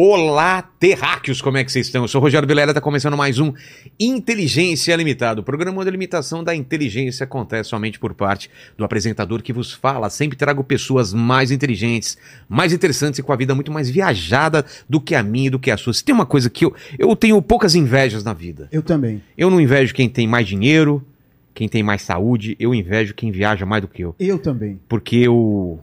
Olá, 0.00 0.62
terráqueos, 0.62 1.42
como 1.42 1.56
é 1.56 1.64
que 1.64 1.72
vocês 1.72 1.86
estão? 1.86 2.04
Eu 2.04 2.06
sou 2.06 2.20
o 2.20 2.22
Rogério 2.22 2.46
Vilela, 2.46 2.70
está 2.70 2.80
começando 2.80 3.16
mais 3.16 3.40
um 3.40 3.52
Inteligência 3.98 4.94
Limitada. 4.94 5.40
O 5.40 5.42
programa 5.42 5.84
de 5.84 5.90
limitação 5.90 6.44
da 6.44 6.54
inteligência 6.54 7.24
acontece 7.24 7.70
somente 7.70 7.98
por 7.98 8.14
parte 8.14 8.48
do 8.76 8.84
apresentador 8.84 9.42
que 9.42 9.52
vos 9.52 9.72
fala. 9.72 10.08
Sempre 10.08 10.38
trago 10.38 10.62
pessoas 10.62 11.12
mais 11.12 11.50
inteligentes, 11.50 12.16
mais 12.48 12.72
interessantes 12.72 13.18
e 13.18 13.24
com 13.24 13.32
a 13.32 13.36
vida 13.36 13.56
muito 13.56 13.72
mais 13.72 13.90
viajada 13.90 14.64
do 14.88 15.00
que 15.00 15.16
a 15.16 15.22
minha 15.24 15.48
e 15.48 15.50
do 15.50 15.58
que 15.58 15.68
a 15.68 15.76
sua. 15.76 15.92
Se 15.92 16.04
tem 16.04 16.14
uma 16.14 16.26
coisa 16.26 16.48
que 16.48 16.64
eu, 16.64 16.72
eu 16.96 17.16
tenho 17.16 17.42
poucas 17.42 17.74
invejas 17.74 18.22
na 18.22 18.32
vida. 18.32 18.68
Eu 18.70 18.84
também. 18.84 19.20
Eu 19.36 19.50
não 19.50 19.60
invejo 19.60 19.92
quem 19.92 20.08
tem 20.08 20.28
mais 20.28 20.46
dinheiro, 20.46 21.04
quem 21.52 21.68
tem 21.68 21.82
mais 21.82 22.02
saúde, 22.02 22.54
eu 22.60 22.72
invejo 22.72 23.14
quem 23.14 23.32
viaja 23.32 23.66
mais 23.66 23.82
do 23.82 23.88
que 23.88 24.02
eu. 24.02 24.14
Eu 24.16 24.38
também. 24.38 24.78
Porque 24.88 25.16
eu, 25.16 25.80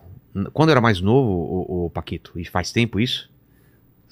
quando 0.54 0.70
eu 0.70 0.72
era 0.72 0.80
mais 0.80 1.02
novo, 1.02 1.66
o, 1.68 1.90
Paquito, 1.90 2.32
e 2.38 2.46
faz 2.46 2.72
tempo 2.72 2.98
isso, 2.98 3.30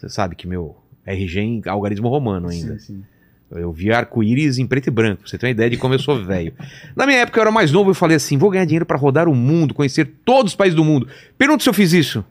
você 0.04 0.10
sabe 0.10 0.36
que 0.36 0.46
meu 0.46 0.76
RG 1.06 1.40
em 1.40 1.62
algarismo 1.66 2.10
romano 2.10 2.50
ainda. 2.50 2.78
Sim, 2.80 2.96
sim. 2.96 3.04
Eu 3.52 3.72
vi 3.72 3.92
arco-íris 3.92 4.58
em 4.58 4.66
preto 4.66 4.88
e 4.88 4.92
branco, 4.92 5.22
pra 5.22 5.30
você 5.30 5.38
ter 5.38 5.46
uma 5.46 5.52
ideia 5.52 5.70
de 5.70 5.78
como 5.78 5.94
eu 5.94 6.00
sou 6.00 6.24
velho. 6.24 6.54
Na 6.96 7.06
minha 7.06 7.20
época 7.20 7.40
eu 7.40 7.42
era 7.44 7.52
mais 7.52 7.72
novo 7.72 7.92
e 7.92 7.94
falei 7.94 8.18
assim: 8.18 8.38
vou 8.38 8.50
ganhar 8.50 8.66
dinheiro 8.66 8.86
para 8.86 8.98
rodar 8.98 9.30
o 9.30 9.36
mundo, 9.36 9.74
conhecer 9.74 10.12
todos 10.26 10.54
os 10.54 10.56
países 10.56 10.76
do 10.76 10.84
mundo. 10.84 11.08
Pergunta 11.38 11.64
se 11.64 11.70
eu 11.70 11.74
fiz 11.74 11.94
isso. 11.94 12.26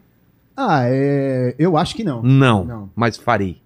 Ah, 0.57 0.83
é... 0.85 1.55
eu 1.59 1.77
acho 1.77 1.95
que 1.95 2.05
não. 2.05 2.23
Não, 2.23 2.65
não. 2.65 2.91
mas 2.95 3.17
farei. 3.17 3.63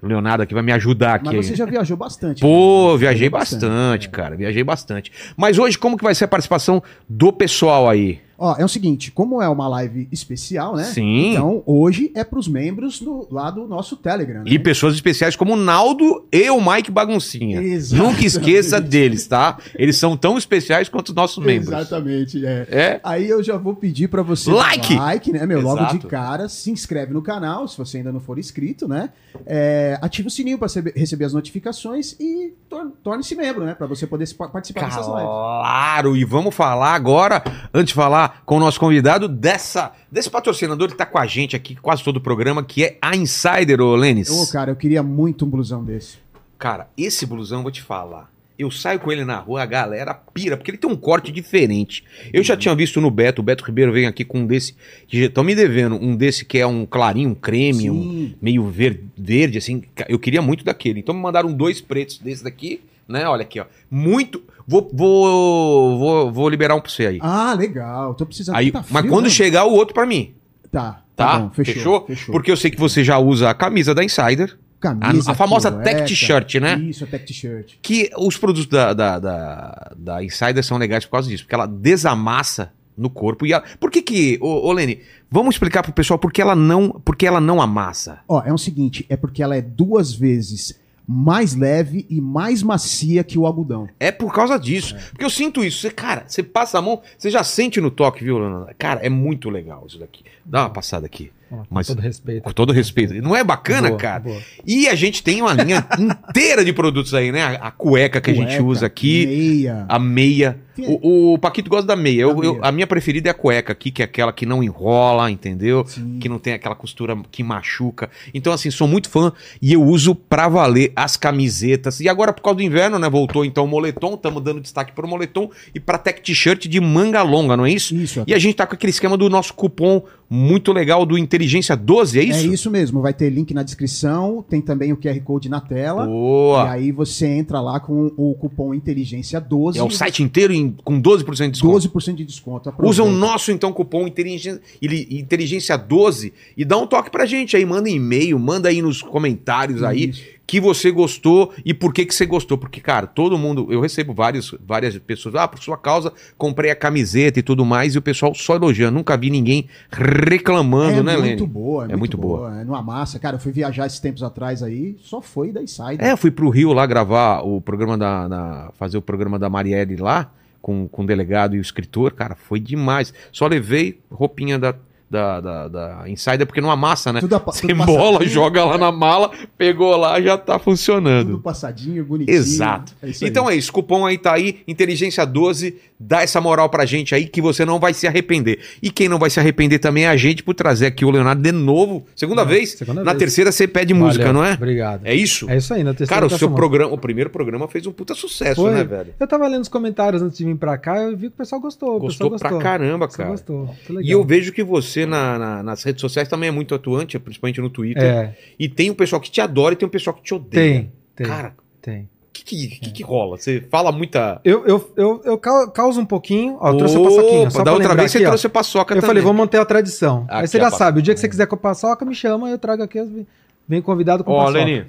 O 0.00 0.06
Leonardo 0.06 0.42
aqui 0.42 0.54
vai 0.54 0.62
me 0.62 0.72
ajudar 0.72 1.16
aqui. 1.16 1.36
Mas 1.36 1.46
você 1.46 1.54
já 1.54 1.66
viajou 1.66 1.96
bastante. 1.96 2.40
Pô, 2.40 2.92
né? 2.92 2.98
viajei 2.98 3.28
bastante, 3.28 3.66
bastante 3.66 4.06
é. 4.06 4.10
cara. 4.10 4.36
Viajei 4.36 4.64
bastante. 4.64 5.12
Mas 5.36 5.58
hoje, 5.58 5.76
como 5.76 5.98
que 5.98 6.04
vai 6.04 6.14
ser 6.14 6.24
a 6.24 6.28
participação 6.28 6.82
do 7.06 7.30
pessoal 7.32 7.86
aí? 7.86 8.18
Ó, 8.42 8.56
é 8.58 8.64
o 8.64 8.68
seguinte, 8.68 9.10
como 9.10 9.42
é 9.42 9.48
uma 9.50 9.68
live 9.68 10.08
especial, 10.10 10.74
né? 10.74 10.84
Sim. 10.84 11.32
Então, 11.32 11.62
hoje 11.66 12.10
é 12.14 12.24
pros 12.24 12.48
membros 12.48 12.98
do, 12.98 13.28
lá 13.30 13.50
do 13.50 13.68
nosso 13.68 13.96
Telegram. 13.98 14.42
Né? 14.42 14.44
E 14.46 14.58
pessoas 14.58 14.94
especiais 14.94 15.36
como 15.36 15.52
o 15.52 15.56
Naldo 15.56 16.24
e 16.32 16.48
o 16.48 16.58
Mike 16.58 16.90
Baguncinha. 16.90 17.60
Exatamente. 17.60 18.08
Nunca 18.08 18.24
esqueça 18.24 18.80
deles, 18.80 19.26
tá? 19.26 19.58
Eles 19.74 19.98
são 19.98 20.16
tão 20.16 20.38
especiais 20.38 20.88
quanto 20.88 21.10
os 21.10 21.14
nossos 21.14 21.44
membros. 21.44 21.68
Exatamente, 21.68 22.46
é. 22.46 22.66
é? 22.70 23.00
Aí 23.04 23.28
eu 23.28 23.42
já 23.42 23.58
vou 23.58 23.76
pedir 23.76 24.08
para 24.08 24.22
você 24.22 24.50
like, 24.50 24.94
like, 24.94 25.32
né, 25.32 25.44
meu? 25.44 25.58
Exato. 25.58 25.76
Logo 25.76 25.98
de 25.98 26.06
cara, 26.06 26.48
se 26.48 26.70
inscreve 26.70 27.12
no 27.12 27.20
canal, 27.20 27.68
se 27.68 27.76
você 27.76 27.98
ainda 27.98 28.10
não 28.10 28.20
for 28.20 28.38
inscrito, 28.38 28.88
né? 28.88 29.10
É, 29.44 29.98
ativa 30.00 30.28
o 30.28 30.30
sininho 30.30 30.58
para 30.58 30.68
receber 30.96 31.26
as 31.26 31.34
notificações 31.34 32.16
e 32.18 32.54
torne-se 33.02 33.34
membro, 33.34 33.64
né? 33.64 33.74
Para 33.74 33.86
você 33.86 34.06
poder 34.06 34.28
participar 34.52 34.80
claro, 34.80 34.94
dessas 34.94 35.06
lives. 35.06 35.24
Claro, 35.24 36.16
e 36.16 36.24
vamos 36.24 36.54
falar 36.54 36.94
agora, 36.94 37.42
antes 37.74 37.88
de 37.88 37.94
falar 37.94 38.42
com 38.46 38.56
o 38.56 38.60
nosso 38.60 38.78
convidado 38.78 39.28
dessa, 39.28 39.92
desse 40.10 40.30
patrocinador 40.30 40.88
que 40.88 40.94
está 40.94 41.04
com 41.06 41.18
a 41.18 41.26
gente 41.26 41.56
aqui 41.56 41.74
quase 41.74 42.02
todo 42.02 42.16
o 42.16 42.20
programa, 42.20 42.62
que 42.62 42.84
é 42.84 42.98
a 43.02 43.16
Insider, 43.16 43.80
ô 43.80 43.96
Lênis. 43.96 44.30
Ô, 44.30 44.50
cara, 44.50 44.70
eu 44.70 44.76
queria 44.76 45.02
muito 45.02 45.44
um 45.44 45.48
blusão 45.48 45.84
desse. 45.84 46.18
Cara, 46.58 46.88
esse 46.96 47.26
blusão, 47.26 47.62
vou 47.62 47.72
te 47.72 47.82
falar. 47.82 48.30
Eu 48.60 48.70
saio 48.70 49.00
com 49.00 49.10
ele 49.10 49.24
na 49.24 49.38
rua, 49.38 49.62
a 49.62 49.66
galera 49.66 50.12
pira, 50.12 50.56
porque 50.56 50.70
ele 50.70 50.78
tem 50.78 50.90
um 50.90 50.96
corte 50.96 51.32
diferente. 51.32 52.04
Eu 52.32 52.42
já 52.42 52.56
tinha 52.56 52.74
visto 52.74 53.00
no 53.00 53.10
Beto, 53.10 53.40
o 53.40 53.44
Beto 53.44 53.64
Ribeiro 53.64 53.90
vem 53.90 54.06
aqui 54.06 54.24
com 54.24 54.40
um 54.40 54.46
desse, 54.46 54.74
que 55.08 55.18
estão 55.24 55.42
me 55.42 55.54
devendo, 55.54 55.96
um 55.96 56.14
desse 56.14 56.44
que 56.44 56.58
é 56.58 56.66
um 56.66 56.84
clarinho, 56.84 57.30
um 57.30 57.34
creme, 57.34 57.90
um 57.90 58.34
meio 58.40 58.68
verde, 58.68 59.04
verde, 59.16 59.58
assim. 59.58 59.82
Eu 60.08 60.18
queria 60.18 60.42
muito 60.42 60.64
daquele. 60.64 61.00
Então 61.00 61.14
me 61.14 61.20
mandaram 61.20 61.52
dois 61.52 61.80
pretos 61.80 62.18
desse 62.18 62.44
daqui, 62.44 62.82
né? 63.08 63.26
Olha 63.26 63.42
aqui, 63.42 63.60
ó. 63.60 63.64
Muito. 63.90 64.42
Vou, 64.66 64.88
vou, 64.92 65.98
vou, 65.98 66.32
vou 66.32 66.48
liberar 66.48 66.74
um 66.74 66.80
pra 66.80 66.90
você 66.90 67.06
aí. 67.06 67.18
Ah, 67.22 67.54
legal. 67.54 68.14
Tô 68.14 68.26
precisando. 68.26 68.56
Aí, 68.56 68.70
tá 68.70 68.84
mas 68.90 69.08
quando 69.08 69.24
né? 69.24 69.30
chegar 69.30 69.64
o 69.64 69.72
outro 69.72 69.94
pra 69.94 70.04
mim. 70.04 70.34
Tá. 70.70 71.02
Tá? 71.16 71.26
tá 71.26 71.38
bom, 71.38 71.50
fechou, 71.50 71.74
fechou? 71.74 72.06
fechou? 72.06 72.32
Porque 72.32 72.50
eu 72.50 72.56
sei 72.56 72.70
que 72.70 72.78
você 72.78 73.02
já 73.02 73.18
usa 73.18 73.50
a 73.50 73.54
camisa 73.54 73.94
da 73.94 74.04
Insider. 74.04 74.56
Camisa, 74.80 75.30
a, 75.30 75.32
a 75.32 75.36
famosa 75.36 75.70
tech 75.70 76.06
t-shirt, 76.06 76.54
né? 76.54 76.78
Isso, 76.78 77.04
a 77.04 77.06
tech 77.06 77.24
t-shirt. 77.24 77.74
Que 77.82 78.10
os 78.16 78.38
produtos 78.38 78.66
da, 78.66 78.94
da, 78.94 79.18
da, 79.18 79.92
da 79.96 80.24
Insider 80.24 80.64
são 80.64 80.78
legais 80.78 81.04
por 81.04 81.12
causa 81.12 81.28
disso, 81.28 81.44
porque 81.44 81.54
ela 81.54 81.66
desamassa 81.66 82.72
no 82.96 83.10
corpo. 83.10 83.44
E 83.46 83.52
ela... 83.52 83.62
Por 83.78 83.90
que 83.90 84.00
que, 84.00 84.38
ô, 84.40 84.66
ô 84.66 84.72
Lene, 84.72 85.00
vamos 85.30 85.54
explicar 85.54 85.82
pro 85.82 85.92
pessoal 85.92 86.18
por 86.18 86.32
que 86.32 86.40
ela 86.40 86.56
não, 86.56 86.90
por 86.90 87.14
que 87.14 87.26
ela 87.26 87.40
não 87.40 87.60
amassa? 87.60 88.20
Ó, 88.26 88.42
é 88.44 88.52
o 88.52 88.58
seguinte, 88.58 89.04
é 89.08 89.16
porque 89.16 89.42
ela 89.42 89.54
é 89.54 89.60
duas 89.60 90.12
vezes 90.14 90.80
mais 91.06 91.56
leve 91.56 92.06
e 92.08 92.20
mais 92.20 92.62
macia 92.62 93.24
que 93.24 93.36
o 93.36 93.44
algodão. 93.44 93.88
É 93.98 94.12
por 94.12 94.32
causa 94.32 94.56
disso. 94.56 94.94
É. 94.94 94.98
Porque 95.10 95.24
eu 95.24 95.30
sinto 95.30 95.64
isso. 95.64 95.80
Você, 95.80 95.90
cara, 95.90 96.24
você 96.26 96.40
passa 96.42 96.78
a 96.78 96.82
mão, 96.82 97.02
você 97.18 97.28
já 97.30 97.42
sente 97.42 97.80
no 97.80 97.90
toque, 97.90 98.22
viu, 98.22 98.38
Leonardo? 98.38 98.72
Cara, 98.78 99.00
é 99.00 99.08
muito 99.08 99.50
legal 99.50 99.84
isso 99.86 99.98
daqui. 99.98 100.24
Dá 100.44 100.62
uma 100.62 100.70
passada 100.70 101.06
aqui. 101.06 101.32
Com 101.50 101.64
Mas, 101.68 101.88
todo 101.88 102.00
respeito. 102.00 102.44
Com 102.44 102.52
todo 102.52 102.72
respeito. 102.72 103.12
Não 103.14 103.34
é 103.34 103.42
bacana, 103.42 103.88
boa, 103.88 103.98
cara? 103.98 104.20
Boa. 104.20 104.40
E 104.64 104.86
a 104.86 104.94
gente 104.94 105.20
tem 105.20 105.42
uma 105.42 105.52
linha 105.52 105.84
inteira 105.98 106.64
de 106.64 106.72
produtos 106.72 107.12
aí, 107.12 107.32
né? 107.32 107.42
A, 107.42 107.54
a 107.66 107.70
cueca 107.72 108.20
que 108.20 108.32
cueca, 108.32 108.46
a 108.46 108.50
gente 108.50 108.62
usa 108.62 108.86
aqui. 108.86 109.26
Meia. 109.26 109.84
A 109.88 109.98
meia. 109.98 110.58
O, 110.78 111.32
o, 111.34 111.38
Paquito 111.38 111.68
gosta 111.68 111.86
da 111.86 111.96
meia. 111.96 112.22
Eu, 112.22 112.42
eu, 112.42 112.58
a 112.62 112.70
minha 112.70 112.86
preferida 112.86 113.28
é 113.28 113.32
a 113.32 113.34
cueca 113.34 113.72
aqui, 113.72 113.90
que 113.90 114.00
é 114.00 114.04
aquela 114.04 114.32
que 114.32 114.46
não 114.46 114.62
enrola, 114.62 115.28
entendeu? 115.28 115.84
Sim. 115.86 116.18
Que 116.20 116.28
não 116.28 116.38
tem 116.38 116.52
aquela 116.52 116.76
costura 116.76 117.18
que 117.32 117.42
machuca. 117.42 118.08
Então, 118.32 118.52
assim, 118.52 118.70
sou 118.70 118.86
muito 118.86 119.10
fã 119.10 119.32
e 119.60 119.72
eu 119.72 119.82
uso 119.82 120.14
pra 120.14 120.48
valer 120.48 120.92
as 120.94 121.16
camisetas. 121.16 121.98
E 121.98 122.08
agora, 122.08 122.32
por 122.32 122.42
causa 122.42 122.58
do 122.58 122.62
inverno, 122.62 122.96
né? 122.96 123.10
Voltou 123.10 123.44
então 123.44 123.64
o 123.64 123.68
moletom. 123.68 124.14
Estamos 124.14 124.42
dando 124.42 124.60
destaque 124.60 124.92
pro 124.92 125.08
moletom 125.08 125.50
e 125.74 125.80
pra 125.80 125.98
tech 125.98 126.22
t-shirt 126.22 126.66
de 126.68 126.80
manga 126.80 127.22
longa, 127.22 127.56
não 127.56 127.66
é 127.66 127.72
isso? 127.72 127.94
Isso. 127.96 128.22
E 128.24 128.32
a 128.32 128.38
gente 128.38 128.54
tá 128.54 128.66
com 128.66 128.74
aquele 128.74 128.90
esquema 128.90 129.16
do 129.16 129.28
nosso 129.28 129.52
cupom 129.52 130.02
muito 130.32 130.72
legal 130.72 131.04
do 131.04 131.18
Inteligência 131.18 131.76
12, 131.76 132.20
é 132.20 132.22
isso? 132.22 132.38
É 132.38 132.42
isso 132.54 132.70
mesmo. 132.70 133.02
Vai 133.02 133.12
ter 133.12 133.28
link 133.30 133.52
na 133.52 133.64
descrição. 133.64 134.44
Tem 134.48 134.60
também 134.60 134.92
o 134.92 134.96
QR 134.96 135.20
Code 135.22 135.48
na 135.48 135.60
tela. 135.60 136.06
Boa. 136.06 136.66
E 136.66 136.68
aí 136.68 136.92
você 136.92 137.26
entra 137.26 137.60
lá 137.60 137.80
com 137.80 138.12
o 138.16 138.34
cupom 138.34 138.72
Inteligência 138.72 139.40
12. 139.40 139.76
É 139.78 139.82
o 139.82 139.90
site 139.90 140.22
inteiro 140.22 140.52
em 140.52 140.70
com 140.84 141.02
12% 141.02 141.46
de 141.46 141.50
desconto. 141.50 141.88
12% 141.88 142.14
de 142.14 142.24
desconto. 142.24 142.72
Usa 142.78 143.02
o 143.02 143.10
nosso, 143.10 143.50
então, 143.50 143.72
cupom 143.72 144.06
Inteligência, 144.06 144.60
Inteligência 144.80 145.76
12 145.76 146.32
e 146.56 146.64
dá 146.64 146.78
um 146.78 146.86
toque 146.86 147.10
pra 147.10 147.26
gente 147.26 147.56
aí. 147.56 147.66
Manda 147.66 147.90
e-mail, 147.90 148.38
manda 148.38 148.68
aí 148.68 148.80
nos 148.80 149.02
comentários 149.02 149.82
aí 149.82 150.12
que 150.50 150.60
você 150.60 150.90
gostou 150.90 151.54
e 151.64 151.72
por 151.72 151.94
que 151.94 152.04
que 152.04 152.12
você 152.12 152.26
gostou. 152.26 152.58
Porque, 152.58 152.80
cara, 152.80 153.06
todo 153.06 153.38
mundo... 153.38 153.68
Eu 153.70 153.80
recebo 153.80 154.12
vários, 154.12 154.52
várias 154.66 154.98
pessoas... 154.98 155.36
Ah, 155.36 155.46
por 155.46 155.62
sua 155.62 155.78
causa, 155.78 156.12
comprei 156.36 156.72
a 156.72 156.74
camiseta 156.74 157.38
e 157.38 157.42
tudo 157.42 157.64
mais 157.64 157.94
e 157.94 157.98
o 157.98 158.02
pessoal 158.02 158.34
só 158.34 158.56
elogiando. 158.56 158.96
Nunca 158.96 159.16
vi 159.16 159.30
ninguém 159.30 159.68
reclamando, 159.92 160.98
é 160.98 161.02
né, 161.04 161.14
Lene? 161.14 161.28
Muito 161.28 161.46
boa, 161.46 161.86
é, 161.88 161.92
é 161.92 161.96
muito, 161.96 162.18
boa. 162.18 162.38
boa. 162.38 162.60
É 162.62 162.64
numa 162.64 162.82
massa. 162.82 163.16
Cara, 163.20 163.36
eu 163.36 163.40
fui 163.40 163.52
viajar 163.52 163.86
esses 163.86 164.00
tempos 164.00 164.24
atrás 164.24 164.60
aí, 164.60 164.96
só 165.00 165.22
foi 165.22 165.52
da 165.52 165.62
Insider. 165.62 166.00
É, 166.00 166.10
eu 166.10 166.16
fui 166.16 166.32
pro 166.32 166.50
Rio 166.50 166.72
lá 166.72 166.84
gravar 166.84 167.42
o 167.42 167.60
programa 167.60 167.96
da... 167.96 168.28
Na, 168.28 168.72
fazer 168.76 168.98
o 168.98 169.02
programa 169.02 169.38
da 169.38 169.48
Marielle 169.48 169.94
lá 169.98 170.32
com, 170.60 170.88
com 170.88 171.04
o 171.04 171.06
delegado 171.06 171.54
e 171.54 171.60
o 171.60 171.62
escritor, 171.62 172.12
cara, 172.12 172.34
foi 172.34 172.58
demais. 172.58 173.14
Só 173.30 173.46
levei 173.46 174.00
roupinha 174.10 174.58
da 174.58 174.74
da, 175.10 175.40
da, 175.40 175.68
da 175.68 176.02
Insider, 176.06 176.46
porque 176.46 176.60
não 176.60 176.70
amassa, 176.70 177.12
né? 177.12 177.18
Tudo, 177.18 177.36
Você 177.46 177.66
tudo 177.66 177.72
embola, 177.72 178.24
joga 178.24 178.64
lá 178.64 178.78
na 178.78 178.92
mala, 178.92 179.32
pegou 179.58 179.96
lá, 179.96 180.20
já 180.20 180.38
tá 180.38 180.56
funcionando. 180.56 181.32
Tudo 181.32 181.40
passadinho, 181.40 182.04
bonitinho. 182.04 182.36
Exato. 182.36 182.94
É 183.02 183.10
então 183.22 183.50
é 183.50 183.56
isso, 183.56 183.72
cupom 183.72 184.06
aí 184.06 184.16
tá 184.16 184.32
aí, 184.34 184.60
Inteligência 184.68 185.26
12, 185.26 185.74
dá 185.98 186.22
essa 186.22 186.40
moral 186.40 186.68
pra 186.68 186.86
gente 186.86 187.12
aí 187.12 187.26
que 187.26 187.42
você 187.42 187.64
não 187.64 187.80
vai 187.80 187.92
se 187.92 188.06
arrepender. 188.06 188.60
E 188.80 188.88
quem 188.88 189.08
não 189.08 189.18
vai 189.18 189.28
se 189.30 189.40
arrepender 189.40 189.80
também 189.80 190.04
é 190.04 190.08
a 190.08 190.16
gente 190.16 190.44
por 190.44 190.54
trazer 190.54 190.86
aqui 190.86 191.04
o 191.04 191.10
Leonardo 191.10 191.42
de 191.42 191.50
novo, 191.50 192.06
segunda 192.14 192.44
vez. 192.44 192.70
Segunda 192.70 193.02
na 193.02 193.10
vez. 193.10 193.18
terceira 193.18 193.50
você 193.50 193.66
pede 193.66 193.92
Valeu, 193.92 194.06
música, 194.06 194.32
não 194.32 194.44
é? 194.44 194.52
Obrigado. 194.52 195.04
É 195.04 195.14
isso? 195.14 195.50
É 195.50 195.56
isso 195.56 195.74
aí, 195.74 195.82
na 195.82 195.90
terceira. 195.92 196.22
Cara, 196.22 196.26
o 196.32 196.38
seu 196.38 196.50
programa, 196.52 196.94
o 196.94 196.98
primeiro 196.98 197.30
programa 197.30 197.66
fez 197.66 197.84
um 197.84 197.92
puta 197.92 198.14
sucesso, 198.14 198.62
Foi. 198.62 198.72
né, 198.72 198.84
velho? 198.84 199.12
Eu 199.18 199.26
tava 199.26 199.48
lendo 199.48 199.62
os 199.62 199.68
comentários 199.68 200.22
antes 200.22 200.38
de 200.38 200.44
vir 200.44 200.56
pra 200.56 200.78
cá, 200.78 200.98
eu 200.98 201.16
vi 201.16 201.28
que 201.28 201.34
o 201.34 201.38
pessoal 201.38 201.60
gostou. 201.60 201.98
Gostou, 201.98 202.30
pessoal 202.30 202.52
gostou. 202.52 202.60
pra 202.60 202.70
caramba, 202.70 203.08
cara. 203.08 203.30
Gostou. 203.30 203.74
E 204.00 204.10
eu 204.10 204.24
vejo 204.24 204.52
que 204.52 204.62
você 204.62 204.99
na, 205.06 205.38
na, 205.38 205.62
nas 205.62 205.82
redes 205.82 206.00
sociais 206.00 206.28
também 206.28 206.48
é 206.48 206.52
muito 206.52 206.74
atuante, 206.74 207.18
principalmente 207.18 207.60
no 207.60 207.70
Twitter. 207.70 208.02
É. 208.02 208.34
E 208.58 208.68
tem 208.68 208.90
um 208.90 208.94
pessoal 208.94 209.20
que 209.20 209.30
te 209.30 209.40
adora 209.40 209.74
e 209.74 209.76
tem 209.76 209.86
um 209.86 209.90
pessoal 209.90 210.14
que 210.14 210.22
te 210.22 210.34
odeia. 210.34 210.62
Tem, 210.62 210.92
tem. 211.16 211.26
Cara, 211.26 211.54
tem. 211.80 212.02
O 212.02 212.08
que 212.32 212.44
que, 212.44 212.68
que, 212.78 212.90
que, 212.92 213.02
rola? 213.02 213.36
Você 213.36 213.60
fala 213.70 213.92
muita. 213.92 214.40
Eu, 214.44 214.64
eu, 214.64 214.92
eu, 214.96 215.22
eu 215.24 215.38
causo 215.38 216.00
um 216.00 216.06
pouquinho. 216.06 216.56
Ó, 216.60 216.70
eu 216.70 216.76
trouxe 216.78 216.96
a 216.96 217.00
paçoquinha. 217.00 217.50
Só 217.50 217.64
da 217.64 217.72
outra 217.72 217.94
vez 217.94 218.12
você 218.12 218.20
trouxe 218.20 218.46
a 218.46 218.50
paçoca 218.50 218.94
eu 218.94 219.00
também. 219.00 219.02
Eu 219.02 219.06
falei, 219.06 219.22
vou 219.22 219.34
manter 219.34 219.58
a 219.58 219.64
tradição. 219.64 220.24
Aqui 220.28 220.42
Aí 220.42 220.48
você 220.48 220.58
já 220.58 220.70
sabe, 220.70 221.00
o 221.00 221.02
dia 221.02 221.12
que 221.12 221.20
você 221.20 221.28
quiser 221.28 221.46
com 221.46 221.56
a 221.56 221.58
paçoca, 221.58 222.04
me 222.04 222.14
chama, 222.14 222.48
eu 222.48 222.58
trago 222.58 222.82
aqui. 222.82 223.26
Vem 223.68 223.82
convidado 223.82 224.24
com 224.24 224.32
ó, 224.32 224.44
paçoca. 224.44 224.64
Leni. 224.64 224.86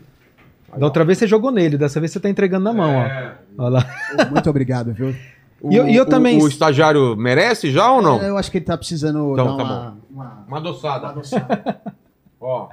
Da 0.78 0.86
outra 0.86 1.04
vez 1.04 1.18
você 1.18 1.28
jogou 1.28 1.52
nele, 1.52 1.78
dessa 1.78 2.00
vez 2.00 2.12
você 2.12 2.20
tá 2.20 2.30
entregando 2.30 2.64
na 2.64 2.74
mão, 2.74 2.92
é. 2.92 3.36
ó. 3.58 3.64
Olha 3.66 3.70
lá. 3.70 4.30
Muito 4.30 4.50
obrigado, 4.50 4.94
viu? 4.94 5.14
O, 5.62 5.72
e 5.72 5.76
eu, 5.76 5.88
eu 5.88 6.06
também. 6.06 6.40
O, 6.40 6.46
o, 6.46 6.48
estagiário 6.48 7.16
merece 7.16 7.72
já 7.72 7.92
ou 7.92 8.02
não? 8.02 8.22
É, 8.22 8.30
eu 8.30 8.38
acho 8.38 8.50
que 8.50 8.58
ele 8.58 8.66
tá 8.66 8.78
precisando 8.78 9.34
então, 9.34 9.58
dar 9.58 9.58
tá 9.58 9.64
uma, 9.64 9.98
uma, 10.10 10.46
uma 10.48 10.58
adoçada. 10.58 11.06
Uma 11.06 11.12
adoçada. 11.12 11.82
Ó. 12.42 12.70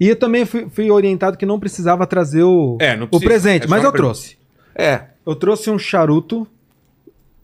E 0.00 0.08
eu 0.08 0.16
também 0.16 0.44
fui, 0.44 0.68
fui, 0.70 0.90
orientado 0.90 1.36
que 1.36 1.46
não 1.46 1.60
precisava 1.60 2.06
trazer 2.06 2.42
o, 2.42 2.78
é, 2.80 2.98
o 3.10 3.20
presente, 3.20 3.66
é 3.66 3.68
mas 3.68 3.84
eu 3.84 3.92
trouxe. 3.92 4.36
É. 4.74 5.04
Eu 5.24 5.36
trouxe 5.36 5.70
um 5.70 5.78
charuto, 5.78 6.46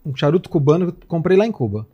um 0.05 0.15
charuto 0.15 0.49
cubano 0.49 0.91
que 0.91 1.03
eu 1.03 1.07
comprei 1.07 1.37
lá 1.37 1.45
em 1.45 1.51
Cuba. 1.51 1.87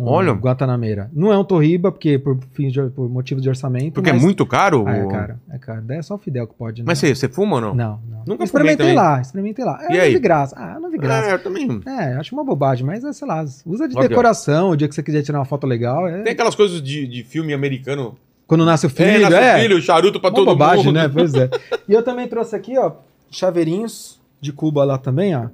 Um 0.00 0.08
Olha. 0.08 0.32
Guantanameira. 0.32 1.10
Não 1.12 1.30
é 1.30 1.36
um 1.36 1.44
Torriba, 1.44 1.92
porque 1.92 2.18
por, 2.18 2.38
fins 2.52 2.72
de, 2.72 2.82
por 2.90 3.08
motivo 3.08 3.40
de 3.40 3.48
orçamento. 3.48 3.92
Porque 3.94 4.10
mas- 4.10 4.22
é 4.22 4.24
muito 4.24 4.46
caro? 4.46 4.84
Ah, 4.86 4.96
é 4.96 5.06
caro, 5.06 5.34
é 5.50 5.58
caro. 5.58 5.82
Daí 5.82 5.98
é 5.98 6.02
só 6.02 6.14
o 6.14 6.18
Fidel 6.18 6.46
que 6.46 6.54
pode, 6.54 6.80
né? 6.80 6.86
Mas 6.86 6.98
você, 6.98 7.14
você 7.14 7.28
fuma 7.28 7.56
ou 7.56 7.60
não? 7.60 7.74
Não, 7.74 8.00
não. 8.08 8.22
Nunca 8.26 8.44
experimentei 8.44 8.94
lá, 8.94 9.20
experimentei 9.20 9.64
lá. 9.64 9.78
E 9.90 9.96
É, 9.96 10.00
aí? 10.00 10.08
não 10.08 10.14
vi 10.14 10.20
graça. 10.20 10.56
Ah, 10.58 10.80
não 10.80 10.90
vi 10.90 10.96
graça. 10.98 11.28
É, 11.28 11.34
eu 11.34 11.42
também. 11.42 11.80
É, 11.86 12.14
acho 12.14 12.34
uma 12.34 12.42
bobagem, 12.42 12.84
mas 12.86 13.04
é, 13.04 13.12
sei 13.12 13.28
lá, 13.28 13.44
usa 13.66 13.86
de 13.86 13.94
decoração, 13.94 14.70
o 14.70 14.76
dia 14.76 14.88
que 14.88 14.94
você 14.94 15.02
quiser 15.02 15.22
tirar 15.22 15.38
uma 15.38 15.44
foto 15.44 15.66
legal. 15.66 16.08
É... 16.08 16.22
Tem 16.22 16.32
aquelas 16.32 16.54
coisas 16.54 16.80
de, 16.82 17.06
de 17.06 17.22
filme 17.22 17.52
americano. 17.52 18.16
Quando 18.46 18.64
nasce 18.64 18.86
o 18.86 18.90
filho, 18.90 19.26
é, 19.26 19.30
nasce 19.30 19.36
é. 19.36 19.56
o 19.56 19.60
filho, 19.60 19.82
charuto 19.82 20.18
pra 20.18 20.30
Uma 20.30 20.34
todo 20.34 20.46
bobagem, 20.46 20.86
mundo. 20.86 20.94
né? 20.96 21.08
Pois 21.08 21.34
é. 21.34 21.48
E 21.88 21.92
eu 21.92 22.02
também 22.02 22.26
trouxe 22.26 22.56
aqui, 22.56 22.78
ó, 22.78 22.92
chaveirinhos 23.30 24.18
de 24.40 24.52
Cuba 24.52 24.82
lá 24.84 24.96
também, 24.98 25.36
ó. 25.36 25.46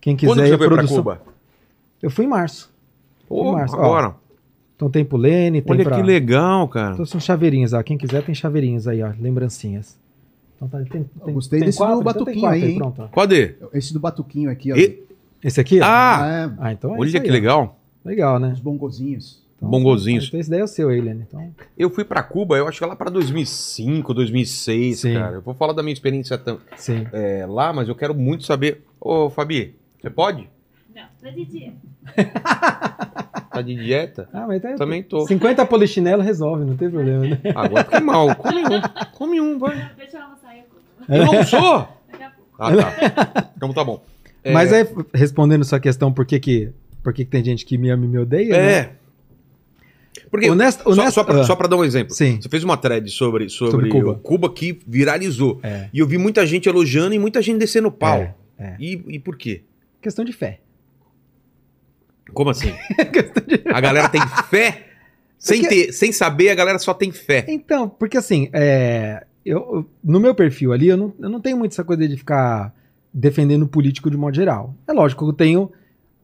Quem 0.00 0.14
quiser 0.14 0.30
Quando 0.32 0.40
você 0.46 0.58
foi 0.58 0.66
pra 0.68 0.76
produção. 0.76 0.96
Cuba? 0.98 1.22
Eu 2.02 2.10
fui 2.10 2.26
em 2.26 2.28
março. 2.28 2.70
Pô, 3.28 3.52
Março, 3.52 3.76
ó. 3.76 3.80
agora. 3.80 4.14
Então 4.76 4.90
tem 4.90 5.04
pro 5.04 5.16
Lene, 5.16 5.62
tem 5.62 5.72
Olha 5.76 5.84
pra... 5.84 5.96
que 5.96 6.02
legal, 6.02 6.66
cara. 6.68 6.94
Trouxe 6.94 7.16
uns 7.16 7.24
chaveirinhos, 7.24 7.72
ó. 7.72 7.82
Quem 7.82 7.96
quiser 7.96 8.22
tem 8.24 8.34
chaveirinhos 8.34 8.88
aí, 8.88 9.02
ó. 9.02 9.12
Lembrancinhas. 9.20 9.98
Então 10.56 10.68
tá, 10.68 10.78
tem, 10.90 11.04
tem, 11.24 11.34
gostei 11.34 11.60
tem 11.60 11.66
desse 11.66 11.78
do 11.78 11.84
Então 11.84 11.96
tem 11.96 12.04
batuquinho 12.04 12.40
quatro 12.40 12.56
aí, 12.64 12.70
hein? 12.72 12.78
Pronto, 12.78 13.02
ó. 13.02 13.06
Cadê? 13.08 13.54
Esse 13.72 13.92
do 13.92 14.00
batuquinho 14.00 14.50
aqui, 14.50 14.72
ó. 14.72 14.76
E- 14.76 15.02
Esse 15.42 15.60
aqui, 15.60 15.80
ó. 15.80 15.84
Ah, 15.84 16.26
É, 16.26 16.64
Ah, 16.66 16.72
então 16.72 16.94
é 16.94 16.98
olha 16.98 17.10
aí, 17.18 17.20
que 17.20 17.30
ó. 17.30 17.32
legal. 17.32 17.78
Legal, 18.04 18.38
né? 18.38 18.52
os 18.52 18.60
bongozinhos. 18.60 19.42
Então, 19.56 19.70
Bongozinhos. 19.70 20.26
Então 20.26 20.40
esse 20.40 20.50
daí 20.50 20.60
é 20.60 20.64
o 20.64 20.68
seu 20.68 20.88
aí, 20.88 21.00
Lene. 21.00 21.24
Então, 21.28 21.48
Eu 21.78 21.88
fui 21.88 22.04
pra 22.04 22.22
Cuba, 22.22 22.56
eu 22.56 22.66
acho 22.68 22.78
que 22.78 22.84
lá 22.84 22.96
pra 22.96 23.08
2005, 23.10 24.12
2006, 24.12 24.98
Sim. 25.00 25.14
cara. 25.14 25.36
Eu 25.36 25.40
vou 25.42 25.54
falar 25.54 25.72
da 25.72 25.82
minha 25.82 25.92
experiência 25.92 26.36
tam- 26.36 26.58
sim. 26.76 27.06
é, 27.12 27.46
lá, 27.48 27.72
mas 27.72 27.88
eu 27.88 27.94
quero 27.94 28.14
muito 28.14 28.44
saber. 28.44 28.84
Ô, 29.00 29.30
Fabi, 29.30 29.74
você 30.00 30.10
pode? 30.10 30.48
Tô 31.24 31.30
de. 31.30 31.72
Tá 33.50 33.62
de 33.62 33.74
dieta? 33.76 34.28
Ah, 34.30 34.46
mas 34.46 34.60
tá, 34.60 34.74
Também 34.74 35.02
tô. 35.02 35.26
50 35.26 35.64
polichinelo 35.64 36.22
resolve, 36.22 36.64
não 36.66 36.76
tem 36.76 36.90
problema, 36.90 37.26
né? 37.26 37.40
Agora 37.54 37.84
fiquei 37.84 38.00
mal. 38.00 38.34
Come 38.36 38.60
um. 38.62 38.80
Come 39.14 39.40
um, 39.40 39.58
vai. 39.58 39.90
Deixa 39.96 40.18
eu 40.18 40.22
almoçar 40.22 40.54
e 40.54 40.58
eu 40.58 40.64
como. 40.64 41.18
Eu 41.18 41.24
não 41.24 41.44
sou! 41.44 41.88
Daqui 42.12 42.24
a 42.24 42.30
pouco. 42.30 42.50
Ah, 42.58 42.76
tá. 42.76 43.52
Então 43.56 43.72
tá 43.72 43.82
bom. 43.82 44.04
É, 44.42 44.52
Mas 44.52 44.70
aí, 44.70 44.86
respondendo 45.14 45.64
sua 45.64 45.80
questão, 45.80 46.12
por 46.12 46.26
que 46.26 46.38
que, 46.38 46.72
por 47.02 47.14
que 47.14 47.24
que 47.24 47.30
tem 47.30 47.42
gente 47.42 47.64
que 47.64 47.78
me 47.78 47.88
ama 47.88 48.04
e 48.04 48.08
me 48.08 48.18
odeia, 48.18 48.52
né? 48.52 48.72
É. 48.72 48.92
Porque, 50.30 50.50
Honest- 50.50 50.82
só, 50.82 51.10
só, 51.10 51.24
pra, 51.24 51.40
ah. 51.40 51.44
só 51.44 51.56
pra 51.56 51.66
dar 51.68 51.76
um 51.76 51.84
exemplo. 51.84 52.12
Sim. 52.14 52.38
Você 52.40 52.48
fez 52.50 52.62
uma 52.64 52.76
thread 52.76 53.08
sobre, 53.10 53.48
sobre, 53.48 53.70
Sobre 53.72 53.88
Cuba. 53.88 54.14
Cuba 54.16 54.52
que 54.52 54.78
viralizou. 54.86 55.60
É. 55.62 55.88
E 55.92 56.00
eu 56.00 56.06
vi 56.06 56.18
muita 56.18 56.44
gente 56.46 56.68
elogiando 56.68 57.14
e 57.14 57.18
muita 57.18 57.40
gente 57.40 57.58
descendo 57.58 57.88
o 57.88 57.92
pau. 57.92 58.18
É, 58.18 58.34
é. 58.58 58.76
E, 58.78 59.02
e 59.08 59.18
por 59.18 59.36
quê? 59.36 59.62
Questão 60.02 60.24
de 60.24 60.32
fé. 60.32 60.60
Como 62.32 62.50
assim? 62.50 62.72
A 63.72 63.80
galera 63.80 64.08
tem 64.08 64.20
fé? 64.50 64.86
Sem, 65.38 65.60
Porque- 65.60 65.86
ter, 65.86 65.92
sem 65.92 66.10
saber, 66.12 66.48
a 66.48 66.54
galera 66.54 66.78
só 66.78 66.94
tem 66.94 67.12
fé. 67.12 67.44
Então, 67.48 67.86
porque 67.88 68.16
assim, 68.16 68.48
é, 68.52 69.26
eu, 69.44 69.86
no 70.02 70.18
meu 70.18 70.34
perfil 70.34 70.72
ali, 70.72 70.88
eu 70.88 70.96
não, 70.96 71.12
eu 71.20 71.28
não 71.28 71.38
tenho 71.40 71.58
muito 71.58 71.72
essa 71.72 71.84
coisa 71.84 72.08
de 72.08 72.16
ficar 72.16 72.74
defendendo 73.12 73.64
o 73.64 73.68
político 73.68 74.10
de 74.10 74.16
modo 74.16 74.34
geral. 74.34 74.74
É 74.88 74.92
lógico 74.92 75.22
que 75.24 75.30
eu 75.30 75.34
tenho, 75.34 75.70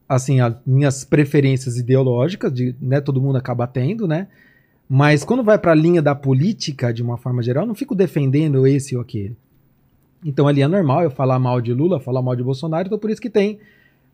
assim, 0.09 0.41
as 0.41 0.55
minhas 0.65 1.03
preferências 1.05 1.77
ideológicas, 1.77 2.51
de, 2.51 2.75
né, 2.81 2.99
todo 2.99 3.21
mundo 3.21 3.37
acaba 3.37 3.67
tendo, 3.67 4.07
né? 4.07 4.27
Mas 4.89 5.23
quando 5.23 5.43
vai 5.43 5.59
pra 5.59 5.75
linha 5.75 6.01
da 6.01 6.15
política, 6.15 6.91
de 6.91 7.03
uma 7.03 7.15
forma 7.17 7.43
geral, 7.43 7.63
eu 7.63 7.67
não 7.67 7.75
fico 7.75 7.93
defendendo 7.93 8.65
esse 8.65 8.95
ou 8.95 9.01
aquele. 9.03 9.37
Então 10.25 10.47
ali 10.47 10.61
é 10.63 10.67
normal 10.67 11.03
eu 11.03 11.11
falar 11.11 11.37
mal 11.37 11.61
de 11.61 11.73
Lula, 11.73 11.99
falar 11.99 12.21
mal 12.23 12.35
de 12.35 12.43
Bolsonaro, 12.43 12.87
então 12.87 12.97
por 12.97 13.09
isso 13.11 13.21
que 13.21 13.29
tem 13.29 13.59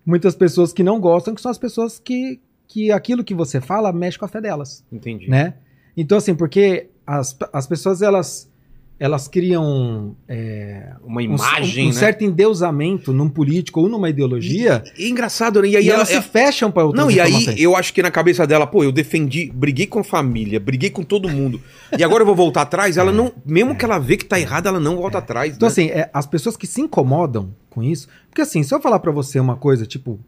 muitas 0.08 0.34
pessoas 0.36 0.72
que 0.72 0.82
não 0.82 1.02
gostam, 1.02 1.36
que 1.36 1.42
são 1.42 1.52
as 1.52 1.58
pessoas 1.58 2.00
que, 2.00 2.40
que 2.66 2.92
aquilo 2.94 3.26
que 3.26 3.36
você 3.36 3.60
fala 3.60 3.92
mexe 3.92 4.18
com 4.18 4.24
a 4.24 4.30
fé 4.30 4.40
delas 4.40 4.86
Entendi. 4.90 5.30
né? 5.30 5.56
Então, 5.98 6.18
assim, 6.18 6.34
porque 6.34 6.90
as, 7.06 7.38
as 7.52 7.68
pessoas, 7.68 8.02
elas, 8.02 8.50
elas 9.00 9.28
criam 9.28 10.16
é, 10.28 10.94
Uma 11.04 11.22
um, 11.22 11.24
imagem, 11.24 11.86
um 11.86 11.88
né? 11.90 11.94
certo 11.94 12.24
endeusamento 12.24 13.14
num 13.14 13.30
político 13.30 13.82
ou 13.82 13.90
numa 13.90 14.10
ideologia 14.10 14.84
E, 14.98 15.06
e 15.06 15.10
engraçado, 15.10 15.62
né? 15.62 15.68
E 15.68 15.72
e, 15.72 15.78
aí 15.78 15.90
ela, 15.90 15.98
elas 15.98 16.10
se 16.10 16.22
fecham 16.22 16.72
para 16.72 16.84
outras 16.84 17.06
Não, 17.06 17.12
e 17.12 17.20
aí 17.20 17.62
eu 17.62 17.76
acho 17.76 17.94
que 17.94 18.02
na 18.02 18.10
cabeça 18.10 18.48
dela, 18.48 18.66
pô, 18.66 18.84
eu 18.84 18.92
defendi, 18.92 19.52
briguei 19.54 19.86
com 19.86 20.00
a 20.00 20.04
família, 20.04 20.60
briguei 20.60 20.90
com 20.90 21.04
todo 21.04 21.30
mundo. 21.30 21.62
E 21.98 22.04
agora 22.04 22.24
eu 22.24 22.26
vou 22.26 22.36
voltar 22.36 22.64
atrás, 22.64 22.98
ela 22.98 23.12
não. 23.14 23.32
Mesmo 23.46 23.76
que 23.76 23.86
ela 23.86 24.00
vê 24.00 24.18
que 24.18 24.26
tá 24.26 24.40
errado, 24.40 24.68
ela 24.68 24.80
não 24.80 24.98
volta 24.98 25.20
atrás. 25.20 25.56
Então, 25.56 25.68
né? 25.68 25.72
assim, 25.72 25.88
é, 25.90 26.10
as 26.12 26.26
pessoas 26.26 26.58
que 26.58 26.66
se 26.66 26.82
incomodam 26.82 27.54
com 27.70 27.84
isso... 27.84 28.08
Porque, 28.30 28.42
assim, 28.42 28.64
se 28.64 28.74
eu 28.74 28.82
falar 28.82 29.00
para 29.00 29.12
você 29.12 29.40
uma 29.40 29.56
coisa, 29.56 29.86
tipo... 29.86 30.20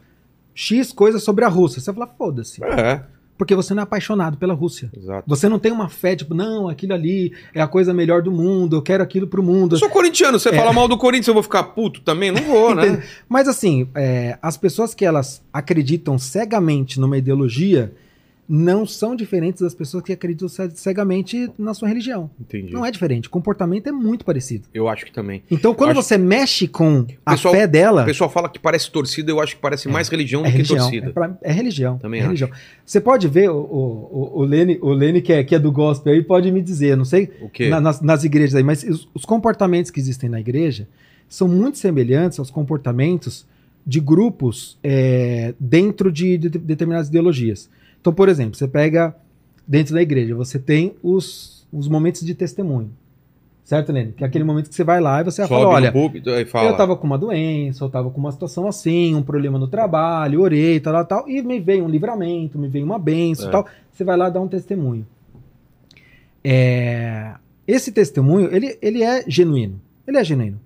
X 0.53 0.91
coisa 0.91 1.19
sobre 1.19 1.45
a 1.45 1.47
Rússia, 1.47 1.79
você 1.79 1.91
vai 1.91 2.05
falar, 2.05 2.17
foda-se. 2.17 2.61
É, 2.63 3.01
Porque 3.39 3.55
você 3.55 3.73
não 3.73 3.79
é 3.79 3.83
apaixonado 3.83 4.37
pela 4.37 4.53
Rússia. 4.53 4.91
exato. 4.95 5.23
Você 5.25 5.47
não 5.47 5.57
tem 5.57 5.71
uma 5.71 5.87
fé, 5.87 6.13
tipo, 6.13 6.33
não, 6.33 6.67
aquilo 6.67 6.93
ali 6.93 7.31
é 7.55 7.61
a 7.61 7.67
coisa 7.69 7.93
melhor 7.93 8.21
do 8.21 8.29
mundo, 8.33 8.75
eu 8.75 8.81
quero 8.81 9.01
aquilo 9.01 9.27
pro 9.27 9.41
mundo. 9.41 9.75
Eu 9.75 9.79
sou 9.79 9.89
corintiano, 9.89 10.35
É. 10.35 10.39
você 10.39 10.51
fala 10.53 10.73
mal 10.73 10.89
do 10.89 10.97
Corinthians, 10.97 11.29
eu 11.29 11.33
vou 11.33 11.41
ficar 11.41 11.63
puto 11.63 12.01
também? 12.01 12.31
Não 12.31 12.43
vou, 12.43 12.75
né? 12.75 13.01
Mas 13.29 13.47
assim, 13.47 13.87
é, 13.95 14.37
as 14.41 14.57
pessoas 14.57 14.93
que 14.93 15.05
elas 15.05 15.41
acreditam 15.53 16.19
cegamente 16.19 16.99
numa 16.99 17.17
ideologia 17.17 17.93
não 18.51 18.83
são 18.83 19.15
diferentes 19.15 19.61
das 19.61 19.75
pessoas 19.75 20.03
que 20.03 20.11
acreditam 20.11 20.49
ce- 20.49 20.71
cegamente 20.73 21.51
na 21.55 21.71
sua 21.75 21.87
religião. 21.87 22.31
Entendi. 22.41 22.73
Não 22.73 22.83
é 22.83 22.89
diferente. 22.89 23.27
O 23.27 23.29
comportamento 23.31 23.85
é 23.87 23.91
muito 23.91 24.25
parecido. 24.25 24.67
Eu 24.73 24.87
acho 24.89 25.05
que 25.05 25.11
também. 25.11 25.43
Então, 25.51 25.75
quando 25.75 25.91
Acho- 25.91 26.01
você 26.01 26.17
mexe 26.17 26.67
com 26.67 27.05
a 27.23 27.31
Pessoal- 27.33 27.53
fé 27.53 27.67
dela, 27.67 28.01
O 28.01 28.05
pessoal 28.05 28.27
fala 28.27 28.49
que 28.49 28.57
parece 28.57 28.89
torcida, 28.89 29.29
eu 29.31 29.39
acho 29.39 29.55
que 29.55 29.61
parece 29.61 29.87
mais 29.87 30.09
religião 30.09 30.41
é 30.41 30.45
do 30.45 30.49
que 30.49 30.57
religião. 30.57 30.77
torcida. 30.79 31.07
É, 31.07 31.11
pra- 31.11 31.37
é 31.43 31.51
religião. 31.51 31.99
Também 31.99 32.21
é 32.21 32.23
religião. 32.23 32.49
Você 32.83 32.99
pode 32.99 33.27
ver 33.27 33.51
o, 33.51 33.55
o, 33.57 34.33
o, 34.37 34.39
o 34.39 34.43
Lene, 34.43 34.79
o 34.81 34.91
Lene 34.93 35.21
que, 35.21 35.31
é, 35.31 35.43
que 35.43 35.53
é 35.53 35.59
do 35.59 35.71
gospel 35.71 36.11
aí, 36.13 36.23
pode 36.23 36.51
me 36.51 36.61
dizer, 36.61 36.97
não 36.97 37.05
sei, 37.05 37.29
O 37.41 37.49
quê? 37.49 37.69
na- 37.69 37.79
nas, 37.79 38.01
nas 38.01 38.23
igrejas 38.23 38.55
aí, 38.55 38.63
mas 38.63 38.83
os, 38.83 39.07
os 39.13 39.25
comportamentos 39.25 39.91
que 39.91 39.99
existem 39.99 40.27
na 40.27 40.39
igreja 40.39 40.87
são 41.27 41.47
muito 41.47 41.77
semelhantes 41.77 42.39
aos 42.39 42.49
comportamentos 42.49 43.45
de 43.85 43.99
grupos 43.99 44.77
é, 44.83 45.53
dentro 45.59 46.11
de, 46.11 46.35
de 46.37 46.49
determinadas 46.49 47.09
ideologias. 47.09 47.69
Então, 48.09 48.15
por 48.15 48.27
exemplo, 48.27 48.55
você 48.55 48.67
pega 48.67 49.15
dentro 49.67 49.93
da 49.93 50.01
igreja, 50.01 50.33
você 50.33 50.57
tem 50.57 50.95
os, 51.03 51.67
os 51.71 51.87
momentos 51.87 52.21
de 52.25 52.33
testemunho. 52.33 52.89
Certo, 53.63 53.93
Nene? 53.93 54.13
Que 54.13 54.23
é 54.23 54.27
aquele 54.27 54.43
momento 54.43 54.67
que 54.67 54.73
você 54.73 54.83
vai 54.83 54.99
lá 54.99 55.21
e 55.21 55.25
você 55.25 55.43
Sobe 55.43 55.49
fala, 55.49 55.67
olha, 55.67 55.93
fala. 56.47 56.65
eu 56.69 56.75
tava 56.75 56.97
com 56.97 57.05
uma 57.05 57.19
doença, 57.19 57.83
eu 57.85 57.89
tava 57.89 58.09
com 58.09 58.19
uma 58.19 58.31
situação 58.31 58.67
assim, 58.67 59.13
um 59.13 59.21
problema 59.21 59.59
no 59.59 59.67
trabalho, 59.67 60.41
orei, 60.41 60.79
tal, 60.79 60.91
tal, 60.91 61.05
tal, 61.05 61.29
e 61.29 61.39
me 61.43 61.59
veio 61.59 61.85
um 61.85 61.87
livramento, 61.87 62.57
me 62.57 62.67
veio 62.67 62.83
uma 62.83 62.97
benção 62.97 63.47
É. 63.49 63.51
tal. 63.51 63.67
Você 63.91 64.03
vai 64.03 64.17
lá 64.17 64.27
dar 64.27 64.41
um 64.41 64.47
testemunho. 64.47 65.05
É, 66.43 67.35
Esse 67.67 67.91
testemunho, 67.91 68.49
ele, 68.51 68.75
ele 68.81 69.03
é 69.03 69.23
genuíno. 69.27 69.79
Ele 70.07 70.17
é 70.17 70.23
genuíno. 70.23 70.59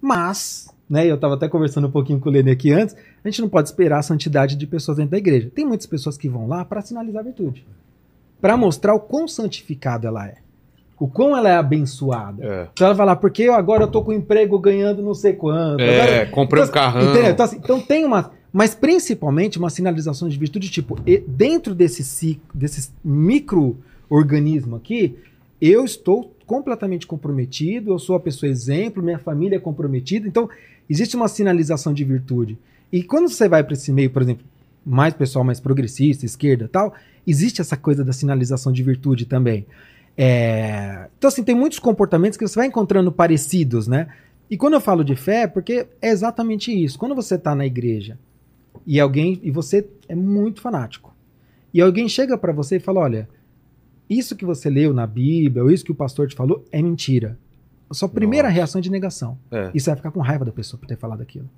Mas, 0.00 0.68
né, 0.88 1.06
eu 1.06 1.18
tava 1.18 1.34
até 1.34 1.48
conversando 1.48 1.86
um 1.86 1.90
pouquinho 1.90 2.18
com 2.20 2.28
o 2.28 2.32
Lene 2.32 2.50
aqui 2.50 2.72
antes, 2.72 2.96
a 3.24 3.28
gente 3.28 3.40
não 3.42 3.48
pode 3.48 3.68
esperar 3.68 3.98
a 3.98 4.02
santidade 4.02 4.56
de 4.56 4.66
pessoas 4.66 4.96
dentro 4.96 5.10
da 5.12 5.18
igreja. 5.18 5.50
Tem 5.54 5.64
muitas 5.66 5.86
pessoas 5.86 6.16
que 6.16 6.28
vão 6.28 6.46
lá 6.48 6.64
para 6.64 6.80
sinalizar 6.80 7.20
a 7.20 7.24
virtude. 7.24 7.66
para 8.40 8.56
mostrar 8.56 8.94
o 8.94 9.00
quão 9.00 9.26
santificada 9.26 10.06
ela 10.08 10.26
é. 10.26 10.36
O 10.98 11.06
quão 11.08 11.36
ela 11.36 11.48
é 11.48 11.56
abençoada. 11.56 12.44
É, 12.44 12.68
Então 12.72 12.86
ela 12.86 12.94
vai 12.94 13.06
lá, 13.06 13.16
porque 13.16 13.42
eu 13.42 13.54
agora 13.54 13.82
eu 13.84 13.88
tô 13.88 14.02
com 14.02 14.12
emprego 14.12 14.58
ganhando 14.58 15.02
não 15.02 15.14
sei 15.14 15.32
quanto. 15.32 15.80
é 15.80 16.02
agora- 16.22 16.26
comprei 16.30 16.62
um 16.62 16.66
então, 16.66 16.74
carrão. 16.74 17.30
Então, 17.30 17.44
assim, 17.44 17.56
então 17.56 17.80
tem 17.80 18.04
uma. 18.04 18.30
Mas 18.52 18.74
principalmente 18.74 19.58
uma 19.58 19.70
sinalização 19.70 20.28
de 20.28 20.38
virtude, 20.38 20.70
tipo, 20.70 20.96
dentro 21.26 21.74
desse, 21.74 22.40
desse 22.54 22.90
micro-organismo 23.04 24.76
aqui, 24.76 25.16
eu 25.60 25.84
estou 25.84 26.32
completamente 26.48 27.06
comprometido, 27.06 27.92
eu 27.92 27.98
sou 27.98 28.16
a 28.16 28.20
pessoa 28.20 28.48
exemplo, 28.48 29.02
minha 29.02 29.18
família 29.18 29.56
é 29.56 29.60
comprometida. 29.60 30.26
Então, 30.26 30.48
existe 30.88 31.14
uma 31.14 31.28
sinalização 31.28 31.92
de 31.92 32.02
virtude. 32.04 32.58
E 32.90 33.02
quando 33.02 33.28
você 33.28 33.46
vai 33.46 33.62
para 33.62 33.74
esse 33.74 33.92
meio, 33.92 34.08
por 34.08 34.22
exemplo, 34.22 34.46
mais 34.84 35.12
pessoal 35.12 35.44
mais 35.44 35.60
progressista, 35.60 36.24
esquerda 36.24 36.66
tal, 36.66 36.94
existe 37.26 37.60
essa 37.60 37.76
coisa 37.76 38.02
da 38.02 38.14
sinalização 38.14 38.72
de 38.72 38.82
virtude 38.82 39.26
também. 39.26 39.66
É, 40.16 41.08
Então, 41.18 41.28
assim, 41.28 41.44
tem 41.44 41.54
muitos 41.54 41.78
comportamentos 41.78 42.38
que 42.38 42.48
você 42.48 42.58
vai 42.58 42.66
encontrando 42.66 43.12
parecidos, 43.12 43.86
né? 43.86 44.08
E 44.50 44.56
quando 44.56 44.72
eu 44.72 44.80
falo 44.80 45.04
de 45.04 45.14
fé, 45.14 45.42
é 45.42 45.46
porque 45.46 45.86
é 46.00 46.08
exatamente 46.08 46.72
isso. 46.72 46.98
Quando 46.98 47.14
você 47.14 47.34
está 47.34 47.54
na 47.54 47.66
igreja 47.66 48.18
e 48.86 48.98
alguém 48.98 49.38
e 49.42 49.50
você 49.50 49.86
é 50.08 50.14
muito 50.14 50.62
fanático 50.62 51.14
e 51.74 51.82
alguém 51.82 52.08
chega 52.08 52.38
para 52.38 52.54
você 52.54 52.76
e 52.76 52.80
fala, 52.80 53.00
olha, 53.00 53.28
isso 54.08 54.36
que 54.36 54.44
você 54.44 54.70
leu 54.70 54.92
na 54.92 55.06
Bíblia 55.06 55.62
ou 55.62 55.70
isso 55.70 55.84
que 55.84 55.92
o 55.92 55.94
pastor 55.94 56.28
te 56.28 56.34
falou 56.34 56.64
é 56.72 56.80
mentira. 56.80 57.38
A 57.90 57.94
sua 57.94 58.08
primeira 58.08 58.48
Nossa. 58.48 58.56
reação 58.56 58.78
é 58.78 58.82
de 58.82 58.90
negação. 58.90 59.38
É. 59.50 59.70
E 59.74 59.80
você 59.80 59.90
vai 59.90 59.96
ficar 59.96 60.10
com 60.10 60.20
raiva 60.20 60.44
da 60.44 60.52
pessoa 60.52 60.78
por 60.78 60.86
ter 60.86 60.96
falado 60.96 61.22
aquilo. 61.22 61.48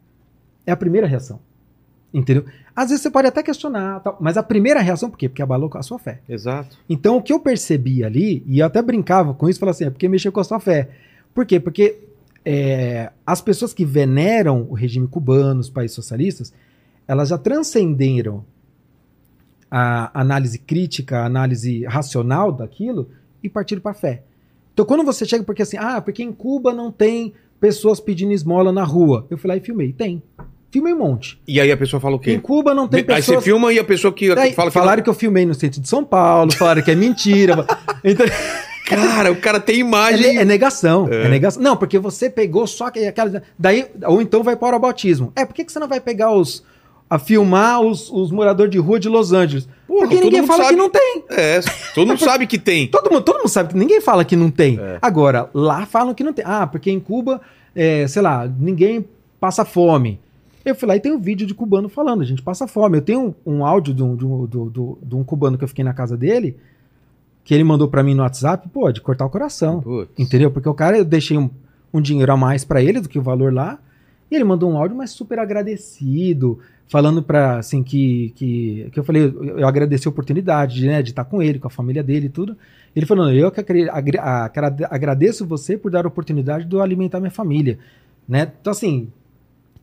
É 0.66 0.72
a 0.72 0.76
primeira 0.76 1.06
reação. 1.06 1.40
Entendeu? 2.12 2.44
Às 2.74 2.88
vezes 2.88 3.02
você 3.02 3.10
pode 3.10 3.28
até 3.28 3.42
questionar, 3.42 4.00
tal, 4.00 4.16
mas 4.20 4.36
a 4.36 4.42
primeira 4.42 4.80
reação, 4.80 5.08
por 5.08 5.16
quê? 5.16 5.28
Porque 5.28 5.42
abalou 5.42 5.70
com 5.70 5.78
a 5.78 5.82
sua 5.82 5.98
fé. 5.98 6.20
Exato. 6.28 6.76
Então, 6.88 7.16
o 7.16 7.22
que 7.22 7.32
eu 7.32 7.38
percebi 7.38 8.02
ali, 8.02 8.42
e 8.46 8.58
eu 8.58 8.66
até 8.66 8.82
brincava 8.82 9.32
com 9.32 9.48
isso, 9.48 9.60
falava 9.60 9.76
assim, 9.76 9.84
é 9.84 9.90
porque 9.90 10.08
mexeu 10.08 10.32
com 10.32 10.40
a 10.40 10.44
sua 10.44 10.58
fé. 10.58 10.88
Por 11.32 11.46
quê? 11.46 11.60
Porque 11.60 11.98
é, 12.44 13.12
as 13.24 13.40
pessoas 13.40 13.72
que 13.72 13.84
veneram 13.84 14.66
o 14.68 14.74
regime 14.74 15.06
cubano, 15.06 15.60
os 15.60 15.70
países 15.70 15.94
socialistas, 15.94 16.52
elas 17.06 17.28
já 17.28 17.38
transcenderam 17.38 18.44
a 19.70 20.10
análise 20.20 20.58
crítica, 20.58 21.20
a 21.20 21.26
análise 21.26 21.84
racional 21.84 22.50
daquilo 22.52 23.08
e 23.42 23.48
partir 23.48 23.80
para 23.80 23.92
a 23.92 23.94
fé. 23.94 24.22
Então, 24.72 24.84
quando 24.84 25.04
você 25.04 25.24
chega, 25.24 25.44
porque 25.44 25.62
assim, 25.62 25.76
ah, 25.78 26.00
porque 26.00 26.22
em 26.22 26.32
Cuba 26.32 26.72
não 26.72 26.90
tem 26.90 27.32
pessoas 27.60 28.00
pedindo 28.00 28.32
esmola 28.32 28.72
na 28.72 28.84
rua. 28.84 29.26
Eu 29.30 29.36
fui 29.38 29.48
lá 29.48 29.56
e 29.56 29.60
filmei. 29.60 29.92
Tem. 29.92 30.22
Filmei 30.70 30.92
um 30.94 30.98
monte. 30.98 31.40
E 31.46 31.60
aí 31.60 31.70
a 31.70 31.76
pessoa 31.76 32.00
fala 32.00 32.14
o 32.14 32.18
Em 32.18 32.22
quê? 32.22 32.38
Cuba 32.38 32.72
não 32.74 32.86
tem 32.88 33.00
Aí 33.00 33.04
pessoas... 33.04 33.38
você 33.38 33.44
filma 33.44 33.72
e 33.72 33.78
a 33.78 33.84
pessoa 33.84 34.12
que 34.12 34.32
Daí, 34.34 34.52
fala 34.52 34.70
que 34.70 34.74
falaram 34.74 34.96
não- 34.98 35.04
que 35.04 35.10
eu 35.10 35.14
filmei 35.14 35.44
no 35.44 35.54
centro 35.54 35.80
de 35.80 35.88
São 35.88 36.04
Paulo, 36.04 36.52
falaram 36.52 36.80
que 36.82 36.90
é 36.90 36.94
mentira. 36.94 37.66
então, 38.04 38.24
Cara, 38.86 39.30
o 39.30 39.36
cara 39.36 39.60
tem 39.60 39.76
é, 39.76 39.78
imagem. 39.78 40.34
ne- 40.34 40.40
é 40.40 40.44
negação, 40.44 41.06
é. 41.12 41.28
negação. 41.28 41.62
Não, 41.62 41.76
porque 41.76 41.96
você 41.98 42.28
pegou 42.28 42.66
só 42.66 42.90
que 42.90 43.06
aquela. 43.06 43.40
Daí, 43.56 43.86
ou 44.04 44.20
então 44.20 44.42
vai 44.42 44.56
para 44.56 44.76
o 44.76 44.80
bautismo. 44.80 45.32
É, 45.36 45.44
por 45.44 45.54
que, 45.54 45.64
que 45.64 45.70
você 45.70 45.78
não 45.78 45.86
vai 45.86 46.00
pegar 46.00 46.32
os. 46.32 46.64
A 47.10 47.18
filmar 47.18 47.80
os, 47.82 48.08
os 48.10 48.30
moradores 48.30 48.70
de 48.70 48.78
rua 48.78 48.98
de 49.00 49.08
Los 49.08 49.32
Angeles? 49.32 49.68
Porra, 49.86 50.02
porque 50.06 50.20
ninguém 50.20 50.46
fala 50.46 50.62
sabe. 50.62 50.76
que 50.76 50.80
não 50.80 50.88
tem. 50.88 51.24
É, 51.30 51.60
todo 51.94 52.06
mundo 52.06 52.20
sabe 52.24 52.46
que 52.46 52.58
tem. 52.58 52.86
Todo 52.86 53.10
mundo, 53.10 53.22
todo 53.24 53.38
mundo 53.38 53.48
sabe 53.48 53.70
que 53.72 53.76
ninguém 53.78 54.00
fala 54.00 54.24
que 54.24 54.36
não 54.36 54.48
tem. 54.50 54.78
É. 54.80 54.98
Agora, 55.02 55.50
lá 55.52 55.84
falam 55.84 56.14
que 56.14 56.22
não 56.22 56.32
tem. 56.32 56.44
Ah, 56.46 56.66
porque 56.68 56.88
em 56.90 57.00
Cuba, 57.00 57.40
é, 57.74 58.06
sei 58.06 58.22
lá, 58.22 58.46
ninguém 58.46 59.04
passa 59.40 59.64
fome. 59.64 60.20
Eu 60.64 60.74
fui 60.74 60.86
lá 60.86 60.94
e 60.94 61.00
tem 61.00 61.10
um 61.10 61.18
vídeo 61.18 61.46
de 61.46 61.54
cubano 61.54 61.88
falando, 61.88 62.20
a 62.20 62.24
gente 62.26 62.42
passa 62.42 62.66
fome. 62.68 62.98
Eu 62.98 63.02
tenho 63.02 63.34
um, 63.46 63.54
um 63.58 63.64
áudio 63.66 63.92
de 63.94 64.02
um, 64.04 64.14
de, 64.14 64.24
um, 64.26 64.44
do- 64.46 64.98
de 65.02 65.14
um 65.16 65.24
cubano 65.24 65.56
que 65.58 65.64
eu 65.64 65.68
fiquei 65.68 65.82
na 65.84 65.94
casa 65.94 66.16
dele, 66.18 66.54
que 67.42 67.54
ele 67.54 67.64
mandou 67.64 67.88
pra 67.88 68.02
mim 68.02 68.14
no 68.14 68.22
WhatsApp, 68.22 68.68
pô, 68.68 68.92
de 68.92 69.00
cortar 69.00 69.24
o 69.24 69.30
coração. 69.30 69.80
Putz. 69.80 70.10
Entendeu? 70.18 70.50
Porque 70.50 70.68
o 70.68 70.74
cara, 70.74 70.98
eu 70.98 71.04
deixei 71.04 71.38
um, 71.38 71.48
um 71.92 72.00
dinheiro 72.00 72.30
a 72.30 72.36
mais 72.36 72.62
pra 72.62 72.82
ele 72.82 73.00
do 73.00 73.08
que 73.08 73.18
o 73.18 73.22
valor 73.22 73.52
lá. 73.52 73.78
E 74.30 74.34
ele 74.34 74.44
mandou 74.44 74.70
um 74.70 74.76
áudio, 74.78 74.96
mas 74.96 75.10
super 75.10 75.38
agradecido, 75.38 76.58
falando 76.88 77.22
pra, 77.22 77.58
assim, 77.58 77.82
que, 77.82 78.32
que, 78.36 78.88
que 78.92 78.98
eu 79.00 79.04
falei, 79.04 79.24
eu, 79.24 79.58
eu 79.58 79.66
agradeci 79.66 80.06
a 80.06 80.10
oportunidade 80.10 80.76
de, 80.76 80.86
né, 80.86 81.02
de 81.02 81.10
estar 81.10 81.24
com 81.24 81.42
ele, 81.42 81.58
com 81.58 81.66
a 81.66 81.70
família 81.70 82.02
dele 82.02 82.26
e 82.26 82.30
tudo. 82.30 82.56
Ele 82.94 83.06
falou, 83.06 83.30
eu 83.32 83.50
que 83.50 83.60
agradeço 84.90 85.46
você 85.46 85.76
por 85.76 85.90
dar 85.90 86.04
a 86.04 86.08
oportunidade 86.08 86.64
de 86.64 86.74
eu 86.74 86.82
alimentar 86.82 87.20
minha 87.20 87.30
família, 87.30 87.78
né? 88.28 88.50
Então, 88.60 88.70
assim, 88.72 89.08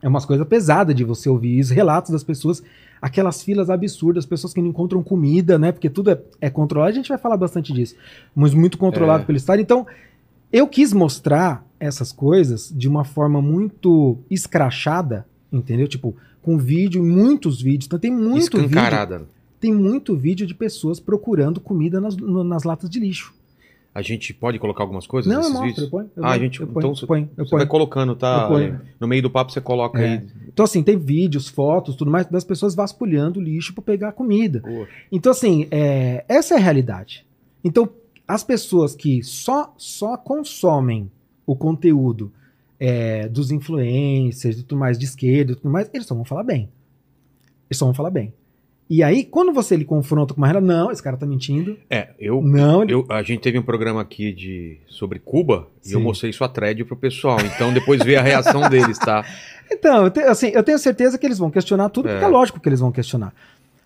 é 0.02 0.08
umas 0.08 0.24
coisas 0.24 0.46
pesadas 0.46 0.94
de 0.94 1.04
você 1.04 1.28
ouvir 1.28 1.60
os 1.60 1.70
relatos 1.70 2.10
das 2.10 2.22
pessoas, 2.22 2.62
aquelas 3.00 3.42
filas 3.42 3.70
absurdas, 3.70 4.26
pessoas 4.26 4.52
que 4.52 4.60
não 4.60 4.68
encontram 4.68 5.02
comida, 5.02 5.58
né? 5.58 5.72
Porque 5.72 5.88
tudo 5.88 6.10
é, 6.10 6.20
é 6.40 6.50
controlado, 6.50 6.90
a 6.90 6.94
gente 6.94 7.08
vai 7.08 7.18
falar 7.18 7.36
bastante 7.36 7.72
disso, 7.72 7.96
mas 8.34 8.54
muito 8.54 8.78
controlado 8.78 9.22
É. 9.22 9.26
pelo 9.26 9.36
Estado. 9.38 9.60
Então, 9.60 9.86
eu 10.52 10.66
quis 10.68 10.92
mostrar 10.92 11.66
essas 11.80 12.12
coisas 12.12 12.72
de 12.74 12.88
uma 12.88 13.04
forma 13.04 13.40
muito 13.42 14.18
escrachada, 14.30 15.26
entendeu? 15.52 15.86
Tipo, 15.88 16.14
com 16.42 16.58
vídeo, 16.58 17.02
muitos 17.02 17.60
vídeos. 17.60 17.86
Então 17.86 17.98
tem 17.98 18.10
muito 18.12 18.56
vídeo, 18.56 18.68
Escancarada. 18.68 19.26
tem 19.60 19.72
muito 19.72 20.16
vídeo 20.16 20.46
de 20.46 20.54
pessoas 20.54 20.98
procurando 21.00 21.60
comida 21.60 22.00
nas, 22.00 22.16
no- 22.16 22.44
nas 22.44 22.64
latas 22.64 22.88
de 22.90 22.98
lixo. 22.98 23.34
A 23.94 24.02
gente 24.02 24.32
pode 24.32 24.58
colocar 24.60 24.84
algumas 24.84 25.06
coisas 25.08 25.32
Não, 25.32 25.40
nesses 25.40 25.60
vídeos? 25.60 25.78
eu 25.84 25.90
ponho. 25.90 26.10
Eu 26.14 26.24
ah, 26.24 26.30
a 26.30 26.38
gente. 26.38 26.60
eu 26.60 26.66
ponho, 26.68 26.92
então 26.92 27.06
ponho, 27.06 27.28
eu 27.36 27.44
você 27.44 27.50
ponho. 27.50 27.60
vai 27.60 27.66
colocando, 27.66 28.14
tá? 28.14 28.48
No 29.00 29.08
meio 29.08 29.22
do 29.22 29.30
papo 29.30 29.50
você 29.50 29.60
coloca 29.60 29.98
É. 30.00 30.04
aí. 30.18 30.26
Então, 30.46 30.64
assim, 30.64 30.82
tem 30.84 30.96
vídeos, 30.96 31.48
fotos, 31.48 31.96
tudo 31.96 32.10
mais, 32.10 32.26
das 32.26 32.44
pessoas 32.44 32.74
vasculhando 32.76 33.40
o 33.40 33.42
lixo 33.42 33.72
para 33.74 33.82
pegar 33.82 34.12
comida. 34.12 34.60
Poxa. 34.60 34.88
Então, 35.10 35.32
assim, 35.32 35.66
é, 35.70 36.24
essa 36.28 36.54
é 36.54 36.58
a 36.58 36.60
realidade. 36.60 37.26
Então, 37.64 37.88
as 38.26 38.44
pessoas 38.44 38.94
que 38.94 39.22
só, 39.22 39.74
só 39.76 40.16
consomem 40.16 41.10
o 41.50 41.56
conteúdo 41.56 42.30
é, 42.78 43.26
dos 43.28 43.50
influencers 43.50 44.58
e 44.58 44.62
tudo 44.62 44.78
mais 44.78 44.98
de 44.98 45.06
esquerda 45.06 45.52
e 45.52 45.54
tudo 45.56 45.70
mais, 45.70 45.88
eles 45.94 46.06
só 46.06 46.14
vão 46.14 46.24
falar 46.24 46.42
bem. 46.44 46.68
Eles 47.70 47.78
só 47.78 47.86
vão 47.86 47.94
falar 47.94 48.10
bem. 48.10 48.32
E 48.90 49.02
aí, 49.02 49.24
quando 49.24 49.52
você 49.52 49.74
ele 49.74 49.84
confronta 49.84 50.32
com 50.34 50.40
uma 50.40 50.46
realidade, 50.46 50.66
não, 50.78 50.90
esse 50.90 51.02
cara 51.02 51.16
tá 51.16 51.26
mentindo. 51.26 51.76
É, 51.90 52.08
eu. 52.18 52.40
Não, 52.42 52.82
ele... 52.82 52.94
Eu, 52.94 53.04
a 53.10 53.22
gente 53.22 53.40
teve 53.40 53.58
um 53.58 53.62
programa 53.62 54.00
aqui 54.00 54.32
de, 54.32 54.78
sobre 54.88 55.18
Cuba 55.18 55.68
e 55.84 55.92
eu 55.92 55.98
Sim. 55.98 56.04
mostrei 56.04 56.32
sua 56.32 56.48
thread 56.48 56.82
pro 56.84 56.96
pessoal. 56.96 57.38
Então 57.40 57.72
depois 57.72 58.02
vê 58.02 58.16
a 58.16 58.22
reação 58.22 58.62
deles, 58.70 58.98
tá? 58.98 59.24
Então, 59.70 60.04
eu, 60.04 60.10
te- 60.10 60.20
assim, 60.20 60.48
eu 60.48 60.62
tenho 60.62 60.78
certeza 60.78 61.18
que 61.18 61.26
eles 61.26 61.38
vão 61.38 61.50
questionar 61.50 61.88
tudo, 61.90 62.08
porque 62.08 62.22
É. 62.24 62.26
é 62.26 62.30
lógico 62.30 62.58
que 62.60 62.68
eles 62.68 62.80
vão 62.80 62.90
questionar. 62.92 63.34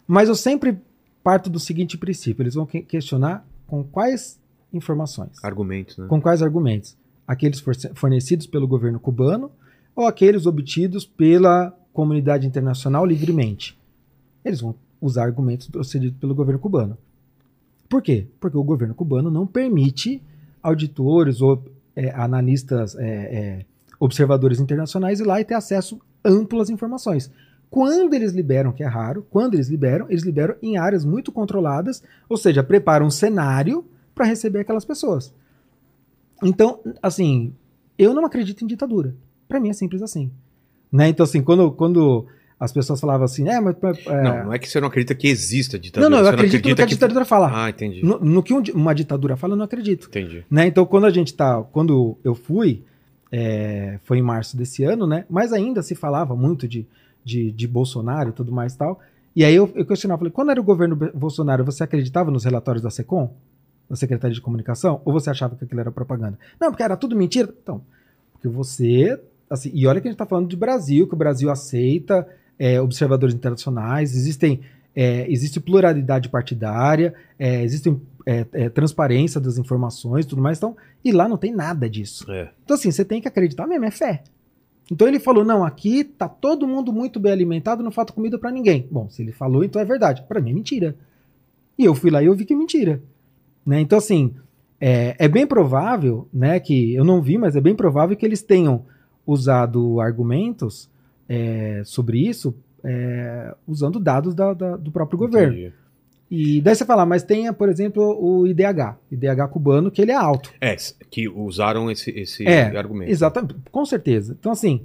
Mas 0.06 0.28
eu 0.28 0.34
sempre 0.36 0.76
parto 1.24 1.50
do 1.50 1.58
seguinte 1.58 1.96
princípio: 1.98 2.42
eles 2.42 2.54
vão 2.54 2.66
que- 2.66 2.82
questionar 2.82 3.44
com 3.66 3.82
quais 3.82 4.38
informações, 4.72 5.32
Argumentos, 5.42 5.98
né? 5.98 6.06
com 6.08 6.20
quais 6.20 6.42
argumentos? 6.42 6.96
Aqueles 7.26 7.62
fornecidos 7.94 8.46
pelo 8.46 8.66
governo 8.66 8.98
cubano 8.98 9.50
ou 9.94 10.06
aqueles 10.06 10.46
obtidos 10.46 11.06
pela 11.06 11.76
comunidade 11.92 12.46
internacional 12.46 13.04
livremente? 13.04 13.78
Eles 14.44 14.60
vão 14.60 14.74
usar 15.00 15.24
argumentos 15.24 15.68
procedidos 15.68 16.18
pelo 16.18 16.34
governo 16.34 16.60
cubano. 16.60 16.96
Por 17.88 18.00
quê? 18.02 18.26
Porque 18.40 18.56
o 18.56 18.62
governo 18.62 18.94
cubano 18.94 19.30
não 19.30 19.46
permite 19.46 20.22
auditores 20.62 21.40
ou 21.40 21.62
é, 21.94 22.10
analistas, 22.10 22.96
é, 22.96 23.06
é, 23.06 23.64
observadores 23.98 24.60
internacionais 24.60 25.20
ir 25.20 25.24
lá 25.24 25.40
e 25.40 25.44
ter 25.44 25.54
acesso 25.54 26.00
amplo 26.24 26.60
às 26.60 26.70
informações. 26.70 27.30
Quando 27.68 28.14
eles 28.14 28.32
liberam, 28.32 28.72
que 28.72 28.82
é 28.82 28.86
raro, 28.86 29.26
quando 29.30 29.54
eles 29.54 29.68
liberam, 29.68 30.06
eles 30.08 30.22
liberam 30.22 30.54
em 30.62 30.76
áreas 30.76 31.04
muito 31.04 31.32
controladas, 31.32 32.02
ou 32.28 32.36
seja, 32.36 32.62
preparam 32.62 33.06
um 33.06 33.10
cenário 33.10 33.84
para 34.14 34.26
receber 34.26 34.60
aquelas 34.60 34.84
pessoas. 34.84 35.34
Então, 36.42 36.80
assim, 37.02 37.54
eu 37.98 38.14
não 38.14 38.24
acredito 38.24 38.62
em 38.62 38.66
ditadura. 38.66 39.14
Para 39.48 39.60
mim 39.60 39.68
é 39.68 39.72
simples 39.72 40.02
assim. 40.02 40.30
Né? 40.90 41.08
Então, 41.08 41.24
assim, 41.24 41.42
quando, 41.42 41.70
quando 41.72 42.26
as 42.58 42.72
pessoas 42.72 43.00
falavam 43.00 43.24
assim, 43.24 43.48
é, 43.48 43.60
mas. 43.60 43.76
é, 44.06 44.22
Não, 44.22 44.44
não 44.44 44.52
é 44.52 44.58
que 44.58 44.68
você 44.68 44.80
não 44.80 44.88
acredita 44.88 45.14
que 45.14 45.26
exista 45.28 45.78
ditadura. 45.78 46.08
não, 46.08 46.18
não, 46.18 46.24
eu 46.24 46.32
acredito 46.32 46.68
no 46.68 46.76
que 46.76 46.82
a 46.82 46.86
ditadura 46.86 47.24
fala. 47.24 47.50
Ah, 47.52 47.70
entendi. 47.70 48.04
No, 48.04 48.20
no 48.20 48.42
que 48.42 48.54
um 48.54 48.62
uma 48.74 48.94
ditadura 48.94 49.36
fala, 49.36 49.54
eu 49.54 49.56
não 49.56 49.64
acredito. 49.64 50.06
Entendi. 50.08 50.44
Né? 50.50 50.66
Então, 50.66 50.86
quando 50.86 51.06
a 51.06 51.10
gente 51.10 51.34
tá. 51.34 51.62
Quando 51.72 52.16
eu 52.22 52.34
fui, 52.34 52.84
é, 53.32 53.98
foi 54.04 54.18
em 54.18 54.22
março 54.22 54.56
desse 54.56 54.84
ano, 54.84 55.06
né? 55.06 55.24
Mas 55.28 55.52
ainda 55.52 55.82
se 55.82 55.94
falava 55.94 56.36
muito 56.36 56.68
de, 56.68 56.86
de, 57.24 57.50
de 57.50 57.66
Bolsonaro 57.66 58.28
e 58.28 58.32
tudo 58.32 58.52
mais 58.52 58.74
e 58.74 58.78
tal. 58.78 59.00
E 59.34 59.44
aí 59.44 59.54
eu, 59.54 59.70
eu 59.74 59.86
questionava, 59.86 60.18
falei, 60.18 60.30
quando 60.30 60.50
era 60.50 60.60
o 60.60 60.64
governo 60.64 60.94
Bolsonaro, 60.94 61.64
você 61.64 61.82
acreditava 61.82 62.30
nos 62.30 62.44
relatórios 62.44 62.82
da 62.82 62.90
SECOM? 62.90 63.30
Da 63.92 63.96
Secretaria 63.96 64.34
de 64.34 64.40
Comunicação? 64.40 65.02
Ou 65.04 65.12
você 65.12 65.28
achava 65.28 65.54
que 65.54 65.64
aquilo 65.64 65.80
era 65.80 65.92
propaganda? 65.92 66.38
Não, 66.58 66.70
porque 66.70 66.82
era 66.82 66.96
tudo 66.96 67.14
mentira. 67.14 67.52
Então, 67.62 67.82
porque 68.32 68.48
você. 68.48 69.20
Assim, 69.50 69.70
e 69.74 69.86
olha 69.86 70.00
que 70.00 70.08
a 70.08 70.10
gente 70.10 70.18
tá 70.18 70.24
falando 70.24 70.48
de 70.48 70.56
Brasil, 70.56 71.06
que 71.06 71.12
o 71.12 71.16
Brasil 71.16 71.50
aceita 71.50 72.26
é, 72.58 72.80
observadores 72.80 73.34
internacionais, 73.34 74.16
existem. 74.16 74.60
é, 74.96 75.30
existe 75.30 75.60
pluralidade 75.60 76.28
partidária, 76.30 77.14
é, 77.38 77.62
existe 77.62 77.94
é, 78.24 78.46
é, 78.52 78.68
transparência 78.68 79.40
das 79.40 79.58
informações 79.58 80.24
e 80.24 80.28
tudo 80.28 80.40
mais. 80.40 80.56
Então, 80.56 80.74
e 81.04 81.12
lá 81.12 81.28
não 81.28 81.36
tem 81.36 81.52
nada 81.52 81.88
disso. 81.90 82.30
É. 82.30 82.50
Então, 82.64 82.76
assim, 82.76 82.90
você 82.90 83.04
tem 83.04 83.20
que 83.20 83.28
acreditar 83.28 83.66
mesmo, 83.66 83.84
é 83.84 83.90
fé. 83.90 84.22
Então 84.90 85.06
ele 85.08 85.18
falou: 85.18 85.44
não, 85.44 85.64
aqui 85.64 86.04
tá 86.04 86.28
todo 86.28 86.66
mundo 86.66 86.92
muito 86.92 87.20
bem 87.20 87.32
alimentado, 87.32 87.82
não 87.82 87.90
falta 87.90 88.12
comida 88.12 88.38
pra 88.38 88.50
ninguém. 88.50 88.86
Bom, 88.90 89.08
se 89.08 89.22
ele 89.22 89.32
falou, 89.32 89.64
então 89.64 89.80
é 89.80 89.84
verdade. 89.84 90.22
Pra 90.28 90.40
mim 90.40 90.50
é 90.50 90.54
mentira. 90.54 90.96
E 91.78 91.84
eu 91.84 91.94
fui 91.94 92.10
lá 92.10 92.22
e 92.22 92.26
eu 92.26 92.34
vi 92.34 92.44
que 92.44 92.52
é 92.52 92.56
mentira. 92.56 93.02
Né? 93.64 93.80
Então, 93.80 93.98
assim, 93.98 94.34
é, 94.80 95.14
é 95.18 95.28
bem 95.28 95.46
provável, 95.46 96.28
né, 96.32 96.58
que 96.58 96.94
eu 96.94 97.04
não 97.04 97.22
vi, 97.22 97.38
mas 97.38 97.54
é 97.56 97.60
bem 97.60 97.74
provável 97.74 98.16
que 98.16 98.26
eles 98.26 98.42
tenham 98.42 98.84
usado 99.26 100.00
argumentos 100.00 100.90
é, 101.28 101.82
sobre 101.84 102.18
isso 102.18 102.54
é, 102.84 103.54
usando 103.66 104.00
dados 104.00 104.34
da- 104.34 104.52
da- 104.54 104.76
do 104.76 104.90
próprio 104.90 105.16
governo. 105.16 105.52
Entendi. 105.52 105.72
E 106.28 106.60
daí 106.60 106.74
você 106.74 106.84
fala, 106.84 107.06
mas 107.06 107.22
tem, 107.22 107.52
por 107.52 107.68
exemplo, 107.68 108.02
o 108.20 108.44
IDH, 108.46 108.96
IDH 109.10 109.46
cubano, 109.48 109.90
que 109.90 110.02
ele 110.02 110.10
é 110.10 110.16
alto. 110.16 110.52
É, 110.60 110.74
que 111.08 111.28
usaram 111.28 111.88
esse, 111.90 112.10
esse 112.10 112.44
É, 112.48 112.76
argumento. 112.76 113.10
Exatamente, 113.12 113.54
com 113.70 113.84
certeza. 113.84 114.34
Então, 114.38 114.50
assim, 114.50 114.82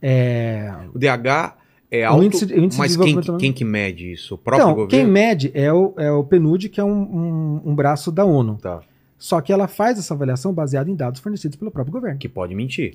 é, 0.00 0.72
O 0.94 0.98
DH 0.98 1.54
é 2.00 2.08
O 2.08 2.12
alto, 2.14 2.24
índice- 2.24 2.44
o 2.46 2.58
índice 2.64 2.78
mas 2.78 2.96
quem, 2.96 3.20
quem 3.38 3.52
que 3.52 3.64
mede 3.64 4.12
isso? 4.12 4.34
O 4.34 4.38
próprio 4.38 4.64
então, 4.70 4.86
quem 4.88 5.00
governo? 5.06 5.12
mede 5.12 5.50
é 5.54 5.72
o, 5.72 5.94
é 5.96 6.10
o 6.10 6.24
PNUD, 6.24 6.68
que 6.68 6.80
é 6.80 6.84
um, 6.84 6.90
um- 7.02 7.60
um 7.66 7.74
braço 7.74 8.10
da 8.12 8.24
ONU. 8.24 8.56
Tá. 8.60 8.80
Só 9.18 9.40
que 9.40 9.52
ela 9.52 9.66
faz 9.68 9.98
essa 9.98 10.12
avaliação 10.14 10.52
baseada 10.52 10.90
em 10.90 10.94
dados 10.94 11.20
fornecidos 11.20 11.56
pelo 11.56 11.70
próprio 11.70 11.92
governo. 11.92 12.18
Que 12.18 12.28
pode 12.28 12.54
mentir. 12.54 12.94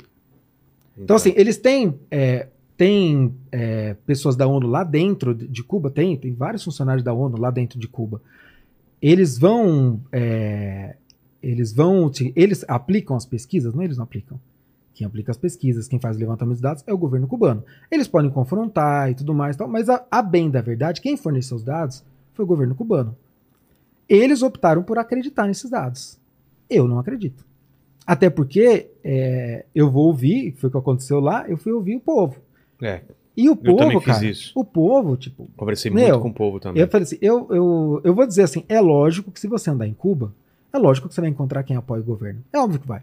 Então, 0.97 1.15
assim, 1.15 1.33
eles 1.35 1.57
têm, 1.57 1.97
é, 2.11 2.47
têm 2.75 3.33
é, 3.51 3.95
pessoas 4.05 4.35
da 4.35 4.45
ONU 4.45 4.67
lá 4.67 4.83
dentro 4.83 5.33
de 5.33 5.63
Cuba, 5.63 5.89
tem, 5.89 6.15
tem 6.17 6.33
vários 6.33 6.63
funcionários 6.63 7.03
da 7.03 7.13
ONU 7.13 7.39
lá 7.39 7.49
dentro 7.49 7.79
de 7.79 7.87
Cuba. 7.87 8.21
Eles 9.01 9.37
vão. 9.37 10.01
é, 10.11 10.95
eles 11.41 11.71
vão. 11.73 12.09
te- 12.09 12.33
Eles 12.35 12.65
aplicam 12.67 13.15
as 13.15 13.25
pesquisas? 13.25 13.73
Não, 13.73 13.81
eles 13.81 13.95
não 13.97 14.03
aplicam. 14.03 14.37
Quem 14.99 15.07
aplica 15.07 15.31
as 15.31 15.37
pesquisas, 15.37 15.87
quem 15.87 15.97
faz 15.97 16.17
o 16.17 16.19
levantamento 16.19 16.57
de 16.57 16.61
dados 16.61 16.83
é 16.85 16.91
o 16.93 16.97
governo 16.97 17.25
cubano. 17.25 17.63
Eles 17.89 18.05
podem 18.05 18.29
confrontar 18.29 19.09
e 19.09 19.15
tudo 19.15 19.33
mais, 19.33 19.55
tal, 19.55 19.65
mas 19.65 19.87
a, 19.87 20.05
a 20.11 20.21
bem 20.21 20.51
da 20.51 20.59
verdade, 20.59 20.99
quem 20.99 21.15
forneceu 21.15 21.55
os 21.55 21.63
dados 21.63 22.03
foi 22.33 22.43
o 22.43 22.47
governo 22.47 22.75
cubano. 22.75 23.15
Eles 24.09 24.41
optaram 24.41 24.83
por 24.83 24.99
acreditar 24.99 25.47
nesses 25.47 25.69
dados. 25.69 26.19
Eu 26.69 26.85
não 26.85 26.99
acredito. 26.99 27.45
Até 28.05 28.29
porque 28.29 28.89
é, 29.01 29.63
eu 29.73 29.89
vou 29.89 30.07
ouvir, 30.07 30.51
foi 30.57 30.67
o 30.67 30.71
que 30.71 30.77
aconteceu 30.77 31.21
lá, 31.21 31.47
eu 31.47 31.55
fui 31.55 31.71
ouvir 31.71 31.95
o 31.95 32.01
povo. 32.01 32.35
É, 32.81 32.99
E 33.37 33.49
o 33.49 33.55
povo, 33.55 34.01
cara, 34.01 34.25
isso. 34.25 34.51
o 34.53 34.65
povo, 34.65 35.15
tipo, 35.15 35.49
Conversei 35.55 35.89
Meu, 35.89 36.09
muito 36.09 36.21
com 36.23 36.27
o 36.27 36.33
povo 36.33 36.59
também. 36.59 36.81
eu 36.83 36.89
falei 36.89 37.03
assim, 37.03 37.17
eu, 37.21 37.47
eu, 37.51 38.01
eu 38.03 38.13
vou 38.13 38.27
dizer 38.27 38.43
assim, 38.43 38.65
é 38.67 38.81
lógico 38.81 39.31
que 39.31 39.39
se 39.39 39.47
você 39.47 39.69
andar 39.69 39.87
em 39.87 39.93
Cuba, 39.93 40.33
é 40.73 40.77
lógico 40.77 41.07
que 41.07 41.15
você 41.15 41.21
vai 41.21 41.29
encontrar 41.29 41.63
quem 41.63 41.77
apoia 41.77 42.01
o 42.01 42.05
governo. 42.05 42.43
É 42.51 42.59
óbvio 42.59 42.81
que 42.81 42.87
vai. 42.87 43.01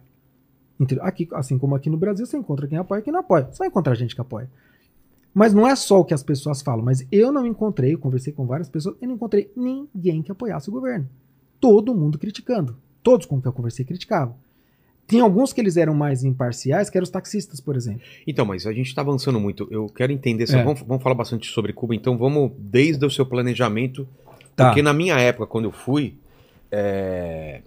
Entendeu? 0.79 1.05
Aqui, 1.05 1.29
assim 1.33 1.59
como 1.59 1.75
aqui 1.75 1.89
no 1.89 1.97
Brasil, 1.97 2.27
você 2.27 2.37
encontra 2.37 2.67
quem 2.67 2.79
apoia 2.79 3.01
e 3.01 3.03
quem 3.03 3.13
não 3.13 3.21
apoia. 3.21 3.49
Você 3.51 3.59
vai 3.59 3.69
encontrar 3.69 3.95
gente 3.95 4.15
que 4.15 4.21
apoia. 4.21 4.51
Mas 5.33 5.53
não 5.53 5.67
é 5.67 5.77
só 5.77 6.01
o 6.01 6.05
que 6.05 6.15
as 6.15 6.23
pessoas 6.23 6.63
falam, 6.63 6.85
mas 6.85 7.07
eu 7.13 7.31
não 7.31 7.47
encontrei, 7.47 7.95
eu 7.95 7.99
conversei 7.99 8.33
com 8.33 8.47
várias 8.47 8.71
pessoas, 8.71 8.97
eu 9.01 9.09
não 9.09 9.17
encontrei 9.17 9.51
ninguém 9.55 10.23
que 10.23 10.33
apoiasse 10.33 10.71
o 10.71 10.73
governo. 10.73 11.09
Todo 11.61 11.95
mundo 11.95 12.19
criticando. 12.19 12.77
Todos 13.03 13.27
com 13.27 13.41
que 13.41 13.47
eu 13.47 13.53
conversei 13.53 13.85
criticavam. 13.85 14.35
Tem 15.07 15.21
alguns 15.21 15.53
que 15.53 15.61
eles 15.61 15.77
eram 15.77 15.95
mais 15.95 16.25
imparciais, 16.25 16.91
que 16.91 16.99
eram 16.99 17.05
os 17.05 17.11
taxistas, 17.11 17.61
por 17.61 17.77
exemplo. 17.77 18.01
Então, 18.27 18.45
mas 18.45 18.67
a 18.67 18.73
gente 18.73 18.93
tá 18.95 19.03
avançando 19.03 19.39
muito. 19.39 19.69
Eu 19.71 19.87
quero 19.87 20.11
entender. 20.11 20.51
É. 20.51 20.65
Vamos, 20.65 20.81
vamos 20.81 21.03
falar 21.03 21.15
bastante 21.15 21.49
sobre 21.49 21.73
Cuba, 21.73 21.95
então 21.95 22.19
vamos 22.19 22.51
desde 22.59 23.05
o 23.07 23.11
seu 23.11 23.25
planejamento. 23.25 24.09
Tá. 24.57 24.67
Porque 24.67 24.83
na 24.83 24.93
minha 24.93 25.19
época, 25.19 25.47
quando 25.47 25.67
eu 25.67 25.73
fui, 25.73 26.17
é, 26.73 27.61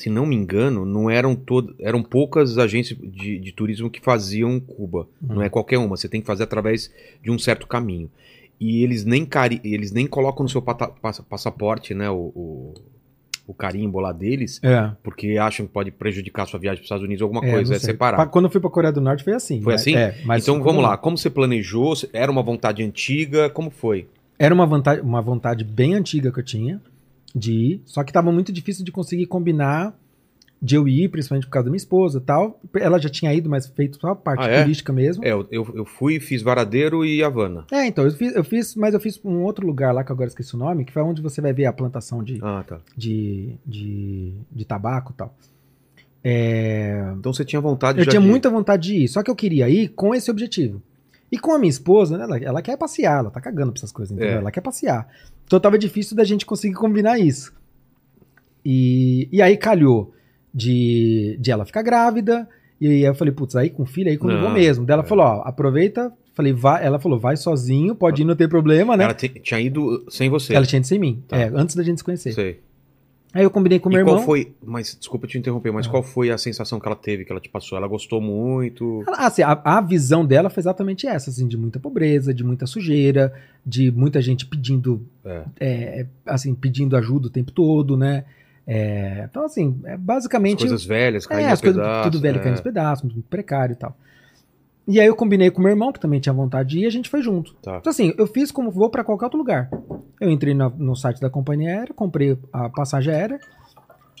se 0.00 0.10
não 0.10 0.24
me 0.26 0.34
engano, 0.36 0.84
não 0.84 1.10
eram 1.10 1.34
todas. 1.34 1.74
Eram 1.78 2.02
poucas 2.02 2.56
agências 2.58 2.98
de, 3.02 3.38
de 3.38 3.52
turismo 3.52 3.90
que 3.90 4.00
faziam 4.00 4.58
Cuba. 4.60 5.06
Uhum. 5.22 5.36
Não 5.36 5.42
é 5.42 5.48
qualquer 5.48 5.78
uma. 5.78 5.96
Você 5.96 6.08
tem 6.08 6.20
que 6.20 6.26
fazer 6.26 6.44
através 6.44 6.90
de 7.22 7.30
um 7.30 7.38
certo 7.38 7.66
caminho. 7.66 8.10
E 8.58 8.82
eles 8.84 9.04
nem, 9.04 9.24
cari 9.24 9.60
eles 9.64 9.90
nem 9.92 10.06
colocam 10.06 10.42
no 10.42 10.48
seu 10.48 10.60
passaporte, 11.28 11.94
né? 11.94 12.10
O, 12.10 12.14
o, 12.34 12.74
o 13.46 13.54
carimbo 13.54 13.98
lá 14.00 14.12
deles, 14.12 14.60
É. 14.62 14.92
porque 15.02 15.36
acham 15.38 15.66
que 15.66 15.72
pode 15.72 15.90
prejudicar 15.90 16.42
a 16.44 16.46
sua 16.46 16.60
viagem 16.60 16.76
para 16.78 16.82
os 16.82 16.86
Estados 16.86 17.04
Unidos 17.04 17.22
ou 17.22 17.26
alguma 17.26 17.44
É, 17.46 17.50
coisa. 17.52 17.74
É 17.74 17.78
separado. 17.78 18.22
Pa- 18.22 18.28
Quando 18.28 18.44
eu 18.46 18.50
fui 18.50 18.60
pra 18.60 18.70
Coreia 18.70 18.92
do 18.92 19.00
Norte 19.00 19.24
foi 19.24 19.32
assim. 19.34 19.60
Foi 19.60 19.72
mas- 19.74 19.80
assim? 19.82 19.96
É, 19.96 20.14
então 20.38 20.54
vamos 20.56 20.64
como- 20.64 20.80
lá, 20.82 20.96
como 20.96 21.16
você 21.18 21.28
planejou? 21.30 21.94
Era 22.12 22.30
uma 22.30 22.42
vontade 22.42 22.82
antiga? 22.82 23.48
Como 23.50 23.70
foi? 23.70 24.06
Era 24.38 24.54
uma 24.54 24.66
vontade, 24.66 25.00
uma 25.00 25.20
vontade 25.20 25.64
bem 25.64 25.94
antiga 25.94 26.30
que 26.32 26.38
eu 26.40 26.44
tinha 26.44 26.80
de 27.34 27.52
ir, 27.52 27.82
só 27.84 28.02
que 28.04 28.12
tava 28.12 28.30
muito 28.32 28.52
difícil 28.52 28.84
de 28.84 28.90
conseguir 28.92 29.26
combinar 29.26 29.96
de 30.62 30.74
eu 30.74 30.86
ir, 30.86 31.08
principalmente 31.08 31.46
por 31.46 31.52
causa 31.52 31.64
da 31.64 31.70
minha 31.70 31.78
esposa 31.78 32.18
e 32.18 32.20
tal. 32.20 32.60
Ela 32.74 32.98
já 32.98 33.08
tinha 33.08 33.32
ido, 33.32 33.48
mas 33.48 33.66
feito 33.66 33.98
só 33.98 34.08
a 34.08 34.14
parte 34.16 34.44
Ah, 34.44 34.48
é? 34.48 34.62
turística 34.62 34.92
mesmo. 34.92 35.24
É, 35.24 35.32
eu, 35.32 35.46
eu, 35.50 35.66
eu 35.74 35.84
fui, 35.86 36.20
fiz 36.20 36.42
Varadeiro 36.42 37.02
e 37.02 37.22
Havana. 37.22 37.64
É, 37.72 37.86
então, 37.86 38.04
eu 38.04 38.10
fiz, 38.12 38.34
eu 38.36 38.44
fiz, 38.44 38.74
mas 38.74 38.92
eu 38.92 39.00
fiz 39.00 39.18
um 39.24 39.42
outro 39.42 39.66
lugar 39.66 39.94
lá, 39.94 40.04
que 40.04 40.12
agora 40.12 40.28
esqueci 40.28 40.54
o 40.54 40.58
nome, 40.58 40.84
que 40.84 40.92
foi 40.92 41.02
onde 41.02 41.22
você 41.22 41.40
vai 41.40 41.54
ver 41.54 41.64
a 41.64 41.72
plantação 41.72 42.22
de, 42.22 42.38
Ah, 42.42 42.62
tá. 42.66 42.78
de, 42.94 43.54
de, 43.64 44.34
de 44.52 44.64
tabaco 44.66 45.12
e 45.12 45.16
tal. 45.16 45.34
É, 46.22 47.12
Então 47.18 47.32
você 47.32 47.44
tinha 47.44 47.60
vontade 47.60 47.98
eu 47.98 48.04
já 48.04 48.10
tinha 48.10 48.20
de- 48.20 48.26
muita 48.28 48.50
vontade 48.50 48.88
de 48.88 49.04
ir, 49.04 49.08
só 49.08 49.22
que 49.22 49.30
eu 49.30 49.34
queria 49.36 49.68
ir 49.68 49.88
com 49.88 50.14
esse 50.14 50.30
objetivo. 50.30 50.82
E 51.32 51.38
com 51.38 51.52
a 51.54 51.58
minha 51.58 51.70
esposa, 51.70 52.18
né, 52.18 52.24
ela, 52.24 52.38
ela 52.38 52.62
quer 52.62 52.76
passear, 52.76 53.20
ela 53.20 53.30
tá 53.30 53.40
cagando 53.40 53.72
pra 53.72 53.78
essas 53.78 53.92
coisas, 53.92 54.12
entendeu? 54.14 54.34
É. 54.34 54.38
Ela 54.40 54.50
quer 54.50 54.60
passear. 54.60 55.08
Então 55.50 55.58
tava 55.58 55.76
difícil 55.76 56.16
da 56.16 56.22
gente 56.22 56.46
conseguir 56.46 56.76
combinar 56.76 57.18
isso. 57.18 57.52
E, 58.64 59.28
e 59.32 59.42
aí 59.42 59.56
calhou 59.56 60.14
de, 60.54 61.36
de 61.40 61.50
ela 61.50 61.64
ficar 61.64 61.82
grávida, 61.82 62.48
e 62.80 62.86
aí 62.86 63.02
eu 63.02 63.14
falei, 63.16 63.34
putz, 63.34 63.56
aí 63.56 63.68
com 63.68 63.84
filho, 63.84 64.08
aí 64.08 64.16
comigo 64.16 64.42
Não, 64.42 64.52
mesmo. 64.52 64.86
Daí 64.86 64.94
ela 64.94 65.02
é. 65.02 65.06
falou, 65.06 65.24
ó, 65.24 65.42
aproveita, 65.44 66.12
falei, 66.34 66.52
vai, 66.52 66.86
ela 66.86 67.00
falou, 67.00 67.18
vai 67.18 67.36
sozinho, 67.36 67.96
pode 67.96 68.22
ir, 68.22 68.24
não 68.24 68.36
tem 68.36 68.48
problema, 68.48 68.96
né? 68.96 69.02
Ela 69.02 69.14
tinha 69.14 69.60
ido 69.60 70.06
sem 70.08 70.30
você. 70.30 70.54
Ela 70.54 70.64
tinha 70.64 70.78
ido 70.78 70.86
sem 70.86 71.00
mim, 71.00 71.20
Tá. 71.26 71.36
é, 71.36 71.50
antes 71.52 71.74
da 71.74 71.82
gente 71.82 71.98
se 71.98 72.04
conhecer. 72.04 72.32
Sei. 72.32 72.60
Aí 73.32 73.44
eu 73.44 73.50
combinei 73.50 73.78
com 73.78 73.88
o 73.88 73.92
E 73.92 73.96
meu 73.96 74.04
qual 74.04 74.16
irmão. 74.16 74.26
foi. 74.26 74.52
Mas 74.64 74.96
desculpa 74.98 75.26
te 75.26 75.38
interromper, 75.38 75.70
mas 75.72 75.86
Ah. 75.86 75.90
qual 75.90 76.02
foi 76.02 76.30
a 76.30 76.38
sensação 76.38 76.80
que 76.80 76.86
ela 76.86 76.96
teve, 76.96 77.24
que 77.24 77.30
ela 77.30 77.40
te 77.40 77.48
passou? 77.48 77.78
Ela 77.78 77.86
gostou 77.86 78.20
muito? 78.20 79.04
Ela- 79.06 79.18
Assim, 79.26 79.42
a, 79.42 79.60
a 79.64 79.80
visão 79.80 80.26
dela 80.26 80.50
foi 80.50 80.60
exatamente 80.60 81.06
essa, 81.06 81.30
assim, 81.30 81.46
de 81.46 81.56
muita 81.56 81.78
pobreza, 81.78 82.34
de 82.34 82.42
muita 82.42 82.66
sujeira, 82.66 83.32
de 83.64 83.90
muita 83.92 84.20
gente 84.20 84.46
pedindo, 84.46 85.06
É. 85.24 85.42
é, 85.60 86.06
assim, 86.26 86.54
pedindo 86.54 86.96
ajuda 86.96 87.28
o 87.28 87.30
tempo 87.30 87.52
todo, 87.52 87.96
né? 87.96 88.24
É, 88.66 89.26
então, 89.28 89.44
assim, 89.44 89.80
é 89.84 89.94
As 89.94 90.00
basicamente... 90.00 90.58
coisas 90.60 90.84
velhas, 90.84 91.24
é, 91.24 91.28
caindo 91.28 91.44
as 91.46 91.50
aos 91.52 91.60
coisas 91.60 91.80
pedaços. 91.82 92.10
tudo 92.12 92.20
velho 92.22 92.36
é. 92.36 92.40
caindo 92.40 92.52
aos 92.54 92.60
pedaços, 92.60 93.04
muito 93.12 93.28
precário 93.28 93.72
e 93.72 93.76
tal. 93.76 93.96
E 94.90 95.00
aí 95.00 95.06
eu 95.06 95.14
combinei 95.14 95.50
com 95.50 95.62
meu 95.62 95.70
irmão, 95.70 95.92
que 95.92 96.00
também 96.00 96.18
tinha 96.20 96.32
vontade 96.32 96.70
de 96.70 96.78
ir, 96.80 96.82
e 96.82 96.86
a 96.86 96.90
gente 96.90 97.08
foi 97.08 97.22
junto. 97.22 97.54
Tá. 97.62 97.76
Então, 97.78 97.90
assim, 97.90 98.12
eu 98.18 98.26
fiz 98.26 98.50
como 98.50 98.70
vou 98.70 98.90
pra 98.90 99.04
qualquer 99.04 99.26
outro 99.26 99.38
lugar. 99.38 99.70
Eu 100.20 100.28
entrei 100.30 100.52
na- 100.54 100.68
no 100.70 100.94
site 100.96 101.20
da 101.20 101.30
companhia 101.30 101.70
aérea, 101.78 101.94
comprei 101.94 102.36
a 102.52 102.68
passagem 102.68 103.12
aérea, 103.14 103.38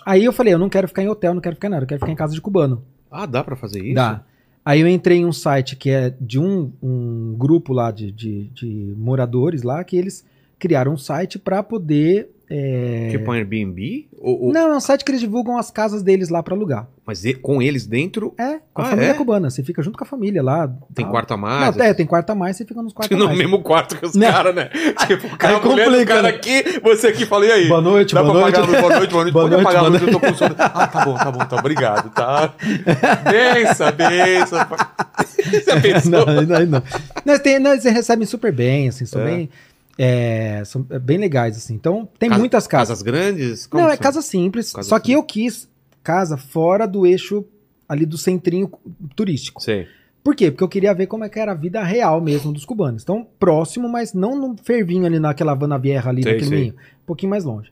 aí 0.06 0.24
eu 0.24 0.32
falei, 0.32 0.54
eu 0.54 0.58
não 0.58 0.68
quero 0.68 0.86
ficar 0.88 1.02
em 1.02 1.08
hotel, 1.08 1.34
não 1.34 1.40
quero 1.40 1.56
ficar 1.56 1.68
em 1.68 1.70
nada, 1.72 1.82
eu 1.84 1.88
quero 1.88 2.00
ficar 2.00 2.12
em 2.12 2.16
casa 2.16 2.34
de 2.34 2.40
cubano. 2.40 2.82
Ah, 3.10 3.26
dá 3.26 3.42
pra 3.42 3.56
fazer 3.56 3.82
isso? 3.84 3.94
Dá. 3.96 4.22
Aí 4.64 4.80
eu 4.80 4.88
entrei 4.88 5.18
em 5.18 5.26
um 5.26 5.32
site 5.32 5.74
que 5.74 5.90
é 5.90 6.14
de 6.20 6.38
um, 6.38 6.70
um 6.82 7.34
grupo 7.36 7.72
lá 7.72 7.90
de, 7.90 8.12
de, 8.12 8.44
de 8.54 8.94
moradores 8.96 9.62
lá, 9.62 9.82
que 9.82 9.96
eles 9.96 10.24
criaram 10.60 10.92
um 10.92 10.96
site 10.98 11.38
pra 11.38 11.62
poder. 11.62 12.28
é, 12.52 13.08
Tipo 13.12 13.30
um 13.30 13.34
Airbnb? 13.34 14.08
Ou, 14.20 14.46
ou- 14.46 14.52
Não, 14.52 14.72
é 14.72 14.76
um 14.76 14.80
site 14.80 15.04
que 15.04 15.10
eles 15.12 15.20
divulgam 15.20 15.56
as 15.56 15.70
casas 15.70 16.02
deles 16.02 16.28
lá 16.28 16.42
pra 16.42 16.54
alugar. 16.54 16.88
Mas 17.06 17.22
com 17.42 17.60
eles 17.62 17.86
dentro 17.86 18.34
É, 18.38 18.58
com 18.74 18.82
a 18.82 18.84
Ah, 18.84 18.88
família 18.90 19.10
é? 19.10 19.14
cubana. 19.14 19.48
Você 19.50 19.62
fica 19.64 19.82
junto 19.82 19.96
com 19.98 20.04
a 20.04 20.06
família 20.06 20.42
lá. 20.42 20.68
tem 20.94 21.04
tal. 21.04 21.10
quarto 21.12 21.32
a 21.34 21.36
mais? 21.36 21.74
Não, 21.76 21.84
é, 21.84 21.94
tem 21.94 22.06
quarto 22.06 22.30
a 22.30 22.34
mais, 22.34 22.56
você 22.56 22.64
fica 22.64 22.80
nos 22.82 22.92
quartos 22.92 23.16
a 23.16 23.18
No 23.18 23.26
mais. 23.26 23.38
mesmo 23.38 23.62
quarto 23.62 23.96
que 23.96 24.04
os 24.06 24.12
caras, 24.16 24.54
né? 24.54 24.68
Tipo, 25.08 25.26
o 25.28 25.36
cara, 25.38 25.54
Aí 25.56 25.60
a 25.60 25.64
mulher 25.64 25.84
complica, 25.86 26.14
cara 26.14 26.28
aqui, 26.28 26.80
você 26.82 27.06
aqui, 27.08 27.24
falei 27.26 27.50
aí. 27.50 27.68
Boa 27.68 27.80
noite, 27.80 28.14
Dá 28.14 28.22
boa 28.22 28.34
noite. 28.34 28.56
apagar 28.58 28.68
a 28.68 28.70
luz? 28.70 28.80
Boa 28.80 28.98
noite, 28.98 29.10
boa 29.12 29.22
noite. 29.22 29.32
Boa 29.32 29.44
Pode 29.44 29.54
noite, 29.54 29.66
apagar 29.66 29.84
a 29.84 29.88
luz, 29.88 30.02
eu 30.02 30.10
tô 30.12 30.20
com 30.20 30.34
sono. 30.34 30.54
Ah, 30.58 30.86
tá 30.86 31.04
bom, 31.04 31.14
tá 31.16 31.30
bom, 31.32 31.38
tá. 31.46 31.56
Obrigado, 31.56 32.10
tá? 32.10 32.52
Benção, 33.30 33.92
benção. 33.92 34.66
Você 35.50 35.80
pensou? 35.80 36.10
não, 36.26 36.42
não, 36.42 36.66
não. 36.66 36.82
Nós 37.24 37.38
tem, 37.40 37.58
nós 37.58 37.84
recebem 37.84 38.26
super 38.26 38.52
bem, 38.52 38.88
assim, 38.88 39.04
são 39.06 39.20
É. 39.22 39.24
bem. 39.24 39.50
É, 40.02 40.62
são 40.64 40.80
bem 40.82 41.18
legais, 41.18 41.56
assim. 41.58 41.74
Então, 41.74 42.08
tem 42.18 42.30
Casa- 42.30 42.38
muitas 42.38 42.66
casas. 42.66 42.88
Casas 42.88 43.02
grandes? 43.02 43.66
Como 43.66 43.82
Não, 43.82 43.90
é 43.90 43.94
são? 43.96 44.02
casa 44.02 44.22
simples. 44.22 44.72
Casa 44.72 44.88
só 44.88 44.98
que 44.98 45.08
simples. 45.12 45.16
eu 45.18 45.22
quis 45.24 45.68
casa 46.02 46.38
fora 46.38 46.86
do 46.86 47.04
eixo 47.06 47.44
ali 47.86 48.06
do 48.06 48.16
centrinho 48.16 48.70
turístico. 49.14 49.60
Sei. 49.62 49.86
Por 50.24 50.34
quê? 50.34 50.50
Porque 50.50 50.64
eu 50.64 50.68
queria 50.68 50.94
ver 50.94 51.06
como 51.06 51.24
é 51.24 51.28
que 51.28 51.38
era 51.38 51.52
a 51.52 51.54
vida 51.54 51.82
real 51.82 52.20
mesmo 52.20 52.52
dos 52.52 52.64
cubanos. 52.64 53.02
Então, 53.02 53.26
próximo, 53.38 53.88
mas 53.88 54.14
não 54.14 54.38
no 54.38 54.56
fervinho 54.62 55.04
ali 55.04 55.18
naquela 55.18 55.52
Havana 55.52 55.78
Vieja 55.78 56.08
ali, 56.08 56.22
Sei, 56.22 56.32
naquele 56.32 56.48
sei. 56.50 56.58
meio. 56.60 56.72
Um 56.74 57.06
pouquinho 57.06 57.30
mais 57.30 57.44
longe. 57.44 57.70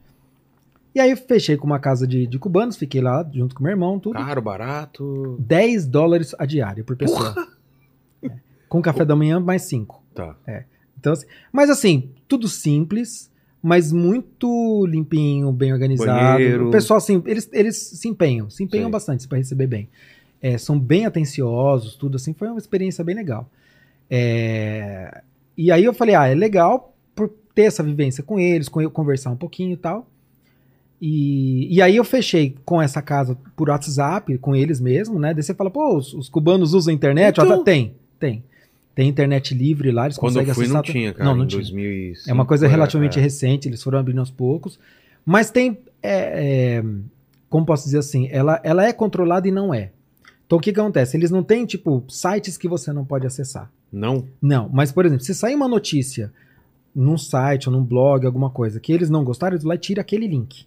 E 0.95 1.01
aí 1.01 1.11
eu 1.11 1.17
fechei 1.17 1.57
com 1.57 1.67
uma 1.67 1.79
casa 1.79 2.07
de, 2.07 2.27
de 2.27 2.38
cubanos, 2.38 2.77
fiquei 2.77 3.01
lá 3.01 3.27
junto 3.33 3.55
com 3.55 3.62
meu 3.62 3.71
irmão, 3.71 3.99
tudo. 4.01 4.14
Caro, 4.14 4.43
barato. 4.43 5.37
10 5.38 5.87
dólares 5.87 6.35
a 6.38 6.45
diária 6.45 6.83
por 6.85 6.97
pessoa. 6.97 7.35
É. 8.23 8.31
Com 8.69 8.83
café 8.83 9.05
da 9.05 9.14
manhã, 9.17 9.38
mais 9.41 9.62
5. 9.62 10.03
Tá. 10.14 10.35
Então, 10.99 11.13
assim, 11.13 11.27
mas 11.53 11.71
assim, 11.71 12.11
tudo 12.27 12.49
simples, 12.49 13.31
mas 13.63 13.93
muito 13.93 14.87
limpinho, 14.87 15.51
bem 15.53 15.73
organizado. 15.73 16.35
Banheiro. 16.39 16.69
O 16.69 16.71
pessoal, 16.71 16.99
assim, 16.99 17.23
eles, 17.27 17.49
eles 17.53 17.77
se 17.77 18.09
empenham, 18.09 18.49
se 18.51 18.63
empenham 18.63 18.87
Sei. 18.87 18.93
bastante 18.93 19.29
para 19.29 19.39
receber 19.39 19.67
bem. 19.67 19.89
É, 20.41 20.57
são 20.57 20.79
bem 20.79 21.05
atenciosos, 21.07 21.97
tudo 21.97 22.17
assim, 22.17 22.33
foi 22.33 22.49
uma 22.49 22.59
experiência 22.59 23.03
bem 23.05 23.15
legal. 23.15 23.51
É, 24.11 25.23
e 25.57 25.71
aí 25.71 25.85
eu 25.85 25.93
falei, 25.93 26.15
ah, 26.15 26.27
é 26.27 26.35
legal 26.35 26.95
por 27.15 27.29
ter 27.55 27.63
essa 27.63 27.83
vivência 27.83 28.23
com 28.23 28.39
eles, 28.39 28.69
com 28.69 28.81
eu 28.81 28.91
conversar 28.91 29.31
um 29.31 29.37
pouquinho 29.37 29.73
e 29.73 29.77
tal. 29.77 30.07
E, 31.01 31.75
e 31.77 31.81
aí 31.81 31.97
eu 31.97 32.05
fechei 32.05 32.57
com 32.65 32.83
essa 32.83 33.01
casa 33.01 33.37
por 33.57 33.69
WhatsApp, 33.69 34.37
com 34.39 34.55
eles 34.55 34.81
mesmo, 34.81 35.19
né? 35.19 35.33
Daí 35.33 35.43
você 35.43 35.55
fala, 35.55 35.71
pô, 35.71 35.97
os, 35.97 36.13
os 36.13 36.29
cubanos 36.29 36.75
usam 36.75 36.93
internet? 36.93 37.41
Então- 37.41 37.61
Ó, 37.61 37.63
tem, 37.63 37.95
tem. 38.19 38.43
Tem 38.99 39.09
internet 39.09 39.55
livre 39.55 39.93
lá, 39.93 40.07
eles 40.07 40.19
Quando 40.19 40.41
eu 40.41 40.45
conseguem 40.45 40.55
fui 40.55 40.67
não 40.67 40.81
acessar. 40.81 40.93
tinha, 40.93 41.15
cara. 41.15 41.31
Não, 41.31 41.37
não 41.37 41.45
em 41.45 41.47
tinha. 41.47 41.61
2005, 41.61 42.29
É 42.29 42.33
uma 42.33 42.45
coisa 42.45 42.67
relativamente 42.67 43.17
é. 43.17 43.23
recente, 43.23 43.69
eles 43.69 43.81
foram 43.81 43.97
abrindo 43.97 44.19
aos 44.19 44.29
poucos. 44.29 44.77
Mas 45.25 45.53
tem. 45.53 45.79
é, 46.03 46.79
é, 46.79 46.85
como 47.49 47.65
posso 47.65 47.85
dizer 47.85 47.99
assim? 47.99 48.29
Ela, 48.29 48.61
ela 48.65 48.85
é 48.85 48.93
controlada 48.93 49.47
e 49.47 49.53
não 49.53 49.73
é. 49.73 49.93
Então 50.45 50.59
o 50.59 50.61
que, 50.61 50.73
que 50.73 50.81
acontece? 50.81 51.17
Eles 51.17 51.31
não 51.31 51.45
têm, 51.45 51.65
tipo, 51.65 52.03
sites 52.09 52.59
que 52.59 52.67
você 52.67 52.93
não 52.93 53.05
pode 53.05 53.25
acessar. 53.25 53.71
Não? 53.93 54.25
Não, 54.43 54.69
mas, 54.73 54.91
por 54.91 55.07
exemplo, 55.07 55.25
se 55.25 55.33
sair 55.33 55.55
uma 55.55 55.69
notícia 55.69 56.33
num 56.93 57.17
site 57.17 57.69
ou 57.69 57.73
num 57.77 57.85
blog, 57.85 58.27
alguma 58.27 58.51
coisa, 58.51 58.81
que 58.81 58.93
eles 58.93 59.09
não 59.09 59.23
gostaram, 59.23 59.55
eles 59.55 59.65
lá 59.65 59.77
e 59.77 59.79
tiram 59.79 60.01
aquele 60.01 60.27
link. 60.27 60.67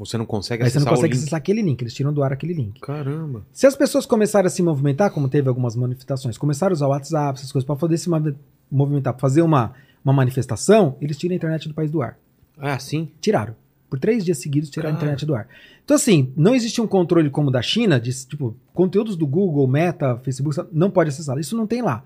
Você 0.00 0.18
não 0.18 0.26
consegue 0.26 0.62
Aí 0.64 0.70
você 0.70 0.78
não 0.78 0.82
acessar 0.86 0.94
consegue 0.96 1.14
acessar 1.14 1.36
aquele 1.38 1.62
link, 1.62 1.80
eles 1.82 1.94
tiram 1.94 2.12
do 2.12 2.22
ar 2.22 2.32
aquele 2.32 2.54
link. 2.54 2.80
Caramba. 2.80 3.44
Se 3.52 3.66
as 3.66 3.76
pessoas 3.76 4.06
começarem 4.06 4.46
a 4.46 4.50
se 4.50 4.62
movimentar, 4.62 5.10
como 5.12 5.28
teve 5.28 5.48
algumas 5.48 5.76
manifestações, 5.76 6.36
começaram 6.38 6.72
a 6.72 6.74
usar 6.74 6.86
o 6.86 6.90
WhatsApp, 6.90 7.38
essas 7.38 7.52
coisas, 7.52 7.66
para 7.66 7.76
poder 7.76 7.98
se 7.98 8.08
movi- 8.10 8.34
movimentar, 8.70 9.12
pra 9.12 9.20
fazer 9.20 9.42
uma, 9.42 9.72
uma 10.04 10.12
manifestação, 10.12 10.96
eles 11.00 11.16
tiram 11.16 11.34
a 11.34 11.36
internet 11.36 11.68
do 11.68 11.74
país 11.74 11.90
do 11.90 12.02
ar. 12.02 12.18
Ah, 12.58 12.78
sim? 12.78 13.10
Tiraram. 13.20 13.54
Por 13.88 13.98
três 13.98 14.24
dias 14.24 14.38
seguidos 14.38 14.70
tiraram 14.70 14.90
a 14.90 14.92
Cara. 14.92 15.04
internet 15.04 15.26
do 15.26 15.34
ar. 15.34 15.48
Então, 15.84 15.96
assim, 15.96 16.32
não 16.36 16.54
existe 16.54 16.80
um 16.80 16.86
controle 16.86 17.28
como 17.28 17.48
o 17.48 17.50
da 17.52 17.60
China, 17.60 17.98
de 18.00 18.12
tipo, 18.26 18.54
conteúdos 18.72 19.16
do 19.16 19.26
Google, 19.26 19.66
Meta, 19.66 20.16
Facebook, 20.18 20.56
não 20.72 20.90
pode 20.90 21.10
acessar. 21.10 21.36
Isso 21.38 21.56
não 21.56 21.66
tem 21.66 21.82
lá. 21.82 22.04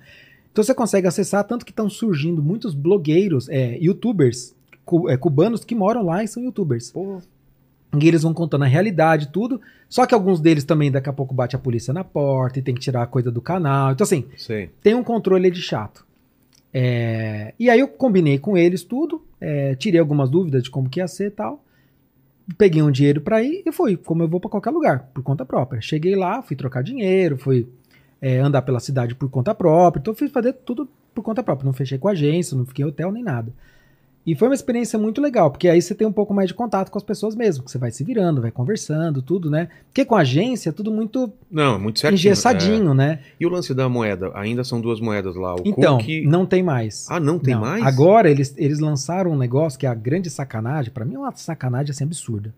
Então 0.50 0.64
você 0.64 0.72
consegue 0.74 1.06
acessar, 1.06 1.44
tanto 1.44 1.64
que 1.64 1.72
estão 1.72 1.90
surgindo 1.90 2.42
muitos 2.42 2.74
blogueiros, 2.74 3.48
é, 3.48 3.76
youtubers, 3.78 4.54
cu- 4.84 5.10
é, 5.10 5.16
cubanos 5.16 5.64
que 5.64 5.74
moram 5.74 6.02
lá 6.04 6.24
e 6.24 6.28
são 6.28 6.42
youtubers. 6.42 6.90
Pô. 6.92 7.20
E 8.02 8.08
eles 8.08 8.22
vão 8.22 8.34
contando 8.34 8.64
a 8.64 8.66
realidade, 8.66 9.28
tudo. 9.28 9.60
Só 9.88 10.06
que 10.06 10.14
alguns 10.14 10.40
deles 10.40 10.64
também, 10.64 10.90
daqui 10.90 11.08
a 11.08 11.12
pouco, 11.12 11.34
bate 11.34 11.54
a 11.54 11.58
polícia 11.58 11.92
na 11.92 12.02
porta 12.02 12.58
e 12.58 12.62
tem 12.62 12.74
que 12.74 12.80
tirar 12.80 13.02
a 13.02 13.06
coisa 13.06 13.30
do 13.30 13.40
canal. 13.40 13.92
Então, 13.92 14.04
assim, 14.04 14.26
Sei. 14.36 14.70
tem 14.82 14.94
um 14.94 15.04
controle 15.04 15.50
de 15.50 15.62
chato. 15.62 16.04
É, 16.72 17.54
e 17.56 17.70
aí 17.70 17.78
eu 17.78 17.86
combinei 17.86 18.36
com 18.36 18.56
eles 18.56 18.82
tudo, 18.82 19.24
é, 19.40 19.76
tirei 19.76 20.00
algumas 20.00 20.28
dúvidas 20.28 20.64
de 20.64 20.70
como 20.70 20.90
que 20.90 20.98
ia 20.98 21.06
ser 21.06 21.28
e 21.28 21.30
tal. 21.30 21.64
Peguei 22.58 22.82
um 22.82 22.90
dinheiro 22.90 23.20
pra 23.20 23.42
ir 23.42 23.62
e 23.64 23.70
fui, 23.70 23.96
como 23.96 24.24
eu 24.24 24.28
vou 24.28 24.40
pra 24.40 24.50
qualquer 24.50 24.70
lugar, 24.70 25.08
por 25.14 25.22
conta 25.22 25.46
própria. 25.46 25.80
Cheguei 25.80 26.16
lá, 26.16 26.42
fui 26.42 26.56
trocar 26.56 26.82
dinheiro, 26.82 27.38
fui 27.38 27.68
é, 28.20 28.38
andar 28.38 28.62
pela 28.62 28.80
cidade 28.80 29.14
por 29.14 29.30
conta 29.30 29.54
própria. 29.54 30.00
Então 30.00 30.14
fiz 30.14 30.30
fazer 30.32 30.52
tudo 30.52 30.88
por 31.14 31.22
conta 31.22 31.42
própria. 31.42 31.64
Não 31.64 31.72
fechei 31.72 31.96
com 31.96 32.08
agência, 32.08 32.56
não 32.56 32.66
fiquei 32.66 32.84
em 32.84 32.88
hotel 32.88 33.12
nem 33.12 33.22
nada. 33.22 33.52
E 34.26 34.34
foi 34.34 34.48
uma 34.48 34.54
experiência 34.54 34.98
muito 34.98 35.20
legal, 35.20 35.50
porque 35.50 35.68
aí 35.68 35.82
você 35.82 35.94
tem 35.94 36.06
um 36.06 36.12
pouco 36.12 36.32
mais 36.32 36.48
de 36.48 36.54
contato 36.54 36.90
com 36.90 36.96
as 36.96 37.04
pessoas 37.04 37.34
mesmo, 37.36 37.62
que 37.62 37.70
você 37.70 37.76
vai 37.76 37.90
se 37.90 38.02
virando, 38.02 38.40
vai 38.40 38.50
conversando, 38.50 39.20
tudo, 39.20 39.50
né? 39.50 39.68
Porque 39.88 40.02
com 40.02 40.14
a 40.16 40.20
agência 40.20 40.70
é 40.70 40.72
tudo 40.72 40.90
muito 40.90 41.30
Não, 41.50 41.78
muito 41.78 42.00
certinho. 42.00 42.18
engessadinho, 42.18 42.92
é. 42.92 42.94
né? 42.94 43.18
E 43.38 43.44
o 43.44 43.50
lance 43.50 43.74
da 43.74 43.86
moeda? 43.86 44.30
Ainda 44.34 44.64
são 44.64 44.80
duas 44.80 44.98
moedas 44.98 45.36
lá. 45.36 45.54
O 45.54 45.62
Então, 45.64 45.98
cookie... 45.98 46.26
não 46.26 46.46
tem 46.46 46.62
mais. 46.62 47.06
Ah, 47.10 47.20
não 47.20 47.38
tem 47.38 47.52
Não. 47.54 47.60
mais? 47.60 47.84
Agora 47.84 48.30
eles, 48.30 48.54
eles 48.56 48.78
lançaram 48.78 49.30
um 49.32 49.36
negócio 49.36 49.78
que 49.78 49.84
é 49.84 49.90
a 49.90 49.94
grande 49.94 50.30
sacanagem, 50.30 50.90
pra 50.90 51.04
mim 51.04 51.16
é 51.16 51.18
uma 51.18 51.32
sacanagem 51.36 51.90
assim 51.90 52.04
absurda, 52.04 52.54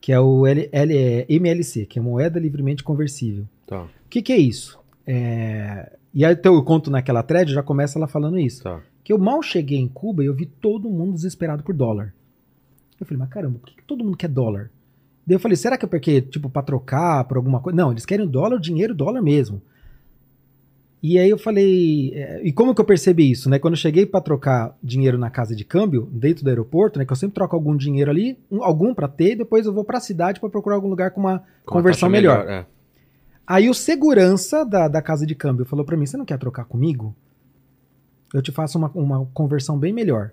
que 0.00 0.12
é 0.12 0.20
o 0.20 0.46
L, 0.46 0.68
L- 0.70 0.96
é 0.96 1.26
MLC, 1.28 1.86
que 1.86 1.98
é 1.98 2.02
moeda 2.02 2.38
livremente 2.38 2.84
conversível. 2.84 3.46
Tá, 3.66 3.82
O 3.82 3.88
que, 4.08 4.22
que 4.22 4.32
é 4.32 4.38
isso? 4.38 4.78
É, 5.04 5.90
E 6.14 6.24
aí 6.24 6.34
então, 6.34 6.54
eu 6.54 6.62
conto 6.62 6.88
naquela 6.88 7.22
thread, 7.24 7.52
já 7.52 7.64
começa 7.64 7.98
ela 7.98 8.06
falando 8.06 8.38
isso. 8.38 8.62
tá. 8.62 8.80
Que 9.04 9.12
eu 9.12 9.18
mal 9.18 9.40
cheguei 9.42 9.78
em 9.78 9.86
Cuba 9.86 10.24
e 10.24 10.26
eu 10.26 10.34
vi 10.34 10.46
todo 10.46 10.90
mundo 10.90 11.12
desesperado 11.12 11.62
por 11.62 11.74
dólar. 11.74 12.12
Eu 12.98 13.06
falei, 13.06 13.18
mas 13.18 13.28
caramba, 13.28 13.58
por 13.58 13.68
que, 13.68 13.76
que 13.76 13.84
todo 13.84 14.02
mundo 14.02 14.16
quer 14.16 14.28
dólar? 14.28 14.70
Daí 15.26 15.36
eu 15.36 15.40
falei, 15.40 15.56
será 15.56 15.76
que 15.76 15.84
é 15.84 15.88
porque, 15.88 16.20
tipo, 16.22 16.48
pra 16.50 16.62
trocar 16.62 17.24
por 17.24 17.36
alguma 17.36 17.60
coisa? 17.60 17.76
Não, 17.76 17.90
eles 17.92 18.06
querem 18.06 18.26
dólar, 18.26 18.58
dinheiro, 18.58 18.94
dólar 18.94 19.20
mesmo. 19.22 19.60
E 21.02 21.18
aí 21.18 21.28
eu 21.28 21.36
falei, 21.36 22.12
é, 22.14 22.40
e 22.42 22.50
como 22.52 22.74
que 22.74 22.80
eu 22.80 22.84
percebi 22.84 23.30
isso, 23.30 23.50
né? 23.50 23.58
Quando 23.58 23.74
eu 23.74 23.78
cheguei 23.78 24.06
pra 24.06 24.22
trocar 24.22 24.74
dinheiro 24.82 25.18
na 25.18 25.28
casa 25.28 25.54
de 25.54 25.62
câmbio, 25.62 26.08
dentro 26.10 26.42
do 26.42 26.48
aeroporto, 26.48 26.98
né? 26.98 27.04
Que 27.04 27.12
eu 27.12 27.16
sempre 27.16 27.34
troco 27.34 27.54
algum 27.54 27.76
dinheiro 27.76 28.10
ali, 28.10 28.38
um- 28.50 28.62
algum 28.64 28.94
pra 28.94 29.06
ter, 29.06 29.32
e 29.32 29.36
depois 29.36 29.66
eu 29.66 29.72
vou 29.74 29.84
pra 29.84 30.00
cidade 30.00 30.40
pra 30.40 30.48
procurar 30.48 30.76
algum 30.76 30.88
lugar 30.88 31.10
com 31.10 31.20
uma 31.20 31.40
Com 31.66 31.74
conversão 31.74 32.08
taxa 32.08 32.10
melhor. 32.10 32.48
é. 32.48 32.64
Aí 33.46 33.68
o 33.68 33.74
segurança 33.74 34.64
da, 34.64 34.88
da 34.88 35.02
casa 35.02 35.26
de 35.26 35.34
câmbio 35.34 35.66
falou 35.66 35.84
pra 35.84 35.94
mim: 35.96 36.06
você 36.06 36.16
não 36.16 36.24
quer 36.24 36.38
trocar 36.38 36.64
comigo? 36.64 37.14
Eu 38.32 38.42
te 38.42 38.50
faço 38.52 38.78
uma, 38.78 38.90
uma 38.94 39.26
conversão 39.32 39.78
bem 39.78 39.92
melhor. 39.92 40.30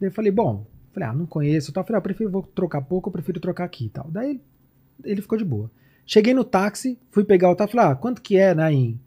Daí 0.00 0.08
eu 0.08 0.12
falei, 0.12 0.30
bom, 0.30 0.66
falei, 0.92 1.08
ah, 1.08 1.12
não 1.12 1.26
conheço. 1.26 1.72
Tal. 1.72 1.82
Eu 1.82 1.86
falei, 1.86 1.96
ah, 1.98 2.00
eu 2.00 2.02
prefiro 2.02 2.30
vou 2.30 2.42
trocar 2.42 2.80
pouco, 2.82 3.08
eu 3.08 3.12
prefiro 3.12 3.40
trocar 3.40 3.64
aqui 3.64 3.86
e 3.86 3.88
tal. 3.88 4.08
Daí 4.10 4.40
ele 5.04 5.22
ficou 5.22 5.36
de 5.38 5.44
boa. 5.44 5.70
Cheguei 6.04 6.32
no 6.34 6.44
táxi, 6.44 6.98
fui 7.10 7.24
pegar 7.24 7.50
o 7.50 7.56
táxi, 7.56 7.74
falei, 7.74 7.92
ah, 7.92 7.94
quanto 7.96 8.22
que 8.22 8.36
é, 8.36 8.54
né, 8.54 8.72
em, 8.72 9.00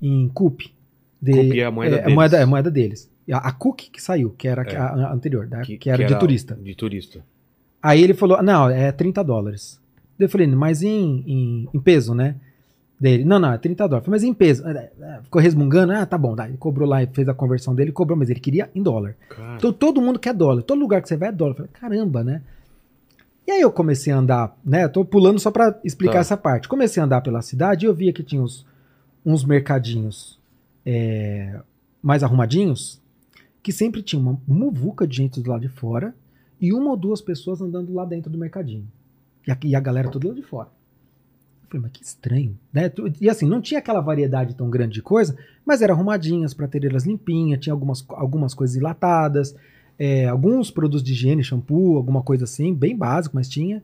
em 0.00 0.28
CUP? 0.28 0.72
De- 1.20 1.32
CUP 1.32 1.60
é 1.60 1.64
a 1.64 1.70
moeda 1.70 1.96
é, 1.96 2.00
deles. 2.00 2.14
moeda, 2.14 2.36
é 2.38 2.42
a 2.42 2.46
moeda 2.46 2.70
deles. 2.70 3.10
A, 3.30 3.48
a 3.48 3.52
CUC 3.52 3.90
que 3.90 4.00
saiu, 4.00 4.30
que 4.30 4.46
era 4.48 4.62
É. 4.62 4.76
a, 4.76 4.86
a 4.86 5.12
anterior, 5.12 5.46
da- 5.46 5.60
que, 5.60 5.78
era 5.90 6.04
de 6.04 6.18
turista. 6.18 6.54
De 6.54 6.74
turista. 6.74 7.24
Aí 7.82 8.02
ele 8.02 8.14
falou, 8.14 8.42
não, 8.42 8.70
é 8.70 8.90
30 8.90 9.22
dólares. 9.22 9.80
Daí 10.18 10.26
eu 10.26 10.30
falei, 10.30 10.46
mas 10.46 10.82
em, 10.82 11.22
em, 11.26 11.68
em 11.74 11.80
peso, 11.80 12.14
né? 12.14 12.36
Dele, 12.98 13.24
não, 13.26 13.38
não, 13.38 13.52
é 13.52 13.58
30 13.58 13.86
dólares. 13.86 14.08
Mas 14.08 14.22
em 14.22 14.32
peso. 14.32 14.66
É, 14.66 14.90
é, 15.00 15.20
Ficou 15.22 15.40
resmungando, 15.40 15.92
ah, 15.92 16.06
tá 16.06 16.16
bom. 16.16 16.34
Ele 16.42 16.56
cobrou 16.56 16.88
lá 16.88 17.02
e 17.02 17.06
fez 17.06 17.28
a 17.28 17.34
conversão 17.34 17.74
dele, 17.74 17.92
cobrou, 17.92 18.16
mas 18.18 18.30
ele 18.30 18.40
queria 18.40 18.70
em 18.74 18.82
dólar. 18.82 19.14
Cara, 19.28 19.56
Então 19.56 19.70
todo 19.72 20.00
mundo 20.00 20.18
quer 20.18 20.32
dólar. 20.32 20.62
Todo 20.62 20.78
lugar 20.80 21.02
que 21.02 21.08
você 21.08 21.16
vai 21.16 21.28
é 21.28 21.32
dólar. 21.32 21.52
Eu 21.52 21.56
falei, 21.56 21.70
caramba, 21.74 22.24
né? 22.24 22.42
E 23.46 23.50
aí 23.52 23.60
eu 23.60 23.70
comecei 23.70 24.12
a 24.12 24.16
andar, 24.16 24.56
né? 24.64 24.84
Eu 24.84 24.88
tô 24.88 25.04
pulando 25.04 25.38
só 25.38 25.50
pra 25.50 25.78
explicar 25.84 26.14
Tá. 26.14 26.18
essa 26.20 26.36
parte. 26.36 26.68
Comecei 26.68 27.00
a 27.00 27.04
andar 27.06 27.20
pela 27.20 27.42
cidade 27.42 27.84
e 27.84 27.88
eu 27.88 27.94
via 27.94 28.12
que 28.12 28.22
tinha 28.22 28.42
uns, 28.42 28.66
uns 29.24 29.44
mercadinhos 29.44 30.40
é, 30.84 31.60
mais 32.02 32.22
arrumadinhos, 32.24 33.00
que 33.62 33.72
sempre 33.72 34.02
tinha 34.02 34.20
uma 34.20 34.40
muvuca 34.48 35.06
de 35.06 35.16
gente 35.16 35.40
do 35.40 35.50
lado 35.50 35.60
de 35.60 35.68
fora 35.68 36.14
e 36.60 36.72
uma 36.72 36.90
ou 36.90 36.96
duas 36.96 37.20
pessoas 37.20 37.60
andando 37.60 37.92
lá 37.92 38.04
dentro 38.06 38.30
do 38.30 38.38
mercadinho. 38.38 38.88
E 39.46 39.52
a, 39.52 39.58
e 39.64 39.76
a 39.76 39.80
galera 39.80 40.08
toda 40.08 40.28
lá 40.28 40.34
de 40.34 40.42
fora. 40.42 40.68
Falei, 41.76 41.82
mas 41.82 41.92
que 41.92 42.02
estranho, 42.02 42.58
né? 42.72 42.90
E 43.20 43.28
assim, 43.28 43.46
não 43.46 43.60
tinha 43.60 43.78
aquela 43.78 44.00
variedade 44.00 44.54
tão 44.54 44.68
grande 44.68 44.94
de 44.94 45.02
coisa, 45.02 45.36
mas 45.64 45.82
eram 45.82 45.94
arrumadinhas, 45.94 46.54
prateleiras 46.54 47.04
limpinhas, 47.04 47.60
tinha 47.60 47.72
algumas, 47.72 48.04
algumas 48.10 48.54
coisas 48.54 48.76
enlatadas, 48.76 49.54
é, 49.98 50.26
alguns 50.26 50.70
produtos 50.70 51.02
de 51.02 51.12
higiene, 51.12 51.44
shampoo, 51.44 51.96
alguma 51.96 52.22
coisa 52.22 52.44
assim, 52.44 52.74
bem 52.74 52.96
básico, 52.96 53.36
mas 53.36 53.48
tinha. 53.48 53.82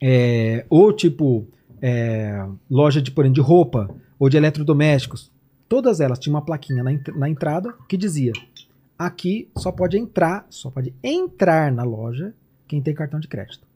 É, 0.00 0.64
ou 0.68 0.92
tipo, 0.92 1.46
é, 1.80 2.46
loja 2.70 3.00
de, 3.00 3.10
por 3.10 3.24
exemplo, 3.24 3.42
de 3.42 3.46
roupa, 3.46 3.94
ou 4.18 4.28
de 4.28 4.36
eletrodomésticos. 4.36 5.30
Todas 5.68 6.00
elas 6.00 6.18
tinham 6.18 6.34
uma 6.34 6.44
plaquinha 6.44 6.82
na, 6.82 6.90
na 7.16 7.28
entrada 7.28 7.74
que 7.88 7.96
dizia: 7.96 8.32
aqui 8.98 9.48
só 9.56 9.70
pode 9.70 9.98
entrar, 9.98 10.46
só 10.50 10.70
pode 10.70 10.94
entrar 11.02 11.72
na 11.72 11.82
loja 11.82 12.34
quem 12.66 12.82
tem 12.82 12.94
cartão 12.94 13.20
de 13.20 13.28
crédito. 13.28 13.66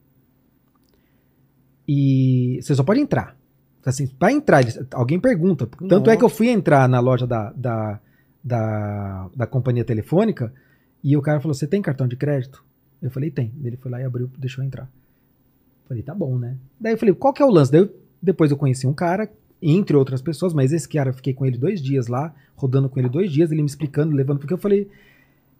E 1.91 2.59
você 2.61 2.75
só 2.75 2.83
pode 2.83 2.99
entrar. 2.99 3.35
Assim, 3.83 4.05
para 4.05 4.31
entrar, 4.31 4.63
alguém 4.93 5.19
pergunta. 5.19 5.65
Tanto 5.87 6.09
é 6.11 6.15
que 6.17 6.23
eu 6.23 6.29
fui 6.29 6.47
entrar 6.49 6.87
na 6.87 6.99
loja 6.99 7.25
da, 7.25 7.51
da, 7.53 7.99
da, 8.43 9.29
da 9.35 9.47
companhia 9.47 9.83
telefônica 9.83 10.53
e 11.03 11.17
o 11.17 11.21
cara 11.21 11.39
falou: 11.39 11.55
Você 11.55 11.65
tem 11.65 11.81
cartão 11.81 12.07
de 12.07 12.15
crédito? 12.15 12.63
Eu 13.01 13.09
falei: 13.09 13.31
Tem. 13.31 13.51
Ele 13.63 13.75
foi 13.77 13.89
lá 13.89 13.99
e 13.99 14.03
abriu, 14.03 14.29
deixou 14.37 14.63
eu 14.63 14.67
entrar. 14.67 14.87
Falei: 15.87 16.03
Tá 16.03 16.13
bom, 16.13 16.37
né? 16.37 16.57
Daí 16.79 16.93
eu 16.93 16.97
falei: 16.97 17.15
Qual 17.15 17.33
que 17.33 17.41
é 17.41 17.45
o 17.45 17.49
lance? 17.49 17.71
Daí 17.71 17.81
eu- 17.81 17.89
depois 18.21 18.51
eu 18.51 18.57
conheci 18.57 18.85
um 18.85 18.93
cara, 18.93 19.31
entre 19.61 19.95
outras 19.95 20.21
pessoas, 20.21 20.53
mas 20.53 20.71
esse 20.71 20.87
cara 20.87 21.09
eu 21.09 21.13
fiquei 21.13 21.33
com 21.33 21.45
ele 21.45 21.57
dois 21.57 21.81
dias 21.81 22.07
lá, 22.07 22.35
rodando 22.55 22.89
com 22.89 22.99
ele 22.99 23.09
dois 23.09 23.31
dias, 23.31 23.51
ele 23.51 23.61
me 23.61 23.67
explicando, 23.67 24.15
levando, 24.15 24.37
porque 24.39 24.53
eu 24.53 24.57
falei. 24.59 24.87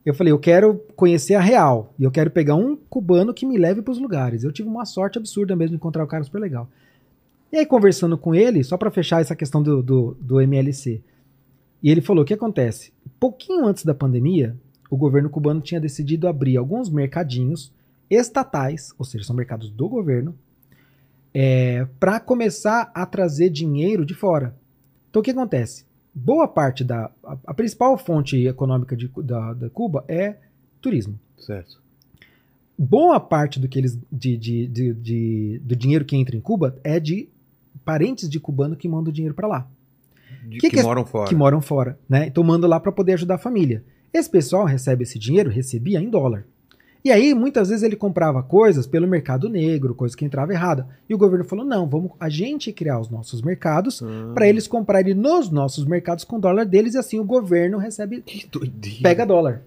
Eu 0.10 0.14
falei, 0.16 0.34
eu 0.34 0.40
quero 0.40 0.84
conhecer 0.96 1.36
a 1.36 1.40
real. 1.40 1.94
E 2.00 2.04
eu 2.04 2.10
quero 2.10 2.32
pegar 2.32 2.56
um 2.56 2.76
cubano 2.76 3.32
que 3.32 3.46
me 3.46 3.60
leve 3.60 3.84
para 3.84 3.92
os 3.92 4.00
lugares. 4.00 4.44
Eu 4.44 4.52
tive 4.52 4.68
uma 4.68 4.84
sorte 4.84 5.20
absurda 5.20 5.56
mesmo 5.56 5.76
encontrar 5.76 6.04
o 6.04 6.08
cara 6.08 6.24
super 6.24 6.40
legal. 6.40 6.68
E 7.52 7.58
aí, 7.58 7.66
conversando 7.66 8.18
com 8.18 8.34
ele, 8.34 8.64
só 8.64 8.76
para 8.76 8.90
fechar 8.90 9.22
essa 9.22 9.36
questão 9.36 9.62
do, 9.62 9.84
do, 9.84 10.18
do 10.20 10.42
MLC. 10.42 11.04
E 11.84 11.92
ele 11.92 12.02
falou: 12.02 12.24
o 12.24 12.26
que 12.26 12.34
acontece? 12.34 12.92
Pouquinho 13.20 13.68
antes 13.68 13.86
da 13.86 13.94
pandemia, 13.94 14.58
o 14.90 14.98
governo 14.98 15.30
cubano 15.30 15.62
tinha 15.62 15.80
decidido 15.80 16.28
abrir 16.28 16.58
alguns 16.58 16.90
mercadinhos 16.90 17.72
estatais, 18.10 18.92
ou 18.98 19.06
seja, 19.06 19.26
são 19.26 19.36
mercados 19.36 19.70
do 19.70 19.88
governo, 19.88 20.34
para 22.00 22.20
começar 22.20 22.92
a 22.96 23.06
trazer 23.06 23.52
dinheiro 23.52 24.04
de 24.04 24.16
fora. 24.16 24.56
Então, 25.10 25.20
o 25.20 25.24
que 25.24 25.30
acontece? 25.30 25.86
Boa 26.26 26.48
parte 26.48 26.84
da. 26.84 27.12
A, 27.24 27.38
a 27.48 27.54
principal 27.54 27.98
fonte 27.98 28.38
econômica 28.46 28.96
de, 28.96 29.10
da, 29.24 29.54
da 29.54 29.70
Cuba 29.70 30.04
é 30.08 30.38
turismo 30.82 31.20
certo. 31.38 31.82
boa 32.78 33.20
parte 33.20 33.60
do 33.60 33.68
que 33.68 33.78
eles 33.80 33.98
de, 34.12 34.38
de, 34.38 34.68
de, 34.68 34.94
de- 34.94 35.62
do 35.64 35.76
dinheiro 35.76 36.06
que 36.06 36.16
entra 36.16 36.36
em 36.36 36.42
Cuba 36.42 36.78
é 36.84 37.00
de 37.00 37.30
parentes 37.84 38.30
de 38.30 38.40
cubano 38.40 38.76
que 38.76 38.88
mandam 38.88 39.12
dinheiro 39.12 39.34
para 39.36 39.48
lá, 39.48 39.68
De, 40.48 40.58
Que 40.60 40.70
que, 40.70 40.78
que 40.78 40.84
moram 40.84 41.06
fora. 41.06 41.28
que 41.30 41.36
moram 41.36 41.62
fora, 41.62 42.00
né? 42.08 42.28
Então 42.28 42.44
manda 42.44 42.68
lá 42.68 42.80
para 42.80 42.92
poder 42.92 43.14
ajudar 43.14 43.36
a 43.36 43.40
família. 43.40 43.84
Esse 44.14 44.30
pessoal 44.30 44.66
recebe 44.66 45.04
esse 45.04 45.18
dinheiro, 45.20 45.50
recebia 45.50 46.00
em 46.00 46.10
dólar. 46.10 46.46
E 47.04 47.12
aí 47.12 47.34
muitas 47.34 47.70
vezes 47.70 47.84
ele 47.84 47.96
comprava 47.96 48.44
coisas 48.44 48.86
pelo 48.86 49.08
mercado 49.08 49.48
negro, 49.48 49.96
coisas 49.96 50.16
que 50.16 50.26
entrava 50.26 50.52
errada. 50.52 50.86
E 51.08 51.16
o 51.16 51.18
governo 51.18 51.46
falou: 51.46 51.64
"Não, 51.66 51.88
vamos 51.88 52.12
a 52.20 52.28
gente 52.30 52.74
criar 52.74 53.00
os 53.00 53.10
nossos 53.10 53.42
mercados 53.42 54.02
Ah, 54.04 54.32
para 54.34 54.48
eles 54.50 54.68
comprarem 54.68 55.14
nos 55.14 55.50
nossos 55.50 55.86
mercados 55.86 56.26
com 56.26 56.40
dólar 56.40 56.66
deles 56.66 56.96
e 56.96 56.98
assim 56.98 57.18
o 57.20 57.24
governo 57.24 57.78
recebe 57.78 58.22
Que 58.22 58.46
doideira. 58.48 59.00
pega 59.02 59.26
dólar. 59.26 59.62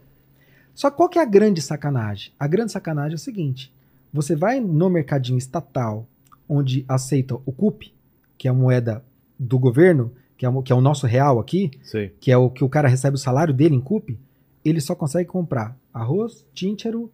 Só 0.74 0.90
qual 0.90 1.08
que 1.08 1.18
é 1.18 1.22
a 1.22 1.26
grande 1.26 1.60
sacanagem? 1.62 2.32
A 2.38 2.46
grande 2.46 2.72
sacanagem 2.72 3.12
é 3.12 3.16
o 3.16 3.18
seguinte: 3.18 3.72
você 4.12 4.36
vai 4.36 4.60
no 4.60 4.90
mercadinho 4.90 5.38
estatal, 5.38 6.06
onde 6.48 6.84
aceita 6.86 7.34
o 7.46 7.52
CUP, 7.52 7.92
que 8.36 8.46
é 8.46 8.50
a 8.50 8.54
moeda 8.54 9.02
do 9.38 9.58
governo, 9.58 10.12
que 10.36 10.44
é, 10.44 10.48
o- 10.50 10.62
que 10.62 10.72
é 10.72 10.76
o 10.76 10.80
nosso 10.82 11.06
real 11.06 11.38
aqui, 11.40 11.70
Sei. 11.82 12.12
que 12.20 12.30
é 12.30 12.36
o 12.36 12.50
que 12.50 12.62
o 12.64 12.68
cara 12.68 12.88
recebe 12.88 13.16
o 13.16 13.18
salário 13.18 13.54
dele 13.54 13.74
em 13.74 13.80
CUP, 13.80 14.18
ele 14.64 14.80
só 14.82 14.94
consegue 14.94 15.28
comprar 15.30 15.74
arroz, 15.94 16.44
tíntero, 16.54 17.10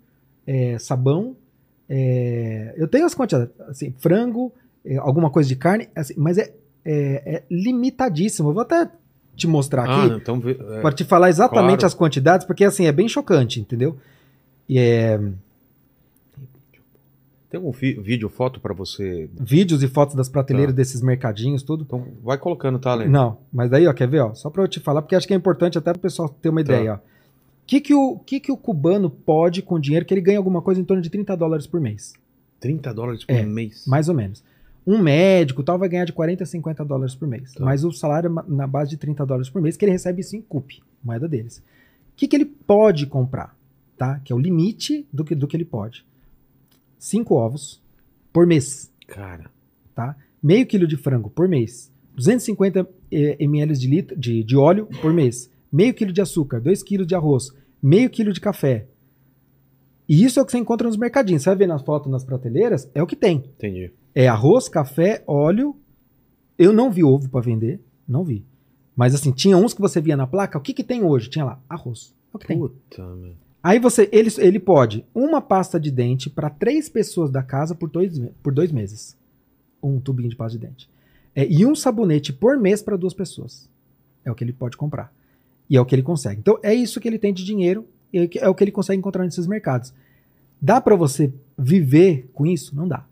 é, 0.51 0.79
sabão, 0.79 1.37
é, 1.89 2.75
eu 2.77 2.89
tenho 2.89 3.05
as 3.05 3.15
quantidades, 3.15 3.53
assim, 3.69 3.93
frango, 3.99 4.51
é, 4.85 4.97
alguma 4.97 5.29
coisa 5.31 5.47
de 5.49 5.57
carne, 5.57 5.89
assim, 5.95 6.15
mas 6.17 6.39
é, 6.39 6.53
é- 6.85 7.35
é 7.37 7.43
limitadíssimo. 7.51 8.49
Eu 8.49 8.55
vou 8.55 8.63
até 8.63 8.89
te 9.37 9.47
mostrar 9.47 9.83
aqui 9.85 10.13
Ah, 10.13 10.17
então. 10.17 10.41
vê- 10.41 10.59
é, 10.59 10.81
para 10.81 10.95
te 10.95 11.05
falar 11.05 11.29
exatamente 11.29 11.81
claro. 11.81 11.87
as 11.87 11.95
quantidades, 11.95 12.47
porque 12.47 12.65
assim, 12.65 12.87
é 12.87 12.93
bem 12.93 13.09
chocante, 13.09 13.61
entendeu? 13.61 13.97
E 14.69 14.79
é, 14.79 15.21
Tem 17.51 17.57
algum 17.59 17.71
vídeo, 17.73 18.29
foto 18.29 18.61
pra 18.61 18.75
você? 18.75 19.29
vídeos 19.41 19.83
e 19.83 19.89
fotos 19.89 20.15
das 20.15 20.29
prateleiras 20.29 20.75
Tá. 20.75 20.77
desses 20.77 21.01
mercadinhos, 21.01 21.63
tudo. 21.63 21.83
Então 21.83 22.07
vai 22.23 22.37
colocando, 22.37 22.79
tá, 22.79 22.95
Lênin? 22.95 23.11
Não, 23.11 23.39
mas 23.51 23.71
daí, 23.71 23.87
ó, 23.87 23.93
quer 23.95 24.07
ver, 24.07 24.21
ó, 24.21 24.35
só 24.35 24.51
para 24.51 24.63
eu 24.63 24.69
te 24.69 24.81
falar, 24.81 25.01
porque 25.01 25.15
acho 25.15 25.27
que 25.27 25.33
é 25.33 25.37
importante 25.37 25.79
até 25.79 25.91
para 25.93 25.99
o 25.99 26.03
pessoal 26.03 26.29
ter 26.29 26.51
uma 26.51 26.63
Tá. 26.63 26.75
ideia, 26.75 26.95
ó. 26.95 26.99
O 27.69 27.71
que 27.71 27.83
que 27.83 27.95
o, 27.95 28.19
que 28.19 28.41
que 28.41 28.51
o 28.51 28.57
cubano 28.57 29.11
pode 29.11 29.61
com 29.61 29.79
dinheiro 29.79 30.07
que 30.07 30.15
ele 30.15 30.23
ganha 30.23 30.39
alguma 30.39 30.63
coisa 30.63 30.81
em 30.81 30.85
torno 30.85 31.03
de 31.03 31.11
30 31.11 31.37
dólares 31.37 31.67
por 31.67 31.79
mês? 31.79 32.15
30 32.61 32.95
dólares 32.95 33.27
por 33.27 33.35
É, 33.35 33.45
mês. 33.45 33.87
Mais 33.87 34.09
ou 34.09 34.15
menos. 34.15 34.43
Um 34.87 35.03
médico 35.03 35.63
tal 35.63 35.79
vai 35.79 35.87
ganhar 35.87 36.07
de 36.07 36.15
40 36.15 36.45
a 36.45 36.47
50 36.47 36.83
dólares 36.83 37.15
por 37.15 37.29
mês. 37.29 37.53
Tá. 37.53 37.63
Mas 37.63 37.85
o 37.85 37.93
salário 37.93 38.31
é 38.31 38.51
na 38.51 38.67
base 38.67 38.89
de 38.89 38.97
30 38.97 39.27
dólares 39.27 39.51
por 39.51 39.61
mês, 39.61 39.77
que 39.77 39.85
ele 39.85 39.93
recebe 39.93 40.23
isso 40.23 40.35
em 40.35 40.41
CUP. 40.41 40.83
moeda 41.05 41.29
deles. 41.29 41.59
O 41.59 41.63
que, 42.17 42.27
que 42.27 42.35
ele 42.35 42.47
pode 42.47 43.05
comprar? 43.05 43.55
Tá? 43.99 44.19
Que 44.21 44.33
é 44.33 44.35
o 44.35 44.39
limite 44.39 45.07
do 45.13 45.23
que, 45.23 45.35
do 45.35 45.47
que 45.47 45.55
ele 45.55 45.67
pode. 45.67 46.07
Cinco 46.99 47.35
ovos 47.35 47.83
por 48.33 48.47
mês. 48.47 48.91
Cara. 49.07 49.51
Tá? 49.95 50.17
Meio 50.43 50.65
quilo 50.65 50.87
de 50.87 50.97
frango 50.97 51.29
por 51.29 51.47
mês. 51.47 51.93
250 52.17 52.89
eh, 53.13 53.37
ml 53.39 53.75
de, 53.75 53.87
litro, 53.87 54.19
de, 54.19 54.43
de 54.43 54.57
óleo 54.57 54.89
por 55.03 55.13
mês. 55.13 55.51
Meio 55.71 55.93
quilo 55.93 56.15
de 56.15 56.23
açúcar. 56.23 56.61
2 56.61 56.83
quilos 56.83 57.07
de 57.07 57.15
arroz. 57.15 57.53
Meio 57.83 58.11
quilo 58.11 58.33
de 58.33 58.41
café. 58.41 58.87
E 60.09 60.25
isso 60.25 60.39
é 60.39 60.43
o 60.43 60.47
que 60.47 60.53
você 60.53 60.59
encontra 60.59 60.87
nos 60.87 60.97
mercadinhos. 60.97 61.43
Você 61.43 61.51
vai 61.51 61.59
ver 61.59 61.67
nas 61.67 61.83
fotos 61.83 62.11
nas 62.11 62.25
prateleiras, 62.25 62.91
é 62.95 63.03
o 63.03 63.07
que 63.07 63.17
tem. 63.17 63.37
Entendi. 63.57 63.93
É 64.15 64.27
arroz, 64.27 64.69
café, 64.69 65.23
óleo. 65.27 65.77
Eu 66.59 66.73
não 66.73 66.91
vi 66.91 67.05
ovo 67.05 67.29
pra 67.29 67.41
vender, 67.41 67.81
não 68.07 68.25
vi. 68.25 68.45
Mas 68.97 69.15
assim, 69.15 69.31
tinha 69.31 69.57
uns 69.57 69.75
que 69.75 69.81
você 69.81 70.01
via 70.01 70.17
na 70.17 70.27
placa, 70.27 70.59
o 70.59 70.61
que 70.61 70.75
que 70.75 70.83
tem 70.83 71.05
hoje? 71.05 71.31
Tinha 71.31 71.45
lá, 71.45 71.63
arroz. 71.69 72.15
É 72.33 72.37
o 72.37 72.39
que 72.39 72.47
tem. 72.47 72.59
Puta, 72.59 73.07
meu. 73.15 73.35
Aí 73.63 73.79
você, 73.79 74.09
ele, 74.13 74.31
ele 74.39 74.59
pode 74.59 75.05
uma 75.15 75.41
pasta 75.41 75.79
de 75.79 75.91
dente 75.91 76.31
para 76.31 76.49
três 76.49 76.89
pessoas 76.89 77.31
da 77.31 77.43
casa 77.43 77.75
por 77.75 77.91
dois, 77.91 78.19
por 78.43 78.53
dois 78.53 78.73
meses. 78.73 79.17
Um 79.83 80.01
tubinho 80.01 80.31
de 80.31 80.37
pasta 80.37 80.59
de 80.59 80.67
dente. 80.67 80.91
É, 81.35 81.47
e 81.47 81.67
um 81.67 81.75
sabonete 81.75 82.33
por 82.33 82.57
mês 82.59 82.83
para 82.83 82.97
duas 82.97 83.15
pessoas. 83.15 83.69
É 84.25 84.31
o 84.31 84.35
que 84.35 84.43
ele 84.43 84.53
pode 84.53 84.77
comprar. 84.77 85.13
E 85.69 85.77
é 85.77 85.81
o 85.81 85.85
que 85.85 85.95
ele 85.95 86.03
consegue. 86.03 86.41
Então 86.41 86.59
é 86.63 86.75
isso 86.75 87.01
que 87.01 87.07
ele 87.09 87.19
tem 87.19 87.33
de 87.33 87.45
dinheiro 87.45 87.87
o 88.13 88.29
que- 88.29 88.39
é 88.39 88.49
o 88.49 88.55
que 88.55 88.65
ele 88.65 88.71
consegue 88.73 88.99
encontrar 88.99 89.25
nesses 89.25 89.47
mercados. 89.47 89.93
Dá 90.61 90.81
para 90.81 90.97
você 90.97 91.33
viver 91.59 92.29
com 92.33 92.47
isso? 92.47 92.75
Não 92.75 92.89
dá. 92.89 93.05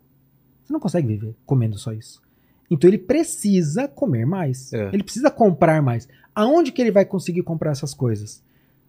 Você 0.63 0.73
não 0.73 0.79
consegue 0.79 1.07
viver 1.07 1.35
comendo 1.45 1.77
só 1.77 1.93
isso. 1.93 2.21
Então 2.69 2.89
ele 2.89 2.97
precisa 2.97 3.87
comer 3.87 4.25
mais. 4.25 4.73
É. 4.73 4.89
Ele 4.91 5.03
precisa 5.03 5.29
comprar 5.31 5.81
mais. 5.81 6.07
Aonde 6.35 6.71
que 6.71 6.81
ele 6.81 6.91
vai 6.91 7.05
conseguir 7.05 7.43
comprar 7.43 7.71
essas 7.71 7.93
coisas? 7.93 8.43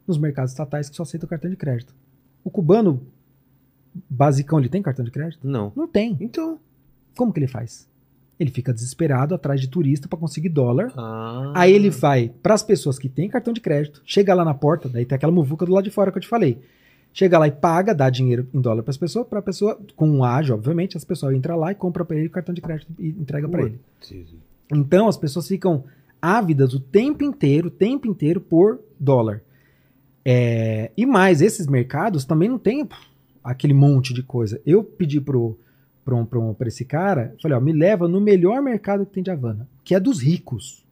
Nos 0.06 0.18
mercados 0.18 0.52
estatais 0.52 0.88
que 0.88 0.96
só 0.96 1.02
aceitam 1.02 1.28
cartão 1.28 1.50
de 1.50 1.56
crédito. 1.56 1.94
O 2.42 2.50
cubano 2.50 3.06
basicão, 4.08 4.58
ele 4.58 4.68
tem 4.68 4.82
cartão 4.82 5.04
de 5.04 5.10
crédito? 5.10 5.46
Não. 5.46 5.72
Não 5.76 5.86
tem. 5.86 6.16
Então. 6.20 6.58
Como 7.16 7.32
que 7.32 7.38
ele 7.40 7.46
faz? 7.48 7.88
Ele 8.38 8.50
fica 8.50 8.72
desesperado 8.72 9.34
atrás 9.34 9.60
de 9.60 9.68
turista 9.68 10.06
para 10.06 10.18
conseguir 10.18 10.48
dólar. 10.48 10.92
Ah. 10.96 11.52
Aí 11.54 11.72
ele 11.72 11.90
vai 11.90 12.30
para 12.42 12.54
as 12.54 12.62
pessoas 12.62 12.98
que 12.98 13.08
têm 13.08 13.28
cartão 13.28 13.52
de 13.52 13.60
crédito, 13.60 14.00
chega 14.04 14.34
lá 14.34 14.44
na 14.44 14.54
porta, 14.54 14.88
daí 14.88 15.04
tem 15.04 15.16
aquela 15.16 15.32
muvuca 15.32 15.66
do 15.66 15.72
lado 15.72 15.84
de 15.84 15.90
fora 15.90 16.12
que 16.12 16.18
eu 16.18 16.22
te 16.22 16.28
falei. 16.28 16.58
Chega 17.12 17.38
lá 17.38 17.48
e 17.48 17.52
paga, 17.52 17.94
dá 17.94 18.08
dinheiro 18.08 18.46
em 18.54 18.60
dólar 18.60 18.82
para 18.82 18.90
as 18.90 18.96
pessoas, 18.96 19.26
para 19.26 19.40
a 19.40 19.42
pessoa, 19.42 19.80
com 19.96 20.08
um 20.08 20.22
ágio, 20.22 20.54
obviamente, 20.54 20.96
as 20.96 21.04
pessoas 21.04 21.34
entram 21.34 21.56
lá 21.56 21.72
e 21.72 21.74
compram 21.74 22.04
para 22.04 22.16
ele 22.16 22.28
o 22.28 22.30
cartão 22.30 22.54
de 22.54 22.60
crédito 22.60 22.92
e 22.98 23.08
entrega 23.08 23.48
para 23.48 23.62
ele. 23.62 23.80
Então 24.72 25.08
as 25.08 25.16
pessoas 25.16 25.48
ficam 25.48 25.84
ávidas 26.20 26.74
o 26.74 26.80
tempo 26.80 27.24
inteiro, 27.24 27.68
o 27.68 27.70
tempo 27.70 28.06
inteiro 28.06 28.40
por 28.40 28.78
dólar. 29.00 29.42
É, 30.24 30.90
e 30.96 31.06
mais, 31.06 31.40
esses 31.40 31.66
mercados 31.66 32.24
também 32.24 32.48
não 32.48 32.58
tem 32.58 32.86
aquele 33.42 33.72
monte 33.72 34.12
de 34.12 34.22
coisa. 34.22 34.60
Eu 34.66 34.84
pedi 34.84 35.20
pro, 35.20 35.58
pro, 36.08 36.24
pro, 36.24 36.54
pra 36.54 36.68
esse 36.68 36.86
cara, 36.86 37.34
falei, 37.42 37.56
ó, 37.56 37.60
me 37.60 37.72
leva 37.72 38.08
no 38.08 38.18
melhor 38.18 38.62
mercado 38.62 39.04
que 39.04 39.12
tem 39.12 39.22
de 39.22 39.30
Havana, 39.30 39.68
que 39.84 39.94
é 39.94 40.00
dos 40.00 40.22
ricos. 40.22 40.82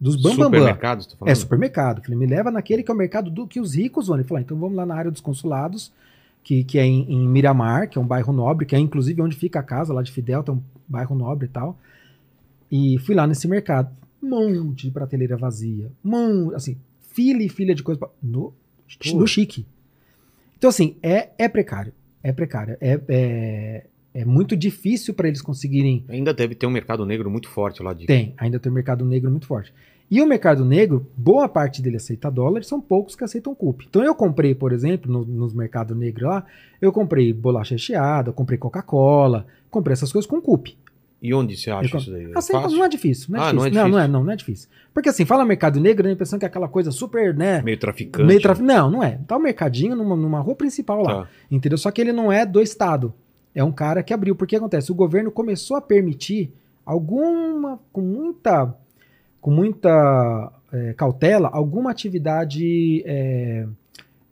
Dos 0.00 0.16
bambambam. 0.16 0.60
Supermercados, 0.60 1.06
tô 1.06 1.16
falando? 1.16 1.32
É 1.32 1.34
supermercado. 1.34 2.02
Falei, 2.02 2.16
me 2.16 2.26
leva 2.26 2.50
naquele 2.50 2.82
que 2.82 2.90
é 2.90 2.94
o 2.94 2.96
mercado 2.96 3.30
do 3.30 3.46
que 3.46 3.60
os 3.60 3.74
ricos 3.74 4.06
vão. 4.06 4.16
Ele 4.16 4.24
falou, 4.24 4.38
ah, 4.38 4.42
então 4.42 4.56
vamos 4.56 4.76
lá 4.76 4.86
na 4.86 4.94
área 4.94 5.10
dos 5.10 5.20
consulados, 5.20 5.92
que, 6.42 6.64
que 6.64 6.78
é 6.78 6.86
em, 6.86 7.12
em 7.12 7.28
Miramar, 7.28 7.88
que 7.88 7.98
é 7.98 8.00
um 8.00 8.06
bairro 8.06 8.32
nobre, 8.32 8.64
que 8.64 8.74
é 8.74 8.78
inclusive 8.78 9.20
onde 9.20 9.36
fica 9.36 9.58
a 9.58 9.62
casa 9.62 9.92
lá 9.92 10.02
de 10.02 10.12
Fidel, 10.12 10.42
tem 10.42 10.54
um 10.54 10.62
bairro 10.88 11.14
nobre 11.14 11.46
e 11.46 11.50
tal. 11.50 11.76
E 12.70 12.98
fui 13.00 13.14
lá 13.14 13.26
nesse 13.26 13.48
mercado. 13.48 13.90
Um 14.22 14.28
monte 14.28 14.86
de 14.86 14.92
prateleira 14.92 15.36
vazia. 15.36 15.90
Um, 16.04 16.54
assim, 16.54 16.78
fila 17.00 17.42
e 17.42 17.48
fila 17.48 17.74
de 17.74 17.82
coisa. 17.82 18.00
No, 18.22 18.54
no 19.14 19.26
chique. 19.26 19.66
Então, 20.56 20.70
assim, 20.70 20.96
é, 21.02 21.30
é 21.36 21.48
precário. 21.48 21.92
É 22.22 22.32
precário. 22.32 22.76
É, 22.80 23.00
é, 23.08 23.86
é 24.12 24.24
muito 24.24 24.56
difícil 24.56 25.14
para 25.14 25.28
eles 25.28 25.40
conseguirem 25.42 26.04
Ainda 26.08 26.32
deve 26.34 26.54
ter 26.54 26.66
um 26.66 26.70
mercado 26.70 27.04
negro 27.06 27.30
muito 27.30 27.48
forte 27.48 27.82
lá 27.82 27.92
de. 27.92 28.06
tem, 28.06 28.34
ainda 28.36 28.58
tem 28.58 28.70
o 28.70 28.74
mercado 28.74 29.04
negro 29.04 29.30
muito 29.30 29.46
forte. 29.46 29.72
E 30.10 30.20
o 30.20 30.26
mercado 30.26 30.64
negro, 30.64 31.06
boa 31.16 31.48
parte 31.48 31.80
dele 31.80 31.96
aceita 31.96 32.28
dólar, 32.28 32.64
são 32.64 32.80
poucos 32.80 33.14
que 33.14 33.22
aceitam 33.22 33.54
CUP. 33.54 33.86
Então 33.88 34.02
eu 34.02 34.12
comprei, 34.12 34.56
por 34.56 34.72
exemplo, 34.72 35.10
no- 35.12 35.24
nos 35.24 35.54
mercados 35.54 35.96
negros 35.96 36.28
lá, 36.28 36.44
eu 36.82 36.90
comprei 36.90 37.32
bolacha 37.32 37.76
recheada, 37.76 38.32
comprei 38.32 38.58
Coca-Cola, 38.58 39.46
comprei 39.70 39.92
essas 39.92 40.10
coisas 40.10 40.28
com 40.28 40.40
CUP. 40.40 40.76
E 41.22 41.32
onde 41.32 41.56
você 41.56 41.70
acha 41.70 41.94
Eu- 41.94 42.00
isso 42.00 42.10
daí? 42.10 42.24
É 42.24 42.32
fácil? 42.32 42.76
não 42.76 42.84
é 42.84 42.88
difícil, 42.88 43.26
não 43.30 43.38
é 43.38 43.42
Ah, 43.42 43.52
difícil. 43.52 43.60
não 43.60 43.66
é 43.66 43.70
Não, 43.70 43.74
não 43.90 43.98
é, 43.98 44.00
difícil. 44.00 44.12
não, 44.12 44.24
não 44.24 44.32
é 44.32 44.36
difícil. 44.36 44.68
Porque 44.92 45.08
assim, 45.10 45.24
fala 45.24 45.44
mercado 45.44 45.78
negro, 45.78 46.02
dá 46.02 46.08
a 46.08 46.12
impressão 46.12 46.38
que 46.40 46.44
é 46.44 46.48
aquela 46.48 46.66
coisa 46.66 46.90
super, 46.90 47.32
né? 47.36 47.62
Meio 47.62 47.78
traficante. 47.78 48.26
Meio 48.26 48.40
traf... 48.40 48.60
Não, 48.60 48.90
não 48.90 49.04
é. 49.04 49.20
Tá 49.28 49.36
o 49.36 49.40
mercadinho 49.40 49.94
numa, 49.94 50.16
numa 50.16 50.40
rua 50.40 50.56
principal 50.56 51.02
lá. 51.02 51.22
Tá. 51.22 51.28
Entendeu? 51.48 51.78
Só 51.78 51.88
que 51.92 52.00
ele 52.00 52.12
não 52.12 52.32
é 52.32 52.44
do 52.44 52.60
Estado. 52.60 53.14
É 53.54 53.62
um 53.64 53.72
cara 53.72 54.02
que 54.02 54.14
abriu. 54.14 54.34
Porque 54.34 54.56
acontece? 54.56 54.92
O 54.92 54.94
governo 54.94 55.30
começou 55.30 55.76
a 55.76 55.80
permitir 55.80 56.52
alguma, 56.84 57.78
com 57.92 58.00
muita, 58.00 58.74
com 59.40 59.50
muita 59.50 60.52
é, 60.72 60.92
cautela, 60.94 61.48
alguma 61.52 61.90
atividade 61.90 63.02
é, 63.04 63.66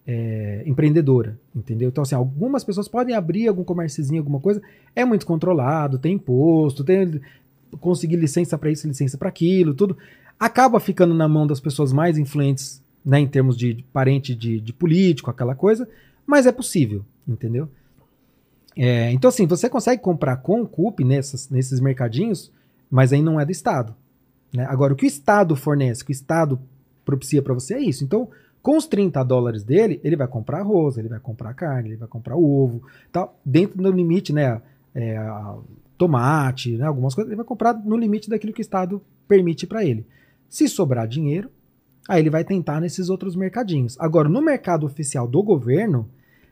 é, 0.07 0.63
empreendedora. 0.67 1.39
Entendeu? 1.55 1.89
Então, 1.89 2.03
assim, 2.03 2.15
algumas 2.15 2.65
pessoas 2.65 2.89
podem 2.89 3.15
abrir 3.15 3.49
algum 3.49 3.65
comérciozinho, 3.65 4.21
alguma 4.21 4.41
coisa. 4.41 4.63
É 4.95 5.05
muito 5.05 5.27
controlado, 5.27 5.99
tem 5.99 6.15
imposto, 6.15 6.85
tem 6.85 7.21
conseguir 7.81 8.17
licença 8.17 8.57
para 8.57 8.71
isso, 8.71 8.89
licença 8.89 9.19
para 9.19 9.29
aquilo, 9.29 9.75
tudo. 9.75 9.97
Acaba 10.39 10.81
ficando 10.81 11.15
na 11.15 11.29
mão 11.29 11.47
das 11.47 11.61
pessoas 11.61 11.93
mais 11.93 12.17
influentes, 12.17 12.83
né, 13.05 13.21
em 13.21 13.27
termos 13.27 13.57
de, 13.57 13.85
parente 13.93 14.35
de, 14.35 14.61
de 14.61 14.73
político, 14.73 15.31
aquela 15.31 15.55
coisa, 15.55 15.89
mas 16.27 16.47
é 16.47 16.53
possível, 16.53 17.05
entendeu? 17.27 17.69
É, 18.79 19.11
então, 19.11 19.29
assim, 19.29 19.47
você 19.47 19.69
consegue 19.69 20.01
comprar 20.01 20.37
com 20.37 20.63
o 20.63 20.69
CUP 20.69 21.05
nessas, 21.05 21.51
nesses 21.51 21.81
mercadinhos, 21.81 22.53
mas 22.91 23.13
aí 23.13 23.21
não 23.21 23.41
é 23.41 23.45
do 23.45 23.51
Estado. 23.53 23.95
Né? 24.55 24.65
Agora, 24.69 24.93
o 24.93 24.97
que 24.97 25.05
o 25.05 25.07
Estado 25.07 25.57
fornece, 25.57 26.03
o 26.03 26.07
que 26.07 26.13
o 26.13 26.15
Estado 26.15 26.61
propicia 27.05 27.43
para 27.43 27.55
você 27.55 27.75
é 27.75 27.81
isso. 27.81 28.05
Então, 28.05 28.29
com 28.63 28.77
os 28.77 28.87
30 28.87 29.23
dólares 29.25 29.65
dele, 29.65 30.01
ele 30.05 30.17
vai 30.17 30.29
comprar 30.29 30.61
arroz, 30.61 30.97
ele 30.97 31.09
vai 31.09 31.19
comprar 31.19 31.53
carne, 31.55 31.91
ele 31.91 31.97
vai 31.97 32.09
comprar 32.09 32.37
ovo, 32.37 32.83
tal, 33.11 33.39
dentro 33.45 33.83
do 33.83 33.91
limite, 33.91 34.33
né? 34.33 34.63
é, 34.99 35.17
tomate, 35.97 36.77
né, 36.77 36.87
algumas 36.87 37.15
coisas, 37.15 37.31
ele 37.31 37.37
vai 37.37 37.45
comprar 37.45 37.75
no 37.75 37.97
limite 37.97 38.29
daquilo 38.29 38.53
que 38.53 38.61
o 38.61 38.63
Estado 38.63 39.01
permite 39.27 39.67
para 39.67 39.85
ele. 39.85 40.07
Se 40.49 40.69
sobrar 40.69 41.07
dinheiro, 41.07 41.51
aí 42.09 42.21
ele 42.21 42.31
vai 42.31 42.45
tentar 42.45 42.81
nesses 42.81 43.09
outros 43.09 43.37
mercadinhos. 43.37 43.97
Agora, 44.01 44.29
no 44.29 44.41
mercado 44.41 44.87
oficial 44.87 45.29
do 45.29 45.43
governo, 45.43 46.09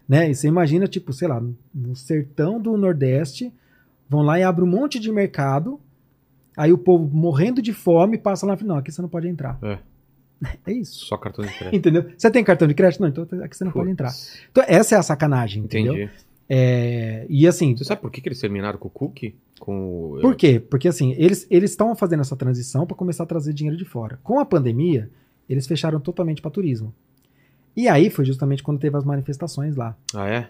né, 0.09 0.31
e 0.31 0.35
você 0.35 0.49
imagina, 0.49 0.87
tipo, 0.87 1.13
sei 1.13 1.29
lá, 1.29 1.43
no 1.75 1.97
sertão 1.97 2.61
do 2.61 2.77
Nordeste, 2.77 3.53
vão 4.09 4.23
lá 4.23 4.39
e 4.39 4.43
abrem 4.43 4.67
um 4.67 4.71
monte 4.71 4.99
de 5.01 5.11
mercado, 5.11 5.81
aí 6.57 6.73
o 6.73 6.79
povo 6.79 7.09
morrendo 7.15 7.61
de 7.61 7.73
fome 7.73 8.17
passa 8.19 8.47
lá 8.47 8.55
e 8.55 8.57
fala, 8.57 8.69
não, 8.69 8.79
aqui 8.79 8.93
você 8.93 9.03
não 9.03 9.09
pode 9.09 9.29
entrar. 9.29 9.59
É. 9.63 9.79
É 10.67 10.73
isso. 10.73 11.07
Só 11.07 11.17
cartão 11.17 11.45
de 11.45 11.51
crédito. 11.51 11.77
Entendeu? 11.77 12.11
Você 12.17 12.31
tem 12.31 12.45
cartão 12.45 12.69
de 12.69 12.75
crédito? 12.75 13.01
Não, 13.01 13.09
então 13.09 13.27
aqui 13.43 13.57
você 13.57 13.65
não 13.65 13.73
pode 13.73 13.91
entrar. 13.91 14.13
Então, 14.51 14.63
essa 14.67 14.95
é 14.95 14.99
a 14.99 15.03
sacanagem, 15.03 15.65
entendeu? 15.65 15.95
Entendi. 15.95 16.11
É, 16.49 17.27
e 17.29 17.47
assim, 17.47 17.77
Você 17.77 17.85
sabe 17.85 18.01
por 18.01 18.11
que, 18.11 18.21
que 18.21 18.29
eles 18.29 18.41
terminaram 18.41 18.79
com 18.79 18.87
o 18.87 18.91
cookie? 18.91 19.35
Com 19.59 20.13
o... 20.15 20.21
Por 20.21 20.37
quê? 20.37 20.61
Porque 20.61 20.87
assim, 20.87 21.13
eles 21.19 21.47
eles 21.51 21.71
estão 21.71 21.95
fazendo 21.97 22.21
essa 22.21 22.37
transição 22.37 22.87
para 22.87 22.97
começar 22.97 23.25
a 23.25 23.27
trazer 23.27 23.53
dinheiro 23.53 23.77
de 23.77 23.85
fora. 23.85 24.21
Com 24.23 24.39
a 24.39 24.45
pandemia, 24.45 25.11
eles 25.49 25.67
fecharam 25.67 25.99
totalmente 25.99 26.41
para 26.41 26.51
turismo. 26.51 26.95
E 27.77 27.89
aí 27.89 28.09
foi 28.11 28.25
justamente 28.25 28.63
quando 28.63 28.79
teve 28.81 28.97
as 28.97 29.05
manifestações 29.05 29.77
lá. 29.77 29.97
Ah, 30.15 30.27
é? 30.29 30.49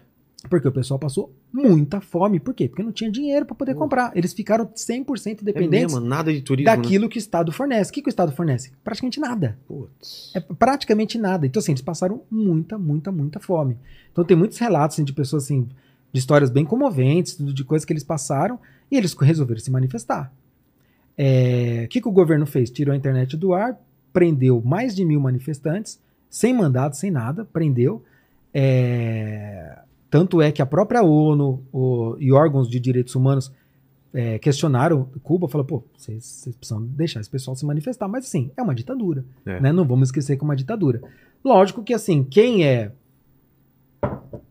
Porque 0.48 0.68
o 0.68 0.70
pessoal 0.72 1.00
passou 1.00 1.34
muita 1.52 2.00
fome. 2.00 2.38
Por 2.38 2.54
quê? 2.54 2.68
Porque 2.68 2.82
não 2.82 2.92
tinha 2.92 3.10
dinheiro 3.10 3.44
para 3.44 3.54
poder 3.56 3.74
comprar. 3.74 4.12
Eles 4.14 4.32
ficaram 4.32 4.66
100% 4.66 5.40
É 5.40 5.44
dependentes 5.44 5.92
mesmo, 5.94 6.06
nada 6.06 6.32
de 6.32 6.40
turismo. 6.40 6.70
né? 6.70 6.76
daquilo 6.76 7.08
que 7.08 7.16
o 7.16 7.18
Estado 7.18 7.50
fornece. 7.50 7.90
O 7.90 7.94
que, 7.94 8.02
que 8.02 8.08
o 8.08 8.10
Estado 8.10 8.30
fornece? 8.30 8.70
Praticamente 8.84 9.18
nada. 9.18 9.58
Putz. 9.66 10.30
É 10.36 10.40
praticamente 10.40 11.18
nada. 11.18 11.46
Então, 11.46 11.58
assim, 11.58 11.72
eles 11.72 11.82
passaram 11.82 12.22
muita, 12.30 12.78
muita, 12.78 13.10
muita 13.10 13.40
fome. 13.40 13.76
Então, 14.12 14.24
tem 14.24 14.36
muitos 14.36 14.58
relatos 14.58 14.94
assim, 14.96 15.04
de 15.04 15.12
pessoas, 15.12 15.44
assim, 15.44 15.68
de 16.12 16.18
histórias 16.20 16.50
bem 16.50 16.64
comoventes, 16.64 17.36
de 17.38 17.64
coisas 17.64 17.84
que 17.84 17.92
eles 17.92 18.04
passaram, 18.04 18.60
e 18.88 18.96
eles 18.96 19.14
resolveram 19.14 19.58
se 19.60 19.70
manifestar. 19.70 20.32
É, 21.18 21.82
O 21.86 21.88
que, 21.88 22.00
que 22.00 22.08
o 22.08 22.12
governo 22.12 22.46
fez? 22.46 22.70
Tirou 22.70 22.92
a 22.92 22.96
internet 22.96 23.36
do 23.36 23.52
ar, 23.52 23.76
prendeu 24.12 24.62
mais 24.64 24.94
de 24.94 25.04
mil 25.04 25.18
manifestantes, 25.18 25.98
sem 26.36 26.52
mandato, 26.54 26.96
sem 26.96 27.10
nada, 27.10 27.44
prendeu. 27.44 28.02
É, 28.52 29.78
Tanto 30.10 30.40
é 30.40 30.52
que 30.52 30.62
a 30.62 30.66
própria 30.66 31.02
ONU 31.02 31.62
o- 31.72 32.16
e 32.20 32.32
órgãos 32.32 32.68
de 32.70 32.78
direitos 32.78 33.14
humanos 33.14 33.52
é, 34.14 34.38
questionaram 34.38 35.08
Cuba, 35.22 35.46
falaram, 35.48 35.66
pô, 35.66 35.82
vocês, 35.96 36.48
precisam 36.58 36.82
deixar 36.82 37.20
esse 37.20 37.28
pessoal 37.28 37.54
se 37.56 37.66
manifestar. 37.66 38.08
Mas 38.08 38.24
assim, 38.24 38.50
é 38.56 38.62
uma 38.62 38.74
ditadura. 38.74 39.24
É. 39.44 39.60
Né? 39.60 39.72
Não 39.72 39.84
vamos 39.86 40.08
esquecer 40.08 40.36
que 40.36 40.42
é 40.42 40.44
uma 40.44 40.56
ditadura. 40.56 41.02
Lógico 41.44 41.82
que 41.82 41.92
assim, 41.92 42.22
quem 42.24 42.64
é. 42.64 42.92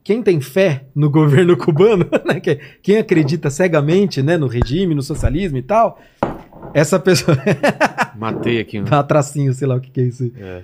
Quem 0.03 0.21
tem 0.21 0.39
fé 0.41 0.85
no 0.93 1.09
governo 1.09 1.55
cubano, 1.57 2.05
né? 2.25 2.39
que- 2.39 2.59
quem 2.83 2.97
acredita 2.97 3.49
cegamente 3.49 4.21
né, 4.21 4.37
no 4.37 4.47
regime, 4.47 4.93
no 4.93 5.01
socialismo 5.01 5.57
e 5.57 5.63
tal, 5.63 5.99
essa 6.73 6.99
pessoa. 6.99 7.35
Matei 8.15 8.59
aqui. 8.59 8.79
Né? 8.81 8.85
Dá 8.91 9.01
tracinho, 9.03 9.53
sei 9.53 9.67
lá 9.67 9.75
o 9.75 9.81
que, 9.81 9.89
que 9.89 10.01
é 10.01 10.03
isso. 10.03 10.31
É. 10.37 10.63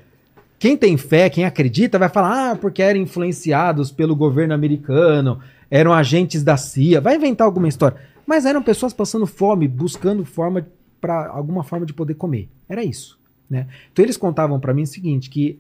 quem 0.61 0.77
tem 0.77 0.95
fé, 0.95 1.27
quem 1.27 1.43
acredita, 1.43 1.97
vai 1.97 2.07
falar, 2.07 2.51
ah, 2.51 2.55
porque 2.55 2.83
eram 2.83 2.99
influenciados 2.99 3.91
pelo 3.91 4.15
governo 4.15 4.53
americano, 4.53 5.39
eram 5.71 5.91
agentes 5.91 6.43
da 6.43 6.55
CIA, 6.55 7.01
vai 7.01 7.15
inventar 7.15 7.47
alguma 7.47 7.67
história. 7.67 7.97
Mas 8.27 8.45
eram 8.45 8.61
pessoas 8.61 8.93
passando 8.93 9.25
fome, 9.25 9.67
buscando 9.67 10.23
forma 10.23 10.67
para 11.01 11.29
alguma 11.29 11.63
forma 11.63 11.83
de 11.83 11.95
poder 11.95 12.13
comer. 12.13 12.47
Era 12.69 12.83
isso. 12.83 13.19
Né? 13.49 13.65
Então 13.91 14.05
eles 14.05 14.17
contavam 14.17 14.59
para 14.59 14.71
mim 14.71 14.83
o 14.83 14.87
seguinte, 14.87 15.31
que 15.31 15.59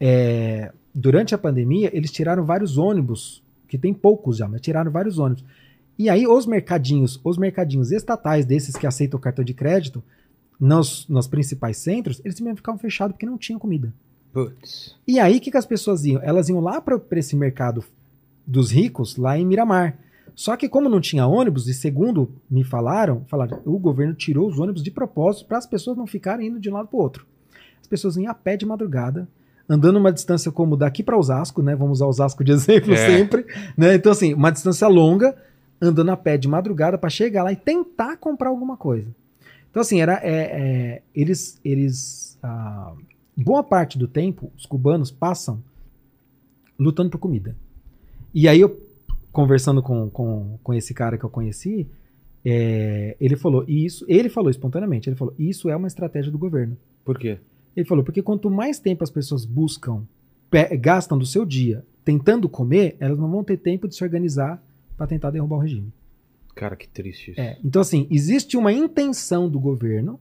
é, 0.00 0.72
durante 0.94 1.34
a 1.34 1.38
pandemia 1.38 1.90
eles 1.94 2.10
tiraram 2.10 2.42
vários 2.42 2.78
ônibus, 2.78 3.42
que 3.68 3.76
tem 3.76 3.92
poucos 3.92 4.38
já, 4.38 4.48
mas 4.48 4.62
tiraram 4.62 4.90
vários 4.90 5.18
ônibus. 5.18 5.44
E 5.98 6.08
aí 6.08 6.26
os 6.26 6.46
mercadinhos, 6.46 7.20
os 7.22 7.36
mercadinhos 7.36 7.92
estatais 7.92 8.46
desses 8.46 8.74
que 8.76 8.86
aceitam 8.86 9.20
cartão 9.20 9.44
de 9.44 9.52
crédito, 9.52 10.02
nos, 10.58 11.06
nos 11.06 11.26
principais 11.26 11.76
centros, 11.76 12.18
eles 12.24 12.38
também 12.38 12.56
ficavam 12.56 12.78
fechados 12.78 13.12
porque 13.12 13.26
não 13.26 13.36
tinha 13.36 13.58
comida. 13.58 13.92
Putz. 14.46 14.94
E 15.06 15.18
aí 15.18 15.38
o 15.38 15.40
que, 15.40 15.50
que 15.50 15.56
as 15.56 15.66
pessoas 15.66 16.04
iam? 16.04 16.22
Elas 16.22 16.48
iam 16.48 16.60
lá 16.60 16.80
para 16.80 17.00
esse 17.12 17.34
mercado 17.34 17.84
dos 18.46 18.70
ricos, 18.70 19.16
lá 19.16 19.38
em 19.38 19.46
Miramar. 19.46 19.98
Só 20.34 20.56
que 20.56 20.68
como 20.68 20.88
não 20.88 21.00
tinha 21.00 21.26
ônibus, 21.26 21.66
e 21.66 21.74
segundo 21.74 22.30
me 22.48 22.62
falaram, 22.62 23.24
falaram, 23.26 23.60
o 23.64 23.78
governo 23.78 24.14
tirou 24.14 24.48
os 24.48 24.58
ônibus 24.58 24.82
de 24.82 24.90
propósito 24.90 25.46
para 25.46 25.58
as 25.58 25.66
pessoas 25.66 25.96
não 25.96 26.06
ficarem 26.06 26.46
indo 26.46 26.60
de 26.60 26.70
um 26.70 26.74
lado 26.74 26.88
para 26.88 26.96
o 26.96 27.02
outro. 27.02 27.26
As 27.80 27.88
pessoas 27.88 28.16
iam 28.16 28.30
a 28.30 28.34
pé 28.34 28.56
de 28.56 28.64
madrugada, 28.64 29.28
andando 29.68 29.96
uma 29.96 30.12
distância 30.12 30.52
como 30.52 30.76
daqui 30.76 31.02
para 31.02 31.18
Osasco, 31.18 31.60
né? 31.60 31.74
Vamos 31.74 31.98
usar 31.98 32.06
Osasco 32.06 32.44
de 32.44 32.52
exemplo 32.52 32.94
É. 32.94 32.96
sempre, 32.96 33.44
né? 33.76 33.94
Então 33.94 34.12
assim, 34.12 34.32
uma 34.32 34.50
distância 34.50 34.86
longa, 34.86 35.34
andando 35.82 36.10
a 36.10 36.16
pé 36.16 36.38
de 36.38 36.46
madrugada 36.46 36.96
para 36.96 37.10
chegar 37.10 37.42
lá 37.42 37.52
e 37.52 37.56
tentar 37.56 38.16
comprar 38.16 38.48
alguma 38.48 38.76
coisa. 38.76 39.08
Então 39.70 39.80
assim, 39.80 40.00
era 40.00 40.20
é, 40.22 40.32
é, 40.32 41.02
eles 41.14 41.60
eles 41.64 42.38
ah, 42.42 42.92
boa 43.42 43.62
parte 43.62 43.98
do 43.98 44.08
tempo 44.08 44.52
os 44.56 44.66
cubanos 44.66 45.10
passam 45.10 45.62
lutando 46.78 47.10
por 47.10 47.18
comida. 47.18 47.56
E 48.34 48.48
aí 48.48 48.60
eu 48.60 48.80
conversando 49.32 49.82
com, 49.82 50.10
com, 50.10 50.58
com 50.62 50.74
esse 50.74 50.92
cara 50.92 51.16
que 51.16 51.24
eu 51.24 51.30
conheci, 51.30 51.86
é, 52.44 53.16
ele 53.20 53.36
falou 53.36 53.64
e 53.68 53.84
isso, 53.84 54.04
ele 54.08 54.28
falou 54.28 54.50
espontaneamente, 54.50 55.08
ele 55.08 55.16
falou 55.16 55.34
isso 55.38 55.68
é 55.68 55.76
uma 55.76 55.86
estratégia 55.86 56.32
do 56.32 56.38
governo. 56.38 56.76
Por 57.04 57.18
quê? 57.18 57.38
Ele 57.76 57.86
falou, 57.86 58.02
porque 58.02 58.22
quanto 58.22 58.50
mais 58.50 58.78
tempo 58.80 59.04
as 59.04 59.10
pessoas 59.10 59.44
buscam, 59.44 60.02
gastam 60.80 61.16
do 61.16 61.26
seu 61.26 61.44
dia 61.44 61.84
tentando 62.04 62.48
comer, 62.48 62.96
elas 62.98 63.18
não 63.18 63.30
vão 63.30 63.44
ter 63.44 63.58
tempo 63.58 63.86
de 63.86 63.94
se 63.94 64.02
organizar 64.02 64.62
para 64.96 65.06
tentar 65.06 65.30
derrubar 65.30 65.56
o 65.56 65.60
regime. 65.60 65.92
Cara, 66.54 66.74
que 66.74 66.88
triste 66.88 67.30
isso. 67.30 67.40
É, 67.40 67.58
então, 67.62 67.82
assim, 67.82 68.08
existe 68.10 68.56
uma 68.56 68.72
intenção 68.72 69.48
do 69.48 69.60
governo 69.60 70.18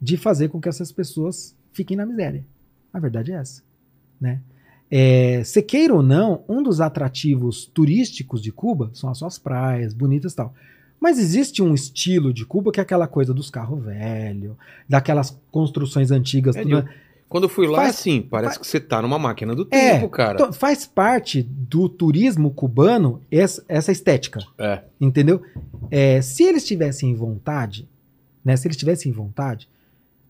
de 0.00 0.16
fazer 0.16 0.48
com 0.48 0.60
que 0.60 0.68
essas 0.68 0.92
pessoas 0.92 1.56
fiquem 1.76 1.96
na 1.96 2.06
miséria. 2.06 2.44
A 2.92 2.98
verdade 2.98 3.32
é 3.32 3.36
essa. 3.36 3.62
Né? 4.20 4.40
É, 4.90 5.42
se 5.44 5.60
queira 5.62 5.94
ou 5.94 6.02
não, 6.02 6.42
um 6.48 6.62
dos 6.62 6.80
atrativos 6.80 7.66
turísticos 7.66 8.40
de 8.42 8.50
Cuba 8.50 8.90
são 8.94 9.10
as 9.10 9.18
suas 9.18 9.38
praias, 9.38 9.92
bonitas 9.92 10.32
e 10.32 10.36
tal. 10.36 10.54
Mas 10.98 11.18
existe 11.18 11.62
um 11.62 11.74
estilo 11.74 12.32
de 12.32 12.46
Cuba 12.46 12.72
que 12.72 12.80
é 12.80 12.82
aquela 12.82 13.06
coisa 13.06 13.34
dos 13.34 13.50
carros 13.50 13.84
velhos, 13.84 14.56
daquelas 14.88 15.38
construções 15.50 16.10
antigas. 16.10 16.56
É, 16.56 16.62
tudo- 16.62 16.74
Nil, 16.82 16.84
Quando 17.28 17.44
eu 17.44 17.48
fui 17.48 17.66
lá, 17.66 17.78
Faz- 17.78 17.96
assim, 17.98 18.22
parece 18.22 18.54
faz- 18.54 18.58
que 18.58 18.66
você 18.68 18.78
tá 18.80 19.02
numa 19.02 19.18
máquina 19.18 19.52
do 19.54 19.66
É, 19.72 19.94
tempo, 19.94 20.08
cara. 20.08 20.34
Então, 20.34 20.52
faz 20.52 20.86
parte 20.86 21.42
do 21.42 21.88
turismo 21.88 22.52
cubano 22.52 23.20
essa, 23.30 23.64
essa 23.68 23.90
estética. 23.90 24.38
É. 24.56 24.82
Entendeu? 25.00 25.42
É, 25.90 26.22
se 26.22 26.44
eles 26.44 26.64
tivessem 26.64 27.12
vontade, 27.16 27.88
né? 28.44 28.56
Se 28.56 28.68
eles 28.68 28.76
tivessem 28.76 29.10
vontade, 29.10 29.68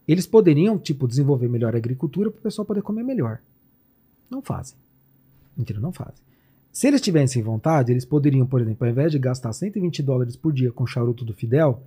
eles 0.06 0.26
poderiam, 0.26 0.78
tipo, 0.78 1.08
desenvolver 1.08 1.48
melhor 1.48 1.74
a 1.74 1.78
agricultura 1.78 2.30
para 2.30 2.38
o 2.38 2.42
pessoal 2.42 2.64
poder 2.64 2.82
comer 2.82 3.02
melhor. 3.02 3.40
Não 4.30 4.40
fazem. 4.40 4.76
Entendeu? 5.56 5.82
Não 5.82 5.92
fazem. 5.92 6.24
Se 6.70 6.86
eles 6.86 7.00
tivessem 7.00 7.42
vontade, 7.42 7.90
eles 7.90 8.04
poderiam, 8.04 8.46
por 8.46 8.60
exemplo, 8.60 8.86
ao 8.86 8.90
invés 8.90 9.10
de 9.10 9.18
gastar 9.18 9.52
120 9.52 10.02
dólares 10.02 10.36
por 10.36 10.52
dia 10.52 10.70
com 10.70 10.86
charuto 10.86 11.24
do 11.24 11.32
Fidel, 11.32 11.82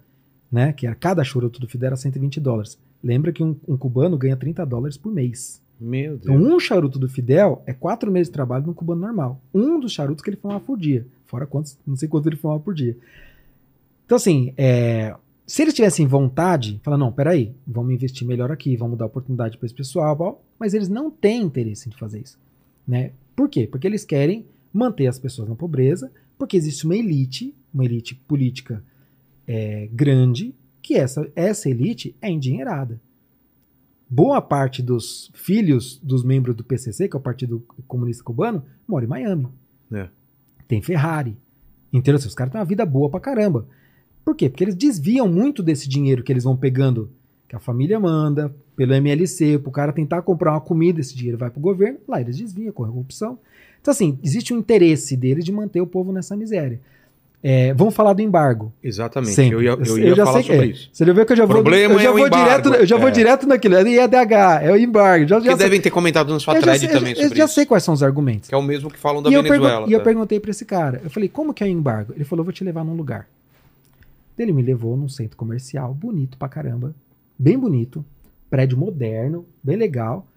né? 0.51 0.73
Que 0.73 0.87
era 0.87 0.95
cada 0.95 1.23
charuto 1.23 1.59
do 1.59 1.67
Fidel 1.67 1.87
era 1.87 1.95
120 1.95 2.39
dólares. 2.39 2.77
Lembra 3.03 3.31
que 3.31 3.43
um, 3.43 3.55
um 3.67 3.77
cubano 3.77 4.17
ganha 4.17 4.35
30 4.35 4.65
dólares 4.65 4.97
por 4.97 5.11
mês. 5.13 5.61
Meu 5.79 6.17
Deus. 6.17 6.23
Então, 6.23 6.35
um 6.35 6.59
charuto 6.59 6.99
do 6.99 7.07
Fidel 7.07 7.61
é 7.65 7.73
quatro 7.73 8.11
meses 8.11 8.27
de 8.27 8.33
trabalho 8.33 8.65
no 8.65 8.73
cubano 8.73 9.01
normal. 9.01 9.39
Um 9.53 9.79
dos 9.79 9.93
charutos 9.93 10.23
que 10.23 10.29
ele 10.29 10.37
fumava 10.37 10.59
por 10.59 10.77
dia. 10.77 11.05
Fora 11.27 11.45
quantos, 11.45 11.77
não 11.85 11.95
sei 11.95 12.09
quantos 12.09 12.27
ele 12.27 12.35
fumava 12.35 12.59
por 12.59 12.73
dia. 12.73 12.97
Então, 14.05 14.15
assim, 14.15 14.53
é, 14.57 15.15
se 15.49 15.61
eles 15.63 15.73
tivessem 15.73 16.05
vontade, 16.05 16.79
falar, 16.83 16.97
não, 16.97 17.11
peraí, 17.11 17.55
vamos 17.65 17.93
investir 17.93 18.27
melhor 18.27 18.51
aqui, 18.51 18.77
vamos 18.77 18.97
dar 18.97 19.07
oportunidade 19.07 19.57
para 19.57 19.65
esse 19.65 19.73
pessoal, 19.73 20.43
mas 20.59 20.73
eles 20.73 20.87
não 20.87 21.09
têm 21.09 21.41
interesse 21.41 21.89
em 21.89 21.91
fazer 21.91 22.21
isso. 22.21 22.37
Né? 22.87 23.13
Por 23.35 23.49
quê? 23.49 23.65
Porque 23.65 23.87
eles 23.87 24.05
querem 24.05 24.45
manter 24.71 25.07
as 25.07 25.17
pessoas 25.17 25.49
na 25.49 25.55
pobreza, 25.55 26.11
porque 26.37 26.55
existe 26.55 26.85
uma 26.85 26.95
elite, 26.95 27.55
uma 27.73 27.83
elite 27.83 28.13
política 28.13 28.83
é, 29.47 29.89
grande, 29.91 30.53
que 30.81 30.93
essa, 30.93 31.27
essa 31.35 31.67
elite 31.67 32.15
é 32.21 32.29
endinheirada 32.29 33.01
boa 34.09 34.41
parte 34.41 34.81
dos 34.81 35.29
filhos 35.33 35.99
dos 36.01 36.23
membros 36.23 36.55
do 36.55 36.63
PCC, 36.63 37.07
que 37.07 37.15
é 37.15 37.19
o 37.19 37.21
Partido 37.21 37.63
Comunista 37.87 38.23
Cubano, 38.23 38.63
mora 38.87 39.05
em 39.05 39.07
Miami. 39.07 39.47
É. 39.91 40.09
Tem 40.67 40.81
Ferrari. 40.81 41.37
Entendeu? 41.93 42.17
Os 42.17 42.33
caras 42.33 42.51
têm 42.51 42.59
uma 42.59 42.65
vida 42.65 42.85
boa 42.85 43.09
pra 43.09 43.19
caramba. 43.19 43.67
Por 44.29 44.35
quê? 44.35 44.47
Porque 44.47 44.63
eles 44.63 44.75
desviam 44.75 45.27
muito 45.27 45.63
desse 45.63 45.89
dinheiro 45.89 46.21
que 46.21 46.31
eles 46.31 46.43
vão 46.43 46.55
pegando, 46.55 47.09
que 47.47 47.55
a 47.55 47.59
família 47.59 47.99
manda, 47.99 48.53
pelo 48.75 48.93
MLC, 48.93 49.57
pro 49.57 49.71
cara 49.71 49.91
tentar 49.91 50.21
comprar 50.21 50.51
uma 50.51 50.61
comida, 50.61 50.99
esse 51.01 51.15
dinheiro 51.15 51.35
vai 51.35 51.49
pro 51.49 51.59
governo, 51.59 51.97
lá 52.07 52.21
eles 52.21 52.37
desviam, 52.37 52.71
com 52.71 52.83
a 52.83 52.87
corrupção. 52.87 53.39
Então, 53.81 53.91
assim, 53.91 54.19
existe 54.23 54.53
um 54.53 54.59
interesse 54.59 55.17
deles 55.17 55.43
de 55.43 55.51
manter 55.51 55.81
o 55.81 55.87
povo 55.87 56.11
nessa 56.11 56.35
miséria. 56.37 56.79
É, 57.41 57.73
vamos 57.73 57.95
falar 57.95 58.13
do 58.13 58.21
embargo. 58.21 58.71
Exatamente. 58.83 59.33
Sempre. 59.33 59.55
Eu 59.55 59.63
ia, 59.63 59.69
eu 59.71 59.97
Eu 59.97 60.09
ia 60.09 60.15
já 60.15 60.25
falar 60.25 60.43
sei 60.43 60.51
sobre 60.53 60.67
é. 60.67 60.71
isso. 60.73 60.89
Você 60.93 61.05
já 61.05 61.13
viu 61.13 61.25
que 61.25 61.31
eu 61.33 61.37
já 61.37 61.45
vou, 61.47 61.57
eu 61.57 61.99
já 61.99 62.05
é 62.05 62.09
o 62.11 62.13
vou 62.13 62.27
embargo. 62.27 62.45
direto, 62.45 62.73
eu 62.81 62.85
já 62.85 62.97
vou 62.97 63.07
É. 63.07 63.11
direto 63.11 63.47
naquilo. 63.47 63.75
É 63.77 63.81
IADH, 63.81 64.61
é 64.61 64.71
o 64.71 64.77
embargo. 64.77 65.25
Já, 65.27 65.39
Que 65.41 65.47
já 65.47 65.55
devem 65.55 65.81
ter 65.81 65.89
comentado 65.89 66.31
na 66.31 66.39
sua 66.39 66.53
eu 66.55 66.61
thread 66.61 66.79
sei- 66.81 66.89
também 66.89 67.13
eu, 67.13 67.15
sobre 67.15 67.33
eu 67.33 67.37
já 67.37 67.45
isso. 67.45 67.53
sei 67.55 67.65
quais 67.65 67.83
são 67.83 67.95
os 67.95 68.03
argumentos. 68.03 68.47
Que 68.49 68.53
é 68.53 68.57
o 68.57 68.61
mesmo 68.61 68.91
que 68.91 68.99
falam 68.99 69.23
da 69.23 69.29
E 69.31 69.33
eu, 69.33 69.41
Venezuela. 69.41 69.87
e 69.89 69.93
eu 69.93 69.99
tá? 69.99 70.05
perguntei 70.05 70.39
pra 70.39 70.51
esse 70.51 70.65
cara, 70.65 71.01
eu 71.03 71.09
falei, 71.09 71.29
como 71.29 71.51
que 71.53 71.63
é 71.63 71.67
o 71.67 71.69
embargo? 71.69 72.13
Ele 72.15 72.25
falou, 72.25 72.43
vou 72.45 72.53
te 72.53 72.63
levar 72.63 72.83
num 72.83 72.93
lugar. 72.93 73.25
Ele 74.41 74.53
me 74.53 74.61
levou 74.61 74.95
num 74.95 75.09
centro 75.09 75.37
comercial, 75.37 75.93
bonito 75.93 76.37
pra 76.37 76.47
caramba, 76.47 76.95
bem 77.37 77.57
bonito, 77.57 78.05
prédio 78.49 78.77
moderno, 78.77 79.45
bem 79.63 79.75
legal, 79.75 80.27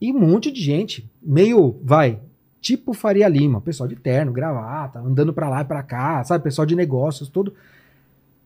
e 0.00 0.12
um 0.12 0.18
monte 0.18 0.50
de 0.52 0.60
gente, 0.60 1.10
meio, 1.22 1.80
vai, 1.82 2.20
tipo 2.60 2.92
Faria 2.92 3.28
Lima, 3.28 3.60
pessoal 3.60 3.88
de 3.88 3.96
terno, 3.96 4.32
gravata, 4.32 5.00
andando 5.00 5.32
pra 5.32 5.48
lá 5.48 5.62
e 5.62 5.64
pra 5.64 5.82
cá, 5.82 6.22
sabe, 6.24 6.44
pessoal 6.44 6.66
de 6.66 6.76
negócios, 6.76 7.28
tudo. 7.28 7.54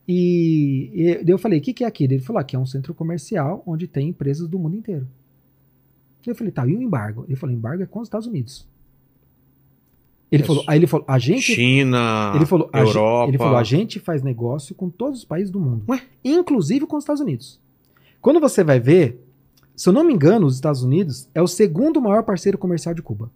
E, 0.07 1.21
e 1.25 1.31
eu 1.31 1.39
falei, 1.39 1.59
o 1.59 1.63
que, 1.63 1.73
que 1.73 1.85
é 1.85 1.87
aqui? 1.87 2.05
Ele 2.05 2.19
falou, 2.19 2.41
aqui 2.41 2.57
é 2.57 2.59
um 2.59 2.67
centro 2.67 2.95
comercial 2.95 3.63
onde 3.67 3.87
tem 3.87 4.09
empresas 4.09 4.49
do 4.49 4.59
mundo 4.59 4.77
inteiro. 4.77 5.07
Eu 6.27 6.35
falei, 6.35 6.53
tá, 6.53 6.67
e 6.67 6.77
o 6.77 6.83
embargo? 6.83 7.25
Ele 7.27 7.37
falou, 7.37 7.55
embargo 7.55 7.83
é 7.83 7.87
com 7.87 8.01
os 8.01 8.07
Estados 8.07 8.27
Unidos. 8.27 8.67
Ele 10.31 10.43
É 10.43 10.47
falou, 10.47 10.65
aí 10.67 10.79
ele 10.79 10.87
falou, 10.87 11.05
a 11.09 11.19
gente 11.19 11.55
China, 11.55 12.33
ele 12.37 12.47
falou, 12.47 12.71
Europa. 12.73 13.25
gente, 13.25 13.29
ele 13.31 13.39
falou, 13.39 13.57
a 13.57 13.63
gente 13.65 13.99
faz 13.99 14.23
negócio 14.23 14.75
com 14.75 14.89
todos 14.89 15.21
os 15.21 15.25
países 15.25 15.51
do 15.51 15.59
mundo, 15.59 15.85
Ué? 15.89 16.03
inclusive 16.25 16.87
com 16.87 16.97
os 16.97 17.03
Estados 17.03 17.21
Unidos. 17.21 17.59
Quando 18.21 18.39
você 18.39 18.63
vai 18.63 18.79
ver, 18.79 19.21
se 19.75 19.89
eu 19.89 19.93
não 19.93 20.05
me 20.05 20.13
engano, 20.15 20.47
os 20.47 20.55
Estados 20.55 20.83
Unidos 20.85 21.29
é 21.35 21.43
o 21.43 21.49
segundo 21.49 22.01
maior 22.01 22.23
parceiro 22.23 22.57
comercial 22.59 22.95
de 22.95 23.03
Cuba. 23.03 23.31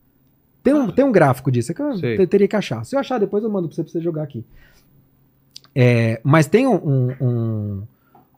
Tem 0.62 0.72
um, 0.72 0.84
Ah. 0.84 0.92
tem 0.92 1.04
um 1.04 1.10
gráfico 1.12 1.50
disso, 1.50 1.72
é 1.72 1.74
que 1.74 1.82
eu 1.82 1.96
Sei. 1.98 2.26
teria 2.26 2.46
que 2.46 2.54
achar. 2.56 2.84
Se 2.84 2.94
eu 2.94 3.00
achar, 3.00 3.18
depois 3.18 3.42
eu 3.42 3.50
mando 3.50 3.66
pra 3.68 3.74
você, 3.74 3.82
pra 3.82 3.90
você 3.92 4.00
jogar 4.00 4.22
aqui. 4.22 4.44
É, 5.74 6.20
mas 6.22 6.46
tem 6.46 6.66
um, 6.66 7.10
um- 7.20 7.82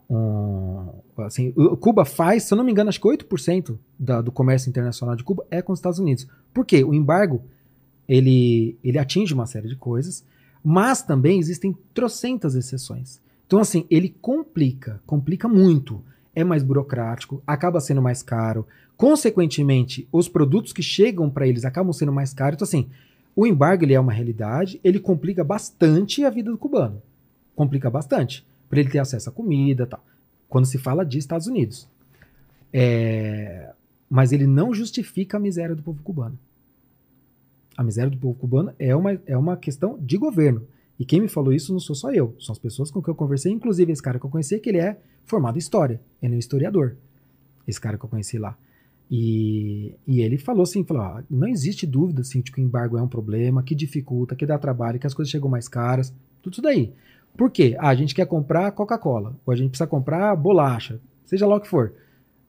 um- 0.08 0.88
assim, 1.18 1.52
Cuba 1.80 2.04
faz, 2.04 2.44
se 2.44 2.54
eu 2.54 2.56
não 2.56 2.64
me 2.64 2.72
engano, 2.72 2.88
acho 2.88 3.00
que 3.00 3.06
8% 3.08 3.78
da, 3.98 4.20
do 4.20 4.32
comércio 4.32 4.68
internacional 4.68 5.14
de 5.16 5.22
Cuba 5.24 5.44
é 5.50 5.60
com 5.60 5.72
os 5.72 5.78
Estados 5.78 5.98
Unidos. 5.98 6.26
Por 6.54 6.64
quê? 6.64 6.82
O 6.84 6.94
embargo 6.94 7.42
ele, 8.08 8.78
ele 8.82 8.98
atinge 8.98 9.34
uma 9.34 9.46
série 9.46 9.68
de 9.68 9.76
coisas, 9.76 10.24
mas 10.62 11.02
também 11.02 11.38
existem 11.38 11.76
trocentas 11.94 12.54
exceções. 12.54 13.20
Então, 13.46 13.60
assim, 13.60 13.86
ele 13.88 14.14
complica, 14.20 15.00
complica 15.06 15.46
muito. 15.48 16.02
É 16.34 16.44
mais 16.44 16.62
burocrático, 16.62 17.42
acaba 17.46 17.80
sendo 17.80 18.02
mais 18.02 18.22
caro. 18.22 18.66
Consequentemente, 18.96 20.06
os 20.10 20.28
produtos 20.28 20.72
que 20.72 20.82
chegam 20.82 21.30
para 21.30 21.46
eles 21.46 21.64
acabam 21.64 21.92
sendo 21.92 22.12
mais 22.12 22.34
caros. 22.34 22.56
Então, 22.56 22.64
assim, 22.64 22.88
o 23.34 23.46
embargo 23.46 23.84
ele 23.84 23.94
é 23.94 24.00
uma 24.00 24.12
realidade, 24.12 24.80
ele 24.82 24.98
complica 24.98 25.44
bastante 25.44 26.24
a 26.24 26.30
vida 26.30 26.50
do 26.50 26.58
cubano. 26.58 27.00
Complica 27.54 27.88
bastante. 27.88 28.44
Para 28.68 28.80
ele 28.80 28.90
ter 28.90 28.98
acesso 28.98 29.28
à 29.28 29.32
comida 29.32 29.86
tal. 29.86 30.04
Quando 30.48 30.66
se 30.66 30.78
fala 30.78 31.04
de 31.04 31.18
Estados 31.18 31.46
Unidos. 31.46 31.88
É, 32.72 33.72
Mas 34.10 34.32
ele 34.32 34.46
não 34.46 34.74
justifica 34.74 35.36
a 35.36 35.40
miséria 35.40 35.74
do 35.74 35.82
povo 35.82 36.02
cubano. 36.02 36.38
A 37.76 37.82
miséria 37.82 38.10
do 38.10 38.16
povo 38.16 38.38
cubano 38.38 38.72
é 38.78 38.94
uma, 38.94 39.20
é 39.26 39.36
uma 39.36 39.56
questão 39.56 39.98
de 39.98 40.16
governo. 40.16 40.66
E 40.98 41.04
quem 41.04 41.20
me 41.20 41.28
falou 41.28 41.52
isso 41.52 41.72
não 41.72 41.80
sou 41.80 41.94
só 41.94 42.10
eu, 42.10 42.34
são 42.40 42.52
as 42.52 42.58
pessoas 42.58 42.90
com 42.90 43.02
quem 43.02 43.12
eu 43.12 43.16
conversei, 43.16 43.52
inclusive 43.52 43.92
esse 43.92 44.02
cara 44.02 44.18
que 44.18 44.24
eu 44.24 44.30
conheci, 44.30 44.58
que 44.58 44.70
ele 44.70 44.78
é 44.78 44.98
formado 45.24 45.56
em 45.56 45.58
história, 45.58 46.00
ele 46.22 46.34
é 46.34 46.36
um 46.36 46.38
historiador. 46.38 46.96
Esse 47.68 47.80
cara 47.80 47.98
que 47.98 48.04
eu 48.04 48.08
conheci 48.08 48.38
lá. 48.38 48.56
E, 49.10 49.94
e 50.06 50.20
ele 50.20 50.38
falou 50.38 50.62
assim, 50.62 50.84
falou, 50.84 51.02
ó, 51.02 51.22
não 51.30 51.46
existe 51.46 51.86
dúvida 51.86 52.22
assim, 52.22 52.40
de 52.40 52.50
que 52.50 52.60
o 52.60 52.64
embargo 52.64 52.96
é 52.96 53.02
um 53.02 53.08
problema, 53.08 53.62
que 53.62 53.74
dificulta, 53.74 54.34
que 54.34 54.46
dá 54.46 54.58
trabalho, 54.58 54.98
que 54.98 55.06
as 55.06 55.14
coisas 55.14 55.30
chegam 55.30 55.48
mais 55.48 55.68
caras, 55.68 56.12
tudo 56.42 56.54
isso 56.54 56.62
daí. 56.62 56.92
Por 57.36 57.50
quê? 57.50 57.76
Ah, 57.78 57.88
a 57.88 57.94
gente 57.94 58.14
quer 58.14 58.26
comprar 58.26 58.72
Coca-Cola, 58.72 59.36
ou 59.44 59.52
a 59.52 59.56
gente 59.56 59.70
precisa 59.70 59.86
comprar 59.86 60.34
bolacha, 60.34 61.00
seja 61.24 61.46
lá 61.46 61.56
o 61.56 61.60
que 61.60 61.68
for. 61.68 61.92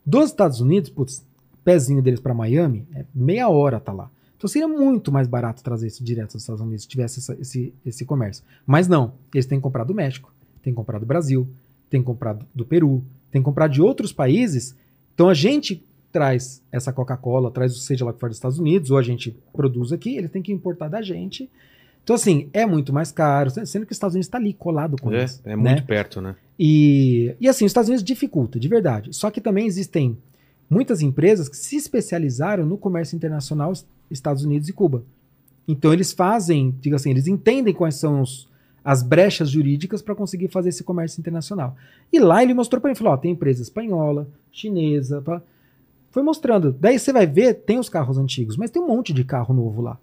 Dos 0.06 0.30
Estados 0.30 0.62
Unidos, 0.62 0.90
putz, 0.90 1.26
pezinho 1.64 2.02
deles 2.02 2.22
para 2.22 2.34
Miami, 2.34 2.88
é 2.96 3.06
meia 3.14 3.50
hora 3.50 3.80
tá 3.80 3.92
lá. 3.92 4.10
Então 4.38 4.48
seria 4.48 4.68
muito 4.68 5.12
mais 5.12 5.28
barato 5.28 5.64
trazer 5.64 5.88
isso 5.88 6.04
direto 6.04 6.34
dos 6.34 6.44
Estados 6.44 6.62
Unidos 6.62 6.84
se 6.84 6.88
tivesse 6.88 7.20
essa- 7.20 7.36
esse, 7.40 7.74
esse 7.86 8.06
comércio. 8.06 8.44
Mas 8.66 8.88
não, 8.88 9.14
eles 9.34 9.46
têm 9.46 9.58
que 9.58 9.64
comprar 9.64 9.84
do 9.84 9.94
México, 9.96 10.32
têm 10.62 10.72
que 10.74 10.78
comprar 10.78 11.00
do 11.00 11.06
Brasil, 11.06 11.48
têm 11.90 12.02
que 12.02 12.06
comprar 12.06 12.38
do- 12.54 12.66
Peru, 12.66 13.04
têm 13.32 13.42
que 13.42 13.46
comprar 13.46 13.68
de 13.68 13.82
outros 13.82 14.14
países. 14.14 14.76
Então 15.16 15.28
a 15.28 15.34
gente 15.34 15.84
traz 16.12 16.62
essa 16.72 16.94
Coca-Cola, 16.94 17.50
traz 17.52 17.76
o 17.76 17.80
seja 17.80 18.06
lá 18.06 18.14
que 18.14 18.20
for 18.20 18.30
dos 18.30 18.38
Estados 18.38 18.60
Unidos, 18.60 18.92
ou 18.92 18.98
a 18.98 19.04
gente 19.04 19.36
produz 19.54 19.92
aqui, 19.92 20.16
eles 20.16 20.30
têm 20.32 20.42
que 20.42 20.52
importar 20.54 20.88
da 20.88 21.02
gente. 21.02 21.50
Então 22.04 22.16
assim, 22.16 22.48
é 22.54 22.66
muito 22.66 22.94
mais 22.94 23.12
caro, 23.12 23.50
sendo 23.50 23.86
que 23.86 23.92
os 23.92 23.96
Estados 23.98 24.14
Unidos 24.16 24.28
está 24.28 24.38
ali 24.38 24.54
colado 24.54 24.96
com 25.02 25.12
É, 25.12 25.26
isso. 25.26 25.42
é 25.44 25.50
né? 25.50 25.72
muito 25.72 25.84
perto, 25.86 26.22
né? 26.22 26.36
E, 26.60 27.36
e 27.40 27.48
assim, 27.50 27.66
os 27.66 27.70
Estados 27.72 27.90
Unidos 27.90 28.04
dificulta, 28.04 28.60
de 28.60 28.68
verdade. 28.68 29.14
Só 29.14 29.30
que 29.30 29.42
também 29.42 29.68
existem 29.68 30.18
muitas 30.70 31.02
empresas 31.02 31.48
que 31.50 31.58
se 31.58 31.76
especializaram 31.76 32.66
no 32.66 32.78
comércio 32.78 33.16
internacional 33.16 33.72
es- 33.72 33.86
Estados 34.10 34.44
Unidos 34.44 34.70
e 34.70 34.74
Cuba. 34.74 35.04
Então 35.68 35.92
eles 35.92 36.12
fazem, 36.14 36.74
diga 36.80 36.96
assim, 36.96 37.10
eles 37.12 37.28
entendem 37.28 37.74
quais 37.74 37.96
são 37.96 38.22
os- 38.22 38.48
as 38.84 39.04
brechas 39.04 39.50
jurídicas 39.50 40.02
para 40.02 40.16
conseguir 40.16 40.48
fazer 40.48 40.70
esse 40.70 40.84
comércio 40.84 41.20
internacional. 41.20 41.76
E 42.12 42.20
lá 42.20 42.42
ele 42.42 42.54
mostrou 42.54 42.80
para 42.80 42.90
mim, 42.90 42.96
falou, 42.96 43.14
ó, 43.14 43.18
tem 43.18 43.32
empresa 43.32 43.62
espanhola, 43.62 44.30
chinesa, 44.52 45.22
pá. 45.22 45.42
foi 46.10 46.24
mostrando. 46.24 46.72
Daí 46.72 46.98
você 46.98 47.12
vai 47.14 47.28
ver, 47.28 47.54
tem 47.54 47.78
os 47.78 47.90
carros 47.90 48.18
antigos, 48.18 48.56
mas 48.58 48.72
tem 48.72 48.82
um 48.82 48.88
monte 48.88 49.14
de 49.14 49.24
carro 49.24 49.54
novo 49.54 49.82
lá. 49.82 50.00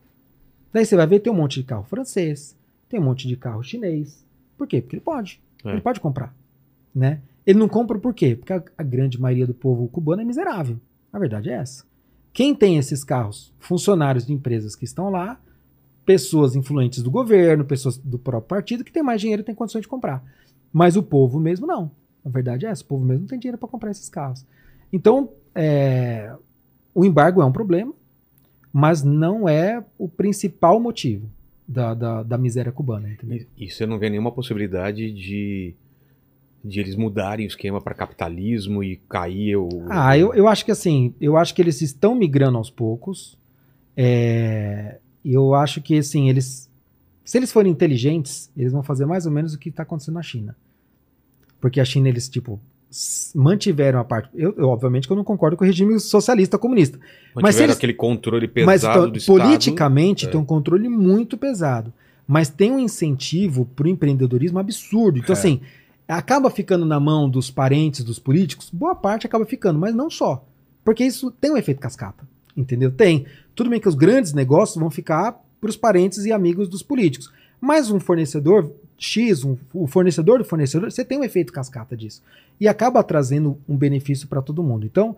Daí 0.73 0.85
você 0.85 0.95
vai 0.95 1.07
ver, 1.07 1.21
tem 1.21 1.33
um 1.33 1.37
monte 1.37 1.61
de 1.61 1.65
carro 1.65 1.83
francês, 1.85 2.55
tem 2.89 3.01
um 3.01 3.03
monte 3.03 3.27
de 3.27 3.37
carro 3.37 3.63
chinês. 3.65 4.23
Por 4.57 4.67
quê? 4.69 4.81
Porque 4.83 4.97
ele 4.97 5.01
pode. 5.03 5.41
É. 5.65 5.73
Ele 5.73 5.81
pode 5.81 5.99
comprar, 5.99 6.33
né? 6.95 7.21
Ele 7.47 7.59
não 7.59 7.69
compra 7.69 7.99
por 7.99 8.15
quê? 8.15 8.35
Porque 8.37 8.53
a, 8.53 8.63
a 8.79 8.83
grande 8.83 9.21
maioria 9.21 9.47
do 9.47 9.55
povo 9.55 9.87
cubano 9.89 10.23
é 10.23 10.25
miserável. 10.25 10.79
A 11.13 11.19
verdade 11.19 11.51
é 11.51 11.55
essa. 11.55 11.85
Quem 12.33 12.55
tem 12.55 12.79
esses 12.79 13.05
carros? 13.05 13.53
Funcionários 13.59 14.27
de 14.27 14.33
empresas 14.33 14.75
que 14.75 14.85
estão 14.85 15.11
lá, 15.11 15.41
pessoas 16.05 16.57
influentes 16.57 17.03
do 17.03 17.11
governo, 17.11 17.65
pessoas 17.65 17.97
do 17.97 18.19
próprio 18.19 18.49
partido 18.49 18.85
que 18.85 18.93
tem 18.93 19.03
mais 19.03 19.21
dinheiro 19.21 19.43
e 19.43 19.45
tem 19.45 19.55
condições 19.55 19.83
de 19.83 19.89
comprar. 19.89 20.25
Mas 20.73 20.97
o 20.97 21.03
povo 21.03 21.39
mesmo 21.39 21.67
não. 21.67 21.91
A 22.25 22.29
verdade 22.29 22.67
é 22.67 22.71
essa. 22.71 22.83
O 22.83 22.87
povo 22.87 23.05
mesmo 23.05 23.21
não 23.21 23.29
tem 23.29 23.39
dinheiro 23.39 23.59
para 23.59 23.69
comprar 23.69 23.91
esses 23.91 24.09
carros. 24.09 24.45
Então, 24.93 25.31
é, 25.55 26.35
o 26.95 27.05
embargo 27.05 27.41
é 27.41 27.45
um 27.45 27.53
problema, 27.53 27.93
mas 28.73 29.03
não 29.05 29.49
é 29.49 29.85
o 29.97 30.09
principal 30.09 30.81
motivo 30.81 31.31
da, 31.67 31.95
da, 31.95 32.23
da 32.23 32.39
miséria 32.39 32.73
cubana. 32.73 33.09
Entendeu? 33.09 33.47
E, 33.57 33.67
e 33.67 33.71
você 33.71 33.87
não 33.87 33.99
vê 33.99 34.11
nenhuma 34.11 34.33
possibilidade 34.33 35.13
de, 35.13 35.75
de 36.65 36.81
eles 36.81 36.97
mudarem 36.97 37.45
o 37.45 37.49
esquema 37.49 37.81
para 37.81 37.95
capitalismo 37.95 38.83
e 38.83 38.97
cair 39.09 39.57
o. 39.57 39.69
Ah, 39.91 40.17
eu, 40.17 40.33
eu 40.35 40.49
acho 40.49 40.65
que 40.65 40.71
assim, 40.73 41.15
eu 41.21 41.37
acho 41.37 41.55
que 41.55 41.61
eles 41.61 41.83
estão 41.83 42.15
migrando 42.15 42.57
aos 42.57 42.71
poucos. 42.71 43.37
É, 43.97 44.99
eu 45.25 45.55
acho 45.55 45.81
que 45.83 45.99
assim, 45.99 46.29
eles. 46.29 46.71
Se 47.25 47.39
eles 47.39 47.51
forem 47.53 47.73
inteligentes, 47.73 48.51
eles 48.57 48.73
vão 48.73 48.83
fazer 48.83 49.07
mais 49.07 49.25
ou 49.27 49.33
menos 49.33 49.55
o 49.55 49.59
que 49.59 49.69
está 49.71 49.83
acontecendo 49.83 50.15
na 50.15 50.23
China. 50.23 50.57
Porque 51.61 51.81
a 51.81 51.85
China, 51.85 52.09
eles, 52.09 52.29
tipo, 52.29 52.61
mantiveram 53.35 53.99
a 53.99 54.05
parte. 54.05 54.29
Eu, 54.35 54.55
eu, 54.59 54.69
obviamente, 54.69 55.07
que 55.07 55.13
eu 55.13 55.17
não 55.17 55.25
concordo 55.25 55.57
com 55.57 55.65
o 55.65 55.67
regime 55.67 55.99
socialista 55.99 56.59
comunista. 56.59 56.99
mas 57.35 57.43
Mantiveram 57.43 57.53
se 57.57 57.63
eles- 57.65 57.77
aquele 57.77 57.95
controle 57.95 58.47
pesado 58.47 58.67
Mas 58.67 58.85
então, 58.85 59.11
do 59.11 59.17
Estado. 59.19 59.39
politicamente 59.41 60.27
É. 60.27 60.31
tem 60.31 60.39
um 60.41 60.45
controle 60.45 60.89
muito 60.89 61.39
pesado. 61.39 61.93
Mas 62.27 62.49
tem 62.51 62.71
um 62.71 62.79
incentivo 62.79 63.65
pro 63.75 63.89
empreendedorismo 63.89 64.59
absurdo. 64.59 65.19
Então, 65.19 65.35
É. 65.35 65.39
assim, 65.39 65.61
acaba 66.07 66.51
ficando 66.51 66.85
na 66.85 67.01
mão 67.01 67.29
dos 67.29 67.51
parentes 67.51 68.05
dos 68.05 68.19
políticos, 68.19 68.71
boa 68.73 68.95
parte 68.95 69.27
acaba 69.27 69.47
ficando, 69.47 69.79
mas 69.79 69.95
não 69.95 70.11
só. 70.11 70.45
Porque 70.85 71.05
isso 71.05 71.31
tem 71.31 71.53
um 71.53 71.57
efeito 71.57 71.81
cascata. 71.81 72.27
Entendeu? 72.57 72.93
Tem. 72.93 73.27
Tudo 73.55 73.71
bem 73.71 73.81
que 73.81 73.89
os 73.89 73.95
grandes 73.95 74.33
negócios 74.33 74.79
vão 74.79 74.91
ficar 74.91 75.43
pros 75.61 75.77
parentes 75.77 76.25
e 76.25 76.33
amigos 76.33 76.69
dos 76.69 76.83
políticos. 76.83 77.33
Mas 77.61 77.91
um 77.91 77.99
fornecedor 77.99 78.71
X, 78.97 79.45
um, 79.45 79.57
o 79.73 79.87
fornecedor 79.87 80.39
do 80.39 80.45
fornecedor, 80.45 80.91
você 80.91 81.05
tem 81.05 81.19
um 81.19 81.25
efeito 81.25 81.53
cascata 81.53 81.97
disso. 81.97 82.23
E 82.61 82.69
acaba 82.69 83.03
trazendo 83.03 83.59
um 83.69 83.77
benefício 83.77 84.29
para 84.29 84.43
todo 84.43 84.63
mundo. 84.63 84.87
Então, 84.87 85.17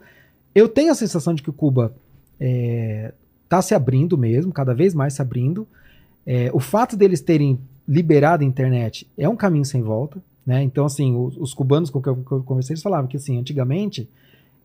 eu 0.55 0.69
tenho 0.69 0.93
a 0.93 0.95
sensação 0.95 1.35
de 1.35 1.43
que 1.43 1.53
Cuba 1.53 1.95
está 3.45 3.61
se 3.61 3.75
abrindo 3.75 4.17
mesmo, 4.17 4.53
cada 4.53 4.75
vez 4.75 4.95
mais 4.95 5.15
se 5.15 5.23
abrindo. 5.23 5.67
É, 6.25 6.51
o 6.53 6.61
fato 6.61 6.97
deles 6.97 7.21
terem 7.21 7.59
liberado 7.87 8.43
a 8.43 8.47
internet 8.47 9.09
é 9.17 9.29
um 9.29 9.37
caminho 9.37 9.65
sem 9.65 9.83
volta. 9.83 10.23
Né? 10.47 10.63
Então, 10.63 10.87
assim, 10.87 11.15
os, 11.17 11.37
os 11.37 11.53
cubanos 11.53 11.91
com 11.91 12.01
que 12.01 12.09
eu, 12.09 12.17
que 12.17 12.33
eu 12.33 12.43
conversei, 12.43 12.75
eles 12.75 12.83
falavam 12.83 13.09
que, 13.09 13.17
assim, 13.17 13.39
antigamente, 13.39 14.09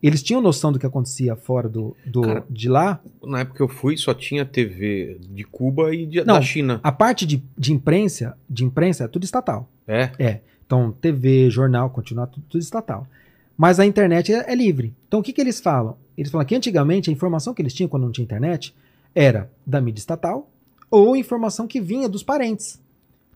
eles 0.02 0.22
tinham 0.22 0.40
noção 0.40 0.70
do 0.72 0.78
que 0.78 0.86
acontecia 0.86 1.34
fora 1.36 1.68
do, 1.68 1.96
do- 2.06 2.22
Cara, 2.22 2.44
de 2.48 2.68
lá. 2.68 3.00
Na 3.22 3.40
época 3.40 3.56
que 3.56 3.62
eu 3.62 3.68
fui, 3.68 3.96
só 3.96 4.14
tinha 4.14 4.44
TV 4.44 5.18
de 5.30 5.42
Cuba 5.44 5.94
e 5.94 6.06
de- 6.06 6.24
Não. 6.24 6.34
da 6.34 6.42
China. 6.42 6.80
A 6.82 6.92
parte 6.92 7.26
de, 7.26 7.42
de 7.58 7.72
imprensa, 7.72 8.36
de 8.48 8.64
imprensa 8.64 9.04
é 9.04 9.08
tudo 9.08 9.24
estatal. 9.24 9.68
É? 9.86 10.40
Então, 10.64 10.92
TV, 11.00 11.50
jornal, 11.50 11.90
continua 11.90 12.26
tudo, 12.26 12.44
tudo 12.48 12.60
estatal. 12.62 13.06
Mas 13.56 13.78
a 13.78 13.84
internet 13.86 14.32
é, 14.32 14.50
é 14.52 14.54
livre. 14.54 14.94
Então, 15.06 15.20
o 15.20 15.22
que, 15.22 15.32
que 15.32 15.40
eles 15.40 15.60
falam? 15.60 15.96
Eles 16.16 16.30
falam 16.30 16.46
que 16.46 16.54
antigamente 16.54 17.10
a 17.10 17.12
informação 17.12 17.52
que 17.54 17.60
eles 17.62 17.74
tinham 17.74 17.88
quando 17.88 18.04
não 18.04 18.12
tinha 18.12 18.24
internet 18.24 18.74
era 19.14 19.50
da 19.66 19.80
mídia 19.80 20.00
estatal 20.00 20.48
ou 20.90 21.14
informação 21.16 21.66
que 21.66 21.80
vinha 21.80 22.08
dos 22.08 22.22
parentes. 22.22 22.80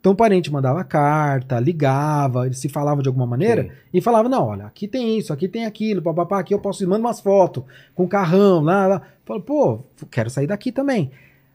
Então, 0.06 0.14
o 0.14 0.16
parente 0.16 0.52
mandava 0.52 0.84
carta, 0.84 1.58
ligava, 1.58 2.46
eles 2.46 2.60
se 2.60 2.68
falavam 2.68 3.02
de 3.02 3.08
alguma 3.08 3.26
maneira 3.26 3.64
Sim. 3.64 3.70
e 3.92 4.00
falava: 4.00 4.28
não, 4.28 4.44
olha, 4.46 4.66
aqui 4.66 4.86
tem 4.86 5.18
isso, 5.18 5.32
aqui 5.32 5.48
tem 5.48 5.66
aquilo, 5.66 6.00
papapá, 6.00 6.38
aqui 6.38 6.54
eu 6.54 6.60
posso 6.60 6.88
manda 6.88 7.00
umas 7.00 7.18
fotos 7.18 7.64
com 7.92 8.06
carrão, 8.06 8.62
lá, 8.62 8.86
lá. 8.86 9.02
Fala, 9.24 9.40
pô, 9.40 9.80
quero 10.08 10.30
sair 10.30 10.46
daqui 10.46 10.70
também. 10.70 11.10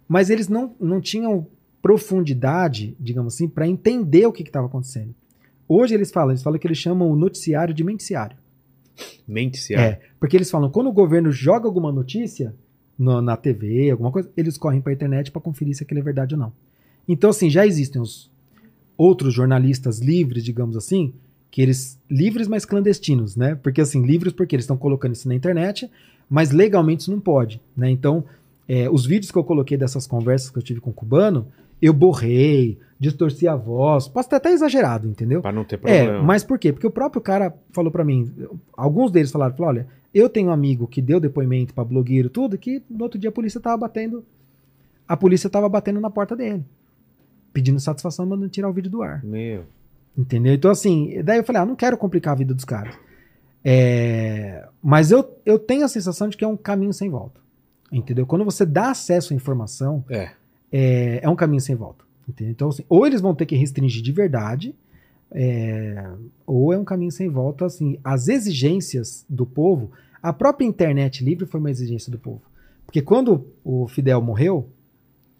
Mas 0.05 0.29
eles 0.29 0.49
não, 0.49 0.75
não 0.81 0.99
tinham 0.99 1.47
profundidade, 1.81 2.93
digamos 2.99 3.35
assim, 3.35 3.47
para 3.47 3.65
entender 3.65 4.25
o 4.25 4.33
que 4.33 4.43
estava 4.43 4.67
acontecendo. 4.67 5.15
Hoje 5.65 5.93
eles 5.93 6.11
falam, 6.11 6.31
eles 6.31 6.43
falam 6.43 6.59
que 6.59 6.67
eles 6.67 6.77
chamam 6.77 7.09
o 7.09 7.15
noticiário 7.15 7.73
de 7.73 7.85
menticiário. 7.85 8.35
Se 8.97 9.29
É, 9.79 10.01
porque 10.19 10.35
eles 10.35 10.51
falam, 10.51 10.69
quando 10.69 10.87
o 10.87 10.91
governo 10.91 11.31
joga 11.31 11.67
alguma 11.69 11.89
notícia 11.89 12.53
no- 12.99 13.21
na 13.21 13.37
TV, 13.37 13.91
alguma 13.91 14.11
coisa, 14.11 14.29
eles 14.35 14.57
correm 14.57 14.81
para 14.81 14.91
a 14.91 14.93
internet 14.95 15.31
para 15.31 15.41
conferir 15.41 15.73
se 15.73 15.83
aquilo 15.83 16.01
é 16.01 16.03
verdade 16.03 16.35
ou 16.35 16.39
não. 16.41 16.51
Então, 17.07 17.29
assim, 17.29 17.49
já 17.49 17.65
existem 17.65 18.01
os 18.01 18.30
outros 19.01 19.33
jornalistas 19.33 19.99
livres, 19.99 20.43
digamos 20.43 20.77
assim, 20.77 21.11
que 21.49 21.59
eles 21.59 21.99
livres, 22.07 22.47
mas 22.47 22.65
clandestinos, 22.65 23.35
né? 23.35 23.55
Porque 23.55 23.81
assim, 23.81 24.05
livres 24.05 24.31
porque 24.31 24.55
eles 24.55 24.63
estão 24.63 24.77
colocando 24.77 25.13
isso 25.13 25.27
na 25.27 25.33
internet, 25.33 25.89
mas 26.29 26.51
legalmente 26.51 27.01
isso 27.01 27.11
não 27.11 27.19
pode, 27.19 27.59
né? 27.75 27.89
Então, 27.89 28.23
é, 28.69 28.87
os 28.91 29.03
vídeos 29.03 29.31
que 29.31 29.37
eu 29.39 29.43
coloquei 29.43 29.75
dessas 29.75 30.05
conversas 30.05 30.51
que 30.51 30.57
eu 30.59 30.61
tive 30.61 30.79
com 30.79 30.91
o 30.91 30.93
cubano, 30.93 31.47
eu 31.81 31.93
borrei, 31.93 32.77
distorci 32.99 33.47
a 33.47 33.55
voz, 33.55 34.07
posso 34.07 34.29
ter 34.29 34.35
até 34.35 34.51
exagerado, 34.51 35.07
entendeu? 35.07 35.41
Pra 35.41 35.51
não 35.51 35.63
ter 35.63 35.77
problema. 35.77 36.19
É, 36.19 36.21
mas 36.21 36.43
por 36.43 36.59
quê? 36.59 36.71
Porque 36.71 36.85
o 36.85 36.91
próprio 36.91 37.21
cara 37.21 37.51
falou 37.71 37.91
pra 37.91 38.05
mim, 38.05 38.31
alguns 38.77 39.11
deles 39.11 39.31
falaram, 39.31 39.55
falou, 39.55 39.69
olha, 39.69 39.87
eu 40.13 40.29
tenho 40.29 40.49
um 40.49 40.53
amigo 40.53 40.85
que 40.85 41.01
deu 41.01 41.19
depoimento 41.19 41.73
pra 41.73 41.83
blogueiro 41.83 42.29
tudo, 42.29 42.55
que 42.55 42.83
no 42.87 43.03
outro 43.03 43.19
dia 43.19 43.31
a 43.31 43.33
polícia 43.33 43.59
tava 43.59 43.77
batendo, 43.77 44.23
a 45.07 45.17
polícia 45.17 45.49
tava 45.49 45.67
batendo 45.67 45.99
na 45.99 46.11
porta 46.11 46.35
dele, 46.35 46.63
pedindo 47.53 47.79
satisfação, 47.79 48.25
mandando 48.25 48.49
tirar 48.49 48.69
o 48.69 48.73
vídeo 48.73 48.91
do 48.91 49.01
ar. 49.01 49.23
Meu. 49.23 49.63
Entendeu? 50.17 50.53
Então, 50.53 50.71
assim, 50.71 51.21
daí 51.23 51.37
eu 51.37 51.43
falei, 51.43 51.61
ah, 51.61 51.65
não 51.65 51.75
quero 51.75 51.97
complicar 51.97 52.33
a 52.33 52.37
vida 52.37 52.53
dos 52.53 52.65
caras. 52.65 52.95
É, 53.63 54.67
mas 54.81 55.11
eu, 55.11 55.37
eu 55.45 55.59
tenho 55.59 55.85
a 55.85 55.87
sensação 55.87 56.27
de 56.27 56.35
que 56.35 56.43
é 56.43 56.47
um 56.47 56.57
caminho 56.57 56.93
sem 56.93 57.09
volta. 57.09 57.39
Entendeu? 57.91 58.25
Quando 58.25 58.45
você 58.45 58.65
dá 58.65 58.91
acesso 58.91 59.33
à 59.33 59.35
informação, 59.35 60.03
É. 60.09 60.31
é, 60.71 61.19
é 61.23 61.29
um 61.29 61.35
caminho 61.35 61.61
sem 61.61 61.75
volta. 61.75 62.03
Entendeu? 62.27 62.51
Então, 62.51 62.69
assim, 62.69 62.83
ou 62.87 63.05
eles 63.05 63.21
vão 63.21 63.35
ter 63.35 63.45
que 63.45 63.55
restringir 63.55 64.01
de 64.01 64.11
verdade, 64.11 64.75
é, 65.31 66.09
ou 66.45 66.73
é 66.73 66.77
um 66.77 66.83
caminho 66.85 67.11
sem 67.11 67.29
volta, 67.29 67.65
assim, 67.65 67.99
as 68.03 68.27
exigências 68.27 69.25
do 69.29 69.45
povo, 69.45 69.91
a 70.21 70.31
própria 70.33 70.65
internet 70.65 71.23
livre 71.23 71.45
foi 71.45 71.59
uma 71.59 71.71
exigência 71.71 72.11
do 72.11 72.19
povo. 72.19 72.41
Porque 72.85 73.01
quando 73.01 73.47
o 73.63 73.87
Fidel 73.87 74.21
morreu, 74.21 74.69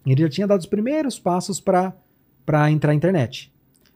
ele 0.06 0.22
já 0.22 0.28
tinha 0.28 0.46
dado 0.46 0.60
os 0.60 0.66
primeiros 0.66 1.18
passos 1.18 1.60
para 1.60 1.94
entrar 2.70 2.90
na 2.90 2.94
internet. 2.94 3.52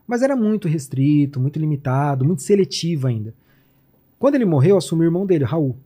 Mas 0.07 0.22
era 0.22 0.36
muito 0.36 0.68
restrito, 0.68 1.40
muito 1.40 1.59
limitado, 1.59 2.24
muito 2.24 2.42
seletivo 2.42 3.09
ainda. 3.09 3.34
Quando 4.18 4.36
ele 4.36 4.44
morreu, 4.44 4.76
assumiu 4.76 5.05
o 5.05 5.09
irmão 5.09 5.26
dele, 5.26 5.44
Raul. 5.44 5.76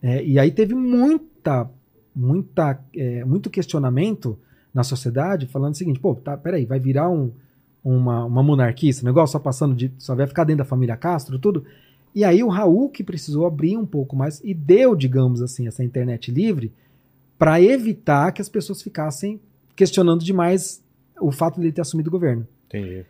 É, 0.00 0.24
e 0.24 0.38
aí 0.38 0.50
teve 0.50 0.74
muita, 0.74 1.68
muita, 2.14 2.80
é, 2.94 3.24
muito 3.24 3.50
questionamento 3.50 4.38
na 4.72 4.82
sociedade 4.82 5.46
falando 5.46 5.74
o 5.74 5.76
seguinte, 5.76 6.00
pô, 6.00 6.14
tá, 6.14 6.36
peraí, 6.36 6.64
vai 6.64 6.80
virar 6.80 7.10
um, 7.10 7.30
uma, 7.84 8.24
uma 8.24 8.42
monarquia 8.42 8.90
esse 8.90 9.04
negócio, 9.04 9.32
só 9.32 9.38
passando 9.38 9.74
de. 9.74 9.92
só 9.98 10.14
vai 10.14 10.26
ficar 10.26 10.44
dentro 10.44 10.64
da 10.64 10.68
família 10.68 10.96
Castro, 10.96 11.38
tudo. 11.38 11.64
E 12.14 12.24
aí 12.24 12.42
o 12.42 12.48
Raul 12.48 12.90
que 12.90 13.02
precisou 13.02 13.46
abrir 13.46 13.76
um 13.76 13.86
pouco 13.86 14.14
mais 14.14 14.40
e 14.44 14.54
deu, 14.54 14.94
digamos 14.94 15.40
assim, 15.42 15.66
essa 15.66 15.82
internet 15.82 16.30
livre 16.30 16.72
para 17.38 17.60
evitar 17.60 18.32
que 18.32 18.40
as 18.40 18.48
pessoas 18.48 18.82
ficassem 18.82 19.40
questionando 19.74 20.22
demais 20.22 20.82
o 21.22 21.30
fato 21.32 21.60
de 21.60 21.66
ele 21.66 21.72
ter 21.72 21.80
assumido 21.82 22.08
o 22.08 22.12
governo. 22.12 22.46
Entendi. 22.68 23.04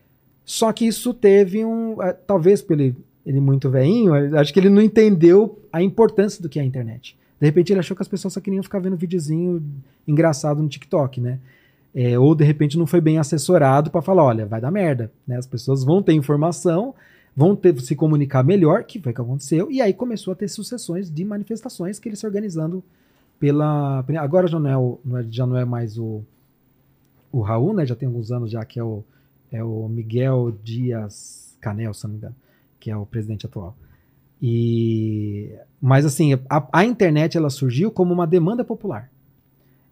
Só 0.44 0.72
que 0.72 0.86
isso 0.86 1.14
teve 1.14 1.64
um. 1.64 2.02
eh, 2.02 2.12
Talvez 2.26 2.60
por 2.62 2.78
ele, 2.78 2.96
ele 3.24 3.40
muito 3.40 3.70
veinho, 3.70 4.12
acho 4.38 4.52
que 4.52 4.58
ele 4.60 4.68
não 4.68 4.82
entendeu 4.82 5.60
a 5.72 5.82
importância 5.82 6.42
do 6.42 6.48
que 6.48 6.58
é 6.58 6.62
a 6.62 6.64
internet. 6.64 7.16
De 7.40 7.46
repente 7.46 7.72
ele 7.72 7.80
achou 7.80 7.96
que 7.96 8.02
as 8.02 8.08
pessoas 8.08 8.34
só 8.34 8.40
queriam 8.40 8.62
ficar 8.62 8.78
vendo 8.80 8.96
videozinho 8.96 9.62
engraçado 10.06 10.62
no 10.62 10.68
TikTok, 10.68 11.20
né? 11.20 11.38
É, 11.94 12.18
ou 12.18 12.34
de 12.34 12.42
repente 12.44 12.78
não 12.78 12.86
foi 12.86 13.00
bem 13.00 13.18
assessorado 13.18 13.90
para 13.90 14.00
falar: 14.02 14.24
olha, 14.24 14.46
vai 14.46 14.60
dar 14.60 14.70
merda. 14.70 15.12
Né? 15.26 15.36
As 15.36 15.46
pessoas 15.46 15.84
vão 15.84 16.02
ter 16.02 16.12
informação, 16.14 16.94
vão 17.36 17.54
ter 17.54 17.78
se 17.80 17.94
comunicar 17.94 18.42
melhor, 18.42 18.84
que 18.84 18.98
foi 19.00 19.12
o 19.12 19.14
que 19.14 19.20
aconteceu, 19.20 19.70
e 19.70 19.80
aí 19.80 19.92
começou 19.92 20.32
a 20.32 20.34
ter 20.36 20.48
sucessões 20.48 21.10
de 21.10 21.24
manifestações 21.24 21.98
que 21.98 22.08
eles 22.08 22.18
se 22.18 22.26
organizando 22.26 22.82
pela. 23.38 24.04
Agora 24.18 24.46
já 24.48 24.58
é, 24.68 24.76
o, 24.76 24.98
não 25.04 25.18
é- 25.18 25.26
já 25.30 25.46
não 25.46 25.56
é 25.56 25.64
mais 25.64 25.98
o, 25.98 26.22
o 27.32 27.40
Raul, 27.40 27.74
né? 27.74 27.86
Já 27.86 27.96
tem 27.96 28.06
alguns 28.06 28.30
anos 28.30 28.50
já 28.50 28.64
que 28.64 28.78
é 28.78 28.84
o, 28.84 29.02
é 29.50 29.64
o 29.64 29.88
Miguel 29.88 30.52
Dias 30.62 31.56
Canel, 31.60 31.94
se 31.94 32.04
não 32.04 32.12
me 32.12 32.18
engano, 32.18 32.36
que 32.78 32.90
é 32.90 32.96
o 32.96 33.06
presidente 33.06 33.46
atual. 33.46 33.76
E 34.40 35.52
mas 35.80 36.04
assim, 36.04 36.34
a, 36.48 36.68
a 36.72 36.84
internet 36.84 37.36
ela 37.36 37.50
surgiu 37.50 37.90
como 37.90 38.12
uma 38.12 38.26
demanda 38.26 38.64
popular. 38.64 39.10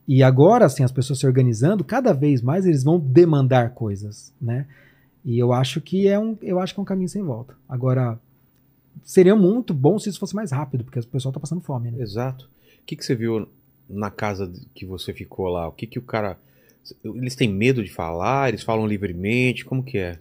E 0.07 0.25
agora, 0.25 0.67
assim, 0.67 0.83
as 0.83 0.91
pessoas 0.91 1.21
se 1.21 1.27
organizando, 1.27 1.85
cada 1.85 2.13
vez 2.13 2.43
mais 2.43 2.67
eles 2.67 2.83
vão 2.83 2.99
demandar 2.99 3.71
coisas, 3.75 4.35
né? 4.41 4.67
E 5.25 5.39
eu 5.39 5.53
acho 5.53 5.81
que 5.81 6.09
é 6.09 6.19
um, 6.19 6.37
eu 6.43 6.59
acho 6.59 6.75
que 6.75 6.81
é 6.81 6.83
um 6.83 6.87
caminho 6.87 7.09
sem 7.09 7.23
volta. 7.23 7.55
Agora, 7.69 8.19
seria 9.05 9.37
muito 9.37 9.73
bom 9.73 9.99
se 9.99 10.09
isso 10.09 10.19
fosse 10.19 10.35
mais 10.35 10.51
rápido, 10.51 10.85
porque 10.85 10.99
o 10.99 11.07
pessoal 11.07 11.33
tá 11.33 11.39
passando 11.39 11.61
fome, 11.61 11.91
né? 11.91 12.03
Exato. 12.03 12.47
O 12.81 12.85
que, 12.87 12.97
que 12.97 13.05
você 13.05 13.15
viu 13.15 13.49
na 13.89 14.11
casa 14.11 14.51
que 14.75 14.85
você 14.85 15.13
ficou 15.13 15.49
lá? 15.49 15.69
O 15.69 15.73
que, 15.73 15.87
que 15.87 15.99
o 15.99 16.03
cara. 16.03 16.39
Eles 17.05 17.35
têm 17.35 17.53
medo 17.53 17.83
de 17.83 17.91
falar? 17.91 18.49
Eles 18.49 18.63
falam 18.63 18.87
livremente? 18.87 19.65
Como 19.65 19.83
que 19.83 19.99
é? 19.99 20.19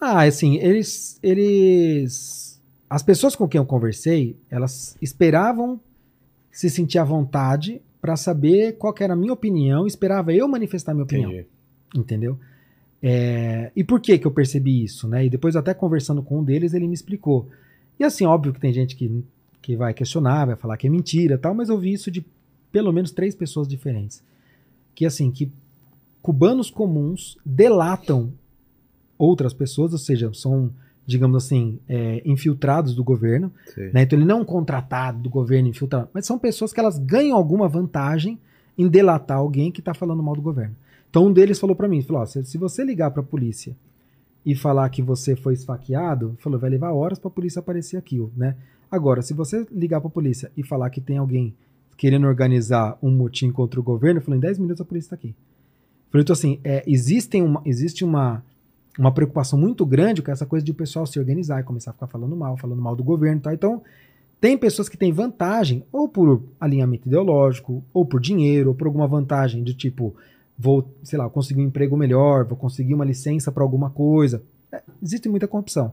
Ah, 0.00 0.22
assim, 0.22 0.56
eles, 0.56 1.18
eles, 1.22 2.60
as 2.88 3.02
pessoas 3.02 3.34
com 3.34 3.48
quem 3.48 3.58
eu 3.58 3.66
conversei, 3.66 4.36
elas 4.50 4.96
esperavam 5.00 5.80
se 6.50 6.70
sentir 6.70 6.98
à 6.98 7.04
vontade 7.04 7.80
para 8.00 8.16
saber 8.16 8.76
qual 8.78 8.94
era 9.00 9.14
a 9.14 9.16
minha 9.16 9.32
opinião, 9.32 9.86
esperava 9.86 10.32
eu 10.32 10.46
manifestar 10.46 10.94
minha 10.94 11.04
opinião. 11.04 11.30
Entendi. 11.30 11.48
entendeu? 11.94 12.38
É, 13.02 13.70
e 13.74 13.84
por 13.84 14.00
que 14.00 14.18
que 14.18 14.26
eu 14.26 14.30
percebi 14.30 14.82
isso, 14.82 15.08
né? 15.08 15.26
E 15.26 15.30
depois 15.30 15.56
até 15.56 15.74
conversando 15.74 16.22
com 16.22 16.40
um 16.40 16.44
deles, 16.44 16.72
ele 16.72 16.86
me 16.86 16.94
explicou. 16.94 17.48
E 17.98 18.04
assim, 18.04 18.24
óbvio 18.24 18.52
que 18.52 18.60
tem 18.60 18.72
gente 18.72 18.96
que, 18.96 19.24
que 19.60 19.76
vai 19.76 19.92
questionar, 19.92 20.46
vai 20.46 20.56
falar 20.56 20.76
que 20.76 20.86
é 20.86 20.90
mentira 20.90 21.34
e 21.34 21.38
tal, 21.38 21.54
mas 21.54 21.68
eu 21.68 21.78
vi 21.78 21.92
isso 21.92 22.10
de 22.10 22.24
pelo 22.70 22.92
menos 22.92 23.10
três 23.10 23.34
pessoas 23.34 23.66
diferentes. 23.66 24.22
Que 24.94 25.06
assim, 25.06 25.30
que 25.30 25.50
cubanos 26.26 26.72
comuns 26.72 27.38
delatam 27.46 28.32
outras 29.16 29.54
pessoas, 29.54 29.92
ou 29.92 29.98
seja, 29.98 30.34
são, 30.34 30.72
digamos 31.06 31.36
assim, 31.36 31.78
é, 31.88 32.20
infiltrados 32.24 32.96
do 32.96 33.04
governo, 33.04 33.52
né? 33.92 34.02
Então 34.02 34.18
ele 34.18 34.26
não 34.26 34.38
é 34.38 34.40
um 34.40 34.44
contratado 34.44 35.20
do 35.20 35.30
governo 35.30 35.68
infiltrado, 35.68 36.08
mas 36.12 36.26
são 36.26 36.36
pessoas 36.36 36.72
que 36.72 36.80
elas 36.80 36.98
ganham 36.98 37.36
alguma 37.36 37.68
vantagem 37.68 38.40
em 38.76 38.88
delatar 38.88 39.38
alguém 39.38 39.70
que 39.70 39.80
está 39.80 39.94
falando 39.94 40.20
mal 40.20 40.34
do 40.34 40.42
governo. 40.42 40.74
Então 41.08 41.26
um 41.26 41.32
deles 41.32 41.60
falou 41.60 41.76
para 41.76 41.86
mim, 41.86 42.02
falou, 42.02 42.26
se, 42.26 42.44
se 42.44 42.58
você 42.58 42.84
ligar 42.84 43.12
para 43.12 43.20
a 43.20 43.24
polícia 43.24 43.76
e 44.44 44.56
falar 44.56 44.88
que 44.88 45.02
você 45.02 45.36
foi 45.36 45.54
esfaqueado, 45.54 46.36
falou, 46.40 46.58
vai 46.58 46.70
levar 46.70 46.90
horas 46.90 47.20
para 47.20 47.28
a 47.28 47.34
polícia 47.34 47.60
aparecer 47.60 47.98
aqui, 47.98 48.20
né? 48.36 48.56
Agora, 48.90 49.22
se 49.22 49.32
você 49.32 49.64
ligar 49.70 50.00
para 50.00 50.08
a 50.08 50.10
polícia 50.12 50.50
e 50.56 50.64
falar 50.64 50.90
que 50.90 51.00
tem 51.00 51.18
alguém 51.18 51.54
querendo 51.96 52.26
organizar 52.26 52.98
um 53.00 53.12
motim 53.12 53.52
contra 53.52 53.78
o 53.78 53.82
governo, 53.82 54.20
falou, 54.20 54.36
em 54.36 54.40
10 54.40 54.58
minutos 54.58 54.80
a 54.80 54.84
polícia 54.84 55.06
está 55.06 55.14
aqui. 55.14 55.32
Então 56.14 56.32
assim, 56.32 56.58
é, 56.64 56.82
existem 56.86 57.42
uma, 57.42 57.60
existe 57.64 58.04
uma, 58.04 58.42
uma 58.98 59.12
preocupação 59.12 59.58
muito 59.58 59.84
grande 59.84 60.22
com 60.22 60.30
essa 60.30 60.46
coisa 60.46 60.64
de 60.64 60.72
o 60.72 60.74
pessoal 60.74 61.06
se 61.06 61.18
organizar 61.18 61.60
e 61.60 61.64
começar 61.64 61.90
a 61.90 61.94
ficar 61.94 62.06
falando 62.06 62.34
mal, 62.34 62.56
falando 62.56 62.80
mal 62.80 62.96
do 62.96 63.04
governo 63.04 63.38
e 63.38 63.42
tal. 63.42 63.52
Então, 63.52 63.82
tem 64.40 64.56
pessoas 64.56 64.88
que 64.88 64.96
têm 64.96 65.12
vantagem, 65.12 65.84
ou 65.90 66.08
por 66.08 66.42
alinhamento 66.60 67.08
ideológico, 67.08 67.82
ou 67.92 68.04
por 68.04 68.20
dinheiro, 68.20 68.70
ou 68.70 68.74
por 68.74 68.86
alguma 68.86 69.06
vantagem 69.06 69.62
de 69.62 69.74
tipo, 69.74 70.14
vou, 70.58 70.88
sei 71.02 71.18
lá, 71.18 71.28
conseguir 71.28 71.60
um 71.60 71.66
emprego 71.66 71.96
melhor, 71.96 72.44
vou 72.44 72.56
conseguir 72.56 72.94
uma 72.94 73.04
licença 73.04 73.50
para 73.50 73.62
alguma 73.62 73.90
coisa. 73.90 74.42
É, 74.70 74.82
existe 75.02 75.28
muita 75.28 75.48
corrupção. 75.48 75.92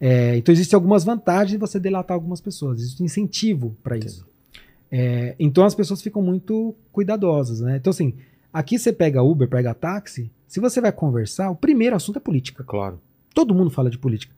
É, 0.00 0.36
então, 0.36 0.52
existem 0.52 0.76
algumas 0.76 1.04
vantagens 1.04 1.52
de 1.52 1.56
você 1.58 1.80
delatar 1.80 2.14
algumas 2.14 2.40
pessoas, 2.40 2.80
existe 2.80 3.02
um 3.02 3.06
incentivo 3.06 3.76
para 3.82 3.96
isso. 3.96 4.26
É, 4.90 5.34
então, 5.38 5.64
as 5.64 5.74
pessoas 5.74 6.02
ficam 6.02 6.22
muito 6.22 6.74
cuidadosas, 6.92 7.60
né? 7.60 7.76
Então, 7.76 7.90
assim, 7.90 8.14
aqui 8.54 8.78
você 8.78 8.92
pega 8.92 9.22
Uber, 9.22 9.48
pega 9.48 9.74
táxi, 9.74 10.30
se 10.48 10.60
você 10.60 10.80
vai 10.80 10.92
conversar, 10.92 11.50
o 11.50 11.56
primeiro 11.56 11.94
assunto 11.96 12.16
é 12.16 12.20
política. 12.20 12.64
Claro. 12.64 13.00
Todo 13.34 13.54
mundo 13.54 13.68
fala 13.70 13.90
de 13.90 13.98
política. 13.98 14.32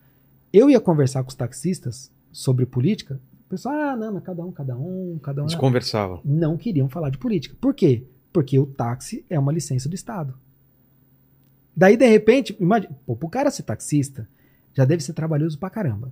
Eu 0.53 0.69
ia 0.71 0.81
conversar 0.81 1.23
com 1.23 1.29
os 1.29 1.35
taxistas 1.35 2.11
sobre 2.33 2.65
política, 2.67 3.21
o 3.47 3.49
pessoal, 3.51 3.75
ah, 3.75 3.97
não, 3.97 4.15
mas 4.15 4.25
cada 4.25 4.45
um, 4.45 4.51
cada 4.51 4.77
um, 4.77 5.19
cada 5.23 5.43
um. 5.43 5.45
Eles 5.45 5.55
conversavam. 5.55 6.21
Não 6.25 6.57
queriam 6.57 6.89
falar 6.89 7.11
de 7.11 7.19
política. 7.19 7.55
Por 7.61 7.75
quê? 7.75 8.03
Porque 8.33 8.59
o 8.59 8.67
táxi 8.67 9.25
é 9.31 9.39
uma 9.39 9.53
licença 9.53 9.89
do 9.89 9.95
Estado. 9.95 10.35
Daí, 11.77 11.97
de 11.97 12.07
repente, 12.07 12.57
imagina, 12.59 12.97
pô, 13.05 13.15
pro 13.15 13.29
cara 13.29 13.51
ser 13.51 13.63
taxista, 13.65 14.27
já 14.75 14.85
deve 14.85 15.03
ser 15.05 15.13
trabalhoso 15.13 15.59
pra 15.59 15.69
caramba. 15.71 16.11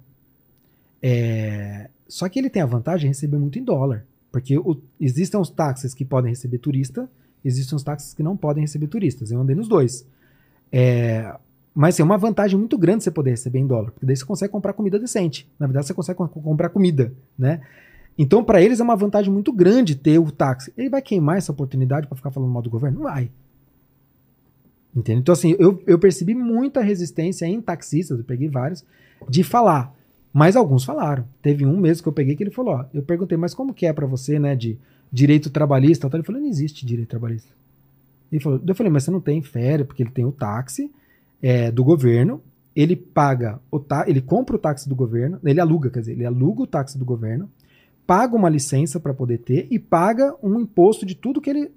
É, 1.02 1.90
Só 2.06 2.28
que 2.28 2.38
ele 2.38 2.50
tem 2.50 2.62
a 2.62 2.66
vantagem 2.66 3.00
de 3.02 3.06
receber 3.08 3.38
muito 3.38 3.58
em 3.58 3.64
dólar. 3.64 4.04
Porque 4.30 4.58
o- 4.58 4.80
existem 5.00 5.40
os 5.40 5.48
táxis 5.48 5.94
que 5.94 6.04
podem 6.04 6.30
receber 6.30 6.58
turista, 6.58 7.08
existem 7.44 7.76
os 7.76 7.82
táxis 7.82 8.14
que 8.14 8.22
não 8.22 8.36
podem 8.36 8.62
receber 8.62 8.86
turistas. 8.88 9.30
Eu 9.30 9.40
andei 9.40 9.54
nos 9.54 9.68
dois. 9.68 10.06
É, 10.72 11.34
Mas 11.74 11.94
assim, 11.94 12.02
é 12.02 12.04
uma 12.04 12.18
vantagem 12.18 12.58
muito 12.58 12.76
grande 12.78 13.04
você 13.04 13.10
poder 13.10 13.30
receber 13.30 13.58
em 13.58 13.66
dólar, 13.66 13.90
porque 13.92 14.06
daí 14.06 14.16
você 14.16 14.24
consegue 14.24 14.50
comprar 14.52 14.72
comida 14.72 14.98
decente. 14.98 15.48
Na 15.58 15.66
verdade, 15.66 15.86
você 15.86 15.94
consegue 15.94 16.16
co- 16.18 16.28
comprar 16.28 16.68
comida, 16.68 17.12
né? 17.38 17.60
Então, 18.16 18.44
para 18.44 18.62
eles 18.62 18.78
é 18.78 18.82
uma 18.82 18.94
vantagem 18.96 19.32
muito 19.32 19.52
grande 19.52 19.96
ter 19.96 20.18
o 20.18 20.30
táxi. 20.30 20.72
Ele 20.76 20.88
vai 20.88 21.02
queimar 21.02 21.36
essa 21.36 21.50
oportunidade 21.50 22.06
para 22.06 22.16
ficar 22.16 22.30
falando 22.30 22.50
mal 22.52 22.62
do 22.62 22.70
governo? 22.70 22.98
Não 22.98 23.04
vai. 23.04 23.28
Entende? 24.94 25.20
Então, 25.20 25.32
assim, 25.32 25.56
eu, 25.58 25.82
eu 25.86 25.98
percebi 25.98 26.34
muita 26.34 26.80
resistência 26.80 27.46
em 27.46 27.60
taxistas, 27.60 28.16
eu 28.18 28.24
peguei 28.24 28.48
vários, 28.48 28.84
de 29.28 29.42
falar. 29.42 29.92
Mas 30.32 30.54
alguns 30.54 30.84
falaram. 30.84 31.24
Teve 31.42 31.66
um 31.66 31.76
mesmo 31.76 32.02
que 32.04 32.08
eu 32.08 32.12
peguei 32.12 32.36
que 32.36 32.42
ele 32.44 32.50
falou: 32.52 32.74
ó, 32.74 32.84
eu 32.94 33.02
perguntei, 33.02 33.36
mas 33.36 33.54
como 33.54 33.74
que 33.74 33.86
é 33.86 33.92
para 33.92 34.06
você, 34.06 34.38
né, 34.38 34.54
de 34.54 34.78
direito 35.12 35.50
trabalhista? 35.50 36.06
Ele 36.12 36.22
falou: 36.22 36.40
não 36.40 36.48
existe 36.48 36.84
direito 36.84 37.08
trabalhista. 37.08 37.52
Ele 38.30 38.42
falou, 38.42 38.60
eu 38.66 38.74
falei, 38.74 38.90
mas 38.90 39.04
você 39.04 39.10
não 39.10 39.20
tem 39.20 39.40
férias, 39.42 39.86
porque 39.86 40.02
ele 40.02 40.10
tem 40.10 40.24
o 40.24 40.32
táxi 40.32 40.90
é, 41.40 41.70
do 41.70 41.84
governo, 41.84 42.42
ele 42.74 42.96
paga 42.96 43.60
o 43.70 43.78
tá, 43.78 44.04
ele 44.08 44.20
compra 44.20 44.56
o 44.56 44.58
táxi 44.58 44.88
do 44.88 44.94
governo, 44.96 45.38
ele 45.44 45.60
aluga, 45.60 45.90
quer 45.90 46.00
dizer, 46.00 46.12
ele 46.12 46.26
aluga 46.26 46.62
o 46.62 46.66
táxi 46.66 46.98
do 46.98 47.04
governo, 47.04 47.48
paga 48.06 48.34
uma 48.34 48.48
licença 48.48 48.98
para 48.98 49.14
poder 49.14 49.38
ter 49.38 49.68
e 49.70 49.78
paga 49.78 50.34
um 50.42 50.60
imposto 50.60 51.06
de 51.06 51.14
tudo 51.14 51.40
que 51.40 51.50
ele 51.50 51.70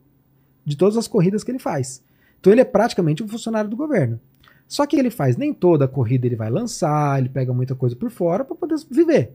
de 0.65 0.75
todas 0.75 0.97
as 0.97 1.07
corridas 1.07 1.43
que 1.43 1.51
ele 1.51 1.59
faz. 1.59 2.03
Então 2.39 2.51
ele 2.51 2.61
é 2.61 2.65
praticamente 2.65 3.23
um 3.23 3.27
funcionário 3.27 3.69
do 3.69 3.77
governo. 3.77 4.19
Só 4.67 4.85
que 4.85 4.97
ele 4.97 5.09
faz 5.09 5.37
nem 5.37 5.53
toda 5.53 5.85
a 5.85 5.87
corrida 5.87 6.25
ele 6.25 6.35
vai 6.35 6.49
lançar, 6.49 7.19
ele 7.19 7.29
pega 7.29 7.53
muita 7.53 7.73
coisa 7.73 7.95
por 7.95 8.09
fora 8.09 8.43
para 8.43 8.55
poder 8.55 8.75
viver. 8.91 9.31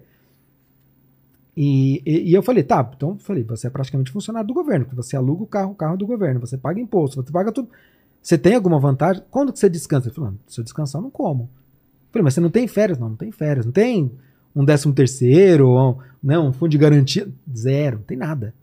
E, 1.56 2.02
e, 2.06 2.30
e 2.30 2.34
eu 2.34 2.42
falei, 2.42 2.62
tá, 2.62 2.88
então 2.96 3.10
eu 3.10 3.16
falei, 3.18 3.42
você 3.42 3.66
é 3.66 3.70
praticamente 3.70 4.10
funcionário 4.10 4.48
do 4.48 4.54
governo, 4.54 4.86
porque 4.86 4.96
você 4.96 5.16
aluga 5.16 5.42
o 5.42 5.46
carro, 5.46 5.72
o 5.72 5.74
carro 5.74 5.94
é 5.94 5.98
do 5.98 6.06
governo, 6.06 6.40
você 6.40 6.56
paga 6.56 6.80
imposto, 6.80 7.22
você 7.22 7.30
paga 7.30 7.52
tudo. 7.52 7.68
Você 8.22 8.38
tem 8.38 8.54
alguma 8.54 8.78
vantagem? 8.78 9.22
Quando 9.30 9.52
que 9.52 9.58
você 9.58 9.68
descansa? 9.68 10.08
Ele 10.08 10.14
falou, 10.14 10.30
"Não, 10.30 10.38
se 10.46 10.60
eu 10.60 10.64
descansar, 10.64 11.00
eu 11.00 11.04
não 11.04 11.10
como. 11.10 11.42
Eu 11.42 12.12
falei, 12.12 12.24
mas 12.24 12.34
você 12.34 12.40
não 12.40 12.50
tem 12.50 12.66
férias? 12.68 12.98
Não, 12.98 13.10
não 13.10 13.16
tem 13.16 13.32
férias. 13.32 13.66
Não 13.66 13.72
tem 13.72 14.10
um 14.54 14.64
décimo 14.64 14.94
terceiro, 14.94 15.68
ou, 15.68 15.98
não, 16.22 16.48
um 16.48 16.52
fundo 16.52 16.70
de 16.70 16.78
garantia? 16.78 17.28
Zero, 17.54 17.96
não 17.96 18.04
tem 18.04 18.16
nada. 18.16 18.54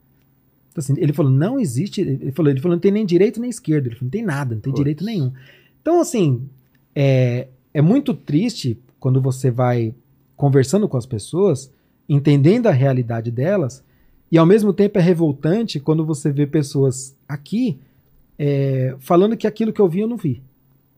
Então, 0.72 0.82
assim, 0.82 0.94
ele 0.98 1.12
falou, 1.12 1.32
não 1.32 1.60
existe. 1.60 2.00
Ele 2.02 2.32
falou, 2.32 2.50
ele 2.50 2.62
falou, 2.62 2.76
não 2.76 2.82
tem 2.82 2.92
nem 2.92 3.06
direito 3.06 3.42
nem 3.42 3.50
esquerdo. 3.50 3.88
Ele 3.88 3.96
falou, 3.96 4.06
não 4.06 4.12
tem 4.12 4.24
nada, 4.24 4.56
não 4.56 4.62
tem 4.62 4.72
Puts. 4.72 4.80
direito 4.80 5.04
nenhum. 5.04 5.34
Então, 5.82 6.00
assim, 6.00 6.48
é, 6.96 7.48
é 7.74 7.82
muito 7.82 8.14
triste 8.14 8.80
quando 9.00 9.22
você 9.22 9.52
vai 9.52 9.94
conversando 10.38 10.88
com 10.88 10.96
as 10.96 11.06
pessoas, 11.06 11.72
entendendo 12.10 12.68
a 12.68 12.72
realidade 12.72 13.30
delas, 13.30 13.84
e 14.32 14.38
ao 14.38 14.45
mesmo 14.45 14.74
tempo 14.74 14.97
é 14.97 15.01
revoltante 15.01 15.80
quando 15.80 16.05
você 16.05 16.32
vê 16.32 16.45
pessoas 16.45 17.16
aqui 17.28 17.80
é, 18.38 18.95
falando 18.99 19.38
que 19.38 19.45
aquilo 19.45 19.74
que 19.74 19.82
eu 19.82 19.88
vi 19.88 19.99
eu 19.99 20.07
não 20.07 20.18
vi. 20.18 20.41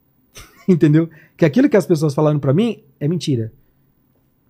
Entendeu? 0.68 1.10
Que 1.36 1.46
aquilo 1.46 1.70
que 1.70 1.78
as 1.78 1.86
pessoas 1.86 2.14
falaram 2.14 2.40
pra 2.40 2.54
mim 2.54 2.82
é 3.00 3.08
mentira. 3.08 3.52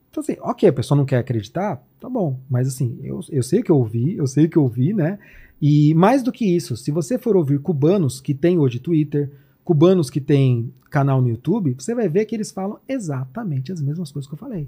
Então, 0.09 0.21
assim, 0.21 0.35
ok, 0.41 0.67
a 0.67 0.73
pessoa 0.73 0.97
não 0.97 1.05
quer 1.05 1.19
acreditar, 1.19 1.81
tá 1.99 2.09
bom. 2.09 2.37
Mas, 2.49 2.67
assim, 2.67 2.99
eu, 3.01 3.21
eu 3.29 3.41
sei 3.41 3.63
que 3.63 3.71
eu 3.71 3.77
ouvi, 3.77 4.17
eu 4.17 4.27
sei 4.27 4.47
que 4.47 4.57
eu 4.57 4.63
ouvi, 4.63 4.93
né? 4.93 5.17
E 5.61 5.93
mais 5.93 6.21
do 6.21 6.33
que 6.33 6.43
isso, 6.43 6.75
se 6.75 6.91
você 6.91 7.17
for 7.17 7.37
ouvir 7.37 7.59
cubanos 7.59 8.19
que 8.19 8.33
têm 8.33 8.59
hoje 8.59 8.79
Twitter, 8.79 9.31
cubanos 9.63 10.09
que 10.09 10.19
têm 10.19 10.73
canal 10.89 11.21
no 11.21 11.29
YouTube, 11.29 11.75
você 11.77 11.95
vai 11.95 12.09
ver 12.09 12.25
que 12.25 12.35
eles 12.35 12.51
falam 12.51 12.77
exatamente 12.89 13.71
as 13.71 13.81
mesmas 13.81 14.11
coisas 14.11 14.27
que 14.27 14.33
eu 14.33 14.39
falei. 14.39 14.67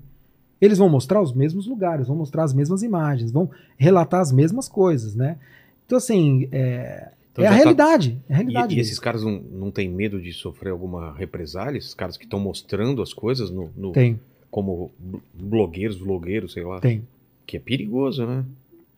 Eles 0.64 0.78
vão 0.78 0.90
mostrar 0.90 1.22
os 1.22 1.34
mesmos 1.34 1.68
lugares, 1.68 2.08
vão 2.08 2.16
mostrar 2.16 2.44
as 2.44 2.54
mesmas 2.54 2.84
imagens, 2.84 3.32
vão 3.32 3.50
relatar 3.78 4.22
as 4.22 4.32
mesmas 4.32 4.68
coisas, 4.70 5.16
né? 5.16 5.38
Então, 5.86 5.98
assim, 5.98 6.48
é, 6.52 7.12
Então 7.32 7.44
é 7.44 7.48
a 7.48 7.52
tá- 7.52 7.56
realidade. 7.58 8.20
É 8.30 8.34
a 8.34 8.36
E, 8.36 8.38
realidade. 8.40 8.66
e 8.74 8.76
deles. 8.76 8.88
esses 8.88 9.00
caras 9.00 9.24
não, 9.24 9.32
não 9.52 9.72
têm 9.72 9.90
medo 9.90 10.22
de 10.22 10.32
sofrer 10.32 10.70
alguma 10.72 11.14
represália? 11.16 11.78
Esses 11.78 11.94
caras 11.94 12.16
que 12.18 12.24
estão 12.24 12.40
mostrando 12.40 13.02
as 13.02 13.14
coisas 13.14 13.50
no, 13.50 13.70
no- 13.76 13.92
Tem, 13.92 14.20
como 14.50 14.92
bl- 15.00 15.18
blogueiros, 15.34 15.98
vlogueiros, 15.98 16.54
sei 16.54 16.64
lá. 16.64 16.80
tem. 16.80 17.06
Que 17.46 17.58
é 17.58 17.60
perigoso, 17.60 18.26
né? 18.26 18.46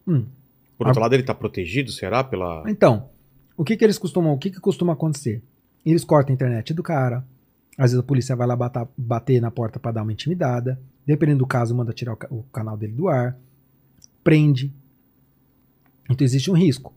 Hum. 0.07 0.25
Por 0.77 0.87
outro 0.87 1.01
lado, 1.01 1.13
ele 1.15 1.23
tá 1.23 1.33
protegido, 1.33 1.91
será? 1.91 2.23
Pela. 2.23 2.63
Então, 2.67 3.09
o 3.57 3.63
que 3.63 3.75
que 3.77 3.83
eles 3.83 3.97
costumam, 3.97 4.33
o 4.33 4.37
que 4.37 4.51
que 4.51 4.59
costuma 4.59 4.93
acontecer? 4.93 5.41
Eles 5.85 6.03
cortam 6.03 6.33
a 6.33 6.35
internet 6.35 6.73
do 6.73 6.83
cara, 6.83 7.23
às 7.77 7.91
vezes 7.91 7.99
a 7.99 8.03
polícia 8.03 8.35
vai 8.35 8.45
lá 8.45 8.55
batar- 8.55 8.87
bater 8.97 9.41
na 9.41 9.49
porta 9.49 9.79
pra 9.79 9.91
dar 9.91 10.03
uma 10.03 10.11
intimidada, 10.11 10.79
dependendo 11.05 11.39
do 11.39 11.47
caso, 11.47 11.75
manda 11.75 11.93
tirar 11.93 12.13
o, 12.29 12.39
o 12.39 12.43
canal 12.43 12.75
dele 12.75 12.93
do 12.93 13.07
ar, 13.07 13.37
prende. 14.23 14.73
Então 16.09 16.25
existe 16.25 16.49
um 16.49 16.55
risco. 16.55 16.93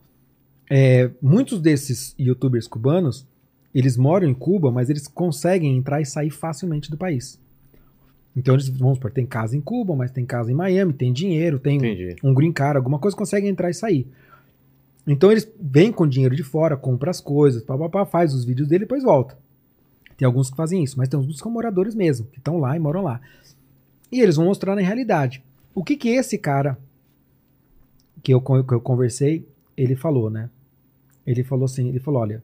É, 0.69 1.09
muitos 1.21 1.59
desses 1.59 2.13
youtubers 2.17 2.67
cubanos, 2.67 3.27
eles 3.73 3.97
moram 3.97 4.27
em 4.27 4.33
Cuba, 4.33 4.71
mas 4.71 4.89
eles 4.89 5.07
conseguem 5.07 5.77
entrar 5.77 6.01
e 6.01 6.05
sair 6.05 6.29
facilmente 6.29 6.89
do 6.89 6.97
país. 6.97 7.39
Então 8.35 8.53
eles, 8.53 8.69
vamos 8.69 8.97
supor, 8.97 9.11
tem 9.11 9.25
casa 9.25 9.57
em 9.57 9.61
Cuba, 9.61 9.95
mas 9.95 10.11
tem 10.11 10.25
casa 10.25 10.51
em 10.51 10.55
Miami, 10.55 10.93
tem 10.93 11.11
dinheiro, 11.11 11.59
tem 11.59 11.77
Entendi. 11.77 12.15
um 12.23 12.33
green 12.33 12.51
card, 12.51 12.77
alguma 12.77 12.99
coisa, 12.99 13.17
conseguem 13.17 13.49
entrar 13.49 13.69
e 13.69 13.73
sair. 13.73 14.07
Então 15.05 15.31
eles 15.31 15.51
vêm 15.59 15.91
com 15.91 16.07
dinheiro 16.07 16.35
de 16.35 16.43
fora, 16.43 16.77
compram 16.77 17.09
as 17.09 17.19
coisas, 17.19 17.63
papapá, 17.63 18.05
faz 18.05 18.33
os 18.33 18.45
vídeos 18.45 18.67
dele 18.67 18.83
e 18.83 18.85
depois 18.85 19.03
volta. 19.03 19.37
Tem 20.15 20.25
alguns 20.25 20.49
que 20.49 20.55
fazem 20.55 20.83
isso, 20.83 20.97
mas 20.97 21.09
tem 21.09 21.19
uns 21.19 21.25
que 21.25 21.33
são 21.33 21.51
moradores 21.51 21.95
mesmo, 21.95 22.27
que 22.27 22.37
estão 22.37 22.59
lá 22.59 22.75
e 22.75 22.79
moram 22.79 23.01
lá. 23.01 23.19
E 24.11 24.21
eles 24.21 24.35
vão 24.35 24.45
mostrar 24.45 24.75
na 24.75 24.81
realidade. 24.81 25.43
O 25.73 25.83
que 25.83 25.95
que 25.95 26.09
esse 26.09 26.37
cara 26.37 26.77
que 28.21 28.33
eu, 28.33 28.41
que 28.41 28.73
eu 28.73 28.81
conversei, 28.81 29.47
ele 29.77 29.95
falou, 29.95 30.29
né? 30.29 30.49
Ele 31.25 31.43
falou 31.43 31.65
assim, 31.65 31.87
ele 31.89 31.99
falou, 31.99 32.21
olha, 32.21 32.43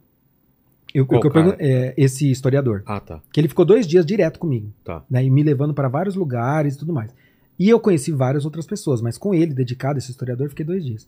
eu, 0.94 1.06
Qual 1.06 1.22
eu 1.22 1.56
é, 1.60 1.94
esse 1.98 2.30
historiador, 2.32 2.84
Ah, 2.86 3.00
tá. 3.00 3.22
que 3.34 3.40
ele 3.40 3.50
ficou 3.50 3.66
dois 3.66 3.86
dias 3.86 4.06
direto 4.06 4.40
comigo, 4.40 4.72
Tá. 4.84 5.04
né, 5.10 5.24
e 5.26 5.30
me 5.30 5.44
levando 5.44 5.74
para 5.74 5.90
vários 5.90 6.16
lugares 6.16 6.76
e 6.76 6.78
tudo 6.78 6.94
mais. 6.94 7.14
E 7.60 7.68
eu 7.70 7.80
conheci 7.80 8.12
várias 8.12 8.46
outras 8.46 8.66
pessoas, 8.66 9.02
mas 9.02 9.18
com 9.18 9.34
ele, 9.34 9.54
dedicado, 9.54 9.98
esse 9.98 10.12
historiador, 10.12 10.50
fiquei 10.50 10.66
dois 10.66 10.86
dias. 10.86 11.08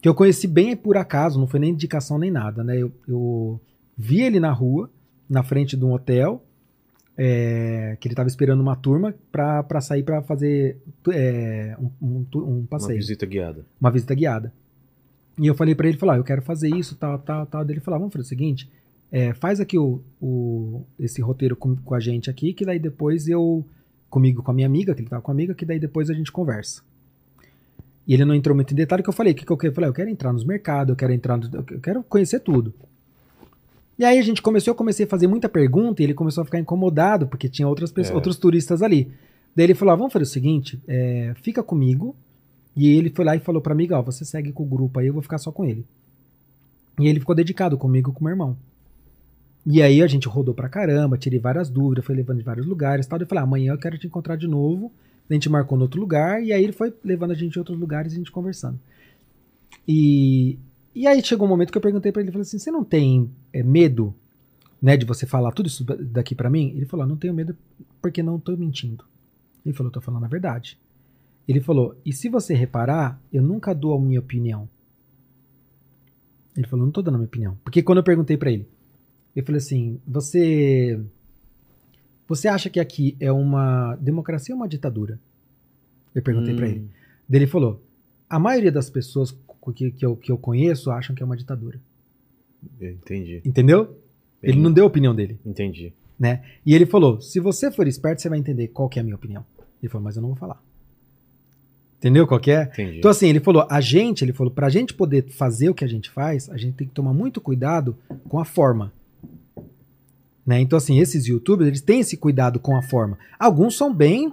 Que 0.00 0.08
eu 0.08 0.14
conheci 0.14 0.46
bem 0.48 0.76
por 0.76 0.96
acaso, 0.96 1.38
não 1.38 1.46
foi 1.46 1.60
nem 1.60 1.70
indicação 1.70 2.18
nem 2.18 2.30
nada, 2.30 2.64
né? 2.64 2.76
Eu, 2.76 2.92
eu 3.06 3.60
vi 3.96 4.20
ele 4.22 4.40
na 4.40 4.50
rua, 4.52 4.90
na 5.28 5.42
frente 5.42 5.76
de 5.76 5.84
um 5.84 5.92
hotel, 5.92 6.44
é, 7.16 7.96
que 8.00 8.08
ele 8.08 8.12
estava 8.12 8.28
esperando 8.28 8.60
uma 8.60 8.74
turma 8.76 9.14
pra 9.30 9.62
pra 9.62 9.80
sair 9.80 10.02
pra 10.02 10.20
fazer 10.22 10.78
é, 11.12 11.76
um, 11.78 11.90
um, 12.02 12.26
um 12.34 12.58
Uma 12.58 12.66
passeio 12.66 12.98
visita 12.98 13.24
guiada. 13.26 13.64
uma 13.80 13.90
visita 13.90 14.14
guiada. 14.14 14.52
E 15.38 15.46
eu 15.46 15.54
falei 15.54 15.74
pra 15.74 15.88
ele, 15.88 15.96
falar, 15.98 16.16
eu 16.16 16.24
quero 16.24 16.42
fazer 16.42 16.68
isso, 16.74 16.94
tal, 16.96 17.18
tal, 17.18 17.44
tal. 17.46 17.62
Ele 17.68 17.80
falou, 17.80 17.98
vamos 18.00 18.12
fazer 18.12 18.24
o 18.24 18.28
seguinte, 18.28 18.70
é, 19.10 19.32
faz 19.34 19.58
aqui 19.60 19.76
o, 19.78 20.00
o- 20.20 20.84
esse 20.98 21.20
roteiro 21.20 21.56
com, 21.56 21.74
com 21.76 21.94
a 21.94 22.00
gente 22.00 22.30
aqui, 22.30 22.52
que 22.52 22.64
daí 22.64 22.78
depois 22.78 23.26
eu, 23.28 23.64
comigo, 24.08 24.42
com 24.42 24.50
a 24.50 24.54
minha 24.54 24.66
amiga, 24.66 24.94
que 24.94 25.00
ele 25.00 25.08
tava 25.08 25.22
com 25.22 25.30
a 25.30 25.34
amiga, 25.34 25.54
que 25.54 25.64
daí 25.64 25.78
depois 25.80 26.08
a 26.08 26.14
gente 26.14 26.30
conversa. 26.30 26.82
E 28.06 28.12
ele 28.14 28.24
não 28.24 28.34
entrou 28.34 28.54
muito 28.54 28.72
em 28.72 28.76
detalhe, 28.76 29.02
que 29.02 29.08
eu 29.08 29.12
falei, 29.14 29.32
o 29.32 29.36
que, 29.36 29.44
que 29.46 29.50
eu 29.50 29.56
quero? 29.56 29.70
Eu 29.72 29.74
falei, 29.74 29.88
eu 29.90 29.94
quero 29.94 30.10
entrar 30.10 30.32
nos 30.32 30.44
mercados, 30.44 30.90
eu 30.90 30.96
quero 30.96 31.12
entrar, 31.12 31.36
no- 31.36 31.50
eu 31.70 31.80
quero 31.80 32.02
conhecer 32.04 32.38
tudo. 32.40 32.72
E 33.98 34.04
aí 34.04 34.18
a 34.18 34.22
gente 34.22 34.42
começou, 34.42 34.72
eu 34.72 34.74
comecei 34.76 35.06
a 35.06 35.08
fazer 35.08 35.26
muita 35.26 35.48
pergunta 35.48 36.02
e 36.02 36.04
ele 36.04 36.14
começou 36.14 36.42
a 36.42 36.44
ficar 36.44 36.58
incomodado, 36.58 37.26
porque 37.28 37.48
tinha 37.48 37.68
outras 37.68 37.92
pessoas, 37.92 38.12
É. 38.12 38.14
outros 38.16 38.36
turistas 38.38 38.82
ali. 38.82 39.10
Daí 39.54 39.66
ele 39.66 39.74
falou, 39.74 39.94
ah, 39.94 39.96
vamos 39.96 40.12
fazer 40.12 40.24
o 40.24 40.26
seguinte, 40.26 40.80
é, 40.88 41.32
fica 41.42 41.62
comigo, 41.62 42.16
e 42.76 42.88
ele 42.88 43.08
foi 43.10 43.24
lá 43.24 43.36
e 43.36 43.38
falou 43.40 43.62
pra 43.62 43.72
amiga, 43.72 43.96
ó, 43.96 44.02
você 44.02 44.24
segue 44.24 44.50
com 44.52 44.64
o 44.64 44.66
grupo 44.66 44.98
aí, 44.98 45.06
eu 45.06 45.12
vou 45.12 45.22
ficar 45.22 45.38
só 45.38 45.52
com 45.52 45.64
ele. 45.64 45.86
E 46.98 47.06
ele 47.06 47.20
ficou 47.20 47.34
dedicado 47.36 47.78
comigo 47.78 48.10
e 48.10 48.12
com 48.14 48.20
o 48.20 48.24
meu 48.24 48.32
irmão. 48.32 48.56
E 49.64 49.80
aí 49.80 50.02
a 50.02 50.06
gente 50.08 50.26
rodou 50.28 50.54
pra 50.54 50.68
caramba, 50.68 51.16
tirei 51.16 51.38
várias 51.38 51.70
dúvidas, 51.70 52.04
foi 52.04 52.14
levando 52.16 52.38
de 52.38 52.44
vários 52.44 52.66
lugares 52.66 53.06
e 53.06 53.08
tal. 53.08 53.18
Eu 53.18 53.26
falei, 53.26 53.40
ah, 53.42 53.44
amanhã 53.44 53.72
eu 53.72 53.78
quero 53.78 53.96
te 53.96 54.06
encontrar 54.08 54.36
de 54.36 54.46
novo. 54.46 54.92
A 55.30 55.32
gente 55.32 55.48
marcou 55.48 55.78
no 55.78 55.84
outro 55.84 55.98
lugar, 56.00 56.42
e 56.42 56.52
aí 56.52 56.62
ele 56.62 56.72
foi 56.72 56.92
levando 57.02 57.30
a 57.30 57.34
gente 57.34 57.54
em 57.56 57.58
outros 57.58 57.78
lugares 57.78 58.12
e 58.12 58.16
a 58.16 58.18
gente 58.18 58.30
conversando. 58.30 58.78
E, 59.88 60.58
e 60.94 61.06
aí 61.06 61.22
chegou 61.24 61.46
um 61.46 61.50
momento 61.50 61.72
que 61.72 61.78
eu 61.78 61.82
perguntei 61.82 62.12
pra 62.12 62.22
ele, 62.22 62.30
falei 62.30 62.42
assim, 62.42 62.58
você 62.58 62.70
não 62.70 62.84
tem 62.84 63.30
é, 63.52 63.62
medo, 63.62 64.14
né, 64.80 64.96
de 64.96 65.04
você 65.04 65.26
falar 65.26 65.52
tudo 65.52 65.66
isso 65.66 65.84
daqui 65.84 66.34
pra 66.34 66.50
mim? 66.50 66.72
Ele 66.76 66.86
falou, 66.86 67.04
"Ah, 67.04 67.08
não 67.08 67.16
tenho 67.16 67.34
medo 67.34 67.56
porque 68.00 68.22
não 68.22 68.38
tô 68.38 68.56
mentindo. 68.56 69.04
Ele 69.64 69.74
falou, 69.74 69.90
tô 69.90 70.00
falando 70.00 70.24
a 70.24 70.28
verdade. 70.28 70.78
Ele 71.46 71.60
falou: 71.60 71.96
e 72.04 72.12
se 72.12 72.28
você 72.28 72.54
reparar, 72.54 73.20
eu 73.32 73.42
nunca 73.42 73.74
dou 73.74 73.94
a 73.94 74.00
minha 74.00 74.20
opinião. 74.20 74.68
Ele 76.56 76.66
falou: 76.66 76.84
não 76.84 76.92
tô 76.92 77.02
dando 77.02 77.14
a 77.16 77.18
minha 77.18 77.26
opinião. 77.26 77.58
Porque 77.64 77.82
quando 77.82 77.98
eu 77.98 78.04
perguntei 78.04 78.36
pra 78.36 78.50
ele, 78.50 78.68
eu 79.34 79.44
falei 79.44 79.58
assim: 79.58 80.00
você. 80.06 81.00
Você 82.26 82.48
acha 82.48 82.70
que 82.70 82.80
aqui 82.80 83.16
é 83.20 83.30
uma 83.30 83.96
democracia 83.96 84.54
ou 84.54 84.60
uma 84.60 84.68
ditadura? 84.68 85.20
Eu 86.14 86.22
perguntei 86.22 86.54
pra 86.54 86.66
Hum, 86.66 86.70
ele. 86.70 86.90
Daí 87.28 87.40
ele 87.40 87.46
falou: 87.46 87.82
a 88.28 88.38
maioria 88.38 88.72
das 88.72 88.88
pessoas 88.88 89.36
que, 89.72 89.90
que, 89.90 90.04
eu, 90.04 90.16
que 90.16 90.30
eu 90.30 90.38
conheço 90.38 90.90
acham 90.90 91.14
que 91.14 91.22
é 91.22 91.26
uma 91.26 91.36
ditadura. 91.36 91.80
Entendi. 92.80 93.40
Entendeu? 93.44 93.98
Ele 94.42 94.58
não 94.58 94.72
deu 94.72 94.84
a 94.84 94.86
opinião 94.86 95.14
dele. 95.14 95.38
Entendi. 95.44 95.92
E 96.64 96.74
ele 96.74 96.86
falou: 96.86 97.20
se 97.20 97.40
você 97.40 97.70
for 97.70 97.86
esperto, 97.86 98.22
você 98.22 98.28
vai 98.28 98.38
entender 98.38 98.68
qual 98.68 98.88
que 98.88 98.98
é 98.98 99.02
a 99.02 99.04
minha 99.04 99.16
opinião. 99.16 99.44
Ele 99.82 99.90
falou: 99.90 100.04
mas 100.04 100.16
eu 100.16 100.22
não 100.22 100.30
vou 100.30 100.38
falar. 100.38 100.62
Entendeu 101.98 102.26
qual 102.26 102.38
que 102.38 102.50
é? 102.50 102.64
Entendi. 102.64 102.98
Então, 102.98 103.10
assim, 103.10 103.28
ele 103.28 103.40
falou, 103.40 103.66
a 103.70 103.80
gente, 103.80 104.22
ele 104.22 104.34
falou, 104.34 104.52
pra 104.52 104.68
gente 104.68 104.92
poder 104.92 105.26
fazer 105.30 105.70
o 105.70 105.74
que 105.74 105.86
a 105.86 105.88
gente 105.88 106.10
faz, 106.10 106.50
a 106.50 106.56
gente 106.58 106.74
tem 106.74 106.86
que 106.86 106.92
tomar 106.92 107.14
muito 107.14 107.40
cuidado 107.40 107.96
com 108.28 108.38
a 108.38 108.44
forma. 108.44 108.92
Né? 110.44 110.60
Então, 110.60 110.76
assim, 110.76 110.98
esses 110.98 111.26
youtubers, 111.26 111.66
eles 111.66 111.80
têm 111.80 112.00
esse 112.00 112.18
cuidado 112.18 112.60
com 112.60 112.76
a 112.76 112.82
forma. 112.82 113.18
Alguns 113.38 113.78
são 113.78 113.94
bem, 113.94 114.30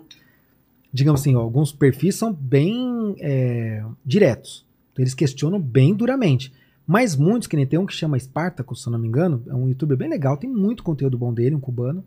digamos 0.91 1.21
assim, 1.21 1.33
ó, 1.33 1.39
alguns 1.39 1.71
perfis 1.71 2.15
são 2.15 2.33
bem 2.33 3.15
é, 3.21 3.81
diretos. 4.05 4.65
Então, 4.91 5.03
eles 5.03 5.13
questionam 5.13 5.59
bem 5.59 5.93
duramente. 5.93 6.53
Mas 6.85 7.15
muitos, 7.15 7.47
que 7.47 7.55
nem 7.55 7.65
tem 7.65 7.79
um 7.79 7.85
que 7.85 7.93
chama 7.93 8.19
Spartacus, 8.19 8.81
se 8.81 8.87
eu 8.87 8.91
não 8.91 8.99
me 8.99 9.07
engano, 9.07 9.43
é 9.47 9.53
um 9.53 9.67
youtuber 9.67 9.95
bem 9.95 10.09
legal, 10.09 10.37
tem 10.37 10.49
muito 10.49 10.83
conteúdo 10.83 11.17
bom 11.17 11.33
dele, 11.33 11.55
um 11.55 11.59
cubano, 11.59 12.03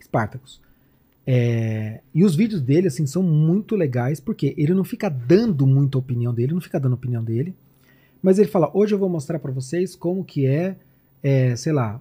Spartacus. 0.00 0.60
É, 1.26 2.00
e 2.14 2.24
os 2.24 2.34
vídeos 2.34 2.60
dele, 2.60 2.88
assim, 2.88 3.06
são 3.06 3.22
muito 3.22 3.76
legais, 3.76 4.20
porque 4.20 4.54
ele 4.56 4.74
não 4.74 4.84
fica 4.84 5.08
dando 5.08 5.66
muita 5.66 5.98
opinião 5.98 6.32
dele, 6.32 6.54
não 6.54 6.60
fica 6.60 6.80
dando 6.80 6.94
opinião 6.94 7.22
dele, 7.22 7.54
mas 8.22 8.38
ele 8.38 8.48
fala, 8.48 8.70
hoje 8.74 8.94
eu 8.94 8.98
vou 8.98 9.08
mostrar 9.08 9.38
pra 9.38 9.52
vocês 9.52 9.94
como 9.94 10.24
que 10.24 10.46
é, 10.46 10.76
é, 11.22 11.56
sei 11.56 11.72
lá, 11.72 12.00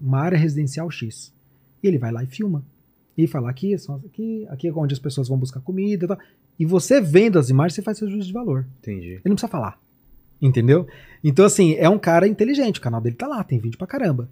uma 0.00 0.18
área 0.20 0.38
residencial 0.38 0.90
X. 0.90 1.32
E 1.82 1.88
ele 1.88 1.98
vai 1.98 2.12
lá 2.12 2.22
e 2.22 2.26
filma. 2.26 2.64
E 3.16 3.26
fala, 3.26 3.50
aqui, 3.50 3.74
aqui, 3.74 4.46
aqui 4.48 4.68
é 4.68 4.72
onde 4.72 4.94
as 4.94 4.98
pessoas 4.98 5.28
vão 5.28 5.38
buscar 5.38 5.60
comida 5.60 6.04
e 6.04 6.08
tal. 6.08 6.18
E 6.58 6.66
você 6.66 7.00
vendo 7.00 7.38
as 7.38 7.50
imagens, 7.50 7.74
você 7.74 7.82
faz 7.82 7.98
seu 7.98 8.08
juízo 8.08 8.26
de 8.26 8.32
valor. 8.32 8.66
Entendi. 8.80 9.12
Ele 9.12 9.22
não 9.24 9.34
precisa 9.34 9.50
falar. 9.50 9.80
Entendeu? 10.40 10.86
Então, 11.22 11.44
assim, 11.44 11.74
é 11.74 11.88
um 11.88 11.98
cara 11.98 12.26
inteligente. 12.26 12.78
O 12.78 12.82
canal 12.82 13.00
dele 13.00 13.16
tá 13.16 13.26
lá, 13.26 13.42
tem 13.44 13.58
vídeo 13.58 13.78
pra 13.78 13.86
caramba. 13.86 14.28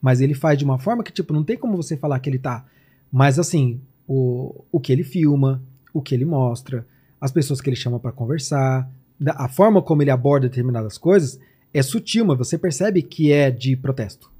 Mas 0.00 0.20
ele 0.20 0.34
faz 0.34 0.58
de 0.58 0.64
uma 0.64 0.78
forma 0.78 1.02
que, 1.02 1.12
tipo, 1.12 1.32
não 1.32 1.44
tem 1.44 1.56
como 1.56 1.76
você 1.76 1.96
falar 1.96 2.20
que 2.20 2.30
ele 2.30 2.38
tá. 2.38 2.64
Mas, 3.10 3.38
assim, 3.38 3.80
o, 4.06 4.64
o 4.70 4.78
que 4.80 4.92
ele 4.92 5.02
filma, 5.02 5.62
o 5.92 6.00
que 6.00 6.14
ele 6.14 6.24
mostra, 6.24 6.86
as 7.20 7.32
pessoas 7.32 7.60
que 7.60 7.68
ele 7.68 7.76
chama 7.76 7.98
pra 7.98 8.12
conversar, 8.12 8.88
a 9.26 9.48
forma 9.48 9.82
como 9.82 10.02
ele 10.02 10.10
aborda 10.10 10.48
determinadas 10.48 10.96
coisas 10.96 11.40
é 11.74 11.82
sutil, 11.82 12.24
mas 12.24 12.38
você 12.38 12.56
percebe 12.56 13.02
que 13.02 13.32
é 13.32 13.50
de 13.50 13.76
protesto. 13.76 14.30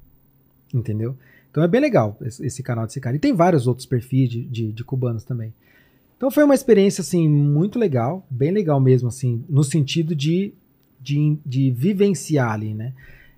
Entendeu? 0.73 1.17
Então 1.51 1.63
é 1.63 1.67
bem 1.67 1.81
legal 1.81 2.17
esse, 2.21 2.45
esse 2.45 2.63
canal 2.63 2.85
desse 2.85 2.99
cara. 2.99 3.15
E 3.15 3.19
tem 3.19 3.33
vários 3.33 3.67
outros 3.67 3.85
perfis 3.85 4.29
de, 4.29 4.43
de, 4.45 4.71
de 4.71 4.83
cubanos 4.83 5.23
também. 5.23 5.53
Então 6.19 6.29
foi 6.29 6.43
uma 6.43 6.53
experiência, 6.53 7.01
assim, 7.01 7.29
muito 7.29 7.79
legal, 7.79 8.27
bem 8.29 8.51
legal 8.51 8.77
mesmo, 8.81 9.07
assim, 9.07 9.41
no 9.47 9.63
sentido 9.63 10.13
de, 10.13 10.53
de, 10.99 11.37
de 11.45 11.71
vivenciar 11.71 12.51
ali, 12.51 12.73
né? 12.73 12.93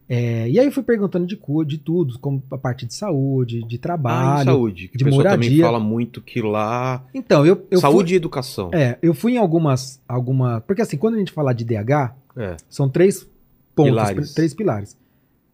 É, 0.09 0.49
e 0.49 0.59
aí 0.59 0.65
eu 0.65 0.71
fui 0.71 0.81
perguntando 0.81 1.27
de, 1.27 1.39
de 1.67 1.77
tudo, 1.77 2.17
como 2.17 2.41
a 2.49 2.57
parte 2.57 2.87
de 2.87 2.93
saúde, 2.95 3.61
de 3.65 3.75
Ah, 3.75 3.79
trabalho. 3.79 4.41
e 4.41 4.45
saúde. 4.45 4.87
Que 4.87 4.97
de 4.97 5.03
pessoal 5.05 5.23
também 5.23 5.49
moradia. 5.49 5.63
fala 5.65 5.79
muito 5.79 6.21
que 6.21 6.41
lá. 6.41 7.05
Então, 7.13 7.45
eu, 7.45 7.65
eu 7.69 7.79
saúde 7.79 8.07
fui, 8.09 8.13
e 8.13 8.17
educação. 8.17 8.71
é, 8.73 8.97
eu 9.01 9.13
fui 9.13 9.33
em 9.35 9.37
algumas, 9.37 10.01
alguma, 10.07 10.59
porque 10.61 10.81
assim, 10.81 10.97
quando 10.97 11.15
a 11.15 11.19
gente 11.19 11.31
fala 11.31 11.53
de 11.53 11.63
DH, 11.63 12.15
É. 12.35 12.57
são 12.67 12.89
três 12.89 13.29
pontos, 13.75 13.91
Pilares. 13.91 14.33
três 14.33 14.53
pilares. 14.55 14.97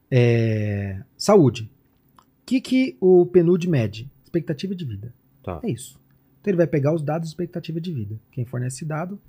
É, 0.10 1.02
saúde. 1.18 1.70
O 2.18 2.24
que, 2.46 2.62
que 2.62 2.98
o 3.02 3.26
PNUD 3.26 3.68
mede? 3.70 4.10
Expectativa 4.24 4.74
de 4.74 4.86
vida. 4.86 5.14
Tá. 5.44 5.60
É 5.62 5.70
isso. 5.70 6.00
Então 6.42 6.52
ele 6.52 6.58
vai 6.58 6.68
pegar 6.68 6.94
os 6.94 7.02
dados 7.02 7.28
de 7.28 7.34
expectativa 7.34 7.80
de 7.82 7.92
vida. 7.94 8.16
Quem 8.32 8.46
fornece 8.46 8.78
esse 8.78 8.86
dado 8.86 9.20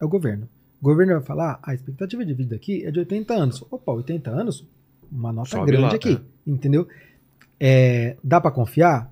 é 0.00 0.04
o 0.04 0.08
governo. 0.08 0.48
O 0.80 0.84
governo 0.84 1.14
vai 1.14 1.22
falar, 1.22 1.60
"Ah, 1.62 1.70
a 1.70 1.74
expectativa 1.74 2.24
de 2.24 2.34
vida 2.34 2.56
aqui 2.56 2.84
é 2.84 2.90
de 2.90 2.98
80 2.98 3.32
anos. 3.34 3.62
Opa, 3.70 3.92
80 3.92 4.30
anos? 4.30 4.66
Uma 5.10 5.32
nota 5.32 5.50
Sobe 5.50 5.66
grande 5.70 5.86
lá, 5.86 5.94
aqui. 5.94 6.14
é. 6.14 6.20
Entendeu? 6.50 6.86
É, 7.60 8.16
dá 8.22 8.40
pra 8.40 8.50
confiar? 8.50 9.10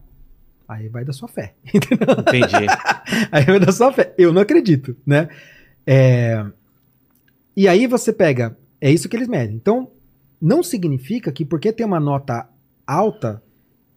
Aí 0.68 0.88
vai 0.88 1.05
da 1.05 1.12
sua 1.12 1.28
fé. 1.28 1.55
Entendi. 1.64 2.66
Aí 3.30 3.44
vai 3.44 3.61
da 3.61 3.70
sua 3.72 3.92
fé. 3.92 4.14
Eu 4.18 4.32
não 4.32 4.42
acredito, 4.42 4.96
né? 5.07 5.28
É, 5.86 6.44
E 7.57 7.68
aí 7.68 7.86
você 7.86 8.12
pega, 8.12 8.57
é 8.80 8.90
isso 8.90 9.09
que 9.09 9.16
eles 9.16 9.28
medem. 9.28 9.55
Então, 9.57 9.90
não 10.40 10.62
significa 10.62 11.30
que 11.30 11.44
porque 11.44 11.72
tem 11.72 11.84
uma 11.86 12.00
nota 12.00 12.48
alta 12.86 13.42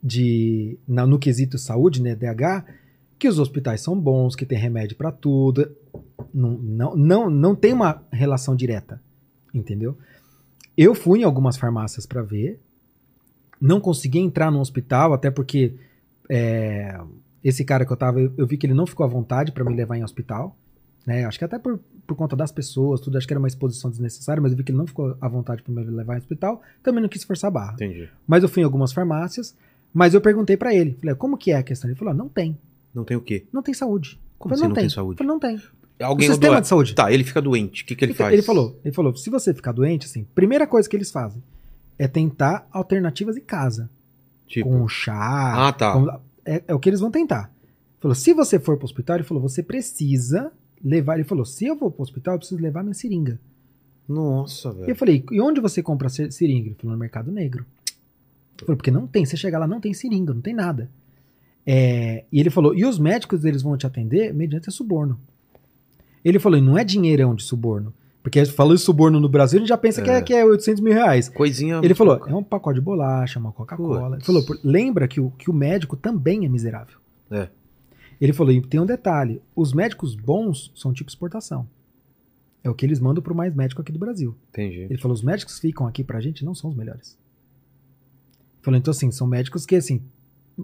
de 0.04 0.78
na- 0.88 1.08
no 1.08 1.18
quesito 1.18 1.58
saúde, 1.58 2.02
né, 2.02 2.16
DH, 2.16 2.64
que 3.26 3.30
os 3.30 3.40
hospitais 3.40 3.82
são 3.82 4.00
bons, 4.00 4.36
que 4.36 4.46
tem 4.46 4.56
remédio 4.56 4.96
para 4.96 5.12
tudo. 5.12 5.76
Não, 6.32 6.52
não, 6.52 6.96
não, 6.96 7.28
não 7.28 7.56
tem 7.56 7.74
uma 7.74 8.04
relação 8.12 8.56
direta, 8.56 9.02
entendeu? 9.52 9.98
Eu 10.78 10.94
fui 10.94 11.22
em 11.22 11.24
algumas 11.24 11.58
farmácias 11.58 12.06
para 12.06 12.22
ver, 12.22 12.60
não 13.60 13.82
consegui 13.82 14.20
entrar 14.20 14.52
no 14.52 14.60
hospital, 14.60 15.12
até 15.12 15.32
porque 15.32 15.74
é, 16.30 17.00
esse 17.44 17.66
cara 17.66 17.84
que 17.84 17.92
eu 17.92 17.98
tava, 17.98 18.22
eu, 18.22 18.32
eu 18.38 18.46
vi 18.46 18.58
que 18.58 18.68
ele 18.68 18.76
não 18.76 18.86
ficou 18.86 19.04
à 19.04 19.10
vontade 19.10 19.52
para 19.52 19.64
me 19.64 19.74
levar 19.74 19.98
em 19.98 20.04
hospital, 20.04 20.56
né? 21.04 21.26
Acho 21.26 21.40
que 21.40 21.46
até 21.46 21.58
por, 21.58 21.80
por 22.06 22.16
conta 22.16 22.36
das 22.36 22.52
pessoas, 22.52 23.02
tudo, 23.02 23.18
acho 23.18 23.26
que 23.26 23.34
era 23.34 23.40
uma 23.40 23.48
exposição 23.48 23.90
desnecessária, 23.90 24.40
mas 24.40 24.52
eu 24.52 24.58
vi 24.60 24.64
que 24.64 24.72
ele 24.72 24.78
não 24.78 24.86
ficou 24.86 25.18
à 25.20 25.28
vontade 25.28 25.64
para 25.64 25.74
me 25.74 25.84
levar 25.84 26.14
em 26.14 26.20
hospital, 26.20 26.62
também 26.84 27.02
não 27.02 27.10
quis 27.10 27.24
forçar 27.24 27.48
a 27.48 27.52
barra. 27.52 27.74
Entendi. 27.74 28.08
Mas 28.28 28.44
eu 28.44 28.50
fui 28.50 28.62
em 28.62 28.66
algumas 28.66 28.94
farmácias, 28.94 29.56
mas 29.92 30.14
eu 30.14 30.22
perguntei 30.22 30.56
para 30.56 30.76
ele, 30.76 30.96
falei, 31.00 31.16
como 31.16 31.38
que 31.38 31.52
é 31.52 31.58
a 31.58 31.64
questão? 31.64 31.90
Ele 31.90 31.98
falou, 31.98 32.12
ah, 32.12 32.16
não 32.16 32.30
tem, 32.30 32.56
Não 32.96 33.04
tem 33.04 33.16
o 33.18 33.22
quê? 33.22 33.46
não 33.52 33.62
tem 33.62 33.74
saúde. 33.74 34.20
Como 34.40 34.54
assim 34.56 34.64
não 34.64 34.74
tem 34.74 34.90
saúde? 34.90 35.16
Eu 35.22 35.26
falei, 35.26 35.28
não 35.34 35.40
tem. 35.40 35.62
Alguém 36.02 36.30
o 36.30 36.32
sistema 36.32 36.60
de 36.62 36.68
saúde. 36.68 36.94
Tá, 36.96 37.12
ele 37.12 37.24
fica 37.24 37.42
doente. 37.42 37.84
O 37.84 37.86
que, 37.86 37.96
que 37.96 38.04
ele 38.06 38.14
faz? 38.14 38.34
Ele 38.34 38.42
falou, 38.42 38.80
ele 38.84 38.94
falou, 38.94 39.16
se 39.16 39.30
você 39.30 39.54
ficar 39.54 39.72
doente, 39.72 40.06
assim, 40.06 40.26
primeira 40.36 40.66
coisa 40.68 40.90
que 40.90 40.96
eles 40.96 41.12
fazem 41.12 41.42
é 41.98 42.08
tentar 42.08 42.68
alternativas 42.72 43.38
em 43.38 43.42
casa. 43.42 43.90
Tipo, 44.48 44.70
com 44.70 44.88
chá. 44.88 45.68
Ah, 45.68 45.72
tá. 45.74 45.94
com- 45.94 46.20
é, 46.46 46.64
é 46.68 46.74
o 46.76 46.80
que 46.80 46.90
eles 46.90 47.00
vão 47.00 47.10
tentar. 47.12 47.52
Ele 47.64 48.02
falou, 48.02 48.16
se 48.16 48.34
você 48.34 48.60
for 48.60 48.78
pro 48.78 48.86
hospital, 48.86 49.18
ele 49.18 49.24
falou, 49.24 49.42
você 49.42 49.64
precisa 49.64 50.52
levar. 50.84 51.16
Ele 51.16 51.24
falou, 51.24 51.46
se 51.46 51.66
eu 51.66 51.78
for 51.78 51.90
pro 51.92 52.04
hospital, 52.04 52.36
eu 52.36 52.40
preciso 52.40 52.62
levar 52.62 52.84
minha 52.84 52.94
seringa. 52.94 53.40
nossa, 54.08 54.68
E 54.68 54.72
eu 54.72 54.76
velho. 54.80 54.96
falei, 54.96 55.24
e 55.32 55.42
onde 55.42 55.60
você 55.62 55.82
compra 55.82 56.10
ser- 56.10 56.32
seringa? 56.32 56.68
Ele 56.68 56.76
falou, 56.76 56.94
no 56.94 57.00
mercado 57.00 57.32
negro. 57.32 57.66
Ele 58.58 58.66
falou, 58.66 58.78
porque 58.78 58.92
não 58.92 59.08
tem, 59.08 59.26
você 59.26 59.36
chegar 59.38 59.60
lá, 59.60 59.68
não 59.68 59.80
tem 59.80 59.94
seringa, 59.94 60.34
não 60.34 60.42
tem 60.42 60.54
nada. 60.54 60.90
É, 61.66 62.26
e 62.32 62.40
ele 62.40 62.50
falou, 62.50 62.76
e 62.76 62.86
os 62.86 63.00
médicos 63.00 63.44
eles 63.44 63.62
vão 63.64 63.76
te 63.78 63.88
atender 63.88 64.34
mediante 64.34 64.72
suborno. 64.72 65.20
Ele 66.24 66.40
falou, 66.40 66.58
e 66.58 66.62
não 66.62 66.78
é 66.78 66.84
dinheirão 66.84 67.34
de 67.36 67.44
suborno. 67.44 67.94
Porque 68.22 68.44
falou 68.46 68.74
de 68.74 68.82
suborno 68.82 69.20
no 69.20 69.30
Brasil, 69.30 69.58
a 69.58 69.60
gente 69.62 69.70
já 69.70 69.78
pensa 69.78 70.02
que, 70.02 70.10
é, 70.10 70.18
É. 70.18 70.22
que 70.22 70.34
é 70.34 70.44
800 70.44 70.82
mil 70.82 70.94
reais. 70.94 71.30
Coisinha. 71.30 71.80
Ele 71.84 71.94
falou, 71.94 72.20
é 72.28 72.34
um 72.34 72.44
pacote 72.44 72.80
de 72.80 72.82
bolacha, 72.86 73.40
uma 73.40 73.52
Coca-Cola. 73.52 74.16
Ele 74.16 74.26
falou, 74.26 74.44
"Por- 74.44 74.60
lembra 74.64 75.08
que 75.08 75.20
o, 75.22 75.30
que 75.32 75.50
o 75.50 75.54
médico 75.54 75.96
também 75.96 76.44
é 76.46 76.50
miserável. 76.50 76.98
É. 77.30 77.50
Ele 78.20 78.34
falou, 78.34 78.52
e 78.52 78.62
tem 78.62 78.80
um 78.80 78.86
detalhe, 78.86 79.42
os 79.56 79.74
médicos 79.74 80.16
bons 80.16 80.72
são 80.74 80.92
tipo 80.92 81.10
exportação. 81.10 81.68
É 82.64 82.70
o 82.70 82.74
que 82.74 82.84
eles 82.84 83.00
mandam 83.00 83.22
pro 83.22 83.36
mais 83.36 83.54
médico 83.54 83.82
aqui 83.82 83.92
do 83.92 84.00
Brasil. 84.00 84.36
Entendi. 84.50 84.88
Ele 84.90 84.98
falou, 84.98 85.14
os 85.14 85.22
médicos 85.22 85.56
que 85.56 85.62
ficam 85.62 85.86
aqui 85.86 86.04
pra 86.04 86.20
gente 86.20 86.44
não 86.44 86.56
são 86.56 86.72
os 86.72 86.76
melhores. 86.76 87.12
Ele 88.56 88.64
falou, 88.64 88.78
então 88.80 88.90
assim, 88.90 89.12
são 89.12 89.28
médicos 89.28 89.68
que 89.68 89.76
assim, 89.76 90.02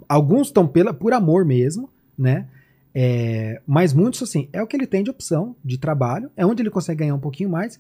alguns 0.07 0.47
estão 0.47 0.67
pela, 0.67 0.93
por 0.93 1.13
amor 1.13 1.45
mesmo, 1.45 1.89
né? 2.17 2.47
É, 2.93 3.61
mas 3.65 3.93
muitos, 3.93 4.21
assim, 4.21 4.49
é 4.51 4.61
o 4.61 4.67
que 4.67 4.75
ele 4.75 4.85
tem 4.87 5.03
de 5.03 5.09
opção 5.09 5.55
de 5.63 5.77
trabalho, 5.77 6.29
é 6.35 6.45
onde 6.45 6.61
ele 6.61 6.69
consegue 6.69 6.99
ganhar 6.99 7.15
um 7.15 7.19
pouquinho 7.19 7.49
mais. 7.49 7.79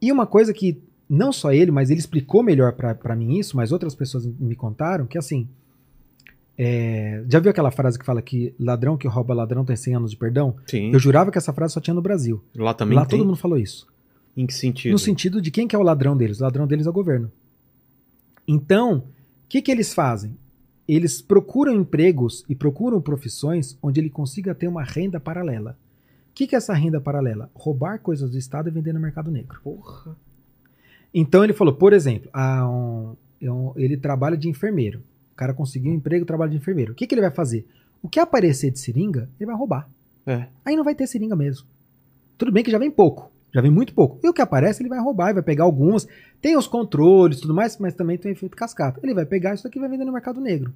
E 0.00 0.12
uma 0.12 0.26
coisa 0.26 0.52
que, 0.52 0.78
não 1.08 1.32
só 1.32 1.52
ele, 1.52 1.70
mas 1.70 1.90
ele 1.90 2.00
explicou 2.00 2.42
melhor 2.42 2.72
pra 2.72 2.94
pra 2.94 3.16
mim 3.16 3.38
isso, 3.38 3.56
mas 3.56 3.72
outras 3.72 3.94
pessoas 3.94 4.26
me 4.26 4.54
contaram, 4.54 5.06
que 5.06 5.16
assim, 5.16 5.48
é, 6.56 7.24
já 7.28 7.40
viu 7.40 7.50
aquela 7.50 7.70
frase 7.70 7.98
que 7.98 8.04
fala 8.04 8.22
que 8.22 8.54
ladrão 8.58 8.96
que 8.96 9.08
rouba 9.08 9.34
ladrão 9.34 9.64
tem 9.64 9.76
100 9.76 9.96
anos 9.96 10.10
de 10.10 10.16
perdão? 10.16 10.54
Sim. 10.66 10.92
Eu 10.92 10.98
jurava 10.98 11.30
que 11.30 11.38
essa 11.38 11.52
frase 11.52 11.74
só 11.74 11.80
tinha 11.80 11.94
no 11.94 12.02
Brasil. 12.02 12.42
Lá 12.54 12.72
também 12.74 12.96
Lá 12.96 13.04
tem. 13.06 13.18
todo 13.18 13.26
mundo 13.26 13.36
falou 13.38 13.58
isso. 13.58 13.86
Em 14.36 14.46
que 14.46 14.54
sentido? 14.54 14.92
No 14.92 14.98
sentido 14.98 15.40
de 15.40 15.50
quem 15.50 15.66
que 15.66 15.74
é 15.74 15.78
o 15.78 15.82
ladrão 15.82 16.16
deles? 16.16 16.40
O 16.40 16.44
ladrão 16.44 16.66
deles 16.66 16.86
é 16.86 16.90
o 16.90 16.92
governo. 16.92 17.30
Então, 18.46 18.98
o 18.98 19.02
que, 19.48 19.62
que 19.62 19.70
eles 19.70 19.94
fazem? 19.94 20.36
Eles 20.86 21.22
procuram 21.22 21.72
empregos 21.74 22.44
e 22.48 22.54
procuram 22.54 23.00
profissões 23.00 23.78
onde 23.82 24.00
ele 24.00 24.10
consiga 24.10 24.54
ter 24.54 24.68
uma 24.68 24.82
renda 24.82 25.18
paralela. 25.18 25.78
O 26.30 26.34
que, 26.34 26.46
que 26.46 26.54
é 26.54 26.58
essa 26.58 26.74
renda 26.74 27.00
paralela? 27.00 27.50
Roubar 27.54 28.00
coisas 28.00 28.30
do 28.30 28.36
Estado 28.38 28.68
e 28.68 28.72
vender 28.72 28.92
no 28.92 29.00
mercado 29.00 29.30
negro. 29.30 29.60
Porra. 29.62 30.16
Então 31.12 31.44
ele 31.44 31.52
falou, 31.52 31.74
por 31.74 31.92
exemplo, 31.92 32.28
um- 32.34 33.16
é 33.40 33.50
um- 33.50 33.72
ele 33.76 33.96
trabalha 33.96 34.36
de 34.36 34.48
enfermeiro. 34.48 34.98
O 35.32 35.36
cara 35.36 35.54
conseguiu 35.54 35.92
um 35.92 35.94
emprego, 35.94 36.24
trabalha 36.26 36.50
de 36.50 36.56
enfermeiro. 36.56 36.92
O 36.92 36.94
que, 36.94 37.06
que 37.06 37.14
ele 37.14 37.22
vai 37.22 37.30
fazer? 37.30 37.66
O 38.02 38.08
que 38.08 38.20
aparecer 38.20 38.70
de 38.70 38.78
seringa, 38.78 39.28
ele 39.38 39.46
vai 39.46 39.56
roubar. 39.56 39.88
É. 40.26 40.48
Aí 40.64 40.76
não 40.76 40.84
vai 40.84 40.94
ter 40.94 41.06
seringa 41.06 41.34
mesmo. 41.36 41.66
Tudo 42.36 42.52
bem 42.52 42.64
que 42.64 42.70
já 42.70 42.78
vem 42.78 42.90
pouco, 42.90 43.30
já 43.54 43.60
vem 43.60 43.70
muito 43.70 43.94
pouco. 43.94 44.18
E 44.22 44.28
o 44.28 44.32
que 44.34 44.42
aparece, 44.42 44.82
ele 44.82 44.88
vai 44.88 44.98
roubar, 45.00 45.26
ele 45.28 45.34
vai 45.34 45.42
pegar 45.44 45.62
algumas. 45.64 46.08
Tem 46.42 46.56
os 46.58 46.66
controles 46.66 47.38
e 47.38 47.40
tudo 47.42 47.54
mais, 47.54 47.78
mas 47.78 47.94
também 47.94 48.18
tem 48.18 48.32
o 48.32 48.34
efeito 48.34 48.56
cascata. 48.56 48.98
Ele 49.02 49.14
vai 49.14 49.24
pegar 49.24 49.54
isso 49.54 49.62
daqui 49.62 49.78
e 49.78 49.80
vai 49.80 49.88
vender 49.88 50.04
no 50.04 50.12
mercado 50.12 50.40
negro. 50.40 50.74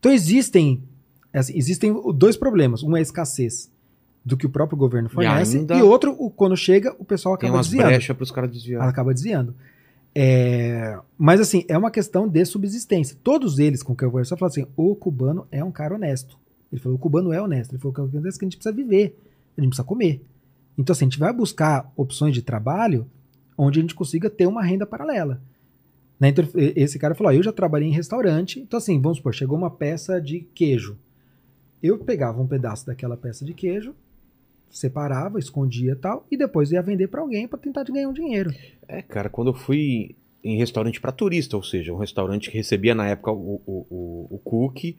Então 0.00 0.10
existem, 0.10 0.82
assim, 1.32 1.52
existem 1.56 1.94
dois 2.14 2.36
problemas. 2.36 2.82
Um 2.82 2.96
é 2.96 2.98
a 2.98 3.02
escassez 3.02 3.70
do 4.24 4.36
que 4.36 4.44
o 4.44 4.50
próprio 4.50 4.76
governo 4.76 5.08
fornece, 5.08 5.58
ainda- 5.58 5.76
e 5.76 5.82
outro, 5.82 6.14
o- 6.18 6.28
quando 6.30 6.56
chega, 6.56 6.94
o 6.98 7.04
pessoal 7.04 7.36
Tem 7.38 7.46
acaba 7.48 7.58
umas 7.58 7.66
desviando. 7.68 7.88
brechas 7.88 8.16
pros 8.16 8.30
caras 8.30 8.50
desviar. 8.50 8.82
Ela 8.82 8.90
acaba 8.90 9.14
desviando. 9.14 9.54
É, 10.14 10.98
mas 11.16 11.40
assim, 11.40 11.64
é 11.68 11.78
uma 11.78 11.90
questão 11.90 12.26
de 12.28 12.44
subsistência. 12.44 13.16
Todos 13.22 13.58
eles 13.60 13.82
com 13.82 13.94
quem 13.94 14.06
eu 14.06 14.10
conversei 14.10 14.36
falaram 14.36 14.52
assim: 14.52 14.66
o 14.76 14.94
cubano 14.96 15.46
é 15.52 15.62
um 15.62 15.70
cara 15.70 15.94
honesto. 15.94 16.36
Ele 16.72 16.80
falou: 16.80 16.96
o 16.96 17.00
cubano 17.00 17.32
é 17.32 17.40
honesto. 17.40 17.70
Ele 17.72 17.78
falou: 17.78 17.92
o 17.92 17.94
que 17.94 18.00
acontece 18.00 18.36
é 18.36 18.38
que 18.40 18.44
a 18.44 18.48
gente 18.48 18.56
precisa 18.56 18.74
viver, 18.74 19.16
a 19.56 19.60
gente 19.60 19.70
precisa 19.70 19.86
comer. 19.86 20.20
Então, 20.76 20.92
assim, 20.92 21.04
a 21.04 21.08
gente 21.08 21.18
vai 21.18 21.32
buscar 21.32 21.92
opções 21.96 22.34
de 22.34 22.42
trabalho 22.42 23.06
onde 23.56 23.78
a 23.78 23.82
gente 23.82 23.94
consiga 23.94 24.30
ter 24.30 24.46
uma 24.46 24.62
renda 24.62 24.86
paralela. 24.86 25.40
Né? 26.18 26.28
Então, 26.28 26.44
esse 26.54 26.98
cara 26.98 27.14
falou: 27.14 27.32
ó, 27.32 27.34
eu 27.34 27.42
já 27.42 27.52
trabalhei 27.52 27.88
em 27.88 27.92
restaurante. 27.92 28.60
Então, 28.60 28.78
assim, 28.78 29.00
vamos 29.00 29.18
supor, 29.18 29.34
chegou 29.34 29.56
uma 29.56 29.70
peça 29.70 30.20
de 30.20 30.40
queijo. 30.54 30.98
Eu 31.82 31.98
pegava 31.98 32.40
um 32.40 32.46
pedaço 32.46 32.86
daquela 32.86 33.16
peça 33.16 33.44
de 33.44 33.54
queijo, 33.54 33.94
separava, 34.68 35.38
escondia 35.38 35.92
e 35.92 35.96
tal, 35.96 36.26
e 36.30 36.36
depois 36.36 36.70
ia 36.70 36.82
vender 36.82 37.08
pra 37.08 37.22
alguém 37.22 37.48
pra 37.48 37.58
tentar 37.58 37.84
de 37.84 37.92
ganhar 37.92 38.08
um 38.08 38.12
dinheiro. 38.12 38.54
É, 38.86 39.00
cara, 39.00 39.30
quando 39.30 39.48
eu 39.48 39.54
fui 39.54 40.14
em 40.44 40.58
restaurante 40.58 41.00
pra 41.00 41.10
turista, 41.10 41.56
ou 41.56 41.62
seja, 41.62 41.92
um 41.92 41.98
restaurante 41.98 42.50
que 42.50 42.56
recebia 42.56 42.94
na 42.94 43.08
época 43.08 43.32
o, 43.32 43.60
o, 43.66 43.86
o, 43.90 44.34
o 44.36 44.38
cookie, 44.38 44.98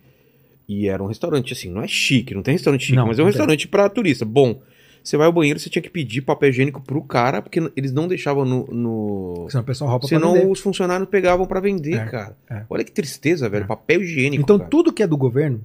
e 0.67 0.87
era 0.87 1.03
um 1.03 1.07
restaurante 1.07 1.53
assim, 1.53 1.69
não 1.69 1.81
é 1.81 1.87
chique, 1.87 2.33
não 2.33 2.41
tem 2.41 2.53
restaurante 2.53 2.85
chique, 2.85 2.95
Não, 2.95 3.07
mas 3.07 3.19
é 3.19 3.23
um 3.23 3.25
restaurante 3.25 3.67
pra 3.67 3.89
turista. 3.89 4.25
Bom, 4.25 4.61
você 5.03 5.17
vai 5.17 5.25
ao 5.27 5.33
banheiro, 5.33 5.59
você 5.59 5.69
tinha 5.69 5.81
que 5.81 5.89
pedir 5.89 6.21
papel 6.21 6.49
higiênico 6.49 6.81
pro 6.81 7.01
cara, 7.03 7.41
porque 7.41 7.59
eles 7.75 7.91
não 7.91 8.07
deixavam 8.07 8.45
no. 8.45 8.67
no... 8.67 9.47
Senão 9.49 9.63
o 9.63 9.65
pessoal 9.65 9.89
rouba 9.89 10.07
Senão 10.07 10.51
os 10.51 10.59
funcionários 10.59 11.09
pegavam 11.09 11.45
pra 11.45 11.59
vender, 11.59 11.95
É, 11.95 12.05
cara. 12.05 12.37
é. 12.49 12.63
Olha 12.69 12.83
que 12.83 12.91
tristeza, 12.91 13.49
velho. 13.49 13.63
É. 13.63 13.67
Papel 13.67 14.01
higiênico. 14.03 14.43
Então, 14.43 14.57
cara. 14.57 14.69
tudo 14.69 14.93
que 14.93 15.01
é 15.01 15.07
do 15.07 15.17
governo, 15.17 15.61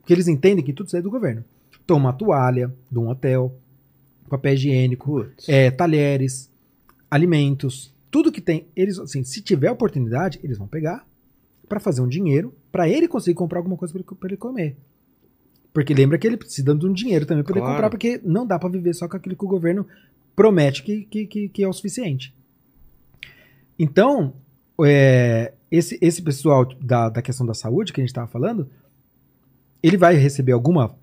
porque 0.00 0.12
eles 0.12 0.28
entendem 0.28 0.64
que 0.64 0.72
tudo 0.72 0.86
isso 0.88 0.96
é 0.96 1.02
do 1.02 1.10
governo. 1.10 1.44
Então, 1.84 1.96
uma 1.96 2.12
toalha 2.12 2.72
de 2.90 2.98
um 2.98 3.08
hotel, 3.08 3.54
papel 4.28 4.54
higiênico, 4.54 5.26
é, 5.48 5.70
talheres, 5.70 6.50
alimentos, 7.10 7.92
tudo 8.10 8.32
que 8.32 8.40
tem, 8.40 8.66
eles, 8.74 8.98
assim, 8.98 9.22
se 9.22 9.40
tiver 9.40 9.70
oportunidade, 9.70 10.40
eles 10.42 10.58
vão 10.58 10.66
pegar 10.66 11.06
pra 11.68 11.78
fazer 11.78 12.00
um 12.00 12.08
dinheiro, 12.08 12.52
pra 12.72 12.88
ele 12.88 13.06
conseguir 13.06 13.36
comprar 13.36 13.60
alguma 13.60 13.76
coisa 13.76 13.94
pra 14.18 14.28
ele 14.28 14.36
comer. 14.36 14.76
Porque 15.72 15.94
lembra 15.94 16.18
que 16.18 16.26
ele 16.26 16.36
precisa 16.36 16.74
de 16.74 16.86
um 16.86 16.92
dinheiro 16.92 17.24
também 17.26 17.44
ele 17.44 17.52
Claro. 17.52 17.66
comprar, 17.72 17.90
porque 17.90 18.20
não 18.24 18.46
dá 18.46 18.58
pra 18.58 18.68
viver 18.68 18.92
só 18.94 19.08
com 19.08 19.16
aquilo 19.16 19.36
que 19.36 19.44
o 19.44 19.48
governo 19.48 19.86
promete 20.34 20.82
que, 20.82 21.04
que, 21.04 21.26
que, 21.26 21.48
que 21.48 21.62
é 21.62 21.68
o 21.68 21.72
suficiente. 21.72 22.34
Então, 23.78 24.34
é, 24.84 25.52
esse, 25.70 25.98
esse 26.00 26.20
pessoal 26.22 26.66
da, 26.80 27.08
da 27.08 27.22
questão 27.22 27.46
da 27.46 27.54
saúde 27.54 27.92
que 27.92 28.00
a 28.00 28.02
gente 28.02 28.10
estava 28.10 28.26
falando, 28.26 28.68
ele 29.82 29.96
vai 29.96 30.14
receber 30.16 30.52
alguma 30.52 30.94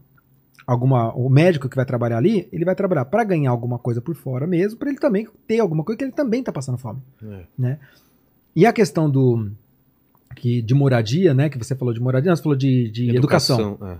alguma 0.65 1.13
o 1.15 1.29
médico 1.29 1.69
que 1.69 1.77
vai 1.77 1.85
trabalhar 1.85 2.17
ali, 2.17 2.49
ele 2.51 2.65
vai 2.65 2.75
trabalhar 2.75 3.05
para 3.05 3.23
ganhar 3.23 3.51
alguma 3.51 3.79
coisa 3.79 4.01
por 4.01 4.13
fora 4.15 4.45
mesmo, 4.45 4.77
para 4.77 4.89
ele 4.89 4.99
também 4.99 5.25
ter 5.47 5.59
alguma 5.59 5.81
coisa 5.81 5.97
que 5.97 6.03
ele 6.03 6.11
também 6.11 6.41
está 6.41 6.51
passando 6.51 6.77
fome. 6.77 6.99
É. 7.63 7.77
E 8.53 8.65
a 8.65 8.73
questão 8.73 9.09
do 9.09 9.49
que 10.35 10.61
de 10.61 10.73
moradia, 10.73 11.33
né, 11.33 11.49
que 11.49 11.57
você 11.57 11.73
falou 11.73 11.93
de 11.93 12.01
moradia, 12.01 12.31
nós 12.31 12.41
falou 12.41 12.55
de, 12.57 12.91
de 12.91 13.15
educação. 13.15 13.77
é. 13.81 13.97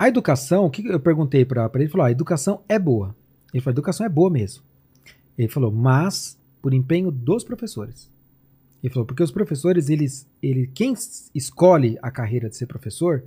A 0.00 0.08
educação, 0.08 0.64
o 0.64 0.70
que 0.70 0.86
eu 0.86 0.98
perguntei 0.98 1.44
para 1.44 1.70
ele, 1.74 1.84
ele 1.84 1.90
falou: 1.90 2.04
"Ah, 2.06 2.08
a 2.08 2.12
educação 2.12 2.62
é 2.68 2.78
boa. 2.78 3.14
Ele 3.52 3.60
falou: 3.60 3.72
a 3.72 3.76
educação 3.76 4.06
é 4.06 4.08
boa 4.08 4.30
mesmo. 4.30 4.64
Ele 5.36 5.48
falou, 5.48 5.70
mas 5.70 6.38
por 6.60 6.74
empenho 6.74 7.10
dos 7.10 7.42
professores. 7.44 8.10
Ele 8.82 8.92
falou, 8.92 9.06
porque 9.06 9.22
os 9.22 9.30
professores, 9.30 9.88
eles, 9.88 10.28
ele, 10.42 10.66
quem 10.74 10.94
escolhe 11.34 11.98
a 12.02 12.10
carreira 12.10 12.48
de 12.48 12.56
ser 12.56 12.66
professor, 12.66 13.24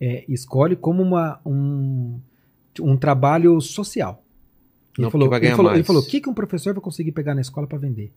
é, 0.00 0.24
escolhe 0.28 0.76
como 0.76 1.02
uma, 1.02 1.40
um, 1.44 2.20
um 2.80 2.96
trabalho 2.96 3.60
social. 3.60 4.22
Ele 4.96 5.04
Não, 5.04 5.10
falou, 5.10 5.28
vai 5.30 5.40
ele 5.40 5.54
falou, 5.54 5.74
ele 5.74 5.84
falou, 5.84 6.02
o 6.02 6.06
que, 6.06 6.20
que 6.20 6.28
um 6.28 6.34
professor 6.34 6.74
vai 6.74 6.82
conseguir 6.82 7.12
pegar 7.12 7.34
na 7.34 7.40
escola 7.40 7.66
para 7.66 7.78
vender? 7.78 8.12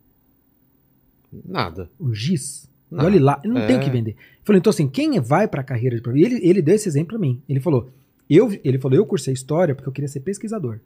Nada. 1.45 1.89
Um 1.99 2.13
giz. 2.13 2.69
E 2.91 2.95
olhe 2.95 3.19
lá, 3.19 3.41
não 3.43 3.65
tem 3.67 3.77
o 3.77 3.79
é. 3.79 3.83
que 3.83 3.89
vender. 3.89 4.11
Ele 4.11 4.41
falou, 4.43 4.57
então 4.57 4.69
assim, 4.69 4.87
quem 4.87 5.19
vai 5.19 5.47
para 5.47 5.61
a 5.61 5.63
carreira 5.63 5.95
de 5.95 6.01
professor? 6.01 6.25
Ele, 6.25 6.47
ele 6.47 6.61
deu 6.61 6.75
esse 6.75 6.87
exemplo 6.87 7.09
para 7.09 7.19
mim. 7.19 7.41
Ele 7.49 7.59
falou, 7.59 7.89
eu, 8.29 8.49
ele 8.63 8.79
falou, 8.79 8.97
eu 8.97 9.05
cursei 9.05 9.33
história 9.33 9.75
porque 9.75 9.89
eu 9.89 9.93
queria 9.93 10.07
ser 10.07 10.21
pesquisador. 10.21 10.79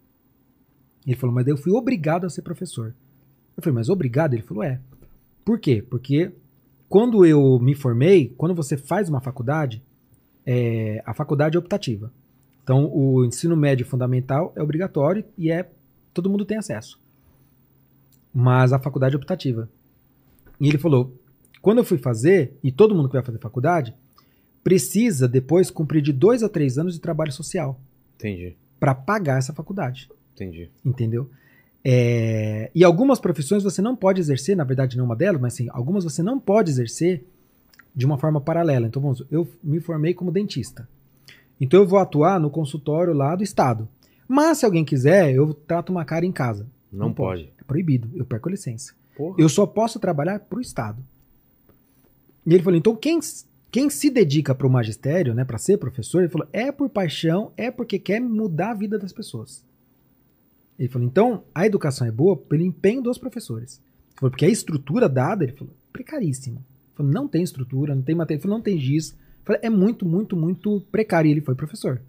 Ele 1.05 1.15
falou, 1.15 1.33
mas 1.33 1.45
daí 1.45 1.53
eu 1.53 1.57
fui 1.57 1.71
obrigado 1.71 2.25
a 2.25 2.29
ser 2.29 2.41
professor. 2.41 2.93
Eu 3.55 3.63
falei, 3.63 3.75
mas 3.75 3.89
obrigado? 3.89 4.33
Ele 4.33 4.43
falou, 4.43 4.63
é. 4.63 4.79
Por 5.43 5.59
quê? 5.59 5.81
Porque 5.81 6.31
quando 6.87 7.25
eu 7.25 7.59
me 7.59 7.75
formei, 7.75 8.33
quando 8.37 8.55
você 8.55 8.75
faz 8.75 9.09
uma 9.09 9.21
faculdade, 9.21 9.83
é, 10.45 11.01
a 11.05 11.13
faculdade 11.13 11.55
é 11.55 11.59
optativa. 11.59 12.11
Então, 12.63 12.89
o 12.93 13.25
ensino 13.25 13.55
médio 13.55 13.85
fundamental 13.85 14.53
é 14.55 14.61
obrigatório 14.61 15.23
e 15.37 15.51
é 15.51 15.69
todo 16.13 16.29
mundo 16.29 16.45
tem 16.45 16.57
acesso. 16.57 16.99
Mas 18.33 18.71
a 18.71 18.79
faculdade 18.79 19.15
é 19.15 19.17
optativa. 19.17 19.69
E 20.59 20.67
ele 20.67 20.77
falou: 20.77 21.18
quando 21.61 21.79
eu 21.79 21.83
fui 21.83 21.97
fazer, 21.97 22.53
e 22.63 22.71
todo 22.71 22.95
mundo 22.95 23.09
que 23.09 23.13
vai 23.13 23.23
fazer 23.23 23.39
faculdade, 23.39 23.93
precisa 24.63 25.27
depois 25.27 25.71
cumprir 25.71 26.01
de 26.01 26.13
dois 26.13 26.43
a 26.43 26.49
três 26.49 26.77
anos 26.77 26.93
de 26.93 26.99
trabalho 26.99 27.31
social 27.31 27.79
Entendi, 28.15 28.55
para 28.79 28.93
pagar 28.93 29.37
essa 29.37 29.53
faculdade. 29.53 30.09
entendi. 30.33 30.69
Entendeu? 30.85 31.29
É, 31.83 32.69
e 32.75 32.83
algumas 32.83 33.19
profissões 33.19 33.63
você 33.63 33.81
não 33.81 33.95
pode 33.95 34.19
exercer, 34.19 34.55
na 34.55 34.63
verdade, 34.63 34.97
não 34.97 35.05
uma 35.05 35.15
delas, 35.15 35.41
mas 35.41 35.53
sim, 35.53 35.67
algumas 35.71 36.03
você 36.03 36.21
não 36.21 36.39
pode 36.39 36.69
exercer 36.69 37.23
de 37.95 38.05
uma 38.05 38.17
forma 38.17 38.39
paralela. 38.39 38.87
Então, 38.87 39.01
vamos, 39.01 39.23
eu 39.31 39.47
me 39.63 39.79
formei 39.79 40.13
como 40.13 40.31
dentista. 40.31 40.87
Então, 41.59 41.81
eu 41.81 41.87
vou 41.87 41.99
atuar 41.99 42.39
no 42.39 42.49
consultório 42.49 43.13
lá 43.13 43.35
do 43.35 43.43
Estado. 43.43 43.87
Mas, 44.27 44.59
se 44.59 44.65
alguém 44.65 44.85
quiser, 44.85 45.33
eu 45.33 45.53
trato 45.53 45.91
uma 45.91 46.05
cara 46.05 46.25
em 46.25 46.31
casa. 46.31 46.67
Não, 46.91 47.13
pode. 47.13 47.49
É 47.59 47.63
proibido, 47.63 48.09
eu 48.15 48.25
perco 48.25 48.49
a 48.49 48.51
licença. 48.51 48.93
Porra. 49.15 49.35
Eu 49.37 49.49
só 49.49 49.65
posso 49.65 49.99
trabalhar 49.99 50.39
para 50.39 50.59
o 50.59 50.61
Estado. 50.61 51.03
E 52.49 52.53
ele 52.55 52.63
falou: 52.63 52.79
então, 52.79 52.95
quem, 52.95 53.19
quem 53.69 53.91
se 53.91 54.09
dedica 54.09 54.55
para 54.55 54.65
o 54.65 54.71
magistério, 54.71 55.35
né, 55.35 55.45
para 55.45 55.59
ser 55.59 55.77
professor, 55.77 56.23
ele 56.23 56.31
falou: 56.31 56.47
é 56.51 56.71
por 56.71 56.89
paixão, 56.89 57.53
é 57.55 57.69
porque 57.69 57.99
quer 57.99 58.19
mudar 58.19 58.71
a 58.71 58.73
vida 58.73 58.97
das 58.97 59.13
pessoas. 59.13 59.63
Ele 60.79 60.89
falou: 60.89 61.07
então, 61.07 61.43
a 61.53 61.67
educação 61.67 62.07
é 62.07 62.11
boa 62.11 62.35
pelo 62.35 62.63
empenho 62.63 63.03
dos 63.03 63.19
professores. 63.19 63.75
Ele 63.75 64.19
falou, 64.19 64.31
porque 64.31 64.45
a 64.45 64.49
estrutura 64.49 65.07
dada, 65.07 65.43
ele 65.43 65.53
falou, 65.53 65.73
precaríssima. 65.93 66.57
Ele 66.57 66.95
falou, 66.95 67.11
não 67.11 67.27
tem 67.27 67.43
estrutura, 67.43 67.93
não 67.93 68.01
tem 68.01 68.15
matéria, 68.15 68.37
ele 68.37 68.41
falou, 68.41 68.57
não 68.57 68.63
tem 68.63 68.79
giz. 68.79 69.11
Ele 69.11 69.45
falou, 69.45 69.59
é 69.61 69.69
muito, 69.69 70.05
muito, 70.05 70.35
muito 70.35 70.81
precário. 70.91 71.29
E 71.29 71.31
ele 71.31 71.41
foi 71.41 71.53
professor. 71.53 72.01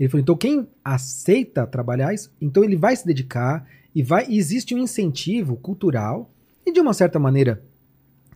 Ele 0.00 0.08
falou, 0.08 0.22
então 0.22 0.36
quem 0.36 0.66
aceita 0.82 1.66
trabalhar 1.66 2.14
isso, 2.14 2.32
então 2.40 2.64
ele 2.64 2.76
vai 2.76 2.96
se 2.96 3.06
dedicar 3.06 3.68
e 3.94 4.02
vai 4.02 4.26
e 4.28 4.38
existe 4.38 4.74
um 4.74 4.78
incentivo 4.78 5.56
cultural 5.56 6.30
e 6.66 6.72
de 6.72 6.80
uma 6.80 6.94
certa 6.94 7.18
maneira 7.18 7.62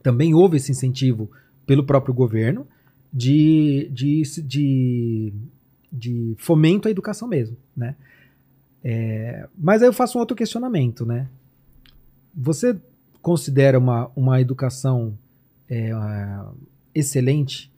também 0.09 0.33
houve 0.33 0.57
esse 0.57 0.73
incentivo 0.73 1.31
pelo 1.67 1.85
próprio 1.85 2.15
governo 2.15 2.67
de, 3.13 3.91
de, 3.93 4.23
de, 4.43 5.35
de 5.93 6.35
fomento 6.39 6.89
à 6.89 6.91
educação 6.91 7.29
mesmo, 7.29 7.59
né? 7.77 7.95
É, 8.83 9.47
mas 9.55 9.83
aí 9.83 9.89
eu 9.89 9.93
faço 9.93 10.17
um 10.17 10.21
outro 10.23 10.35
questionamento, 10.35 11.05
né? 11.05 11.29
Você 12.35 12.81
considera 13.21 13.79
uma, 13.79 14.11
uma 14.17 14.41
educação 14.41 15.13
é, 15.69 15.91
excelente 16.95 17.71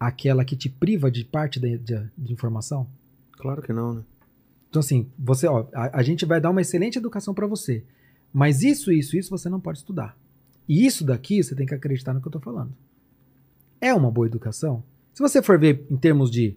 aquela 0.00 0.44
que 0.44 0.56
te 0.56 0.68
priva 0.68 1.08
de 1.08 1.24
parte 1.24 1.60
de, 1.60 1.78
de, 1.78 2.02
de 2.18 2.32
informação? 2.32 2.88
Claro 3.30 3.62
que 3.62 3.72
não, 3.72 3.94
né? 3.94 4.02
Então, 4.68 4.80
assim, 4.80 5.08
você, 5.16 5.46
ó, 5.46 5.68
a, 5.72 6.00
a 6.00 6.02
gente 6.02 6.26
vai 6.26 6.40
dar 6.40 6.50
uma 6.50 6.62
excelente 6.62 6.98
educação 6.98 7.32
para 7.32 7.46
você. 7.46 7.84
Mas 8.32 8.64
isso, 8.64 8.90
isso, 8.90 9.16
isso 9.16 9.30
você 9.30 9.48
não 9.48 9.60
pode 9.60 9.78
estudar. 9.78 10.16
E 10.68 10.84
isso 10.86 11.04
daqui 11.04 11.42
você 11.42 11.54
tem 11.54 11.66
que 11.66 11.74
acreditar 11.74 12.12
no 12.12 12.20
que 12.20 12.26
eu 12.28 12.32
tô 12.32 12.40
falando. 12.40 12.72
É 13.80 13.92
uma 13.94 14.10
boa 14.10 14.26
educação? 14.26 14.82
Se 15.14 15.22
você 15.22 15.40
for 15.42 15.58
ver 15.58 15.84
em 15.90 15.96
termos 15.96 16.30
de, 16.30 16.56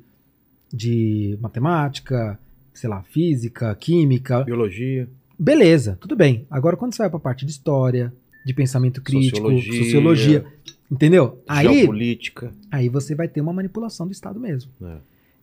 de 0.73 1.37
matemática, 1.41 2.39
sei 2.73 2.89
lá, 2.89 3.03
física, 3.03 3.73
química, 3.75 4.43
Biologia. 4.43 5.07
beleza, 5.37 5.97
tudo 5.99 6.15
bem. 6.15 6.45
Agora, 6.49 6.75
quando 6.77 6.93
você 6.93 7.03
vai 7.03 7.09
pra 7.09 7.19
parte 7.19 7.45
de 7.45 7.51
história, 7.51 8.13
de 8.45 8.53
pensamento 8.53 9.01
crítico, 9.01 9.37
Sociologia. 9.37 9.83
sociologia, 9.83 10.45
entendeu? 10.91 11.41
Aí, 11.47 11.67
Geopolítica. 11.77 12.53
aí 12.71 12.89
você 12.89 13.13
vai 13.13 13.27
ter 13.27 13.41
uma 13.41 13.53
manipulação 13.53 14.07
do 14.07 14.11
Estado 14.11 14.39
mesmo. 14.39 14.71
É. 14.81 14.97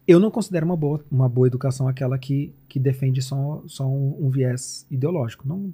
Eu 0.07 0.21
não 0.21 0.31
considero 0.31 0.65
uma 0.65 0.77
boa, 0.77 1.01
uma 1.11 1.29
boa 1.29 1.47
educação 1.49 1.89
aquela 1.89 2.17
que, 2.17 2.53
que 2.69 2.79
defende 2.79 3.21
só, 3.21 3.63
só 3.67 3.85
um, 3.87 4.17
um 4.21 4.31
viés 4.31 4.87
ideológico. 4.91 5.47
Não, 5.47 5.73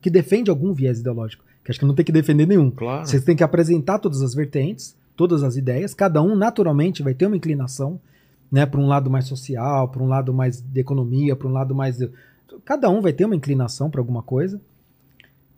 que 0.00 0.08
defende 0.08 0.48
algum 0.50 0.72
viés 0.72 1.00
ideológico. 1.00 1.44
Que 1.62 1.70
acho 1.70 1.78
que 1.78 1.84
não 1.84 1.94
tem 1.94 2.04
que 2.04 2.12
defender 2.12 2.46
nenhum. 2.46 2.70
Claro. 2.70 3.06
Você 3.06 3.20
tem 3.20 3.36
que 3.36 3.44
apresentar 3.44 3.98
todas 3.98 4.22
as 4.22 4.34
vertentes, 4.34 4.96
todas 5.14 5.42
as 5.42 5.56
ideias. 5.56 5.92
Cada 5.92 6.22
um, 6.22 6.34
naturalmente, 6.34 7.02
vai 7.02 7.12
ter 7.12 7.26
uma 7.26 7.36
inclinação 7.36 8.00
né, 8.50 8.64
para 8.64 8.80
um 8.80 8.86
lado 8.86 9.10
mais 9.10 9.26
social, 9.26 9.88
para 9.88 10.02
um 10.02 10.08
lado 10.08 10.32
mais 10.32 10.60
de 10.62 10.80
economia, 10.80 11.36
para 11.36 11.46
um 11.46 11.52
lado 11.52 11.74
mais. 11.74 11.98
de- 11.98 12.10
Cada 12.64 12.88
um 12.88 13.02
vai 13.02 13.12
ter 13.12 13.26
uma 13.26 13.36
inclinação 13.36 13.90
para 13.90 14.00
alguma 14.00 14.22
coisa. 14.22 14.58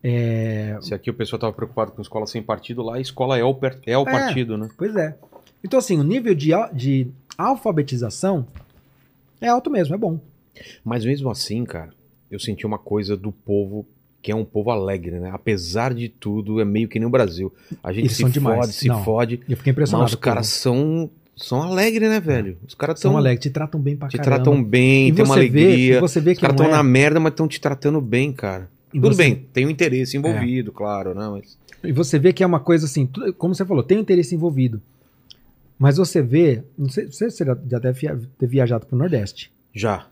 É, 0.03 0.76
Se 0.80 0.92
aqui 0.92 1.09
o 1.11 1.14
pessoal 1.14 1.38
tava 1.38 1.53
preocupado 1.53 1.92
com 1.92 2.03
escola 2.03 2.26
sem 2.26 2.42
partido, 2.42 2.82
lá 2.82 2.96
a 2.96 3.00
escola 3.00 3.38
é 3.38 3.44
o, 3.44 3.55
per- 3.55 3.78
é 3.86 3.96
o 3.96 4.03
É. 4.03 4.11
partido, 4.11 4.59
né? 4.59 4.68
Pois 4.76 4.96
é. 4.96 5.16
Então, 5.64 5.78
assim, 5.78 5.96
o 5.98 6.03
nível 6.03 6.34
de, 6.34 6.53
al- 6.53 6.70
de 7.36 7.44
alfabetização 7.44 8.46
é 9.40 9.48
alto 9.48 9.70
mesmo, 9.70 9.94
é 9.94 9.98
bom. 9.98 10.20
Mas 10.84 11.04
mesmo 11.04 11.30
assim, 11.30 11.64
cara, 11.64 11.90
eu 12.30 12.38
senti 12.38 12.66
uma 12.66 12.78
coisa 12.78 13.16
do 13.16 13.32
povo 13.32 13.86
que 14.20 14.30
é 14.30 14.36
um 14.36 14.44
povo 14.44 14.70
alegre, 14.70 15.18
né? 15.18 15.30
Apesar 15.32 15.92
de 15.92 16.08
tudo, 16.08 16.60
é 16.60 16.64
meio 16.64 16.88
que 16.88 16.98
nem 16.98 17.08
o 17.08 17.10
Brasil. 17.10 17.52
A 17.82 17.92
gente 17.92 18.04
Eles 18.04 18.12
se 18.16 18.22
são 18.22 18.30
demais. 18.30 18.58
fode, 18.60 18.72
se 18.72 18.86
Não. 18.88 19.02
fode. 19.02 19.40
Eu 19.48 19.56
fiquei 19.56 19.72
impressionado. 19.72 20.04
Mas 20.04 20.12
os 20.12 20.20
caras 20.20 20.46
são, 20.46 21.10
são 21.36 21.60
alegres, 21.60 22.08
né, 22.08 22.20
velho? 22.20 22.56
Os 22.66 22.72
caras 22.74 23.00
são 23.00 23.16
alegres, 23.16 23.42
te 23.42 23.50
tratam 23.50 23.80
bem 23.80 23.96
pra 23.96 24.06
te 24.08 24.16
caramba. 24.18 24.36
tratam 24.36 24.62
bem, 24.62 25.08
E 25.08 25.12
tem 25.12 25.24
uma 25.24 25.34
vê- 25.34 25.40
alegria. 25.40 25.96
e 25.96 26.00
você 26.00 26.20
vê 26.20 26.30
Os 26.32 26.36
que 26.38 26.42
caras 26.42 26.56
não 26.56 26.64
estão 26.66 26.74
é- 26.74 26.76
na 26.78 26.84
merda, 26.88 27.18
mas 27.18 27.32
estão 27.32 27.48
te 27.48 27.60
tratando 27.60 28.00
bem, 28.00 28.32
cara. 28.32 28.70
E 28.94 29.00
Tudo 29.00 29.12
você- 29.12 29.22
bem, 29.24 29.46
tem 29.52 29.66
um 29.66 29.70
interesse 29.70 30.16
envolvido, 30.16 30.70
claro, 30.70 31.14
né? 31.14 31.28
Mas 31.28 31.58
E 31.82 31.90
você 31.90 32.16
vê 32.16 32.32
que 32.32 32.44
é 32.44 32.46
uma 32.46 32.60
coisa 32.60 32.84
assim, 32.86 33.08
como 33.36 33.52
você 33.56 33.64
falou, 33.64 33.82
tem 33.82 33.98
um 33.98 34.02
interesse 34.02 34.36
envolvido. 34.36 34.80
Mas 35.82 35.96
você 35.96 36.22
vê, 36.22 36.62
não 36.78 36.88
sei 36.88 37.10
se 37.10 37.28
você 37.28 37.44
já 37.44 37.54
deve 37.80 38.06
ter 38.38 38.46
viajado 38.46 38.86
pro 38.86 38.96
Nordeste. 38.96 39.50
já. 39.74 40.06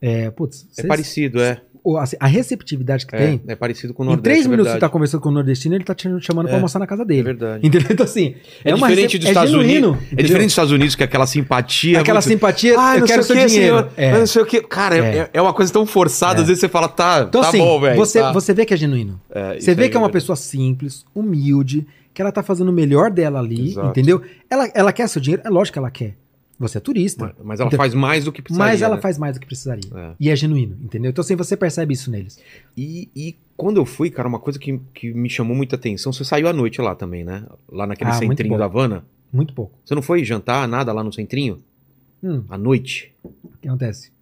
É, 0.00 0.30
putz, 0.32 0.66
É 0.72 0.74
cês- 0.82 0.88
parecido, 0.88 1.40
é. 1.40 1.60
o- 1.84 1.96
assim, 1.96 2.16
a 2.18 2.26
receptividade 2.26 3.06
que 3.06 3.14
É, 3.14 3.18
tem. 3.18 3.42
é 3.46 3.54
parecido 3.54 3.94
com 3.94 4.02
o 4.02 4.06
Em 4.06 4.08
Nordeste. 4.08 4.24
três 4.24 4.46
é 4.46 4.48
minutos 4.48 4.66
você 4.66 4.72
verdade. 4.74 4.80
tá 4.80 4.92
conversando 4.92 5.20
com 5.20 5.28
o 5.28 5.32
nordestino, 5.32 5.74
ele 5.76 5.84
tá 5.84 5.94
te 5.94 6.08
chamando 6.20 6.46
pra 6.46 6.54
É, 6.54 6.56
almoçar 6.56 6.80
na 6.80 6.86
casa 6.88 7.02
É 7.02 7.06
dele. 7.06 7.22
verdade. 7.22 7.64
Entendeu? 7.66 7.88
Então, 7.92 8.04
assim, 8.04 8.34
É, 8.64 8.74
uma 8.74 8.88
diferente 8.88 9.16
dos 9.18 9.26
é 9.26 9.30
Estados 9.30 9.50
genuíno, 9.52 9.88
Unidos. 9.90 10.02
É 10.02 10.06
entendeu? 10.06 10.24
diferente 10.26 10.46
dos 10.46 10.52
Estados 10.52 10.72
Unidos, 10.72 10.94
que 10.96 11.02
é 11.02 11.06
aquela 11.06 11.26
simpatia. 11.26 12.00
Aquela 12.00 12.18
muito- 12.20 12.28
simpatia, 12.28 12.74
Ah, 12.78 12.94
eu 12.96 13.00
não 13.00 13.06
quero 13.06 13.22
sei 13.22 13.36
seu 13.36 13.44
o 13.44 13.46
que, 13.48 13.52
dinheiro. 13.54 13.76
senhor. 13.76 13.90
É. 13.96 14.18
Não 14.18 14.26
sei 14.26 14.42
o 14.42 14.46
que. 14.46 14.60
Cara, 14.62 14.96
é, 14.96 15.18
É. 15.18 15.30
é 15.34 15.40
uma 15.42 15.54
coisa 15.54 15.72
tão 15.72 15.86
forçada. 15.86 16.40
É. 16.40 16.42
Às 16.42 16.48
vezes 16.48 16.60
você 16.60 16.68
fala, 16.68 16.88
tá, 16.88 17.24
Então, 17.28 17.40
tá 17.40 17.48
assim, 17.48 17.58
bom, 17.58 17.80
velho. 17.80 17.96
você, 17.96 18.20
tá. 18.20 18.32
você 18.32 18.52
vê 18.52 18.64
que 18.66 18.74
é 18.74 18.76
genuíno. 18.76 19.20
É, 19.30 19.60
Você 19.60 19.72
vê 19.74 19.88
que 19.88 19.96
é 19.96 20.00
uma 20.00 20.10
pessoa 20.10 20.34
simples, 20.34 21.04
humilde, 21.14 21.86
que 22.14 22.20
ela 22.22 22.32
tá 22.32 22.42
fazendo 22.42 22.68
o 22.68 22.72
melhor 22.72 23.10
dela 23.10 23.38
ali, 23.38 23.68
Exato. 23.70 23.88
entendeu? 23.88 24.22
Ela, 24.50 24.66
ela 24.74 24.92
quer 24.92 25.08
seu 25.08 25.20
dinheiro, 25.20 25.42
é 25.44 25.48
lógico 25.50 25.74
que 25.74 25.78
ela 25.78 25.90
quer. 25.90 26.16
Você 26.58 26.78
é 26.78 26.80
turista. 26.80 27.24
Mas, 27.36 27.46
mas 27.46 27.60
ela 27.60 27.68
Então- 27.68 27.76
faz 27.76 27.92
mais 27.94 28.24
do 28.24 28.30
que 28.30 28.40
precisaria. 28.40 28.72
Mas 28.72 28.82
ela 28.82 28.96
né? 28.96 29.00
faz 29.02 29.18
mais 29.18 29.34
do 29.34 29.40
que 29.40 29.46
precisaria. 29.46 29.90
É. 29.94 30.12
E 30.20 30.30
é 30.30 30.36
genuíno, 30.36 30.76
entendeu? 30.80 31.10
Então, 31.10 31.22
assim, 31.22 31.34
você 31.34 31.56
percebe 31.56 31.92
isso 31.94 32.10
neles. 32.10 32.38
E, 32.76 33.10
e 33.16 33.36
quando 33.56 33.78
eu 33.78 33.84
fui, 33.86 34.10
cara, 34.10 34.28
uma 34.28 34.38
coisa 34.38 34.58
que, 34.58 34.78
que 34.94 35.12
me 35.12 35.28
chamou 35.28 35.56
muita 35.56 35.74
atenção, 35.76 36.12
você 36.12 36.24
saiu 36.24 36.46
à 36.46 36.52
noite 36.52 36.80
lá 36.80 36.94
também, 36.94 37.24
né? 37.24 37.44
Lá 37.68 37.86
naquele 37.86 38.10
Ah, 38.10 38.14
centrinho 38.14 38.56
da 38.58 38.66
Havana. 38.66 39.04
Muito 39.32 39.52
pouco. 39.54 39.76
Você 39.84 39.94
não 39.94 40.02
foi 40.02 40.22
jantar, 40.24 40.68
nada 40.68 40.92
lá 40.92 41.02
no 41.02 41.12
centrinho? 41.12 41.58
Hum, 42.22 42.44
À 42.48 42.56
noite? 42.56 43.12
o 43.24 43.32
que 43.60 43.66
acontece? 43.66 44.12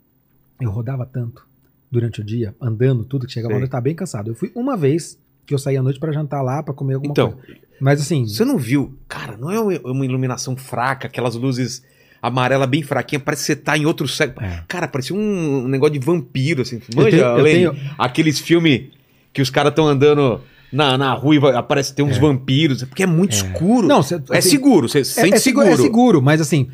Eu 0.60 0.70
rodava 0.70 1.04
tanto 1.04 1.46
durante 1.90 2.20
o 2.20 2.24
dia, 2.24 2.54
andando, 2.60 3.04
tudo, 3.04 3.26
que 3.26 3.32
chegava 3.32 3.54
eu 3.54 3.68
tava 3.68 3.82
bem 3.82 3.94
cansado. 3.94 4.28
Eu 4.30 4.34
fui 4.34 4.50
uma 4.54 4.76
vez 4.76 5.18
que 5.44 5.52
eu 5.52 5.58
saí 5.58 5.76
à 5.76 5.82
noite 5.82 5.98
pra 5.98 6.12
jantar 6.12 6.40
lá, 6.40 6.62
pra 6.62 6.72
comer 6.72 6.94
alguma 6.94 7.10
Então, 7.12 7.32
coisa. 7.32 7.58
Mas 7.80 8.00
assim, 8.00 8.26
você 8.26 8.44
não 8.44 8.58
viu? 8.58 8.94
Cara, 9.08 9.36
não 9.36 9.50
é 9.50 9.58
uma 9.60 9.92
uma 9.92 10.04
iluminação 10.04 10.56
fraca, 10.56 11.06
aquelas 11.06 11.34
luzes 11.34 11.82
amarela 12.22 12.66
bem 12.66 12.82
fraquinha, 12.82 13.18
parece 13.18 13.42
que 13.42 13.46
você 13.46 13.56
tá 13.56 13.78
em 13.78 13.86
outro 13.86 14.06
século. 14.06 14.44
É. 14.44 14.62
Cara, 14.68 14.86
parecia 14.86 15.16
um 15.16 15.66
negócio 15.66 15.94
de 15.98 16.04
vampiro, 16.04 16.60
assim. 16.62 16.80
Eu 16.94 17.02
Manja, 17.02 17.10
tenho- 17.10 17.38
eu 17.38 17.44
tenho- 17.44 17.76
Aqueles 17.98 18.38
filmes 18.38 18.88
que 19.32 19.40
os 19.40 19.48
caras 19.48 19.70
estão 19.70 19.86
andando 19.88 20.40
na, 20.70 20.98
na 20.98 21.12
rua 21.14 21.34
e 21.34 21.56
aparece 21.56 21.94
ter 21.94 22.02
uns 22.02 22.18
vampiros, 22.18 22.84
porque 22.84 23.02
é 23.02 23.06
muito 23.06 23.32
escuro. 23.32 23.86
Não, 23.88 24.02
cê- 24.02 24.20
é 24.30 24.38
assim, 24.38 24.50
seguro, 24.50 24.88
você 24.88 25.00
é, 25.00 25.04
sente 25.04 25.34
é 25.34 25.38
seguro, 25.38 25.66
é 25.68 25.76
seguro, 25.76 26.20
mas 26.22 26.40
assim, 26.42 26.68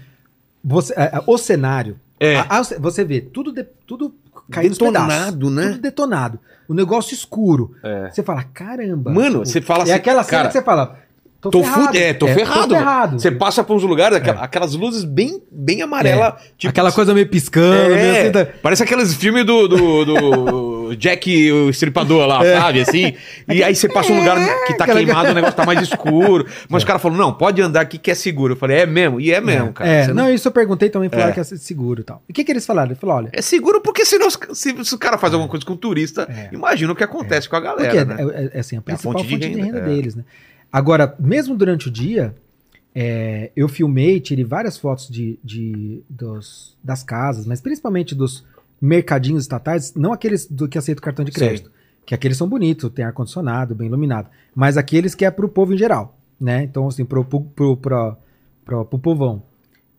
você, 0.64 0.92
é, 0.96 1.02
é, 1.16 1.22
o 1.26 1.38
cenário, 1.38 1.96
É. 2.18 2.36
a- 2.36 2.46
a- 2.59 2.62
você 2.80 3.04
vê 3.04 3.20
tudo, 3.20 3.52
de- 3.52 3.66
tudo 3.86 4.12
caindo 4.51 4.70
nos 4.70 4.78
Detonado, 4.78 5.51
né? 5.51 5.68
Tudo 5.68 5.80
detonado. 5.80 6.38
O 6.68 6.74
negócio 6.74 7.14
escuro. 7.14 7.72
É. 7.82 8.11
Você 8.11 8.22
fala, 8.22 8.42
caramba. 8.42 9.12
Mano, 9.12 9.40
você 9.40 9.61
fala 9.61 9.80
É 9.80 9.82
assim, 9.84 9.92
aquela 9.92 10.22
cena 10.24 10.36
cara, 10.38 10.49
que 10.49 10.53
você 10.55 10.62
fala, 10.62 10.99
tô, 11.40 11.51
Tô, 11.51 11.62
ferrado. 11.62 11.97
é, 11.97 12.12
tô 12.12 12.26
É, 12.26 12.34
ferrado. 12.34 12.68
Tô 12.68 12.74
ferrado. 12.74 13.20
Você 13.20 13.30
passa 13.30 13.62
por 13.62 13.76
uns 13.76 13.82
lugares, 13.84 14.16
aquela- 14.18 14.40
aquelas 14.42 14.74
luzes 14.74 15.05
bem, 15.05 15.40
bem 15.51 15.80
amarela. 15.82 16.36
tipo, 16.59 16.70
Aquela 16.70 16.90
coisa 16.90 17.14
meio 17.14 17.28
piscando, 17.28 17.94
meio 17.94 17.99
É, 17.99 18.20
assim, 18.22 18.32
tá- 18.32 18.47
Parece 18.62 18.82
aqueles 18.82 19.14
filmes 19.14 19.44
do, 19.47 19.68
do, 19.68 20.05
do, 20.05 20.05
o 20.89 20.97
Jack, 20.97 21.53
o 21.53 21.70
estripador 21.70 22.26
lá, 22.26 22.43
sabe? 22.45 22.80
Assim. 22.80 23.14
E 23.49 23.62
aí 23.62 23.74
você 23.74 23.89
passa 23.89 24.12
um 24.12 24.18
lugar 24.18 24.37
que 24.66 24.74
tá 24.74 24.84
queimado, 24.87 25.30
o 25.30 25.34
negócio 25.34 25.57
tá 25.57 25.64
mais 25.64 25.80
escuro. 25.80 26.47
Mas 26.68 26.82
o 26.82 26.87
cara 26.87 26.99
falou: 26.99 27.16
não, 27.16 27.32
pode 27.32 27.62
andar 27.62 27.80
aqui 27.82 27.97
que 27.99 28.11
é 28.11 28.14
seguro. 28.14 28.53
Eu 28.55 28.57
falei, 28.57 28.78
é 28.78 28.87
mesmo? 28.87 29.20
E 29.20 29.32
é 29.32 29.41
mesmo, 29.41 29.72
cara. 29.72 29.89
É, 29.91 30.05
Você 30.07 30.12
não, 30.12 30.32
isso 30.32 30.49
eu 30.49 30.53
perguntei 30.53 30.89
também, 30.91 31.09
falaram 31.09 31.30
É. 31.30 31.34
que 31.34 31.45
ser 31.45 31.59
seguro 31.59 32.01
e 32.01 32.05
tal. 32.05 32.22
E 32.28 32.32
o 32.32 32.34
que, 32.34 32.43
que 32.45 32.51
eles 32.53 32.66
falaram? 32.66 32.91
Ele 32.91 32.99
falou, 32.99 33.16
olha, 33.16 33.30
É 33.32 33.41
seguro 33.43 33.80
porque 33.80 34.05
senão, 34.05 34.28
se, 34.30 34.84
se 34.84 34.95
o 34.95 34.99
cara 34.99 35.16
faz 35.18 35.32
alguma 35.32 35.49
coisa 35.49 35.64
com 35.64 35.72
o 35.74 35.76
turista, 35.76 36.28
É. 36.30 36.51
imagina 36.55 36.93
o 36.93 36.97
que 36.97 37.05
acontece 37.05 37.49
com 37.49 37.57
a 37.57 37.61
galera, 37.61 37.89
porque 37.91 38.05
né? 38.05 38.16
é, 38.18 38.45
é- 38.45 38.51
é 38.55 38.61
assim, 38.61 38.76
a 38.76 38.82
principal 38.82 39.12
fonte 39.12 39.24
fonte, 39.28 39.39
de 39.39 39.49
de 39.55 39.61
renda, 39.61 39.64
renda, 39.78 39.78
é. 39.91 39.95
deles, 39.95 40.14
né? 40.14 40.24
Agora, 40.72 41.14
mesmo 41.18 41.57
durante 41.57 41.89
o 41.89 41.91
dia, 41.91 42.34
é, 42.95 43.51
eu 43.57 43.68
filmei, 43.68 44.20
tirei 44.20 44.45
várias 44.45 44.76
fotos 44.78 45.09
de, 45.09 45.39
de- 45.45 46.03
dos, 46.09 46.76
das 46.82 47.03
casas, 47.03 47.47
mas 47.47 47.61
principalmente 47.61 48.14
dos 48.14 48.45
mercadinhos 48.81 49.43
estatais, 49.45 49.95
não 49.95 50.12
aqueles 50.12 50.47
do 50.47 50.68
que 50.68 50.77
aceitam 50.79 51.03
cartão 51.03 51.24
de 51.24 51.33
Sim. 51.33 51.39
crédito, 51.39 51.70
que 52.05 52.14
aqueles 52.14 52.37
são 52.37 52.49
bonitos, 52.49 52.91
tem 52.91 53.05
ar-condicionado, 53.05 53.74
bem 53.74 53.89
iluminado, 53.89 54.29
mas 54.55 54.77
aqueles 54.77 55.14
que 55.14 55.24
é 55.24 55.31
pro 55.31 55.49
povo 55.49 55.74
em 55.74 55.79
geral, 55.79 56.16
né? 56.41 56.62
Então, 56.62 56.87
assim, 56.89 57.05
pro, 57.05 57.24
pro, 57.24 57.41
pro, 57.43 57.77
pro, 57.77 58.16
pro- 58.64 58.85
pro 58.85 58.99
povão. 58.99 59.43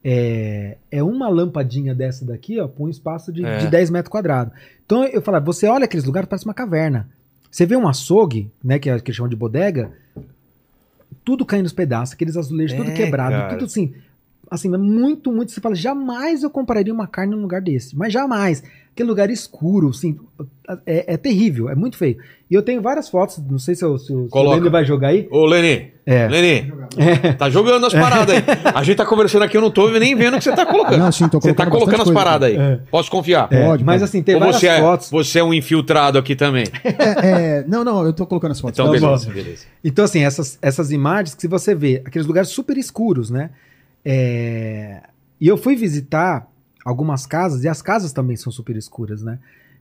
É, 0.03 0.77
é 0.89 1.03
uma 1.03 1.27
lampadinha 1.27 1.93
dessa 1.93 2.23
daqui, 2.23 2.59
ó, 2.61 2.67
pra 2.67 2.83
um 2.85 2.87
espaço 2.89 3.33
de, 3.33 3.43
É. 3.43 3.57
de 3.57 3.67
10 3.67 3.89
metros 3.89 4.09
quadrados. 4.11 4.53
Então, 4.85 5.03
eu 5.03 5.21
falava, 5.21 5.43
você 5.43 5.67
olha 5.67 5.83
aqueles 5.85 6.05
lugares, 6.05 6.29
parece 6.29 6.45
uma 6.45 6.53
caverna. 6.53 7.09
Você 7.51 7.65
vê 7.65 7.75
um 7.75 7.87
açougue, 7.87 8.49
né, 8.63 8.79
que, 8.79 8.89
é, 8.89 8.97
que 8.99 9.09
eles 9.09 9.17
chamam 9.17 9.29
de 9.29 9.35
bodega, 9.35 9.91
tudo 11.25 11.45
caindo 11.45 11.63
nos 11.63 11.73
pedaços, 11.73 12.13
aqueles 12.13 12.37
azulejos 12.37 12.77
tudo 12.77 12.89
É, 12.91 12.93
quebrado, 12.93 13.31
cara. 13.35 13.49
tudo 13.49 13.65
assim, 13.65 13.93
assim, 14.49 14.73
é 14.73 14.77
muito, 14.77 15.31
muito, 15.31 15.51
você 15.51 15.61
fala, 15.61 15.75
jamais 15.75 16.43
eu 16.43 16.49
compraria 16.49 16.93
uma 16.93 17.07
carne 17.07 17.35
num 17.35 17.41
lugar 17.41 17.61
desse, 17.61 17.95
mas 17.97 18.11
jamais. 18.13 18.63
Aquele 18.93 19.09
lugar 19.09 19.29
escuro, 19.29 19.89
assim, 19.89 20.17
é, 20.83 21.13
é 21.13 21.17
terrível, 21.17 21.69
é 21.69 21.75
muito 21.75 21.95
feio. 21.95 22.17
E 22.49 22.55
eu 22.55 22.63
tenho 22.63 22.81
várias 22.81 23.07
fotos, 23.07 23.37
não 23.47 23.59
sei 23.59 23.75
se, 23.75 23.85
o- 23.85 23.95
se, 23.99 24.07
se 24.07 24.11
o. 24.13 24.27
Lênin 24.51 24.69
vai 24.71 24.83
jogar 24.83 25.09
aí. 25.09 25.27
Ô, 25.29 25.45
Leni, 25.45 25.91
É. 26.03 26.27
Leni, 26.27 26.73
tá 27.37 27.47
jogando 27.47 27.85
as 27.85 27.93
paradas 27.93 28.35
aí. 28.35 28.43
A 28.73 28.81
gente 28.83 28.97
tá 28.97 29.05
conversando 29.05 29.43
aqui, 29.43 29.55
eu 29.55 29.61
não 29.61 29.69
tô 29.69 29.87
nem 29.91 30.15
vendo 30.15 30.33
o 30.33 30.37
que 30.39 30.43
você 30.45 30.55
tá 30.55 30.65
colocando. 30.65 30.97
Não, 30.97 31.11
sim, 31.11 31.29
tô 31.29 31.39
você 31.39 31.53
tá 31.53 31.65
colocando 31.67 31.91
colocando 31.95 32.09
as 32.09 32.13
paradas 32.23 32.49
aí. 32.49 32.57
É. 32.57 32.79
Posso 32.89 33.11
confiar? 33.11 33.47
É, 33.51 33.65
Pode, 33.67 33.83
mas 33.83 34.01
assim, 34.01 34.23
tem 34.23 34.33
Ou 34.33 34.39
várias 34.39 34.57
você 34.59 34.67
é, 34.67 34.79
fotos. 34.79 35.11
você 35.11 35.39
é 35.39 35.43
um 35.43 35.53
infiltrado 35.53 36.17
aqui 36.17 36.35
também? 36.35 36.65
É, 36.83 37.59
é, 37.59 37.65
não, 37.67 37.83
não, 37.83 38.03
eu 38.03 38.13
tô 38.13 38.25
colocando 38.25 38.51
as 38.53 38.59
fotos. 38.59 38.79
Então, 38.79 38.91
beleza, 38.91 39.29
beleza. 39.31 39.65
Então, 39.83 40.03
assim, 40.05 40.23
essas, 40.23 40.57
essas 40.59 40.91
imagens 40.91 41.35
que 41.35 41.41
se 41.41 41.47
você 41.47 41.75
vê, 41.75 42.01
aqueles 42.03 42.25
lugares 42.25 42.49
super 42.49 42.75
escuros, 42.77 43.29
né? 43.29 43.51
É, 44.09 45.01
E 45.39 45.47
eu 45.47 45.57
fui 45.57 45.75
visitar 45.75 46.49
algumas 46.85 47.25
casas, 47.25 47.63
e 47.63 47.67
as 47.67 47.81
casas 47.81 48.11
também 48.13 48.35
são 48.37 48.51
super 48.51 48.75
escuras, 48.77 49.21
né? 49.21 49.37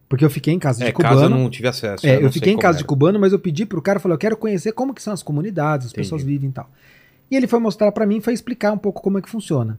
Porque 0.09 0.25
eu 0.25 0.31
fiquei 0.31 0.53
em 0.53 0.59
casa 0.59 0.83
É, 0.85 0.89
de 0.89 0.93
casa 0.93 1.15
eu 1.15 1.27
cubano. 1.29 1.43
não 1.43 1.49
tive 1.51 1.69
acesso. 1.69 2.07
É, 2.07 2.17
eu 2.17 2.21
sei 2.23 2.33
fiquei 2.33 2.53
em 2.53 2.59
casa 2.59 2.79
de 2.79 2.83
era. 2.83 2.89
cubano, 2.89 3.19
mas 3.19 3.33
eu 3.33 3.39
pedi 3.39 3.65
pro 3.65 3.81
cara, 3.81 3.99
falei, 4.01 4.15
eu 4.15 4.19
quero 4.19 4.37
conhecer 4.37 4.73
como 4.73 4.93
que 4.93 5.03
são 5.03 5.13
as 5.13 5.23
comunidades, 5.23 5.87
as 5.87 5.93
Entendi. 5.93 6.05
pessoas 6.07 6.23
vivem 6.23 6.51
e 6.51 6.53
tal. 6.53 6.71
E 7.31 7.37
ele 7.37 7.47
foi 7.47 7.59
mostrar 7.59 7.91
pra 7.93 8.05
mim, 8.07 8.21
foi 8.21 8.33
explicar 8.33 8.73
um 8.73 8.79
pouco 8.79 9.01
como 9.03 9.19
é 9.19 9.23
que 9.23 9.29
funciona. 9.31 9.79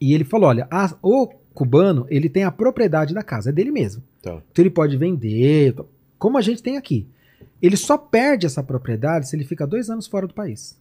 E 0.00 0.14
ele 0.14 0.24
falou, 0.24 0.48
olha, 0.48 0.66
a- 0.70 0.94
o 1.02 1.26
cubano, 1.54 2.06
ele 2.08 2.28
tem 2.28 2.44
a 2.44 2.50
propriedade 2.50 3.12
da 3.14 3.22
casa, 3.22 3.50
é 3.50 3.52
dele 3.52 3.70
mesmo. 3.70 4.02
Tá. 4.22 4.40
Então 4.50 4.62
ele 4.62 4.70
pode 4.70 4.96
vender, 4.96 5.74
como 6.18 6.38
a 6.38 6.40
gente 6.42 6.62
tem 6.62 6.76
aqui. 6.76 7.06
Ele 7.60 7.76
só 7.76 7.96
perde 7.98 8.46
essa 8.46 8.62
propriedade 8.62 9.28
se 9.28 9.36
ele 9.36 9.44
fica 9.44 9.66
dois 9.66 9.90
anos 9.90 10.06
fora 10.06 10.26
do 10.26 10.34
país. 10.34 10.78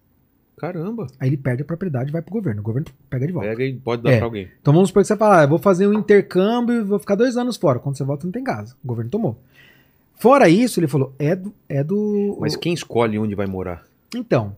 Caramba. 0.61 1.07
Aí 1.19 1.27
ele 1.27 1.37
perde 1.37 1.63
a 1.63 1.65
propriedade 1.65 2.11
e 2.11 2.13
vai 2.13 2.21
pro 2.21 2.31
governo. 2.31 2.61
O 2.61 2.63
governo 2.63 2.87
pega 3.09 3.25
de 3.25 3.33
volta. 3.33 3.49
Pega 3.49 3.63
e 3.65 3.73
pode 3.73 4.03
dar 4.03 4.11
É. 4.11 4.17
pra 4.17 4.25
alguém. 4.27 4.47
Então 4.61 4.71
vamos 4.71 4.89
supor 4.89 5.01
que 5.01 5.07
você 5.07 5.17
fala, 5.17 5.39
ah, 5.39 5.43
eu 5.45 5.47
vou 5.47 5.57
fazer 5.57 5.87
um 5.87 5.93
intercâmbio 5.93 6.75
e 6.75 6.83
vou 6.83 6.99
ficar 6.99 7.15
dois 7.15 7.35
anos 7.35 7.57
fora. 7.57 7.79
Quando 7.79 7.97
você 7.97 8.03
volta, 8.03 8.27
não 8.27 8.31
tem 8.31 8.43
casa. 8.43 8.75
O 8.83 8.87
governo 8.87 9.09
tomou. 9.09 9.39
Fora 10.19 10.47
isso, 10.49 10.79
ele 10.79 10.87
falou, 10.87 11.15
é 11.17 11.35
do. 11.35 11.51
É 11.67 11.83
do 11.83 12.37
Mas 12.39 12.55
quem 12.55 12.75
escolhe 12.75 13.17
onde 13.17 13.33
vai 13.33 13.47
morar? 13.47 13.83
Então, 14.15 14.55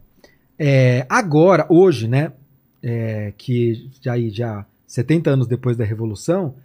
é, 0.60 1.06
agora, 1.08 1.66
hoje, 1.70 2.06
né, 2.06 2.34
é, 2.82 3.34
que 3.38 3.90
já, 4.02 4.20
já 4.30 4.66
70 4.86 5.30
anos 5.30 5.48
depois 5.48 5.78
da 5.78 5.86
Revolução, 5.86 6.56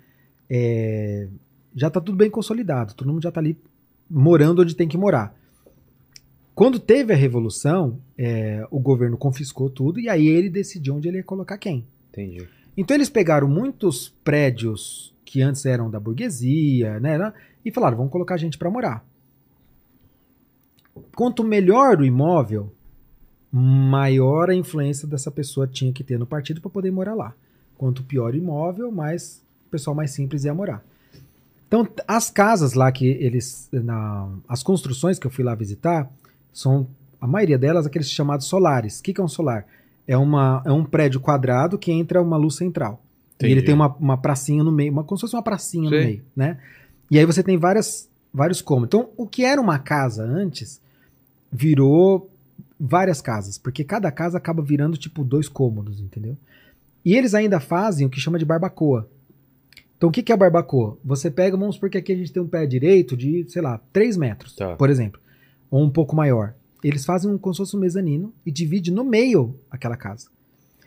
é, 0.50 1.28
já 1.76 1.88
tá 1.88 2.00
tudo 2.00 2.18
bem 2.18 2.28
consolidado, 2.28 2.92
todo 2.94 3.06
mundo 3.06 3.22
já 3.22 3.30
tá 3.30 3.38
ali 3.38 3.56
morando 4.10 4.62
onde 4.62 4.74
tem 4.74 4.88
que 4.88 4.98
morar. 4.98 5.37
Quando 6.58 6.80
teve 6.80 7.12
a 7.12 7.16
Revolução, 7.16 8.00
é, 8.18 8.66
o 8.68 8.80
governo 8.80 9.16
confiscou 9.16 9.70
tudo 9.70 10.00
e 10.00 10.08
aí 10.08 10.26
ele 10.26 10.50
decidiu 10.50 10.96
onde 10.96 11.06
ele 11.06 11.18
ia 11.18 11.22
colocar 11.22 11.56
quem. 11.56 11.86
Entendi. 12.10 12.48
Então 12.76 12.96
eles 12.96 13.08
pegaram 13.08 13.46
muitos 13.46 14.12
prédios 14.24 15.14
que 15.24 15.40
antes 15.40 15.64
eram 15.64 15.88
da 15.88 16.00
burguesia, 16.00 16.98
né, 16.98 17.16
né, 17.16 17.32
e 17.64 17.70
falaram, 17.70 17.96
vamos 17.96 18.10
colocar 18.10 18.36
gente 18.36 18.58
para 18.58 18.68
morar. 18.68 19.04
Quanto 21.14 21.44
melhor 21.44 22.00
o 22.00 22.04
imóvel, 22.04 22.72
maior 23.52 24.50
a 24.50 24.54
influência 24.56 25.06
dessa 25.06 25.30
pessoa 25.30 25.64
tinha 25.64 25.92
que 25.92 26.02
ter 26.02 26.18
no 26.18 26.26
partido 26.26 26.60
para 26.60 26.70
poder 26.70 26.90
morar 26.90 27.14
lá. 27.14 27.34
Quanto 27.76 28.02
pior 28.02 28.34
o 28.34 28.36
imóvel, 28.36 28.90
mais 28.90 29.44
o 29.68 29.70
pessoal 29.70 29.94
mais 29.94 30.10
simples 30.10 30.42
ia 30.42 30.52
morar. 30.52 30.84
Então, 31.68 31.86
as 32.08 32.30
casas 32.30 32.72
lá 32.72 32.90
que 32.90 33.06
eles. 33.06 33.68
Na, 33.70 34.28
as 34.48 34.62
construções 34.62 35.18
que 35.18 35.26
eu 35.26 35.30
fui 35.30 35.44
lá 35.44 35.54
visitar, 35.54 36.10
são 36.52 36.86
a 37.20 37.26
maioria 37.26 37.58
delas 37.58 37.86
aqueles 37.86 38.10
chamados 38.10 38.46
solares. 38.46 39.00
O 39.00 39.02
que, 39.02 39.12
que 39.12 39.20
é 39.20 39.24
um 39.24 39.28
solar? 39.28 39.66
É, 40.06 40.16
uma, 40.16 40.62
é 40.64 40.72
um 40.72 40.84
prédio 40.84 41.20
quadrado 41.20 41.78
que 41.78 41.92
entra 41.92 42.22
uma 42.22 42.36
luz 42.36 42.56
central. 42.56 43.02
E 43.40 43.44
ele 43.44 43.52
Entendi. 43.54 43.66
tem 43.66 43.74
uma, 43.74 43.88
uma 43.96 44.16
pracinha 44.16 44.64
no 44.64 44.72
meio, 44.72 44.90
uma, 44.92 45.04
como 45.04 45.16
se 45.18 45.22
fosse 45.22 45.36
uma 45.36 45.42
pracinha 45.42 45.88
Sei. 45.88 45.98
no 45.98 46.04
meio, 46.06 46.22
né? 46.34 46.58
E 47.10 47.18
aí 47.18 47.24
você 47.24 47.42
tem 47.42 47.56
várias, 47.56 48.08
vários 48.32 48.60
cômodos. 48.60 48.88
Então, 48.88 49.10
o 49.16 49.26
que 49.26 49.44
era 49.44 49.60
uma 49.60 49.78
casa 49.78 50.24
antes 50.24 50.80
virou 51.50 52.30
várias 52.78 53.20
casas, 53.20 53.58
porque 53.58 53.84
cada 53.84 54.10
casa 54.10 54.38
acaba 54.38 54.62
virando 54.62 54.96
tipo 54.96 55.24
dois 55.24 55.48
cômodos, 55.48 56.00
entendeu? 56.00 56.36
E 57.04 57.14
eles 57.16 57.34
ainda 57.34 57.60
fazem 57.60 58.06
o 58.06 58.10
que 58.10 58.20
chama 58.20 58.38
de 58.38 58.44
barbacoa. 58.44 59.08
Então, 59.96 60.08
o 60.08 60.12
que 60.12 60.22
que 60.22 60.32
é 60.32 60.36
barbacoa? 60.36 60.96
Você 61.04 61.30
pega, 61.30 61.56
vamos 61.56 61.74
supor 61.76 61.90
que 61.90 61.98
aqui 61.98 62.12
a 62.12 62.16
gente 62.16 62.32
tem 62.32 62.42
um 62.42 62.46
pé 62.46 62.66
direito 62.66 63.16
de, 63.16 63.44
sei 63.48 63.62
lá, 63.62 63.80
3 63.92 64.16
metros, 64.16 64.54
Tá. 64.54 64.76
por 64.76 64.90
exemplo, 64.90 65.20
ou 65.70 65.82
um 65.82 65.90
pouco 65.90 66.14
maior. 66.16 66.54
Eles 66.82 67.04
fazem 67.04 67.30
um, 67.30 67.38
como 67.38 67.54
se 67.54 67.58
fosse 67.58 67.76
um 67.76 67.80
mezanino 67.80 68.32
e 68.46 68.50
divide 68.52 68.90
no 68.92 69.04
meio 69.04 69.54
aquela 69.70 69.96
casa. 69.96 70.28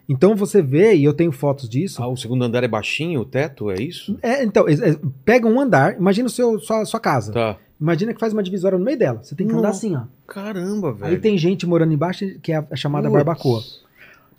Então 0.08 0.36
você 0.36 0.62
vê, 0.62 0.96
e 0.96 1.04
eu 1.04 1.14
tenho 1.14 1.32
fotos 1.32 1.70
disso, 1.70 2.02
Ah, 2.02 2.08
o 2.08 2.18
segundo 2.18 2.44
andar 2.44 2.64
é 2.64 2.68
baixinho, 2.68 3.22
o 3.22 3.26
teto, 3.26 3.70
é 3.72 3.76
isso? 3.82 4.18
é, 4.22 4.44
então, 4.44 4.68
é, 4.68 4.74
é, 4.74 5.00
pega 5.24 5.48
um 5.48 5.60
andar, 5.60 5.96
imagina 5.98 6.28
o 6.28 6.30
seu, 6.30 6.60
sua, 6.60 6.84
sua 6.86 7.00
casa. 7.00 7.32
Tá. 7.32 7.58
Imagina 7.80 8.14
que 8.14 8.20
faz 8.20 8.32
uma 8.34 8.44
divisória 8.44 8.78
no 8.78 8.84
meio 8.86 8.98
dela. 8.98 9.24
Você 9.24 9.36
tem 9.36 9.48
que 9.48 9.54
andar 9.54 9.70
Nossa, 9.70 9.86
assim, 9.88 9.96
ó. 9.96 10.04
Caramba, 10.28 10.94
velho. 10.94 11.14
Aí 11.14 11.20
tem 11.20 11.38
gente 11.38 11.66
morando 11.66 11.94
embaixo 11.94 12.26
que 12.42 12.52
é 12.52 12.58
a 12.70 12.76
chamada 12.76 13.08
Putz. 13.10 13.16
barbacoa. 13.24 13.62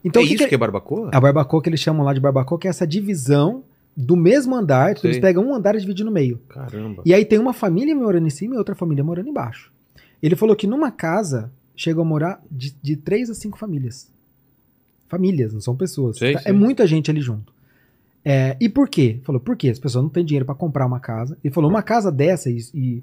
Então, 0.04 0.22
é 0.22 0.26
que 0.26 0.34
isso 0.34 0.42
que- 0.44 0.48
que 0.50 0.54
é 0.54 0.58
barbacoa? 0.58 1.10
A 1.12 1.20
barbacoa 1.20 1.62
que 1.62 1.68
eles 1.68 1.80
chamam 1.80 2.04
lá 2.04 2.12
de 2.12 2.20
barbacoa, 2.20 2.58
que 2.58 2.66
é 2.66 2.70
essa 2.70 2.86
divisão 2.86 3.62
do 3.96 4.16
mesmo 4.16 4.54
andar. 4.54 4.92
Então, 4.92 5.10
eles 5.10 5.20
pegam 5.20 5.44
um 5.46 5.54
andar 5.54 5.74
e 5.74 5.80
dividem 5.80 6.04
no 6.04 6.10
meio. 6.12 6.38
Caramba. 6.48 7.02
E 7.04 7.12
aí 7.14 7.24
tem 7.24 7.38
uma 7.38 7.52
família 7.52 7.94
morando 7.96 8.26
em 8.26 8.30
cima 8.30 8.54
e 8.54 8.58
outra 8.58 8.74
família 8.74 9.02
morando 9.02 9.28
embaixo. 9.28 9.72
Ele 10.22 10.36
falou 10.36 10.54
que 10.54 10.66
numa 10.66 10.90
casa 10.90 11.52
chegam 11.74 12.02
a 12.02 12.06
morar 12.06 12.42
de, 12.50 12.74
de 12.80 12.96
três 12.96 13.28
a 13.28 13.34
cinco 13.34 13.58
famílias. 13.58 14.10
Famílias, 15.08 15.52
não 15.52 15.60
são 15.60 15.76
pessoas. 15.76 16.18
Tá? 16.18 16.42
É 16.44 16.52
muita 16.52 16.86
gente 16.86 17.10
ali 17.10 17.20
junto. 17.20 17.52
É, 18.24 18.56
e 18.60 18.68
por 18.68 18.88
quê? 18.88 19.20
Falou, 19.24 19.40
por 19.40 19.56
quê? 19.56 19.68
As 19.68 19.78
pessoas 19.78 20.04
não 20.04 20.10
têm 20.10 20.24
dinheiro 20.24 20.46
para 20.46 20.54
comprar 20.54 20.86
uma 20.86 21.00
casa. 21.00 21.36
Ele 21.42 21.52
falou, 21.52 21.68
uma 21.68 21.82
casa 21.82 22.10
dessa, 22.10 22.48
e, 22.50 22.58
e 22.72 23.02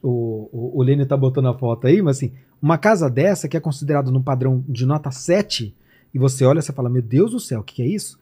o, 0.00 0.48
o, 0.52 0.78
o 0.78 0.82
Lênin 0.82 1.04
tá 1.04 1.16
botando 1.16 1.48
a 1.48 1.58
foto 1.58 1.86
aí, 1.88 2.00
mas 2.00 2.18
assim, 2.18 2.32
uma 2.60 2.78
casa 2.78 3.10
dessa 3.10 3.48
que 3.48 3.56
é 3.56 3.60
considerado 3.60 4.12
no 4.12 4.22
padrão 4.22 4.64
de 4.68 4.86
nota 4.86 5.10
7, 5.10 5.74
e 6.14 6.18
você 6.18 6.44
olha 6.44 6.60
e 6.60 6.62
você 6.62 6.72
fala, 6.72 6.88
meu 6.88 7.02
Deus 7.02 7.32
do 7.32 7.40
céu, 7.40 7.60
o 7.60 7.64
que, 7.64 7.74
que 7.76 7.82
é 7.82 7.86
isso? 7.88 8.18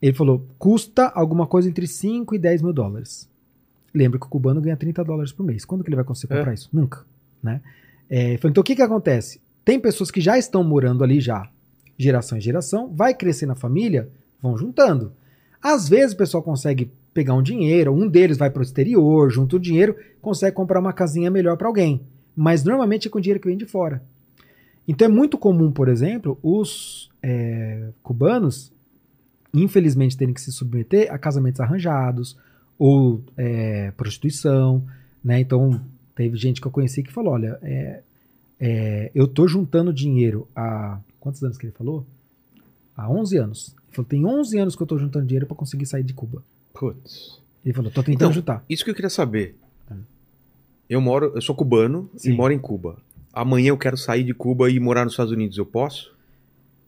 Ele 0.00 0.14
falou, 0.14 0.46
custa 0.58 1.06
alguma 1.08 1.46
coisa 1.46 1.68
entre 1.68 1.86
5 1.88 2.34
e 2.34 2.38
10 2.38 2.62
mil 2.62 2.72
dólares. 2.72 3.28
Lembra 3.92 4.20
que 4.20 4.26
o 4.26 4.28
cubano 4.28 4.60
ganha 4.60 4.76
30 4.76 5.02
dólares 5.02 5.32
por 5.32 5.44
mês. 5.44 5.64
Quando 5.64 5.82
que 5.82 5.88
ele 5.88 5.96
vai 5.96 6.04
conseguir 6.04 6.34
É. 6.34 6.36
comprar 6.36 6.54
isso? 6.54 6.68
Nunca. 6.72 7.04
Né? 7.42 7.60
É, 8.08 8.34
então 8.34 8.60
o 8.60 8.64
que, 8.64 8.76
que 8.76 8.82
acontece? 8.82 9.40
Tem 9.64 9.78
pessoas 9.78 10.10
que 10.10 10.20
já 10.20 10.38
estão 10.38 10.64
morando 10.64 11.04
ali 11.04 11.20
já, 11.20 11.48
geração 11.98 12.38
em 12.38 12.40
geração, 12.40 12.92
vai 12.94 13.14
crescer 13.14 13.46
na 13.46 13.54
família, 13.54 14.08
vão 14.40 14.56
juntando. 14.56 15.12
Às 15.62 15.88
vezes 15.88 16.14
o 16.14 16.16
pessoal 16.16 16.42
consegue 16.42 16.90
pegar 17.12 17.34
um 17.34 17.42
dinheiro, 17.42 17.92
um 17.92 18.08
deles 18.08 18.38
vai 18.38 18.48
para 18.48 18.60
o 18.60 18.62
exterior, 18.62 19.30
junta 19.30 19.56
o 19.56 19.58
dinheiro, 19.58 19.96
consegue 20.22 20.54
comprar 20.54 20.80
uma 20.80 20.92
casinha 20.92 21.30
melhor 21.30 21.56
para 21.56 21.66
alguém. 21.66 22.02
Mas 22.34 22.62
normalmente 22.62 23.08
é 23.08 23.10
com 23.10 23.20
dinheiro 23.20 23.40
que 23.40 23.48
vem 23.48 23.56
de 23.56 23.66
fora. 23.66 24.02
Então 24.86 25.06
é 25.06 25.10
muito 25.10 25.36
comum, 25.36 25.70
por 25.70 25.88
exemplo, 25.88 26.38
os 26.42 27.10
é, 27.22 27.88
cubanos, 28.02 28.72
infelizmente, 29.52 30.16
terem 30.16 30.32
que 30.32 30.40
se 30.40 30.52
submeter 30.52 31.12
a 31.12 31.18
casamentos 31.18 31.60
arranjados 31.60 32.38
ou 32.78 33.22
é, 33.36 33.90
prostituição. 33.96 34.82
Né? 35.22 35.40
Então 35.40 35.80
teve 36.18 36.36
gente 36.36 36.60
que 36.60 36.66
eu 36.66 36.72
conheci 36.72 37.00
que 37.00 37.12
falou: 37.12 37.32
olha, 37.34 37.58
é, 37.62 38.02
é, 38.58 39.10
eu 39.14 39.28
tô 39.28 39.46
juntando 39.46 39.92
dinheiro 39.92 40.48
há. 40.54 40.98
Quantos 41.20 41.42
anos 41.44 41.56
que 41.56 41.66
ele 41.66 41.72
falou? 41.72 42.04
Há 42.96 43.08
11 43.08 43.36
anos. 43.38 43.76
Ele 43.86 43.94
falou: 43.94 44.08
tem 44.08 44.26
11 44.26 44.58
anos 44.58 44.76
que 44.76 44.82
eu 44.82 44.86
tô 44.86 44.98
juntando 44.98 45.26
dinheiro 45.26 45.46
para 45.46 45.56
conseguir 45.56 45.86
sair 45.86 46.02
de 46.02 46.12
Cuba. 46.12 46.42
Putz. 46.74 47.40
Ele 47.64 47.72
falou: 47.72 47.90
tô 47.90 48.02
tentando 48.02 48.16
Então, 48.16 48.32
juntar. 48.32 48.64
Isso 48.68 48.84
que 48.84 48.90
eu 48.90 48.94
queria 48.94 49.08
saber. 49.10 49.56
eu 50.88 51.00
moro, 51.00 51.32
eu 51.36 51.40
sou 51.40 51.54
cubano 51.54 52.10
Sim. 52.16 52.32
e 52.32 52.36
moro 52.36 52.52
em 52.52 52.58
Cuba. 52.58 52.98
Amanhã 53.32 53.68
eu 53.68 53.78
quero 53.78 53.96
sair 53.96 54.24
de 54.24 54.34
Cuba 54.34 54.68
e 54.68 54.80
morar 54.80 55.04
nos 55.04 55.12
Estados 55.12 55.32
Unidos, 55.32 55.56
eu 55.56 55.66
posso? 55.66 56.12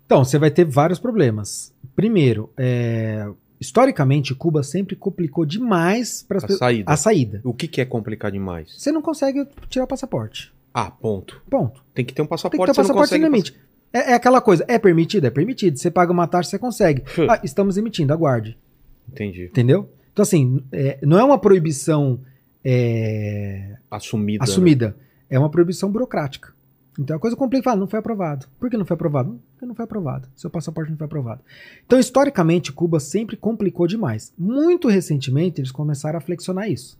Então, 0.06 0.24
você 0.24 0.38
vai 0.40 0.50
ter 0.50 0.64
vários 0.64 0.98
problemas. 0.98 1.72
Primeiro, 1.94 2.50
é, 2.56 3.30
historicamente, 3.60 4.34
Cuba 4.34 4.62
sempre 4.62 4.96
complicou 4.96 5.44
demais 5.44 6.22
para 6.26 6.38
A 6.38 6.48
saída. 6.48 6.90
a 6.92 6.96
saída. 6.96 7.40
O 7.44 7.52
que, 7.52 7.68
que 7.68 7.80
é 7.80 7.84
complicar 7.84 8.32
demais? 8.32 8.74
Você 8.76 8.90
não 8.90 9.02
consegue 9.02 9.46
tirar 9.68 9.84
o 9.84 9.88
passaporte. 9.88 10.52
Ah, 10.72 10.90
ponto. 10.90 11.42
Ponto. 11.50 11.84
Tem 11.94 12.04
que 12.04 12.14
ter 12.14 12.22
um 12.22 12.24
Tem 12.24 12.28
que 12.28 12.30
passaporte, 12.30 12.72
ter 12.72 12.78
não 12.78 12.84
passaporte 12.86 13.08
sem 13.10 13.20
limite. 13.22 13.54
É, 13.92 14.12
é 14.12 14.14
aquela 14.14 14.40
coisa, 14.40 14.64
é 14.68 14.78
permitido? 14.78 15.26
É 15.26 15.30
permitido. 15.30 15.76
Você 15.76 15.90
paga 15.90 16.12
uma 16.12 16.26
taxa, 16.26 16.50
você 16.50 16.58
consegue. 16.58 17.02
Hum. 17.18 17.26
Ah, 17.28 17.40
estamos 17.44 17.76
emitindo, 17.76 18.12
aguarde. 18.12 18.52
pass- 18.52 19.12
Entendi. 19.12 19.44
Entendeu? 19.46 19.90
Então, 20.12 20.22
assim, 20.22 20.62
é, 20.72 20.98
não 21.02 21.18
é 21.18 21.24
uma 21.24 21.38
proibição 21.38 22.20
é, 22.64 23.76
Assumida. 23.90 24.44
né? 24.44 24.50
assumida, 24.50 24.96
é 25.28 25.38
uma 25.38 25.50
proibição 25.50 25.90
burocrática. 25.90 26.52
Então 27.00 27.16
a 27.16 27.18
coisa 27.18 27.34
complica, 27.34 27.64
fala, 27.64 27.80
não 27.80 27.86
foi 27.86 27.98
aprovado. 27.98 28.46
Por 28.58 28.68
que 28.68 28.76
não 28.76 28.84
foi 28.84 28.94
aprovado? 28.94 29.40
Porque 29.52 29.64
não 29.64 29.74
foi 29.74 29.84
aprovado. 29.84 30.28
Seu 30.36 30.50
passaporte 30.50 30.90
não 30.90 30.98
foi 30.98 31.06
aprovado. 31.06 31.40
Então, 31.86 31.98
historicamente, 31.98 32.72
Cuba 32.72 33.00
sempre 33.00 33.36
complicou 33.36 33.86
demais. 33.86 34.32
Muito 34.38 34.86
recentemente, 34.86 35.60
eles 35.60 35.70
começaram 35.72 36.18
a 36.18 36.20
flexionar 36.20 36.70
isso. 36.70 36.98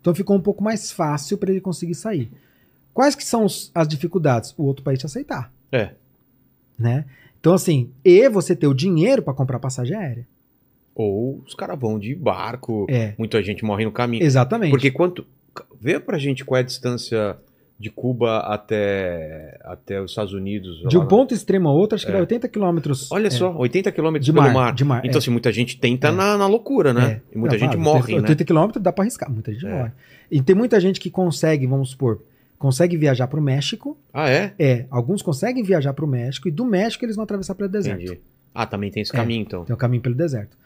Então 0.00 0.14
ficou 0.14 0.36
um 0.36 0.40
pouco 0.40 0.62
mais 0.62 0.92
fácil 0.92 1.38
para 1.38 1.50
ele 1.50 1.60
conseguir 1.62 1.94
sair. 1.94 2.30
Quais 2.92 3.14
que 3.14 3.24
são 3.24 3.44
os- 3.44 3.70
as 3.74 3.88
dificuldades? 3.88 4.54
O 4.58 4.64
outro 4.64 4.84
país 4.84 4.98
te 4.98 5.06
aceitar. 5.06 5.50
É. 5.72 5.92
Né? 6.78 7.06
Então, 7.40 7.54
assim, 7.54 7.90
e 8.04 8.28
você 8.28 8.54
ter 8.54 8.66
o 8.66 8.74
dinheiro 8.74 9.22
para 9.22 9.32
comprar 9.34 9.58
passagem 9.58 9.96
aérea. 9.96 10.26
Ou 10.94 11.42
os 11.46 11.54
caras 11.54 11.78
vão 11.78 11.98
de 11.98 12.14
barco, 12.14 12.86
É, 12.90 13.14
muita 13.16 13.42
gente 13.42 13.64
morre 13.64 13.84
no 13.84 13.92
caminho. 13.92 14.22
exatamente. 14.24 14.70
Porque 14.70 14.90
quanto. 14.90 15.26
Vê 15.80 15.98
pra 15.98 16.18
gente 16.18 16.44
qual 16.44 16.58
é 16.58 16.60
a 16.60 16.64
distância 16.64 17.36
de 17.78 17.90
Cuba 17.90 18.38
até, 18.40 19.58
até 19.64 20.00
os 20.02 20.10
Estados 20.10 20.32
Unidos. 20.32 20.78
de 20.88 20.96
lá 20.96 21.00
um 21.00 21.04
na- 21.04 21.08
ponto 21.08 21.32
extremo 21.32 21.68
a 21.68 21.72
outro, 21.72 21.94
acho 21.94 22.04
que 22.04 22.10
É. 22.10 22.14
dá 22.14 22.20
80 22.20 22.48
quilômetros. 22.48 23.10
Olha 23.12 23.28
é, 23.28 23.30
só, 23.30 23.54
80 23.56 23.92
quilômetros 23.92 24.26
de 24.26 24.32
mar, 24.32 24.52
mar. 24.52 24.74
de 24.74 24.84
mar, 24.84 24.98
Então, 25.04 25.14
é. 25.14 25.18
assim, 25.18 25.30
muita 25.30 25.52
gente 25.52 25.78
tenta 25.78 26.08
É. 26.08 26.10
na, 26.10 26.36
na 26.36 26.46
loucura, 26.48 26.92
né? 26.92 27.20
É. 27.30 27.34
E 27.34 27.38
muita 27.38 27.56
gente 27.56 27.76
morre, 27.76 27.98
80, 28.00 28.16
né? 28.16 28.22
80 28.22 28.44
quilômetros 28.44 28.82
dá 28.82 28.92
pra 28.92 29.04
arriscar, 29.04 29.30
muita 29.30 29.52
gente 29.52 29.66
É. 29.66 29.70
morre. 29.78 29.92
E 30.30 30.42
tem 30.42 30.56
muita 30.56 30.80
gente 30.80 30.98
que 30.98 31.08
consegue, 31.10 31.66
vamos 31.68 31.90
supor, 31.90 32.20
consegue 32.58 32.96
viajar 32.96 33.28
pro 33.28 33.40
México. 33.40 33.96
Ah, 34.12 34.28
é? 34.28 34.52
É, 34.58 34.86
alguns 34.90 35.22
conseguem 35.22 35.62
viajar 35.62 35.92
pro 35.92 36.06
México 36.06 36.48
e 36.48 36.50
do 36.50 36.64
México 36.64 37.04
eles 37.04 37.14
vão 37.14 37.22
atravessar 37.22 37.54
pelo 37.54 37.68
deserto. 37.68 38.02
Entendi. 38.02 38.20
Ah, 38.52 38.66
também 38.66 38.90
tem 38.90 39.02
esse 39.02 39.14
É. 39.14 39.16
caminho, 39.16 39.42
então. 39.42 39.64
Tem 39.64 39.72
o 39.74 39.76
caminho 39.78 40.02
pelo 40.02 40.16
deserto. 40.16 40.56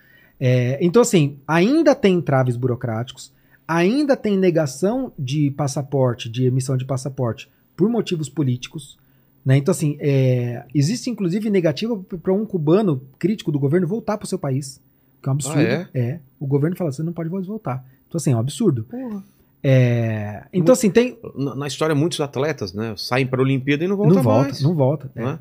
Então, 0.81 1.03
assim, 1.03 1.37
ainda 1.47 1.95
tem 1.95 2.15
entraves 2.15 2.57
burocráticos, 2.57 3.31
ainda 3.77 4.17
tem 4.17 4.37
negação 4.37 5.13
de 5.19 5.51
passaporte, 5.51 6.29
de 6.29 6.47
emissão 6.47 6.77
de 6.77 6.85
passaporte, 6.85 7.51
por 7.77 7.89
motivos 7.89 8.29
políticos. 8.29 8.99
Né? 9.45 9.57
Então, 9.57 9.73
assim, 9.73 9.97
é, 9.99 10.65
existe 10.75 11.11
inclusive 11.11 11.49
negativa 11.51 11.97
para 12.23 12.33
um 12.33 12.45
cubano 12.45 13.03
crítico 13.19 13.51
do 13.51 13.59
governo 13.59 13.87
voltar 13.87 14.19
para 14.19 14.25
o 14.25 14.29
seu 14.29 14.39
país. 14.39 14.81
Que 15.23 15.29
é 15.29 15.31
um 15.31 15.35
absurdo. 15.35 15.61
Ah, 15.61 15.89
é? 15.95 16.21
O 16.39 16.47
governo 16.47 16.77
fala, 16.77 16.93
você 16.93 17.03
não 17.03 17.13
pode 17.13 17.31
mais 17.31 17.47
voltar. 17.47 17.85
Então, 18.09 18.19
assim, 18.19 18.33
é 18.33 18.37
um 18.37 18.41
absurdo. 18.41 18.87
É, 19.65 20.45
então, 20.53 20.73
assim, 20.73 20.91
tem. 20.91 21.17
Na, 21.37 21.55
na 21.55 21.67
história, 21.67 21.95
muitos 21.95 22.21
atletas, 22.21 22.75
né? 22.75 22.95
Saem 22.97 23.27
pra 23.27 23.41
Olimpíada 23.41 23.85
e 23.85 23.89
não 23.89 23.97
voltam 23.97 24.17
não 24.17 24.23
volta, 24.23 24.49
mais. 24.49 24.63
não 24.63 24.75
volta. 24.75 25.11
é. 25.15 25.21
não 25.21 25.31
é? 25.31 25.39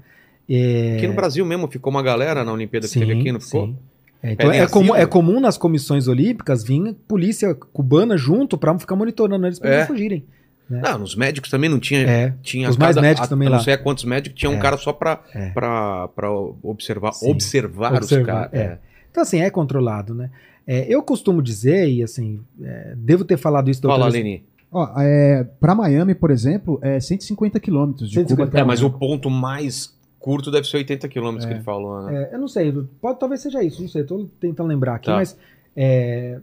É, 0.49 0.97
Aqui 0.97 1.07
no 1.07 1.13
Brasil 1.13 1.45
mesmo 1.45 1.67
ficou 1.69 1.91
uma 1.91 2.03
galera 2.03 2.43
na 2.43 2.51
Olimpíada 2.51 2.87
que 2.87 2.93
teve 2.93 3.13
aqui, 3.13 3.31
não 3.31 3.39
ficou? 3.39 3.67
sim. 3.67 3.77
É, 4.23 4.33
então 4.33 4.51
é, 4.51 4.67
comum, 4.67 4.93
né? 4.93 5.01
é 5.01 5.05
comum 5.05 5.39
nas 5.39 5.57
comissões 5.57 6.07
olímpicas 6.07 6.63
vir 6.63 6.95
polícia 7.07 7.55
cubana 7.55 8.15
junto 8.17 8.57
pra 8.57 8.77
ficar 8.77 8.95
monitorando 8.95 9.45
eles 9.47 9.57
pra 9.59 9.69
É. 9.69 9.79
não 9.79 9.87
fugirem. 9.87 10.23
Não, 10.69 10.99
nos 10.99 11.15
médicos 11.15 11.49
também 11.49 11.69
não 11.69 11.79
tinha. 11.79 11.99
É. 12.07 12.33
tinha 12.41 12.69
Os 12.69 12.77
mais 12.77 12.95
médicos 12.95 13.27
a, 13.27 13.29
também 13.29 13.47
a 13.47 13.51
lá. 13.51 13.57
Não 13.57 13.63
sei 13.63 13.75
quantos 13.77 14.05
médicos, 14.05 14.39
tinha 14.39 14.49
um 14.49 14.55
É. 14.55 14.59
cara 14.59 14.77
só 14.77 14.93
pra, 14.93 15.19
É. 15.33 15.49
pra, 15.49 16.07
pra 16.09 16.31
observar, 16.31 17.11
Sim. 17.13 17.29
observar, 17.31 17.91
os 17.93 17.97
Observar, 17.97 18.49
caras. 18.49 18.53
é. 18.53 18.77
Então, 19.09 19.21
assim, 19.23 19.41
é 19.41 19.49
controlado, 19.49 20.13
né? 20.13 20.29
É, 20.65 20.85
eu 20.87 21.03
costumo 21.03 21.41
dizer, 21.41 21.89
e 21.89 22.01
assim, 22.01 22.39
é, 22.63 22.93
devo 22.95 23.25
ter 23.25 23.35
falado 23.35 23.69
isso 23.69 23.81
da 23.81 23.89
Fala, 23.89 24.05
outra 24.05 24.13
vez- 24.21 24.23
Leni. 24.23 24.45
Ó, 24.71 24.87
é, 25.01 25.43
pra 25.59 25.75
Miami, 25.75 26.15
por 26.15 26.31
exemplo, 26.31 26.79
é 26.81 26.97
150 27.01 27.59
quilômetros 27.59 28.07
de 28.07 28.15
150 28.15 28.35
Cuba 28.45 28.49
até 28.49 28.61
É, 28.61 28.63
mas 28.63 28.81
o 28.81 28.89
ponto 28.89 29.29
mais 29.29 29.93
curto 30.21 30.51
deve 30.51 30.67
ser 30.67 30.77
80 30.77 31.07
quilômetros 31.07 31.45
que 31.45 31.53
ele 31.53 31.63
falou, 31.63 32.03
né? 32.03 32.29
É, 32.31 32.35
eu 32.35 32.39
não 32.39 32.47
sei, 32.47 32.71
pode, 33.01 33.19
talvez 33.19 33.41
seja 33.41 33.63
isso, 33.63 33.81
não 33.81 33.89
sei, 33.89 34.03
tô 34.03 34.29
tentando 34.39 34.67
lembrar 34.67 34.95
aqui, 34.95 35.07
Tá. 35.07 35.15
mas 35.15 35.35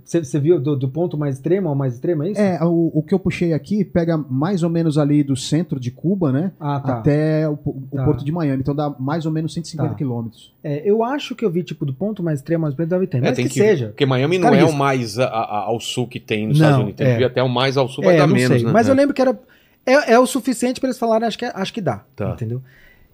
você 0.02 0.40
viu 0.40 0.58
do, 0.58 0.74
do 0.74 0.88
ponto 0.88 1.16
mais 1.18 1.34
extremo 1.36 1.68
ao 1.68 1.74
mais 1.74 1.94
extremo, 1.94 2.22
é 2.24 2.30
isso? 2.30 2.40
É, 2.40 2.58
o, 2.64 2.90
o 2.94 3.02
que 3.02 3.12
eu 3.14 3.18
puxei 3.18 3.52
aqui 3.52 3.84
pega 3.84 4.16
mais 4.16 4.62
ou 4.62 4.70
menos 4.70 4.96
ali 4.96 5.22
do 5.22 5.36
centro 5.36 5.78
de 5.78 5.90
Cuba, 5.90 6.32
né? 6.32 6.52
Ah, 6.58 6.80
tá. 6.80 6.98
Até 6.98 7.48
o, 7.48 7.52
o 7.52 7.82
Tá. 7.96 8.04
porto 8.04 8.24
de 8.24 8.32
Miami. 8.32 8.62
Então 8.62 8.74
dá 8.74 8.94
mais 8.98 9.26
ou 9.26 9.32
menos 9.32 9.52
150 9.52 9.90
Tá. 9.90 9.94
quilômetros. 9.94 10.54
É, 10.64 10.82
eu 10.88 11.04
acho 11.04 11.34
que 11.36 11.44
eu 11.44 11.50
vi, 11.50 11.62
tipo, 11.62 11.84
do 11.84 11.92
ponto 11.92 12.22
mais 12.22 12.38
extremo 12.40 12.64
ao 12.64 12.68
mais 12.68 12.72
extremo, 12.72 12.88
deve 12.90 13.06
ter, 13.06 13.20
mas 13.20 13.30
É, 13.30 13.34
tem 13.34 13.46
que, 13.48 13.54
seja. 13.54 13.88
Porque 13.88 14.06
Miami 14.06 14.38
não 14.38 14.44
Cara, 14.48 14.56
é 14.60 14.64
isso- 14.64 14.72
o 14.72 14.76
mais 14.76 15.18
a- 15.18 15.26
a- 15.26 15.64
ao 15.64 15.78
sul 15.78 16.06
que 16.08 16.18
tem 16.18 16.46
nos 16.48 16.58
Não, 16.58 16.66
Estados 16.66 16.82
Unidos. 16.84 16.96
Tem 16.98 17.06
é. 17.06 17.12
que 17.12 17.18
vir 17.18 17.24
até 17.24 17.42
o 17.42 17.48
mais 17.48 17.76
ao 17.76 17.86
sul, 17.88 18.04
vai 18.04 18.14
É, 18.14 18.18
dar 18.18 18.26
não 18.26 18.34
menos, 18.34 18.56
sei, 18.56 18.66
né? 18.66 18.72
Mas 18.72 18.88
É. 18.88 18.90
eu 18.90 18.94
lembro 18.96 19.14
que 19.14 19.20
era. 19.22 19.38
É, 19.84 20.12
é 20.14 20.18
o 20.18 20.26
suficiente 20.26 20.80
para 20.80 20.88
eles 20.88 20.98
falarem, 20.98 21.26
acho 21.28 21.38
que, 21.38 21.44
acho 21.44 21.72
que 21.72 21.80
dá. 21.80 22.02
Tá. 22.16 22.30
Entendeu? 22.30 22.62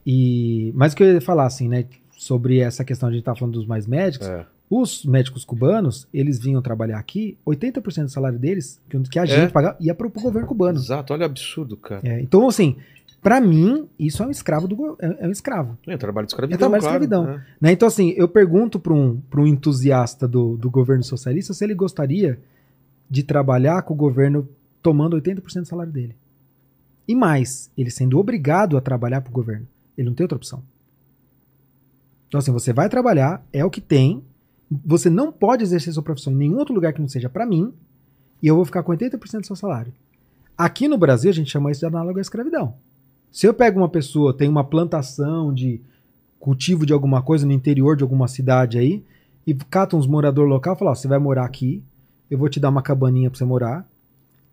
E, 0.06 0.72
mas 0.74 0.92
o 0.92 0.96
que 0.96 1.02
eu 1.02 1.12
ia 1.14 1.20
falar, 1.20 1.46
assim, 1.46 1.68
né? 1.68 1.84
Sobre 2.16 2.58
essa 2.60 2.84
questão 2.84 3.08
de 3.08 3.14
a 3.14 3.16
gente 3.16 3.24
tá 3.24 3.34
falando 3.34 3.54
dos 3.54 3.66
mais 3.66 3.86
médicos, 3.86 4.26
É. 4.28 4.46
os 4.70 5.04
médicos 5.04 5.44
cubanos, 5.44 6.06
eles 6.12 6.38
vinham 6.38 6.62
trabalhar 6.62 6.98
aqui, 6.98 7.36
80% 7.46 8.04
do 8.04 8.10
salário 8.10 8.38
deles, 8.38 8.80
que, 9.10 9.18
a 9.18 9.24
É. 9.24 9.26
gente 9.26 9.52
pagava, 9.52 9.76
ia 9.80 9.94
pro, 9.94 10.08
pro 10.10 10.22
governo 10.22 10.46
cubano. 10.48 10.78
Exato, 10.78 11.12
olha 11.12 11.22
o 11.22 11.26
absurdo, 11.26 11.76
cara. 11.76 12.00
É, 12.04 12.20
então, 12.20 12.46
assim, 12.48 12.76
pra 13.20 13.40
mim, 13.40 13.88
isso 13.98 14.22
é 14.22 14.26
um 14.26 14.30
escravo 14.30 14.68
do 14.68 14.96
é, 15.00 15.24
é 15.24 15.28
um 15.28 15.30
escravo. 15.32 15.76
É, 15.86 15.96
trabalho 15.96 16.26
de 16.26 16.32
escravidão, 16.32 16.56
É 16.56 16.58
trabalho 16.58 16.80
de 16.82 16.86
claro, 16.88 17.04
escravidão. 17.04 17.36
né? 17.36 17.44
Né? 17.60 17.72
Então, 17.72 17.88
assim, 17.88 18.14
eu 18.16 18.28
pergunto 18.28 18.78
para 18.78 18.92
um, 18.94 19.20
pra 19.28 19.40
um 19.40 19.46
entusiasta 19.46 20.26
do, 20.28 20.56
do 20.56 20.70
governo 20.70 21.02
socialista 21.02 21.52
se 21.52 21.64
ele 21.64 21.74
gostaria 21.74 22.38
de 23.10 23.22
trabalhar 23.22 23.82
com 23.82 23.92
o 23.92 23.96
governo 23.96 24.48
tomando 24.82 25.16
80% 25.20 25.60
do 25.62 25.66
salário 25.66 25.92
dele. 25.92 26.16
E 27.06 27.14
mais, 27.14 27.70
ele 27.76 27.90
sendo 27.90 28.18
obrigado 28.18 28.76
a 28.78 28.80
trabalhar 28.80 29.20
para 29.20 29.30
o 29.30 29.32
governo. 29.34 29.66
Ele 29.96 30.08
não 30.08 30.14
tem 30.14 30.24
outra 30.24 30.36
opção. 30.36 30.62
Então, 32.28 32.38
assim, 32.38 32.52
você 32.52 32.72
vai 32.72 32.88
trabalhar, 32.88 33.46
é 33.52 33.64
o 33.64 33.70
que 33.70 33.80
tem. 33.80 34.24
Você 34.84 35.08
não 35.08 35.30
pode 35.30 35.62
exercer 35.62 35.92
sua 35.92 36.02
profissão 36.02 36.32
em 36.32 36.36
nenhum 36.36 36.58
outro 36.58 36.74
lugar 36.74 36.92
que 36.92 37.00
não 37.00 37.08
seja 37.08 37.28
para 37.28 37.46
mim, 37.46 37.72
e 38.42 38.46
eu 38.46 38.56
vou 38.56 38.64
ficar 38.64 38.82
com 38.82 38.92
80% 38.92 39.40
do 39.40 39.46
seu 39.46 39.56
salário. 39.56 39.92
Aqui 40.56 40.88
no 40.88 40.98
Brasil, 40.98 41.30
a 41.30 41.34
gente 41.34 41.50
chama 41.50 41.70
isso 41.70 41.80
de 41.80 41.86
análogo 41.86 42.18
à 42.18 42.22
escravidão. 42.22 42.74
Se 43.30 43.46
eu 43.46 43.54
pego 43.54 43.80
uma 43.80 43.88
pessoa, 43.88 44.36
tem 44.36 44.48
uma 44.48 44.64
plantação 44.64 45.52
de 45.52 45.80
cultivo 46.38 46.84
de 46.84 46.92
alguma 46.92 47.22
coisa 47.22 47.46
no 47.46 47.52
interior 47.52 47.96
de 47.96 48.02
alguma 48.02 48.28
cidade 48.28 48.78
aí, 48.78 49.04
e 49.46 49.54
cata 49.54 49.96
uns 49.96 50.06
morador 50.06 50.46
local 50.46 50.74
e 50.74 50.78
fala, 50.78 50.90
ó, 50.90 50.94
você 50.94 51.08
vai 51.08 51.18
morar 51.18 51.44
aqui, 51.44 51.82
eu 52.30 52.38
vou 52.38 52.48
te 52.48 52.58
dar 52.58 52.70
uma 52.70 52.82
cabaninha 52.82 53.30
pra 53.30 53.38
você 53.38 53.44
morar. 53.44 53.88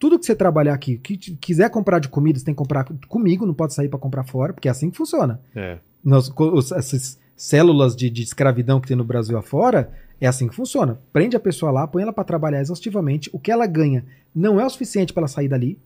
Tudo 0.01 0.17
que 0.17 0.25
você 0.25 0.35
trabalhar 0.35 0.73
aqui, 0.73 0.97
que 0.97 1.15
quiser 1.15 1.69
comprar 1.69 1.99
de 1.99 2.09
comida, 2.09 2.39
você 2.39 2.43
tem 2.45 2.55
que 2.55 2.57
comprar 2.57 2.85
comigo, 3.07 3.45
não 3.45 3.53
pode 3.53 3.75
sair 3.75 3.87
pra 3.87 3.99
comprar 3.99 4.23
fora, 4.23 4.51
porque 4.51 4.67
é 4.67 4.71
assim 4.71 4.89
que 4.89 4.97
funciona. 4.97 5.39
É. 5.55 5.77
Co- 6.33 6.57
os- 6.57 6.71
essas 6.71 7.19
células 7.37 7.95
de, 7.95 8.09
de 8.09 8.23
escravidão 8.23 8.81
que 8.81 8.87
tem 8.87 8.97
no 8.97 9.03
Brasil 9.03 9.37
afora, 9.37 9.91
é 10.19 10.25
assim 10.25 10.47
que 10.47 10.55
funciona. 10.55 10.99
Prende 11.13 11.35
a 11.35 11.39
pessoa 11.39 11.71
lá, 11.71 11.85
põe 11.85 12.01
ela 12.01 12.11
pra 12.11 12.23
trabalhar 12.23 12.59
exaustivamente, 12.61 13.29
o 13.31 13.37
que 13.37 13.51
ela 13.51 13.67
ganha 13.67 14.03
não 14.33 14.59
é 14.59 14.65
o 14.65 14.69
suficiente 14.71 15.13
pra 15.13 15.21
ela 15.21 15.27
sair 15.27 15.47
dali. 15.47 15.77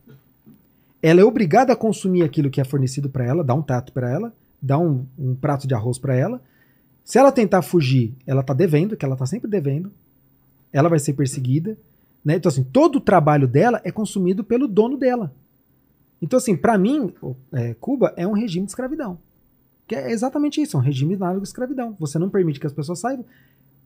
Ela 1.01 1.19
é 1.21 1.23
obrigada 1.25 1.73
a 1.73 1.75
consumir 1.75 2.23
aquilo 2.23 2.49
que 2.49 2.61
é 2.61 2.63
fornecido 2.63 3.09
pra 3.09 3.25
ela, 3.25 3.43
dá 3.43 3.53
um 3.53 3.61
tato 3.61 3.91
pra 3.91 4.09
ela, 4.09 4.33
dá 4.61 4.79
um, 4.79 5.05
um 5.19 5.35
prato 5.35 5.67
de 5.67 5.73
arroz 5.75 5.97
pra 5.99 6.15
ela. 6.15 6.41
Se 7.03 7.19
ela 7.19 7.31
tentar 7.31 7.61
fugir, 7.61 8.13
ela 8.25 8.41
tá 8.41 8.53
devendo, 8.53 8.95
que 8.95 9.05
ela 9.05 9.15
tá 9.17 9.25
sempre 9.25 9.49
devendo. 9.49 9.91
Ela 10.73 10.89
vai 10.89 10.99
ser 10.99 11.13
perseguida. 11.13 11.77
Né? 12.25 12.35
Então, 12.37 12.49
assim, 12.49 12.63
todo 12.63 12.95
o 12.95 12.99
trabalho 13.01 13.47
dela 13.47 13.79
é 13.83 13.91
consumido 13.91 14.43
pelo 14.43 14.67
dono 14.67 14.97
dela. 14.97 15.31
Então, 16.21 16.37
assim, 16.37 16.57
pra 16.57 16.75
mim, 16.77 17.13
é, 17.53 17.75
Cuba 17.75 18.11
é 18.17 18.25
um 18.27 18.31
regime 18.33 18.65
de 18.65 18.71
escravidão. 18.71 19.19
Que 19.87 19.93
é 19.95 20.11
exatamente 20.11 20.59
isso, 20.59 20.75
é 20.75 20.79
um 20.79 20.83
regime 20.83 21.13
análogo 21.13 21.41
à 21.41 21.43
escravidão. 21.43 21.95
Você 21.99 22.17
não 22.17 22.29
permite 22.29 22.59
que 22.59 22.65
as 22.65 22.73
pessoas 22.73 22.97
saibam. 22.99 23.23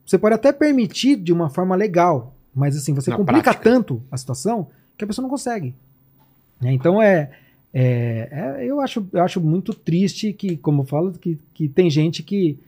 Você 0.06 0.16
pode 0.16 0.34
até 0.34 0.50
permitir 0.50 1.16
de 1.16 1.30
uma 1.32 1.50
forma 1.50 1.76
legal, 1.76 2.34
mas 2.54 2.74
assim, 2.74 2.94
você 2.94 3.10
Na 3.10 3.16
complica 3.18 3.42
prática. 3.42 3.62
tanto 3.62 4.02
a 4.10 4.16
situação 4.16 4.68
que 4.96 5.04
a 5.04 5.06
pessoa 5.06 5.22
não 5.24 5.28
consegue. 5.30 5.74
Né? 6.58 6.72
Então 6.72 7.02
é, 7.02 7.30
é- 7.74 8.28
é- 8.32 8.64
eu, 8.64 8.80
acho, 8.80 9.06
eu 9.12 9.22
acho 9.22 9.40
muito 9.42 9.74
triste 9.74 10.32
que, 10.32 10.56
como 10.56 10.80
eu 10.82 10.86
falo, 10.86 11.12
que, 11.12 11.38
que 11.52 11.68
tem 11.68 11.90
gente 11.90 12.22
que, 12.22 12.58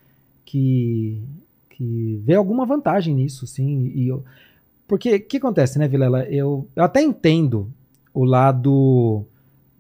que, 0.45 1.23
que 1.71 2.21
vê 2.23 2.35
alguma 2.35 2.67
vantagem 2.67 3.15
nisso, 3.15 3.47
sim. 3.47 3.91
E 3.95 4.09
eu- 4.09 4.23
porque 4.93 5.17
o 5.17 5.27
que 5.27 5.39
acontece, 5.39 5.79
né, 5.79 5.89
Vilela? 5.89 6.25
Eu, 6.25 6.69
eu 6.77 6.85
até 6.85 7.01
entendo 7.01 7.73
o 8.13 8.27
lado 8.27 9.25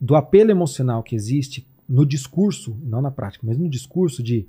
do 0.00 0.16
apelo 0.16 0.50
emocional 0.50 1.02
que 1.02 1.14
existe 1.14 1.68
no 1.86 2.06
discurso, 2.06 2.74
não 2.82 3.02
na 3.02 3.10
prática, 3.10 3.46
mas 3.46 3.58
no 3.58 3.68
discurso 3.68 4.22
de 4.22 4.46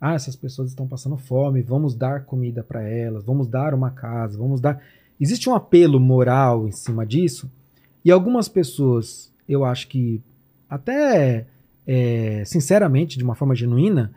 ah, 0.00 0.14
essas 0.14 0.34
pessoas 0.34 0.70
estão 0.70 0.88
passando 0.88 1.18
fome, 1.18 1.60
vamos 1.60 1.94
dar 1.94 2.24
comida 2.24 2.64
para 2.64 2.88
elas, 2.88 3.22
vamos 3.22 3.46
dar 3.48 3.74
uma 3.74 3.90
casa, 3.90 4.38
vamos 4.38 4.62
dar. 4.62 4.82
Existe 5.20 5.46
um 5.50 5.54
apelo 5.54 6.00
moral 6.00 6.66
em 6.66 6.72
cima 6.72 7.04
disso, 7.04 7.52
E 8.02 8.10
algumas 8.10 8.48
pessoas, 8.48 9.30
eu 9.46 9.62
acho 9.62 9.88
que 9.88 10.22
até 10.70 11.48
é, 11.86 12.46
sinceramente, 12.46 13.18
de 13.18 13.24
uma 13.24 13.34
forma 13.34 13.54
genuína, 13.54 14.10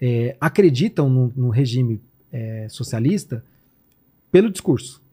é, 0.00 0.36
acreditam 0.40 1.08
no, 1.08 1.32
no 1.36 1.50
regime 1.50 2.02
é, 2.32 2.66
socialista 2.68 3.44
pelo 4.32 4.50
discurso. 4.50 5.05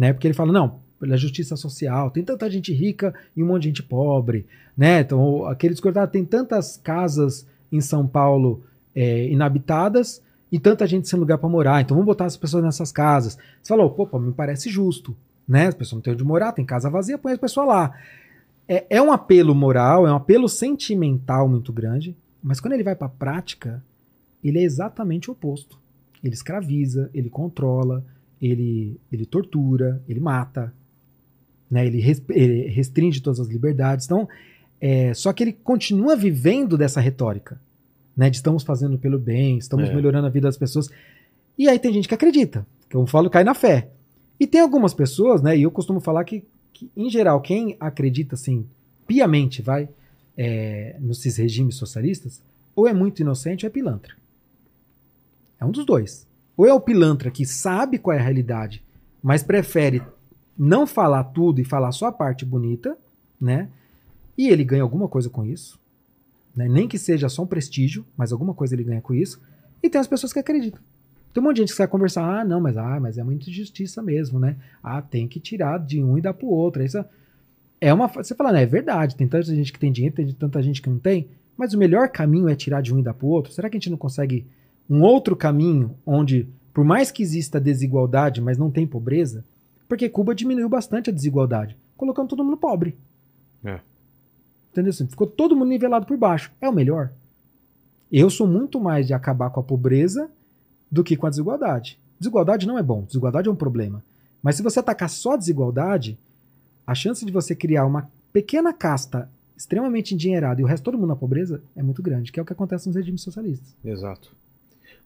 Né? 0.00 0.14
Porque 0.14 0.26
ele 0.26 0.32
fala, 0.32 0.50
não, 0.50 0.80
pela 0.98 1.14
justiça 1.18 1.56
social, 1.56 2.10
tem 2.10 2.24
tanta 2.24 2.50
gente 2.50 2.72
rica 2.72 3.12
e 3.36 3.42
um 3.42 3.46
monte 3.48 3.64
de 3.64 3.68
gente 3.68 3.82
pobre. 3.82 4.46
Né? 4.74 5.00
Então, 5.00 5.44
aquele 5.44 5.74
discurso, 5.74 5.98
ah, 5.98 6.06
tem 6.06 6.24
tantas 6.24 6.78
casas 6.78 7.46
em 7.70 7.82
São 7.82 8.06
Paulo 8.06 8.62
é, 8.94 9.28
inabitadas 9.28 10.22
e 10.50 10.58
tanta 10.58 10.86
gente 10.86 11.06
sem 11.06 11.20
lugar 11.20 11.36
para 11.36 11.50
morar. 11.50 11.82
Então 11.82 11.94
vamos 11.94 12.06
botar 12.06 12.24
as 12.24 12.34
pessoas 12.34 12.64
nessas 12.64 12.90
casas. 12.90 13.36
Você 13.62 13.68
falou, 13.68 13.90
pô, 13.90 14.18
me 14.18 14.32
parece 14.32 14.70
justo, 14.70 15.14
né? 15.46 15.66
As 15.66 15.74
pessoas 15.74 15.98
não 15.98 16.02
têm 16.02 16.14
onde 16.14 16.24
morar, 16.24 16.52
tem 16.52 16.64
casa 16.64 16.88
vazia, 16.88 17.18
põe 17.18 17.32
as 17.32 17.38
pessoas 17.38 17.68
lá. 17.68 17.94
É, 18.66 18.86
é 18.88 19.02
um 19.02 19.12
apelo 19.12 19.54
moral, 19.54 20.06
é 20.06 20.12
um 20.12 20.16
apelo 20.16 20.48
sentimental 20.48 21.46
muito 21.46 21.74
grande, 21.74 22.16
mas 22.42 22.58
quando 22.58 22.72
ele 22.72 22.84
vai 22.84 22.96
para 22.96 23.06
a 23.06 23.10
prática, 23.10 23.84
ele 24.42 24.60
é 24.60 24.62
exatamente 24.62 25.28
o 25.28 25.34
oposto. 25.34 25.78
Ele 26.24 26.32
escraviza, 26.32 27.10
ele 27.12 27.28
controla, 27.28 28.02
ele, 28.40 28.98
ele 29.12 29.26
tortura, 29.26 30.02
ele 30.08 30.20
mata, 30.20 30.72
né? 31.70 31.86
ele, 31.86 32.00
res, 32.00 32.22
ele 32.30 32.68
restringe 32.68 33.20
todas 33.20 33.40
as 33.40 33.48
liberdades. 33.48 34.06
Então, 34.06 34.28
é, 34.80 35.12
só 35.14 35.32
que 35.32 35.42
ele 35.42 35.52
continua 35.52 36.16
vivendo 36.16 36.78
dessa 36.78 37.00
retórica 37.00 37.60
né? 38.20 38.28
De 38.28 38.36
estamos 38.36 38.62
fazendo 38.62 38.98
pelo 38.98 39.18
bem, 39.18 39.56
estamos 39.56 39.88
é. 39.88 39.94
melhorando 39.94 40.26
a 40.26 40.30
vida 40.30 40.46
das 40.46 40.58
pessoas. 40.58 40.90
E 41.56 41.68
aí 41.68 41.78
tem 41.78 41.90
gente 41.90 42.06
que 42.06 42.14
acredita, 42.14 42.66
que 42.88 42.94
eu 42.94 43.06
falo, 43.06 43.30
cai 43.30 43.44
na 43.44 43.54
fé. 43.54 43.88
E 44.38 44.46
tem 44.46 44.60
algumas 44.60 44.92
pessoas, 44.92 45.40
né? 45.40 45.56
E 45.56 45.62
eu 45.62 45.70
costumo 45.70 46.00
falar 46.00 46.24
que, 46.24 46.44
que 46.70 46.90
em 46.94 47.08
geral, 47.08 47.40
quem 47.40 47.78
acredita 47.80 48.34
assim, 48.34 48.66
piamente, 49.06 49.62
vai, 49.62 49.88
é, 50.36 50.96
nesses 51.00 51.38
regimes 51.38 51.76
socialistas, 51.76 52.42
ou 52.76 52.86
é 52.86 52.92
muito 52.92 53.20
inocente 53.20 53.64
ou 53.64 53.68
é 53.68 53.72
pilantra. 53.72 54.14
É 55.58 55.64
um 55.64 55.70
dos 55.70 55.86
dois. 55.86 56.26
Ou 56.60 56.66
é 56.66 56.74
o 56.74 56.78
pilantra 56.78 57.30
que 57.30 57.46
sabe 57.46 57.98
qual 57.98 58.14
é 58.14 58.20
a 58.20 58.22
realidade, 58.22 58.84
mas 59.22 59.42
prefere 59.42 60.02
não 60.58 60.86
falar 60.86 61.24
tudo 61.24 61.58
e 61.58 61.64
falar 61.64 61.90
só 61.90 62.08
a 62.08 62.12
parte 62.12 62.44
bonita, 62.44 62.98
né? 63.40 63.70
E 64.36 64.46
ele 64.46 64.62
ganha 64.62 64.82
alguma 64.82 65.08
coisa 65.08 65.30
com 65.30 65.42
isso. 65.42 65.80
Né? 66.54 66.68
Nem 66.68 66.86
que 66.86 66.98
seja 66.98 67.30
só 67.30 67.44
um 67.44 67.46
prestígio, 67.46 68.04
mas 68.14 68.30
alguma 68.30 68.52
coisa 68.52 68.74
ele 68.74 68.84
ganha 68.84 69.00
com 69.00 69.14
isso. 69.14 69.40
E 69.82 69.88
tem 69.88 69.98
as 69.98 70.06
pessoas 70.06 70.34
que 70.34 70.38
acreditam. 70.38 70.82
Tem 71.32 71.42
um 71.42 71.46
monte 71.46 71.56
de 71.56 71.62
gente 71.62 71.72
que 71.72 71.78
vai 71.78 71.88
conversar, 71.88 72.40
ah, 72.40 72.44
não, 72.44 72.60
mas, 72.60 72.76
ah, 72.76 73.00
mas 73.00 73.16
é 73.16 73.24
muita 73.24 73.48
injustiça 73.48 74.02
mesmo, 74.02 74.38
né? 74.38 74.58
Ah, 74.82 75.00
tem 75.00 75.26
que 75.26 75.40
tirar 75.40 75.78
de 75.78 76.04
um 76.04 76.18
e 76.18 76.20
dar 76.20 76.34
pro 76.34 76.46
outro. 76.46 76.82
Isso 76.82 77.02
é 77.80 77.94
uma. 77.94 78.06
Você 78.06 78.34
fala, 78.34 78.52
né? 78.52 78.64
É 78.64 78.66
verdade, 78.66 79.16
tem 79.16 79.26
tanta 79.26 79.46
gente 79.46 79.72
que 79.72 79.78
tem 79.78 79.90
dinheiro, 79.90 80.14
tem 80.14 80.30
tanta 80.30 80.62
gente 80.62 80.82
que 80.82 80.90
não 80.90 80.98
tem, 80.98 81.30
mas 81.56 81.72
o 81.72 81.78
melhor 81.78 82.10
caminho 82.10 82.50
é 82.50 82.54
tirar 82.54 82.82
de 82.82 82.92
um 82.92 82.98
e 82.98 83.02
dar 83.02 83.14
pro 83.14 83.28
outro. 83.28 83.50
Será 83.50 83.70
que 83.70 83.78
a 83.78 83.80
gente 83.80 83.88
não 83.88 83.96
consegue 83.96 84.44
um 84.90 85.02
outro 85.02 85.36
caminho 85.36 85.94
onde, 86.04 86.48
por 86.74 86.84
mais 86.84 87.12
que 87.12 87.22
exista 87.22 87.60
desigualdade, 87.60 88.40
mas 88.40 88.58
não 88.58 88.72
tem 88.72 88.84
pobreza? 88.84 89.44
Porque 89.88 90.08
Cuba 90.08 90.34
diminuiu 90.34 90.68
bastante 90.68 91.10
a 91.10 91.12
desigualdade, 91.12 91.76
colocando 91.96 92.28
todo 92.28 92.44
mundo 92.44 92.56
pobre. 92.56 92.96
É. 93.64 93.78
Entendeu? 94.72 94.90
Assim, 94.90 95.06
ficou 95.06 95.28
todo 95.28 95.54
mundo 95.54 95.68
nivelado 95.68 96.06
por 96.06 96.16
baixo. 96.16 96.50
É 96.60 96.68
o 96.68 96.72
melhor. 96.72 97.12
Eu 98.10 98.28
sou 98.28 98.46
muito 98.46 98.80
mais 98.80 99.06
de 99.06 99.14
acabar 99.14 99.50
com 99.50 99.60
a 99.60 99.62
pobreza 99.62 100.28
do 100.90 101.04
que 101.04 101.16
com 101.16 101.26
a 101.26 101.30
desigualdade. 101.30 101.98
Desigualdade 102.18 102.66
não 102.66 102.76
é 102.76 102.82
bom, 102.82 103.02
desigualdade 103.02 103.48
é 103.48 103.52
um 103.52 103.56
problema. 103.56 104.02
Mas 104.42 104.56
se 104.56 104.62
você 104.62 104.80
atacar 104.80 105.08
só 105.08 105.34
a 105.34 105.36
desigualdade, 105.36 106.18
a 106.84 106.94
chance 106.94 107.24
de 107.24 107.30
você 107.30 107.54
criar 107.54 107.86
uma 107.86 108.10
pequena 108.32 108.72
casta 108.72 109.30
extremamente 109.56 110.14
endinheirada 110.14 110.60
e 110.60 110.64
o 110.64 110.66
resto 110.66 110.84
todo 110.84 110.98
mundo 110.98 111.08
na 111.08 111.16
pobreza 111.16 111.62
é 111.76 111.82
muito 111.82 112.02
grande, 112.02 112.32
que 112.32 112.40
é 112.40 112.42
o 112.42 112.46
que 112.46 112.52
acontece 112.52 112.86
nos 112.86 112.96
regimes 112.96 113.22
socialistas. 113.22 113.74
Exato. 113.84 114.34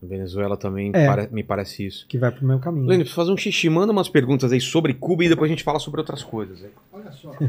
Venezuela 0.07 0.57
também 0.57 0.91
é, 0.95 1.07
pare 1.07 1.29
me 1.31 1.43
parece 1.43 1.87
isso. 1.87 2.07
Que 2.09 2.19
vai 2.19 2.31
pro 2.31 2.47
mesmo 2.47 2.61
caminho. 2.61 2.87
Lênin, 2.87 3.03
preciso 3.03 3.17
fazer 3.17 3.33
um 3.33 3.37
xixi. 3.37 3.69
Manda 3.69 3.93
umas 3.93 4.09
perguntas 4.09 4.53
aí 4.53 4.61
sobre 4.61 4.95
Cuba 4.95 5.25
e 5.25 5.29
depois 5.29 5.51
a 5.51 5.53
gente 5.53 5.65
fala 5.65 5.79
sobre 5.79 6.01
outras 6.01 6.23
coisas. 6.23 6.65
Olha 6.93 7.13
só. 7.13 7.33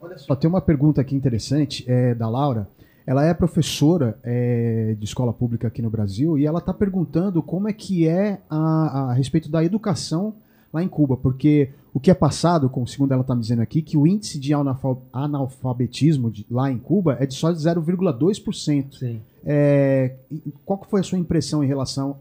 Olha 0.00 0.16
só, 0.16 0.34
tem 0.36 0.48
uma 0.48 0.60
pergunta 0.60 1.00
aqui 1.00 1.14
interessante 1.14 1.84
é, 1.88 2.14
da 2.14 2.28
Laura. 2.28 2.68
Ela 3.08 3.24
é 3.24 3.32
professora 3.32 4.18
é, 4.22 4.94
de 4.98 5.04
escola 5.04 5.32
pública 5.32 5.66
aqui 5.66 5.80
no 5.80 5.88
Brasil 5.88 6.38
e 6.38 6.46
ela 6.46 6.58
está 6.58 6.74
perguntando 6.74 7.42
como 7.42 7.66
é 7.66 7.72
que 7.72 8.06
é 8.06 8.38
a, 8.50 9.10
a, 9.10 9.12
respeito 9.14 9.50
da 9.50 9.64
educação 9.64 10.34
lá 10.72 10.82
em 10.82 10.88
Cuba, 10.88 11.16
porque 11.16 11.70
o 11.98 12.00
que 12.00 12.12
é 12.12 12.14
passado, 12.14 12.70
como 12.70 12.86
segundo 12.86 13.10
ela 13.10 13.22
está 13.22 13.34
me 13.34 13.40
dizendo 13.40 13.60
aqui, 13.60 13.82
que 13.82 13.98
o 13.98 14.06
índice 14.06 14.38
de 14.38 14.52
analfabetismo 14.54 16.30
de, 16.30 16.46
lá 16.48 16.70
em 16.70 16.78
Cuba 16.78 17.16
é 17.18 17.26
de 17.26 17.34
só 17.34 17.50
de 17.50 17.58
0,2%. 17.58 19.18
É, 19.44 20.14
qual 20.64 20.80
foi 20.88 21.00
a 21.00 21.02
sua 21.02 21.18
impressão 21.18 21.64
em 21.64 21.66
relação 21.66 22.16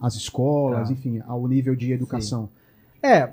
às 0.00 0.14
escolas, 0.14 0.86
tá. 0.86 0.94
enfim, 0.94 1.20
ao 1.26 1.48
nível 1.48 1.74
de 1.74 1.90
educação? 1.90 2.44
Sim. 2.44 3.08
É, 3.08 3.30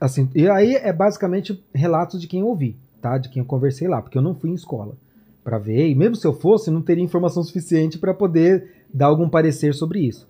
assim, 0.00 0.30
e 0.36 0.48
aí 0.48 0.76
é 0.76 0.92
basicamente 0.92 1.60
relatos 1.74 2.20
de 2.20 2.28
quem 2.28 2.42
eu 2.42 2.46
ouvi, 2.46 2.76
tá? 3.02 3.18
De 3.18 3.28
quem 3.28 3.40
eu 3.40 3.46
conversei 3.46 3.88
lá, 3.88 4.00
porque 4.00 4.16
eu 4.16 4.22
não 4.22 4.36
fui 4.36 4.50
em 4.50 4.54
escola 4.54 4.94
para 5.42 5.58
ver, 5.58 5.88
e 5.88 5.96
mesmo 5.96 6.14
se 6.14 6.24
eu 6.24 6.32
fosse, 6.32 6.70
não 6.70 6.80
teria 6.80 7.02
informação 7.02 7.42
suficiente 7.42 7.98
para 7.98 8.14
poder 8.14 8.70
dar 8.94 9.06
algum 9.06 9.28
parecer 9.28 9.74
sobre 9.74 9.98
isso. 9.98 10.28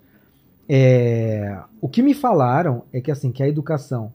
É, 0.69 1.59
o 1.79 1.87
que 1.87 2.01
me 2.01 2.13
falaram 2.13 2.83
é 2.91 2.99
que 2.99 3.09
assim, 3.09 3.31
que 3.31 3.41
a 3.41 3.47
educação, 3.47 4.11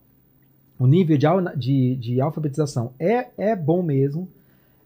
o 0.78 0.86
nível 0.86 1.16
de, 1.16 1.26
de, 1.56 1.96
de 1.96 2.20
alfabetização 2.20 2.92
é, 2.98 3.28
é 3.38 3.56
bom 3.56 3.82
mesmo. 3.82 4.28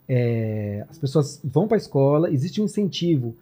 É, 0.08 0.84
as 0.88 0.98
pessoas 0.98 1.40
vão 1.42 1.66
para 1.66 1.76
a 1.76 1.78
escola, 1.78 2.30
existe 2.30 2.60
um 2.60 2.64
incentivo 2.64 3.34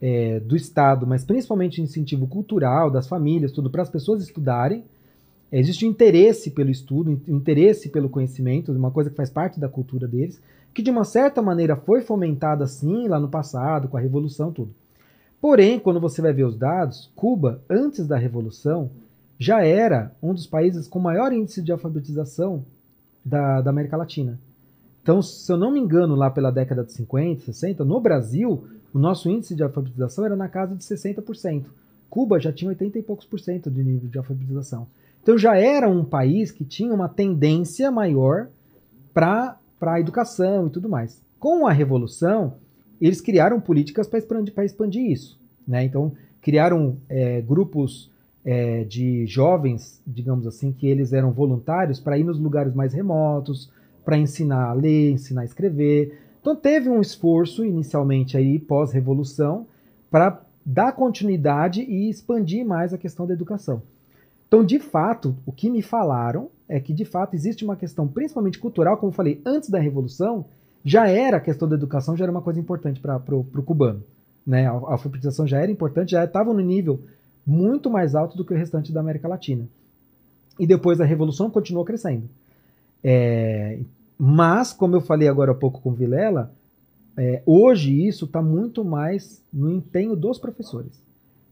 é, 0.00 0.40
do 0.40 0.56
Estado, 0.56 1.06
mas 1.06 1.24
principalmente 1.24 1.80
um 1.80 1.84
incentivo 1.84 2.26
cultural 2.26 2.90
das 2.90 3.08
famílias, 3.08 3.52
tudo 3.52 3.70
para 3.70 3.82
as 3.82 3.90
pessoas 3.90 4.22
estudarem. 4.22 4.84
Existe 5.52 5.84
um 5.84 5.88
interesse 5.88 6.50
pelo 6.50 6.70
estudo, 6.70 7.20
um 7.26 7.36
interesse 7.36 7.88
pelo 7.88 8.08
conhecimento, 8.08 8.70
uma 8.70 8.90
coisa 8.90 9.10
que 9.10 9.16
faz 9.16 9.30
parte 9.30 9.58
da 9.58 9.68
cultura 9.68 10.06
deles, 10.06 10.40
que 10.72 10.82
de 10.82 10.90
uma 10.90 11.04
certa 11.04 11.42
maneira 11.42 11.74
foi 11.74 12.02
fomentada 12.02 12.66
sim 12.66 13.08
lá 13.08 13.18
no 13.18 13.28
passado, 13.28 13.88
com 13.88 13.96
a 13.96 14.00
Revolução, 14.00 14.52
tudo. 14.52 14.72
Porém, 15.40 15.78
quando 15.78 16.00
você 16.00 16.20
vai 16.20 16.32
ver 16.32 16.44
os 16.44 16.56
dados, 16.56 17.10
Cuba, 17.16 17.62
antes 17.68 18.06
da 18.06 18.18
Revolução, 18.18 18.90
já 19.38 19.64
era 19.64 20.12
um 20.22 20.34
dos 20.34 20.46
países 20.46 20.86
com 20.86 20.98
maior 20.98 21.32
índice 21.32 21.62
de 21.62 21.72
alfabetização 21.72 22.62
da, 23.24 23.60
da 23.62 23.70
América 23.70 23.96
Latina. 23.96 24.38
Então, 25.02 25.22
se 25.22 25.50
eu 25.50 25.56
não 25.56 25.72
me 25.72 25.80
engano, 25.80 26.14
lá 26.14 26.30
pela 26.30 26.50
década 26.50 26.84
de 26.84 26.92
50, 26.92 27.46
60, 27.46 27.84
no 27.84 27.98
Brasil, 28.00 28.64
o 28.92 28.98
nosso 28.98 29.30
índice 29.30 29.54
de 29.54 29.62
alfabetização 29.62 30.26
era 30.26 30.36
na 30.36 30.48
casa 30.48 30.74
de 30.74 30.84
60%. 30.84 31.64
Cuba 32.10 32.38
já 32.40 32.52
tinha 32.52 32.68
80 32.68 32.98
e 32.98 33.02
poucos 33.02 33.24
por 33.24 33.40
cento 33.40 33.70
de 33.70 33.82
nível 33.82 34.10
de 34.10 34.18
alfabetização. 34.18 34.86
Então 35.22 35.38
já 35.38 35.56
era 35.56 35.88
um 35.88 36.04
país 36.04 36.50
que 36.50 36.64
tinha 36.64 36.92
uma 36.92 37.08
tendência 37.08 37.90
maior 37.90 38.48
para 39.14 39.56
a 39.80 40.00
educação 40.00 40.66
e 40.66 40.70
tudo 40.70 40.88
mais. 40.88 41.22
Com 41.38 41.66
a 41.66 41.72
Revolução, 41.72 42.54
eles 43.00 43.20
criaram 43.20 43.60
políticas 43.60 44.06
para 44.06 44.18
expandir, 44.18 44.54
expandir 44.58 45.10
isso. 45.10 45.38
Né? 45.66 45.84
Então, 45.84 46.12
criaram 46.40 46.96
é, 47.08 47.40
grupos 47.40 48.10
é, 48.44 48.84
de 48.84 49.26
jovens, 49.26 50.02
digamos 50.06 50.46
assim, 50.46 50.72
que 50.72 50.86
eles 50.86 51.12
eram 51.12 51.32
voluntários 51.32 52.00
para 52.00 52.18
ir 52.18 52.24
nos 52.24 52.38
lugares 52.38 52.74
mais 52.74 52.92
remotos, 52.92 53.70
para 54.04 54.18
ensinar 54.18 54.70
a 54.70 54.72
ler, 54.72 55.12
ensinar 55.12 55.42
a 55.42 55.44
escrever. 55.44 56.18
Então, 56.40 56.56
teve 56.56 56.88
um 56.88 57.00
esforço 57.00 57.64
inicialmente 57.64 58.36
aí, 58.36 58.58
pós-revolução, 58.58 59.66
para 60.10 60.40
dar 60.64 60.92
continuidade 60.92 61.82
e 61.82 62.08
expandir 62.08 62.64
mais 62.64 62.92
a 62.92 62.98
questão 62.98 63.26
da 63.26 63.34
educação. 63.34 63.82
Então, 64.48 64.64
de 64.64 64.80
fato, 64.80 65.36
o 65.46 65.52
que 65.52 65.70
me 65.70 65.80
falaram 65.80 66.50
é 66.68 66.80
que, 66.80 66.92
de 66.92 67.04
fato, 67.04 67.34
existe 67.34 67.64
uma 67.64 67.76
questão, 67.76 68.08
principalmente 68.08 68.58
cultural, 68.58 68.96
como 68.96 69.10
eu 69.10 69.14
falei, 69.14 69.40
antes 69.44 69.70
da 69.70 69.78
Revolução, 69.78 70.44
já 70.84 71.08
era 71.08 71.36
a 71.36 71.40
questão 71.40 71.68
da 71.68 71.74
educação, 71.74 72.16
já 72.16 72.24
era 72.24 72.32
uma 72.32 72.42
coisa 72.42 72.58
importante 72.58 73.00
para 73.00 73.20
o 73.34 73.62
cubano. 73.62 74.02
Né? 74.46 74.66
A 74.66 74.70
alfabetização 74.70 75.46
já 75.46 75.58
era 75.58 75.70
importante, 75.70 76.12
já 76.12 76.24
estava 76.24 76.52
no 76.52 76.60
nível 76.60 77.00
muito 77.46 77.90
mais 77.90 78.14
alto 78.14 78.36
do 78.36 78.44
que 78.44 78.54
o 78.54 78.56
restante 78.56 78.92
da 78.92 79.00
América 79.00 79.28
Latina. 79.28 79.66
E 80.58 80.66
depois 80.66 80.98
da 80.98 81.04
Revolução 81.04 81.50
continuou 81.50 81.84
crescendo. 81.84 82.28
É, 83.02 83.80
mas, 84.18 84.72
como 84.72 84.96
eu 84.96 85.00
falei 85.00 85.28
agora 85.28 85.52
há 85.52 85.54
pouco 85.54 85.80
com 85.80 85.92
Vilela, 85.92 86.52
é, 87.16 87.42
hoje 87.44 88.06
isso 88.06 88.26
está 88.26 88.42
muito 88.42 88.84
mais 88.84 89.42
no 89.52 89.70
empenho 89.70 90.14
dos 90.14 90.38
professores. 90.38 91.00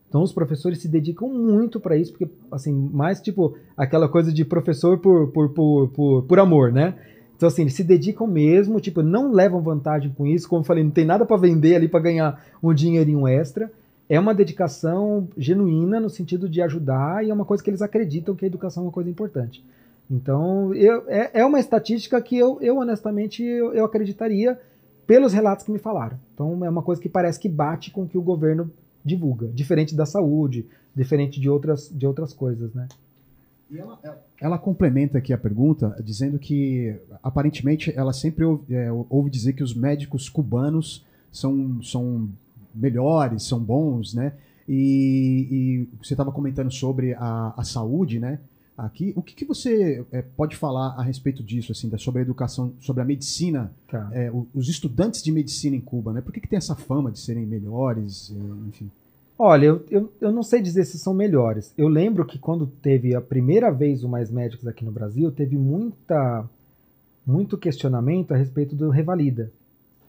Então 0.08 0.22
os 0.22 0.32
professores 0.32 0.78
se 0.80 0.88
dedicam 0.88 1.28
muito 1.28 1.78
para 1.78 1.96
isso, 1.96 2.12
porque, 2.12 2.28
assim, 2.50 2.72
mais 2.72 3.20
tipo 3.20 3.56
aquela 3.76 4.08
coisa 4.08 4.32
de 4.32 4.44
professor 4.44 4.98
por, 4.98 5.28
por, 5.28 5.50
por, 5.50 5.88
por, 5.88 6.22
por 6.22 6.38
amor, 6.38 6.72
né? 6.72 6.94
Então, 7.38 7.46
assim, 7.46 7.62
eles 7.62 7.74
se 7.74 7.84
dedicam 7.84 8.26
mesmo, 8.26 8.80
tipo, 8.80 9.00
não 9.00 9.30
levam 9.30 9.62
vantagem 9.62 10.12
com 10.12 10.26
isso. 10.26 10.48
Como 10.48 10.62
eu 10.62 10.66
falei, 10.66 10.82
não 10.82 10.90
tem 10.90 11.04
nada 11.04 11.24
para 11.24 11.36
vender 11.36 11.76
ali 11.76 11.86
para 11.86 12.00
ganhar 12.00 12.44
um 12.60 12.74
dinheirinho 12.74 13.28
extra. 13.28 13.70
É 14.08 14.18
uma 14.18 14.34
dedicação 14.34 15.28
genuína 15.36 16.00
no 16.00 16.10
sentido 16.10 16.48
de 16.48 16.60
ajudar 16.60 17.24
e 17.24 17.30
é 17.30 17.32
uma 17.32 17.44
coisa 17.44 17.62
que 17.62 17.70
eles 17.70 17.80
acreditam 17.80 18.34
que 18.34 18.44
a 18.44 18.48
educação 18.48 18.82
é 18.82 18.86
uma 18.86 18.92
coisa 18.92 19.08
importante. 19.08 19.64
Então, 20.10 20.74
eu, 20.74 21.04
é, 21.06 21.30
é 21.40 21.44
uma 21.44 21.60
estatística 21.60 22.20
que 22.20 22.36
eu, 22.36 22.58
eu 22.60 22.78
honestamente, 22.78 23.44
eu, 23.44 23.72
eu 23.72 23.84
acreditaria 23.84 24.58
pelos 25.06 25.32
relatos 25.32 25.64
que 25.64 25.70
me 25.70 25.78
falaram. 25.78 26.18
Então, 26.34 26.64
é 26.64 26.68
uma 26.68 26.82
coisa 26.82 27.00
que 27.00 27.08
parece 27.08 27.38
que 27.38 27.48
bate 27.48 27.92
com 27.92 28.02
o 28.02 28.08
que 28.08 28.18
o 28.18 28.22
governo 28.22 28.68
divulga, 29.04 29.46
diferente 29.46 29.94
da 29.94 30.04
saúde, 30.04 30.66
diferente 30.92 31.40
de 31.40 31.48
outras, 31.48 31.88
de 31.88 32.04
outras 32.04 32.32
coisas, 32.32 32.74
né? 32.74 32.88
E 33.70 33.78
ela, 33.78 33.98
ela- 34.02 34.22
ela 34.40 34.58
complementa 34.58 35.18
aqui 35.18 35.32
a 35.32 35.38
pergunta 35.38 35.94
dizendo 36.04 36.38
que 36.38 36.96
aparentemente 37.22 37.92
ela 37.96 38.12
sempre 38.12 38.44
ouve, 38.44 38.74
é, 38.74 38.90
ouve 39.10 39.30
dizer 39.30 39.52
que 39.52 39.62
os 39.62 39.74
médicos 39.74 40.28
cubanos 40.28 41.04
são, 41.30 41.82
são 41.82 42.28
melhores, 42.74 43.42
são 43.42 43.60
bons, 43.60 44.14
né? 44.14 44.32
E, 44.66 45.48
e 45.50 45.88
você 46.04 46.14
estava 46.14 46.30
comentando 46.32 46.70
sobre 46.70 47.14
a, 47.14 47.54
a 47.56 47.64
saúde, 47.64 48.18
né? 48.18 48.38
Aqui, 48.76 49.12
o 49.16 49.22
que, 49.22 49.34
que 49.34 49.44
você 49.44 50.04
é, 50.12 50.22
pode 50.22 50.54
falar 50.54 50.94
a 50.96 51.02
respeito 51.02 51.42
disso, 51.42 51.72
assim, 51.72 51.88
da, 51.88 51.98
sobre 51.98 52.20
a 52.20 52.22
educação, 52.22 52.72
sobre 52.80 53.02
a 53.02 53.04
medicina, 53.04 53.72
Tá. 53.90 54.08
é, 54.12 54.30
o- 54.30 54.46
os 54.54 54.68
estudantes 54.68 55.20
de 55.22 55.32
medicina 55.32 55.74
em 55.74 55.80
Cuba, 55.80 56.12
né? 56.12 56.20
Por 56.20 56.32
que, 56.32 56.40
que 56.40 56.46
tem 56.48 56.56
essa 56.56 56.76
fama 56.76 57.10
de 57.10 57.18
serem 57.18 57.44
melhores, 57.44 58.30
é, 58.30 58.68
enfim? 58.68 58.90
Olha, 59.38 59.66
eu, 59.66 59.86
eu, 59.88 60.12
eu 60.20 60.32
não 60.32 60.42
sei 60.42 60.60
dizer 60.60 60.84
se 60.84 60.98
são 60.98 61.14
melhores. 61.14 61.72
Eu 61.78 61.86
lembro 61.86 62.26
que 62.26 62.40
quando 62.40 62.66
teve 62.66 63.14
a 63.14 63.20
primeira 63.20 63.70
vez 63.70 64.02
o 64.02 64.08
Mais 64.08 64.32
Médicos 64.32 64.66
aqui 64.66 64.84
no 64.84 64.90
Brasil, 64.90 65.30
teve 65.30 65.56
muita, 65.56 66.44
muito 67.24 67.56
questionamento 67.56 68.34
a 68.34 68.36
respeito 68.36 68.74
do 68.74 68.90
Revalida, 68.90 69.52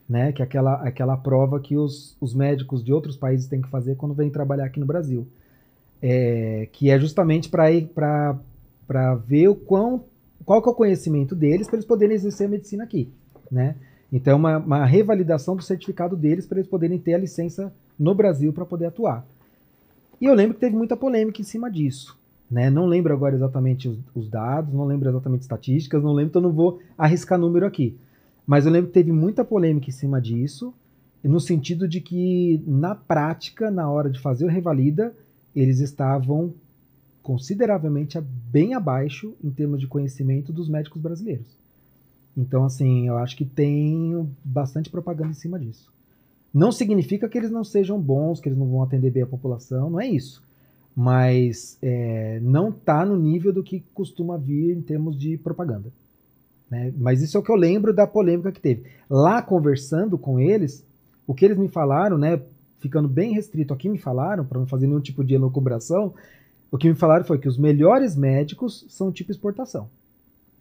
né? 0.09 0.31
Que 0.31 0.41
é 0.41 0.45
aquela, 0.45 0.75
aquela 0.81 1.15
prova 1.15 1.59
que 1.59 1.77
os, 1.77 2.17
os 2.19 2.33
médicos 2.33 2.83
de 2.83 2.91
outros 2.91 3.15
países 3.15 3.47
têm 3.47 3.61
que 3.61 3.69
fazer 3.69 3.95
quando 3.95 4.15
vêm 4.15 4.31
trabalhar 4.31 4.65
aqui 4.65 4.79
no 4.79 4.85
Brasil. 4.87 5.27
É, 6.01 6.67
que 6.71 6.89
é 6.89 6.97
justamente 6.97 7.49
para 7.49 9.15
ver 9.27 9.47
o 9.49 9.53
quão, 9.55 10.05
qual 10.43 10.59
que 10.59 10.69
é 10.69 10.71
o 10.71 10.75
conhecimento 10.75 11.35
deles 11.35 11.67
para 11.67 11.75
eles 11.75 11.85
poderem 11.85 12.15
exercer 12.15 12.47
a 12.47 12.49
medicina 12.49 12.83
aqui, 12.83 13.07
né? 13.51 13.75
Então, 14.11 14.33
é 14.33 14.35
uma, 14.35 14.57
uma 14.57 14.85
revalidação 14.85 15.55
do 15.55 15.61
certificado 15.61 16.15
deles 16.15 16.45
para 16.45 16.59
eles 16.59 16.69
poderem 16.69 16.97
ter 16.97 17.13
a 17.13 17.19
licença 17.19 17.73
no 17.97 18.15
Brasil 18.15 18.51
para 18.51 18.65
poder 18.65 18.87
atuar. 18.87 19.25
E 20.19 20.25
eu 20.25 20.33
lembro 20.33 20.55
que 20.55 20.61
teve 20.61 20.75
muita 20.75 20.97
polêmica 20.97 21.41
em 21.41 21.43
cima 21.45 21.69
disso. 21.69 22.17
Né? 22.49 22.69
Não 22.69 22.85
lembro 22.85 23.13
agora 23.13 23.35
exatamente 23.35 23.87
os, 23.87 23.99
os 24.15 24.27
dados, 24.27 24.73
não 24.73 24.85
lembro 24.85 25.09
exatamente 25.09 25.41
estatísticas, 25.41 26.03
não 26.03 26.13
lembro, 26.13 26.29
então 26.29 26.41
não 26.41 26.51
vou 26.51 26.79
arriscar 26.97 27.37
número 27.37 27.65
aqui. 27.65 27.95
Mas 28.45 28.65
eu 28.65 28.71
lembro 28.71 28.87
que 28.87 28.93
teve 28.93 29.11
muita 29.11 29.45
polêmica 29.45 29.89
em 29.89 29.93
cima 29.93 30.19
disso, 30.19 30.73
no 31.23 31.39
sentido 31.39 31.87
de 31.87 32.01
que, 32.01 32.63
na 32.65 32.95
prática, 32.95 33.69
na 33.69 33.89
hora 33.89 34.09
de 34.09 34.19
fazer 34.19 34.45
o 34.45 34.49
Revalida, 34.49 35.13
eles 35.55 35.79
estavam 35.79 36.53
consideravelmente 37.21 38.19
bem 38.19 38.73
abaixo 38.73 39.35
em 39.43 39.51
termos 39.51 39.79
de 39.79 39.85
conhecimento 39.85 40.51
dos 40.51 40.67
médicos 40.67 41.01
brasileiros. 41.01 41.58
Então, 42.39 42.63
assim, 42.63 43.05
eu 43.05 43.17
acho 43.17 43.35
que 43.35 43.43
tem 43.43 44.25
bastante 44.41 44.89
propaganda 44.89 45.31
em 45.31 45.33
cima 45.33 45.59
disso. 45.59 45.91
Não 46.53 46.71
significa 46.71 47.27
que 47.27 47.37
eles 47.37 47.51
não 47.51 47.65
sejam 47.65 47.99
bons, 47.99 48.39
que 48.39 48.47
eles 48.47 48.57
não 48.57 48.65
vão 48.65 48.81
atender 48.81 49.11
bem 49.11 49.23
a 49.23 49.27
população, 49.27 49.89
não 49.89 49.99
é 49.99 50.07
isso. 50.07 50.41
Mas 50.95 51.77
é, 51.81 52.39
não 52.41 52.69
está 52.69 53.05
no 53.05 53.17
nível 53.17 53.51
do 53.51 53.61
que 53.61 53.83
costuma 53.93 54.37
vir 54.37 54.71
em 54.71 54.81
termos 54.81 55.19
de 55.19 55.37
propaganda. 55.37 55.91
né? 56.71 56.93
Mas 56.97 57.21
isso 57.21 57.35
é 57.35 57.39
o 57.41 57.43
que 57.43 57.51
eu 57.51 57.57
lembro 57.57 57.93
da 57.93 58.07
polêmica 58.07 58.53
que 58.53 58.61
teve. 58.61 58.83
Lá 59.09 59.41
conversando 59.41 60.17
com 60.17 60.39
eles, 60.39 60.85
o 61.27 61.33
que 61.33 61.43
eles 61.43 61.57
me 61.57 61.67
falaram, 61.67 62.17
né, 62.17 62.41
ficando 62.79 63.09
bem 63.09 63.33
restrito 63.33 63.73
aqui, 63.73 63.89
me 63.89 63.97
falaram, 63.97 64.45
para 64.45 64.59
não 64.59 64.65
fazer 64.65 64.87
nenhum 64.87 65.01
tipo 65.01 65.25
de 65.25 65.35
elucubração, 65.35 66.13
o 66.71 66.77
que 66.77 66.87
me 66.87 66.95
falaram 66.95 67.25
foi 67.25 67.37
que 67.37 67.49
os 67.49 67.57
melhores 67.57 68.15
médicos 68.15 68.85
são 68.87 69.11
tipo 69.11 69.29
exportação. 69.29 69.89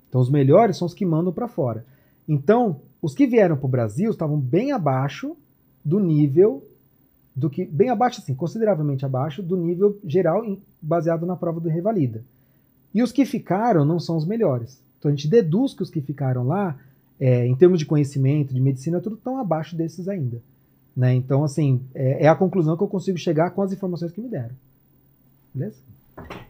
Então, 0.09 0.21
os 0.21 0.31
melhores 0.31 0.77
são 0.77 0.87
os 0.87 0.95
que 0.95 1.05
mandam 1.05 1.33
para 1.33 1.49
fora. 1.49 1.85
Então, 2.27 2.81
os 3.01 3.15
que 3.15 3.27
vieram 3.27 3.57
para 3.57 3.67
o 3.67 3.71
Brasil 3.71 4.11
estavam 4.11 4.39
bem 4.39 4.73
abaixo 4.73 5.37
do 5.85 5.99
nível 5.99 6.63
do 7.35 7.49
que 7.49 7.65
bem 7.65 7.89
abaixo 7.89 8.21
assim, 8.21 8.35
consideravelmente 8.35 9.07
abaixo 9.07 9.41
do 9.41 9.57
nível 9.57 9.97
geral 10.05 10.45
baseado 10.83 11.25
na 11.25 11.37
prova 11.37 11.61
do 11.61 11.69
Revalida. 11.69 12.25
E 12.93 13.01
os 13.01 13.13
que 13.13 13.25
ficaram 13.25 13.85
não 13.85 14.01
são 14.01 14.17
os 14.17 14.27
melhores. 14.27 14.83
Então 14.99 15.09
a 15.09 15.15
gente 15.15 15.29
deduz 15.29 15.73
que 15.73 15.83
os 15.83 15.91
que 15.91 16.01
ficaram 16.01 16.45
lá, 16.45 16.77
é, 17.21 17.47
em 17.47 17.55
termos 17.55 17.79
de 17.79 17.87
conhecimento, 17.87 18.53
de 18.53 18.61
medicina, 18.61 19.01
tudo 19.01 19.15
estão 19.15 19.39
abaixo 19.39 19.77
desses 19.77 20.09
ainda. 20.09 20.43
Né? 20.97 21.15
Então, 21.15 21.45
assim, 21.45 21.81
é, 21.95 22.25
é 22.25 22.29
a 22.29 22.35
conclusão 22.35 22.77
que 22.77 22.83
eu 22.83 22.89
consigo 22.89 23.17
chegar 23.17 23.51
com 23.51 23.63
as 23.63 23.73
informações 23.73 24.11
que 24.11 24.21
me 24.21 24.29
deram. 24.29 24.57
Beleza? 25.55 25.77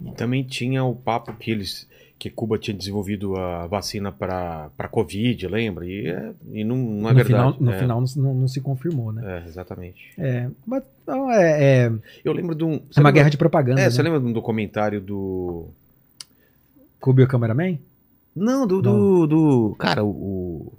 E 0.05 0.11
também 0.13 0.43
tinha 0.45 0.83
o 0.85 0.95
papo 0.95 1.33
que 1.35 1.51
eles 1.51 1.89
que 2.19 2.29
Cuba 2.29 2.59
tinha 2.59 2.77
desenvolvido 2.77 3.37
a 3.37 3.69
vacina 3.69 4.11
para 4.11 4.71
Covid, 4.91 5.47
lembra? 5.47 5.87
E, 5.87 6.09
é- 6.09 6.33
e 6.51 6.65
não, 6.65 6.77
não 6.77 7.09
é 7.11 7.13
no 7.13 7.15
verdade. 7.15 7.27
final, 7.27 7.57
no 7.61 7.71
é, 7.71 7.79
final 7.79 8.01
não, 8.01 8.07
se- 8.09 8.19
não- 8.19 8.35
não 8.35 8.49
se 8.49 8.61
confirmou, 8.61 9.13
né? 9.13 9.41
é, 9.45 9.47
exatamente. 9.47 10.11
É, 10.19 10.49
mas 10.67 10.83
não, 11.07 11.31
é, 11.31 11.85
é, 11.87 11.93
Eu 12.25 12.33
lembro 12.33 12.57
de 12.57 12.65
um. 12.65 12.73
é 12.73 12.75
uma 12.75 12.83
lembra- 12.97 13.13
guerra 13.13 13.31
de 13.31 13.37
propaganda. 13.39 13.81
É, 13.81 13.85
né? 13.85 13.91
você 13.91 14.03
lembra 14.03 14.19
de 14.19 14.27
um 14.27 14.33
documentário 14.33 15.01
do. 15.01 15.69
Kubi 17.01 17.23
o 17.23 17.29
Cameraman? 17.29 17.79
Não, 18.35 18.67
do. 18.67 18.83
do, 18.83 19.27
do- 19.29 19.77
cara, 19.79 20.03
o. 20.03 20.09
o- 20.11 20.73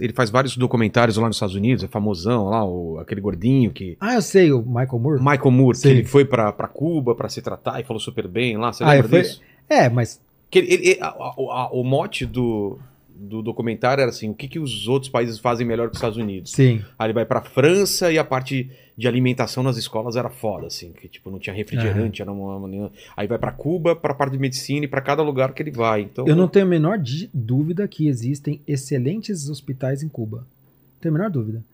ele 0.00 0.12
faz 0.12 0.30
vários 0.30 0.56
documentários 0.56 1.16
lá 1.16 1.26
nos 1.26 1.36
Estados 1.36 1.54
Unidos, 1.54 1.84
é 1.84 1.88
famosão 1.88 2.46
lá, 2.48 2.64
o, 2.64 2.98
aquele 2.98 3.20
gordinho 3.20 3.70
que. 3.70 3.96
Ah, 4.00 4.14
eu 4.14 4.22
sei, 4.22 4.52
o 4.52 4.62
Michael 4.62 4.98
Moore. 4.98 5.20
Michael 5.22 5.50
Moore, 5.50 5.78
que 5.80 5.88
ele 5.88 6.04
foi 6.04 6.24
pra, 6.24 6.52
pra 6.52 6.68
Cuba 6.68 7.14
pra 7.14 7.28
se 7.28 7.42
tratar 7.42 7.80
e 7.80 7.84
falou 7.84 8.00
super 8.00 8.26
bem 8.28 8.56
lá. 8.56 8.72
Você 8.72 8.82
Ah, 8.84 8.90
lembra 8.92 9.08
foi- 9.08 9.22
disso? 9.22 9.40
É, 9.68 9.88
mas 9.88 10.20
Que 10.50 10.58
ele- 10.60 10.72
ele- 10.74 10.98
a- 11.00 11.08
a- 11.08 11.34
a- 11.36 11.70
o 11.72 11.82
mote 11.82 12.24
do, 12.26 12.78
do 13.24 13.42
documentário 13.42 14.02
era 14.02 14.10
assim: 14.10 14.30
o 14.30 14.34
que, 14.34 14.46
que 14.48 14.58
os 14.58 14.86
outros 14.88 15.10
países 15.10 15.38
fazem 15.38 15.66
melhor 15.66 15.88
que 15.88 15.92
os 15.94 15.98
Estados 15.98 16.16
Unidos? 16.18 16.52
sim. 16.52 16.82
Aí 16.98 17.06
ele 17.06 17.12
vai 17.14 17.24
pra 17.24 17.40
França 17.40 18.12
e 18.12 18.18
a 18.18 18.24
parte 18.24 18.70
de 18.96 19.08
alimentação 19.08 19.62
nas 19.62 19.76
escolas 19.76 20.14
era 20.14 20.30
foda, 20.30 20.68
assim, 20.68 20.92
que 20.92 21.08
tipo, 21.08 21.30
não 21.30 21.38
tinha 21.40 21.54
refrigerante, 21.54 22.22
era 22.22 22.30
uma, 22.30 22.90
Aí 23.16 23.26
vai 23.26 23.38
pra 23.38 23.50
Cuba, 23.50 23.96
pra 23.96 24.14
parte 24.14 24.32
de 24.32 24.38
medicina 24.38 24.84
e 24.84 24.88
pra 24.88 25.00
cada 25.00 25.22
lugar 25.22 25.52
que 25.52 25.62
ele 25.62 25.72
vai. 25.72 26.02
Então, 26.02 26.26
Eu 26.28 26.36
não 26.36 26.46
tenho 26.46 26.64
a 26.64 26.68
menor 26.68 26.98
dúvida 27.32 27.88
que 27.88 28.06
existem 28.06 28.60
excelentes 28.68 29.48
hospitais 29.48 30.02
em 30.02 30.08
Cuba. 30.08 30.38
Não 30.38 31.00
tenho 31.00 31.14
a 31.14 31.18
menor 31.18 31.30
dúvida. 31.30 31.64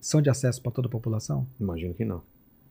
São 0.00 0.22
de 0.22 0.30
acesso 0.30 0.62
para 0.62 0.72
toda 0.72 0.88
a 0.88 0.90
população? 0.90 1.46
imagino 1.60 1.92
que 1.94 2.04
não. 2.04 2.22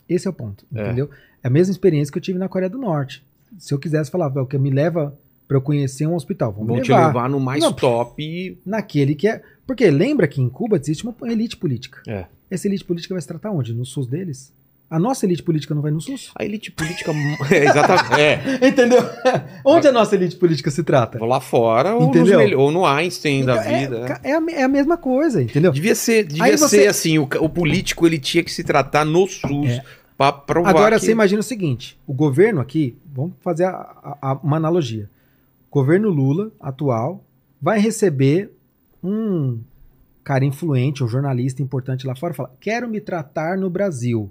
Esse 0.10 0.28
é 0.28 0.30
o 0.30 0.34
ponto, 0.34 0.66
É. 0.76 0.82
entendeu? 0.82 1.10
É 1.44 1.48
a 1.48 1.52
mesma 1.52 1.72
experiência 1.72 2.12
que 2.12 2.18
eu 2.18 2.22
tive 2.22 2.40
na 2.40 2.49
Coreia 2.49 2.70
do 2.70 2.78
Norte. 2.78 3.24
Se 3.60 3.74
eu 3.74 3.80
quisesse 3.80 4.10
falar, 4.12 4.30
"Velho, 4.30 4.45
o 4.45 4.48
que 4.48 4.58
me 4.58 4.70
leva 4.70 5.18
para 5.52 5.57
eu 5.57 5.61
conhecer 5.61 6.07
um 6.07 6.15
hospital, 6.15 6.53
vamos 6.53 6.68
Vão 6.69 6.78
me 6.78 6.82
te 6.82 6.91
levar, 6.94 7.07
levar 7.07 7.30
no 7.30 7.38
mais 7.38 7.61
Não. 7.61 7.73
top 7.73 8.57
naquele 8.65 9.15
que 9.15 9.28
é... 9.28 9.41
Porque 9.68 9.90
lembra 9.91 10.26
que 10.26 10.41
em 10.41 10.48
Cuba 10.48 10.78
existe 10.78 11.03
uma 11.03 11.14
elite 11.30 11.57
política. 11.57 12.02
É. 12.07 12.23
Essa 12.49 12.69
elite 12.69 12.86
política 12.86 13.14
vai 13.14 13.22
se 13.22 13.28
tratar 13.28 13.52
onde? 13.52 13.73
No 13.73 13.86
SUS 13.86 14.07
deles? 14.07 14.53
A 14.90 14.98
nossa 14.98 15.26
elite 15.26 15.44
política 15.44 15.76
não 15.76 15.82
vai 15.82 15.91
no 15.91 15.99
SUS? 15.99 16.32
A 16.40 16.45
elite 16.45 16.72
política. 16.72 17.11
é, 17.52 17.65
exatamente. 17.65 18.14
É. 18.22 18.60
Entendeu? 18.65 18.99
onde 19.65 19.90
a 19.90 19.91
nossa 19.91 20.15
elite 20.15 20.38
política 20.38 20.72
se 20.72 20.84
trata? 20.84 21.19
Vou 21.19 21.28
lá 21.28 21.41
fora 21.41 21.95
ou, 21.95 22.10
melho- 22.14 22.57
ou 22.57 22.72
no 22.72 22.86
Einstein 22.86 23.44
da 23.44 23.57
Então, 23.57 23.65
é- 23.72 23.80
vida. 23.80 24.19
é. 24.23 24.30
É, 24.32 24.36
a, 24.38 24.41
é 24.61 24.64
a 24.64 24.69
mesma 24.69 24.95
coisa, 24.95 25.41
entendeu? 25.44 25.73
Devia 25.73 25.95
ser, 25.95 26.23
devia 26.23 26.57
você- 26.57 26.82
ser 26.84 26.88
assim: 26.88 27.18
o, 27.19 27.23
o 27.23 27.49
político 27.49 28.07
ele 28.07 28.19
tinha 28.19 28.41
que 28.41 28.52
se 28.53 28.64
tratar 28.64 29.03
no 29.03 29.28
SUS 29.28 29.68
É. 29.69 29.84
Agora 30.65 30.98
que... 30.98 31.06
você 31.06 31.11
imagina 31.11 31.41
o 31.41 31.44
seguinte: 31.44 31.98
o 32.07 32.14
governo 32.14 32.61
aqui, 32.61 32.95
vamos 33.14 33.34
fazer 33.41 33.65
a- 33.65 34.18
a- 34.22 34.40
uma 34.41 34.56
analogia. 34.56 35.10
Governo 35.72 36.10
Lula, 36.10 36.52
atual, 36.60 37.23
vai 37.61 37.80
receber 37.80 38.53
um 39.02 39.60
cara 40.23 40.43
influente, 40.45 41.03
um 41.03 41.07
jornalista 41.07 41.64
importante 41.64 42.06
lá 42.06 42.15
fora, 42.15 42.34
fala: 42.34 42.53
quero 42.60 42.89
me 42.89 42.99
tratar 42.99 43.57
no 43.57 43.69
Brasil. 43.69 44.30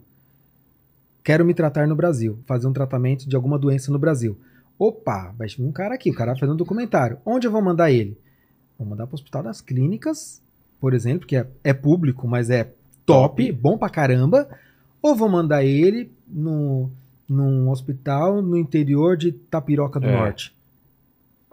Quero 1.24 1.44
me 1.44 1.54
tratar 1.54 1.86
no 1.86 1.96
Brasil, 1.96 2.38
fazer 2.46 2.66
um 2.66 2.72
tratamento 2.72 3.28
de 3.28 3.36
alguma 3.36 3.58
doença 3.58 3.90
no 3.92 3.98
Brasil. 3.98 4.38
Opa, 4.78 5.34
vai 5.36 5.48
vir 5.48 5.62
um 5.62 5.72
cara 5.72 5.94
aqui, 5.94 6.10
o 6.10 6.14
cara 6.14 6.36
fazer 6.36 6.52
um 6.52 6.56
documentário. 6.56 7.18
Onde 7.24 7.46
eu 7.46 7.50
vou 7.50 7.60
mandar 7.60 7.90
ele? 7.90 8.16
Vou 8.78 8.88
mandar 8.88 9.06
para 9.06 9.12
o 9.12 9.16
Hospital 9.16 9.42
das 9.42 9.60
Clínicas, 9.60 10.42
por 10.80 10.94
exemplo, 10.94 11.26
que 11.26 11.36
é, 11.36 11.46
é 11.62 11.74
público, 11.74 12.26
mas 12.26 12.48
é 12.48 12.64
top, 13.04 13.46
Top. 13.46 13.52
bom 13.52 13.76
pra 13.76 13.90
caramba. 13.90 14.48
Ou 15.02 15.14
vou 15.14 15.28
mandar 15.28 15.62
ele 15.62 16.10
no, 16.26 16.90
num 17.28 17.68
hospital 17.70 18.40
no 18.40 18.56
interior 18.56 19.16
de 19.16 19.32
Tapiroca 19.32 20.00
do 20.00 20.06
É. 20.06 20.12
Norte. 20.16 20.54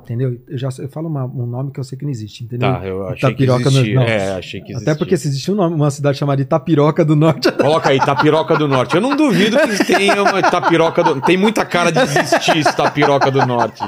Entendeu? 0.08 0.40
Eu 0.48 0.58
já 0.58 0.70
eu 0.80 0.88
falo 0.88 1.10
uma- 1.10 1.26
um 1.26 1.46
nome 1.46 1.70
que 1.70 1.78
eu 1.82 1.84
sei 1.84 1.98
que 1.98 2.06
não 2.06 2.10
existe, 2.12 2.46
entendeu? 2.46 2.72
Tá, 2.72 2.86
eu 2.86 3.06
achei 3.10 3.30
Tapiroca 3.30 3.64
que 3.64 3.66
no- 3.66 3.72
existia. 3.72 3.96
não. 3.96 4.04
É, 4.04 4.32
achei 4.38 4.62
que 4.62 4.72
existia. 4.72 4.92
Até 4.94 4.98
porque 4.98 5.18
se 5.18 5.28
existe 5.28 5.52
um 5.52 5.56
nome, 5.56 5.76
uma 5.76 5.92
cidade 5.92 6.18
chamada 6.18 6.42
Itapiroca 6.42 7.04
do 7.04 7.14
Norte. 7.14 7.52
Coloca 7.52 7.90
aí, 7.90 8.00
Tapiroca 8.00 8.56
do 8.58 8.70
Norte. 8.70 8.96
Eu 8.96 9.02
não 9.02 9.18
duvido 9.18 9.58
que 9.58 9.84
tenha 9.84 10.24
uma 10.24 10.42
Tapiroca 10.42 11.04
do 11.04 11.20
Tem 11.20 11.36
muita 11.36 11.66
cara 11.66 11.92
de 11.92 12.00
existir 12.00 12.56
esse 12.58 12.74
Tapiroca 12.74 13.30
do 13.30 13.46
Norte. 13.46 13.84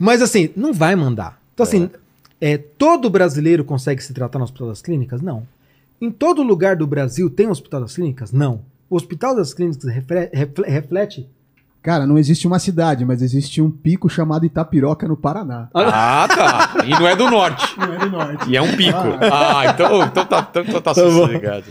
Mas 0.00 0.22
assim, 0.22 0.50
não 0.56 0.72
vai 0.72 0.94
mandar. 0.94 1.40
Então, 1.54 1.64
assim, 1.64 1.90
é, 2.40 2.56
todo 2.56 3.10
brasileiro 3.10 3.64
consegue 3.64 4.02
se 4.02 4.12
tratar 4.14 4.38
no 4.38 4.44
Hospital 4.44 4.68
das 4.68 4.80
Clínicas? 4.82 5.20
Não. 5.20 5.46
Em 6.00 6.10
todo 6.10 6.42
lugar 6.42 6.76
do 6.76 6.86
Brasil 6.86 7.28
tem 7.28 7.46
um 7.46 7.50
Hospital 7.50 7.80
das 7.82 7.94
Clínicas? 7.94 8.32
Não. 8.32 8.62
O 8.88 8.96
Hospital 8.96 9.36
das 9.36 9.52
Clínicas 9.52 9.84
refle- 9.84 10.30
refle- 10.32 10.66
reflete 10.68 11.28
Cara, 11.82 12.06
não 12.06 12.18
existe 12.18 12.46
uma 12.46 12.58
cidade, 12.58 13.04
mas 13.06 13.22
existe 13.22 13.62
um 13.62 13.70
pico 13.70 14.08
chamado 14.08 14.44
Itapiroca 14.44 15.08
no 15.08 15.16
Paraná. 15.16 15.68
Ah, 15.72 16.28
tá. 16.28 16.84
E 16.84 16.90
não 16.90 17.08
é 17.08 17.16
do 17.16 17.30
norte. 17.30 17.66
Não 17.78 17.94
é 17.94 17.98
do 17.98 18.10
norte. 18.10 18.50
E 18.50 18.56
é 18.56 18.60
um 18.60 18.76
pico. 18.76 18.98
Ah, 19.32 19.64
então, 19.72 20.02
então 20.04 20.26
tá, 20.26 20.46
então, 20.50 20.62
então 20.62 20.80
tá 20.82 20.94
Tá 20.94 21.00
sossegado. 21.00 21.64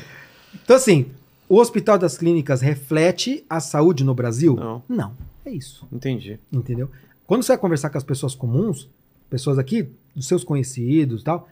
Então, 0.63 0.75
assim, 0.75 1.05
o 1.47 1.57
Hospital 1.57 1.99
das 1.99 2.17
Clínicas 2.17 2.61
reflete 2.61 3.43
a 3.47 3.59
saúde 3.59 4.03
no 4.03 4.15
Brasil? 4.15 4.55
Não. 4.55 4.81
Não. 4.89 5.13
É 5.45 5.51
isso. 5.51 5.87
Entendi. 5.91 6.39
Entendeu? 6.51 6.89
Quando 7.27 7.43
você 7.43 7.51
vai 7.51 7.57
conversar 7.59 7.91
com 7.91 7.97
as 7.97 8.03
pessoas 8.03 8.33
comuns, 8.33 8.89
pessoas 9.29 9.59
aqui, 9.59 9.87
dos 10.15 10.27
seus 10.27 10.43
conhecidos 10.43 11.21
e 11.21 11.23
tal, 11.23 11.47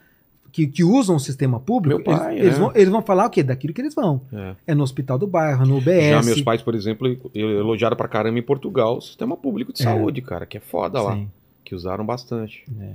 que, 0.58 0.66
que 0.66 0.84
usam 0.84 1.18
o 1.18 1.20
sistema 1.20 1.60
público, 1.60 2.04
pai, 2.04 2.34
eles, 2.34 2.46
eles 2.46 2.56
é. 2.56 2.60
vão, 2.60 2.72
eles 2.74 2.90
vão 2.90 3.02
falar 3.04 3.28
o 3.28 3.30
quê? 3.30 3.44
Daquilo 3.44 3.76
que 3.76 3.80
eles 3.82 3.94
vão. 3.94 4.20
É. 4.34 4.56
É 4.66 4.74
no 4.74 4.82
hospital 4.82 5.16
do 5.20 5.28
bairro, 5.28 5.68
no 5.68 5.78
UBS. 5.78 6.10
Já 6.10 6.24
meus 6.24 6.42
pais, 6.42 6.64
por 6.64 6.74
exemplo, 6.74 7.16
elogiaram 7.36 7.96
pra 7.96 8.08
caramba 8.08 8.40
em 8.40 8.42
Portugal 8.42 8.98
o 8.98 9.02
sistema 9.02 9.38
público 9.38 9.72
de 9.72 9.82
É. 9.82 9.84
saúde, 9.84 10.20
cara, 10.20 10.48
que 10.48 10.58
é 10.58 10.60
foda 10.60 11.00
lá. 11.00 11.14
Sim. 11.14 11.30
Que 11.64 11.76
usaram 11.76 12.04
bastante. 12.04 12.64
É. 12.82 12.94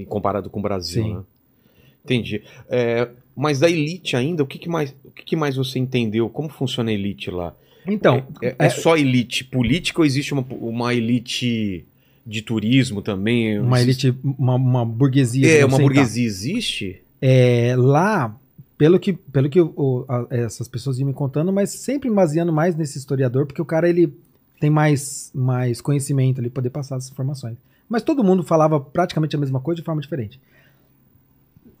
E 0.00 0.04
comparado 0.06 0.50
com 0.50 0.58
o 0.58 0.62
Brasil, 0.62 1.04
Sim. 1.04 1.14
né? 1.14 1.20
Entendi. 2.04 2.42
É, 2.68 3.08
mas 3.36 3.60
da 3.60 3.70
elite 3.70 4.16
ainda, 4.16 4.42
o 4.42 4.46
que, 4.46 4.58
que 4.58 4.68
mais, 4.68 4.92
o 5.04 5.12
que, 5.12 5.24
que 5.24 5.36
mais 5.36 5.54
você 5.54 5.78
entendeu? 5.78 6.28
Como 6.28 6.48
funciona 6.48 6.90
a 6.90 6.94
elite 6.94 7.30
lá? 7.30 7.54
Então, 7.86 8.24
É, 8.42 8.56
é 8.58 8.70
só 8.70 8.96
elite 8.96 9.44
política 9.44 10.00
ou 10.00 10.04
existe 10.04 10.34
uma, 10.34 10.44
uma 10.50 10.92
elite 10.92 11.84
de 12.28 12.42
turismo 12.42 13.00
também? 13.00 13.58
uma 13.58 13.80
elite, 13.80 14.14
uma, 14.22 14.54
uma 14.56 14.84
burguesia. 14.84 15.46
É, 15.50 15.64
uma 15.64 15.68
assim, 15.68 15.76
tá. 15.76 15.82
burguesia 15.82 16.26
existe? 16.26 17.02
É, 17.20 17.74
lá, 17.76 18.36
pelo 18.76 18.98
que, 19.00 19.14
pelo 19.14 19.48
que 19.48 19.60
o- 19.60 20.04
a- 20.08 20.26
essas 20.30 20.68
pessoas 20.68 20.98
iam 20.98 21.06
me 21.06 21.14
contando, 21.14 21.52
mas 21.52 21.70
sempre 21.70 22.10
baseando 22.10 22.52
mais 22.52 22.76
nesse 22.76 22.98
historiador, 22.98 23.46
porque 23.46 23.62
o 23.62 23.64
cara 23.64 23.88
ele 23.88 24.12
tem 24.60 24.68
mais, 24.70 25.30
mais 25.34 25.80
conhecimento 25.80 26.40
ali 26.40 26.50
poder 26.50 26.70
passar 26.70 26.96
essas 26.96 27.10
informações. 27.10 27.56
Mas 27.88 28.02
todo 28.02 28.22
mundo 28.22 28.42
falava 28.42 28.78
praticamente 28.78 29.34
a 29.34 29.38
mesma 29.38 29.60
coisa 29.60 29.80
de 29.80 29.84
forma 29.84 30.00
diferente. 30.02 30.38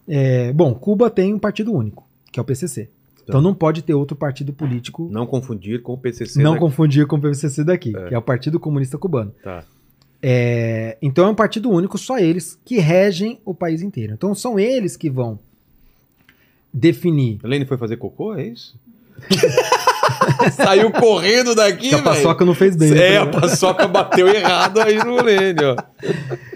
É, 0.08 0.52
bom, 0.52 0.74
Cuba 0.74 1.10
tem 1.10 1.34
um 1.34 1.38
partido 1.38 1.72
único, 1.72 2.06
que 2.32 2.40
é 2.40 2.42
o 2.42 2.44
PCC. 2.44 2.88
Então 3.28 3.42
não 3.42 3.52
pode 3.54 3.82
ter 3.82 3.92
outro 3.92 4.16
partido 4.16 4.54
político. 4.54 5.06
Não 5.12 5.26
confundir 5.26 5.82
com 5.82 5.92
o 5.92 5.98
PCC. 5.98 6.42
Não 6.42 6.54
né? 6.54 6.58
confundir 6.58 7.06
com 7.06 7.16
o 7.16 7.20
PCC 7.20 7.62
daqui, 7.62 7.92
que 7.92 8.14
é 8.14 8.16
o 8.16 8.22
Partido 8.22 8.58
Comunista 8.58 8.96
Cubano. 8.96 9.34
Tá. 9.44 9.64
É, 10.22 10.96
então 11.00 11.26
é 11.26 11.28
um 11.28 11.34
partido 11.34 11.70
único, 11.70 11.96
só 11.96 12.18
eles 12.18 12.58
que 12.64 12.78
regem 12.78 13.40
o 13.44 13.54
país 13.54 13.82
inteiro. 13.82 14.12
Então 14.14 14.34
são 14.34 14.58
eles 14.58 14.96
que 14.96 15.08
vão 15.08 15.38
definir. 16.72 17.38
Helene 17.44 17.64
foi 17.66 17.78
fazer 17.78 17.96
cocô, 17.96 18.34
é 18.34 18.46
isso? 18.46 18.76
Saiu 20.52 20.90
correndo 20.92 21.54
daqui, 21.54 21.88
Que 21.90 21.94
a 21.94 21.98
velho. 21.98 22.04
paçoca 22.04 22.44
não 22.44 22.54
fez 22.54 22.76
bem. 22.76 22.90
né? 22.90 23.14
É, 23.14 23.16
a 23.18 23.26
paçoca 23.26 23.86
bateu 23.86 24.28
errado 24.28 24.80
aí 24.80 24.96
no 24.98 25.18
Helene, 25.18 25.60
ó. 25.64 25.76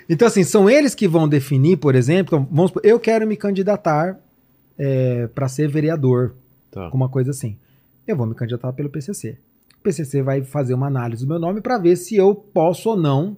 Então, 0.08 0.26
assim, 0.28 0.42
são 0.44 0.68
eles 0.68 0.94
que 0.94 1.06
vão 1.08 1.28
definir, 1.28 1.76
por 1.76 1.94
exemplo, 1.94 2.36
então, 2.38 2.48
vamos 2.50 2.72
eu 2.82 2.98
quero 2.98 3.26
me 3.26 3.36
candidatar 3.36 4.18
para 5.34 5.48
ser 5.48 5.68
vereador, 5.68 6.34
Tá. 6.70 6.84
alguma 6.84 7.08
coisa 7.08 7.30
assim. 7.30 7.56
Eu 8.08 8.16
vou 8.16 8.26
me 8.26 8.34
candidatar 8.34 8.72
pelo 8.72 8.88
PCC. 8.88 9.36
O 9.78 9.82
PCC 9.82 10.22
vai 10.22 10.42
fazer 10.42 10.72
uma 10.74 10.86
análise 10.86 11.24
do 11.24 11.28
meu 11.28 11.38
nome 11.38 11.60
para 11.60 11.76
ver 11.78 11.96
se 11.96 12.16
eu 12.16 12.34
posso 12.34 12.90
ou 12.90 12.96
não, 12.96 13.36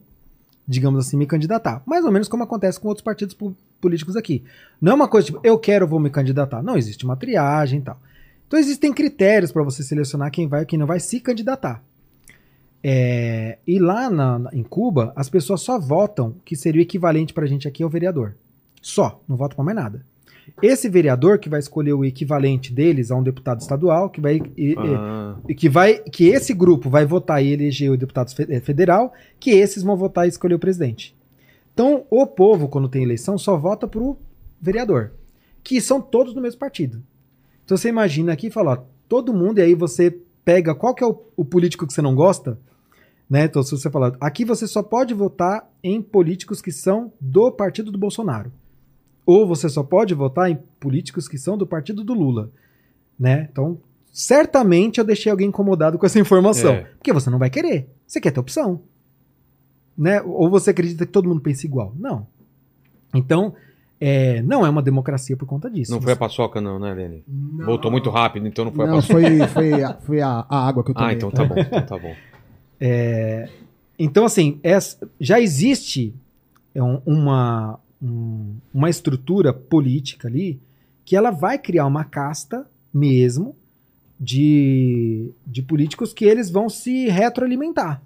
digamos 0.66 1.06
assim, 1.06 1.16
me 1.16 1.26
candidatar. 1.26 1.82
Mais 1.86 2.04
ou 2.04 2.10
menos 2.12 2.28
como 2.28 2.42
acontece 2.44 2.80
com 2.80 2.88
outros 2.88 3.04
partidos 3.04 3.36
políticos 3.80 4.16
aqui. 4.16 4.42
Não 4.80 4.92
é 4.92 4.94
uma 4.94 5.08
coisa 5.08 5.26
tipo, 5.26 5.40
eu 5.44 5.58
quero, 5.58 5.86
vou 5.86 6.00
me 6.00 6.10
candidatar. 6.10 6.62
Não, 6.62 6.76
existe 6.76 7.04
uma 7.04 7.16
triagem 7.16 7.80
e 7.80 7.82
tal. 7.82 8.00
Então 8.46 8.58
existem 8.58 8.92
critérios 8.92 9.52
para 9.52 9.62
você 9.62 9.82
selecionar 9.82 10.30
quem 10.30 10.46
vai 10.46 10.62
e 10.62 10.66
quem 10.66 10.78
não 10.78 10.86
vai 10.86 11.00
se 11.00 11.20
candidatar. 11.20 11.82
É, 12.82 13.58
e 13.66 13.78
lá 13.78 14.10
na- 14.10 14.50
em 14.52 14.62
Cuba, 14.62 15.12
as 15.16 15.30
pessoas 15.30 15.62
só 15.62 15.78
votam 15.78 16.34
que 16.44 16.54
seria 16.54 16.80
o 16.80 16.82
equivalente 16.82 17.32
para 17.32 17.44
a 17.44 17.48
gente 17.48 17.66
aqui 17.66 17.82
ao 17.82 17.88
vereador. 17.88 18.34
Só, 18.82 19.22
não 19.26 19.36
votam 19.36 19.56
para 19.56 19.64
mais 19.64 19.76
nada. 19.76 20.04
Esse 20.62 20.88
vereador 20.88 21.38
que 21.38 21.48
vai 21.48 21.60
escolher 21.60 21.92
o 21.92 22.04
equivalente 22.04 22.72
deles 22.72 23.10
a 23.10 23.16
um 23.16 23.22
deputado 23.22 23.60
estadual, 23.60 24.10
que 24.10 24.20
vai, 24.20 24.40
Ah, 24.76 25.36
e 25.48 25.54
que 25.54 25.68
vai 25.68 25.98
que 25.98 26.28
esse 26.28 26.52
grupo 26.52 26.90
vai 26.90 27.04
votar 27.04 27.42
e 27.44 27.52
eleger 27.52 27.90
o 27.90 27.96
deputado 27.96 28.32
eh, 28.48 28.60
federal, 28.60 29.12
que 29.40 29.50
esses 29.50 29.82
vão 29.82 29.96
votar 29.96 30.26
e 30.26 30.28
escolher 30.28 30.54
o 30.54 30.58
presidente. 30.58 31.14
Então, 31.72 32.04
o 32.08 32.26
povo, 32.26 32.68
quando 32.68 32.88
tem 32.88 33.02
eleição, 33.02 33.36
só 33.36 33.56
vota 33.56 33.88
pro 33.88 34.16
vereador, 34.60 35.12
que 35.62 35.80
são 35.80 36.00
todos 36.00 36.32
do 36.32 36.40
mesmo 36.40 36.60
partido. 36.60 37.02
Então 37.64 37.76
você 37.76 37.88
imagina 37.88 38.32
aqui 38.32 38.48
e 38.48 38.50
fala, 38.50 38.72
ó, 38.72 38.84
todo 39.08 39.34
mundo, 39.34 39.58
e 39.58 39.62
aí 39.62 39.74
você 39.74 40.16
pega 40.44 40.74
qual 40.74 40.94
que 40.94 41.02
é 41.02 41.06
o, 41.06 41.18
o 41.36 41.44
político 41.44 41.86
que 41.86 41.92
você 41.92 42.02
não 42.02 42.14
gosta, 42.14 42.58
né? 43.28 43.44
Então, 43.44 43.62
se 43.62 43.70
você 43.70 43.90
falar, 43.90 44.14
aqui 44.20 44.44
você 44.44 44.66
só 44.66 44.82
pode 44.82 45.14
votar 45.14 45.68
em 45.82 46.00
políticos 46.02 46.60
que 46.60 46.70
são 46.70 47.12
do 47.20 47.50
partido 47.50 47.90
do 47.90 47.98
Bolsonaro. 47.98 48.52
Ou 49.26 49.46
você 49.46 49.68
só 49.68 49.82
pode 49.82 50.12
votar 50.14 50.50
em 50.50 50.58
políticos 50.78 51.26
que 51.28 51.38
são 51.38 51.56
do 51.56 51.66
partido 51.66 52.04
do 52.04 52.12
Lula, 52.14 52.50
né? 53.18 53.48
Então, 53.50 53.78
certamente 54.12 54.98
eu 54.98 55.04
deixei 55.04 55.30
alguém 55.32 55.48
incomodado 55.48 55.98
com 55.98 56.04
essa 56.06 56.18
informação, 56.20 56.72
É. 56.74 56.80
porque 56.98 57.12
você 57.12 57.30
não 57.30 57.38
vai 57.38 57.48
querer. 57.50 57.88
Você 58.06 58.20
quer 58.20 58.30
ter 58.32 58.40
opção, 58.40 58.82
né? 59.96 60.20
Ou 60.22 60.50
você 60.50 60.70
acredita 60.70 61.06
que 61.06 61.12
todo 61.12 61.28
mundo 61.28 61.40
pensa 61.40 61.66
igual? 61.66 61.94
Não. 61.98 62.26
Então, 63.14 63.54
é, 64.00 64.42
não 64.42 64.66
é 64.66 64.68
uma 64.68 64.82
democracia 64.82 65.36
por 65.36 65.46
conta 65.46 65.70
disso. 65.70 65.90
não 65.92 66.02
foi 66.02 66.12
a 66.12 66.16
paçoca, 66.16 66.60
não, 66.60 66.78
né, 66.78 66.90
Helene? 66.92 67.24
Voltou 67.64 67.90
muito 67.90 68.10
rápido, 68.10 68.46
então 68.46 68.64
não 68.66 68.72
foi 68.72 68.84
a 68.84 68.88
Não, 68.88 68.96
paçoca. 68.96 69.20
foi, 69.20 69.46
foi, 69.48 69.82
a, 69.82 69.94
foi 69.94 70.20
a, 70.20 70.44
a 70.48 70.68
água 70.68 70.84
que 70.84 70.90
eu 70.90 70.94
tomei. 70.94 71.10
Ah, 71.10 71.12
então 71.14 71.30
tá 71.30 71.44
bom, 71.44 71.54
então 71.58 71.86
tá 71.86 71.98
bom. 71.98 72.14
Então, 73.98 74.24
assim, 74.24 74.58
essa- 74.62 75.08
já 75.20 75.40
existe 75.40 76.14
é, 76.74 76.82
um- 76.82 77.00
uma, 77.06 77.78
um- 78.04 78.54
uma 78.72 78.90
estrutura 78.90 79.52
política 79.52 80.28
ali 80.28 80.60
que 81.04 81.16
ela 81.16 81.30
vai 81.30 81.58
criar 81.58 81.86
uma 81.86 82.04
casta 82.04 82.66
mesmo 82.92 83.54
de, 84.18 85.30
de 85.46 85.62
políticos 85.62 86.12
que 86.12 86.24
eles 86.24 86.50
vão 86.50 86.68
se 86.68 87.08
retroalimentar. 87.08 88.00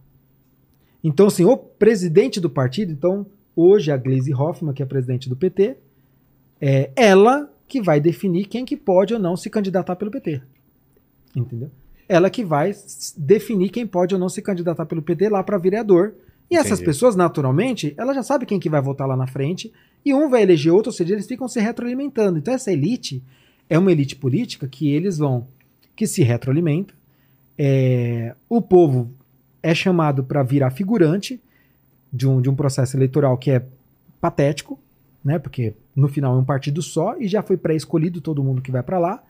Então, 1.02 1.26
assim, 1.26 1.44
o 1.44 1.56
presidente 1.56 2.40
do 2.40 2.50
partido, 2.50 2.90
então, 2.92 3.26
hoje 3.54 3.90
a 3.92 3.96
Gleisi 3.96 4.34
Hoffmann, 4.34 4.74
que 4.74 4.82
é 4.82 4.86
presidente 4.86 5.28
do 5.28 5.36
PT, 5.36 5.76
é 6.60 6.90
ela 6.96 7.50
que 7.68 7.80
vai 7.80 8.00
definir 8.00 8.46
quem 8.46 8.64
que 8.64 8.76
pode 8.76 9.14
ou 9.14 9.20
não 9.20 9.36
se 9.36 9.48
candidatar 9.50 9.94
pelo 9.96 10.10
PT. 10.10 10.40
Entendeu? 11.36 11.70
Ela 12.08 12.30
que 12.30 12.42
vai 12.42 12.74
definir 13.16 13.68
quem 13.68 13.86
pode 13.86 14.14
ou 14.14 14.20
não 14.20 14.28
se 14.28 14.40
candidatar 14.40 14.86
pelo 14.86 15.02
PT 15.02 15.28
lá 15.28 15.42
para 15.42 15.58
vereador. 15.58 16.14
E 16.50 16.56
essas 16.56 16.72
Entendi. 16.72 16.84
pessoas, 16.86 17.14
naturalmente, 17.14 17.94
ela 17.96 18.14
já 18.14 18.22
sabe 18.22 18.46
quem 18.46 18.58
que 18.58 18.70
vai 18.70 18.80
votar 18.80 19.06
lá 19.06 19.16
na 19.16 19.26
frente, 19.26 19.72
e 20.04 20.14
um 20.14 20.28
vai 20.28 20.42
eleger 20.42 20.72
outro, 20.72 20.90
ou 20.90 20.94
seja, 20.94 21.14
eles 21.14 21.26
ficam 21.26 21.48
se 21.48 21.60
retroalimentando. 21.60 22.38
Então 22.38 22.54
essa 22.54 22.72
elite 22.72 23.22
é 23.68 23.78
uma 23.78 23.92
elite 23.92 24.16
política 24.16 24.66
que 24.66 24.88
eles 24.90 25.18
vão, 25.18 25.46
que 25.94 26.06
se 26.06 26.22
retroalimenta. 26.22 26.94
É, 27.58 28.34
o 28.48 28.62
povo 28.62 29.12
é 29.62 29.74
chamado 29.74 30.24
para 30.24 30.42
virar 30.42 30.70
figurante 30.70 31.40
de 32.12 32.26
um, 32.26 32.40
de 32.40 32.48
um 32.48 32.54
processo 32.54 32.96
eleitoral 32.96 33.36
que 33.36 33.50
é 33.50 33.66
patético, 34.20 34.78
né? 35.22 35.38
Porque 35.38 35.74
no 35.94 36.08
final 36.08 36.36
é 36.36 36.38
um 36.38 36.44
partido 36.44 36.80
só 36.80 37.16
e 37.18 37.28
já 37.28 37.42
foi 37.42 37.56
pré-escolhido 37.56 38.20
todo 38.20 38.42
mundo 38.42 38.62
que 38.62 38.70
vai 38.70 38.82
para 38.82 38.98
lá. 38.98 39.22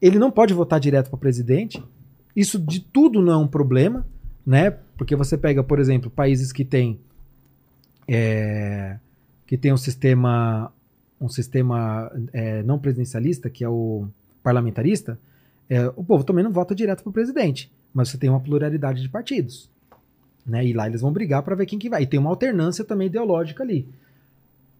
Ele 0.00 0.18
não 0.18 0.30
pode 0.30 0.52
votar 0.54 0.78
direto 0.78 1.08
para 1.08 1.18
presidente. 1.18 1.82
Isso 2.36 2.58
de 2.58 2.80
tudo 2.80 3.22
não 3.22 3.32
é 3.32 3.36
um 3.36 3.48
problema, 3.48 4.06
né? 4.46 4.76
Porque 4.96 5.16
você 5.16 5.36
pega, 5.36 5.62
por 5.62 5.78
exemplo, 5.78 6.10
países 6.10 6.52
que 6.52 6.64
têm 6.64 7.00
é, 8.06 8.98
que 9.46 9.56
tem 9.56 9.72
um 9.72 9.76
sistema 9.76 10.72
um 11.20 11.28
sistema 11.28 12.10
é, 12.32 12.62
não 12.62 12.78
presidencialista, 12.78 13.48
que 13.48 13.64
é 13.64 13.68
o 13.68 14.06
parlamentarista, 14.42 15.18
é, 15.70 15.86
o 15.96 16.04
povo 16.04 16.22
também 16.22 16.44
não 16.44 16.52
vota 16.52 16.74
direto 16.74 17.02
para 17.02 17.10
o 17.10 17.12
presidente, 17.12 17.72
mas 17.94 18.10
você 18.10 18.18
tem 18.18 18.28
uma 18.28 18.40
pluralidade 18.40 19.00
de 19.00 19.08
partidos. 19.08 19.70
Né? 20.46 20.66
E 20.66 20.72
lá 20.74 20.86
eles 20.86 21.00
vão 21.00 21.12
brigar 21.12 21.42
para 21.42 21.54
ver 21.54 21.66
quem 21.66 21.78
que 21.78 21.88
vai. 21.88 22.02
E 22.02 22.06
tem 22.06 22.20
uma 22.20 22.28
alternância 22.28 22.84
também 22.84 23.06
ideológica 23.06 23.62
ali. 23.62 23.88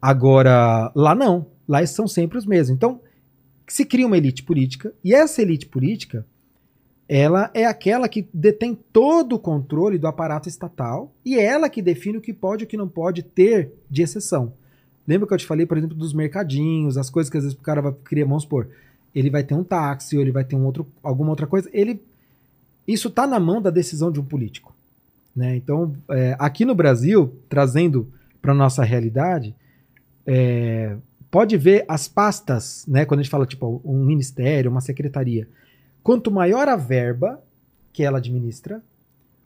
Agora, 0.00 0.92
lá 0.94 1.14
não. 1.14 1.46
Lá 1.66 1.84
são 1.86 2.06
sempre 2.06 2.36
os 2.36 2.44
mesmos. 2.44 2.76
Então, 2.76 3.00
se 3.66 3.86
cria 3.86 4.06
uma 4.06 4.18
elite 4.18 4.42
política, 4.42 4.92
e 5.02 5.14
essa 5.14 5.40
elite 5.40 5.64
política, 5.66 6.26
ela 7.08 7.50
é 7.52 7.66
aquela 7.66 8.08
que 8.08 8.26
detém 8.32 8.78
todo 8.92 9.34
o 9.34 9.38
controle 9.38 9.98
do 9.98 10.06
aparato 10.06 10.48
estatal, 10.48 11.12
e 11.24 11.36
é 11.36 11.44
ela 11.44 11.68
que 11.68 11.82
define 11.82 12.18
o 12.18 12.20
que 12.20 12.32
pode 12.32 12.64
e 12.64 12.66
o 12.66 12.68
que 12.68 12.76
não 12.76 12.88
pode 12.88 13.22
ter 13.22 13.72
de 13.90 14.02
exceção. 14.02 14.52
Lembra 15.06 15.28
que 15.28 15.34
eu 15.34 15.38
te 15.38 15.46
falei, 15.46 15.66
por 15.66 15.76
exemplo, 15.76 15.96
dos 15.96 16.14
mercadinhos, 16.14 16.96
as 16.96 17.10
coisas 17.10 17.30
que 17.30 17.36
às 17.36 17.44
vezes 17.44 17.58
o 17.58 17.60
cara 17.60 17.82
vai 17.82 17.92
querer, 18.08 18.24
vamos 18.24 18.44
supor, 18.44 18.68
ele 19.14 19.28
vai 19.28 19.44
ter 19.44 19.54
um 19.54 19.62
táxi, 19.62 20.16
ou 20.16 20.22
ele 20.22 20.32
vai 20.32 20.44
ter 20.44 20.56
um 20.56 20.64
outro, 20.64 20.86
alguma 21.02 21.30
outra 21.30 21.46
coisa, 21.46 21.68
ele 21.72 22.00
isso 22.86 23.08
está 23.08 23.26
na 23.26 23.40
mão 23.40 23.60
da 23.60 23.70
decisão 23.70 24.10
de 24.10 24.20
um 24.20 24.24
político. 24.24 24.74
Né? 25.34 25.56
Então, 25.56 25.94
é, 26.10 26.36
aqui 26.38 26.64
no 26.64 26.74
Brasil, 26.74 27.34
trazendo 27.48 28.08
para 28.40 28.54
nossa 28.54 28.84
realidade, 28.84 29.54
é, 30.26 30.96
pode 31.30 31.56
ver 31.56 31.84
as 31.88 32.06
pastas, 32.06 32.84
né? 32.86 33.04
Quando 33.04 33.20
a 33.20 33.22
gente 33.22 33.30
fala 33.30 33.46
tipo 33.46 33.80
um 33.84 34.04
ministério, 34.04 34.70
uma 34.70 34.80
secretaria, 34.80 35.48
quanto 36.04 36.30
maior 36.30 36.68
a 36.68 36.76
verba 36.76 37.42
que 37.92 38.04
ela 38.04 38.18
administra, 38.18 38.80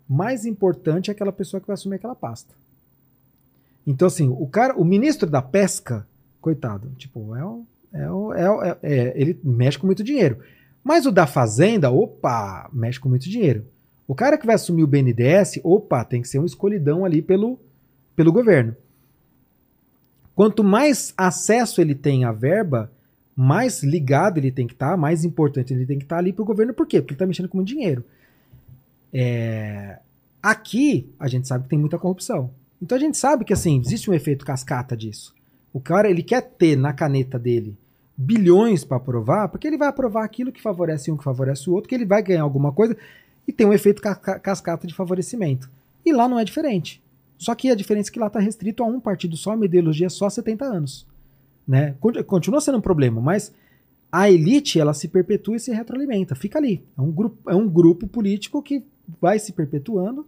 mais 0.07 0.45
importante 0.45 1.11
é 1.11 1.13
aquela 1.13 1.33
pessoa 1.33 1.61
que 1.61 1.67
vai 1.67 1.75
assumir 1.75 1.97
aquela 1.97 2.15
pasta. 2.15 2.55
Então, 3.87 4.07
assim, 4.09 4.29
o 4.29 4.47
cara, 4.47 4.77
o 4.77 4.85
ministro 4.85 5.31
da 5.31 5.41
pesca, 5.41 6.07
coitado, 6.41 6.91
tipo, 6.99 7.35
é, 7.35 7.43
o- 7.45 7.65
é, 7.93 8.11
o- 8.11 8.33
é, 8.35 8.51
é- 8.51 8.79
é- 8.83 9.13
ele 9.17 9.41
mexe 9.43 9.79
com 9.79 9.87
muito 9.87 10.05
dinheiro. 10.05 10.41
Mas 10.85 11.07
o 11.07 11.13
da 11.13 11.27
fazenda, 11.27 11.91
opa, 11.91 12.69
mexe 12.73 12.99
com 13.01 13.09
muito 13.09 13.29
dinheiro. 13.29 13.65
O 14.07 14.15
cara 14.15 14.37
que 14.39 14.47
vai 14.47 14.55
assumir 14.55 14.83
o 14.83 14.87
BNDES, 14.87 15.61
opa, 15.63 16.05
tem 16.05 16.21
que 16.23 16.29
ser 16.29 16.39
um 16.39 16.45
escolhidão 16.47 17.05
ali 17.05 17.21
pelo, 17.23 17.59
pelo 18.17 18.33
governo. 18.33 18.75
Quanto 20.35 20.63
mais 20.65 21.13
acesso 21.17 21.81
ele 21.81 21.95
tem 21.95 22.25
à 22.25 22.33
verba, 22.33 22.91
mais 23.41 23.85
ligado 23.85 24.39
ele 24.39 24.51
tem 24.51 24.67
que 24.67 24.73
estar, 24.73 24.97
mais 24.97 25.25
importante 25.25 25.73
ele 25.73 25.87
tem 25.87 25.97
que 25.97 26.05
estar 26.05 26.19
ali 26.19 26.33
para 26.33 26.43
o 26.43 26.45
governo. 26.45 26.75
Por 26.75 26.87
quê? 26.89 27.01
Porque 27.01 27.13
ele 27.13 27.17
está 27.17 27.27
mexendo 27.27 27.49
com 27.49 27.59
muito 27.59 27.69
dinheiro. 27.69 28.05
É, 29.13 29.99
Aqui, 30.43 31.09
a 31.19 31.27
gente 31.29 31.47
sabe 31.49 31.65
que 31.65 31.71
tem 31.71 31.79
muita 31.79 31.99
corrupção. 31.99 32.51
Então 32.81 32.97
a 32.97 33.01
gente 33.01 33.17
sabe 33.19 33.45
que 33.45 33.53
assim, 33.53 33.81
existe 33.81 34.11
um 34.11 34.15
efeito 34.15 34.45
cascata 34.45 34.97
disso. 34.97 35.35
O 35.73 35.81
cara, 35.81 36.09
ele 36.09 36.23
quer 36.23 36.41
ter 36.43 36.77
na 36.77 36.93
caneta 36.93 37.39
dele 37.39 37.77
bilhões 38.17 38.85
para 38.85 38.97
aprovar, 38.97 39.49
porque 39.49 39.67
ele 39.67 39.77
vai 39.79 39.89
aprovar 39.89 40.25
aquilo 40.25 40.51
que 40.53 40.61
favorece 40.63 41.11
um, 41.11 41.17
que 41.17 41.23
favorece 41.25 41.69
o 41.69 41.73
outro, 41.73 41.89
que 41.89 41.95
ele 41.95 42.05
vai 42.07 42.23
ganhar 42.23 42.43
alguma 42.43 42.73
coisa 42.73 42.97
e 43.47 43.53
tem 43.53 43.67
um 43.67 43.73
efeito 43.73 44.03
ca- 44.03 44.15
ca- 44.17 44.39
cascata 44.39 44.87
de 44.87 44.95
favorecimento. 44.95 45.71
E 46.05 46.13
lá 46.13 46.29
não 46.29 46.39
é 46.39 46.45
diferente. 46.45 47.01
Só 47.37 47.55
que 47.55 47.71
a 47.71 47.75
diferença 47.75 48.11
é 48.11 48.13
que 48.13 48.19
lá 48.19 48.27
está 48.29 48.41
restrito 48.41 48.83
a 48.83 48.87
um 48.87 48.99
partido 49.01 49.37
só, 49.37 49.55
uma 49.55 49.65
ideologia 49.65 50.09
só 50.11 50.27
há 50.27 50.31
70 50.31 50.65
anos. 50.65 51.07
Né? 51.69 51.95
Con- 52.01 52.25
Continua 52.25 52.61
sendo 52.63 52.79
um 52.79 52.81
problema, 52.81 53.21
mas 53.21 53.53
a 54.11 54.31
elite 54.31 54.81
ela 54.81 54.95
se 54.95 55.07
perpetua 55.07 55.57
e 55.57 55.61
se 55.61 55.71
retroalimenta, 55.71 56.35
fica 56.35 56.59
ali. 56.59 56.83
É 56.97 57.01
um 57.03 57.11
grupo, 57.13 57.51
é 57.51 57.55
um 57.55 57.69
grupo 57.69 58.07
político 58.09 58.63
que 58.63 58.83
vai 59.21 59.39
se 59.39 59.53
perpetuando 59.53 60.27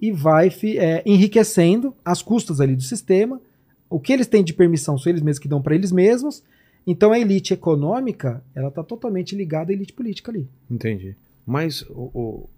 e 0.00 0.12
vai 0.12 0.48
é, 0.76 1.02
enriquecendo 1.04 1.92
as 2.04 2.22
custas 2.22 2.60
ali 2.60 2.76
do 2.76 2.82
sistema. 2.82 3.40
O 3.88 3.98
que 3.98 4.12
eles 4.12 4.28
têm 4.28 4.44
de 4.44 4.54
permissão 4.54 4.96
são 4.96 5.10
eles 5.10 5.22
mesmos 5.22 5.40
que 5.40 5.48
dão 5.48 5.60
para 5.60 5.74
eles 5.74 5.90
mesmos. 5.90 6.42
Então 6.86 7.10
a 7.12 7.18
elite 7.18 7.52
econômica 7.52 8.42
ela 8.54 8.68
está 8.68 8.82
totalmente 8.84 9.34
ligada 9.34 9.72
à 9.72 9.74
elite 9.74 9.92
política 9.92 10.30
ali. 10.30 10.48
Entendi. 10.70 11.16
Mas, 11.44 11.82
o- 11.90 12.10
o- 12.14 12.48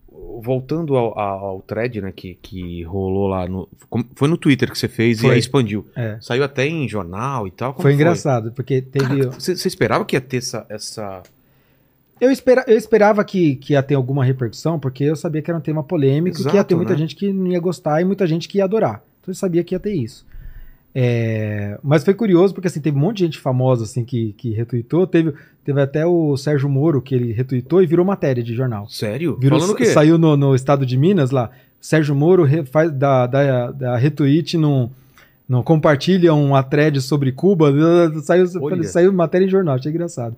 voltando 0.43 0.97
ao, 0.97 1.19
ao, 1.19 1.63
thread, 1.63 2.01
né, 2.01 2.13
que, 2.13 2.37
que 2.41 2.83
rolou 2.83 3.29
lá 3.29 3.47
no. 3.47 3.69
Foi 4.15 4.29
no 4.29 4.37
Twitter 4.37 4.71
que 4.71 4.79
você 4.79 4.89
fez 4.89 5.19
e 5.19 5.23
Foi. 5.23 5.33
aí 5.33 5.39
expandiu. 5.39 5.87
É. 5.95 6.19
Saiu 6.21 6.43
até 6.45 6.67
em 6.67 6.89
jornal 6.89 7.47
e 7.47 7.51
tal. 7.51 7.73
como 7.73 7.83
Foi 7.83 7.95
engraçado, 7.95 8.53
porque 8.53 8.83
teve. 8.83 9.27
Você, 9.27 9.53
esperava 9.53 10.05
que 10.05 10.17
ia 10.17 10.21
ter 10.21 10.39
essa. 10.39 10.67
essa... 10.69 11.23
Eu, 12.21 12.31
espera, 12.31 12.65
eu 12.69 12.77
esperava 12.77 13.25
que, 13.25 13.57
que 13.57 13.73
ia 13.73 13.83
ter 13.83 13.95
alguma 13.95 14.25
repercussão, 14.25 14.79
porque 14.79 15.03
eu 15.05 15.17
sabia 15.17 15.43
que 15.43 15.51
era 15.51 15.59
um 15.59 15.63
tema 15.63 15.83
polêmico, 15.83 16.37
que 16.37 16.43
ia 16.45 16.51
Exato, 16.51 16.69
ter 16.69 16.75
muita 16.77 16.93
né? 16.93 16.99
gente 16.99 17.17
que 17.17 17.33
não 17.33 17.49
ia 17.51 17.59
gostar 17.59 18.01
e 18.01 18.05
muita 18.05 18.27
gente 18.27 18.49
que 18.49 18.59
ia 18.59 18.65
adorar. 18.65 19.03
Então 19.21 19.33
eu 19.33 19.35
sabia 19.35 19.65
que 19.65 19.75
ia 19.75 19.81
ter 19.81 19.95
isso. 19.95 20.25
É, 20.95 21.79
mas 21.83 22.05
foi 22.05 22.13
curioso, 22.13 22.53
porque 22.53 22.69
assim, 22.69 22.81
teve 22.81 22.97
um 22.97 23.01
monte 23.01 23.19
de 23.19 23.25
gente 23.25 23.39
famosa 23.39 23.85
assim, 23.85 24.05
que, 24.05 24.35
que 24.35 24.51
retweetou. 24.53 25.07
Teve, 25.07 25.33
teve 25.65 25.81
até 25.81 26.05
o 26.07 26.37
Sérgio 26.37 26.69
Moro, 26.69 27.01
que 27.01 27.15
ele 27.15 27.33
retweetou 27.33 27.83
e 27.83 27.87
virou 27.87 28.05
matéria 28.05 28.43
de 28.43 28.55
jornal. 28.55 28.89
Sério? 28.89 29.37
Virou, 29.39 29.59
Falando 29.59 29.75
o 29.75 29.77
quê? 29.77 29.87
Saiu 29.87 30.19
no, 30.19 30.37
no 30.37 30.55
estado 30.55 30.85
de 30.85 30.97
Minas 30.97 31.31
lá. 31.31 31.51
Sérgio 31.81 32.15
Moro 32.15 32.45
re- 32.45 32.65
faz, 32.65 32.91
da, 32.93 33.27
da, 33.27 33.71
da 33.71 33.97
retweet 33.97 34.57
num, 34.59 34.91
num 35.49 35.63
compartilha 35.63 36.35
uma 36.35 36.63
thread 36.63 37.01
sobre 37.01 37.33
Cuba. 37.33 37.73
Saiu, 38.23 38.47
Olha. 38.61 38.85
saiu 38.85 39.13
matéria 39.13 39.47
em 39.47 39.51
jornal, 39.51 39.77
achei 39.77 39.91
engraçado. 39.91 40.37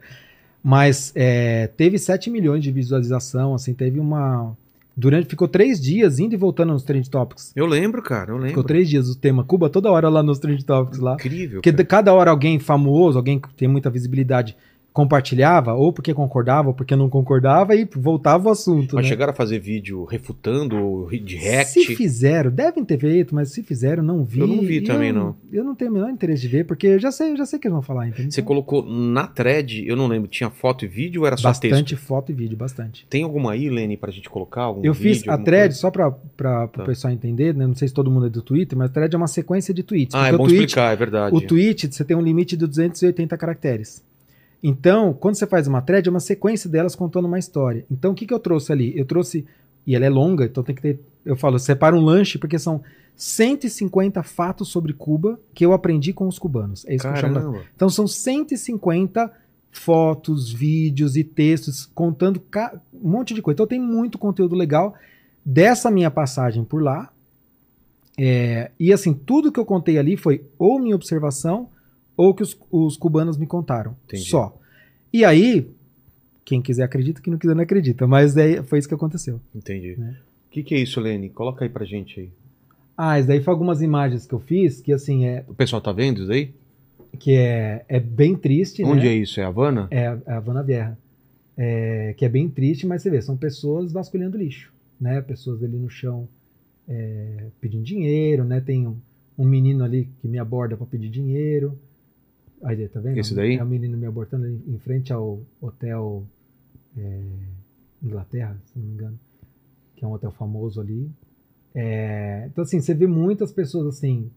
Mas 0.63 1.13
é, 1.15 1.67
teve 1.77 1.99
7 1.99 2.31
milhões 2.31 2.63
de 2.63 2.73
visualização, 2.73 3.55
assim, 3.55 3.75
teve 3.75 4.01
uma. 4.01 4.57
Durante, 4.97 5.29
ficou 5.29 5.49
três 5.49 5.81
dias 5.81 6.19
indo 6.19 6.35
e 6.35 6.37
voltando 6.37 6.73
nos 6.73 6.85
Trend 6.85 7.09
Topics. 7.11 7.53
Eu 7.57 7.67
lembro, 7.67 8.01
cara, 8.01 8.31
eu 8.31 8.37
lembro. 8.37 8.49
Ficou 8.51 8.63
três 8.65 8.89
dias 8.89 9.09
o 9.09 9.19
tema 9.19 9.43
Cuba 9.45 9.69
toda 9.69 9.91
hora 9.91 10.09
lá 10.09 10.23
nos 10.23 10.39
Trend 10.39 10.63
Topics 10.65 10.99
lá. 11.01 11.15
Incrível. 11.15 11.59
Porque 11.59 11.73
cara. 11.73 11.83
de- 11.83 11.89
cada 11.89 12.15
hora 12.15 12.31
alguém 12.31 12.59
famoso, 12.61 13.19
alguém 13.19 13.39
que 13.41 13.53
tem 13.55 13.67
muita 13.67 13.91
visibilidade, 13.91 14.57
compartilhava, 14.95 15.75
ou 15.75 15.93
porque 15.93 16.15
concordava, 16.15 16.69
ou 16.69 16.75
porque 16.75 16.95
não 16.95 17.11
concordava, 17.11 17.75
e 17.75 17.85
voltava 17.97 18.49
o 18.49 18.53
assunto. 18.53 18.95
Mas 18.95 19.05
né? 19.05 19.09
chegaram 19.09 19.33
a 19.33 19.35
fazer 19.35 19.59
vídeo 19.59 20.05
refutando, 20.05 21.09
de 21.11 21.35
react. 21.35 21.73
Se 21.73 21.97
fizeram, 21.97 22.49
devem 22.49 22.85
ter 22.85 22.97
feito, 22.97 23.35
mas 23.35 23.51
se 23.51 23.65
fizeram, 23.65 24.05
não 24.05 24.25
vi. 24.25 24.39
Eu 24.39 24.47
não 24.47 24.61
vi 24.61 24.81
também, 24.81 25.09
eu, 25.09 25.15
não. 25.15 25.37
Eu 25.53 25.65
não 25.65 25.75
tenho 25.75 25.91
o 25.91 25.95
menor 25.95 26.09
interesse 26.11 26.43
de 26.43 26.49
ver, 26.49 26.65
porque 26.65 26.87
eu 26.87 27.01
já 27.01 27.11
sei, 27.11 27.33
eu 27.33 27.37
já 27.37 27.45
sei 27.45 27.59
que 27.59 27.67
eles 27.67 27.73
vão 27.73 27.83
falar, 27.83 28.07
entendeu? 28.07 28.31
Você 28.31 28.41
colocou 28.41 28.85
na 28.87 29.27
thread, 29.27 29.85
eu 29.85 29.97
não 29.97 30.07
lembro, 30.07 30.29
tinha 30.29 30.49
foto 30.49 30.85
e 30.85 30.89
vídeo 30.89 31.23
ou 31.23 31.27
era 31.27 31.37
só 31.37 31.49
texto? 31.49 31.71
bastante 31.71 31.97
foto 31.97 32.31
e 32.31 32.35
vídeo, 32.35 32.57
bastante. 32.57 33.05
Tem 33.11 33.25
alguma 33.25 33.51
aí, 33.51 33.69
Lene, 33.69 33.97
pra 33.97 34.13
gente 34.13 34.31
colocar? 34.31 34.63
Algum 34.63 34.85
eu 34.85 34.95
fiz 34.95 35.19
vídeo, 35.19 35.31
a 35.31 35.35
alguma 35.35 35.45
thread, 35.45 35.65
coisa? 35.71 35.81
só 35.81 35.91
para 35.91 36.09
o 36.09 36.69
Tá. 36.69 36.85
pessoal 36.85 37.13
entender, 37.13 37.53
né? 37.53 37.67
não 37.67 37.75
sei 37.75 37.89
se 37.89 37.95
todo 37.95 38.09
mundo 38.13 38.27
é 38.27 38.31
do 38.31 38.43
Twitter, 38.43 38.79
mas 38.79 38.91
a 38.91 38.93
thread 38.93 39.13
é 39.13 39.19
uma 39.19 39.27
sequência 39.27 39.75
de 39.75 39.83
tweets. 39.83 40.15
Ah, 40.15 40.29
é 40.29 40.31
bom 40.31 40.45
o 40.45 40.47
tweet, 40.47 40.67
explicar, 40.67 40.93
é 40.93 40.97
verdade. 40.97 41.35
O 41.35 41.41
tweet, 41.41 41.93
você 41.93 42.05
tem 42.05 42.17
um 42.17 42.23
limite 42.23 42.57
de 42.57 42.65
280 42.65 43.37
caracteres. 43.37 44.05
Então, 44.67 45.13
quando 45.13 45.35
você 45.35 45.47
faz 45.47 45.67
uma 45.67 45.83
thread, 45.83 46.09
é 46.09 46.11
uma 46.11 46.21
sequência 46.21 46.71
delas 46.71 46.97
contando 46.97 47.27
uma 47.27 47.39
história. 47.39 47.85
Então, 47.91 48.13
o 48.13 48.15
que, 48.15 48.27
que 48.27 48.33
eu 48.33 48.39
trouxe 48.39 48.73
ali? 48.73 48.99
Eu 48.99 49.05
trouxe, 49.05 49.45
e 49.87 49.95
ela 49.95 50.07
é 50.07 50.09
longa, 50.09 50.47
então 50.47 50.65
tem 50.65 50.75
que 50.75 50.81
ter, 50.81 51.01
eu 51.23 51.37
falo, 51.37 51.59
separa 51.59 51.95
um 51.95 52.01
lanche, 52.01 52.39
porque 52.39 52.59
são 52.59 52.81
150 53.15 54.23
fatos 54.23 54.69
sobre 54.69 54.95
Cuba 54.95 55.39
que 55.53 55.67
eu 55.67 55.75
aprendi 55.75 56.15
com 56.15 56.27
os 56.27 56.39
cubanos. 56.39 56.85
É 56.87 56.95
isso 56.95 57.07
que 57.07 57.13
eu 57.13 57.17
chamo. 57.17 57.35
Caramba. 57.35 57.61
Então, 57.77 57.91
são 57.91 58.07
150 58.09 59.31
fotos, 59.71 60.51
vídeos 60.51 61.15
e 61.17 61.23
textos 61.25 61.85
contando 61.95 62.41
ca- 62.41 62.81
um 62.95 63.11
monte 63.11 63.35
de 63.35 63.43
coisa. 63.43 63.57
Então, 63.57 63.67
tem 63.67 63.81
muito 63.81 64.17
conteúdo 64.19 64.55
legal 64.57 64.95
dessa 65.45 65.91
minha 65.91 66.11
passagem 66.11 66.65
por 66.65 66.83
lá. 66.83 67.11
É, 68.17 68.71
e 68.81 68.93
assim, 68.93 69.13
tudo 69.13 69.51
que 69.53 69.59
eu 69.61 69.65
contei 69.65 69.99
ali 69.99 70.17
foi 70.17 70.45
ou 70.59 70.79
minha 70.79 70.95
observação 70.95 71.69
ou 72.17 72.35
que 72.35 72.43
os, 72.43 72.57
os 72.71 72.97
cubanos 72.97 73.37
me 73.37 73.47
contaram. 73.47 73.97
Entendi. 74.07 74.29
Só. 74.29 74.57
E 75.13 75.25
aí, 75.25 75.69
quem 76.45 76.61
quiser 76.61 76.85
acredita, 76.85 77.21
quem 77.21 77.31
não 77.33 77.39
quiser 77.39 77.55
não 77.55 77.63
acredita. 77.63 78.07
Mas 78.07 78.35
daí 78.35 78.63
foi 78.63 78.79
isso 78.79 78.89
que 78.89 78.95
aconteceu. 78.95 79.41
Entendi. 79.55 79.95
O 79.95 80.01
Né? 80.01 80.17
que, 80.51 80.63
que 80.63 80.75
é 80.75 80.79
isso, 80.79 81.01
Lene? 81.01 81.29
Coloca 81.31 81.65
aí 81.65 81.69
pra 81.69 81.85
gente 81.85 82.21
aí. 82.21 82.31
Ah, 82.97 83.19
isso 83.19 83.27
daí 83.27 83.43
foi 83.43 83.53
algumas 83.53 83.83
imagens 83.83 84.25
que 84.27 84.33
eu 84.35 84.39
fiz, 84.41 84.81
que 84.81 84.93
assim, 84.93 85.25
é, 85.27 85.45
O 85.49 85.55
pessoal 85.55 85.83
tá 85.83 85.91
vendo 85.93 86.23
isso 86.23 86.31
aí? 86.33 86.53
que 87.19 87.33
é, 87.33 87.85
é 87.89 88.01
bem 88.01 88.35
triste, 88.37 88.83
Onde 88.85 89.07
né? 89.07 89.13
é 89.13 89.15
isso? 89.17 89.41
É 89.41 89.45
Havana? 89.45 89.87
É 89.91 90.07
a 90.09 90.37
Havana 90.37 90.63
Vieja. 90.65 90.99
É, 91.57 92.13
que 92.17 92.25
é 92.25 92.29
bem 92.29 92.49
triste, 92.49 92.87
mas 92.89 93.03
você 93.03 93.11
vê, 93.11 93.23
são 93.23 93.37
pessoas 93.37 93.93
vasculhando 93.93 94.37
lixo, 94.37 94.73
né? 95.01 95.21
Pessoas 95.21 95.63
ali 95.63 95.77
no 95.77 95.89
chão 95.89 96.29
é, 96.89 97.47
pedindo 97.61 97.85
dinheiro, 97.85 98.45
né? 98.45 98.61
Tem 98.61 98.87
um, 98.89 98.97
um 99.39 99.45
menino 99.47 99.85
ali 99.85 100.09
que 100.21 100.27
me 100.27 100.39
aborda 100.41 100.77
para 100.77 100.87
pedir 100.87 101.09
dinheiro. 101.09 101.79
Aí, 102.65 102.89
tá 102.89 102.99
vendo? 102.99 103.19
Esse 103.19 103.35
daí? 103.35 103.57
É 103.57 103.63
um 103.63 103.69
menino 103.69 103.97
me 103.97 104.07
abordando 104.07 104.47
ali 104.47 104.59
em 104.67 104.79
frente 104.79 105.13
ao 105.13 105.41
hotel 105.61 106.25
é, 106.97 107.21
Inglaterra, 108.03 108.57
se 108.65 108.79
não 108.79 108.87
me 108.87 108.95
engano, 108.95 109.21
que 109.95 110.05
é 110.05 110.09
um 110.09 110.13
hotel 110.13 110.33
famoso 110.33 110.81
ali. 110.81 111.09
É, 111.75 112.45
então, 112.47 112.63
assim, 112.63 112.81
você 112.81 112.95
vê 112.95 113.07
muitas 113.07 113.53
pessoas 113.53 113.87
assim, 113.87 114.31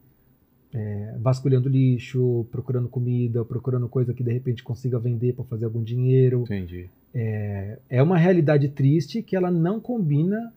é, 0.74 1.16
vasculhando 1.20 1.70
lixo, 1.70 2.46
procurando 2.52 2.90
comida, 2.90 3.46
procurando 3.46 3.88
coisa 3.88 4.14
que 4.14 4.24
de 4.24 4.34
repente 4.34 4.62
consiga 4.62 5.00
vender 5.00 5.34
para 5.34 5.46
fazer 5.46 5.66
algum 5.66 5.82
dinheiro. 5.82 6.42
Entendi. 6.42 6.90
É 7.14 8.04
uma 8.04 8.18
realidade 8.18 8.68
triste 8.70 9.24
que 9.24 9.36
ela 9.36 9.50
não 9.50 9.80
combina 9.80 10.54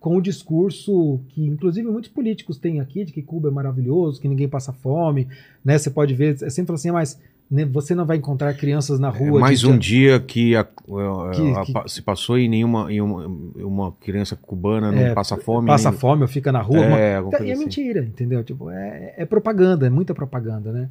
com 0.00 0.16
o 0.16 0.20
discurso 0.20 1.20
que, 1.30 1.44
inclusive, 1.44 1.88
muitos 1.88 2.10
políticos 2.10 2.56
têm 2.58 2.80
aqui 2.80 3.04
de 3.04 3.12
que 3.12 3.20
Cuba 3.22 3.48
é 3.48 3.52
maravilhoso, 3.52 4.20
que 4.20 4.28
ninguém 4.28 4.48
passa 4.48 4.72
fome, 4.72 5.26
né? 5.64 5.76
Você 5.76 5.90
pode 5.90 6.14
ver, 6.14 6.36
é 6.42 6.50
sempre 6.50 6.74
assim, 6.74 6.90
mas 6.90 7.20
né, 7.50 7.64
você 7.64 7.94
não 7.94 8.04
vai 8.04 8.18
encontrar 8.18 8.52
crianças 8.54 9.00
na 9.00 9.08
É 9.08 9.10
rua. 9.10 9.40
mais 9.40 9.60
de- 9.60 9.66
um 9.66 9.78
dia 9.78 10.20
que, 10.20 10.54
a- 10.54 10.64
Que- 10.64 11.52
a- 11.56 11.64
que- 11.82 11.90
se 11.90 12.02
passou 12.02 12.38
e 12.38 12.46
nenhuma 12.46 12.92
e 12.92 13.00
uma, 13.00 13.26
uma 13.56 13.92
criança 13.92 14.36
cubana 14.36 14.92
não 14.92 14.98
É, 15.00 15.14
passa 15.14 15.34
fome. 15.36 15.66
passa 15.66 15.90
nem- 15.90 15.98
fome 15.98 16.22
ou 16.22 16.28
fica 16.28 16.52
na 16.52 16.60
rua. 16.60 16.78
É, 16.84 17.16
alguma 17.16 17.34
Então, 17.34 17.46
e 17.46 17.50
é 17.50 17.54
assim. 17.54 17.64
mentira, 17.64 18.04
entendeu? 18.04 18.44
Tipo, 18.44 18.70
é, 18.70 19.14
é 19.16 19.24
propaganda, 19.24 19.86
é 19.86 19.90
muita 19.90 20.14
propaganda, 20.14 20.70
né? 20.72 20.90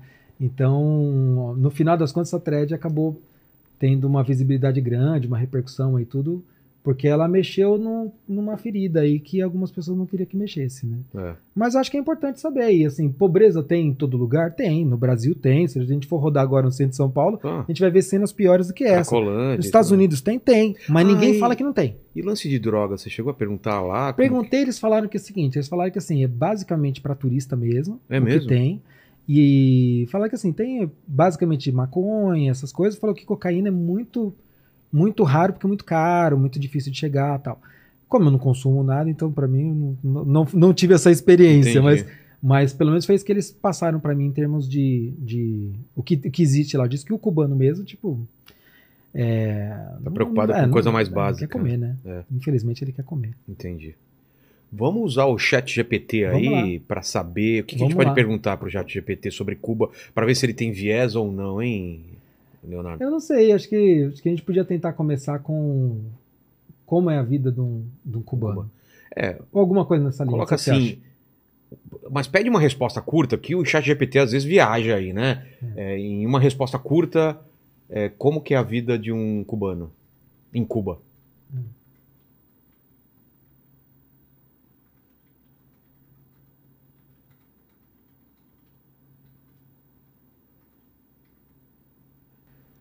Então, 0.61 1.55
no 1.57 1.69
final 1.69 1.95
das 1.97 2.11
contas, 2.11 2.29
essa 2.29 2.39
thread 2.39 2.73
acabou 2.73 3.21
tendo 3.79 4.05
uma 4.07 4.23
visibilidade 4.23 4.81
grande, 4.81 5.27
uma 5.27 5.37
repercussão 5.37 5.99
e 5.99 6.05
tudo, 6.05 6.43
porque 6.87 7.05
ela 7.05 7.27
mexeu 7.27 7.77
num- 7.77 8.09
numa 8.25 8.55
ferida 8.55 9.01
aí 9.01 9.19
que 9.19 9.41
algumas 9.41 9.69
pessoas 9.69 9.97
não 9.97 10.05
queriam 10.05 10.25
que 10.25 10.37
mexesse, 10.37 10.85
né? 10.87 10.99
É. 11.13 11.33
Mas 11.53 11.75
acho 11.75 11.91
que 11.91 11.97
é 11.97 11.99
importante 11.99 12.39
saber. 12.39 12.71
E 12.71 12.85
assim, 12.85 13.09
pobreza 13.09 13.61
tem 13.61 13.87
em 13.87 13.93
todo 13.93 14.15
lugar? 14.15 14.53
Tem. 14.53 14.85
No 14.85 14.95
Brasil 14.95 15.35
tem. 15.35 15.67
Se 15.67 15.77
a 15.79 15.83
gente 15.83 16.07
for 16.07 16.15
rodar 16.15 16.41
agora 16.43 16.65
no 16.65 16.71
centro 16.71 16.91
de 16.91 16.95
São 16.95 17.09
Paulo, 17.11 17.41
Ah, 17.43 17.65
a 17.67 17.71
gente 17.71 17.81
vai 17.81 17.91
ver 17.91 18.03
cenas 18.03 18.31
piores 18.31 18.67
do 18.67 18.73
que 18.73 18.85
essa. 18.85 19.13
Nos 19.19 19.65
Estados 19.65 19.89
tudo. 19.89 19.97
Unidos 19.97 20.21
tem? 20.21 20.39
Tem. 20.39 20.77
Mas 20.87 21.05
Ah, 21.05 21.11
ninguém 21.11 21.37
fala 21.39 21.57
que 21.57 21.63
não 21.63 21.73
tem. 21.73 21.97
E 22.15 22.21
lance 22.21 22.47
de 22.47 22.57
droga, 22.57 22.97
você 22.97 23.09
chegou 23.09 23.31
a 23.31 23.33
perguntar 23.33 23.81
lá? 23.81 24.13
Perguntei, 24.13 24.61
eles 24.61 24.79
falaram 24.79 25.09
que 25.09 25.17
é 25.17 25.19
o 25.19 25.23
seguinte: 25.23 25.57
eles 25.57 25.67
falaram 25.67 25.91
que 25.91 25.97
assim, 25.97 26.23
é 26.23 26.27
basicamente 26.27 27.01
para 27.01 27.13
turista 27.15 27.57
mesmo. 27.57 27.99
É 28.09 28.17
mesmo? 28.17 28.43
Que 28.43 28.47
tem. 28.47 28.81
E 29.29 30.07
falaram 30.09 30.29
que 30.29 30.35
assim, 30.35 30.53
tem 30.53 30.89
basicamente 31.05 31.69
maconha, 31.69 32.49
essas 32.49 32.71
coisas. 32.71 32.97
Falou 32.97 33.13
que 33.13 33.25
cocaína 33.25 33.67
é 33.67 33.71
muito, 33.71 34.33
muito 34.91 35.23
raro, 35.23 35.53
porque 35.53 35.65
é 35.65 35.69
muito 35.69 35.83
caro, 35.85 36.37
muito 36.37 36.59
difícil 36.59 36.91
de 36.91 36.97
chegar 36.97 37.39
tal. 37.39 37.61
Como 38.07 38.25
eu 38.27 38.31
não 38.31 38.39
consumo 38.39 38.83
nada, 38.83 39.09
então 39.09 39.31
pra 39.31 39.47
mim 39.47 39.69
eu 39.69 39.97
não, 40.03 40.25
não, 40.25 40.47
não 40.53 40.73
tive 40.73 40.93
essa 40.93 41.11
experiência, 41.11 41.71
Entendi. 41.79 41.83
mas, 41.83 42.05
mas 42.41 42.73
pelo 42.73 42.91
menos 42.91 43.05
foi 43.05 43.15
isso 43.15 43.25
que 43.25 43.31
eles 43.31 43.51
passaram 43.51 43.99
pra 43.99 44.15
mim 44.15 44.25
em 44.27 44.31
termos 44.31 44.67
de, 44.69 45.11
de 45.19 45.71
o 45.95 46.01
que, 46.01 46.15
o 46.15 46.31
que 46.31 46.41
existe 46.41 46.77
lá. 46.77 46.87
Diz 46.87 47.03
que 47.03 47.11
o 47.13 47.17
cubano 47.19 47.55
mesmo, 47.55 47.83
tipo. 47.83 48.17
É, 49.13 49.69
Tá 50.03 50.11
preocupado 50.11 50.51
não- 50.53 50.59
com 50.59 50.65
é, 50.65 50.69
coisa 50.69 50.87
não- 50.87 50.93
mais 50.93 51.07
é, 51.07 51.11
básica. 51.11 51.47
Quer 51.47 51.51
comer, 51.53 51.77
né? 51.77 51.95
É. 52.05 52.23
Infelizmente 52.31 52.83
ele 52.83 52.91
quer 52.91 53.03
comer. 53.03 53.31
Entendi. 53.47 53.95
Vamos 54.71 55.01
usar 55.13 55.25
o 55.25 55.37
chat 55.39 55.73
GPT 55.73 56.25
aí 56.25 56.79
para 56.81 57.01
saber 57.01 57.61
o 57.61 57.65
que, 57.65 57.75
que 57.75 57.75
a 57.75 57.85
gente 57.85 57.93
Vamos 57.93 57.95
pode 57.95 58.09
lá. 58.09 58.13
perguntar 58.13 58.57
pro 58.57 58.69
chat 58.69 58.93
GPT 58.93 59.31
sobre 59.31 59.55
Cuba, 59.55 59.89
para 60.13 60.25
ver 60.25 60.35
se 60.35 60.45
ele 60.45 60.53
tem 60.53 60.71
viés 60.73 61.15
ou 61.15 61.31
não, 61.31 61.61
hein, 61.61 62.01
Leonardo? 62.63 63.03
Eu 63.03 63.11
não 63.11 63.19
sei, 63.19 63.51
acho 63.51 63.67
que, 63.67 64.09
acho 64.11 64.21
que 64.21 64.29
a 64.29 64.31
gente 64.31 64.43
podia 64.43 64.65
tentar 64.65 64.93
começar 64.93 65.39
com 65.39 66.01
como 66.85 67.09
é 67.09 67.17
a 67.17 67.23
vida 67.23 67.51
de 67.51 67.59
um, 67.59 67.85
de 68.05 68.17
um 68.17 68.21
cubano. 68.21 68.71
É, 69.15 69.39
Ou 69.51 69.59
alguma 69.59 69.85
coisa 69.85 70.03
nessa 70.03 70.23
linha. 70.23 70.31
coloca 70.31 70.55
assim. 70.55 70.99
Mas 72.09 72.27
pede 72.27 72.49
uma 72.49 72.59
resposta 72.59 73.01
curta, 73.01 73.37
que 73.37 73.55
o 73.55 73.65
chat 73.65 73.85
GPT 73.85 74.19
às 74.19 74.31
vezes 74.31 74.47
viaja 74.47 74.95
aí, 74.95 75.11
né? 75.11 75.45
É, 75.75 75.97
em 75.97 76.25
uma 76.25 76.39
resposta 76.39 76.79
curta, 76.79 77.37
é, 77.89 78.09
como 78.09 78.41
que 78.41 78.53
é 78.53 78.57
a 78.57 78.63
vida 78.63 78.97
de 78.97 79.11
um 79.11 79.43
cubano 79.43 79.91
em 80.53 80.63
Cuba? 80.63 80.99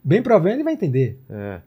Bem 0.07 0.23
provável 0.23 0.53
ele 0.53 0.63
vai 0.63 0.73
entender. 0.73 1.19
É. 1.29 1.61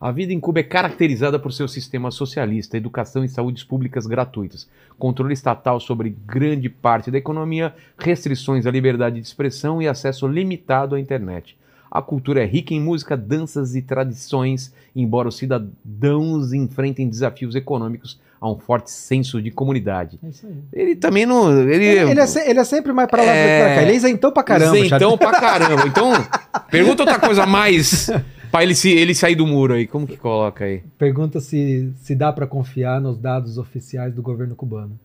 A 0.00 0.10
vida 0.10 0.32
em 0.32 0.40
Cuba 0.40 0.58
é 0.58 0.64
caracterizada 0.64 1.38
por 1.38 1.52
seu 1.52 1.68
sistema 1.68 2.10
socialista, 2.10 2.76
educação 2.76 3.22
e 3.22 3.28
saúdes 3.28 3.62
públicas 3.62 4.08
gratuitas, 4.08 4.68
controle 4.98 5.32
estatal 5.32 5.78
sobre 5.78 6.10
grande 6.26 6.68
parte 6.68 7.12
da 7.12 7.18
economia, 7.18 7.72
restrições 7.96 8.66
à 8.66 8.72
liberdade 8.72 9.20
de 9.20 9.26
expressão 9.26 9.80
e 9.80 9.86
acesso 9.86 10.26
limitado 10.26 10.96
à 10.96 11.00
internet. 11.00 11.56
A 11.88 12.02
cultura 12.02 12.42
é 12.42 12.44
rica 12.44 12.74
em 12.74 12.80
música, 12.80 13.16
danças 13.16 13.76
e 13.76 13.82
tradições, 13.82 14.74
embora 14.96 15.28
os 15.28 15.36
cidadãos 15.36 16.52
enfrentem 16.52 17.08
desafios 17.08 17.54
econômicos, 17.54 18.20
há 18.44 18.50
um 18.52 18.58
forte 18.58 18.90
senso 18.90 19.40
de 19.40 19.50
comunidade. 19.50 20.18
É 20.22 20.28
isso 20.28 20.46
aí. 20.46 20.54
Ele 20.72 20.94
também 20.96 21.24
não. 21.24 21.50
Ele, 21.62 21.84
Ele, 21.86 22.10
ele 22.10 22.20
é, 22.20 22.26
se- 22.26 22.46
ele 22.48 22.58
é 22.60 22.64
sempre 22.64 22.92
mais 22.92 23.08
pra 23.08 23.22
lá 23.22 23.28
do 23.32 23.34
que 23.34 23.38
É. 23.38 23.64
pra 23.64 23.74
cá. 23.76 23.82
Ele 23.82 23.92
é 23.92 23.94
isentão 23.96 24.30
pra 24.32 24.42
caramba. 24.42 24.78
Isentão 24.78 25.10
Chad. 25.10 25.18
pra 25.18 25.40
caramba. 25.40 25.86
Então, 25.86 26.12
pergunta 26.70 27.02
outra 27.02 27.18
coisa 27.18 27.46
mais 27.46 28.10
pra 28.52 28.62
ele, 28.62 28.74
se, 28.74 28.90
ele 28.90 29.14
sair 29.14 29.34
do 29.34 29.46
muro 29.46 29.72
aí. 29.74 29.86
Como 29.86 30.06
que 30.06 30.16
coloca 30.18 30.64
aí? 30.66 30.82
Pergunta 30.98 31.40
se, 31.40 31.90
se 31.96 32.14
dá 32.14 32.30
pra 32.32 32.46
confiar 32.46 33.00
nos 33.00 33.18
dados 33.18 33.56
oficiais 33.56 34.14
do 34.14 34.20
governo 34.20 34.54
cubano. 34.54 34.98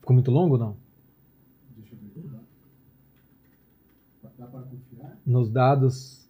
Ficou 0.00 0.12
muito 0.14 0.30
longo 0.30 0.54
ou 0.54 0.60
não? 0.60 0.76
Deixa 1.76 1.92
eu 1.94 2.22
ver. 2.22 2.30
Dá, 4.22 4.28
dá 4.38 4.46
para 4.46 4.60
confiar? 4.60 5.16
Nos 5.26 5.48
dados 5.50 6.26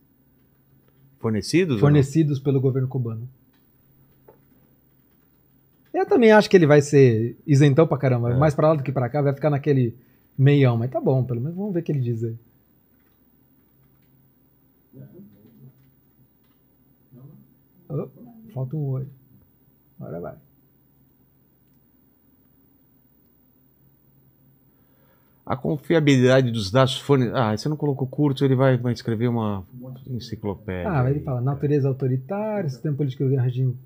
Fornecidos? 1.19 1.81
fornecidos 1.81 2.39
pelo 2.39 2.60
governo 2.60 2.86
cubano. 2.89 3.28
Eu 5.93 6.06
também 6.06 6.32
acho 6.32 6.48
que 6.48 6.56
ele 6.56 6.66
vai 6.66 6.81
ser 6.81 7.36
isentão 7.47 7.86
pra 7.86 7.98
caramba. 7.98 8.32
É. 8.32 8.36
Mais 8.36 8.55
pra 8.55 8.69
lá 8.69 8.74
do 8.74 8.82
que 8.82 8.93
pra 8.93 9.09
cá, 9.09 9.20
vai 9.20 9.35
ficar 9.35 9.51
naquele 9.51 9.94
meião. 10.36 10.77
Mas 10.77 10.90
tá 10.90 11.01
bom, 11.01 11.23
pelo 11.23 11.40
menos 11.40 11.56
vamos 11.56 11.74
ver 11.74 11.81
o 11.81 11.82
que 11.82 11.93
ele 11.93 12.01
diz 12.01 12.24
aí. 12.24 12.36
Oh, 17.89 18.09
falta 18.55 18.74
um 18.74 18.89
oi. 18.89 19.06
Agora 20.01 20.20
vai. 20.20 20.35
A 25.44 25.56
confiabilidade 25.56 26.51
dos 26.51 26.70
dados 26.70 26.98
fornecidos. 26.98 27.39
Ah, 27.39 27.55
você 27.55 27.69
não 27.69 27.77
colocou 27.77 28.06
curto, 28.06 28.44
ele 28.44 28.55
vai, 28.55 28.78
vai 28.78 28.94
escrever 28.94 29.28
uma 29.28 29.66
enciclopédia. 30.06 30.90
Ah, 30.90 31.10
ele 31.10 31.20
fala 31.20 31.40
natureza 31.43 31.89
autoritária, 31.89 32.70
sistema 32.70 32.97
político 32.97 33.28
de 33.28 33.36
regime 33.36 33.77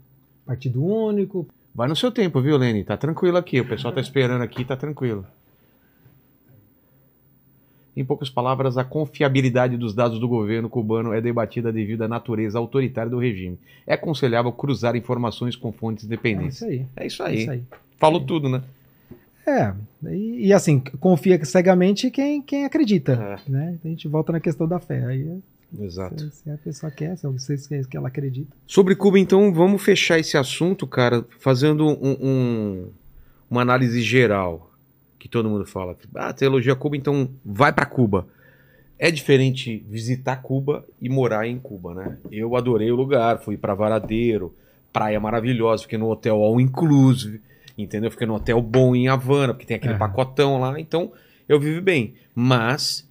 partido 0.45 0.85
único. 0.85 1.49
Vai 1.77 1.87
no 1.89 1.95
seu 1.95 2.11
tempo, 2.11 2.41
viu, 2.41 2.57
Lene? 2.57 2.83
Tá 2.83 2.97
tranquilo 2.97 3.37
aqui. 3.37 3.61
O 3.61 3.69
pessoal 3.69 3.93
tá 3.93 4.01
esperando 4.01 4.41
aqui, 4.41 4.65
tá 4.65 4.75
tranquilo. 4.75 5.27
Em 7.95 8.03
poucas 8.05 8.31
palavras, 8.31 8.79
a 8.79 8.85
confiabilidade 8.85 9.77
dos 9.77 9.95
dados 9.95 10.19
do 10.19 10.27
governo 10.27 10.71
cubano 10.71 11.13
é 11.13 11.21
debatida 11.21 11.71
devido 11.71 12.03
à 12.03 12.09
natureza 12.09 12.59
autoritária 12.59 13.11
do 13.11 13.19
regime. 13.19 13.59
É 13.87 13.93
aconselhável 13.95 14.53
cruzar 14.53 14.97
informações 14.97 15.55
com 15.55 15.71
fontes 15.71 16.05
É 16.05 16.07
independentes. 16.07 16.57
isso 16.57 16.65
aí. 16.67 16.87
É 16.97 17.07
isso 17.07 17.23
É 17.23 17.27
aí. 17.27 17.39
isso 17.43 17.51
aí. 17.51 17.63
Falou 17.99 18.21
tudo, 18.25 18.49
né? 18.49 18.63
É, 19.47 19.73
e, 20.11 20.47
e 20.49 20.53
assim, 20.55 20.81
confia 20.81 21.43
cegamente 21.45 22.11
quem, 22.11 22.41
quem 22.43 22.65
acredita. 22.65 23.13
É. 23.47 23.51
Né? 23.51 23.79
A 23.85 23.89
gente 23.89 24.09
volta 24.09 24.33
na 24.33 24.41
questão 24.41 24.67
da 24.67 24.79
fé. 24.81 25.05
Aí 25.05 25.23
é- 25.29 25.56
Exato. 25.81 26.19
se, 26.19 26.31
se 26.31 26.51
a 26.51 26.57
pessoa 26.57 26.91
quer, 26.93 27.17
se 27.17 27.27
vocês 27.27 27.67
querem 27.67 27.85
que 27.85 27.97
ela 27.97 28.09
acredita. 28.09 28.55
Sobre 28.67 28.95
Cuba, 28.95 29.19
então, 29.19 29.53
vamos 29.53 29.83
fechar 29.83 30.19
esse 30.19 30.37
assunto, 30.37 30.87
cara, 30.87 31.25
fazendo 31.39 31.87
um- 31.87 32.17
um- 32.21 32.89
uma 33.51 33.63
análise 33.63 34.01
geral. 34.03 34.71
Que 35.19 35.29
todo 35.29 35.49
mundo 35.49 35.67
fala. 35.67 35.97
Ah, 36.15 36.33
teologia 36.33 36.77
Cuba, 36.77 36.97
então 36.97 37.29
vai 37.45 37.73
pra 37.73 37.85
Cuba. 37.87 38.29
É 38.99 39.11
diferente 39.11 39.85
visitar 39.91 40.37
Cuba 40.37 40.85
e 41.03 41.09
morar 41.09 41.47
em 41.47 41.59
Cuba, 41.59 41.95
né? 41.95 42.17
Eu 42.31 42.55
adorei 42.57 42.91
o 42.91 42.97
lugar, 42.97 43.41
fui 43.41 43.57
pra 43.57 43.75
Varadeiro, 43.75 44.55
praia 44.93 45.19
maravilhosa, 45.21 45.83
fiquei 45.83 45.99
no 45.99 46.09
hotel 46.09 46.37
all 46.37 46.61
inclusive, 46.61 47.41
entendeu? 47.77 48.11
Fiquei 48.11 48.27
no 48.27 48.35
hotel 48.35 48.63
bom 48.63 48.95
em 48.97 49.09
Havana, 49.09 49.53
porque 49.53 49.67
tem 49.67 49.77
aquele 49.77 49.95
É. 49.95 49.99
pacotão 49.99 50.59
lá, 50.61 50.79
então 50.81 51.13
eu 51.49 51.59
vivi 51.61 51.81
bem. 51.81 52.15
Mas, 52.35 53.06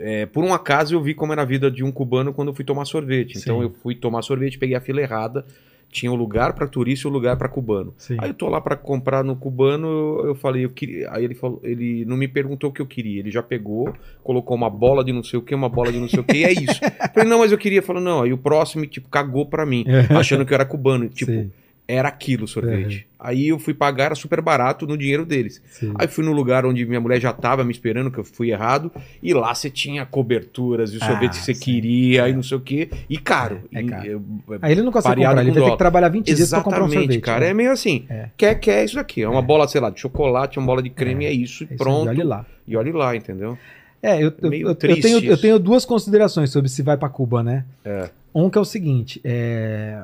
é, 0.00 0.26
por 0.26 0.42
um 0.42 0.52
acaso, 0.54 0.94
eu 0.94 1.02
vi 1.02 1.14
como 1.14 1.32
era 1.32 1.42
a 1.42 1.44
vida 1.44 1.70
de 1.70 1.84
um 1.84 1.92
cubano 1.92 2.32
quando 2.32 2.48
eu 2.48 2.54
fui 2.54 2.64
tomar 2.64 2.86
sorvete. 2.86 3.38
Então 3.38 3.58
Sim. 3.58 3.64
eu 3.64 3.70
fui 3.70 3.94
tomar 3.94 4.22
sorvete, 4.22 4.58
peguei 4.58 4.74
a 4.74 4.80
fila 4.80 5.00
errada, 5.00 5.44
tinha 5.90 6.10
o 6.10 6.14
lugar 6.14 6.54
pra 6.54 6.66
turista 6.66 7.06
e 7.06 7.10
o 7.10 7.12
lugar 7.12 7.36
pra 7.36 7.48
cubano. 7.48 7.92
Sim. 7.98 8.16
Aí 8.18 8.30
eu 8.30 8.34
tô 8.34 8.48
lá 8.48 8.60
pra 8.60 8.76
comprar 8.76 9.22
no 9.22 9.36
cubano, 9.36 10.22
eu, 10.24 10.34
falei, 10.34 10.64
eu 10.64 10.70
queria. 10.70 11.12
Aí 11.12 11.24
ele 11.24 11.34
falou, 11.34 11.60
ele 11.62 12.04
não 12.06 12.16
me 12.16 12.26
perguntou 12.28 12.70
o 12.70 12.72
que 12.72 12.80
eu 12.80 12.86
queria. 12.86 13.20
Ele 13.20 13.30
já 13.30 13.42
pegou, 13.42 13.92
colocou 14.22 14.56
uma 14.56 14.70
bola 14.70 15.04
de 15.04 15.12
não 15.12 15.22
sei 15.22 15.38
o 15.38 15.42
que, 15.42 15.54
uma 15.54 15.68
bola 15.68 15.92
de 15.92 16.00
não 16.00 16.08
sei 16.08 16.20
o 16.20 16.24
que, 16.24 16.38
e 16.38 16.44
é 16.44 16.52
isso. 16.52 16.80
Eu 16.82 16.90
falei, 17.12 17.28
não, 17.28 17.40
mas 17.40 17.52
eu 17.52 17.58
queria. 17.58 17.82
Falou, 17.82 18.00
não, 18.00 18.22
aí 18.22 18.32
o 18.32 18.38
próximo, 18.38 18.86
tipo, 18.86 19.08
cagou 19.08 19.46
pra 19.46 19.66
mim, 19.66 19.84
achando 20.10 20.46
que 20.46 20.52
eu 20.52 20.56
era 20.56 20.64
cubano. 20.64 21.08
Tipo, 21.08 21.32
Sim, 21.32 21.50
era 21.90 22.08
aquilo 22.08 22.44
o 22.44 22.48
sorvete. 22.48 23.06
Aí 23.18 23.48
eu 23.48 23.58
fui 23.58 23.74
pagar, 23.74 24.04
era 24.06 24.14
super 24.14 24.40
barato 24.40 24.86
no 24.86 24.96
dinheiro 24.96 25.26
deles. 25.26 25.60
sim. 25.70 25.92
Aí 25.98 26.08
fui 26.08 26.24
no 26.24 26.32
lugar 26.32 26.64
onde 26.64 26.86
minha 26.86 27.00
mulher 27.00 27.20
já 27.20 27.32
tava 27.32 27.62
me 27.64 27.70
esperando, 27.72 28.10
que 28.10 28.18
eu 28.18 28.24
fui 28.24 28.50
errado, 28.50 28.90
e 29.22 29.34
lá 29.34 29.54
você 29.54 29.68
tinha 29.68 30.06
coberturas 30.06 30.92
e 30.92 30.96
o 30.96 31.00
Ah, 31.02 31.06
sorvete 31.06 31.32
que 31.38 31.44
você 31.44 31.54
sim. 31.54 31.60
queria, 31.60 32.28
e 32.28 32.32
não 32.32 32.42
sei 32.42 32.56
o 32.56 32.60
que, 32.60 32.88
e 33.10 33.18
caro. 33.18 33.60
É, 33.72 33.78
é 33.78 33.82
E, 33.82 33.86
caro. 33.86 34.06
eu- 34.06 34.24
Aí 34.62 34.72
ele 34.72 34.82
não 34.82 34.90
consegue 34.92 35.16
comprar, 35.16 35.40
ele 35.42 35.50
vai 35.50 35.62
ter 35.64 35.70
que 35.72 35.76
trabalhar 35.78 36.08
20 36.08 36.26
dias 36.34 36.48
pra 36.50 36.60
comprar 36.62 36.82
um 36.82 36.86
Exatamente, 36.86 37.06
sorvete. 37.08 37.20
cara. 37.24 37.40
né? 37.44 37.50
É 37.50 37.54
meio 37.54 37.70
assim. 37.72 38.06
É. 38.08 38.28
Quer, 38.36 38.54
quer 38.58 38.84
isso 38.84 38.94
daqui. 38.94 39.22
É 39.22 39.28
uma 39.28 39.42
bola, 39.42 39.68
sei 39.68 39.80
lá, 39.80 39.90
de 39.90 40.00
chocolate, 40.00 40.58
uma 40.58 40.66
bola 40.66 40.82
de 40.82 40.88
creme, 40.90 41.26
é, 41.26 41.32
isso, 41.32 41.64
e 41.64 41.74
É 41.74 41.76
pronto. 41.76 42.08
olha 42.08 42.24
lá. 42.24 42.46
E 42.66 42.76
olhe 42.76 42.92
lá, 42.92 43.14
entendeu? 43.14 43.58
É, 44.02 44.16
eu, 44.16 44.32
eu, 44.40 44.52
eu- 44.52 44.74
tenho, 44.74 45.22
eu 45.24 45.36
tenho 45.36 45.58
duas 45.58 45.84
considerações 45.84 46.50
sobre 46.50 46.70
se 46.70 46.80
vai 46.82 46.96
pra 46.96 47.08
Cuba, 47.10 47.42
né? 47.42 47.66
É. 47.84 48.08
Um 48.34 48.48
que 48.48 48.56
é 48.56 48.60
o 48.60 48.64
seguinte, 48.64 49.20
é, 49.22 50.00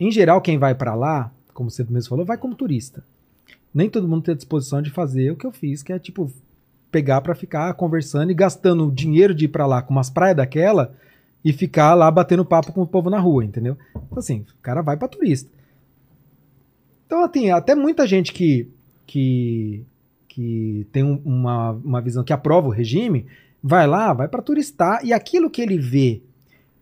em 0.00 0.10
geral 0.10 0.40
quem 0.40 0.58
vai 0.58 0.74
pra 0.74 0.94
lá, 0.94 1.30
como 1.54 1.70
você 1.70 1.84
mesmo 1.88 2.10
falou, 2.10 2.24
vai 2.24 2.36
como 2.38 2.54
turista. 2.54 3.02
Nem 3.74 3.90
todo 3.90 4.08
mundo 4.08 4.22
tem 4.22 4.32
a 4.32 4.36
disposição 4.36 4.80
de 4.80 4.90
fazer 4.90 5.30
o 5.30 5.36
que 5.36 5.46
eu 5.46 5.52
fiz, 5.52 5.82
que 5.82 5.92
é 5.92 5.98
tipo 5.98 6.30
pegar 6.90 7.20
pra 7.20 7.34
ficar 7.34 7.72
conversando 7.74 8.30
e 8.30 8.34
gastando 8.34 8.90
dinheiro 8.90 9.34
de 9.34 9.44
ir 9.44 9.48
pra 9.48 9.66
lá 9.66 9.82
com 9.82 9.92
umas 9.92 10.08
praias 10.08 10.36
daquela 10.36 10.94
e 11.44 11.52
ficar 11.52 11.94
lá 11.94 12.10
batendo 12.10 12.44
papo 12.44 12.72
com 12.72 12.82
o 12.82 12.86
povo 12.86 13.10
na 13.10 13.18
rua, 13.18 13.44
entendeu? 13.44 13.76
Então 13.94 14.18
assim, 14.18 14.40
o 14.58 14.62
cara 14.62 14.80
vai 14.82 14.96
pra 14.96 15.06
turista. 15.08 15.50
Então 17.06 17.24
assim, 17.24 17.50
até 17.50 17.74
muita 17.74 18.06
gente 18.06 18.32
que 18.32 18.68
que 19.06 19.82
que 20.28 20.86
tem 20.92 21.02
um- 21.02 21.20
uma, 21.24 21.72
uma 21.72 22.00
visão 22.00 22.22
que 22.22 22.32
aprova 22.32 22.68
o 22.68 22.72
regime, 22.72 23.26
vai 23.62 23.86
lá, 23.88 24.12
vai 24.12 24.28
pra 24.28 24.40
turistar 24.42 25.04
e 25.04 25.12
aquilo 25.12 25.50
que 25.50 25.60
ele 25.60 25.76
vê 25.78 26.22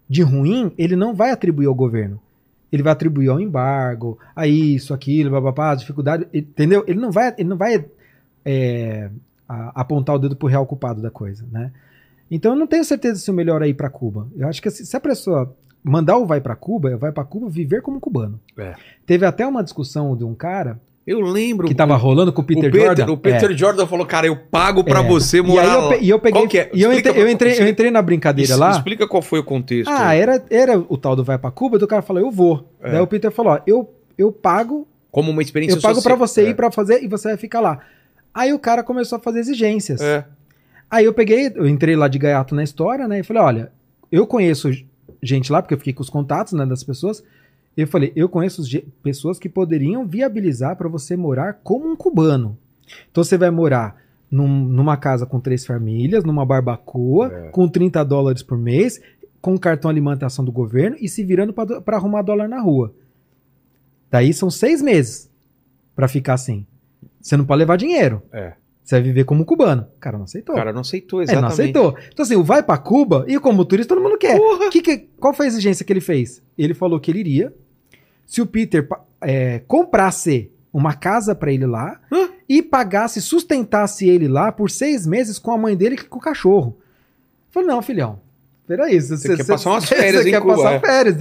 de 0.08 0.22
ruim, 0.22 0.72
ele 0.76 0.94
não 0.94 1.14
vai 1.14 1.30
atribuir 1.30 1.66
ao 1.66 1.74
governo. 1.74 2.20
Ele 2.72 2.82
vai 2.82 2.92
atribuir 2.92 3.28
ao 3.28 3.40
embargo, 3.40 4.18
a 4.34 4.46
isso, 4.46 4.92
aquilo, 4.92 5.30
bababá, 5.30 5.74
dificuldade, 5.74 6.26
entendeu? 6.34 6.84
Ele 6.86 6.98
não 7.00 7.10
vai, 7.12 7.34
ele 7.38 7.48
não 7.48 7.56
vai 7.56 7.84
é, 8.44 9.10
a- 9.48 9.80
apontar 9.80 10.16
o 10.16 10.18
dedo 10.18 10.36
pro 10.36 10.48
real 10.48 10.66
culpado 10.66 11.00
da 11.00 11.10
coisa, 11.10 11.44
né? 11.50 11.72
Então 12.30 12.52
eu 12.52 12.58
não 12.58 12.66
tenho 12.66 12.84
certeza 12.84 13.20
se 13.20 13.30
o 13.30 13.34
melhor 13.34 13.62
é 13.62 13.68
ir 13.68 13.74
para 13.74 13.88
Cuba. 13.88 14.26
Eu 14.36 14.48
acho 14.48 14.60
que 14.60 14.70
se, 14.70 14.84
se 14.84 14.96
a 14.96 15.00
pessoa 15.00 15.54
mandar 15.82 16.16
o 16.18 16.26
vai 16.26 16.40
para 16.40 16.56
Cuba, 16.56 16.96
vai 16.96 17.12
para 17.12 17.22
Cuba 17.24 17.48
viver 17.48 17.82
como 17.82 18.00
cubano. 18.00 18.40
É. 18.58 18.74
Teve 19.06 19.24
até 19.24 19.46
uma 19.46 19.62
discussão 19.62 20.16
de 20.16 20.24
um 20.24 20.34
cara 20.34 20.80
Eu 21.06 21.20
lembro. 21.20 21.68
que 21.68 21.74
tava 21.74 21.94
rolando 21.96 22.32
com 22.32 22.42
o 22.42 22.44
Peter, 22.44 22.72
Jordan. 22.74 23.12
O 23.12 23.16
Peter 23.16 23.50
É. 23.52 23.56
Jordan 23.56 23.86
falou, 23.86 24.04
cara, 24.04 24.26
eu 24.26 24.36
pago 24.36 24.82
pra 24.82 25.00
É. 25.00 25.02
você 25.06 25.38
E 25.38 25.42
morar 25.42 25.62
aí 25.62 25.92
eu, 25.94 26.02
e 26.02 26.10
eu 26.10 26.18
peguei. 26.18 26.40
Qual 26.42 26.48
que 26.48 26.58
é? 26.58 26.70
E 26.74 26.82
eu 26.82 26.90
Explica 26.92 27.18
eu, 27.18 27.28
entrei, 27.28 27.60
eu 27.60 27.68
entrei 27.68 27.90
na 27.92 28.02
brincadeira 28.02 28.50
Isso, 28.50 28.58
lá. 28.60 28.72
Explica 28.72 29.06
qual 29.06 29.22
foi 29.22 29.38
o 29.38 29.44
contexto. 29.44 29.88
Ah, 29.88 30.14
era, 30.14 30.44
era 30.50 30.76
o 30.78 30.96
tal 30.98 31.14
do 31.14 31.22
vai 31.22 31.38
pra 31.38 31.50
Cuba, 31.52 31.78
do 31.78 31.86
cara 31.86 32.02
falou, 32.02 32.20
eu 32.22 32.30
vou. 32.32 32.68
É. 32.82 32.90
Daí 32.90 33.00
o 33.00 33.06
Peter 33.06 33.30
falou, 33.30 33.52
ó, 33.52 33.60
eu, 33.66 33.88
eu 34.18 34.32
pago, 34.32 34.86
Como 35.12 35.30
uma 35.30 35.42
experiência 35.42 35.76
eu 35.76 35.80
pago 35.80 36.02
pra 36.02 36.16
social. 36.16 36.18
você 36.18 36.40
É. 36.46 36.48
ir 36.50 36.54
pra 36.56 36.70
fazer 36.72 37.02
e 37.04 37.06
você 37.06 37.28
vai 37.28 37.36
ficar 37.36 37.60
lá. 37.60 37.78
Aí 38.34 38.52
o 38.52 38.58
cara 38.58 38.82
começou 38.82 39.16
a 39.16 39.20
fazer 39.20 39.38
exigências. 39.38 40.00
É. 40.00 40.24
Aí 40.90 41.04
eu 41.04 41.12
peguei, 41.14 41.52
eu 41.54 41.68
entrei 41.68 41.94
lá 41.96 42.08
de 42.08 42.18
gaiato 42.18 42.54
na 42.54 42.62
história, 42.64 43.06
né? 43.06 43.20
E 43.20 43.22
falei, 43.22 43.42
olha, 43.42 43.72
eu 44.10 44.26
conheço 44.26 44.70
gente 45.22 45.50
lá, 45.50 45.62
porque 45.62 45.74
eu 45.74 45.78
fiquei 45.78 45.92
com 45.92 46.02
os 46.02 46.10
contatos 46.10 46.52
né, 46.52 46.66
das 46.66 46.82
pessoas. 46.84 47.22
Eu 47.76 47.86
falei, 47.86 48.12
eu 48.16 48.28
conheço 48.28 48.62
pessoas 49.02 49.38
que 49.38 49.48
poderiam 49.48 50.06
viabilizar 50.06 50.76
para 50.76 50.88
você 50.88 51.16
morar 51.16 51.60
como 51.62 51.86
um 51.90 51.94
cubano. 51.96 52.56
Então 53.10 53.22
você 53.22 53.36
vai 53.36 53.50
morar 53.50 53.96
num- 54.30 54.64
numa 54.64 54.96
casa 54.96 55.26
com 55.26 55.38
três 55.38 55.66
famílias, 55.66 56.24
numa 56.24 56.44
barbacoa, 56.46 57.28
É. 57.32 57.48
com 57.50 57.68
30 57.68 58.02
dólares 58.04 58.42
por 58.42 58.56
mês, 58.56 59.00
com 59.42 59.58
cartão 59.58 59.90
alimentação 59.90 60.44
do 60.44 60.50
governo 60.50 60.96
e 61.00 61.08
se 61.08 61.22
virando 61.22 61.52
para 61.52 61.96
arrumar 61.96 62.22
dólar 62.22 62.48
na 62.48 62.60
rua. 62.60 62.94
Daí 64.10 64.32
são 64.32 64.50
seis 64.50 64.80
meses 64.80 65.30
para 65.94 66.08
ficar 66.08 66.34
assim. 66.34 66.66
Você 67.20 67.36
não 67.36 67.44
pode 67.44 67.58
levar 67.58 67.76
dinheiro. 67.76 68.22
É. 68.32 68.54
Você 68.82 68.94
vai 68.96 69.02
viver 69.02 69.24
como 69.24 69.44
cubano. 69.44 69.82
O 69.96 70.00
cara 70.00 70.16
não 70.16 70.24
aceitou. 70.24 70.54
O 70.54 70.58
cara 70.58 70.72
não 70.72 70.80
aceitou, 70.82 71.20
É, 71.20 71.24
exatamente. 71.24 71.42
não 71.42 71.52
aceitou. 71.52 71.96
Então, 72.12 72.22
assim, 72.22 72.36
o 72.36 72.44
vai 72.44 72.62
pra 72.62 72.78
Cuba 72.78 73.24
e 73.28 73.38
como 73.38 73.64
turista 73.64 73.94
todo 73.94 74.02
mundo 74.02 74.16
quer. 74.16 74.38
Que 74.70 74.80
que- 74.80 74.98
qual 75.18 75.34
foi 75.34 75.46
a 75.46 75.48
exigência 75.48 75.84
que 75.84 75.92
ele 75.92 76.00
fez? 76.00 76.40
Ele 76.56 76.72
falou 76.72 76.98
que 77.00 77.10
ele 77.10 77.18
iria. 77.20 77.52
Se 78.26 78.42
o 78.42 78.46
Peter 78.46 78.86
é, 79.20 79.60
comprasse 79.66 80.50
uma 80.72 80.92
casa 80.94 81.34
pra 81.34 81.50
ele 81.52 81.64
lá 81.64 81.98
Hã? 82.12 82.28
e 82.48 82.60
pagasse, 82.62 83.22
sustentasse 83.22 84.06
ele 84.08 84.28
lá 84.28 84.52
por 84.52 84.70
seis 84.70 85.06
meses 85.06 85.38
com 85.38 85.52
a 85.52 85.58
mãe 85.58 85.74
dele 85.76 85.94
e 85.94 86.04
com 86.04 86.18
o 86.18 86.20
cachorro. 86.20 86.76
Falei, 87.50 87.68
não, 87.68 87.80
filhão. 87.80 88.20
Peraí, 88.66 89.00
Você 89.00 89.36
quer 89.36 89.46
passar 89.46 89.70
umas 89.70 89.84
férias 89.88 90.22
você 90.24 90.28
em 90.28 90.32
quer 90.32 90.40
Cuba, 90.40 90.56
passar 90.56 90.72
é. 90.72 90.80
férias. 90.80 91.16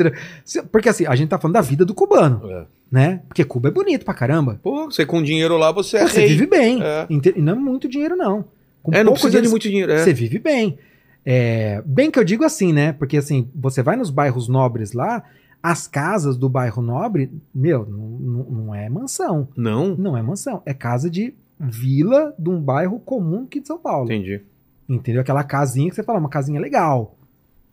Porque 0.71 0.89
assim, 0.89 1.05
a 1.05 1.15
gente 1.15 1.29
tá 1.29 1.37
falando 1.37 1.53
da 1.53 1.61
vida 1.61 1.85
do 1.85 1.93
cubano, 1.93 2.41
É. 2.51 2.65
né? 2.91 3.21
Porque 3.27 3.45
Cuba 3.45 3.69
é 3.69 3.71
bonito 3.71 4.03
pra 4.03 4.13
caramba. 4.15 4.59
Pô, 4.63 4.85
você 4.85 5.05
com 5.05 5.21
dinheiro 5.21 5.55
lá, 5.55 5.71
você 5.71 5.97
é 5.97 6.01
Pô, 6.01 6.07
você 6.09 6.19
rei. 6.21 6.29
vive 6.29 6.47
bem. 6.47 6.79
É. 6.83 7.05
E 7.09 7.39
não 7.41 7.53
é 7.53 7.55
muito 7.55 7.87
dinheiro, 7.87 8.15
não. 8.15 8.45
Com 8.81 8.91
É, 8.93 9.03
não 9.03 9.13
precisa 9.13 9.41
de 9.41 9.47
muito 9.47 9.61
dinheiro. 9.69 9.91
É. 9.91 9.99
você 10.03 10.11
vive 10.11 10.39
bem. 10.39 10.77
É, 11.23 11.81
bem 11.85 12.09
que 12.11 12.19
eu 12.19 12.23
digo 12.23 12.43
assim, 12.43 12.73
né? 12.73 12.93
Porque 12.93 13.17
assim, 13.17 13.47
você 13.55 13.81
vai 13.83 13.95
nos 13.95 14.09
bairros 14.09 14.47
nobres 14.47 14.91
lá, 14.93 15.23
as 15.65 15.87
casas 15.87 16.37
do 16.37 16.47
bairro 16.47 16.79
nobre, 16.79 17.31
meu, 17.53 17.87
não, 17.87 18.75
é 18.75 18.87
mansão. 18.87 19.47
Não? 19.57 19.95
Não 19.95 20.15
é 20.15 20.21
mansão. 20.21 20.61
É 20.63 20.75
casa 20.75 21.09
de 21.09 21.33
vila 21.59 22.35
de 22.37 22.49
um 22.49 22.61
bairro 22.61 22.99
comum 22.99 23.45
aqui 23.45 23.59
de 23.59 23.65
São 23.65 23.79
Paulo. 23.79 24.05
Entendi. 24.05 24.41
Entendeu? 24.87 25.21
Aquela 25.21 25.43
casinha 25.43 25.89
que 25.89 25.95
você 25.95 26.03
fala, 26.03 26.19
uma 26.19 26.29
casinha 26.29 26.61
legal. 26.61 27.15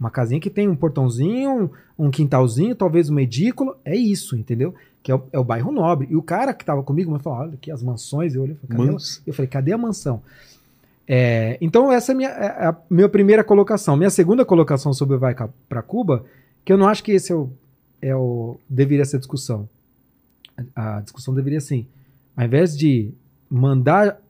Uma 0.01 0.10
casinha 0.10 0.40
que 0.40 0.48
tem 0.48 0.69
um 0.69 0.74
portãozinho, 0.74 1.70
um, 1.98 2.10
quintalzinho, 2.10 2.74
talvez 2.74 3.10
uma 3.10 3.20
edícula. 3.20 3.77
É 3.85 3.94
isso, 3.94 4.36
entendeu? 4.36 4.74
Que 5.02 5.12
é 5.12 5.14
o, 5.14 5.23
é 5.31 5.39
o 5.39 5.44
bairro 5.44 5.70
nobre. 5.70 6.09
E 6.10 6.16
o 6.16 6.23
cara 6.23 6.55
que 6.55 6.64
tava 6.64 6.82
comigo 6.82 7.12
me 7.12 7.19
falou: 7.19 7.40
olha 7.40 7.55
aqui 7.55 7.70
as 7.70 7.82
mansões. 7.82 8.35
Eu 8.35 8.43
olhei 8.43 8.56
e 8.56 8.66
falei, 8.66 8.78
cadê, 8.78 8.90
Mans- 8.90 9.23
eu 9.27 9.35
falei, 9.35 9.48
cadê 9.48 9.73
a 9.73 9.78
mansão? 9.78 10.23
É, 11.06 11.59
então, 11.60 11.93
essa 11.93 12.12
é 12.12 12.14
a 12.14 12.16
minha, 12.16 12.31
é 12.31 12.66
a 12.69 12.77
minha 12.89 13.09
primeira 13.09 13.44
colocação. 13.44 13.97
Minha 13.97 14.09
segunda 14.09 14.47
colocação 14.47 14.94
sobre 14.94 15.19
Vai 15.19 15.35
para 15.69 15.82
Cuba, 15.82 16.24
que 16.64 16.73
eu 16.73 16.78
não 16.78 16.89
acho 16.89 17.05
que 17.05 17.12
esse 17.12 17.31
é 17.31 17.35
o, 17.35 17.51
é 18.03 18.15
o. 18.15 18.59
deveria 18.69 19.05
ser 19.05 19.16
a 19.16 19.20
discussão. 19.20 19.69
A, 20.74 21.01
discussão 21.01 21.33
deveria 21.33 21.59
assim: 21.59 21.87
ao 22.37 22.45
invés 22.45 22.77
de 22.77 23.15
mandar 23.49 24.20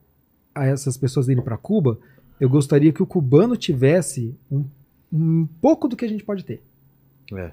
a 0.55 0.67
essas 0.67 0.97
pessoas 0.99 1.29
irem 1.29 1.43
para 1.43 1.57
Cuba, 1.57 1.99
eu 2.39 2.49
gostaria 2.49 2.93
que 2.93 3.03
o 3.03 3.07
cubano 3.07 3.57
tivesse 3.57 4.37
um, 4.51 4.65
um 5.11 5.49
pouco 5.61 5.89
do 5.89 5.97
que 5.97 6.05
a 6.05 6.09
gente 6.09 6.23
pode 6.23 6.45
ter. 6.45 6.63
É. 7.33 7.53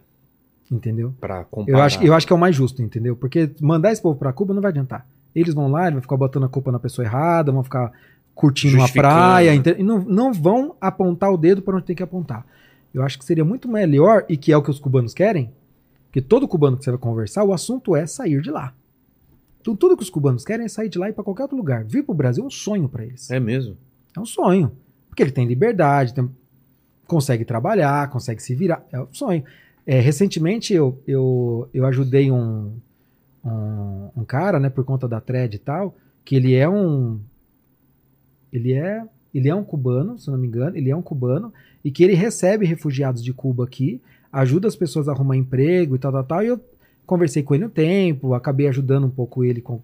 Entendeu? 0.70 1.16
Pra 1.20 1.46
comparar. 1.46 1.78
Eu 1.78 1.82
acho, 1.82 2.04
eu 2.04 2.14
acho 2.14 2.28
que 2.28 2.34
é 2.34 2.36
o 2.36 2.40
mais 2.40 2.56
justo, 2.56 2.84
entendeu? 2.84 3.16
Porque 3.16 3.50
mandar 3.62 3.91
esse 3.91 4.02
povo 4.02 4.20
pra 4.20 4.34
Cuba 4.34 4.54
não 4.54 4.62
vai 4.62 4.70
adiantar. 4.70 5.08
Eles 5.34 5.54
vão 5.54 5.72
lá, 5.72 5.84
eles 5.84 5.94
vão 5.94 6.02
ficar 6.02 6.18
botando 6.18 6.44
a 6.44 6.50
culpa 6.50 6.72
na 6.72 6.80
pessoa 6.80 7.06
errada, 7.06 7.52
vão 7.52 7.64
ficar 7.64 7.91
curtindo 8.36 8.78
uma 8.78 8.88
praia, 8.88 9.54
e 9.54 9.84
não, 9.84 10.00
não 10.00 10.34
vão 10.34 10.76
apontar 10.80 11.32
o 11.32 11.38
dedo 11.38 11.62
para 11.62 11.76
onde 11.76 11.86
tem 11.86 11.96
que 11.96 12.04
apontar. 12.04 12.46
Eu 12.94 13.04
acho 13.04 13.20
que 13.20 13.26
seria 13.26 13.44
muito 13.44 13.68
melhor, 13.68 14.26
e 14.30 14.38
que 14.38 14.52
é 14.52 14.58
o 14.58 14.64
que 14.64 14.70
os 14.70 14.80
cubanos 14.80 15.14
querem, 15.14 15.52
que 16.11 16.22
todo 16.22 16.48
cubano 16.48 16.77
que 16.77 16.84
você 16.84 16.91
vai 16.91 16.99
conversar, 16.99 17.44
o 17.44 17.53
assunto 17.53 17.95
é 17.95 18.06
sair 18.07 18.41
de 18.41 18.49
lá. 18.49 18.73
Então, 19.61 19.76
tudo 19.76 19.95
que 19.95 20.03
os 20.03 20.10
cubanos 20.10 20.45
querem 20.45 20.65
é 20.65 20.69
sair 20.69 20.90
de 20.90 20.98
lá 20.98 21.07
e 21.07 21.11
ir 21.11 21.14
para 21.14 21.23
qualquer 21.23 21.44
outro 21.44 21.57
lugar. 21.57 21.84
Vir 21.84 22.03
para 22.03 22.14
o 22.14 22.15
Brasil 22.15 22.44
é 22.44 22.48
um 22.48 22.49
sonho 22.49 22.88
para 22.88 23.06
eles. 23.06 23.30
É 23.30 23.40
mesmo. 23.40 23.77
É 24.15 24.19
um 24.19 24.26
sonho. 24.26 24.72
Porque 25.10 25.22
ele 25.22 25.31
tem 25.31 25.45
liberdade, 25.45 26.14
tem- 26.14 26.30
consegue 27.06 27.44
trabalhar, 27.44 28.10
consegue 28.10 28.41
se 28.41 28.56
virar. 28.56 28.86
É 28.91 28.99
um 29.02 29.07
sonho. 29.11 29.44
É, 29.86 29.99
recentemente 29.99 30.73
eu, 30.73 31.02
eu, 31.06 31.68
eu 31.73 31.86
ajudei 31.86 32.31
um, 32.31 32.73
um, 33.44 34.10
um 34.18 34.23
cara, 34.23 34.60
né, 34.60 34.69
por 34.69 34.84
conta 34.86 35.07
da 35.07 35.19
thread 35.19 35.56
e 35.56 35.60
tal, 35.60 35.95
que 36.23 36.36
ele 36.36 36.56
é 36.56 36.68
um. 36.69 37.19
Ele 38.52 38.73
é. 38.73 39.03
Ele 39.31 39.48
é 39.48 39.53
um 39.53 39.64
cubano, 39.64 40.18
se 40.18 40.31
não 40.31 40.40
me 40.40 40.48
engano, 40.48 40.76
ele 40.76 40.90
é 40.90 40.95
um 40.95 41.03
cubano, 41.03 41.53
e 41.86 41.91
que 41.91 42.03
ele 42.03 42.15
recebe 42.15 42.65
refugiados 42.65 43.23
de 43.23 43.31
Cuba 43.31 43.64
aqui, 43.64 44.02
ajuda 44.32 44.68
as 44.68 44.76
pessoas 44.76 45.08
a 45.08 45.12
arrumar 45.12 45.38
emprego 45.38 45.96
e 45.96 46.00
tal, 46.00 46.12
tal, 46.12 46.24
tal. 46.24 46.44
E 46.44 46.48
eu 46.48 46.60
conversei 47.06 47.42
com 47.42 47.56
ele 47.56 47.66
um 47.66 47.70
tempo, 47.70 48.34
acabei 48.34 48.68
ajudando 48.68 49.06
um 49.06 49.10
pouco 49.10 49.44
ele 49.44 49.62
com- 49.62 49.82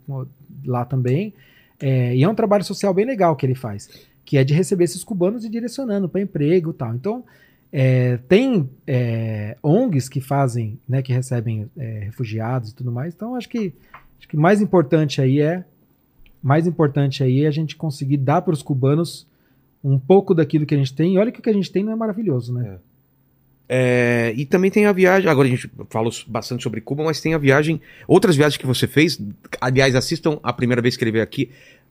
lá 0.66 0.86
também. 0.86 1.34
É, 1.80 2.16
e 2.16 2.24
é 2.24 2.30
um 2.30 2.36
trabalho 2.36 2.64
social 2.64 2.94
bem 2.94 3.06
legal 3.06 3.36
que 3.36 3.46
ele 3.46 3.56
faz, 3.56 3.90
que 4.24 4.38
é 4.38 4.44
de 4.44 4.54
receber 4.54 4.86
esses 4.86 5.04
cubanos 5.04 5.44
e 5.44 5.50
direcionando 5.50 6.08
para 6.08 6.22
emprego 6.22 6.72
e 6.72 6.74
tal. 6.74 6.94
Então, 6.96 7.24
é, 7.72 8.18
tem 8.30 8.70
é, 8.88 9.58
ONGs 9.62 10.08
que 10.08 10.22
fazem, 10.22 10.80
né, 10.88 11.02
que 11.02 11.12
recebem 11.12 11.70
é, 11.78 12.00
refugiados 12.06 12.70
e 12.70 12.76
tudo 12.76 12.92
mais. 12.92 13.14
Então, 13.14 13.36
acho 13.36 13.50
que 13.50 13.74
acho 14.18 14.28
que 14.30 14.38
mais 14.38 14.62
importante 14.62 15.22
aí 15.22 15.42
é 15.42 15.66
mais 16.42 16.68
importante 16.68 17.24
aí 17.24 17.44
é 17.44 17.48
a 17.48 17.52
gente 17.52 17.76
conseguir 17.76 18.18
dar 18.18 18.40
para 18.44 18.54
os 18.54 18.62
cubanos 18.62 19.28
um 19.84 19.98
pouco 19.98 20.34
daquilo 20.34 20.64
que 20.64 20.76
a 20.76 20.78
gente 20.78 20.94
tem. 20.94 21.16
E 21.16 21.18
olha 21.18 21.32
que 21.32 21.40
o 21.40 21.42
que 21.42 21.50
a 21.50 21.54
gente 21.54 21.72
tem 21.72 21.84
não 21.84 21.92
é 21.92 21.96
maravilhoso, 21.96 22.54
né? 22.54 22.68
É, 22.68 22.78
e 24.36 24.46
também 24.46 24.70
tem 24.70 24.86
a 24.86 24.92
viagem. 24.92 25.30
Agora 25.30 25.48
a 25.48 25.52
gente 25.52 25.70
falou 25.90 26.12
bastante 26.28 26.62
sobre 26.64 26.82
Cuba, 26.82 27.04
mas 27.04 27.20
tem 27.20 27.34
a 27.34 27.38
viagem. 27.38 27.82
Outras 28.08 28.36
viagens 28.36 28.58
que 28.58 28.66
você 28.66 28.88
fez. 28.88 29.20
Aliás, 29.60 29.96
assistam 29.96 30.40
a 30.44 30.54
primeira 30.54 30.82
vez 30.82 30.96
que 30.96 31.04
ele 31.04 31.12
veio 31.12 31.24
aqui. 31.24 31.50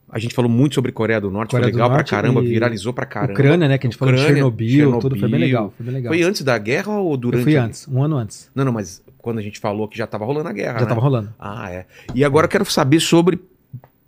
A 0.09 0.19
gente 0.19 0.35
falou 0.35 0.49
muito 0.49 0.75
sobre 0.75 0.91
Coreia 0.91 1.19
do 1.19 1.31
Norte. 1.31 1.49
Coreia 1.51 1.65
foi 1.71 1.73
legal 1.73 1.89
pra 1.89 2.03
caramba, 2.03 2.39
viralizou 2.41 2.93
pra 2.93 3.05
caramba. 3.07 3.33
Ucrânia, 3.33 3.67
né? 3.67 3.77
Que 3.77 3.87
a 3.87 3.89
gente 3.89 3.97
falou 3.97 4.13
de 4.13 4.21
Ucrânia, 4.21 4.35
Chernobyl, 4.43 4.99
tudo 4.99 5.17
foi 5.19 5.27
bem 5.27 5.39
Chernobyl. 5.39 5.47
legal. 5.47 5.73
Foi 5.75 5.85
bem 5.85 5.95
legal. 5.95 6.13
Foi 6.13 6.21
antes 6.23 6.41
da 6.43 6.57
guerra 6.59 6.93
ou 6.99 7.17
durante? 7.17 7.39
Eu 7.41 7.43
fui 7.43 7.55
antes, 7.55 7.87
um 7.87 8.03
ano 8.03 8.15
antes. 8.15 8.49
Não, 8.53 8.63
não, 8.63 8.71
mas 8.71 9.03
quando 9.17 9.39
a 9.39 9.41
gente 9.41 9.59
falou 9.59 9.87
que 9.87 9.97
já 9.97 10.05
tava 10.05 10.23
rolando 10.23 10.47
a 10.47 10.53
guerra. 10.53 10.75
Já 10.75 10.81
né? 10.81 10.89
tava 10.89 11.01
rolando. 11.01 11.33
Ah, 11.39 11.71
é. 11.71 11.85
E 12.13 12.23
agora 12.23 12.45
eu 12.45 12.49
quero 12.49 12.65
saber 12.65 12.99
sobre. 12.99 13.39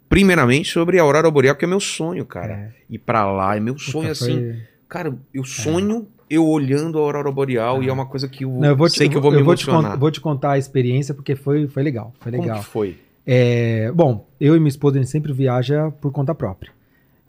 Primeiramente, 0.07 0.71
sobre 0.71 0.99
a 0.99 1.01
Aurora 1.01 1.29
Boreal, 1.29 1.55
que 1.55 1.65
é 1.65 1.67
meu 1.67 1.79
sonho, 1.81 2.25
cara. 2.25 2.53
É. 2.53 2.69
Ir 2.89 2.99
pra 2.99 3.29
lá 3.29 3.57
é 3.57 3.59
meu 3.59 3.73
Puta, 3.73 3.91
sonho, 3.91 4.15
foi- 4.15 4.31
assim. 4.31 4.55
Cara, 4.87 5.13
eu 5.33 5.43
sonho 5.43 6.07
eu 6.29 6.45
olhando 6.47 6.97
a 6.97 7.01
Aurora 7.01 7.31
Boreal 7.31 7.81
É. 7.81 7.85
e 7.85 7.89
é 7.89 7.93
uma 7.93 8.05
coisa 8.05 8.27
que 8.27 8.43
eu, 8.43 8.49
Não, 8.51 8.69
eu 8.69 8.75
vou 8.75 8.89
te, 8.89 8.97
sei 8.97 9.07
que 9.09 9.15
eu 9.17 9.21
vou 9.21 9.31
me 9.31 9.39
eu 9.39 9.45
vou 9.45 9.55
te, 9.55 9.63
emocionar. 9.69 9.93
con- 9.93 9.99
vou 9.99 10.11
te 10.11 10.19
contar 10.21 10.51
a 10.51 10.57
experiência 10.57 11.13
porque 11.13 11.35
foi, 11.35 11.67
foi 11.67 11.83
legal. 11.83 12.13
Foi 12.19 12.31
Como 12.31 12.43
legal. 12.43 12.59
que 12.59 12.65
foi? 12.65 12.97
É, 13.25 13.91
bom, 13.93 14.25
eu 14.39 14.55
e 14.55 14.59
minha 14.59 14.69
esposa 14.69 14.97
a 14.97 15.01
gente 15.01 15.11
sempre 15.11 15.33
viaja 15.33 15.91
por 16.01 16.11
conta 16.11 16.33
própria. 16.35 16.71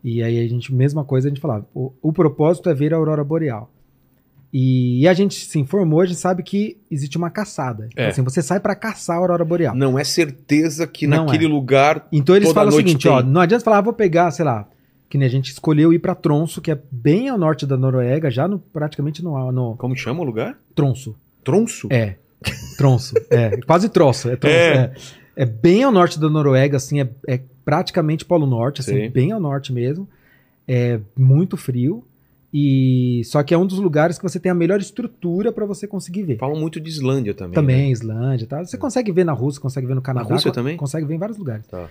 E 0.04 0.22
aí 0.22 0.38
a 0.44 0.48
gente, 0.48 0.72
mesma 0.72 1.04
coisa, 1.04 1.26
a 1.26 1.30
gente 1.30 1.40
falava, 1.40 1.66
o, 1.74 1.92
o 2.00 2.12
propósito 2.12 2.68
é 2.70 2.74
ver 2.74 2.94
a 2.94 2.96
aurora 2.96 3.24
boreal. 3.24 3.70
E, 4.50 5.06
a 5.06 5.12
gente 5.12 5.34
se 5.44 5.58
informou, 5.58 6.00
a 6.00 6.06
gente 6.06 6.18
sabe 6.18 6.42
que 6.42 6.78
existe 6.90 7.18
uma 7.18 7.28
caçada. 7.28 7.86
Então, 7.92 8.04
É. 8.04 8.08
assim, 8.08 8.22
você 8.22 8.40
sai 8.40 8.58
pra 8.58 8.74
caçar 8.74 9.16
a 9.16 9.18
aurora 9.20 9.44
boreal. 9.44 9.74
Não 9.74 9.98
é 9.98 10.04
certeza 10.04 10.86
que 10.86 11.06
Não 11.06 11.26
naquele 11.26 11.44
é. 11.44 11.48
lugar. 11.48 12.06
Então 12.10 12.34
eles 12.34 12.50
falam 12.52 12.70
o 12.72 12.76
seguinte, 12.76 13.02
tem. 13.02 13.12
ó, 13.12 13.22
não 13.22 13.42
adianta 13.42 13.62
falar, 13.62 13.78
ah, 13.78 13.82
vou 13.82 13.92
pegar, 13.92 14.30
sei 14.30 14.46
lá, 14.46 14.66
que 15.08 15.16
nem 15.18 15.26
a 15.26 15.30
gente 15.30 15.50
escolheu 15.52 15.92
ir 15.92 15.98
pra 15.98 16.14
Tronso, 16.14 16.60
que 16.60 16.70
é 16.70 16.78
bem 16.90 17.28
ao 17.28 17.38
norte 17.38 17.64
da 17.66 17.76
Noruega, 17.76 18.30
já 18.30 18.46
no, 18.46 18.58
praticamente 18.58 19.22
no, 19.24 19.50
no 19.52 19.76
Como 19.76 19.96
chama 19.96 20.20
o 20.20 20.24
lugar? 20.24 20.58
Tronso. 20.74 21.16
Tronço? 21.42 21.88
É, 21.90 22.16
tronço. 22.76 23.14
é, 23.30 23.56
quase 23.62 23.88
troço. 23.88 24.28
É, 24.28 24.36
tronço, 24.36 24.54
É. 24.56 24.74
é. 24.76 24.92
É 25.40 25.46
bem 25.46 25.84
ao 25.84 25.92
norte 25.92 26.18
da 26.18 26.28
Noruega, 26.28 26.76
assim, 26.76 27.00
é, 27.00 27.08
é 27.26 27.40
praticamente 27.64 28.24
Polo 28.24 28.44
Norte, 28.44 28.80
assim, 28.80 29.02
Sim. 29.04 29.08
bem 29.10 29.30
ao 29.30 29.38
norte 29.38 29.72
mesmo. 29.72 30.08
É 30.66 30.98
muito 31.16 31.56
frio. 31.56 32.04
E 32.52 33.22
só 33.26 33.42
que 33.42 33.52
é 33.54 33.58
um 33.58 33.66
dos 33.66 33.78
lugares 33.78 34.16
que 34.18 34.24
você 34.24 34.40
tem 34.40 34.50
a 34.50 34.54
melhor 34.54 34.80
estrutura 34.80 35.52
para 35.52 35.64
você 35.66 35.86
conseguir 35.86 36.22
ver. 36.24 36.38
Falam 36.38 36.58
muito 36.58 36.80
de 36.80 36.88
Islândia 36.88 37.34
também. 37.34 37.54
Também, 37.54 37.86
né? 37.86 37.90
Islândia, 37.92 38.46
tá? 38.46 38.64
Você 38.64 38.76
consegue 38.78 39.12
ver 39.12 39.24
na 39.24 39.32
Rússia, 39.32 39.60
consegue 39.60 39.86
ver 39.86 39.94
no 39.94 40.02
Canadá, 40.02 40.28
Rússia 40.34 40.50
co- 40.50 40.54
também? 40.54 40.76
consegue 40.76 41.06
ver 41.06 41.14
em 41.14 41.18
vários 41.18 41.38
lugares. 41.38 41.66
Tá. 41.66 41.88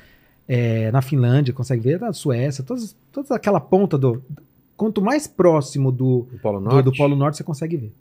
É, 0.48 0.91
na 0.91 1.02
Finlândia, 1.02 1.53
consegue 1.53 1.82
ver 1.82 1.99
na 1.99 2.14
Suécia, 2.14 2.64
todas, 2.64 2.95
toda 3.11 3.36
aquela 3.36 3.60
ponta 3.60 3.98
do. 3.98 4.24
Quanto 4.78 5.02
mais 5.02 5.28
próximo 5.28 5.91
do, 5.91 6.28
Do 6.32 6.40
Polo 6.40 6.60
do, 6.60 6.65
Norte. 6.65 6.86
do 6.86 6.91
Polo 6.94 7.15
Norte 7.15 7.38
você 7.38 7.44
consegue 7.44 7.78
ver. 7.78 7.91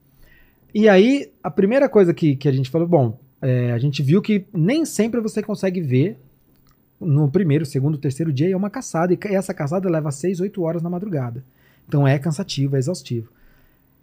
E 0.75 0.89
aí, 0.89 1.31
a 1.43 1.51
primeira 1.51 1.89
coisa 1.89 2.13
que, 2.13 2.37
que 2.37 2.49
a 2.49 2.53
gente 2.53 2.71
falou, 2.71 2.87
bom, 2.87 3.19
é, 3.41 3.73
a 3.73 3.79
gente 3.79 4.03
viu 4.03 4.21
que 4.21 4.45
nem 4.53 4.85
sempre 4.85 5.21
você 5.21 5.43
consegue 5.43 5.81
ver 5.81 6.19
no 7.01 7.29
primeiro, 7.31 7.67
segundo, 7.67 7.99
terceiro 7.99 8.33
dia, 8.33 8.51
é 8.51 8.57
uma 8.57 8.71
caçada. 8.71 9.13
E 9.13 9.19
essa 9.35 9.53
caçada 9.53 9.89
leva 9.89 10.11
6, 10.11 10.41
8 10.41 10.63
horas 10.63 10.83
na 10.83 10.91
madrugada. 10.91 11.45
Então 11.89 12.07
é 12.07 12.19
cansativo, 12.19 12.77
é 12.77 12.79
exaustivo. 12.79 13.29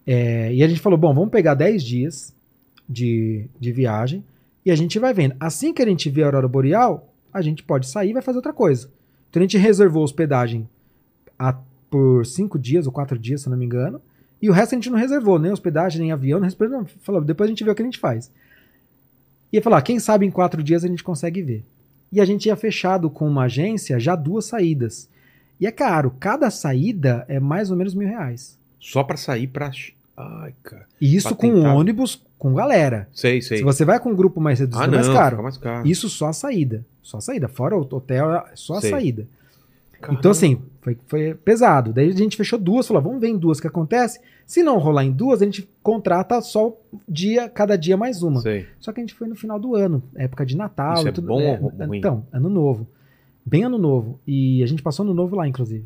É, 0.06 0.54
e 0.54 0.64
a 0.64 0.68
gente 0.68 0.80
falou: 0.80 0.98
bom, 0.98 1.14
vamos 1.14 1.30
pegar 1.30 1.54
10 1.54 1.84
dias 1.84 2.34
de, 2.88 3.46
de 3.60 3.72
viagem 3.72 4.24
e 4.66 4.72
a 4.72 4.76
gente 4.76 5.00
vai 5.00 5.14
vendo. 5.14 5.36
Assim 5.40 5.74
que 5.74 5.82
a 5.82 5.86
gente 5.86 6.10
vê 6.10 6.24
a 6.24 6.26
aurora 6.26 6.48
boreal, 6.48 7.13
a 7.34 7.42
gente 7.42 7.64
pode 7.64 7.88
sair 7.88 8.12
e 8.12 8.14
vai 8.14 8.22
fazer 8.22 8.38
outra 8.38 8.54
coisa. 8.54 8.90
Então 9.30 9.42
a 9.42 9.44
gente 9.44 9.58
reservou 9.58 10.04
hospedagem 10.04 10.68
a- 11.40 11.58
por 11.90 12.26
5 12.26 12.58
dias 12.60 12.86
ou 12.88 12.92
4 12.94 13.18
dias, 13.18 13.42
se 13.42 13.50
não 13.50 13.58
me 13.58 13.66
engano. 13.66 14.02
E 14.42 14.50
o 14.50 14.54
resto 14.54 14.74
a 14.74 14.76
gente 14.78 14.90
não 14.90 14.98
reservou, 14.98 15.40
nem 15.40 15.52
hospedagem, 15.52 16.02
nem 16.02 16.12
avião, 16.12 16.40
não 16.40 16.46
reservou, 16.46 16.70
não. 16.80 16.86
Falou, 17.02 17.22
depois 17.22 17.48
a 17.48 17.52
gente 17.52 17.64
vê 17.64 17.72
o 17.72 17.76
que 17.76 17.82
a 17.82 17.86
gente 17.86 18.00
faz. 18.00 18.32
E 19.52 19.58
ia 19.58 19.62
falar, 19.62 19.82
quem 19.82 20.00
sabe 20.00 20.26
em 20.26 20.32
quatro 20.32 20.62
dias 20.64 20.84
a 20.84 20.88
gente 20.88 21.04
consegue 21.04 21.42
ver. 21.42 21.64
E 22.12 22.20
a 22.20 22.26
gente 22.26 22.42
tinha 22.42 22.56
fechado 22.56 23.10
com 23.10 23.28
uma 23.28 23.44
agência 23.44 24.00
já 24.00 24.16
duas 24.16 24.46
saídas. 24.46 25.10
E 25.60 25.66
é 25.68 25.72
caro, 25.72 26.12
cada 26.20 26.50
saída 26.50 27.26
é 27.28 27.40
mais 27.40 27.72
ou 27.72 27.78
menos 27.78 27.94
mil 27.94 28.08
reais. 28.08 28.58
Só 28.80 29.04
pra 29.04 29.16
sair 29.16 29.48
pra. 29.48 29.72
Ai, 30.18 30.54
cara. 30.62 30.86
E 31.00 31.16
isso 31.16 31.36
com 31.36 31.48
ônibus, 31.76 32.22
com 32.44 32.54
galera. 32.54 33.08
Sei, 33.14 33.42
sei. 33.42 33.60
Se 33.60 33.64
você 33.64 33.86
vai 33.86 33.98
com 34.02 34.10
um 34.10 34.16
grupo 34.16 34.42
mais 34.42 34.60
reduzido, 34.60 34.84
Ah, 34.84 34.86
é 34.86 34.88
não, 34.90 34.96
mais 34.96 35.08
caro. 35.08 35.30
fica 35.38 35.44
mais 35.44 35.58
caro. 35.58 35.88
Isso 35.88 36.10
só 36.10 36.28
a 36.28 36.34
saída. 36.34 36.86
Só 37.02 37.18
a 37.18 37.22
saída. 37.22 37.48
Fora 37.48 37.78
o 37.78 37.82
hotel, 37.90 38.34
é 38.34 38.44
só 38.54 38.76
a 38.76 38.82
Sei. 38.82 38.90
saída. 38.90 39.26
Caramba. 40.02 40.20
Então, 40.20 40.32
assim, 40.32 40.62
foi, 40.82 40.98
foi 41.08 41.34
pesado. 41.36 41.94
Daí 41.94 42.10
a 42.10 42.12
gente 42.12 42.36
fechou 42.36 42.60
duas, 42.60 42.86
falou, 42.86 43.02
vamos 43.02 43.22
ver 43.22 43.30
em 43.30 43.38
duas 43.38 43.60
o 43.60 43.62
que 43.62 43.68
acontece. 43.68 44.20
Se 44.46 44.62
não 44.62 44.78
rolar 44.78 45.06
em 45.06 45.12
duas, 45.14 45.42
a 45.42 45.46
gente 45.46 45.70
contrata 45.82 46.42
só 46.42 46.76
dia, 47.08 47.48
cada 47.48 47.78
dia 47.78 47.96
mais 47.96 48.22
uma. 48.22 48.42
Sei. 48.42 48.66
Só 48.78 48.92
que 48.92 49.00
a 49.00 49.04
gente 49.04 49.14
foi 49.14 49.28
no 49.30 49.36
final 49.36 49.58
do 49.58 49.74
ano, 49.76 50.04
época 50.14 50.46
de 50.46 50.58
Natal. 50.58 50.96
Isso 50.96 51.06
e 51.06 51.10
é 51.10 51.12
tudo. 51.14 51.28
bom 51.28 51.42
ou 51.62 51.70
ruim? 51.88 52.00
Então, 52.00 52.26
ano 52.34 52.50
novo. 52.50 52.86
Bem 53.46 53.64
ano 53.64 53.78
novo. 53.78 54.20
E 54.28 54.62
a 54.62 54.66
gente 54.68 54.82
passou 54.84 55.06
ano 55.06 55.14
novo 55.14 55.38
lá, 55.38 55.48
inclusive. 55.48 55.86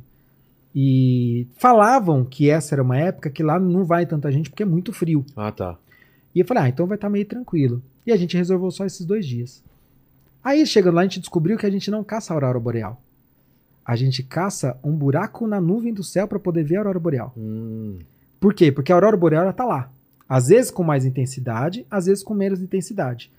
E 0.75 1.47
falavam 1.57 2.25
que 2.25 2.49
essa 2.49 2.73
era 2.73 2.81
uma 2.83 2.97
época 2.97 3.29
que 3.29 3.43
lá 3.43 3.59
não 3.59 3.83
vai 3.85 4.05
tanta 4.07 4.31
gente 4.31 4.49
porque 4.49 4.63
é 4.63 4.65
muito 4.65 4.91
frio. 4.91 5.23
Ah, 5.35 5.51
tá. 5.51 5.77
E 6.37 6.41
eu 6.41 6.45
falei, 6.45 6.63
ah, 6.65 6.69
então 6.69 6.85
vai 6.85 6.97
estar 6.97 7.09
meio 7.09 7.25
tranquilo. 7.25 7.81
E 8.05 8.11
a 8.11 8.15
gente 8.15 8.37
reservou 8.37 8.69
só 8.69 8.85
esses 8.85 9.03
dois 9.03 9.25
dias. 9.25 9.63
Aí, 10.43 10.63
chegando 10.67 10.93
lá, 10.93 11.01
a 11.01 11.03
gente 11.03 11.19
descobriu 11.19 11.57
que 11.57 11.65
a 11.65 11.69
gente 11.71 11.89
não 11.89 12.03
caça 12.03 12.31
a 12.31 12.35
aurora 12.35 12.59
boreal. 12.59 13.01
A 13.83 13.95
gente 13.95 14.21
caça 14.21 14.77
um 14.83 14.91
buraco 14.91 15.47
na 15.47 15.59
nuvem 15.59 15.91
do 15.91 16.03
céu 16.03 16.27
para 16.27 16.37
poder 16.37 16.63
ver 16.63 16.75
a 16.75 16.79
aurora 16.81 16.99
boreal. 16.99 17.33
Hum, 17.35 17.97
Por 18.39 18.53
quê? 18.53 18.71
Porque 18.71 18.91
a 18.91 18.95
aurora 18.95 19.17
boreal 19.17 19.45
ela 19.45 19.51
tá 19.51 19.65
lá. 19.65 19.89
Às 20.29 20.49
vezes 20.49 20.69
com 20.69 20.83
mais 20.83 21.05
intensidade, 21.05 21.87
às 21.89 22.05
vezes 22.05 22.23
com 22.23 22.35
menos 22.35 22.61
intensidade. 22.61 23.31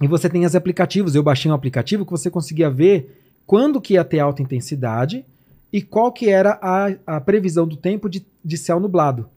E 0.00 0.06
você 0.06 0.28
tem 0.28 0.46
os 0.46 0.54
aplicativos. 0.54 1.16
Eu 1.16 1.24
baixei 1.24 1.50
um 1.50 1.54
aplicativo 1.54 2.04
que 2.04 2.12
você 2.12 2.30
conseguia 2.30 2.70
ver 2.70 3.20
quando 3.44 3.80
que 3.80 3.94
ia 3.94 4.04
ter 4.04 4.20
alta 4.20 4.42
intensidade 4.42 5.24
e 5.72 5.82
qual 5.82 6.12
que 6.12 6.30
era 6.30 6.56
a, 6.62 7.16
a 7.16 7.20
previsão 7.20 7.66
do 7.66 7.76
tempo 7.76 8.08
de, 8.08 8.24
de 8.44 8.56
céu 8.56 8.78
nublado. 8.78 9.28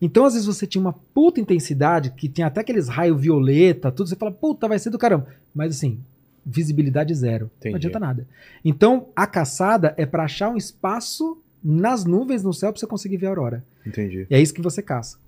Então, 0.00 0.24
às 0.24 0.34
vezes, 0.34 0.46
você 0.46 0.66
tinha 0.66 0.80
uma 0.80 0.92
puta 0.92 1.40
intensidade, 1.40 2.10
que 2.10 2.28
tinha 2.28 2.46
até 2.46 2.60
aqueles 2.60 2.88
raios 2.88 3.20
violeta, 3.20 3.90
tudo, 3.90 4.08
você 4.08 4.16
fala, 4.16 4.30
puta, 4.30 4.68
vai 4.68 4.78
ser 4.78 4.90
do 4.90 4.98
caramba. 4.98 5.26
Mas 5.54 5.76
assim, 5.76 6.00
visibilidade 6.44 7.14
zero. 7.14 7.50
Entendi. 7.58 7.72
Não 7.72 7.76
adianta 7.76 7.98
nada. 7.98 8.26
Então, 8.64 9.08
a 9.14 9.26
caçada 9.26 9.94
é 9.96 10.06
para 10.06 10.24
achar 10.24 10.50
um 10.50 10.56
espaço 10.56 11.42
nas 11.62 12.04
nuvens 12.04 12.42
no 12.42 12.52
céu 12.52 12.72
para 12.72 12.80
você 12.80 12.86
conseguir 12.86 13.16
ver 13.16 13.26
a 13.26 13.30
aurora. 13.30 13.64
entendi. 13.84 14.26
E 14.30 14.34
é 14.34 14.40
isso 14.40 14.54
que 14.54 14.62
você 14.62 14.80
caça. 14.80 15.18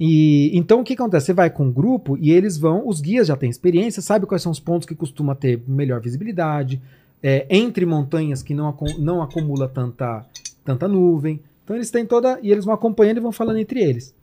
E 0.00 0.56
então 0.56 0.80
o 0.80 0.84
que 0.84 0.94
acontece? 0.94 1.26
Você 1.26 1.32
vai 1.32 1.50
com 1.50 1.64
um 1.64 1.72
grupo 1.72 2.16
e 2.20 2.30
eles 2.30 2.56
vão, 2.56 2.86
os 2.86 3.00
guias 3.00 3.26
já 3.26 3.36
têm 3.36 3.50
experiência, 3.50 4.00
sabe 4.00 4.26
quais 4.26 4.42
são 4.42 4.52
os 4.52 4.60
pontos 4.60 4.86
que 4.86 4.94
costuma 4.94 5.34
ter 5.34 5.60
melhor 5.66 6.00
visibilidade, 6.00 6.80
é, 7.20 7.46
entre 7.50 7.84
montanhas 7.84 8.42
que 8.42 8.54
não, 8.54 8.76
não 8.98 9.20
acumula 9.20 9.68
tanta, 9.68 10.24
tanta 10.64 10.86
nuvem. 10.86 11.40
Então 11.68 11.76
eles 11.76 11.90
têm 11.90 12.06
toda. 12.06 12.40
E 12.42 12.50
eles 12.50 12.64
vão 12.64 12.72
acompanhando 12.72 13.18
e 13.18 13.20
vão 13.20 13.30
falando 13.30 13.58
entre 13.58 13.82
eles. 13.82 14.16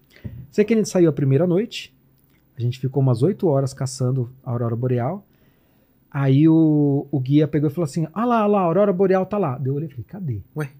Sei 0.50 0.66
que 0.66 0.74
a 0.74 0.78
gente 0.78 0.90
saiu 0.90 1.12
a 1.12 1.14
primeira 1.14 1.46
noite, 1.46 1.96
a 2.58 2.62
gente 2.62 2.80
ficou 2.80 3.04
umas 3.04 3.22
8 3.22 3.48
horas 3.48 3.72
caçando 3.72 4.32
a 4.44 4.50
Aurora 4.50 4.76
Boreal. 4.76 5.24
Aí 6.10 6.50
o, 6.50 7.06
o 7.12 7.20
guia 7.20 7.48
pegou 7.48 7.70
e 7.70 7.72
falou 7.72 7.86
assim: 7.86 8.08
Ah 8.12 8.26
lá, 8.26 8.40
ah 8.40 8.48
lá, 8.48 8.62
a 8.62 8.64
Aurora 8.64 8.92
Boreal 8.92 9.28
tá 9.28 9.38
lá. 9.38 9.60
Daí 9.60 9.68
eu 9.68 9.76
olhei 9.76 9.88
e 9.88 9.92
falei: 9.92 10.06
Cadê? 10.08 10.42
Ué? 10.56 10.72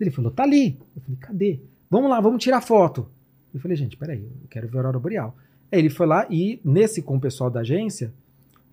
Ele 0.00 0.10
falou: 0.10 0.30
Tá 0.30 0.44
ali. 0.44 0.78
Eu 0.96 1.02
falei: 1.02 1.18
Cadê? 1.20 1.60
Vamos 1.90 2.08
lá, 2.08 2.18
vamos 2.18 2.42
tirar 2.42 2.62
foto. 2.62 3.06
Eu 3.52 3.60
falei: 3.60 3.76
Gente, 3.76 3.98
peraí, 3.98 4.22
eu 4.22 4.48
quero 4.48 4.68
ver 4.68 4.78
a 4.78 4.80
Aurora 4.80 4.98
Boreal. 4.98 5.36
Aí 5.70 5.80
ele 5.80 5.90
foi 5.90 6.06
lá 6.06 6.26
e, 6.30 6.62
nesse 6.64 7.02
com 7.02 7.18
o 7.18 7.20
pessoal 7.20 7.50
da 7.50 7.60
agência, 7.60 8.10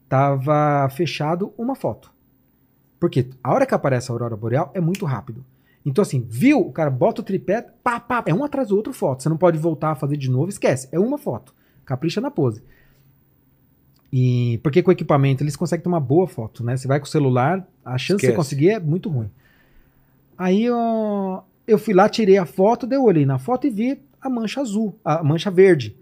tava 0.07 0.87
fechado 0.91 1.53
uma 1.57 1.75
foto. 1.75 2.09
Porque 2.97 3.27
a 3.43 3.53
hora 3.53 3.65
que 3.65 3.75
aparece 3.75 4.09
a 4.09 4.13
Aurora 4.13 4.37
Boreal 4.37 4.71
é 4.73 4.79
muito 4.79 5.05
rápido. 5.05 5.43
Então, 5.87 6.01
assim, 6.01 6.21
viu? 6.29 6.59
O 6.59 6.71
cara 6.73 6.89
bota 6.89 7.21
o 7.21 7.23
tripé, 7.23 7.61
pá, 7.61 7.97
pá, 7.97 8.21
é 8.25 8.33
um 8.33 8.43
atrás 8.43 8.67
do 8.67 8.75
outro 8.75 8.91
foto. 8.91 9.23
Você 9.23 9.29
não 9.29 9.37
pode 9.37 9.57
voltar 9.57 9.91
a 9.91 9.95
fazer 9.95 10.17
de 10.17 10.29
novo, 10.29 10.49
esquece. 10.49 10.89
É 10.91 10.99
uma 10.99 11.17
foto. 11.17 11.55
Capricha 11.85 12.19
na 12.19 12.29
pose. 12.29 12.61
E 14.11 14.59
porque 14.61 14.83
com 14.83 14.89
o 14.89 14.91
equipamento 14.91 15.43
eles 15.43 15.55
conseguem 15.55 15.83
ter 15.83 15.87
uma 15.87 16.01
boa 16.01 16.27
foto, 16.27 16.61
né? 16.61 16.75
Você 16.75 16.89
vai 16.89 16.99
com 16.99 17.05
o 17.05 17.09
celular, 17.09 17.65
a 17.85 17.97
chance 17.97 18.19
de 18.19 18.25
Esquece. 18.25 18.33
você 18.33 18.35
conseguir 18.35 18.69
é 18.71 18.79
muito 18.81 19.07
ruim. 19.07 19.31
Aí 20.37 20.65
eu, 20.65 21.41
eu 21.65 21.77
fui 21.77 21.93
lá, 21.93 22.09
tirei 22.09 22.37
a 22.37 22.45
foto, 22.45 22.85
daí 22.85 22.97
eu 22.97 23.03
olhei 23.05 23.25
na 23.25 23.39
foto 23.39 23.65
e 23.65 23.69
vi 23.69 24.01
a 24.21 24.29
mancha 24.29 24.59
azul, 24.59 24.93
a 25.05 25.23
mancha 25.23 25.49
verde. 25.49 25.95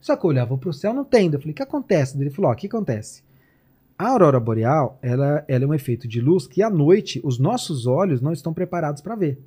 Só 0.00 0.14
que 0.14 0.24
eu 0.24 0.30
olhava 0.30 0.56
pro 0.56 0.72
céu, 0.72 0.94
não 0.94 1.04
tem. 1.04 1.26
Eu 1.26 1.40
falei, 1.40 1.50
o 1.50 1.54
que 1.54 1.62
acontece? 1.64 2.16
Ele 2.16 2.30
falou, 2.30 2.52
ó, 2.52 2.54
o 2.54 2.56
que 2.56 2.68
acontece? 2.68 3.24
A 4.02 4.08
aurora 4.08 4.40
boreal, 4.40 4.98
ela, 5.02 5.44
ela 5.46 5.64
é 5.64 5.66
um 5.66 5.74
efeito 5.74 6.08
de 6.08 6.20
luz 6.20 6.46
que 6.46 6.62
à 6.62 6.68
noite 6.68 7.20
os 7.22 7.38
nossos 7.38 7.86
olhos 7.86 8.20
não 8.20 8.32
estão 8.32 8.52
preparados 8.52 9.00
para 9.00 9.14
ver. 9.14 9.38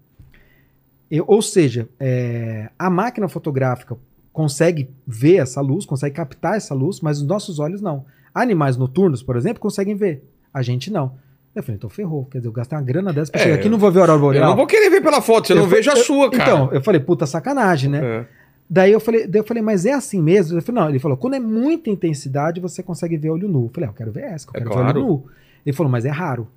Eu- 1.12 1.26
ou 1.28 1.42
seja, 1.42 1.88
é, 2.00 2.70
a 2.80 2.90
máquina 2.90 3.28
fotográfica 3.28 3.96
consegue 4.34 4.90
ver 5.06 5.38
essa 5.38 5.62
luz, 5.62 5.86
consegue 5.86 6.16
captar 6.16 6.56
essa 6.58 6.74
luz, 6.74 7.00
mas 7.02 7.20
os 7.22 7.28
nossos 7.28 7.60
olhos 7.60 7.82
não. 7.82 8.06
Animais 8.34 8.76
noturnos, 8.78 9.22
por 9.24 9.36
exemplo, 9.38 9.60
conseguem 9.62 9.96
ver. 9.96 10.24
A 10.54 10.62
gente 10.62 10.92
não. 10.92 11.14
Eu 11.54 11.64
falei, 11.64 11.78
então 11.78 11.90
ferrou. 11.90 12.26
Quer 12.26 12.40
dizer, 12.40 12.50
eu 12.50 12.54
gastei 12.54 12.78
uma 12.78 12.84
grana 12.84 13.14
dessa 13.14 13.32
pra 13.32 13.40
É, 13.40 13.44
chegar 13.44 13.56
aqui 13.56 13.68
e 13.68 13.70
não 13.70 13.78
vou 13.78 13.90
ver 13.92 14.00
a 14.00 14.02
aurora 14.04 14.18
Eu 14.18 14.22
boreal. 14.22 14.50
não 14.50 14.56
vou 14.58 14.68
querer 14.68 14.90
ver 14.90 15.02
pela 15.02 15.22
foto, 15.22 15.48
você 15.48 15.54
Eu 15.54 15.58
não 15.58 15.68
vejo 15.68 15.90
a 15.90 15.94
eu- 15.94 16.04
sua, 16.04 16.30
cara. 16.30 16.44
Então, 16.44 16.74
eu 16.74 16.82
falei, 16.82 17.00
puta 17.00 17.26
sacanagem, 17.26 17.90
né? 17.90 18.00
É. 18.04 18.26
Daí 18.70 18.92
eu 18.92 19.00
falei, 19.00 19.28
daí 19.28 19.40
eu 19.40 19.46
falei, 19.46 19.62
mas 19.62 19.86
é 19.86 19.94
assim 19.94 20.22
mesmo? 20.22 20.56
Ele 20.56 20.62
falou, 20.62 20.82
não, 20.82 20.90
ele 20.90 21.00
falou, 21.00 21.16
quando 21.18 21.36
é 21.36 21.40
muita 21.40 21.90
intensidade, 21.90 22.60
você 22.60 22.82
consegue 22.82 23.16
ver 23.18 23.30
olho 23.30 23.48
nu. 23.48 23.66
Eu 23.66 23.70
falei, 23.70 23.88
ah, 23.90 23.92
eu 23.92 23.96
quero 23.96 24.12
ver 24.12 24.24
essa, 24.24 24.48
eu 24.48 24.52
É 24.56 24.58
quero 24.60 24.72
claro. 24.72 24.94
ver 24.94 25.00
olho 25.00 25.08
nu. 25.08 25.24
Ele 25.66 25.76
falou, 25.76 25.92
mas 25.92 26.04
é 26.06 26.10
raro. 26.10 26.48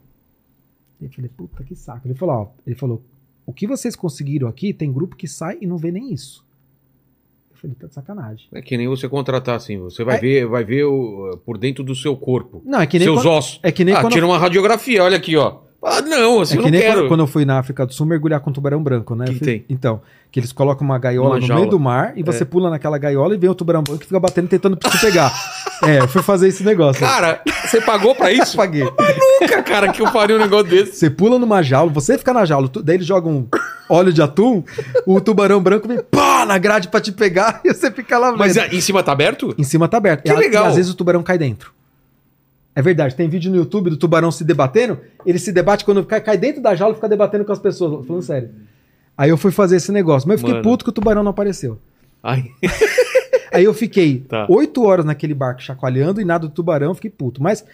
Eu 1.01 1.09
falei, 1.11 1.31
puta 1.37 1.63
que 1.63 1.75
saco. 1.75 2.07
Ele 2.09 2.15
falou, 2.15 2.35
ó, 2.35 2.47
ele 2.67 2.75
falou, 2.75 3.03
o 3.47 3.53
que 3.53 3.67
vocês 3.67 3.95
conseguiram 3.95 4.49
aqui, 4.49 4.73
tem 4.73 4.93
grupo 4.93 5.17
que 5.17 5.29
sai 5.29 5.59
e 5.61 5.67
não 5.67 5.77
vê 5.77 5.93
nem 5.93 6.13
isso. 6.13 6.45
Eu 7.51 7.57
falei, 7.59 7.77
tá 7.79 7.87
de 7.89 7.95
sacanagem. 7.95 8.49
É 8.53 8.63
que 8.63 8.77
nem 8.77 8.89
você 8.89 9.09
contratar 9.09 9.57
assim, 9.57 9.79
você 9.79 10.03
vai 10.03 10.17
É. 10.17 10.21
ver, 10.21 10.47
vai 10.47 10.65
ver 10.65 10.85
o, 10.85 11.39
por 11.45 11.59
dentro 11.59 11.85
do 11.85 11.95
seu 11.95 12.17
corpo, 12.17 12.63
Não, 12.65 12.81
é 12.81 12.87
que 12.87 12.99
nem 12.99 13.07
seus 13.07 13.23
quando, 13.23 13.31
ossos. 13.33 13.61
é 13.63 13.71
que 13.71 13.85
nem 13.85 13.95
ah, 13.95 14.01
quando 14.01 14.13
tira 14.15 14.27
uma 14.27 14.39
radiografia, 14.39 15.05
olha 15.05 15.17
aqui, 15.17 15.37
ó. 15.37 15.59
Ah, 15.83 16.01
não, 16.03 16.41
assim 16.41 16.55
É 16.55 16.59
eu 16.59 16.63
que 16.65 16.71
não 16.71 16.73
nem 16.73 16.81
quero. 16.81 16.95
quando, 17.03 17.09
quando 17.09 17.21
eu 17.21 17.27
fui 17.29 17.45
na 17.45 17.59
África 17.59 17.87
do 17.87 17.93
Sul 17.93 18.05
mergulhar 18.05 18.41
com 18.41 18.51
tubarão 18.53 18.83
branco, 18.83 19.15
né? 19.15 19.27
Que 19.27 19.31
Eu 19.33 19.37
fui- 19.39 19.47
tem? 19.47 19.65
Então, 19.71 20.01
que 20.31 20.41
eles 20.41 20.51
colocam 20.53 20.85
uma 20.85 20.99
gaiola 20.99 21.31
Uma 21.31 21.41
no 21.41 21.47
jaula. 21.47 21.61
meio 21.61 21.71
do 21.71 21.79
mar 21.79 22.13
e 22.17 22.23
você 22.25 22.43
É. 22.43 22.47
pula 22.47 22.69
naquela 22.69 22.99
gaiola 22.99 23.33
e 23.35 23.39
vem 23.39 23.49
o 23.49 23.55
tubarão 23.55 23.83
branco 23.83 24.01
que 24.01 24.07
fica 24.07 24.19
batendo 24.19 24.49
tentando 24.49 24.75
te 24.75 24.99
pegar. 25.01 25.33
é, 25.85 26.01
eu 26.01 26.09
fui 26.09 26.21
fazer 26.21 26.49
esse 26.49 26.65
negócio. 26.65 27.01
Cara, 27.07 27.41
você 27.65 27.81
pagou 27.81 28.13
pra 28.15 28.33
isso? 28.33 28.57
paguei. 28.59 28.83
Nunca, 29.41 29.63
cara, 29.63 29.93
que 29.93 30.03
eu 30.03 30.09
faria 30.09 30.35
um 30.37 30.41
negócio 30.41 30.67
desse. 30.67 30.97
Você 30.97 31.11
pula 31.11 31.39
numa 31.39 31.63
jaula, 31.63 31.93
você 31.93 32.19
fica 32.19 32.33
na 32.35 32.45
jaula, 32.45 32.69
tu- 32.69 32.83
daí 32.83 32.97
eles 32.97 33.07
jogam 33.07 33.47
óleo 33.89 34.13
de 34.13 34.21
atum, 34.21 34.65
o 35.07 35.21
tubarão 35.21 35.63
branco 35.63 35.87
vem 35.87 36.01
pá, 36.11 36.45
na 36.45 36.59
grade 36.59 36.89
pra 36.89 37.01
te 37.01 37.13
pegar 37.13 37.61
e 37.65 37.73
você 37.73 37.89
fica 37.91 38.19
lá 38.19 38.33
Mas 38.37 38.57
vendo. 38.57 38.65
ah, 38.65 38.75
em 38.75 38.81
cima 38.81 39.01
tá 39.03 39.13
aberto? 39.13 39.55
Em 39.57 39.63
cima 39.65 39.87
tá 39.89 39.97
aberto. 39.97 40.25
Que 40.25 40.31
e, 40.33 40.35
legal. 40.37 40.65
e 40.65 40.69
às 40.71 40.75
vezes 40.77 40.91
o 40.91 40.95
tubarão 40.97 41.23
cai 41.23 41.39
dentro. 41.39 41.73
É 42.79 42.83
verdade, 42.83 43.17
tem 43.17 43.29
vídeo 43.29 43.51
no 43.51 43.57
YouTube 43.57 43.91
do 43.91 43.97
tubarão 43.97 44.31
se 44.31 44.45
debatendo, 44.45 45.01
ele 45.27 45.39
se 45.41 45.51
debate 45.51 45.85
quando 45.85 46.05
cai, 46.05 46.21
cai 46.21 46.37
dentro 46.39 46.63
da 46.63 46.77
jaula 46.77 46.93
e 46.93 46.95
fica 46.95 47.09
debatendo 47.09 47.45
com 47.45 47.51
as 47.51 47.59
pessoas, 47.59 48.07
falando 48.07 48.23
sério. 48.23 48.51
Aí 49.17 49.31
eu 49.31 49.37
fui 49.37 49.51
fazer 49.51 49.77
esse 49.77 49.91
negócio, 49.91 50.29
mas 50.29 50.35
eu 50.35 50.39
fiquei 50.39 50.55
Mano. 50.55 50.63
puto 50.63 50.85
que 50.85 50.91
o 50.91 50.93
tubarão 50.93 51.25
não 51.25 51.31
apareceu. 51.33 51.79
Ai, 52.23 52.45
Aí 53.53 53.65
eu 53.65 53.75
fiquei 53.75 54.21
Tá. 54.29 54.47
oito 54.49 54.85
horas 54.85 55.05
naquele 55.05 55.35
barco 55.35 55.61
chacoalhando 55.61 56.21
e 56.21 56.25
nada 56.25 56.47
do 56.47 56.53
tubarão, 56.55 56.95
fiquei 56.95 57.11
puto. 57.11 57.43
Mas 57.43 57.65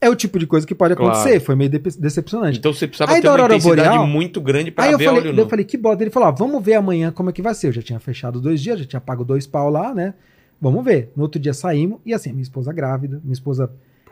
é 0.00 0.08
o 0.08 0.14
tipo 0.14 0.38
de 0.38 0.46
coisa 0.46 0.64
que 0.64 0.74
pode 0.76 0.94
Claro. 0.94 1.10
acontecer, 1.12 1.40
foi 1.40 1.56
meio 1.56 1.68
dep- 1.70 1.96
decepcionante. 1.98 2.58
então 2.60 2.72
você 2.72 2.86
precisava 2.86 3.14
Aí 3.14 3.20
ter 3.20 3.28
uma 3.28 3.38
intensidade 3.46 3.88
boreal- 3.88 4.06
muito 4.06 4.40
grande 4.40 4.70
pra 4.70 4.84
Aí 4.84 4.92
eu 4.92 4.98
ver 4.98 5.06
falei, 5.06 5.20
olho 5.22 5.32
daí 5.34 5.44
eu 5.44 5.48
falei, 5.48 5.64
que 5.64 5.76
bota. 5.76 6.02
Ele 6.04 6.10
falou, 6.10 6.28
ó, 6.28 6.32
vamos 6.32 6.62
ver 6.62 6.74
amanhã 6.74 7.10
como 7.10 7.30
é 7.30 7.32
que 7.32 7.42
vai 7.42 7.54
ser. 7.54 7.68
Eu 7.68 7.72
já 7.72 7.82
tinha 7.82 7.98
fechado 7.98 8.40
dois 8.40 8.60
dias, 8.60 8.78
já 8.78 8.84
tinha 8.84 9.00
pago 9.00 9.24
dois 9.24 9.46
pau 9.46 9.68
lá, 9.70 9.92
né? 9.94 10.14
Vamos 10.60 10.84
ver. 10.84 11.10
No 11.16 11.24
outro 11.24 11.40
dia 11.40 11.52
saímos, 11.52 11.98
e 12.06 12.14
assim, 12.14 12.30
minha 12.30 12.42
esposa 12.42 12.72
grávida, 12.72 13.20
minha 13.24 13.32
esposa, 13.32 13.68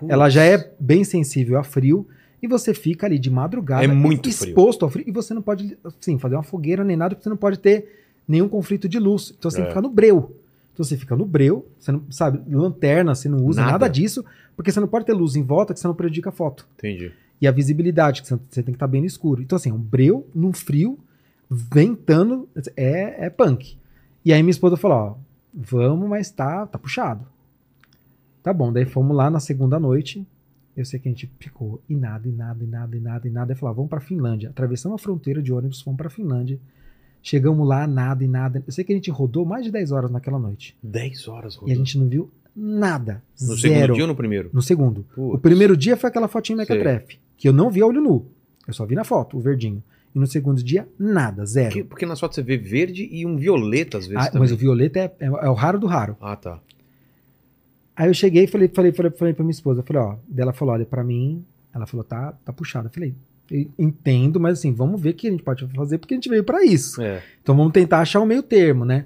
Ela 0.08 0.28
já 0.30 0.44
é 0.44 0.72
bem 0.78 1.04
sensível 1.04 1.58
a 1.58 1.62
frio, 1.62 2.06
e 2.42 2.46
você 2.46 2.72
fica 2.72 3.06
ali 3.06 3.18
de 3.18 3.30
madrugada 3.30 3.84
É 3.84 3.86
muito 3.86 4.30
frio. 4.32 4.48
exposto 4.48 4.84
ao 4.84 4.90
frio, 4.90 5.04
e 5.06 5.10
você 5.12 5.34
não 5.34 5.42
pode, 5.42 5.76
assim, 5.84 6.18
fazer 6.18 6.36
uma 6.36 6.42
fogueira 6.42 6.82
nem 6.84 6.96
nada, 6.96 7.14
porque 7.14 7.24
você 7.24 7.28
não 7.30 7.36
pode 7.36 7.58
ter 7.58 8.02
nenhum 8.26 8.48
conflito 8.48 8.88
de 8.88 8.98
luz. 8.98 9.34
Então 9.36 9.50
você 9.50 9.56
tem 9.58 9.64
É. 9.64 9.66
que 9.66 9.72
ficar 9.72 9.82
no 9.82 9.90
breu. 9.90 10.34
Então 10.72 10.84
você 10.84 10.96
fica 10.96 11.14
no 11.16 11.26
breu, 11.26 11.66
você 11.78 11.92
não 11.92 12.02
sabe, 12.10 12.40
lanterna, 12.54 13.14
você 13.14 13.28
não 13.28 13.44
usa 13.44 13.60
Nada. 13.60 13.72
nada, 13.72 13.88
disso, 13.88 14.24
porque 14.56 14.70
você 14.72 14.80
não 14.80 14.88
pode 14.88 15.04
ter 15.04 15.12
luz 15.12 15.36
em 15.36 15.42
volta 15.42 15.74
que 15.74 15.80
você 15.80 15.86
não 15.86 15.94
prejudica 15.94 16.30
a 16.30 16.32
foto. 16.32 16.66
Entendi. 16.78 17.12
E 17.40 17.46
a 17.46 17.50
visibilidade, 17.50 18.22
que 18.22 18.28
você 18.28 18.38
você 18.48 18.62
tem 18.62 18.72
que 18.72 18.76
estar 18.76 18.86
bem 18.86 19.00
no 19.02 19.06
escuro. 19.06 19.42
Então, 19.42 19.56
assim, 19.56 19.72
um 19.72 19.78
breu, 19.78 20.26
num 20.34 20.52
frio, 20.52 20.98
ventando, 21.50 22.48
é, 22.76 23.26
é 23.26 23.30
punk. 23.30 23.76
E 24.24 24.32
aí 24.32 24.42
minha 24.42 24.50
esposa 24.50 24.76
falou, 24.76 24.96
ó, 24.96 25.14
vamos, 25.52 26.08
mas 26.08 26.30
tá, 26.30 26.66
tá 26.66 26.78
puxado. 26.78 27.26
Tá 28.42 28.52
bom, 28.52 28.72
daí 28.72 28.84
fomos 28.84 29.16
lá 29.16 29.30
na 29.30 29.40
segunda 29.40 29.78
noite. 29.78 30.26
Eu 30.76 30.84
sei 30.84 30.98
que 31.00 31.08
a 31.08 31.12
gente 31.12 31.30
ficou 31.38 31.82
e 31.88 31.94
nada, 31.94 32.26
e 32.28 32.32
nada, 32.32 32.64
e 32.64 32.66
nada, 32.66 32.96
e 32.96 33.00
nada, 33.00 33.28
e 33.28 33.30
nada. 33.30 33.52
Aí 33.52 33.58
falou, 33.58 33.72
ah, 33.72 33.76
vamos 33.76 33.90
pra 33.90 34.00
Finlândia. 34.00 34.48
Atravessamos 34.50 35.00
a 35.00 35.02
fronteira 35.02 35.42
de 35.42 35.52
ônibus, 35.52 35.82
fomos 35.82 35.98
pra 35.98 36.08
Finlândia. 36.08 36.58
Chegamos 37.22 37.66
lá, 37.68 37.86
nada 37.86 38.24
e 38.24 38.28
nada. 38.28 38.62
Eu 38.66 38.72
sei 38.72 38.82
que 38.84 38.92
a 38.92 38.96
gente 38.96 39.10
rodou 39.10 39.44
mais 39.44 39.64
de 39.64 39.70
10 39.70 39.92
horas 39.92 40.10
naquela 40.10 40.38
noite. 40.38 40.76
10 40.82 41.28
horas, 41.28 41.54
E 41.54 41.56
a 41.56 41.60
rodou. 41.60 41.74
gente 41.76 41.98
não 41.98 42.08
viu 42.08 42.30
nada. 42.56 43.22
No 43.40 43.54
zero. 43.56 43.60
segundo 43.60 43.94
dia 43.94 44.04
ou 44.04 44.08
no 44.08 44.14
primeiro? 44.16 44.50
No 44.54 44.62
segundo. 44.62 45.04
Putz. 45.14 45.34
O 45.34 45.38
primeiro 45.38 45.76
dia 45.76 45.96
foi 45.96 46.08
aquela 46.08 46.28
fotinha 46.28 46.56
Sei. 46.56 46.64
mequetrefe, 46.76 47.18
que 47.36 47.46
eu 47.48 47.52
não 47.52 47.68
vi 47.68 47.82
a 47.82 47.86
olho 47.86 48.00
nu. 48.00 48.26
Eu 48.66 48.72
só 48.72 48.86
vi 48.86 48.94
na 48.94 49.04
foto, 49.04 49.36
o 49.36 49.40
verdinho. 49.40 49.82
E 50.14 50.18
no 50.18 50.26
segundo 50.26 50.62
dia, 50.62 50.88
nada, 50.98 51.44
zero. 51.44 51.68
Porque, 51.68 51.84
porque 51.84 52.06
nas 52.06 52.18
fotos 52.18 52.36
você 52.36 52.42
vê 52.42 52.56
verde 52.56 53.06
e 53.12 53.26
um 53.26 53.36
violeta 53.36 53.98
às 53.98 54.06
vezes 54.06 54.22
Ah, 54.24 54.26
também. 54.26 54.40
mas 54.40 54.52
o 54.52 54.56
violeta 54.56 54.98
é, 54.98 55.04
é- 55.20 55.26
é 55.26 55.48
o 55.50 55.54
raro 55.54 55.78
do 55.78 55.86
raro. 55.86 56.16
Ah, 56.20 56.36
tá. 56.36 56.58
Aí 58.00 58.08
eu 58.08 58.14
cheguei 58.14 58.44
e 58.44 58.46
falei, 58.46 58.66
falei, 58.72 58.92
falei, 58.92 59.12
falei 59.12 59.34
pra 59.34 59.44
minha 59.44 59.50
esposa, 59.52 59.82
falei, 59.86 60.00
ó, 60.02 60.14
daí 60.26 60.40
ela 60.42 60.54
falou, 60.54 60.72
olha, 60.72 60.86
pra 60.86 61.04
mim, 61.04 61.44
ela 61.74 61.84
falou, 61.86 62.02
tá, 62.02 62.32
tá 62.42 62.50
puxada. 62.50 62.88
Eu 62.88 62.90
falei, 62.90 63.14
"Eu 63.50 63.66
entendo, 63.78 64.40
mas 64.40 64.58
assim, 64.58 64.72
vamos 64.72 64.98
ver 64.98 65.10
o 65.10 65.14
que 65.14 65.28
a 65.28 65.30
gente 65.30 65.42
pode 65.42 65.66
fazer, 65.76 65.98
porque 65.98 66.14
a 66.14 66.16
gente 66.16 66.28
veio 66.30 66.42
pra 66.42 66.64
isso. 66.64 67.02
É. 67.02 67.20
Então 67.42 67.54
vamos 67.54 67.72
tentar 67.72 67.98
achar 67.98 68.20
um 68.20 68.24
meio 68.24 68.42
termo, 68.42 68.86
né? 68.86 69.04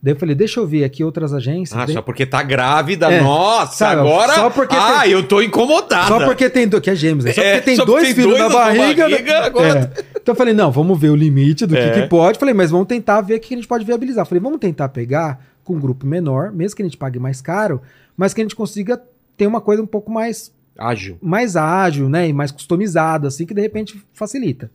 Daí 0.00 0.12
eu 0.14 0.16
falei, 0.16 0.36
deixa 0.36 0.60
eu 0.60 0.66
ver 0.66 0.84
aqui 0.84 1.02
outras 1.02 1.34
agências. 1.34 1.76
Ah, 1.76 1.86
Daí- 1.86 1.94
só 1.96 2.02
porque 2.02 2.24
tá 2.24 2.40
grávida. 2.40 3.10
É. 3.10 3.20
Nossa, 3.20 3.72
Sabe, 3.78 4.00
agora. 4.02 4.34
só 4.34 4.48
porque 4.50 4.76
ah, 4.78 5.08
eu 5.08 5.26
tô 5.26 5.42
incomodada. 5.42 6.06
Só 6.06 6.24
porque 6.24 6.48
tem 6.48 6.68
que 6.68 6.88
é 6.90 6.94
gêmeos, 6.94 7.24
né? 7.24 7.32
Só 7.32 7.40
É, 7.42 7.54
porque 7.54 7.64
tem 7.64 7.74
só 7.76 7.84
dois 7.84 8.04
tem 8.04 8.14
filhos 8.14 8.30
dois 8.30 8.42
na 8.42 8.48
na 8.48 8.54
barriga. 8.54 9.08
né? 9.08 9.10
barriga, 9.16 9.38
agora- 9.44 9.92
É. 9.96 10.04
Então 10.20 10.32
eu 10.34 10.36
falei, 10.36 10.54
não, 10.54 10.70
vamos 10.70 10.96
ver 11.00 11.10
o 11.10 11.16
limite 11.16 11.66
do 11.66 11.74
que, 11.74 11.80
É. 11.80 12.02
que 12.02 12.08
pode. 12.08 12.38
Falei, 12.38 12.54
mas 12.54 12.70
vamos 12.70 12.86
tentar 12.86 13.20
ver 13.22 13.34
o 13.34 13.40
que 13.40 13.54
a 13.54 13.56
gente 13.56 13.66
pode 13.66 13.84
viabilizar. 13.84 14.24
Falei, 14.24 14.40
vamos 14.40 14.60
tentar 14.60 14.88
pegar 14.90 15.44
com 15.64 15.74
um 15.74 15.80
grupo 15.80 16.06
menor, 16.06 16.52
mesmo 16.52 16.76
que 16.76 16.82
a 16.82 16.84
gente 16.84 16.96
pague 16.96 17.18
mais 17.18 17.40
caro, 17.40 17.82
mas 18.16 18.32
que 18.32 18.40
a 18.40 18.44
gente 18.44 18.56
consiga 18.56 19.02
ter 19.36 19.46
uma 19.46 19.60
coisa 19.60 19.82
um 19.82 19.86
pouco 19.86 20.10
mais, 20.10 20.52
Ágil. 20.78 21.18
mais 21.20 21.56
ágil, 21.56 22.08
né? 22.08 22.28
E 22.28 22.32
mais 22.32 22.50
customizada, 22.50 23.28
assim, 23.28 23.44
que 23.44 23.54
de 23.54 23.60
repente 23.60 24.02
facilita. 24.12 24.70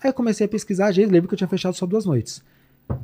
Aí 0.00 0.10
eu 0.10 0.14
comecei 0.14 0.46
a 0.46 0.48
pesquisar 0.48 0.86
agência, 0.86 1.10
lembro 1.10 1.28
que 1.28 1.34
eu 1.34 1.38
tinha 1.38 1.48
fechado 1.48 1.74
só 1.74 1.86
duas 1.86 2.04
noites. 2.04 2.42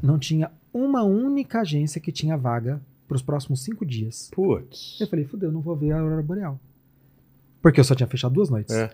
Não 0.00 0.18
tinha 0.18 0.50
uma 0.72 1.02
única 1.02 1.60
agência 1.60 2.00
que 2.00 2.12
tinha 2.12 2.36
vaga 2.36 2.80
para 3.08 3.16
os 3.16 3.22
próximos 3.22 3.62
cinco 3.62 3.84
dias. 3.84 4.30
Putz. 4.32 4.98
Eu 5.00 5.06
falei, 5.06 5.24
fudeu, 5.24 5.50
não 5.50 5.60
vou 5.60 5.74
ver 5.74 5.92
a 5.92 6.00
Aurora 6.00 6.22
Boreal. 6.22 6.60
Porque 7.60 7.80
eu 7.80 7.84
só 7.84 7.94
tinha 7.94 8.06
fechado 8.06 8.32
duas 8.32 8.48
noites. 8.48 8.74
É. 8.74 8.90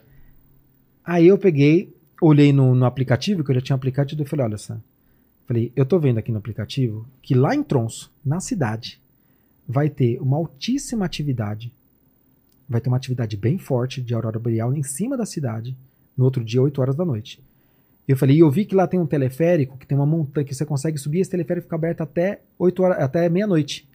Aí 1.04 1.26
eu 1.26 1.38
peguei, 1.38 1.94
olhei 2.20 2.52
no, 2.52 2.74
no 2.74 2.84
aplicativo, 2.84 3.44
que 3.44 3.50
eu 3.50 3.54
já 3.54 3.60
tinha 3.60 3.76
aplicativo, 3.76 4.22
e 4.22 4.26
falei, 4.26 4.46
olha 4.46 4.58
só. 4.58 4.76
Falei, 5.46 5.72
eu 5.74 5.86
tô 5.86 5.98
vendo 5.98 6.18
aqui 6.18 6.30
no 6.30 6.38
aplicativo 6.38 7.06
que 7.22 7.34
lá 7.34 7.54
em 7.54 7.62
Tronço, 7.62 8.12
na 8.24 8.40
cidade, 8.40 9.00
vai 9.68 9.90
ter 9.90 10.18
uma 10.22 10.38
altíssima 10.38 11.04
atividade. 11.04 11.70
Vai 12.66 12.80
ter 12.80 12.88
uma 12.88 12.96
atividade 12.96 13.36
bem 13.36 13.58
forte 13.58 14.00
de 14.00 14.14
Aurora 14.14 14.38
Boreal 14.38 14.74
em 14.74 14.82
cima 14.82 15.14
da 15.16 15.26
cidade, 15.26 15.76
no 16.16 16.24
outro 16.24 16.42
dia, 16.42 16.62
8 16.62 16.80
horas 16.80 16.96
da 16.96 17.04
noite. 17.04 17.42
Eu 18.06 18.16
falei, 18.16 18.36
e 18.36 18.40
eu 18.40 18.50
vi 18.50 18.64
que 18.64 18.74
lá 18.74 18.86
tem 18.86 18.98
um 18.98 19.06
teleférico, 19.06 19.76
que 19.76 19.86
tem 19.86 19.96
uma 19.96 20.06
montanha, 20.06 20.46
que 20.46 20.54
você 20.54 20.64
consegue 20.64 20.96
subir, 20.96 21.20
esse 21.20 21.30
teleférico 21.30 21.66
fica 21.66 21.76
aberto 21.76 22.00
até 22.00 22.40
8 22.58 22.82
horas, 22.82 22.98
até 23.02 23.28
meia-noite. 23.28 23.86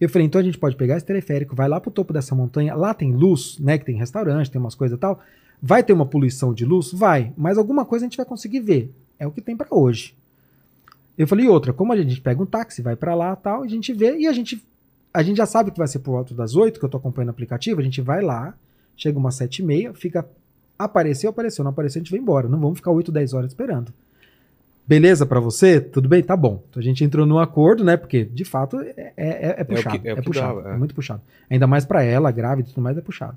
Eu 0.00 0.08
falei, 0.08 0.26
então 0.26 0.40
a 0.40 0.44
gente 0.44 0.58
pode 0.58 0.76
pegar 0.76 0.96
esse 0.96 1.04
teleférico, 1.04 1.54
vai 1.54 1.68
lá 1.68 1.78
pro 1.78 1.90
topo 1.90 2.14
dessa 2.14 2.34
montanha, 2.34 2.74
lá 2.74 2.94
tem 2.94 3.14
luz, 3.14 3.58
né, 3.58 3.76
que 3.76 3.84
tem 3.84 3.96
restaurante, 3.96 4.50
tem 4.50 4.58
umas 4.58 4.74
coisas 4.74 4.96
e 4.96 5.00
tal. 5.00 5.20
Vai 5.60 5.82
ter 5.82 5.92
uma 5.92 6.06
poluição 6.06 6.54
de 6.54 6.64
luz? 6.64 6.90
Vai, 6.90 7.32
mas 7.36 7.58
alguma 7.58 7.84
coisa 7.84 8.06
a 8.06 8.08
gente 8.08 8.16
vai 8.16 8.24
conseguir 8.24 8.60
ver. 8.60 8.90
É 9.18 9.26
o 9.26 9.30
que 9.30 9.42
tem 9.42 9.56
pra 9.56 9.68
hoje. 9.70 10.16
Eu 11.16 11.28
falei, 11.28 11.44
e 11.44 11.48
outra, 11.48 11.74
como 11.74 11.92
a 11.92 11.96
gente 11.96 12.20
pega 12.20 12.42
um 12.42 12.46
táxi, 12.46 12.80
vai 12.80 12.96
pra 12.96 13.14
lá 13.14 13.36
tal, 13.36 13.62
a 13.62 13.68
gente 13.68 13.92
vê 13.92 14.16
e 14.16 14.26
a 14.26 14.32
gente 14.32 14.64
a 15.12 15.22
gente 15.22 15.36
já 15.36 15.46
sabe 15.46 15.70
que 15.70 15.78
vai 15.78 15.86
ser 15.88 15.98
por 16.00 16.12
volta 16.12 16.34
das 16.34 16.54
8, 16.54 16.78
que 16.78 16.84
eu 16.84 16.88
tô 16.88 16.96
acompanhando 16.96 17.28
o 17.28 17.32
aplicativo, 17.32 17.80
a 17.80 17.84
gente 17.84 18.00
vai 18.00 18.22
lá, 18.22 18.54
chega 18.96 19.18
umas 19.18 19.34
7 19.36 19.58
e 19.58 19.64
meia, 19.64 19.92
fica 19.94 20.26
apareceu, 20.78 21.30
apareceu, 21.30 21.62
não 21.62 21.70
apareceu, 21.70 22.00
a 22.00 22.02
gente 22.02 22.10
vai 22.10 22.18
embora. 22.20 22.48
Não 22.48 22.58
vamos 22.58 22.78
ficar 22.78 22.90
8, 22.90 23.12
10 23.12 23.34
horas 23.34 23.50
esperando. 23.52 23.92
Beleza 24.86 25.24
pra 25.24 25.38
você? 25.38 25.80
Tudo 25.80 26.08
bem? 26.08 26.22
Tá 26.24 26.36
bom. 26.36 26.62
Então 26.68 26.80
a 26.80 26.84
gente 26.84 27.04
entrou 27.04 27.24
num 27.24 27.38
acordo, 27.38 27.84
né? 27.84 27.96
Porque, 27.96 28.24
de 28.24 28.44
fato, 28.44 28.80
é, 28.80 29.12
é, 29.16 29.54
é 29.60 29.64
puxado. 29.64 29.98
que- 30.00 30.08
é 30.08 30.10
É, 30.12 30.22
puxado. 30.22 30.68
é. 30.68 30.74
é 30.74 30.76
muito 30.76 30.92
puxado. 30.94 31.22
Ainda 31.48 31.66
mais 31.68 31.84
pra 31.84 32.02
ela, 32.02 32.30
grávida 32.32 32.68
e 32.68 32.72
tudo 32.72 32.82
mais, 32.82 32.98
é 32.98 33.00
puxado. 33.00 33.36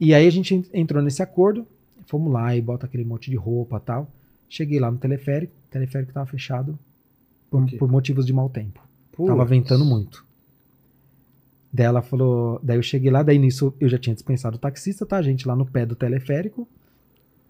E 0.00 0.12
aí 0.12 0.26
a 0.26 0.30
gente 0.30 0.52
en- 0.54 0.64
entrou 0.74 1.00
nesse 1.00 1.22
acordo, 1.22 1.64
fomos 2.06 2.32
lá 2.32 2.56
e 2.56 2.60
bota 2.60 2.86
aquele 2.86 3.04
monte 3.04 3.30
de 3.30 3.36
roupa 3.36 3.76
e 3.76 3.80
tal. 3.80 4.10
Cheguei 4.48 4.80
lá 4.80 4.90
no 4.90 4.98
teleférico, 4.98 5.52
o 5.68 5.70
teleférico 5.70 6.12
tava 6.12 6.26
fechado 6.26 6.76
por, 7.48 7.64
Por 7.78 7.88
motivos 7.90 8.26
de 8.26 8.32
mau 8.32 8.48
tempo. 8.50 8.80
Putz. 9.12 9.28
Tava 9.28 9.44
ventando 9.44 9.84
muito. 9.84 10.25
Daí 11.72 11.86
ela 11.86 12.02
falou. 12.02 12.58
Daí 12.62 12.76
eu 12.78 12.82
cheguei 12.82 13.10
lá, 13.10 13.22
daí 13.22 13.38
nisso 13.38 13.74
eu 13.80 13.88
já 13.88 13.98
tinha 13.98 14.14
dispensado 14.14 14.56
o 14.56 14.58
taxista, 14.58 15.04
tá? 15.04 15.16
A 15.16 15.22
gente 15.22 15.46
lá 15.46 15.54
no 15.56 15.66
pé 15.66 15.84
do 15.84 15.94
teleférico. 15.94 16.66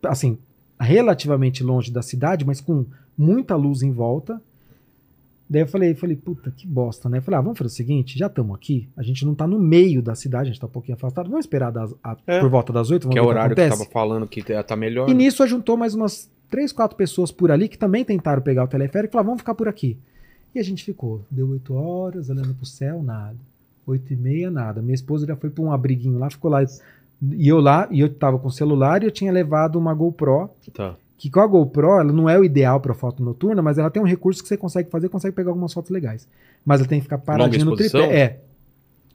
Assim, 0.03 0.39
relativamente 0.81 1.63
longe 1.63 1.91
da 1.93 2.03
cidade, 2.03 2.45
mas 2.45 2.61
com 2.61 2.85
muita 3.17 3.55
luz 3.57 3.83
em 3.83 3.91
volta. 3.93 4.41
Daí 5.49 5.63
eu 5.63 5.67
falei, 5.69 5.95
falei, 5.95 6.17
puta, 6.17 6.51
que 6.51 6.67
bosta, 6.67 7.09
né? 7.09 7.19
Eu 7.19 7.23
falei, 7.23 7.39
ah, 7.39 7.41
vamos 7.41 7.57
fazer 7.57 7.69
o 7.69 7.71
seguinte, 7.73 8.19
já 8.19 8.27
estamos 8.27 8.53
aqui, 8.57 8.89
a 8.97 9.03
gente 9.03 9.25
não 9.25 9.33
tá 9.33 9.47
no 9.47 9.61
meio 9.61 10.03
da 10.03 10.13
cidade, 10.17 10.49
a 10.49 10.53
gente 10.53 10.61
tá 10.61 10.67
um 10.67 10.71
pouquinho 10.71 10.97
afastado, 10.97 11.31
vamos 11.31 11.45
esperar 11.45 11.71
das- 11.71 11.95
a- 12.03 12.17
É. 12.27 12.41
por 12.41 12.51
volta 12.51 12.73
das 12.73 12.91
oito, 12.91 13.05
vamos 13.05 13.15
Que 13.15 13.19
é 13.21 13.23
ver 13.23 13.27
o 13.27 13.31
o 13.31 13.33
que 13.33 13.39
horário 13.39 13.55
que 13.55 13.61
acontece. 13.63 13.79
tava 13.85 13.91
falando 13.93 14.27
que 14.27 14.43
tá 14.43 14.75
melhor. 14.75 15.09
E 15.09 15.15
nisso 15.15 15.45
ajuntou 15.45 15.77
mais 15.77 15.95
umas 15.95 16.29
três, 16.51 16.73
quatro 16.73 16.97
pessoas 16.97 17.31
por 17.31 17.53
ali 17.53 17.69
que 17.69 17.79
também 17.79 18.05
tentaram 18.05 18.43
pegar 18.43 18.65
o 18.65 18.69
teleférico 18.69 19.11
e 19.11 19.13
falaram, 19.13 19.27
vamos 19.29 19.41
ficar 19.43 19.55
por 19.55 19.69
aqui. 19.69 19.97
E 20.53 20.59
a 20.59 20.65
gente 20.65 20.83
ficou. 20.83 21.23
Deu 21.31 21.49
oito 21.51 21.75
horas, 21.75 22.29
olhando 22.29 22.53
pro 22.53 22.67
céu, 22.67 23.01
nada. 23.01 23.37
Oito 23.87 24.13
e 24.13 24.17
meia, 24.17 24.51
nada. 24.51 24.83
Minha 24.83 24.95
esposa 24.95 25.27
já 25.27 25.37
foi 25.37 25.49
pra 25.51 25.63
um 25.63 25.71
abriguinho 25.73 26.19
lá, 26.19 26.29
ficou 26.29 26.51
lá. 26.51 26.65
E 27.23 27.49
eu 27.49 27.61
lá, 27.61 27.87
e 27.91 28.01
eu 28.01 28.13
tava 28.13 28.39
com 28.39 28.49
o 28.49 28.51
celular 28.53 29.03
e 29.03 29.07
eu 29.07 29.11
tinha 29.11 29.31
levado 29.33 29.79
uma 29.79 29.95
GoPro, 29.95 30.51
Tá. 30.75 30.97
que 31.17 31.31
com 31.31 31.41
a 31.41 31.47
GoPro, 31.47 32.01
ela 32.01 32.13
não 32.13 32.29
é 32.29 32.39
o 32.39 32.45
ideal 32.45 32.81
pra 32.81 32.93
foto 32.95 33.23
noturna, 33.23 33.63
mas 33.63 33.79
ela 33.79 33.91
tem 33.91 34.03
um 34.03 34.07
recurso 34.07 34.43
que 34.43 34.49
você 34.49 34.57
consegue 34.57 34.91
fazer, 34.91 35.09
consegue 35.09 35.35
pegar 35.35 35.51
algumas 35.51 35.73
fotos 35.73 35.91
legais. 35.91 36.29
Mas 36.65 36.81
ela 36.81 36.89
tem 36.89 36.99
que 36.99 37.05
ficar 37.05 37.19
paradinha 37.19 37.65
no 37.65 37.77
tripé. 37.77 38.15
É. 38.15 38.41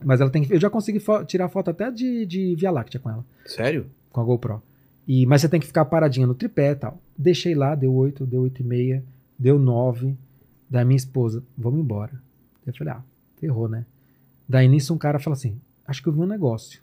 Mas 0.03 0.19
ela 0.21 0.29
tem 0.31 0.43
que. 0.43 0.53
Eu 0.53 0.59
já 0.59 0.69
consegui 0.69 0.99
fo- 0.99 1.23
tirar 1.25 1.47
foto 1.49 1.69
até 1.69 1.91
de, 1.91 2.25
de 2.25 2.55
Via 2.55 2.71
Láctea 2.71 2.99
com 2.99 3.09
ela 3.09 3.23
Sério? 3.45 3.85
com 4.11 4.19
a 4.19 4.23
GoPro. 4.23 4.61
E, 5.07 5.25
mas 5.25 5.41
você 5.41 5.49
tem 5.49 5.59
que 5.59 5.67
ficar 5.67 5.85
paradinha 5.85 6.25
no 6.25 6.33
tripé 6.33 6.71
e 6.71 6.75
tal. 6.75 6.97
Deixei 7.17 7.53
lá, 7.53 7.75
deu 7.75 7.93
8, 7.93 8.25
deu 8.25 8.41
8 8.41 8.61
e 8.61 8.63
meia, 8.63 9.03
deu 9.37 9.59
9. 9.59 10.15
Da 10.69 10.85
minha 10.85 10.95
esposa, 10.97 11.43
vamos 11.57 11.81
embora. 11.81 12.13
Eu 12.65 12.73
falei, 12.73 12.93
ah, 12.93 13.01
ferrou, 13.39 13.67
né? 13.67 13.85
Daí 14.51 14.67
nisso 14.67 14.93
um 14.93 14.97
cara 14.97 15.17
fala 15.17 15.33
assim, 15.33 15.61
acho 15.87 16.03
que 16.03 16.09
eu 16.09 16.13
vi 16.13 16.19
um 16.19 16.25
negócio. 16.25 16.81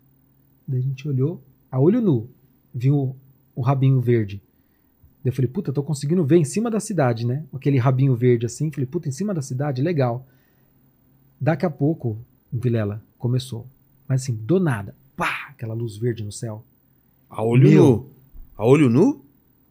Daí 0.66 0.78
a 0.78 0.82
gente 0.82 1.06
olhou, 1.06 1.44
a 1.70 1.78
olho 1.78 2.00
nu, 2.00 2.30
viu 2.74 2.96
o, 2.96 3.16
o 3.54 3.60
rabinho 3.60 4.00
verde. 4.00 4.40
Daí 5.22 5.30
eu 5.30 5.32
falei, 5.34 5.50
puta, 5.50 5.68
eu 5.68 5.74
tô 5.74 5.82
conseguindo 5.82 6.24
ver 6.24 6.38
em 6.38 6.44
cima 6.44 6.70
da 6.70 6.80
cidade, 6.80 7.26
né? 7.26 7.44
Aquele 7.52 7.76
rabinho 7.76 8.16
verde 8.16 8.46
assim. 8.46 8.70
Falei, 8.70 8.86
puta, 8.86 9.06
em 9.06 9.12
cima 9.12 9.34
da 9.34 9.42
cidade, 9.42 9.82
legal. 9.82 10.26
Daqui 11.38 11.66
a 11.66 11.70
pouco, 11.70 12.16
Vilela, 12.50 13.04
começou. 13.18 13.66
Mas 14.08 14.22
assim, 14.22 14.34
do 14.34 14.58
nada, 14.58 14.96
pá, 15.14 15.48
aquela 15.50 15.74
luz 15.74 15.98
verde 15.98 16.24
no 16.24 16.32
céu. 16.32 16.64
A 17.28 17.44
olho 17.44 17.68
Meu. 17.68 17.84
nu. 17.84 18.10
A 18.56 18.64
olho 18.64 18.88
nu? 18.88 19.22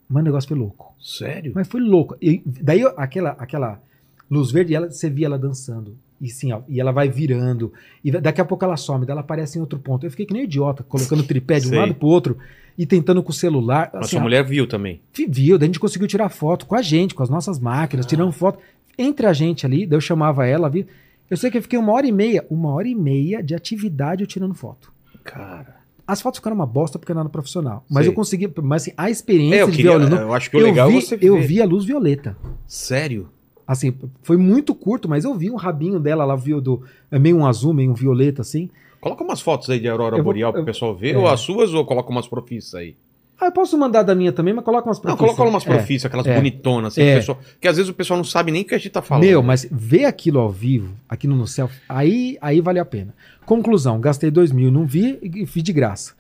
Mas 0.08 0.22
o 0.22 0.24
negócio 0.24 0.48
foi 0.50 0.58
louco. 0.58 0.94
Sério? 1.02 1.52
Mas 1.56 1.68
foi 1.68 1.82
louco. 1.82 2.16
E 2.22 2.44
daí 2.46 2.84
aquela, 2.96 3.32
aquela 3.32 3.82
luz 4.30 4.52
verde, 4.52 4.76
ela, 4.76 4.88
você 4.88 5.10
via 5.10 5.26
ela 5.26 5.40
dançando. 5.40 5.98
E 6.20 6.30
sim, 6.30 6.52
ó, 6.52 6.62
e 6.68 6.80
ela 6.80 6.92
vai 6.92 7.08
virando. 7.10 7.72
E 8.04 8.10
daqui 8.12 8.42
a 8.42 8.46
pouco 8.46 8.66
ela 8.66 8.76
some, 8.78 9.06
ela 9.08 9.22
aparece 9.22 9.58
em 9.58 9.62
outro 9.62 9.78
ponto. 9.78 10.06
Eu 10.06 10.10
fiquei 10.12 10.26
que 10.26 10.34
nem 10.34 10.44
idiota, 10.44 10.84
colocando 10.84 11.24
tripé 11.24 11.60
de 11.60 11.68
um 11.68 11.78
lado 11.80 11.94
pro 11.94 12.08
outro 12.08 12.38
e 12.78 12.86
tentando 12.86 13.22
com 13.22 13.30
o 13.30 13.34
celular. 13.34 13.90
Mas 13.94 14.04
Assim, 14.06 14.12
sua 14.12 14.22
mulher 14.22 14.44
viu 14.44 14.66
também. 14.68 15.00
viu, 15.28 15.58
daí 15.58 15.66
a 15.66 15.70
gente 15.70 15.80
conseguiu 15.80 16.08
tirar 16.08 16.30
foto 16.30 16.66
com 16.66 16.76
a 16.76 16.82
gente, 16.82 17.14
com 17.14 17.22
as 17.24 17.30
nossas 17.30 17.60
máquinas, 17.60 18.06
Ah. 18.06 18.10
tirando 18.10 18.32
foto. 18.32 18.60
Entre 18.98 19.28
a 19.28 19.34
gente 19.34 19.66
ali, 19.66 19.86
daí 19.86 19.96
eu 19.98 20.02
chamava 20.02 20.46
ela, 20.48 20.70
vi. 20.70 20.88
Eu 21.30 21.38
sei 21.38 21.52
que 21.52 21.58
eu 21.58 21.62
fiquei 21.62 21.78
uma 21.78 21.92
hora 21.94 22.08
e 22.08 22.12
meia, 22.12 22.46
uma 22.50 22.70
hora 22.70 22.88
e 22.88 22.96
meia 22.96 23.44
de 23.44 23.54
atividade 23.54 24.24
eu 24.24 24.28
tirando 24.28 24.54
foto. 24.56 24.92
Cara. 25.24 25.76
As 26.08 26.22
fotos 26.22 26.38
ficaram 26.40 26.56
uma 26.56 26.66
bosta 26.66 26.98
porque 26.98 27.14
não 27.14 27.20
era 27.20 27.30
profissional. 27.30 27.84
Mas 27.90 28.06
Sei. 28.06 28.12
eu 28.12 28.16
consegui, 28.16 28.50
mas 28.64 28.84
assim, 28.84 28.94
a 28.96 29.10
experiência 29.10 29.58
É, 29.58 29.62
eu, 29.64 29.70
de 29.70 29.76
queria, 29.76 30.00
nu, 30.00 30.16
eu 30.16 30.34
acho 30.34 30.50
que 30.50 30.56
o 30.56 30.60
eu 30.62 30.66
legal 30.66 30.90
vi, 30.90 30.98
é 30.98 31.02
você 31.02 31.18
eu 31.22 31.42
vi 31.42 31.62
a 31.62 31.66
luz 31.66 31.84
violeta. 31.84 32.38
Sério? 32.66 33.28
Assim, 33.68 33.94
foi 34.24 34.38
muito 34.38 34.74
curto, 34.74 35.10
mas 35.10 35.26
eu 35.26 35.36
vi 35.36 35.52
um 35.52 35.56
rabinho 35.56 36.00
dela, 36.00 36.24
ela 36.24 36.38
viu 36.38 36.62
do 36.62 36.84
é 37.12 37.20
meio 37.20 37.38
um 37.38 37.46
azul, 37.46 37.74
meio 37.74 37.92
um 37.92 37.94
violeta 37.94 38.42
assim. 38.42 38.70
Coloca 39.02 39.24
umas 39.24 39.42
fotos 39.42 39.70
aí 39.70 39.80
de 39.80 39.88
Aurora 39.90 40.16
Eu 40.18 40.24
vou- 40.24 40.32
Boreal 40.34 40.52
pro 40.54 40.62
eu- 40.62 40.66
pessoal 40.66 40.96
ver, 40.96 41.16
é. 41.16 41.18
ou 41.18 41.28
as 41.28 41.42
suas, 41.42 41.74
ou 41.74 41.86
coloca 41.86 42.10
umas 42.10 42.28
profissas 42.28 42.76
aí. 42.76 42.96
Ah, 43.40 43.46
eu 43.48 43.52
posso 43.52 43.78
mandar 43.78 44.02
da 44.02 44.16
minha 44.16 44.32
também, 44.32 44.52
mas 44.52 44.66
coloca 44.66 44.88
umas 44.88 44.98
Não, 44.98 45.16
profissas. 45.16 45.36
coloca 45.36 45.54
umas 45.54 45.64
É. 45.68 45.70
profissas, 45.70 46.06
aquelas 46.06 46.26
é. 46.26 46.36
bonitonas, 46.36 46.94
assim, 46.94 47.02
É. 47.02 47.06
que, 47.06 47.12
o 47.12 47.20
pessoal- 47.20 47.40
que 47.62 47.68
às 47.68 47.76
vezes 47.78 47.90
o 47.92 47.94
pessoal 47.94 48.18
não 48.18 48.24
sabe 48.24 48.52
nem 48.52 48.64
o 48.64 48.66
que 48.66 48.74
a 48.74 48.78
gente 48.80 48.90
tá 48.90 49.02
falando. 49.02 49.26
Meu, 49.26 49.44
mas 49.44 49.68
ver 49.72 50.06
aquilo 50.06 50.40
ao 50.40 50.50
vivo, 50.50 50.96
aqui 51.08 51.28
no 51.28 51.46
céu, 51.46 51.70
aí, 51.88 52.38
aí 52.42 52.62
vale 52.62 52.80
a 52.80 52.86
pena. 52.86 53.14
Conclusão, 53.46 54.00
gastei 54.00 54.32
dois 54.32 54.52
mil, 54.52 54.72
não 54.72 54.86
vi 54.88 55.20
e 55.22 55.46
fiz 55.46 55.62
de 55.62 55.72
graça. 55.72 56.14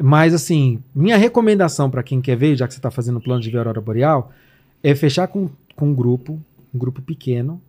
Mas, 0.00 0.34
assim, 0.34 0.80
minha 0.94 1.16
recomendação 1.16 1.90
pra 1.90 2.02
quem 2.02 2.20
quer 2.20 2.36
ver, 2.36 2.54
já 2.54 2.68
que 2.68 2.74
você 2.74 2.80
tá 2.80 2.90
fazendo 2.90 3.20
plano 3.20 3.40
de 3.40 3.50
ver 3.50 3.56
a 3.56 3.60
Aurora 3.60 3.80
Boreal, 3.80 4.30
é 4.82 4.94
fechar 4.94 5.26
com, 5.26 5.48
com 5.74 5.88
um 5.88 5.94
grupo, 5.94 6.38
um 6.74 6.78
grupo 6.78 7.00
pequeno, 7.02 7.60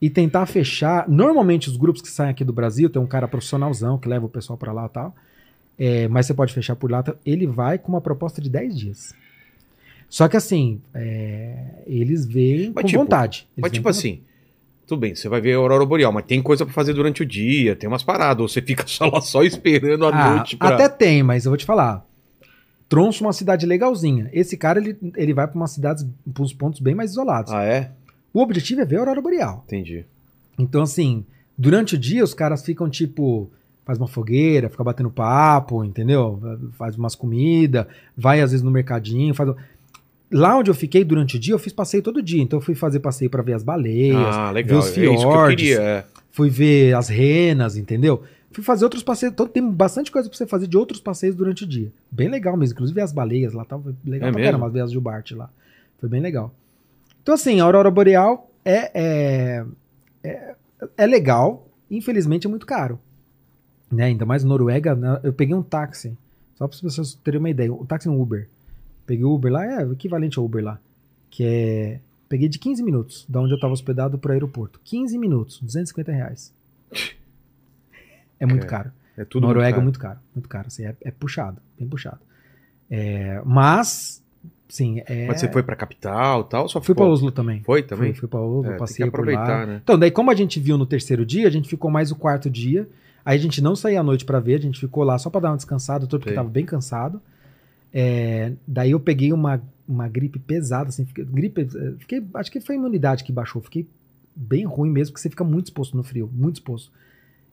e 0.00 0.08
tentar 0.08 0.46
fechar. 0.46 1.08
Normalmente, 1.08 1.68
os 1.68 1.76
grupos 1.76 2.00
que 2.02 2.08
saem 2.08 2.30
aqui 2.30 2.44
do 2.44 2.52
Brasil, 2.52 2.88
tem 2.88 3.00
um 3.02 3.06
cara 3.06 3.26
profissionalzão 3.26 3.98
que 3.98 4.08
leva 4.08 4.26
o 4.26 4.28
pessoal 4.28 4.56
pra 4.56 4.72
lá 4.72 4.86
e 4.86 4.88
tal. 4.90 5.14
é, 5.78 6.08
mas 6.08 6.26
você 6.26 6.34
pode 6.34 6.52
fechar 6.52 6.76
por 6.76 6.90
lá. 6.90 7.02
tá? 7.02 7.14
Ele 7.26 7.46
vai 7.46 7.78
com 7.78 7.88
uma 7.92 8.00
proposta 8.00 8.40
de 8.40 8.48
10 8.50 8.78
dias. 8.78 9.14
Só 10.08 10.26
que, 10.28 10.36
assim, 10.36 10.80
é, 10.94 11.82
eles 11.86 12.24
veem 12.26 12.72
Mas, 12.74 12.82
com 12.82 12.88
tipo, 12.88 13.00
vontade. 13.00 13.46
Eles 13.56 13.62
Mas, 13.62 13.72
tipo 13.72 13.88
assim, 13.88 14.20
tudo 14.86 15.00
bem, 15.00 15.14
você 15.14 15.28
vai 15.28 15.40
ver 15.40 15.52
a 15.54 15.56
Aurora 15.58 15.84
Boreal, 15.84 16.10
mas 16.12 16.24
tem 16.24 16.40
coisa 16.42 16.64
pra 16.64 16.72
fazer 16.72 16.94
durante 16.94 17.22
o 17.22 17.26
dia, 17.26 17.76
tem 17.76 17.86
umas 17.88 18.02
paradas, 18.02 18.40
ou 18.40 18.48
você 18.48 18.62
fica 18.62 18.84
só 18.86 19.04
lá 19.06 19.20
só 19.20 19.42
esperando 19.42 20.06
a 20.06 20.08
Ah, 20.08 20.34
noite 20.36 20.56
pra... 20.56 20.70
Até 20.74 20.88
tem, 20.88 21.22
mas 21.22 21.44
eu 21.44 21.50
vou 21.50 21.58
te 21.58 21.66
falar. 21.66 22.06
Tronço 22.88 23.22
é 23.22 23.26
uma 23.26 23.32
cidade 23.34 23.66
legalzinha. 23.66 24.30
Esse 24.32 24.56
cara, 24.56 24.78
ele, 24.78 24.96
ele 25.14 25.34
vai 25.34 25.46
pra 25.46 25.56
umas 25.56 25.72
cidades, 25.72 26.06
pra 26.32 26.42
uns 26.42 26.54
pontos 26.54 26.80
bem 26.80 26.94
mais 26.94 27.10
isolados. 27.10 27.52
Ah, 27.52 27.62
é? 27.64 27.90
O 28.32 28.40
objetivo 28.40 28.80
é 28.80 28.84
ver 28.84 28.96
a 28.96 29.00
Aurora 29.00 29.20
Boreal. 29.20 29.64
Entendi. 29.66 30.04
Então, 30.58 30.82
assim, 30.82 31.24
durante 31.56 31.94
o 31.94 31.98
dia 31.98 32.22
os 32.24 32.34
caras 32.34 32.62
ficam 32.64 32.88
tipo. 32.88 33.50
Faz 33.84 33.98
uma 33.98 34.06
fogueira, 34.06 34.68
fica 34.68 34.84
batendo 34.84 35.10
papo, 35.10 35.82
entendeu? 35.82 36.38
Faz 36.76 36.94
umas 36.98 37.14
comidas, 37.14 37.86
vai 38.14 38.42
às 38.42 38.50
vezes 38.50 38.62
no 38.62 38.70
mercadinho, 38.70 39.32
faz. 39.34 39.50
Lá 40.30 40.58
onde 40.58 40.70
eu 40.70 40.74
fiquei 40.74 41.02
durante 41.04 41.36
o 41.36 41.40
dia, 41.40 41.54
eu 41.54 41.58
fiz 41.58 41.72
passeio 41.72 42.02
todo 42.02 42.22
dia. 42.22 42.42
Então 42.42 42.58
eu 42.58 42.60
fui 42.62 42.74
fazer 42.74 43.00
passeio 43.00 43.30
pra 43.30 43.40
ver 43.42 43.54
as 43.54 43.62
baleias, 43.62 44.14
ah, 44.18 44.52
ver 44.52 44.74
os 44.74 44.88
É 44.88 44.92
que 44.92 45.00
fiordes, 45.00 45.78
é. 45.78 46.04
fui 46.30 46.50
ver 46.50 46.94
as 46.94 47.08
renas, 47.08 47.78
entendeu? 47.78 48.22
Fui 48.52 48.62
fazer 48.62 48.84
outros 48.84 49.02
passeios. 49.02 49.32
Então 49.32 49.46
tem 49.46 49.66
bastante 49.70 50.12
coisa 50.12 50.28
pra 50.28 50.36
você 50.36 50.46
fazer 50.46 50.66
de 50.66 50.76
outros 50.76 51.00
passeios 51.00 51.34
durante 51.34 51.64
o 51.64 51.66
dia. 51.66 51.90
Bem 52.10 52.28
legal 52.28 52.58
mesmo. 52.58 52.74
Inclusive 52.74 53.00
as 53.00 53.10
baleias 53.10 53.54
lá, 53.54 53.64
tava 53.64 53.96
legal 54.04 54.28
É 54.28 54.32
pra 54.32 54.38
mesmo? 54.38 54.52
caramba, 54.52 54.68
ver 54.68 54.80
as 54.80 54.92
Jubarte 54.92 55.34
lá. 55.34 55.48
Foi 55.98 56.10
bem 56.10 56.20
legal. 56.20 56.52
Então, 57.28 57.34
assim, 57.34 57.60
a 57.60 57.64
Aurora 57.64 57.90
Boreal 57.90 58.50
é, 58.64 58.90
é, 58.98 59.64
é, 60.24 60.54
é 60.96 61.06
legal. 61.06 61.68
Infelizmente 61.90 62.46
é 62.46 62.50
muito 62.50 62.64
caro. 62.64 62.98
Né? 63.92 64.04
Ainda 64.04 64.24
mais 64.24 64.44
Noruega. 64.44 64.94
né? 64.94 65.20
Eu 65.22 65.34
peguei 65.34 65.54
um 65.54 65.62
táxi. 65.62 66.16
Só 66.54 66.66
para 66.66 66.74
as 66.74 66.80
pessoas 66.80 67.12
terem 67.16 67.38
uma 67.38 67.50
ideia. 67.50 67.70
O 67.70 67.84
táxi 67.84 68.08
é 68.08 68.10
um 68.10 68.18
Uber. 68.18 68.48
Peguei 69.04 69.26
o 69.26 69.34
Uber 69.34 69.52
lá, 69.52 69.62
é 69.66 69.84
o 69.84 69.92
equivalente 69.92 70.38
ao 70.38 70.46
Uber 70.46 70.64
lá. 70.64 70.80
Que 71.28 71.44
é. 71.44 72.00
Peguei 72.30 72.48
de 72.48 72.58
15 72.58 72.82
minutos, 72.82 73.26
da 73.28 73.42
onde 73.42 73.52
eu 73.52 73.56
estava 73.56 73.74
hospedado 73.74 74.16
pro 74.16 74.32
aeroporto. 74.32 74.80
15 74.82 75.18
minutos, 75.18 75.60
250 75.60 76.10
reais. 76.10 76.50
É 78.40 78.46
muito 78.46 78.64
É, 78.64 78.66
caro. 78.66 78.90
É 79.18 79.26
tudo 79.26 79.46
Noruega 79.46 79.68
é 79.68 79.72
caro. 79.72 79.82
muito 79.82 79.98
caro. 79.98 80.18
Muito 80.34 80.48
caro. 80.48 80.68
Assim, 80.68 80.86
é, 80.86 80.96
é 81.02 81.10
puxado, 81.10 81.60
bem 81.78 81.86
puxado. 81.86 82.20
É, 82.90 83.42
mas, 83.44 84.24
sim, 84.68 85.02
é. 85.06 85.26
Mas 85.26 85.40
você 85.40 85.50
foi 85.50 85.62
pra 85.62 85.74
capital 85.74 86.42
e 86.42 86.44
tal? 86.50 86.68
Só 86.68 86.80
Fui 86.80 86.94
ficou- 86.94 87.06
pra 87.06 87.12
Oslo 87.12 87.30
também. 87.32 87.62
Foi 87.62 87.82
também? 87.82 88.12
Fui, 88.12 88.20
fui 88.20 88.28
pra 88.28 88.40
Oslo, 88.40 88.72
É, 88.72 88.76
passei 88.76 89.10
por 89.10 89.26
lá. 89.26 89.66
né? 89.66 89.80
Então, 89.82 89.98
daí 89.98 90.10
como 90.10 90.30
a 90.30 90.34
gente 90.34 90.60
viu 90.60 90.76
no 90.78 90.86
terceiro 90.86 91.24
dia, 91.26 91.46
a 91.46 91.50
gente 91.50 91.68
ficou 91.68 91.90
mais 91.90 92.10
o 92.10 92.16
quarto 92.16 92.48
dia. 92.50 92.88
Aí 93.24 93.36
a 93.36 93.40
gente 93.40 93.60
não 93.60 93.76
saía 93.76 94.00
à 94.00 94.02
noite 94.02 94.24
pra 94.24 94.40
ver, 94.40 94.54
a 94.54 94.60
gente 94.60 94.78
ficou 94.80 95.04
lá 95.04 95.18
só 95.18 95.28
pra 95.28 95.40
dar 95.40 95.50
uma 95.50 95.56
descansada, 95.56 96.06
todo 96.06 96.20
porque 96.20 96.34
tava 96.34 96.48
bem 96.48 96.64
cansado. 96.64 97.20
É, 97.92 98.52
daí 98.66 98.90
eu 98.90 99.00
peguei 99.00 99.32
uma, 99.32 99.60
uma 99.86 100.08
gripe 100.08 100.38
pesada, 100.38 100.88
assim, 100.90 101.04
fiquei, 101.06 101.24
gripe, 101.24 101.62
eh, 101.62 101.92
fiquei, 101.98 102.22
acho 102.34 102.50
que 102.50 102.60
foi 102.60 102.74
a 102.74 102.78
imunidade 102.78 103.24
que 103.24 103.32
baixou, 103.32 103.62
fiquei 103.62 103.86
bem 104.36 104.64
ruim 104.64 104.90
mesmo, 104.90 105.12
porque 105.12 105.22
você 105.22 105.30
fica 105.30 105.42
muito 105.44 105.66
exposto 105.66 105.96
no 105.96 106.02
frio, 106.02 106.30
muito 106.32 106.56
exposto. 106.56 106.92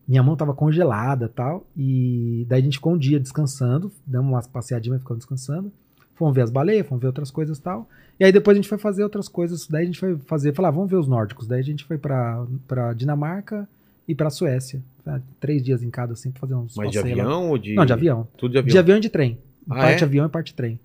Minha 0.08 0.22
mão 0.22 0.36
tava 0.36 0.54
congelada 0.54 1.28
tal, 1.28 1.66
e 1.76 2.46
daí 2.48 2.62
a 2.62 2.64
gente 2.64 2.78
ficou 2.78 2.94
um 2.94 2.98
dia 2.98 3.20
descansando, 3.20 3.92
demos 4.06 4.30
umas 4.30 4.46
passeadinhas, 4.48 5.00
ficamos 5.02 5.20
descansando. 5.20 5.72
Fomos 6.16 6.34
ver 6.34 6.42
as 6.42 6.50
baleias, 6.50 6.88
fomos 6.88 7.02
ver 7.02 7.08
outras 7.08 7.30
coisas 7.30 7.58
e 7.58 7.62
tal. 7.62 7.88
E 8.20 8.24
aí 8.24 8.32
depois 8.32 8.56
a 8.56 8.60
gente 8.62 8.70
foi 8.70 8.78
fazer 8.78 9.04
outras 9.04 9.28
coisas. 9.28 9.68
Daí 9.68 9.84
a 9.84 9.86
gente 9.86 10.00
foi 10.00 10.18
fazer, 10.26 10.54
falar, 10.54 10.70
ah, 10.70 10.72
vamos 10.72 10.90
ver 10.90 10.96
os 10.98 11.08
nórdicos. 11.08 11.46
Daí 11.48 11.60
a 11.60 11.64
gente 11.64 11.84
foi 11.84 11.98
pra, 11.98 12.46
pra 12.68 12.94
Dinamarca 12.94 13.68
e 14.08 14.16
pra 14.16 14.30
Suécia. 14.30 14.82
Ah, 15.06 15.20
Três 15.40 15.62
dias 15.64 15.84
em 15.84 15.90
cada, 15.90 16.14
assim, 16.14 16.32
pra 16.32 16.40
fazer 16.40 16.56
uns 16.56 16.76
Mas 16.76 16.90
de 16.92 16.98
passeios 16.98 17.18
lá. 17.18 17.24
avião 17.26 17.50
ou 17.50 17.58
de... 17.58 17.76
Não, 17.76 17.86
de 17.86 17.94
avião. 17.94 18.28
Tudo 18.38 18.52
de 18.54 18.58
avião. 18.58 18.72
De 18.72 18.78
avião 18.80 18.98
e 18.98 19.02
de 19.02 19.10
trem. 19.10 19.38
Ah, 19.70 19.76
parte 19.76 20.04
é? 20.04 20.06
avião 20.06 20.26
e 20.26 20.30
parte 20.30 20.54
trem. 20.54 20.80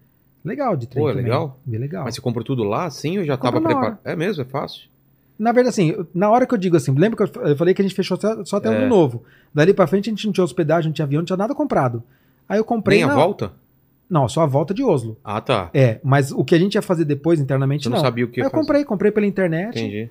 Legal 0.45 0.75
de 0.77 0.87
trem 0.89 1.03
Pô, 1.05 1.09
é 1.11 1.13
também. 1.13 1.25
legal? 1.27 1.61
Bem 1.65 1.79
legal. 1.81 2.05
Mas 2.05 2.15
você 2.15 2.21
comprou 2.21 2.45
tudo 2.45 2.65
lá, 2.65 2.87
assim, 2.87 3.19
ou 3.19 3.25
já 3.25 3.37
tava 3.37 3.61
preparado? 3.61 3.99
É 4.05 4.17
mesmo? 4.17 4.43
É 4.43 4.45
fácil? 4.47 4.89
Na 5.39 5.53
verdade, 5.53 5.69
assim, 5.75 5.95
na 6.15 6.29
hora 6.31 6.47
que 6.47 6.53
eu 6.55 6.59
digo 6.59 6.77
assim, 6.77 6.93
lembra 6.95 7.17
que 7.29 7.39
eu 7.39 7.57
falei 7.57 7.73
que 7.73 7.81
a 7.81 7.85
gente 7.85 7.95
fechou 7.95 8.19
só, 8.21 8.45
só 8.45 8.57
até 8.57 8.69
É. 8.71 8.77
ano 8.77 8.89
novo. 8.89 9.23
Dali 9.55 9.73
pra 9.73 9.87
frente 9.87 10.09
a 10.09 10.13
gente 10.13 10.27
não 10.27 10.33
tinha 10.33 10.45
hospedagem, 10.45 10.89
não 10.89 10.93
tinha 10.95 11.05
avião, 11.05 11.21
não 11.21 11.27
tinha 11.27 11.37
nada 11.37 11.55
comprado. 11.55 12.03
Aí 12.49 12.59
eu 12.59 12.65
comprei. 12.65 12.99
Nem 12.99 13.05
a 13.05 13.09
na- 13.09 13.15
volta? 13.15 13.53
Não, 14.11 14.29
só 14.29 14.43
a 14.43 14.47
volta 14.47 14.75
de 14.75 14.83
Oslo. 14.83 15.17
Ah, 15.23 15.41
tá. 15.41 15.71
É, 15.73 16.01
mas 16.03 16.33
o 16.33 16.45
que 16.45 16.55
a 16.55 16.59
gente 16.59 16.75
ia 16.75 16.83
fazer 16.83 17.05
depois 17.05 17.39
internamente 17.41 17.85
Você 17.85 17.89
não, 17.91 17.97
não. 17.99 18.05
sabia 18.05 18.25
o 18.25 18.29
que 18.29 18.41
eu 18.41 18.45
fazer. 18.51 18.57
comprei, 18.57 18.85
comprei 18.85 19.13
pela 19.13 19.25
internet. 19.27 19.79
Entendi. 19.79 20.11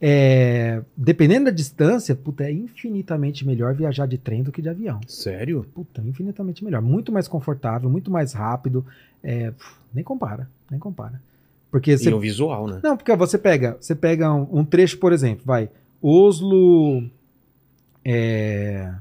É, 0.00 0.80
dependendo 0.96 1.46
da 1.46 1.50
distância, 1.50 2.14
puta, 2.14 2.44
é 2.44 2.52
infinitamente 2.52 3.44
melhor 3.46 3.74
viajar 3.74 4.06
de 4.06 4.16
trem 4.18 4.42
do 4.44 4.52
que 4.52 4.62
de 4.62 4.68
avião. 4.68 5.00
Sério? 5.08 5.66
Puta, 5.74 6.00
infinitamente 6.02 6.62
melhor. 6.64 6.80
Muito 6.82 7.10
mais 7.10 7.26
confortável, 7.26 7.88
muito 7.90 8.10
mais 8.10 8.32
rápido. 8.32 8.84
É, 9.24 9.52
nem 9.92 10.04
compara, 10.04 10.48
nem 10.70 10.78
compara. 10.78 11.20
Porque 11.70 11.96
você. 11.98 12.10
E 12.10 12.14
o 12.14 12.20
visual, 12.20 12.66
né? 12.68 12.80
Não, 12.82 12.96
porque 12.96 13.16
você 13.16 13.36
pega, 13.38 13.76
você 13.80 13.94
pega 13.94 14.32
um, 14.32 14.60
um 14.60 14.64
trecho, 14.64 14.98
por 14.98 15.12
exemplo, 15.12 15.42
vai. 15.44 15.68
Oslo. 16.00 17.02
É, 18.04 18.92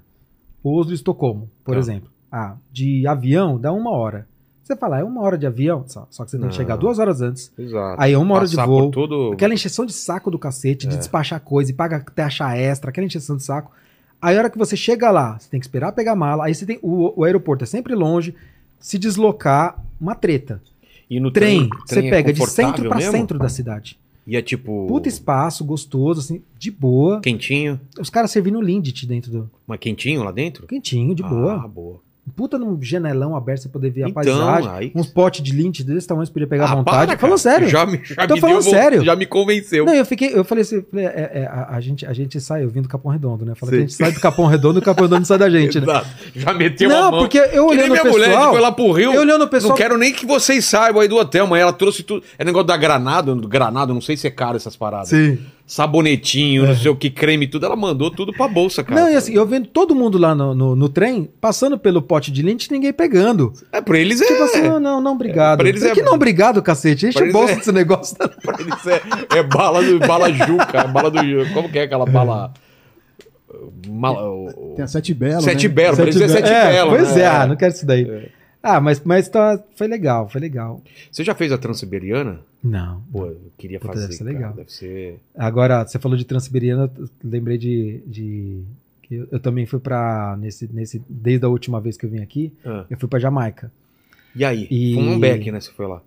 Oslo 0.64 0.94
Estocolmo, 0.94 1.50
por 1.64 1.74
Tá. 1.76 1.80
exemplo. 1.80 2.10
Ah, 2.32 2.58
de 2.72 3.06
avião 3.08 3.60
dá 3.60 3.72
uma 3.72 3.92
hora. 3.92 4.28
Você 4.68 4.76
fala, 4.76 5.00
é 5.00 5.04
uma 5.04 5.22
hora 5.22 5.38
de 5.38 5.48
avião, 5.48 5.86
só, 5.88 6.06
só 6.10 6.26
que 6.26 6.32
você 6.32 6.38
tem 6.38 6.50
que 6.50 6.56
chegar 6.56 6.76
duas 6.76 7.00
horas 7.00 7.22
antes. 7.22 7.54
Exato. 7.58 8.02
Aí 8.02 8.12
é 8.12 8.18
uma 8.18 8.36
hora 8.36 8.46
de 8.46 8.54
Passar 8.58 8.68
voo. 8.68 8.92
por 8.92 8.92
todo... 8.92 9.32
Aquela 9.32 9.54
encheção 9.54 9.86
de 9.86 9.94
saco 9.94 10.30
do 10.30 10.38
cacete, 10.38 10.86
de 10.86 10.96
É. 10.96 10.98
despachar 10.98 11.40
coisa 11.40 11.72
e 11.72 11.74
paga 11.74 12.04
até 12.06 12.24
achar 12.24 12.58
extra, 12.58 12.90
aquela 12.90 13.08
encheção 13.08 13.38
de 13.38 13.44
saco. 13.44 13.72
Aí 14.22 14.36
a 14.36 14.40
hora 14.40 14.50
que 14.50 14.58
você 14.58 14.76
chega 14.76 15.10
lá, 15.10 15.40
você 15.40 15.50
tem 15.50 15.58
que 15.58 15.66
esperar 15.66 15.94
pegar 15.94 16.12
a 16.12 16.16
mala, 16.18 16.48
aí 16.48 16.54
você 16.54 16.66
tem. 16.66 16.80
O, 16.82 17.22
o 17.22 17.24
aeroporto 17.24 17.64
é 17.64 17.66
sempre 17.68 17.96
longe, 17.96 18.36
se 18.78 19.00
deslocar, 19.00 19.82
uma 20.02 20.16
treta. 20.16 20.62
E 21.10 21.18
no 21.18 21.32
Trem, 21.32 21.70
trem, 21.70 21.80
você 21.86 21.96
trem 21.96 22.08
é 22.08 22.12
pega 22.12 22.34
de 22.34 22.46
centro 22.48 22.90
pra 22.90 22.98
mesmo? 22.98 23.12
centro 23.14 23.40
da 23.40 23.48
cidade. 23.48 23.98
E 24.26 24.36
é 24.36 24.42
tipo... 24.42 24.86
Puta 24.90 25.08
espaço, 25.08 25.64
gostoso, 25.64 26.20
assim, 26.20 26.42
de 26.60 26.70
boa. 26.70 27.22
Quentinho? 27.22 27.80
Os 27.98 28.10
caras 28.10 28.30
servindo 28.32 28.60
Lindt 28.60 29.08
dentro 29.08 29.32
do. 29.32 29.50
Mas 29.66 29.80
quentinho 29.80 30.22
lá 30.24 30.34
dentro? 30.34 30.68
Quentinho, 30.68 31.16
de 31.16 31.24
Ah, 31.24 31.28
boa. 31.30 31.58
boa. 31.70 32.00
Puta 32.36 32.60
num 32.60 32.78
janelão 32.82 33.36
aberto, 33.36 33.62
você 33.64 33.70
poder 33.70 33.90
ver 33.90 34.04
a 34.04 34.10
Então, 34.10 34.22
paisagem. 34.24 34.70
aí- 34.70 34.92
Uns 34.94 35.08
potes 35.08 35.42
de 35.42 35.52
Lindt 35.54 35.84
desse 35.84 36.06
tamanho, 36.08 36.26
você 36.28 36.32
podia 36.34 36.48
pegar 36.48 36.66
à 36.66 36.72
Ah, 36.72 36.76
vontade. 36.76 37.08
para. 37.08 37.18
Falando 37.18 37.38
sério. 37.38 37.68
Já 37.70 37.86
me, 37.86 38.02
já 38.04 38.28
Tô 38.28 38.38
falando 38.38 38.62
deu, 38.62 38.70
sério. 38.72 39.04
Já 39.04 39.16
me 39.16 39.26
convenceu. 39.26 39.86
Não, 39.86 39.94
eu 39.94 40.06
fiquei, 40.06 40.32
eu 40.38 40.44
falei 40.44 40.62
assim, 40.62 40.84
falei, 40.92 41.06
é, 41.06 41.32
é, 41.34 41.48
a, 41.50 41.76
a 41.76 41.80
gente, 41.82 42.06
a 42.06 42.14
gente 42.14 42.40
sai, 42.42 42.64
eu 42.64 42.70
vim 42.70 42.82
do 42.82 42.90
Capão 42.90 43.12
Redondo, 43.12 43.46
né? 43.46 43.54
Falei 43.56 43.78
a 43.78 43.82
gente 43.82 43.94
sai 43.94 44.12
do 44.12 44.20
Capão 44.20 44.46
Redondo 44.46 44.80
e 44.80 44.82
o 44.82 44.84
Capão 44.84 45.06
Redondo 45.06 45.26
sai 45.26 45.38
da 45.38 45.50
gente, 45.50 45.80
né? 45.80 45.86
Já 46.36 46.54
meteu 46.54 46.90
a 46.90 46.94
Não, 46.94 47.12
mão. 47.12 47.20
porque 47.22 47.38
eu 47.38 47.68
olhando 47.68 47.88
o 47.88 47.92
minha 47.92 48.04
mulher, 48.04 48.26
a 48.26 48.30
pessoal, 48.32 48.52
foi 48.52 48.62
lá 48.62 48.72
pro 48.72 48.92
Rio. 48.92 49.14
eu 49.14 49.22
olhando 49.22 49.44
o 49.46 49.48
pessoal, 49.48 49.70
Não 49.72 49.78
quero 49.78 49.98
nem 49.98 50.12
que 50.14 50.26
vocês 50.26 50.66
saibam 50.66 51.02
aí 51.02 51.08
do 51.08 51.16
hotel, 51.16 51.48
mas 51.48 51.62
ela 51.62 51.74
trouxe 51.74 52.04
tudo. 52.04 52.24
É 52.38 52.44
negócio 52.44 52.68
da 52.68 52.76
granada, 52.78 53.34
do 53.34 53.48
granado, 53.48 53.94
não 53.94 54.02
sei 54.02 54.18
se 54.18 54.28
é 54.28 54.32
caro 54.32 54.58
essas 54.58 54.76
paradas. 54.76 55.10
Sim. 55.10 55.40
Sabonetinho, 55.68 56.66
não 56.66 56.74
sei 56.74 56.90
o 56.90 56.96
que, 56.96 57.10
creme 57.10 57.44
e 57.44 57.48
tudo. 57.50 57.66
Ela 57.66 57.76
mandou 57.76 58.10
tudo 58.10 58.32
pra 58.32 58.48
bolsa, 58.48 58.86
cara. 58.86 59.02
Não, 59.02 59.12
e 59.12 59.18
assim, 59.18 59.34
eu 59.34 59.46
vendo 59.46 59.68
todo 59.68 59.94
mundo 59.94 60.18
lá 60.18 60.34
no, 60.34 60.56
no, 60.56 60.78
no 60.78 60.88
trem, 60.88 61.30
passando 61.42 61.78
pelo 61.78 62.02
pote 62.02 62.32
de 62.32 62.42
lente, 62.42 62.72
ninguém 62.72 62.94
pegando. 62.94 63.52
É, 63.74 63.82
pra 63.82 64.00
eles 64.00 64.22
é. 64.22 64.26
Tipo 64.28 64.44
assim, 64.44 64.62
não, 64.62 64.80
não, 64.80 65.02
não, 65.02 65.12
obrigado. 65.12 65.58
pra 65.60 65.68
eles 65.68 65.84
é 65.84 65.90
é- 65.90 65.94
que 65.94 66.02
não, 66.02 66.14
obrigado, 66.14 66.62
cacete. 66.62 67.08
Enche 67.08 67.20
o 67.20 67.24
eles 67.24 67.34
bolso 67.34 67.52
é- 67.52 67.56
desse 67.58 67.72
negócio. 67.74 68.16
pra 68.42 68.56
eles 68.62 68.88
é, 68.88 69.40
é 69.40 69.44
bala, 69.44 69.84
do, 69.84 70.00
bala 70.00 70.32
juca, 70.32 70.80
é 70.80 70.88
bala 70.88 71.12
do. 71.12 71.20
Como 71.54 71.68
que 71.70 71.80
é 71.80 71.82
aquela 71.84 72.06
bala. 72.06 72.54
Mala, 73.90 74.22
o- 74.30 74.74
Tem 74.78 74.86
a 74.86 74.88
Sete 74.88 75.14
Belo, 75.14 75.42
Sete 75.42 75.68
né? 75.68 75.74
Belo, 75.74 75.96
pra 75.98 76.06
eles 76.06 76.22
é 76.22 76.28
Sete 76.30 76.50
é, 76.50 76.72
Belo. 76.72 76.90
Pois 76.92 77.14
né? 77.14 77.22
é, 77.24 77.28
ah, 77.28 77.46
não 77.46 77.56
quero 77.58 77.74
isso 77.74 77.86
daí. 77.86 78.30
Ah, 78.70 78.82
mas, 78.82 79.02
mas 79.04 79.30
tá, 79.30 79.64
foi 79.76 79.88
legal, 79.88 80.28
foi 80.30 80.42
legal. 80.42 80.82
Você 81.12 81.24
já 81.24 81.34
fez 81.34 81.52
a 81.52 81.58
Transiberiana? 81.58 82.40
Não. 82.64 83.02
Pô, 83.12 83.28
eu 83.28 83.40
queria 83.58 83.80
Puta, 83.80 83.94
fazer. 83.94 84.06
deve 84.08 84.14
ser 84.18 84.24
cara, 84.26 84.36
legal. 84.36 84.54
Deve 84.54 84.72
ser. 84.72 85.20
Agora, 85.38 85.88
você 85.88 85.98
falou 86.00 86.18
de 86.18 86.26
Transiberiana, 86.26 86.92
lembrei 87.24 87.58
de. 87.58 88.02
de 88.06 88.62
que 89.04 89.16
eu, 89.16 89.28
eu 89.32 89.40
também 89.40 89.66
fui 89.66 89.80
pra. 89.80 90.36
Nesse, 90.40 90.68
nesse, 90.74 91.02
desde 91.08 91.46
a 91.46 91.50
última 91.50 91.80
vez 91.80 91.96
que 91.96 92.06
eu 92.06 92.10
vim 92.10 92.20
aqui, 92.22 92.52
Ah. 92.66 92.86
eu 92.90 92.98
fui 92.98 93.08
pra 93.08 93.20
Jamaica. 93.20 93.72
E 94.36 94.44
aí? 94.44 94.68
E- 94.70 94.96
Foi 94.96 95.04
um 95.04 95.20
beck, 95.20 95.50
né? 95.52 95.62
Você 95.62 95.72
foi 95.72 95.88
lá. 95.88 96.02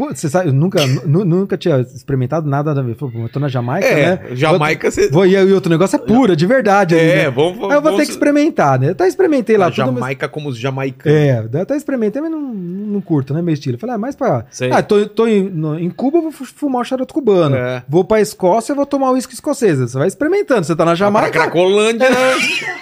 Pô, 0.00 0.08
você 0.14 0.30
sabe, 0.30 0.48
eu 0.48 0.52
nunca, 0.54 0.80
nu- 1.04 1.26
nunca 1.26 1.58
tinha 1.58 1.78
experimentado 1.80 2.48
nada 2.48 2.70
a 2.70 2.82
ver. 2.82 2.94
Pô, 2.94 3.10
eu 3.14 3.28
tô 3.28 3.38
na 3.38 3.48
Jamaica, 3.48 3.86
É, 3.86 4.06
né? 4.16 4.20
Jamaica 4.32 4.90
você. 4.90 5.10
Vou, 5.10 5.26
e 5.26 5.36
o 5.36 5.54
outro 5.54 5.70
negócio 5.70 5.96
é 5.96 5.98
pura, 5.98 6.34
de 6.34 6.46
verdade. 6.46 6.94
ali, 6.94 7.04
É, 7.04 7.16
né? 7.24 7.30
vamos. 7.30 7.56
Aí 7.64 7.64
eu 7.64 7.68
vou 7.68 7.82
vamos- 7.82 7.98
ter 7.98 8.06
que 8.06 8.12
experimentar, 8.12 8.78
né? 8.78 8.86
Eu 8.86 8.92
até 8.92 9.06
experimentei 9.06 9.58
lá 9.58 9.66
a 9.66 9.70
tudo, 9.70 9.84
mas- 9.92 9.94
Jamaica 9.96 10.26
como 10.26 10.48
os 10.48 10.56
jamaicanos. 10.56 11.18
É, 11.18 11.46
eu 11.52 11.60
até 11.60 11.76
experimentei, 11.76 12.22
mas 12.22 12.30
não, 12.30 12.40
não 12.40 13.00
curto, 13.02 13.34
né? 13.34 13.42
Meu 13.42 13.52
estilo. 13.52 13.74
Eu 13.74 13.78
Falei, 13.78 13.94
ah, 13.94 13.98
mais 13.98 14.16
pra. 14.16 14.46
Sei. 14.50 14.70
Ah, 14.72 14.82
tô, 14.82 15.04
tô 15.06 15.26
em, 15.26 15.42
no- 15.50 15.78
em 15.78 15.90
Cuba, 15.90 16.16
eu 16.16 16.22
vou 16.22 16.32
fu- 16.32 16.46
fumar 16.46 16.80
o 16.80 16.84
charuto 16.86 17.12
cubano. 17.12 17.54
É. 17.56 17.82
Vou 17.86 18.02
pra 18.02 18.22
Escócia, 18.22 18.72
eu 18.72 18.76
vou 18.76 18.86
tomar 18.86 19.10
uísque 19.10 19.34
escocês. 19.34 19.78
Você 19.80 19.98
vai 19.98 20.08
experimentando. 20.08 20.64
Você 20.64 20.74
tá 20.74 20.82
na 20.86 20.92
Pra 20.92 20.94
Jamaica. 20.94 21.30
Cracolândia. 21.30 22.08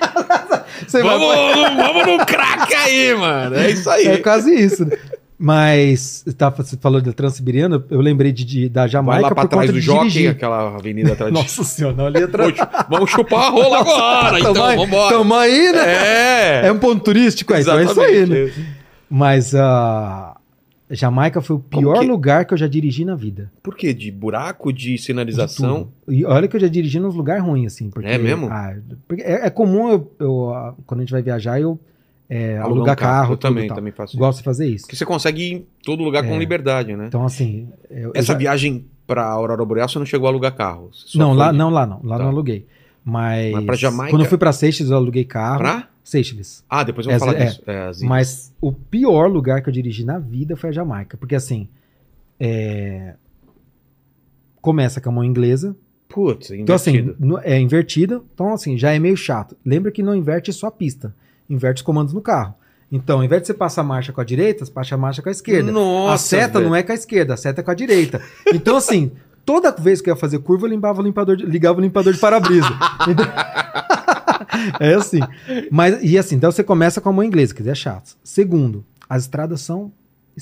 Você 0.86 1.02
vai- 1.02 1.18
Vamos, 1.18 1.76
vamos 1.76 2.06
no 2.06 2.24
crack 2.26 2.72
aí, 2.74 3.12
mano. 3.14 3.56
É 3.56 3.70
isso 3.70 3.90
aí. 3.90 4.06
É 4.06 4.16
quase 4.18 4.54
isso. 4.54 4.84
né? 4.86 4.96
Mas 5.38 6.24
tá, 6.36 6.50
você 6.50 6.76
falou 6.76 7.00
da 7.00 7.12
Transiberiana, 7.12 7.82
eu 7.90 8.00
lembrei 8.00 8.32
de, 8.32 8.44
de- 8.44 8.68
da 8.68 8.80
Vai 8.82 8.88
Jamaica 8.88 9.22
lá 9.28 9.34
pra 9.36 9.46
trás 9.46 9.68
do 9.70 9.74
de 9.74 9.80
jockey, 9.80 10.26
aquela 10.26 10.74
avenida 10.74 11.12
atrás 11.14 11.32
de... 11.32 11.38
Nossa 11.40 11.62
senhora, 11.62 12.06
ali 12.06 12.24
atrás. 12.24 12.54
Vamos 12.90 13.08
chupar 13.08 13.44
a 13.44 13.48
rola 13.50 13.78
agora, 13.78 14.40
então 14.40 14.52
Tamo 14.52 14.66
aí- 14.66 14.76
vambora. 14.76 15.16
Tamo 15.16 15.34
aí, 15.34 15.72
né? 15.72 16.62
É. 16.62 16.66
É 16.66 16.72
um 16.72 16.78
ponto 16.80 17.04
turístico, 17.04 17.54
é, 17.54 17.60
então 17.60 17.78
é 17.78 17.84
isso 17.84 18.00
aí, 18.00 18.26
né? 18.26 18.38
Exatamente. 18.40 18.78
Mas 19.08 19.54
a 19.54 20.36
Jamaica 20.90 21.40
foi 21.40 21.54
o 21.54 21.60
pior 21.60 22.00
que- 22.00 22.06
lugar 22.06 22.44
que 22.44 22.54
eu 22.54 22.58
já 22.58 22.66
dirigi 22.66 23.04
na 23.04 23.14
vida. 23.14 23.52
Por 23.62 23.76
quê? 23.76 23.94
De 23.94 24.10
buraco, 24.10 24.72
de 24.72 24.94
De 24.94 24.98
sinalização? 24.98 25.88
tudo. 26.04 26.14
E 26.16 26.24
olha 26.24 26.48
que 26.48 26.56
eu 26.56 26.60
já 26.60 26.66
dirigi 26.68 26.98
nos 26.98 27.14
lugares 27.14 27.44
ruins, 27.44 27.72
assim. 27.74 27.90
Porque, 27.90 28.08
É 28.08 28.18
mesmo? 28.18 28.48
ah, 28.50 28.74
é, 29.18 29.46
é 29.46 29.50
comum, 29.50 29.88
eu, 29.88 30.12
eu, 30.18 30.50
ah, 30.52 30.74
quando 30.84 30.98
a 31.00 31.02
gente 31.04 31.12
vai 31.12 31.22
viajar, 31.22 31.60
eu 31.60 31.78
é, 32.28 32.58
Alugar 32.58 32.96
carro, 32.96 33.32
Eu 33.32 33.36
tudo 33.36 33.48
também, 33.54 33.68
também 33.68 33.92
faço 33.92 34.12
isso. 34.12 34.18
Gosto 34.18 34.38
de 34.38 34.44
fazer 34.44 34.66
isso. 34.68 34.84
Porque 34.84 34.96
você 34.96 35.06
consegue 35.06 35.42
ir 35.42 35.52
em 35.54 35.66
todo 35.82 36.02
lugar 36.02 36.22
com 36.24 36.34
É. 36.34 36.38
liberdade, 36.38 36.94
né? 36.96 37.06
Então, 37.06 37.24
assim... 37.24 37.68
eu- 37.90 37.98
eu 38.08 38.12
Essa 38.14 38.32
já- 38.32 38.38
viagem 38.38 38.84
pra 39.06 39.24
Aurora 39.26 39.64
Boreal 39.64 39.88
você 39.88 39.98
não 39.98 40.04
chegou 40.06 40.26
a 40.26 40.30
alugar 40.30 40.54
carro? 40.54 40.90
Não, 41.14 41.32
lá 41.32 41.52
não, 41.52 41.70
lá 41.70 41.86
não. 41.86 42.00
Lá 42.04 42.18
Tá. 42.18 42.24
não 42.24 42.30
aluguei. 42.30 42.66
Mas, 43.04 43.52
Mas 43.52 43.64
pra 43.64 43.74
Jamaica- 43.76 44.10
quando 44.12 44.22
eu 44.24 44.28
fui 44.28 44.36
pra 44.36 44.52
Seychelles, 44.52 44.90
eu 44.90 44.96
aluguei 44.98 45.24
carro. 45.24 45.58
Pra? 45.58 45.88
Seychelles. 46.04 46.62
Ah, 46.68 46.84
depois 46.84 47.06
eu 47.06 47.10
vou 47.12 47.16
É, 47.16 47.18
falar 47.18 47.44
disso. 47.44 47.62
É. 47.66 47.90
Mas 48.06 48.52
o 48.60 48.70
pior 48.72 49.30
lugar 49.30 49.62
que 49.62 49.68
eu 49.68 49.72
dirigi 49.72 50.04
na 50.04 50.18
vida 50.18 50.56
foi 50.56 50.68
a 50.70 50.72
Jamaica. 50.72 51.16
Porque 51.16 51.34
assim, 51.34 51.68
é, 52.38 53.14
começa 54.60 55.00
com 55.00 55.08
a 55.08 55.12
mão 55.12 55.24
inglesa. 55.24 55.76
Putz, 56.08 56.50
Então 56.50 56.74
assim, 56.74 56.96
invertido. 56.96 57.38
é 57.44 57.60
invertida. 57.60 58.22
Então 58.34 58.52
assim, 58.52 58.76
já 58.78 58.92
é 58.92 58.98
meio 58.98 59.16
chato. 59.16 59.56
Lembra 59.64 59.90
que 59.92 60.02
não 60.02 60.14
inverte 60.14 60.52
só 60.52 60.66
a 60.68 60.70
pista. 60.70 61.14
Inverte 61.48 61.76
os 61.78 61.82
comandos 61.82 62.12
no 62.14 62.20
carro. 62.20 62.54
Então, 62.90 63.18
ao 63.18 63.24
invés 63.24 63.42
de 63.42 63.46
você 63.48 63.54
passar 63.54 63.82
a 63.82 63.84
marcha 63.84 64.12
com 64.12 64.20
a 64.20 64.24
direita, 64.24 64.64
você 64.64 64.70
passa 64.72 64.94
a 64.94 64.98
marcha 64.98 65.20
com 65.22 65.28
a 65.28 65.32
esquerda. 65.32 65.70
Nossa, 65.70 66.14
a 66.14 66.18
seta 66.18 66.60
não 66.60 66.74
é 66.74 66.82
com 66.82 66.92
a 66.92 66.94
esquerda, 66.94 67.34
a 67.34 67.36
seta 67.36 67.60
é 67.60 67.64
com 67.64 67.70
a 67.70 67.74
direita. 67.74 68.20
Então 68.52 68.76
assim, 68.76 69.12
toda 69.44 69.70
vez 69.72 70.00
que 70.00 70.08
eu 70.10 70.14
ia 70.14 70.20
fazer 70.20 70.38
curva, 70.38 70.66
eu 70.66 70.70
limpava 70.70 71.00
o 71.00 71.04
limpador 71.04 71.36
de- 71.36 71.44
ligava 71.44 71.78
o 71.78 71.82
limpador 71.82 72.12
de 72.12 72.18
para-brisa. 72.18 72.68
É 74.80 74.94
assim. 74.94 75.20
Mas, 75.70 76.02
e 76.02 76.18
assim, 76.18 76.36
então 76.36 76.50
você 76.50 76.62
começa 76.64 77.00
com 77.00 77.08
a 77.08 77.12
mão 77.12 77.22
inglesa, 77.24 77.54
que 77.54 77.68
é 77.68 77.74
chato. 77.74 78.16
Segundo, 78.24 78.84
as 79.08 79.22
estradas 79.24 79.60
são 79.60 79.92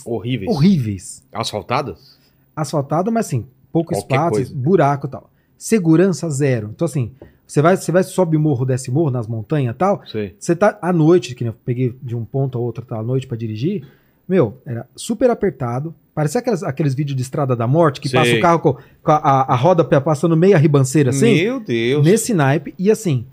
Horríveis. 0.05 0.51
horríveis. 0.55 1.25
Asfaltadas? 1.33 2.19
Asfaltado, 2.55 3.11
mas 3.13 3.27
assim, 3.27 3.47
pouco 3.73 3.93
Qualquer 3.93 4.15
espaço, 4.15 4.31
coisa. 4.33 4.55
buraco 4.55 5.07
e 5.07 5.11
tal. 5.11 5.31
Segurança 5.59 6.29
zero. 6.31 6.71
Então, 6.75 6.85
assim, 6.87 7.13
você 7.47 7.63
vai, 7.63 7.77
você 7.77 7.93
vai 7.93 8.03
sobe 8.03 8.37
morro, 8.37 8.65
desce 8.65 8.91
morro 8.91 9.11
nas 9.11 9.27
montanhas 9.27 9.75
e 9.75 9.79
tal. 9.79 10.03
Sei. 10.07 10.35
Você 10.39 10.57
tá 10.57 10.79
à 10.83 10.93
noite, 10.93 11.35
que 11.35 11.45
eu 11.45 11.53
peguei 11.65 11.95
de 12.03 12.17
um 12.17 12.25
ponto 12.25 12.59
a 12.59 12.61
outro 12.61 12.85
tá, 12.85 12.99
à 12.99 13.03
noite 13.03 13.27
pra 13.27 13.37
dirigir. 13.37 13.87
Meu, 14.29 14.61
era 14.67 14.87
super 14.97 15.31
apertado. 15.31 15.95
Parecia 16.13 16.41
aquelas, 16.41 16.63
aqueles 16.65 16.95
vídeos 16.95 17.15
de 17.15 17.23
estrada 17.23 17.55
da 17.55 17.67
morte 17.67 18.01
que 18.01 18.09
Sei. 18.09 18.19
passa 18.19 18.35
o 18.35 18.41
carro 18.41 18.59
com, 18.59 18.73
com 19.03 19.11
a, 19.13 19.17
a- 19.17 19.53
a 19.53 19.55
roda 19.55 19.85
passando 20.01 20.37
meia 20.37 20.59
ribanceira 20.59 21.11
assim. 21.11 21.35
Meu 21.35 21.61
Deus. 21.61 22.05
Nesse 22.05 22.35
naipe. 22.35 22.75
E 22.79 22.91
assim, 22.91 23.25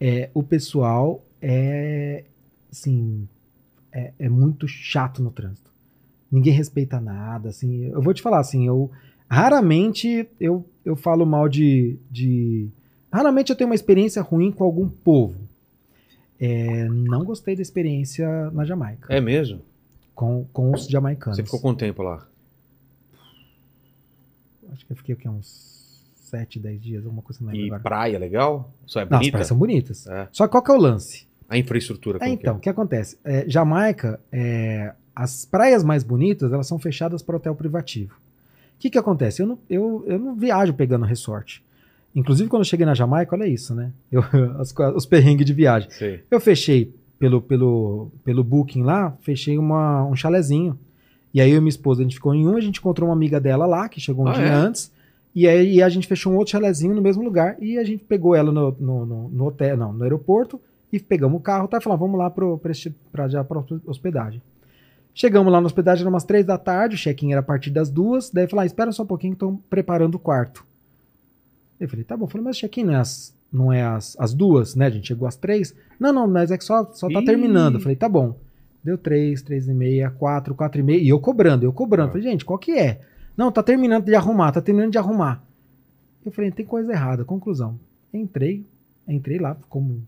é, 0.00 0.30
o 0.32 0.42
pessoal 0.42 1.22
é. 1.42 2.24
Assim. 2.72 3.28
É, 3.92 4.12
é 4.20 4.28
muito 4.28 4.66
chato 4.68 5.20
no 5.22 5.30
trânsito. 5.30 5.68
Ninguém 6.32 6.52
respeita 6.54 7.00
nada. 7.00 7.48
Assim, 7.50 7.86
eu 7.86 8.00
vou 8.00 8.14
te 8.14 8.22
falar 8.22 8.38
assim, 8.38 8.66
eu. 8.66 8.90
Raramente 9.28 10.28
eu, 10.40 10.64
eu 10.84 10.94
falo 10.96 11.24
mal 11.26 11.48
de, 11.48 11.96
de. 12.10 12.68
Raramente 13.12 13.50
eu 13.50 13.56
tenho 13.56 13.68
uma 13.68 13.74
experiência 13.74 14.22
ruim 14.22 14.50
com 14.52 14.64
algum 14.64 14.88
povo. 14.88 15.48
É, 16.38 16.84
não 16.88 17.24
gostei 17.24 17.54
da 17.56 17.62
experiência 17.62 18.50
na 18.52 18.64
Jamaica. 18.64 19.12
É 19.12 19.20
mesmo? 19.20 19.60
Com, 20.14 20.46
com 20.52 20.72
os 20.72 20.86
jamaicanos. 20.86 21.36
Você 21.36 21.44
ficou 21.44 21.60
quanto 21.60 21.78
tempo 21.80 22.02
lá? 22.02 22.26
Acho 24.72 24.86
que 24.86 24.92
eu 24.92 24.96
fiquei 24.96 25.14
o 25.14 25.18
quê? 25.18 25.28
uns 25.28 26.02
7, 26.14 26.60
10 26.60 26.80
dias, 26.80 27.04
alguma 27.04 27.22
coisa 27.22 27.40
não 27.42 27.48
lembro 27.50 27.64
E 27.64 27.68
agora. 27.68 27.82
praia 27.82 28.18
legal? 28.18 28.72
Só 28.86 29.00
é 29.00 29.04
Não, 29.04 29.08
as 29.12 29.18
bonita? 29.18 29.32
praias 29.32 29.48
são 29.48 29.58
bonitas. 29.58 30.06
É. 30.06 30.28
Só 30.30 30.46
que 30.46 30.52
qual 30.52 30.62
que 30.62 30.70
é 30.70 30.74
o 30.74 30.78
lance? 30.78 31.26
A 31.48 31.58
infraestrutura. 31.58 32.18
É, 32.18 32.20
que 32.20 32.28
então, 32.30 32.56
o 32.56 32.60
que 32.60 32.68
acontece? 32.68 33.18
É, 33.24 33.44
Jamaica, 33.48 34.20
é, 34.30 34.94
as 35.14 35.44
praias 35.44 35.82
mais 35.82 36.04
bonitas, 36.04 36.52
elas 36.52 36.66
são 36.68 36.78
fechadas 36.78 37.22
para 37.22 37.36
hotel 37.36 37.54
privativo. 37.56 38.14
O 38.14 38.78
que 38.78 38.88
que 38.88 38.98
acontece? 38.98 39.42
Eu 39.42 39.46
não, 39.48 39.58
eu, 39.68 40.04
eu 40.06 40.18
não 40.18 40.36
viajo 40.36 40.72
pegando 40.72 41.04
resort. 41.04 41.62
Inclusive, 42.14 42.48
quando 42.48 42.62
eu 42.62 42.66
cheguei 42.66 42.84
na 42.86 42.94
Jamaica, 42.94 43.34
olha 43.36 43.46
isso, 43.46 43.74
né? 43.74 43.92
Eu, 44.10 44.22
as 44.58 44.74
os 44.96 45.06
perrengues 45.06 45.46
de 45.46 45.52
viagem. 45.52 45.88
Sei. 45.90 46.22
Eu 46.30 46.40
fechei 46.40 46.92
pelo, 47.18 47.40
pelo, 47.40 48.10
pelo 48.24 48.42
booking 48.42 48.82
lá, 48.82 49.16
fechei 49.20 49.56
uma, 49.58 50.04
um 50.04 50.16
chalezinho. 50.16 50.78
E 51.32 51.40
aí 51.40 51.50
eu 51.50 51.58
e 51.58 51.60
minha 51.60 51.68
esposa, 51.68 52.00
a 52.00 52.02
gente 52.02 52.16
ficou 52.16 52.34
em 52.34 52.46
um, 52.48 52.56
a 52.56 52.60
gente 52.60 52.78
encontrou 52.80 53.08
uma 53.08 53.14
amiga 53.14 53.40
dela 53.40 53.64
lá, 53.66 53.88
que 53.88 54.00
chegou 54.00 54.24
um 54.24 54.28
Ah, 54.28 54.32
dia 54.32 54.44
é? 54.46 54.50
antes. 54.52 54.90
E 55.32 55.46
aí 55.46 55.80
a 55.80 55.88
gente 55.88 56.08
fechou 56.08 56.32
um 56.32 56.36
outro 56.36 56.50
chalezinho 56.50 56.92
no 56.94 57.00
mesmo 57.00 57.22
lugar. 57.22 57.56
E 57.62 57.78
a 57.78 57.84
gente 57.84 58.02
pegou 58.04 58.34
ela 58.34 58.50
no, 58.50 58.74
no, 58.80 59.06
no- 59.06 59.28
no 59.28 59.46
hotel, 59.46 59.76
não, 59.76 59.92
no 59.92 60.02
aeroporto. 60.02 60.60
E 60.92 60.98
pegamos 60.98 61.38
o 61.38 61.40
carro, 61.40 61.68
tá? 61.68 61.78
E 61.78 61.80
falamos, 61.80 62.00
vamos 62.00 62.18
lá 62.18 62.28
pro, 62.28 62.58
pra, 62.58 62.72
este- 62.72 62.92
pra, 63.12 63.28
já 63.28 63.44
pra 63.44 63.62
hospedagem. 63.86 64.42
Chegamos 65.14 65.52
lá 65.52 65.60
na 65.60 65.66
hospedagem, 65.66 66.02
era 66.02 66.10
umas 66.10 66.24
três 66.24 66.44
da 66.44 66.58
tarde, 66.58 66.96
o 66.96 66.98
check-in 66.98 67.30
era 67.30 67.40
a 67.40 67.44
partir 67.44 67.70
das 67.70 67.88
duas. 67.90 68.30
Daí 68.30 68.48
falou, 68.48 68.62
ah, 68.62 68.66
espera 68.66 68.90
só 68.90 69.04
um 69.04 69.06
pouquinho 69.06 69.32
que 69.34 69.36
estão 69.36 69.56
preparando 69.70 70.16
o 70.16 70.18
quarto. 70.18 70.64
Eu 71.80 71.88
falei, 71.88 72.04
tá 72.04 72.16
bom. 72.16 72.26
Eu 72.26 72.28
falei, 72.28 72.44
mas 72.44 72.58
check-in 72.58 72.84
não 72.84 72.92
é, 72.92 72.96
as, 72.96 73.34
não 73.50 73.72
é 73.72 73.82
as, 73.82 74.14
as 74.20 74.34
duas, 74.34 74.76
né? 74.76 74.86
A 74.86 74.90
gente 74.90 75.08
chegou 75.08 75.26
às 75.26 75.34
três. 75.34 75.74
Não, 75.98 76.12
não, 76.12 76.28
mas 76.28 76.50
é 76.50 76.58
que 76.58 76.64
só, 76.64 76.84
só 76.92 77.08
tá 77.10 77.20
Ih. 77.20 77.24
terminando. 77.24 77.76
Eu 77.76 77.80
falei, 77.80 77.96
tá 77.96 78.08
bom. 78.08 78.38
Deu 78.84 78.98
três, 78.98 79.42
três 79.42 79.66
e 79.66 79.72
meia, 79.72 80.10
quatro, 80.10 80.54
quatro 80.54 80.78
e 80.78 80.82
meia. 80.82 81.02
E 81.02 81.08
eu 81.08 81.18
cobrando, 81.18 81.64
eu 81.64 81.72
cobrando. 81.72 82.08
Ah. 82.08 82.12
Falei, 82.12 82.30
gente, 82.30 82.44
qual 82.44 82.58
que 82.58 82.72
é? 82.72 83.00
Não, 83.36 83.50
tá 83.50 83.62
terminando 83.62 84.04
de 84.04 84.14
arrumar, 84.14 84.52
tá 84.52 84.60
terminando 84.60 84.92
de 84.92 84.98
arrumar. 84.98 85.42
Eu 86.24 86.30
falei, 86.30 86.50
tem 86.50 86.66
coisa 86.66 86.92
errada. 86.92 87.24
Conclusão. 87.24 87.80
Entrei, 88.12 88.66
entrei 89.08 89.38
lá, 89.38 89.56
como, 89.68 90.06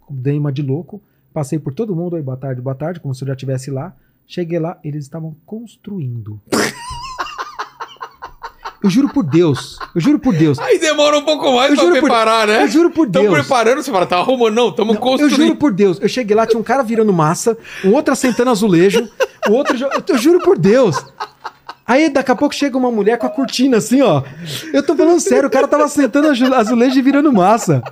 como 0.00 0.20
dei 0.20 0.36
uma 0.36 0.52
de 0.52 0.62
louco. 0.62 1.00
Passei 1.32 1.58
por 1.58 1.72
todo 1.72 1.94
mundo, 1.94 2.14
oi, 2.14 2.22
boa 2.22 2.36
tarde, 2.36 2.60
boa 2.60 2.74
tarde, 2.74 3.00
como 3.00 3.14
se 3.14 3.22
eu 3.22 3.28
já 3.28 3.34
estivesse 3.34 3.70
lá. 3.70 3.96
Cheguei 4.26 4.58
lá, 4.58 4.78
eles 4.82 5.04
estavam 5.04 5.36
construindo. 5.46 6.40
Eu 8.82 8.90
juro 8.90 9.08
por 9.08 9.22
Deus, 9.22 9.78
eu 9.94 10.00
juro 10.00 10.18
por 10.18 10.34
Deus, 10.34 10.58
Aí 10.58 10.78
demora 10.78 11.16
um 11.16 11.22
pouco 11.22 11.52
mais 11.54 11.70
Eu 11.70 11.76
pra 11.76 11.84
juro 11.84 11.94
por- 12.00 12.08
preparar, 12.08 12.46
né? 12.48 12.64
eu 12.64 12.68
juro 12.68 12.90
por 12.90 13.06
Estão 13.06 13.22
Deus. 13.22 13.34
preparando, 13.34 13.82
você 13.82 13.90
fala, 13.92 14.06
tá 14.06 14.16
arrumando, 14.18 14.54
não, 14.54 14.68
estamos 14.70 14.94
Eu 14.96 15.00
construindo. 15.00 15.36
juro 15.36 15.56
por 15.56 15.72
Deus, 15.72 15.98
eu 16.00 16.08
cheguei 16.08 16.34
lá, 16.36 16.46
tinha 16.46 16.58
um 16.58 16.64
cara 16.64 16.82
virando 16.82 17.12
massa, 17.12 17.56
um 17.84 17.92
outro 17.92 18.12
assentando 18.12 18.50
azulejo, 18.50 19.08
o 19.48 19.52
outro. 19.52 19.76
Eu, 19.76 19.88
eu 20.08 20.18
juro 20.18 20.40
por 20.40 20.58
Deus. 20.58 20.96
Aí 21.86 22.08
daqui 22.10 22.30
a 22.30 22.36
pouco 22.36 22.54
chega 22.54 22.76
uma 22.78 22.90
mulher 22.90 23.18
com 23.18 23.26
a 23.26 23.30
cortina 23.30 23.76
assim, 23.76 24.00
ó. 24.02 24.22
Eu 24.72 24.82
tô 24.82 24.96
falando 24.96 25.20
sério, 25.20 25.48
o 25.48 25.50
cara 25.50 25.68
tava 25.68 25.84
assentando 25.84 26.28
azu- 26.28 26.54
azulejo 26.54 26.98
e 26.98 27.02
virando 27.02 27.32
massa. 27.32 27.82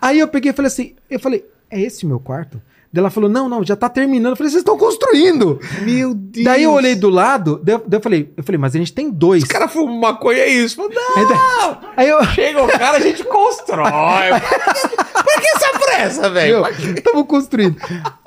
Aí 0.00 0.18
eu 0.18 0.28
peguei 0.28 0.50
e 0.50 0.54
falei 0.54 0.66
assim, 0.68 0.94
eu 1.10 1.18
falei, 1.18 1.44
é 1.70 1.80
esse 1.80 2.04
o 2.04 2.08
meu 2.08 2.20
quarto? 2.20 2.60
Daí 2.94 3.00
ela 3.00 3.10
falou, 3.10 3.28
não, 3.28 3.48
não, 3.48 3.64
já 3.64 3.74
tá 3.74 3.88
terminando. 3.88 4.34
Eu 4.34 4.36
falei, 4.36 4.52
vocês 4.52 4.60
estão 4.60 4.78
construindo. 4.78 5.58
Meu 5.82 6.14
Deus. 6.14 6.44
Daí 6.44 6.62
eu 6.62 6.70
olhei 6.70 6.94
do 6.94 7.08
lado, 7.08 7.60
daí 7.60 7.74
eu, 7.74 7.82
daí 7.84 7.98
eu 7.98 8.00
falei, 8.00 8.32
eu 8.36 8.44
falei, 8.44 8.56
mas 8.56 8.76
a 8.76 8.78
gente 8.78 8.92
tem 8.92 9.10
dois. 9.10 9.42
Os 9.42 9.48
caras 9.48 9.72
fumam 9.72 9.98
maconha, 9.98 10.38
é 10.38 10.48
isso. 10.48 10.76
Fala, 10.76 10.90
não, 10.90 11.78
Aí, 11.96 12.08
eu, 12.08 12.24
chega 12.26 12.62
o 12.62 12.68
cara, 12.68 12.98
a 12.98 13.00
gente 13.00 13.24
constrói. 13.24 13.90
Por 15.10 15.40
que 15.40 15.48
essa 15.56 15.78
pressa, 15.80 16.30
velho? 16.30 16.62
Meu, 16.62 17.02
Tamo 17.02 17.24
construindo. 17.24 17.76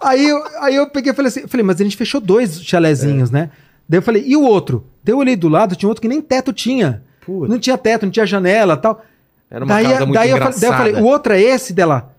Aí 0.01 0.27
eu, 0.27 0.43
aí 0.59 0.75
eu 0.75 0.89
peguei 0.89 1.13
e 1.13 1.15
falei 1.15 1.29
assim, 1.29 1.39
eu 1.43 1.47
falei, 1.47 1.65
mas 1.65 1.79
a 1.79 1.85
gente 1.85 1.95
fechou 1.95 2.19
dois 2.19 2.61
chalezinhos, 2.61 3.31
né? 3.31 3.51
Daí 3.87 3.99
eu 3.99 4.03
falei, 4.03 4.25
e 4.27 4.35
o 4.35 4.41
outro? 4.41 4.85
Daí 5.01 5.13
eu 5.13 5.17
olhei 5.17 5.37
do 5.37 5.47
lado, 5.47 5.77
tinha 5.77 5.87
outro 5.87 6.01
que 6.01 6.09
nem 6.09 6.21
teto 6.21 6.51
tinha. 6.51 7.03
Puta. 7.25 7.47
Não 7.47 7.57
tinha 7.57 7.77
teto, 7.77 8.03
não 8.05 8.11
tinha 8.11 8.25
janela 8.25 8.75
tal. 8.75 9.01
Era 9.49 9.63
uma 9.63 9.73
daí, 9.73 9.85
casa 9.85 10.05
muito 10.05 10.13
daí 10.13 10.29
eu, 10.29 10.37
falei, 10.37 10.49
engraçada. 10.49 10.59
daí 10.59 10.89
eu 10.89 10.93
falei, 10.93 11.01
o 11.01 11.07
outro 11.09 11.31
é 11.31 11.41
esse 11.41 11.71
dela? 11.71 12.16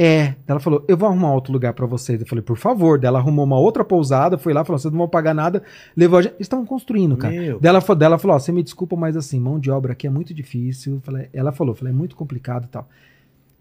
É. 0.00 0.34
Ela 0.46 0.60
falou, 0.60 0.84
eu 0.86 0.96
vou 0.96 1.08
arrumar 1.08 1.32
outro 1.34 1.52
lugar 1.52 1.72
pra 1.72 1.84
vocês. 1.86 2.20
Eu 2.20 2.26
falei, 2.26 2.42
por 2.42 2.56
favor. 2.56 2.98
Daí 2.98 3.08
ela 3.08 3.18
arrumou 3.18 3.44
uma 3.44 3.58
outra 3.58 3.84
pousada, 3.84 4.38
foi 4.38 4.52
lá, 4.52 4.64
falou, 4.64 4.78
vocês 4.78 4.92
não 4.92 4.98
vão 4.98 5.08
pagar 5.08 5.34
nada. 5.34 5.62
Levou 5.96 6.18
a 6.18 6.22
gente. 6.22 6.32
Eles 6.34 6.42
estavam 6.42 6.64
construindo, 6.64 7.16
cara. 7.16 7.34
Meu. 7.34 7.58
Daí 7.58 7.68
ela, 7.70 7.80
fa- 7.80 7.94
daí 7.94 8.06
ela 8.06 8.18
falou, 8.18 8.36
ó, 8.36 8.38
você 8.38 8.52
me 8.52 8.62
desculpa, 8.62 8.94
mas 8.96 9.16
assim, 9.16 9.40
mão 9.40 9.58
de 9.58 9.70
obra 9.70 9.92
aqui 9.92 10.06
é 10.06 10.10
muito 10.10 10.32
difícil. 10.32 11.00
Falei, 11.02 11.28
ela 11.32 11.50
falou, 11.52 11.74
falei, 11.74 11.92
é 11.92 11.96
muito 11.96 12.14
complicado 12.14 12.64
e 12.64 12.68
tal. 12.68 12.88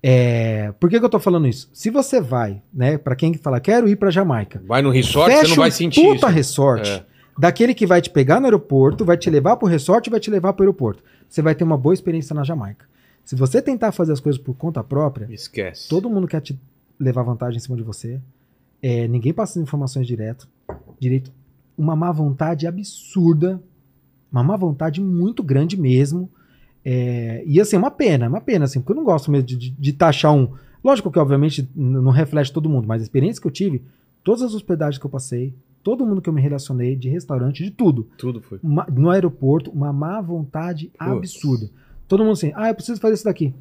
É, 0.02 0.72
por 0.80 0.90
que, 0.90 1.00
que 1.00 1.06
eu 1.06 1.10
tô 1.10 1.20
falando 1.20 1.48
isso? 1.48 1.70
Se 1.74 1.90
você 1.90 2.22
vai, 2.22 2.62
né, 2.74 2.98
pra 2.98 3.16
quem 3.16 3.34
fala, 3.34 3.60
quero 3.60 3.90
ir 3.90 3.96
pra 3.96 4.12
Jamaica, 4.12 4.62
Vai 4.66 4.82
no 4.82 4.92
resort, 4.92 5.34
você 5.34 5.48
não 5.48 5.56
vai 5.56 5.70
um 5.70 5.72
sentir 5.72 6.02
puta 6.02 6.28
isso. 6.28 6.36
resort, 6.36 6.90
É. 6.90 7.04
daquele 7.38 7.74
que 7.74 7.86
vai 7.88 8.00
te 8.00 8.10
pegar 8.10 8.40
no 8.40 8.46
aeroporto, 8.46 9.04
vai 9.04 9.18
te 9.18 9.30
levar 9.30 9.58
pro 9.58 9.68
resort 9.68 10.08
e 10.08 10.12
vai 10.12 10.20
te 10.20 10.30
levar 10.30 10.54
pro 10.54 10.64
aeroporto. 10.64 11.04
Você 11.28 11.42
vai 11.42 11.56
ter 11.56 11.64
uma 11.64 11.78
boa 11.78 11.94
experiência 11.94 12.34
na 12.36 12.44
Jamaica. 12.44 12.86
Se 13.28 13.36
você 13.36 13.62
tentar 13.62 13.92
fazer 13.92 14.14
as 14.14 14.22
coisas 14.22 14.42
por 14.42 14.56
conta 14.56 14.82
própria, 14.82 15.28
Esquece. 15.30 15.90
todo 15.90 16.10
mundo 16.10 16.28
quer 16.28 16.40
te 16.40 16.58
levar 16.98 17.24
vantagem 17.24 17.58
em 17.58 17.60
cima 17.60 17.76
de 17.76 17.84
você. 17.84 18.22
É, 18.82 19.06
ninguém 19.08 19.34
passa 19.34 19.60
as 19.60 19.64
informações 19.64 20.08
direto, 20.08 20.48
direito. 20.98 21.30
Uma 21.78 21.94
má 21.94 22.10
vontade 22.12 22.66
absurda. 22.66 23.62
Uma 24.32 24.44
má 24.44 24.56
vontade 24.56 25.02
muito 25.02 25.44
grande 25.44 25.76
mesmo. 25.80 26.30
É, 26.86 27.44
e 27.46 27.60
assim, 27.60 27.76
é 27.76 27.80
uma 27.80 27.92
pena, 27.92 28.26
é 28.26 28.30
uma 28.30 28.40
pena, 28.40 28.64
assim, 28.64 28.80
porque 28.80 28.94
eu 28.94 28.96
não 28.96 29.04
gosto 29.04 29.30
mesmo 29.30 29.46
de, 29.46 29.58
de- 29.58 29.72
de 29.72 29.92
taxar 29.94 30.34
um. 30.34 30.54
Lógico 30.82 31.12
que, 31.12 31.20
obviamente, 31.20 31.70
não 31.76 32.12
reflete 32.12 32.54
todo 32.54 32.70
mundo, 32.70 32.88
mas 32.88 33.02
a 33.02 33.04
experiência 33.04 33.42
que 33.42 33.48
eu 33.48 33.52
tive, 33.52 33.82
todas 34.24 34.42
as 34.42 34.54
hospedagens 34.54 34.98
que 34.98 35.06
eu 35.06 35.10
passei, 35.10 35.54
todo 35.84 36.06
mundo 36.06 36.22
que 36.22 36.30
eu 36.30 36.34
me 36.34 36.42
relacionei, 36.42 36.96
de 36.96 37.10
restaurante, 37.10 37.62
de 37.62 37.72
tudo, 37.72 38.08
Tudo 38.18 38.42
foi. 38.42 38.58
uma- 38.64 38.86
no 38.90 39.10
aeroporto, 39.10 39.70
uma 39.70 39.92
má 39.92 40.22
vontade 40.22 40.90
absurda. 40.98 41.70
Todo 42.08 42.24
mundo 42.24 42.34
assim, 42.34 42.52
ah, 42.56 42.70
eu 42.70 42.76
preciso 42.76 43.00
fazer 43.02 43.16
isso 43.16 43.26
daqui. 43.26 43.54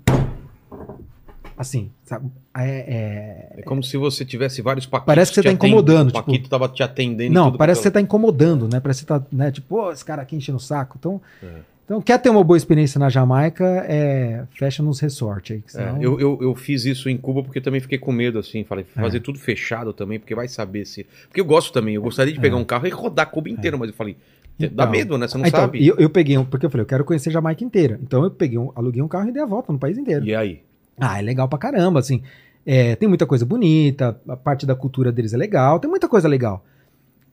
Assim, 1.58 1.90
sabe? 2.04 2.30
É, 2.54 3.54
É 3.56 3.60
é- 3.60 3.62
como 3.62 3.82
se 3.82 3.96
você 3.96 4.24
tivesse 4.26 4.60
vários 4.60 4.84
paquitos. 4.84 5.06
Parece 5.06 5.30
que 5.30 5.36
você 5.36 5.42
tá 5.42 5.52
incomodando, 5.52 6.10
O 6.10 6.12
Paquito 6.12 6.50
tava 6.50 6.68
te 6.68 6.82
atendendo. 6.82 7.32
Não, 7.34 7.50
parece 7.56 7.80
que 7.80 7.84
você 7.84 7.90
tá 7.90 8.00
incomodando, 8.00 8.68
né? 8.68 8.78
Parece 8.78 9.04
que 9.06 9.12
você 9.12 9.18
tá, 9.20 9.26
né? 9.32 9.50
Tipo, 9.50 9.68
"Pô, 9.68 9.90
esse 9.90 10.04
cara 10.04 10.20
aqui 10.20 10.36
enchendo 10.36 10.58
o 10.58 10.60
saco. 10.60 10.96
Então, 10.98 11.18
É. 11.42 11.46
então 11.86 12.02
quer 12.02 12.18
ter 12.20 12.28
uma 12.28 12.44
boa 12.44 12.58
experiência 12.58 12.98
na 12.98 13.08
Jamaica, 13.08 13.64
é, 13.88 14.44
fecha 14.50 14.82
nos 14.82 15.00
resorts 15.00 15.56
aí. 15.56 15.62
É, 15.66 15.70
senão- 15.70 16.02
eu, 16.02 16.20
eu, 16.20 16.38
eu 16.42 16.54
fiz 16.54 16.84
isso 16.84 17.08
em 17.08 17.16
Cuba 17.16 17.42
porque 17.42 17.58
também 17.60 17.80
fiquei 17.80 17.96
com 17.96 18.12
medo, 18.12 18.38
assim. 18.38 18.62
Falei, 18.62 18.84
É. 18.94 19.00
fazer 19.00 19.20
tudo 19.20 19.38
fechado 19.38 19.94
também, 19.94 20.18
porque 20.20 20.34
vai 20.34 20.48
saber 20.48 20.84
se. 20.84 21.06
Porque 21.26 21.40
eu 21.40 21.44
gosto 21.46 21.72
também, 21.72 21.94
eu 21.94 22.02
gostaria 22.02 22.34
de 22.34 22.40
pegar 22.40 22.56
um 22.56 22.64
carro 22.64 22.86
e 22.86 22.90
rodar 22.90 23.30
Cuba 23.30 23.48
inteiro, 23.48 23.78
mas 23.78 23.88
eu 23.88 23.94
falei, 23.96 24.14
dá. 24.58 24.66
Então, 24.66 24.90
medo, 24.90 25.18
né? 25.18 25.28
Você 25.28 25.38
não 25.38 25.46
então, 25.46 25.60
sabe. 25.60 25.78
e 25.80 25.86
Eu, 25.86 25.96
eu 25.98 26.10
peguei 26.10 26.36
um, 26.38 26.44
porque 26.44 26.66
eu 26.66 26.70
falei, 26.70 26.82
eu 26.82 26.86
quero 26.88 27.04
conhecer 27.04 27.28
a 27.30 27.32
Jamaica 27.32 27.62
inteira. 27.64 27.98
Então 28.02 28.24
eu 28.24 28.30
peguei 28.30 28.58
um, 28.58 28.70
aluguei 28.74 29.02
um 29.02 29.08
carro 29.08 29.28
e 29.28 29.32
dei 29.32 29.42
a 29.42 29.46
volta 29.46 29.72
no 29.72 29.78
país 29.78 29.96
inteiro. 29.98 30.24
E 30.24 30.34
aí? 30.34 30.62
Ah, 30.98 31.18
é 31.18 31.22
legal 31.22 31.48
pra 31.48 31.58
caramba, 31.58 32.00
assim. 32.00 32.22
É, 32.64 32.96
tem 32.96 33.08
muita 33.08 33.26
coisa 33.26 33.44
bonita, 33.44 34.20
a 34.28 34.36
parte 34.36 34.66
da 34.66 34.74
cultura 34.74 35.12
deles 35.12 35.32
é 35.32 35.36
legal, 35.36 35.78
tem 35.78 35.88
muita 35.90 36.08
coisa 36.08 36.26
legal. 36.26 36.64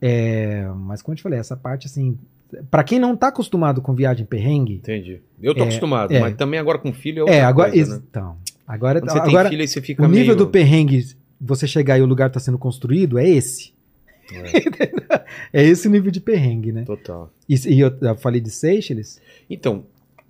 É, 0.01 0.67
mas 0.75 1.01
como 1.01 1.13
eu 1.13 1.17
te 1.17 1.23
falei, 1.23 1.39
essa 1.39 1.55
parte, 1.55 1.87
assim, 1.87 2.17
pra 2.69 2.83
quem 2.83 2.99
não 2.99 3.15
tá 3.15 3.29
acostumado 3.29 3.81
com 3.81 3.93
viagem 3.93 4.25
perrengue, 4.25 4.75
Entendi. 4.75 5.21
Eu 5.41 5.55
tô 5.55 5.61
É, 5.61 5.63
acostumado, 5.63 6.13
é. 6.13 6.19
mas 6.19 6.35
também 6.35 6.59
agora 6.59 6.77
com 6.77 6.91
filho 6.93 7.19
é 7.19 7.21
outra 7.21 7.35
é, 7.35 7.41
agora. 7.43 7.71
coisa, 7.71 7.95
né? 7.95 8.03
Então, 8.09 8.37
agora, 8.67 8.99
Quando 8.99 9.11
você 9.11 9.21
tem 9.21 9.29
agora 9.29 9.49
filho, 9.49 9.61
aí 9.61 9.67
você 9.67 9.81
fica 9.81 10.03
o 10.03 10.07
nível 10.07 10.35
meio... 10.35 10.37
do 10.37 10.47
perrengue, 10.47 11.05
você 11.39 11.65
chegar 11.65 11.97
e 11.97 12.01
o 12.01 12.05
lugar 12.05 12.29
tá 12.29 12.39
sendo 12.39 12.57
construído, 12.57 13.17
é 13.17 13.27
esse. 13.27 13.73
É 15.51 15.63
esse 15.63 15.87
o 15.87 15.91
nível 15.91 16.11
de 16.11 16.19
perrengue, 16.19 16.71
né? 16.71 16.83
Total. 16.83 17.31
E, 17.47 17.55
e 17.67 17.79
eu, 17.79 17.93
eu 18.01 18.15
falei 18.15 18.39
de 18.41 18.49
Seychelles, 18.49 19.19
Então, 19.49 19.83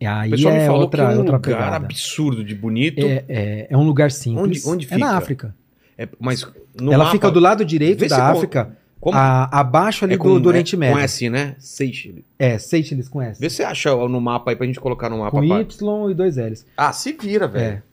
aí 0.06 0.30
o 0.30 0.32
pessoal 0.32 0.54
é 0.54 0.60
me 0.60 0.66
falou 0.66 0.82
outra, 0.82 1.06
que 1.06 1.12
é 1.12 1.16
um 1.16 1.24
lugar 1.24 1.40
pegada. 1.40 1.76
absurdo 1.78 2.44
de 2.44 2.56
bonito. 2.56 3.06
É, 3.06 3.24
é, 3.28 3.68
é 3.70 3.78
um 3.78 3.84
lugar 3.86 4.12
simples. 4.12 4.66
Onde- 4.66 4.86
onde 4.88 4.94
É 4.94 4.98
na 4.98 5.08
fica? 5.08 5.18
África. 5.18 5.56
É, 5.98 6.08
mas 6.20 6.46
no 6.80 6.92
Ela 6.92 7.04
mapa, 7.06 7.12
fica 7.16 7.30
do 7.32 7.40
lado 7.40 7.64
direito 7.64 8.08
da 8.08 8.28
África, 8.30 8.76
como 9.00 9.18
a- 9.18 9.48
abaixo 9.52 10.04
ali 10.06 10.16
é 10.16 10.18
do, 10.18 10.24
com, 10.24 10.40
do 10.42 10.50
Oriente 10.50 10.76
é, 10.76 10.80
Médio. 10.80 10.96
Com 10.96 11.00
S, 11.02 11.30
né? 11.30 11.56
Seychelles. 11.60 12.24
É, 12.40 12.58
Seychelles 12.58 13.08
com 13.08 13.22
S. 13.22 13.40
Vê 13.40 13.50
se 13.50 13.58
você 13.58 13.64
acha 13.64 13.96
no 13.96 14.20
mapa 14.20 14.52
aí 14.52 14.56
pra 14.56 14.66
gente 14.66 14.80
colocar 14.80 15.10
no 15.10 15.20
mapa. 15.20 15.32
Com. 15.32 15.44
Y 15.44 16.10
e 16.10 16.14
dois 16.16 16.38
L's. 16.38 16.66
Ah, 16.76 16.92
se 16.92 17.14
vira, 17.14 17.48
velho. 17.48 17.66
É. 17.76 17.84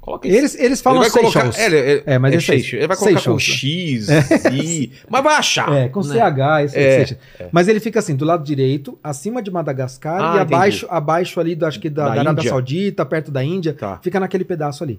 Coloca. 0.00 0.26
Eles, 0.26 0.54
eles 0.54 0.80
falam 0.80 1.02
ele 1.02 1.10
vai 1.10 1.20
colocar, 1.22 1.58
é, 1.60 1.66
ele- 1.66 2.02
É, 2.06 2.18
mas 2.18 2.32
é 2.32 2.36
é 2.36 2.40
Seychelles. 2.40 2.72
Ele 2.74 2.86
vai 2.86 2.96
colocar 2.96 3.20
com 3.22 3.38
Seychelles. 3.38 4.08
X, 4.08 4.46
I, 4.52 4.92
mas 5.08 5.22
vai 5.22 5.34
achar. 5.34 5.70
É, 5.72 5.88
com 5.88 6.00
né? 6.00 6.14
CH, 6.14 6.64
isso 6.64 6.78
É, 6.78 6.96
Seychelles. 7.04 7.18
Mas 7.52 7.68
ele 7.68 7.78
fica 7.80 7.98
assim, 7.98 8.16
do 8.16 8.24
lado 8.24 8.42
direito, 8.42 8.98
acima 9.04 9.42
de 9.42 9.50
Madagascar 9.50 10.18
Ah, 10.20 10.36
e 10.36 10.40
abaixo, 10.40 10.86
abaixo 10.88 11.38
ali, 11.40 11.54
do, 11.54 11.66
acho 11.66 11.78
que 11.78 11.90
da, 11.90 12.08
Da 12.08 12.14
da 12.14 12.20
Arábia. 12.20 12.48
Saudita, 12.48 13.04
perto 13.04 13.30
da 13.30 13.44
Índia. 13.44 13.74
Tá. 13.74 13.98
Fica 14.02 14.18
naquele 14.18 14.44
pedaço 14.44 14.82
ali. 14.82 14.98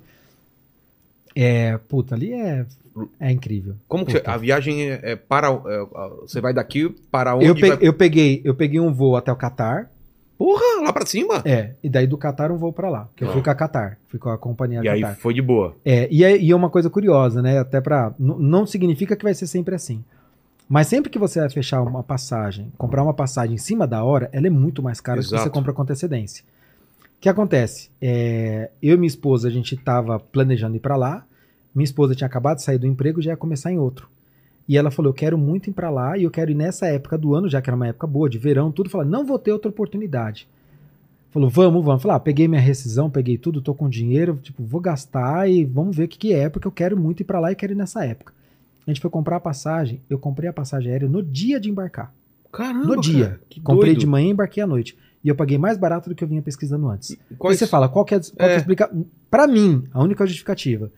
É, 1.35 1.77
puta, 1.87 2.15
ali 2.15 2.33
é, 2.33 2.65
é 3.19 3.31
incrível. 3.31 3.75
Como 3.87 4.05
que 4.05 4.11
você- 4.13 4.23
a 4.25 4.35
viagem 4.37 4.91
é, 4.91 4.99
é 5.03 5.15
para. 5.15 5.47
é, 5.47 5.51
é, 5.51 5.85
você 6.21 6.41
vai 6.41 6.53
daqui 6.53 6.89
para 7.11 7.35
onde? 7.35 7.45
Eu, 7.45 7.55
pe- 7.55 7.67
vai- 7.69 7.77
eu, 7.81 7.93
peguei, 7.93 8.41
eu 8.43 8.53
peguei 8.53 8.79
um 8.79 8.91
voo 8.93 9.15
até 9.15 9.31
o 9.31 9.35
Catar. 9.35 9.89
Porra, 10.39 10.81
lá 10.81 10.93
pra 10.93 11.05
cima. 11.05 11.41
É, 11.45 11.73
e 11.83 11.89
daí 11.89 12.07
do 12.07 12.17
Catar 12.17 12.49
um 12.49 12.55
voo 12.57 12.71
pra 12.71 12.89
lá. 12.89 13.09
Que 13.13 13.25
eu 13.25 13.29
Ah. 13.29 13.33
fui 13.33 13.43
com 13.43 13.49
a 13.49 13.53
Qatar. 13.55 13.97
Fui 14.07 14.17
com 14.17 14.29
a 14.29 14.37
companhia 14.37 14.79
e 14.81 14.87
aí 14.87 15.01
Qatar. 15.01 15.17
foi 15.17 15.33
de 15.33 15.41
boa. 15.41 15.75
É, 15.83 16.07
e, 16.09 16.23
é, 16.23 16.37
e 16.37 16.49
é 16.49 16.55
uma 16.55 16.69
coisa 16.69 16.89
curiosa, 16.89 17.41
né? 17.41 17.59
Até 17.59 17.81
pra. 17.81 18.13
Não 18.17 18.65
significa 18.65 19.17
que 19.17 19.23
vai 19.25 19.33
ser 19.33 19.47
sempre 19.47 19.75
assim. 19.75 20.01
Mas 20.67 20.87
sempre 20.87 21.09
que 21.09 21.19
você 21.19 21.41
vai 21.41 21.49
fechar 21.49 21.81
uma 21.81 22.01
passagem, 22.03 22.71
comprar 22.77 23.03
uma 23.03 23.13
passagem 23.13 23.55
em 23.55 23.57
cima 23.57 23.85
da 23.85 24.01
hora, 24.03 24.29
ela 24.31 24.47
é 24.47 24.49
muito 24.49 24.81
mais 24.81 25.01
cara 25.01 25.19
do 25.19 25.23
que 25.27 25.33
Exato. 25.33 25.43
você 25.43 25.49
compra 25.49 25.73
com 25.73 25.81
antecedência. 25.81 26.45
O 27.17 27.19
que 27.21 27.27
acontece? 27.27 27.89
É, 28.01 28.69
eu 28.81 28.93
e 28.95 28.97
minha 28.97 29.07
esposa, 29.07 29.49
a 29.49 29.51
gente 29.51 29.75
tava 29.75 30.19
planejando 30.19 30.77
ir 30.77 30.79
pra 30.79 30.95
lá. 30.95 31.25
Minha 31.75 31.83
esposa 31.83 32.15
tinha 32.15 32.27
acabado 32.27 32.57
de 32.57 32.63
sair 32.63 32.77
do 32.77 32.87
emprego 32.87 33.19
e 33.19 33.23
já 33.23 33.31
ia 33.31 33.37
começar 33.37 33.71
em 33.73 33.77
outro. 33.79 34.07
E 34.69 34.77
ela 34.77 34.91
falou: 34.91 35.09
Eu 35.09 35.15
quero 35.15 35.35
muito 35.35 35.67
ir 35.67 35.73
pra 35.73 35.89
lá 35.89 36.15
e 36.15 36.23
eu 36.23 36.29
quero 36.29 36.51
ir 36.51 36.55
nessa 36.55 36.85
época 36.85 37.17
do 37.17 37.33
ano, 37.33 37.49
já 37.49 37.59
que 37.59 37.69
era 37.71 37.75
uma 37.75 37.87
época 37.87 38.05
boa, 38.05 38.29
de 38.29 38.37
verão, 38.37 38.71
tudo. 38.71 38.87
Falou: 38.87 39.07
Não 39.07 39.25
vou 39.25 39.39
ter 39.39 39.51
outra 39.51 39.67
oportunidade. 39.67 40.47
Falou, 41.31 41.49
vamos, 41.49 41.85
vamos. 41.85 42.01
Falei, 42.01 42.17
ah, 42.17 42.19
peguei 42.19 42.47
minha 42.47 42.61
rescisão, 42.61 43.09
peguei 43.09 43.37
tudo, 43.37 43.61
tô 43.61 43.73
com 43.73 43.87
dinheiro, 43.87 44.39
tipo, 44.41 44.63
vou 44.63 44.81
gastar 44.81 45.47
e 45.47 45.63
vamos 45.63 45.95
ver 45.95 46.05
o 46.05 46.07
que, 46.07 46.17
que 46.17 46.33
é, 46.33 46.49
porque 46.49 46.67
eu 46.67 46.71
quero 46.71 46.97
muito 46.97 47.21
ir 47.21 47.23
pra 47.23 47.39
lá 47.39 47.51
e 47.51 47.55
quero 47.55 47.73
ir 47.73 47.75
nessa 47.75 48.03
época. 48.03 48.33
A 48.87 48.89
gente 48.89 48.99
foi 48.99 49.11
comprar 49.11 49.35
a 49.35 49.39
passagem, 49.39 50.01
eu 50.09 50.17
comprei 50.17 50.49
a 50.49 50.53
passagem 50.53 50.91
aérea 50.91 51.07
no 51.07 51.21
dia 51.21 51.59
de 51.59 51.69
embarcar. 51.69 52.11
Caramba. 52.51 52.83
no 52.83 52.99
dia. 52.99 53.25
cara, 53.25 53.41
que 53.47 53.61
comprei 53.61 53.91
doido. 53.91 53.99
de 53.99 54.07
manhã 54.07 54.29
e 54.29 54.31
embarquei 54.31 54.63
à 54.63 54.65
noite. 54.65 54.97
E 55.23 55.27
eu 55.27 55.35
paguei 55.35 55.59
mais 55.59 55.77
barato 55.77 56.09
do 56.09 56.15
que 56.15 56.23
eu 56.23 56.27
vinha 56.27 56.41
pesquisando 56.41 56.89
antes. 56.89 57.11
E 57.11 57.19
Aí 57.29 57.55
você 57.55 57.67
fala, 57.67 57.87
qual 57.87 58.03
que 58.03 58.15
é, 58.15 58.19
qual 58.19 58.49
é 58.49 58.53
É. 58.53 58.57
explica... 58.57 58.89
Pra 59.29 59.45
mim, 59.45 59.83
a 59.93 60.01
única 60.01 60.25
justificativa. 60.25 60.91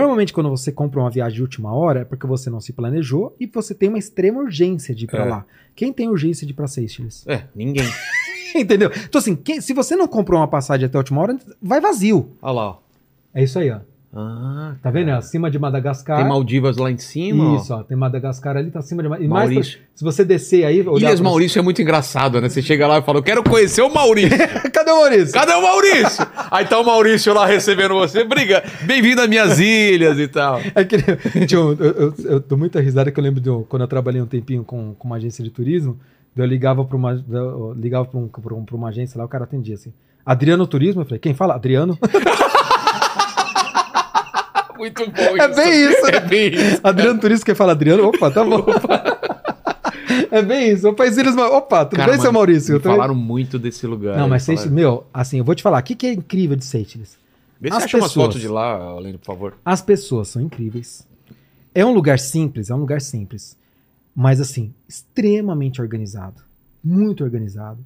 Normalmente, 0.00 0.32
quando 0.32 0.50
você 0.50 0.70
compra 0.72 1.00
uma 1.00 1.10
viagem 1.10 1.36
de 1.36 1.42
última 1.42 1.72
hora, 1.74 2.00
é 2.00 2.04
porque 2.04 2.26
você 2.26 2.50
não 2.50 2.60
se 2.60 2.72
planejou 2.72 3.34
e 3.38 3.46
você 3.46 3.74
tem 3.74 3.88
uma 3.88 3.98
extrema 3.98 4.40
urgência 4.40 4.94
de 4.94 5.04
ir 5.04 5.08
pra 5.08 5.24
É. 5.24 5.28
lá. 5.28 5.46
Quem 5.74 5.92
tem 5.92 6.08
urgência 6.08 6.46
de 6.46 6.52
ir 6.52 6.56
pra 6.56 6.66
Seychelles? 6.66 7.24
É, 7.26 7.44
ninguém. 7.54 7.84
Entendeu? 8.54 8.90
Então, 9.08 9.18
assim, 9.18 9.34
quem- 9.34 9.60
se 9.60 9.72
você 9.72 9.96
não 9.96 10.06
comprou 10.06 10.38
uma 10.40 10.46
passagem 10.48 10.86
até 10.86 10.96
a 10.96 11.00
última 11.00 11.20
hora, 11.20 11.36
vai 11.60 11.80
vazio. 11.80 12.36
Olha 12.42 12.52
lá. 12.52 12.70
ó. 12.70 12.78
É 13.32 13.42
isso 13.42 13.58
aí, 13.58 13.70
ó. 13.70 13.80
Ah, 14.16 14.74
Tá 14.80 14.90
vendo? 14.90 15.06
cara. 15.06 15.18
Acima 15.18 15.50
de 15.50 15.58
Madagascar. 15.58 16.18
Tem 16.18 16.28
Maldivas 16.28 16.76
lá 16.76 16.90
em 16.90 16.98
cima. 16.98 17.56
Isso, 17.56 17.74
ó. 17.74 17.82
Tem 17.82 17.96
Madagascar 17.96 18.56
ali, 18.56 18.70
tá 18.70 18.78
acima 18.78 19.02
de 19.02 19.08
Ma- 19.08 19.18
e 19.18 19.26
ó. 19.26 19.28
mais 19.28 19.46
pra- 19.46 19.54
Maurício. 19.54 19.80
Se 19.94 20.04
você 20.04 20.24
descer 20.24 20.64
aí. 20.64 20.78
Ilhas 20.80 21.20
pra- 21.20 21.24
Maurício 21.28 21.58
é 21.58 21.62
muito 21.62 21.82
engraçado, 21.82 22.40
né? 22.40 22.48
Você 22.48 22.62
chega 22.62 22.86
lá 22.86 22.98
e 22.98 23.02
fala, 23.02 23.18
eu 23.18 23.22
quero 23.22 23.42
conhecer 23.42 23.82
o 23.82 23.92
Maurício. 23.92 24.30
Cadê 24.72 24.90
o 24.92 24.96
Maurício? 25.00 25.32
Cadê 25.34 25.52
o 25.52 25.62
Maurício? 25.62 26.26
Aí 26.50 26.64
tá 26.64 26.78
o 26.78 26.84
Maurício 26.84 27.34
lá 27.34 27.44
recebendo 27.46 27.94
você. 27.94 28.22
Briga, 28.24 28.62
bem-vindo 28.82 29.20
às 29.20 29.28
minhas 29.28 29.58
ilhas 29.58 30.18
e 30.18 30.28
tal. 30.28 30.60
É 30.74 30.84
que, 30.84 30.96
eu, 31.54 31.72
eu, 31.74 32.14
eu 32.24 32.40
dou 32.40 32.56
muita 32.56 32.80
risada 32.80 33.10
que 33.10 33.18
eu 33.18 33.24
lembro 33.24 33.40
de 33.40 33.50
um- 33.50 33.62
quando 33.64 33.82
eu 33.82 33.88
trabalhei 33.88 34.20
um 34.22 34.26
tempinho 34.26 34.62
com, 34.64 34.94
com 34.94 35.08
uma 35.08 35.16
agência 35.16 35.42
de 35.42 35.50
turismo, 35.50 35.98
eu 36.36 36.44
ligava 36.44 36.84
para 36.84 36.96
uma, 36.96 37.24
eu 37.30 37.74
ligava 37.76 38.04
pra, 38.04 38.18
um, 38.20 38.28
pra, 38.28 38.54
um- 38.54 38.64
pra 38.64 38.76
uma 38.76 38.88
agência 38.90 39.18
lá, 39.18 39.24
o 39.24 39.28
cara 39.28 39.44
atendia 39.44 39.74
assim. 39.74 39.92
Adriano 40.26 40.66
Turismo, 40.66 41.02
eu 41.02 41.04
falei, 41.04 41.18
quem 41.18 41.34
fala? 41.34 41.54
Adriano? 41.54 41.98
Muito 44.76 45.06
bom 45.10 45.36
É 45.38 45.48
bem 45.48 45.90
isso, 45.90 46.02
né? 46.02 46.10
É 46.16 46.20
bem 46.20 46.54
isso. 46.54 46.80
Adriano 46.82 47.20
Turismo, 47.20 47.44
quem 47.46 47.54
fala 47.54 47.72
Adriano? 47.72 48.06
Opa, 48.08 48.30
tá 48.30 48.44
bom. 48.44 48.64
é 50.30 50.42
bem 50.42 50.70
isso. 50.72 50.88
Opa, 50.88 51.06
Isiris, 51.06 51.34
Ma- 51.34 51.48
opa, 51.48 51.84
tudo 51.84 51.96
Cara, 51.98 52.12
bem, 52.12 52.20
seu 52.20 52.32
mano, 52.32 52.38
Maurício? 52.40 52.72
me 52.72 52.76
Eu 52.78 52.82
também- 52.82 52.96
falaram 52.96 53.14
muito 53.14 53.58
desse 53.58 53.86
lugar. 53.86 54.16
Não, 54.16 54.28
mas 54.28 54.42
Seychelles, 54.42 54.72
meu, 54.72 55.06
assim, 55.12 55.38
eu 55.38 55.44
vou 55.44 55.54
te 55.54 55.62
falar, 55.62 55.80
o 55.80 55.82
que, 55.82 55.94
que 55.94 56.06
é 56.06 56.12
incrível 56.12 56.56
de 56.56 56.64
Seychelles? 56.64 57.16
Vê 57.60 57.70
se 57.70 57.76
as 57.76 57.84
acha 57.84 57.96
umas 57.96 58.08
pessoas- 58.10 58.26
fotos 58.26 58.40
de 58.40 58.48
lá, 58.48 58.98
Lênin, 58.98 59.18
por 59.18 59.26
favor. 59.26 59.54
As 59.64 59.80
pessoas 59.80 60.28
são 60.28 60.42
incríveis. 60.42 61.06
É 61.74 61.84
um 61.84 61.92
lugar 61.92 62.18
simples, 62.18 62.70
é 62.70 62.74
um 62.74 62.78
lugar 62.78 63.00
simples. 63.00 63.56
Mas, 64.14 64.40
assim, 64.40 64.72
extremamente 64.88 65.80
organizado. 65.80 66.40
Muito 66.82 67.24
organizado. 67.24 67.78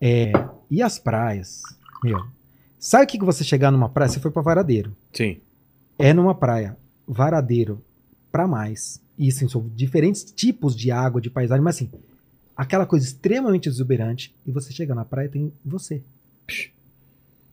É, 0.00 0.32
e 0.70 0.82
as 0.82 0.98
praias, 0.98 1.62
meu. 2.02 2.18
Sabe 2.78 3.04
o 3.04 3.06
que 3.06 3.18
que 3.18 3.24
você 3.24 3.44
chegar 3.44 3.70
numa 3.70 3.88
praia? 3.88 4.08
Você 4.08 4.18
foi 4.20 4.30
pra 4.30 4.42
Varadeiro. 4.42 4.94
Sim. 5.12 5.38
É 5.98 6.12
numa 6.12 6.34
praia, 6.34 6.76
Varadeiro, 7.06 7.82
pra 8.32 8.46
mais. 8.46 9.00
E, 9.18 9.28
assim, 9.28 9.48
são 9.48 9.70
diferentes 9.74 10.24
tipos 10.24 10.74
de 10.74 10.90
água, 10.90 11.20
de 11.20 11.30
paisagem, 11.30 11.62
mas, 11.62 11.76
assim, 11.76 11.90
aquela 12.56 12.84
coisa 12.86 13.04
extremamente 13.06 13.68
exuberante. 13.68 14.34
E 14.46 14.50
você 14.50 14.72
chega 14.72 14.94
na 14.94 15.04
praia 15.04 15.28
tem 15.28 15.52
você. 15.64 16.02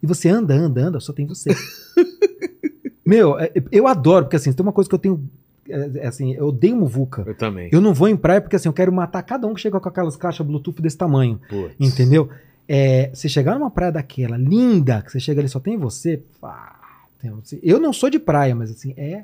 E 0.02 0.08
você 0.08 0.30
anda, 0.30 0.54
anda, 0.56 0.82
anda, 0.82 1.00
só 1.00 1.14
tem 1.14 1.26
você. 1.28 1.50
Meu, 3.06 3.38
é- 3.40 3.52
eu 3.72 3.88
adoro, 3.88 4.26
porque 4.26 4.36
assim, 4.36 4.52
tem 4.54 4.64
uma 4.66 4.72
coisa 4.72 4.90
que 4.90 4.96
eu 4.96 5.00
tenho. 5.00 5.30
é, 5.70 5.92
é, 6.00 6.08
assim, 6.08 6.34
eu 6.34 6.48
odeio 6.48 6.76
muvuca. 6.76 7.24
Eu 7.26 7.36
também. 7.36 7.70
Eu 7.72 7.82
não 7.82 7.94
vou 7.94 8.08
em 8.08 8.16
praia 8.18 8.42
porque 8.42 8.56
assim, 8.56 8.70
eu 8.70 8.74
quero 8.74 8.92
matar 8.92 9.22
cada 9.24 9.46
um 9.48 9.54
que 9.54 9.62
chega 9.62 9.80
com 9.80 9.90
aquelas 9.90 10.16
caixas 10.16 10.46
Bluetooth 10.46 10.82
desse 10.82 10.98
tamanho. 10.98 11.40
Putz. 11.50 11.76
Entendeu? 11.80 12.30
É, 12.68 13.10
você 13.14 13.28
chegar 13.28 13.56
numa 13.60 13.70
praia 13.70 13.92
daquela, 13.92 14.38
linda, 14.38 15.02
que 15.02 15.12
você 15.12 15.20
chega 15.20 15.42
ali 15.42 15.50
só 15.50 15.60
tem 15.60 15.78
você. 15.78 16.24
ah, 16.42 16.80
tem 17.22 17.32
você. 17.32 17.60
Eu 17.62 17.80
não 17.80 17.94
sou 17.94 18.10
de 18.10 18.20
praia, 18.20 18.54
mas 18.56 18.72
assim, 18.72 18.94
é 18.98 19.24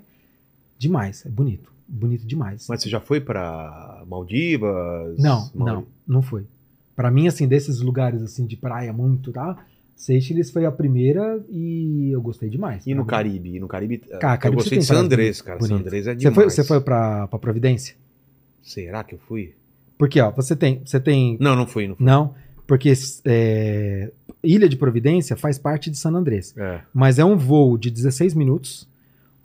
demais. 0.78 1.26
É 1.26 1.30
bonito. 1.30 1.72
Bonito 1.88 2.26
demais. 2.28 2.66
Mas 2.68 2.82
você 2.82 2.90
já 2.90 3.00
foi 3.00 3.22
pra 3.22 4.04
Maldivas? 4.08 5.18
Não, 5.18 5.50
Mauri- 5.56 5.74
não, 5.74 5.88
não 6.08 6.22
foi. 6.22 6.46
Pra 6.96 7.10
mim, 7.12 7.28
assim, 7.28 7.48
desses 7.48 7.80
lugares 7.80 8.22
assim 8.22 8.46
de 8.46 8.58
praia 8.58 8.92
muito, 8.92 9.32
tá? 9.32 9.58
Seychelles 9.96 10.52
foi 10.52 10.66
a 10.66 10.72
primeira 10.72 11.44
e 11.50 12.10
eu 12.12 12.22
gostei 12.22 12.50
demais. 12.50 12.86
E 12.86 12.94
no 12.94 13.02
mim. 13.02 13.08
Caribe? 13.08 13.56
E 13.56 13.60
no 13.60 13.68
Caribe, 13.68 14.04
eh, 14.10 14.18
Cara, 14.18 14.36
eu 14.36 14.40
Caribe 14.40 14.56
gostei 14.62 14.78
você 14.78 14.82
de 14.82 14.86
San 14.86 15.00
Andrés, 15.04 15.42
cara. 15.42 15.60
San. 15.62 15.76
Andrés 15.76 16.06
é 16.08 16.12
Você 16.14 16.18
demais. 16.18 16.36
foi, 16.36 16.50
você 16.50 16.64
foi 16.64 16.82
pra, 16.82 17.28
pra 17.28 17.40
Providência? 17.40 17.96
Será 18.62 19.04
que 19.04 19.16
eu 19.16 19.20
fui? 19.28 19.54
Porque, 19.98 20.20
ó, 20.22 20.30
você 20.32 20.56
tem. 20.56 20.82
Você 20.86 21.00
tem. 21.00 21.38
Não, 21.40 21.56
não 21.56 21.66
fui, 21.66 21.88
não 21.88 21.96
fui. 21.96 22.06
Não, 22.06 22.36
porque 22.68 22.94
é, 23.26 24.12
Ilha 24.44 24.70
de 24.70 24.78
Providência 24.78 25.36
faz 25.36 25.58
parte 25.58 25.90
de 25.90 25.98
San 25.98 26.12
Andrés. 26.12 26.54
É. 26.58 26.82
Mas 26.94 27.20
é 27.20 27.26
um 27.26 27.38
voo 27.38 27.78
de 27.78 27.90
16 27.90 28.34
minutos, 28.34 28.88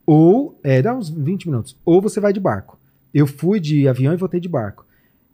ou. 0.07 0.59
É, 0.63 0.83
dá 0.83 0.95
uns 0.95 1.09
20 1.09 1.47
minutos. 1.47 1.77
Ou 1.85 2.01
você 2.01 2.21
vai 2.21 2.33
de 2.33 2.41
barco. 2.41 2.79
Eu 3.13 3.27
fui 3.27 3.61
de 3.61 3.87
avião 3.89 4.13
e 4.13 4.17
voltei 4.17 4.41
de 4.41 4.49
barco. 4.49 4.87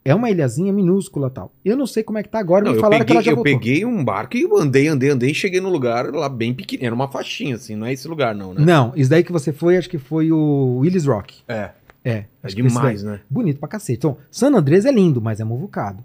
É 0.03 0.15
uma 0.15 0.29
ilhazinha 0.29 0.71
minúscula 0.71 1.29
tal. 1.29 1.53
Eu 1.63 1.75
não 1.75 1.85
sei 1.85 2.03
como 2.03 2.17
é 2.17 2.23
que 2.23 2.29
tá 2.29 2.39
agora, 2.39 2.63
Não, 2.63 2.71
me 2.71 2.77
eu 2.77 2.81
falaram 2.81 3.05
que 3.05 3.11
ela 3.11 3.19
peguei, 3.21 3.25
já 3.25 3.31
eu 3.31 3.35
voltou. 3.35 3.53
peguei 3.59 3.85
um 3.85 4.03
barco 4.03 4.37
e 4.37 4.47
andei, 4.59 4.87
andei, 4.87 5.09
andei 5.09 5.31
e 5.31 5.35
cheguei 5.35 5.59
num 5.59 5.69
lugar 5.69 6.09
lá 6.11 6.29
bem 6.29 6.53
pequeno. 6.53 6.85
Era 6.85 6.95
uma 6.95 7.09
faixinha, 7.09 7.55
assim, 7.55 7.75
não 7.75 7.85
é 7.85 7.93
esse 7.93 8.07
lugar, 8.07 8.33
não, 8.33 8.53
né? 8.53 8.63
Não, 8.65 8.93
isso 8.95 9.09
daí 9.09 9.23
que 9.23 9.31
você 9.31 9.51
foi, 9.51 9.77
acho 9.77 9.89
que 9.89 9.97
foi 9.97 10.31
o 10.31 10.77
Willis 10.79 11.05
Rock. 11.05 11.39
É. 11.47 11.71
É. 12.03 12.25
É 12.41 12.47
demais, 12.47 13.03
né? 13.03 13.19
Bonito 13.29 13.59
pra 13.59 13.67
cacete. 13.67 13.97
Então, 13.97 14.17
San 14.31 14.55
Andrés 14.55 14.85
é 14.85 14.91
lindo, 14.91 15.21
mas 15.21 15.39
é 15.39 15.43
muvucado. 15.43 16.03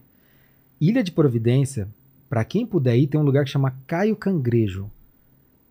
Ilha 0.81 1.03
de 1.03 1.13
Providência, 1.13 1.89
pra 2.29 2.45
quem 2.45 2.67
puder 2.67 2.97
ir, 2.97 3.07
tem 3.07 3.21
um 3.21 3.25
lugar 3.25 3.45
que 3.45 3.51
chama 3.51 3.75
Caio 3.87 4.17
Cangrejo. 4.17 4.91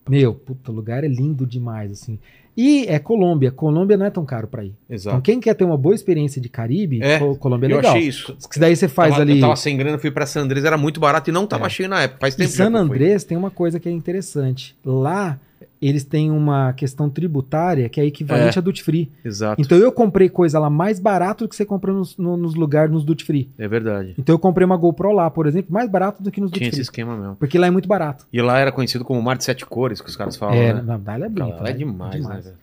Meu, 0.09 0.34
puta, 0.34 0.71
o 0.71 0.75
lugar 0.75 1.03
é 1.03 1.07
lindo 1.07 1.45
demais, 1.45 1.91
assim. 1.91 2.19
E 2.55 2.85
é 2.88 2.99
Colômbia. 2.99 3.51
Colômbia 3.51 3.97
não 3.97 4.05
é 4.05 4.09
tão 4.11 4.23
caro 4.25 4.47
pra 4.47 4.63
ir. 4.63 4.73
Então, 4.85 4.95
Exato. 4.95 5.21
quem 5.21 5.39
quer 5.39 5.55
ter 5.55 5.63
uma 5.63 5.77
boa 5.77 5.95
experiência 5.95 6.39
de 6.41 6.49
Caribe, 6.49 7.01
É, 7.01 7.17
Co- 7.17 7.35
Colômbia 7.38 7.67
é 7.67 7.71
eu 7.71 7.75
legal. 7.77 7.95
achei 7.95 8.07
isso. 8.07 8.38
Que 8.51 8.59
daí 8.59 8.75
você 8.75 8.88
faz 8.88 9.11
tava, 9.11 9.21
ali. 9.23 9.35
Eu 9.35 9.41
tava 9.41 9.55
sem 9.55 9.75
grana, 9.75 9.97
fui 9.97 10.11
pra 10.11 10.25
San 10.25 10.41
Andrés, 10.41 10.63
era 10.63 10.77
muito 10.77 10.99
barato 10.99 11.30
e 11.30 11.34
não 11.34 11.47
tava 11.47 11.65
É. 11.65 11.69
cheio 11.69 11.89
na 11.89 12.03
época. 12.03 12.19
Faz 12.19 12.35
Em 12.35 12.38
tempo 12.39 12.51
já 12.51 12.65
San 12.65 12.71
eu. 12.71 12.77
Andrés 12.77 13.23
tem 13.23 13.38
uma 13.38 13.49
coisa 13.49 13.80
que 13.80 13.89
é 13.89 13.91
interessante. 13.91 14.75
Lá, 14.85 15.39
eles 15.88 16.03
têm 16.03 16.31
uma 16.31 16.73
questão 16.73 17.10
tributária 17.10 17.88
que 17.89 17.99
é 18.01 18.05
equivalente 18.05 18.57
É. 18.57 18.60
a 18.60 18.61
duty 18.61 18.84
free. 18.84 19.11
Exato. 19.23 19.61
Então 19.61 19.77
eu 19.77 19.91
comprei 19.91 20.30
coisa 20.30 20.60
lá 20.60 20.69
mais 20.69 20.99
barato 20.99 21.45
do 21.45 21.49
que 21.49 21.55
você 21.55 21.65
compra 21.65 21.91
nos, 21.91 22.18
no- 22.18 22.38
nos 22.38 22.55
lugares 22.55 22.91
nos 22.91 23.03
duty 23.03 23.23
free. 23.26 23.49
É 23.57 23.68
verdade. 23.68 24.14
Então 24.18 24.34
eu 24.35 24.39
comprei 24.39 24.65
uma 24.65 24.77
GoPro 24.77 25.11
lá, 25.11 25.30
por 25.30 25.45
exemplo, 25.47 25.73
mais 25.73 25.89
barato 25.89 26.22
do 26.23 26.31
que 26.31 26.39
nos 26.41 26.49
duty 26.51 26.60
Tinha 26.60 26.68
esse 26.69 26.76
free. 26.77 26.81
esquema 26.84 27.18
mesmo. 27.18 27.35
Porque 27.35 27.57
lá 27.57 27.68
é 27.68 27.72
muito 27.72 27.88
barato. 27.88 28.26
E 28.31 28.41
lá 28.41 28.60
era 28.60 28.72
conhecido 28.72 29.03
como 29.03 29.22
Mar 29.22 29.38
de 29.38 29.43
Sete 29.43 29.65
Cores, 29.65 30.01
que 30.01 30.10
os 30.10 30.15
caras 30.15 30.35
falam, 30.35 30.55
é, 30.55 30.73
né? 30.73 30.81
não, 30.81 31.01
lá 31.05 31.26
é 31.26 31.30
bonito. 31.30 31.61
Lá 31.64 31.69
é 31.69 31.73
demais, 31.73 32.27
né? 32.27 32.41
velho? 32.43 32.55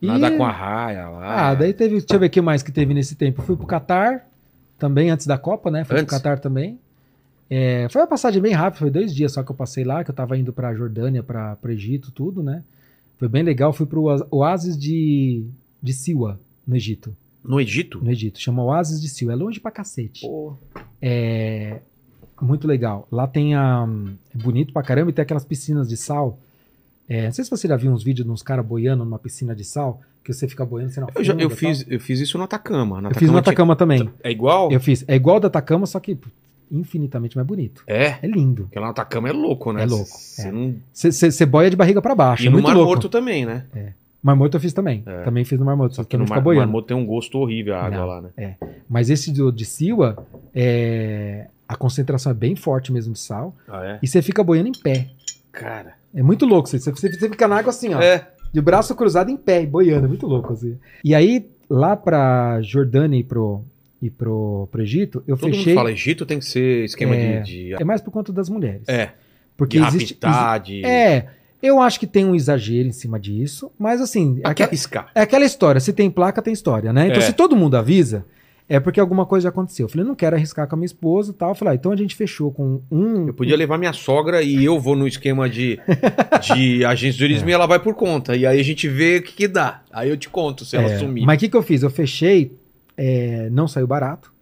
E- 0.00 0.06
Nada 0.06 0.30
com 0.30 0.44
a 0.44 0.50
raia 0.52 1.08
lá. 1.08 1.48
Ah, 1.50 1.54
daí 1.54 1.72
teve. 1.72 1.98
Deixa 1.98 2.14
eu 2.14 2.20
ver 2.20 2.26
o 2.26 2.30
que 2.30 2.40
mais 2.40 2.62
que 2.62 2.70
teve 2.70 2.94
nesse 2.94 3.16
tempo. 3.16 3.42
Fui 3.42 3.56
pro 3.56 3.66
Catar 3.66 4.26
também, 4.78 5.10
antes 5.10 5.26
da 5.26 5.36
Copa, 5.36 5.70
né? 5.72 5.82
Fui 5.84 5.96
Antes? 5.96 6.06
pro 6.06 6.16
Catar 6.22 6.38
também. 6.38 6.78
É, 7.50 7.88
foi 7.88 8.00
uma 8.02 8.06
passagem 8.06 8.42
bem 8.42 8.52
rápida, 8.52 8.78
foi 8.80 8.90
dois 8.90 9.14
dias 9.14 9.32
só 9.32 9.42
que 9.42 9.50
eu 9.50 9.56
passei 9.56 9.82
lá, 9.84 10.04
que 10.04 10.10
eu 10.10 10.14
tava 10.14 10.36
indo 10.36 10.52
pra 10.52 10.74
Jordânia, 10.74 11.22
pra, 11.22 11.56
pro 11.56 11.72
Egito, 11.72 12.10
tudo, 12.12 12.42
né? 12.42 12.62
Foi 13.18 13.28
bem 13.28 13.42
legal. 13.42 13.72
Fui 13.72 13.86
pro 13.86 14.04
Oásis 14.30 14.78
de, 14.78 15.44
de 15.82 15.92
Siwa, 15.92 16.38
no 16.66 16.76
Egito. 16.76 17.16
No 17.42 17.60
Egito? 17.60 17.98
No 18.04 18.10
Egito. 18.10 18.38
Chama 18.38 18.62
Oásis 18.62 19.00
de 19.00 19.08
Siwa. 19.08 19.32
É 19.32 19.36
longe 19.36 19.58
pra 19.60 19.70
cacete. 19.70 20.20
Pô. 20.26 20.54
É 21.00 21.80
muito 22.40 22.66
legal. 22.68 23.08
Lá 23.10 23.26
tem 23.26 23.54
a. 23.54 23.88
É 24.34 24.38
bonito 24.38 24.72
pra 24.72 24.82
caramba 24.82 25.10
e 25.10 25.12
tem 25.14 25.22
aquelas 25.22 25.44
piscinas 25.44 25.88
de 25.88 25.96
sal. 25.96 26.38
É, 27.08 27.24
não 27.24 27.32
sei 27.32 27.42
se 27.44 27.50
você 27.50 27.66
já 27.66 27.76
viu 27.76 27.90
uns 27.90 28.02
vídeos 28.04 28.26
de 28.26 28.30
uns 28.30 28.42
caras 28.42 28.64
boiando 28.66 29.04
numa 29.04 29.18
piscina 29.18 29.56
de 29.56 29.64
sal, 29.64 30.00
que 30.22 30.32
você 30.32 30.46
fica 30.46 30.64
boiando, 30.66 30.92
você 30.92 31.00
não 31.00 31.08
Eu, 31.14 31.24
já, 31.24 31.32
eu, 31.34 31.48
fiz, 31.48 31.86
eu 31.88 31.98
fiz 31.98 32.20
isso 32.20 32.36
no 32.36 32.44
Atacama. 32.44 33.00
No 33.00 33.08
Eu 33.08 33.14
fiz 33.14 33.22
no 33.22 33.28
tinha- 33.28 33.40
Atacama 33.40 33.74
também. 33.74 34.08
É 34.22 34.30
igual? 34.30 34.70
Eu 34.70 34.78
fiz. 34.78 35.04
É 35.08 35.16
igual 35.16 35.38
o 35.38 35.40
da 35.40 35.48
Atacama, 35.48 35.86
só 35.86 35.98
que 35.98 36.18
infinitamente 36.70 37.36
mais 37.36 37.46
bonito. 37.46 37.82
É. 37.86 38.16
É 38.22 38.26
lindo. 38.26 38.64
Porque 38.64 38.78
lá 38.78 38.86
no 38.86 38.90
Atacama 38.92 39.28
é 39.28 39.32
louco, 39.32 39.72
né? 39.72 39.82
É 39.82 39.86
louco, 39.86 40.06
Você 40.06 40.48
é. 40.48 40.52
não... 40.52 40.74
Boia 41.48 41.70
de 41.70 41.76
barriga 41.76 42.02
pra 42.02 42.14
baixo. 42.14 42.44
E 42.44 42.46
é 42.46 42.50
no 42.50 42.62
Mar 42.62 42.74
louco. 42.74 42.90
Morto 42.90 43.08
também, 43.08 43.44
né? 43.46 43.64
Mar 44.22 44.34
Morto 44.34 44.56
eu 44.56 44.60
fiz 44.60 44.72
também. 44.72 45.02
É. 45.06 45.22
Também 45.22 45.44
fiz 45.44 45.58
no 45.58 45.64
Mar 45.64 45.76
Morto. 45.76 45.94
Só 45.94 46.04
que 46.04 46.16
no 46.16 46.24
não 46.24 46.28
Mar. 46.28 46.66
Morto 46.66 46.86
tem 46.86 46.96
um 46.96 47.06
gosto 47.06 47.38
horrível 47.38 47.74
a 47.74 47.82
água 47.82 47.98
Não. 47.98 48.06
lá, 48.06 48.20
né? 48.22 48.56
Mas 48.88 49.10
esse 49.10 49.32
do, 49.32 49.52
de 49.52 49.64
Siwa, 49.64 50.26
é, 50.54 51.46
a 51.68 51.76
concentração 51.76 52.32
é 52.32 52.34
bem 52.34 52.56
forte 52.56 52.92
mesmo 52.92 53.12
de 53.12 53.18
sal. 53.18 53.54
Ah, 53.68 53.84
é? 53.84 53.98
E 54.02 54.08
você 54.08 54.20
fica 54.20 54.42
boiando 54.42 54.68
em 54.68 54.72
pé. 54.72 55.08
Cara. 55.52 55.94
É 56.14 56.22
muito 56.22 56.46
louco. 56.46 56.68
Você, 56.68 56.78
você, 56.78 56.90
você 56.90 57.28
fica 57.28 57.46
na 57.46 57.58
água 57.58 57.70
assim, 57.70 57.94
ó. 57.94 58.00
É. 58.00 58.28
De 58.52 58.60
braço 58.60 58.94
cruzado 58.94 59.30
em 59.30 59.36
pé, 59.36 59.64
boiando. 59.66 60.06
É 60.06 60.08
muito 60.08 60.26
louco, 60.26 60.52
assim. 60.52 60.78
E 61.04 61.14
aí, 61.14 61.48
lá 61.68 61.94
pra 61.94 62.60
Jordânia 62.62 63.18
e 63.18 63.22
pro, 63.22 63.62
e 64.00 64.08
pro, 64.10 64.68
pro 64.70 64.80
Egito, 64.82 65.22
eu 65.26 65.36
Todo 65.36 65.50
fechei. 65.50 65.66
mundo 65.66 65.74
fala 65.74 65.90
Egito 65.92 66.24
tem 66.26 66.38
que 66.38 66.44
ser 66.44 66.84
esquema 66.84 67.14
É. 67.16 67.40
de, 67.40 67.52
de... 67.68 67.74
É 67.74 67.84
mais 67.84 68.00
por 68.00 68.10
conta 68.10 68.32
das 68.32 68.48
mulheres. 68.48 68.88
É. 68.88 69.10
Porque 69.56 69.78
de 69.80 69.86
existe. 69.86 70.18
raptar, 70.22 70.60
de... 70.60 70.84
É, 70.84 71.26
eu 71.60 71.80
acho 71.80 71.98
que 71.98 72.06
tem 72.06 72.24
um 72.24 72.34
exagero 72.34 72.88
em 72.88 72.92
cima 72.92 73.18
disso, 73.18 73.72
mas 73.78 74.00
assim, 74.00 74.36
quer 74.36 74.48
aquela- 74.48 74.68
piscar. 74.70 75.10
é 75.14 75.20
aquela 75.22 75.44
história, 75.44 75.80
se 75.80 75.92
tem 75.92 76.08
placa, 76.10 76.40
tem 76.40 76.52
história, 76.52 76.92
né? 76.92 77.06
Então, 77.08 77.18
É. 77.18 77.22
se 77.22 77.32
todo 77.32 77.56
mundo 77.56 77.76
avisa, 77.76 78.24
é 78.68 78.78
porque 78.78 79.00
alguma 79.00 79.26
coisa 79.26 79.44
já 79.44 79.48
aconteceu. 79.48 79.86
Eu 79.86 79.88
falei, 79.90 80.06
não 80.06 80.14
quero 80.14 80.36
arriscar 80.36 80.68
com 80.68 80.76
a 80.76 80.78
minha 80.78 80.86
esposa 80.86 81.32
e 81.32 81.34
tal. 81.34 81.48
Eu 81.48 81.54
falei, 81.56 81.72
ah, 81.72 81.74
então 81.74 81.90
a 81.90 81.96
gente 81.96 82.14
fechou 82.14 82.52
com 82.52 82.82
um. 82.90 83.26
Eu 83.26 83.34
podia 83.34 83.56
levar 83.56 83.78
minha 83.78 83.94
sogra 83.94 84.42
e 84.42 84.62
eu 84.64 84.78
vou 84.78 84.94
no 84.94 85.08
esquema 85.08 85.48
de, 85.48 85.80
de 86.54 86.84
agência 86.86 87.12
de 87.14 87.18
turismo 87.18 87.48
e 87.48 87.52
ela 87.52 87.66
vai 87.66 87.80
por 87.80 87.94
conta. 87.94 88.36
E 88.36 88.46
aí 88.46 88.60
a 88.60 88.62
gente 88.62 88.86
vê 88.86 89.16
o 89.16 89.22
que, 89.22 89.32
que 89.32 89.48
dá. 89.48 89.82
Aí 89.90 90.08
eu 90.10 90.16
te 90.18 90.28
conto 90.28 90.64
se 90.66 90.76
ela 90.76 90.90
É, 90.92 90.98
sumir. 90.98 91.24
Mas 91.24 91.38
o 91.38 91.40
que, 91.40 91.48
que 91.48 91.56
eu 91.56 91.62
fiz? 91.62 91.82
Eu 91.82 91.88
fechei, 91.90 92.52
é, 92.98 93.48
não 93.50 93.68
saiu 93.68 93.86
barato, 93.86 94.32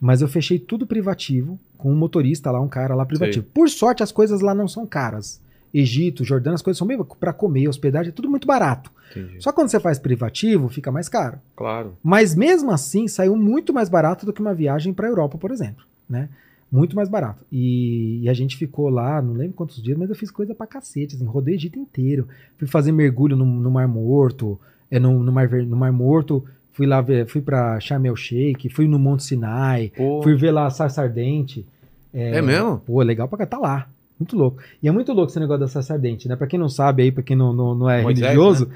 mas 0.00 0.22
eu 0.22 0.28
fechei 0.28 0.58
tudo 0.58 0.86
privativo, 0.86 1.60
com 1.76 1.92
um 1.92 1.96
motorista 1.96 2.50
lá, 2.50 2.60
um 2.60 2.68
cara 2.68 2.94
lá 2.94 3.04
privativo. 3.04 3.46
Por 3.52 3.68
sorte, 3.68 4.02
as 4.02 4.10
coisas 4.10 4.40
lá 4.40 4.54
não 4.54 4.66
são 4.66 4.86
caras. 4.86 5.40
Egito, 5.72 6.24
Jordânia, 6.24 6.54
as 6.54 6.62
coisas 6.62 6.78
são 6.78 6.86
meio 6.86 7.04
para 7.04 7.32
comer, 7.32 7.68
hospedagem, 7.68 8.08
é 8.08 8.12
tudo 8.12 8.30
muito 8.30 8.46
barato. 8.46 8.90
Entendi. 9.10 9.42
Só 9.42 9.52
quando 9.52 9.68
você 9.68 9.78
faz 9.78 9.98
privativo, 9.98 10.68
fica 10.68 10.90
mais 10.90 11.08
caro. 11.08 11.38
Claro. 11.54 11.96
Mas 12.02 12.34
mesmo 12.34 12.70
assim, 12.70 13.06
saiu 13.06 13.36
muito 13.36 13.72
mais 13.72 13.90
barato 13.90 14.24
do 14.24 14.32
que 14.32 14.40
uma 14.40 14.54
viagem 14.54 14.94
para 14.94 15.06
a 15.06 15.10
Europa, 15.10 15.36
por 15.36 15.50
exemplo, 15.50 15.84
né? 16.08 16.30
Muito 16.72 16.96
mais 16.96 17.08
barato. 17.08 17.44
E, 17.52 18.20
e 18.22 18.28
a 18.28 18.34
gente 18.34 18.56
ficou 18.56 18.88
lá, 18.88 19.20
não 19.20 19.34
lembro 19.34 19.54
quantos 19.54 19.82
dias, 19.82 19.96
mas 19.96 20.08
eu 20.08 20.16
fiz 20.16 20.30
coisa 20.30 20.54
pra 20.54 20.66
cacete, 20.66 21.16
assim, 21.16 21.24
rodei 21.24 21.54
o 21.54 21.56
Egito 21.56 21.78
inteiro. 21.78 22.28
Fui 22.56 22.66
fazer 22.66 22.92
mergulho 22.92 23.36
no, 23.36 23.44
no 23.44 23.70
Mar 23.70 23.88
Morto, 23.88 24.58
é, 24.90 24.98
no, 24.98 25.22
no, 25.22 25.32
Mar, 25.32 25.50
no 25.50 25.76
Mar 25.76 25.92
Morto, 25.92 26.44
fui 26.78 26.86
lá 26.86 27.00
ver, 27.00 27.26
fui 27.26 27.40
pra 27.42 27.80
Sharm 27.80 28.06
el 28.06 28.14
Sheikh, 28.14 28.68
fui 28.68 28.86
no 28.86 29.00
Monte 29.00 29.24
Sinai, 29.24 29.90
fui 30.22 30.36
ver 30.36 30.52
lá 30.52 30.66
a 30.66 30.70
Sarsa 30.70 31.02
Ardente. 31.02 31.66
É 32.14 32.40
mesmo? 32.40 32.78
Pô, 32.78 33.02
legal 33.02 33.26
pra 33.26 33.38
cá, 33.38 33.46
tá 33.46 33.58
lá. 33.58 33.88
Muito 34.16 34.36
louco. 34.36 34.58
E 34.80 34.86
é 34.86 34.92
muito 34.92 35.12
louco 35.12 35.28
esse 35.32 35.40
negócio 35.40 35.58
da 35.58 35.66
Sarsa 35.66 35.94
Ardente, 35.94 36.28
né? 36.28 36.36
Pra 36.36 36.46
quem 36.46 36.56
não 36.56 36.68
sabe 36.68 37.02
aí, 37.02 37.10
pra 37.10 37.24
quem 37.24 37.36
não, 37.36 37.52
não, 37.52 37.74
não 37.74 37.90
é 37.90 38.00
Moisés, 38.02 38.20
religioso, 38.24 38.70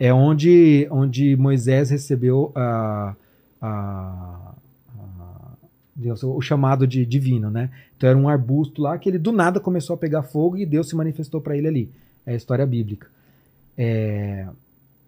é 0.00 0.10
onde, 0.14 0.88
onde 0.90 1.36
Moisés 1.36 1.90
recebeu 1.90 2.50
a, 2.54 3.14
a- 3.60 4.52
a- 4.98 5.52
Deus, 5.94 6.22
o 6.22 6.40
chamado 6.40 6.86
de 6.86 7.04
divino, 7.04 7.50
né? 7.50 7.68
Então 7.98 8.08
era 8.08 8.18
um 8.18 8.30
arbusto 8.30 8.80
lá 8.80 8.96
que 8.96 9.10
ele 9.10 9.18
do 9.18 9.30
nada 9.30 9.60
começou 9.60 9.92
a 9.92 9.98
pegar 9.98 10.22
fogo 10.22 10.56
e 10.56 10.64
Deus 10.64 10.88
se 10.88 10.96
manifestou 10.96 11.38
pra 11.38 11.54
ele 11.54 11.68
ali. 11.68 11.90
É 12.26 12.32
a 12.32 12.34
história 12.34 12.64
bíblica. 12.64 13.08
É, 13.76 14.46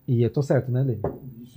E 0.06 0.22
eu 0.22 0.31
tô 0.31 0.43
certo, 0.43 0.70
né, 0.70 0.82
Lê? 0.82 0.97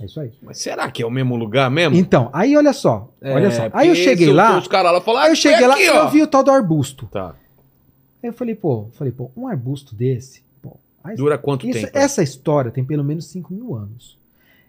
É 0.00 0.06
isso 0.06 0.18
aí. 0.20 0.32
Mas 0.42 0.58
será 0.58 0.90
que 0.90 1.02
é 1.02 1.06
o 1.06 1.10
mesmo 1.10 1.36
lugar 1.36 1.70
mesmo? 1.70 1.96
Então, 1.96 2.30
aí 2.32 2.56
olha 2.56 2.72
só, 2.72 3.12
É, 3.20 3.32
olha 3.34 3.50
só. 3.50 3.62
Aí 3.72 3.88
eu 3.88 3.94
porque 3.94 4.04
cheguei 4.04 4.32
lá, 4.32 4.58
Os 4.58 4.68
caras 4.68 4.92
lá 4.92 5.00
falaram, 5.00 5.26
aí 5.26 5.32
eu 5.32 5.36
cheguei 5.36 5.66
lá 5.66 5.74
aqui, 5.74 5.82
e 5.82 5.86
eu 5.86 6.08
vi 6.10 6.22
o 6.22 6.26
tal 6.26 6.42
do 6.44 6.50
arbusto. 6.50 7.06
Tá. 7.06 7.34
Aí 8.22 8.30
eu 8.30 8.32
falei, 8.32 8.54
pô, 8.54 8.86
falei, 8.92 9.12
pô, 9.12 9.30
um 9.36 9.46
arbusto 9.48 9.94
desse, 9.94 10.42
pô, 10.62 10.76
aí- 11.04 11.16
Dura 11.16 11.36
quanto 11.36 11.66
isso- 11.66 11.80
tempo? 11.86 11.98
essa 11.98 12.22
história 12.22 12.70
tem 12.70 12.84
pelo 12.84 13.04
menos 13.04 13.26
5 13.26 13.52
mil 13.52 13.74
anos. 13.74 14.16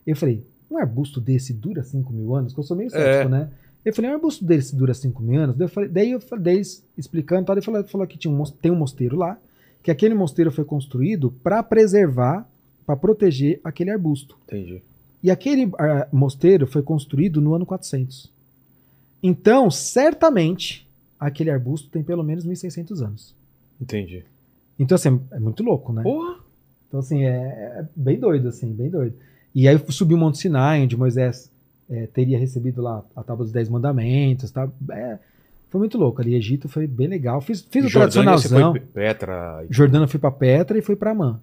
Eu 0.05 0.15
falei, 0.15 0.43
um 0.69 0.77
arbusto 0.77 1.21
desse 1.21 1.53
dura 1.53 1.83
5 1.83 2.11
mil 2.11 2.35
anos? 2.35 2.53
Que 2.53 2.59
eu 2.59 2.63
sou 2.63 2.75
meio 2.75 2.89
cético, 2.89 3.07
É. 3.07 3.39
né? 3.39 3.49
Eu 3.85 3.93
falei, 3.95 4.11
um 4.11 4.13
arbusto 4.15 4.43
desse 4.43 4.75
dura 4.75 4.93
5 4.93 5.21
mil 5.23 5.39
anos? 5.39 5.55
Daí 5.55 5.65
eu 5.65 5.69
falei, 5.69 5.89
daí 5.89 6.11
eu 6.11 6.19
falei, 6.19 6.43
daí 6.43 6.55
eles 6.55 6.85
explicando, 6.97 7.45
tal, 7.45 7.55
ele 7.55 7.61
falou, 7.65 7.83
falou 7.85 8.05
que 8.07 8.17
tinha 8.17 8.33
um, 8.33 8.43
tem 8.43 8.71
um 8.71 8.75
mosteiro 8.75 9.15
lá, 9.15 9.37
que 9.81 9.89
aquele 9.89 10.13
mosteiro 10.13 10.51
foi 10.51 10.65
construído 10.65 11.31
para 11.43 11.63
preservar, 11.63 12.47
para 12.89 12.95
proteger 12.95 13.61
aquele 13.63 13.91
arbusto. 13.91 14.35
Entendi. 14.47 14.81
E 15.21 15.29
aquele 15.29 15.71
ah, 15.77 16.07
mosteiro 16.11 16.65
foi 16.65 16.81
construído 16.81 17.39
no 17.39 17.53
ano 17.53 17.63
400. 17.63 18.31
Então, 19.21 19.69
certamente, 19.69 20.89
aquele 21.19 21.51
arbusto 21.51 21.87
tem 21.87 22.01
pelo 22.01 22.23
menos 22.23 22.47
1.600 22.47 23.05
anos. 23.05 23.35
Entendi. 23.79 24.23
Então, 24.79 24.95
assim, 24.95 25.21
é 25.29 25.39
muito 25.39 25.61
louco, 25.61 25.93
né? 25.93 26.01
Porra. 26.01 26.37
Então, 26.87 26.99
assim, 26.99 27.25
é, 27.25 27.29
é 27.29 27.85
bem 27.95 28.19
doido, 28.19 28.47
assim, 28.47 28.73
bem 28.73 28.89
doido. 28.89 29.15
E 29.53 29.67
aí 29.67 29.75
eu 29.75 29.91
subi 29.91 30.15
o 30.15 30.17
Monte 30.17 30.39
Sinai, 30.39 30.81
onde 30.81 30.97
Moisés 30.97 31.51
é, 31.87 32.07
teria 32.07 32.39
recebido 32.39 32.81
lá 32.81 33.05
a 33.15 33.21
Tábua 33.21 33.45
dos 33.45 33.53
Dez 33.53 33.69
Mandamentos, 33.69 34.49
tá? 34.49 34.67
É, 34.89 35.19
foi 35.69 35.77
muito 35.77 35.95
louco 35.95 36.23
ali. 36.23 36.33
Egito 36.33 36.67
foi 36.67 36.87
bem 36.87 37.07
legal. 37.07 37.39
Fiz, 37.39 37.61
fiz 37.69 37.85
o 37.85 37.87
Jordânia, 37.87 38.35
você 38.35 38.49
foi 38.49 38.79
Petra. 38.79 39.63
e- 39.69 40.07
fui 40.07 40.19
pra 40.19 40.31
Petra 40.31 40.75
e 40.75 40.81
fui 40.81 40.95
pra 40.95 41.11
Amã. 41.11 41.39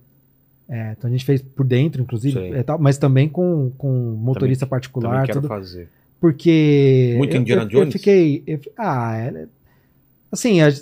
É, 0.68 0.93
então 0.98 1.09
a 1.09 1.12
gente 1.12 1.24
fez 1.24 1.40
por 1.43 1.64
dentro, 1.64 2.02
inclusive, 2.02 2.38
é, 2.52 2.62
tal, 2.62 2.78
mas 2.78 2.98
também 2.98 3.28
com, 3.28 3.70
com 3.78 3.88
motorista 4.18 4.66
Também 4.66 4.70
particular, 4.70 5.24
quero 5.26 5.40
tudo. 5.40 5.48
fazer. 5.48 5.88
Porque. 6.20 7.14
Muito 7.18 7.36
eu, 7.36 7.40
Indiana 7.40 7.62
eu, 7.62 7.68
Jones? 7.68 7.86
Eu 7.86 7.93
fiquei. 7.93 8.43
eu 8.47 8.59
ah, 8.76 9.16
é, 9.16 9.47
assim, 10.32 10.60
a- 10.62 10.72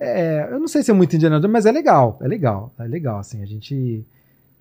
é, 0.00 0.48
eu 0.50 0.60
não 0.60 0.68
sei 0.68 0.82
se 0.82 0.90
é 0.90 0.94
muito 0.94 1.16
Indiana 1.16 1.38
Jones, 1.40 1.50
mas 1.52 1.64
é 1.66 1.72
legal. 1.72 2.18
É 2.20 2.28
legal. 2.28 2.72
É 2.78 2.84
legal, 2.84 3.18
assim. 3.20 3.42
A 3.42 3.46
gente 3.46 4.04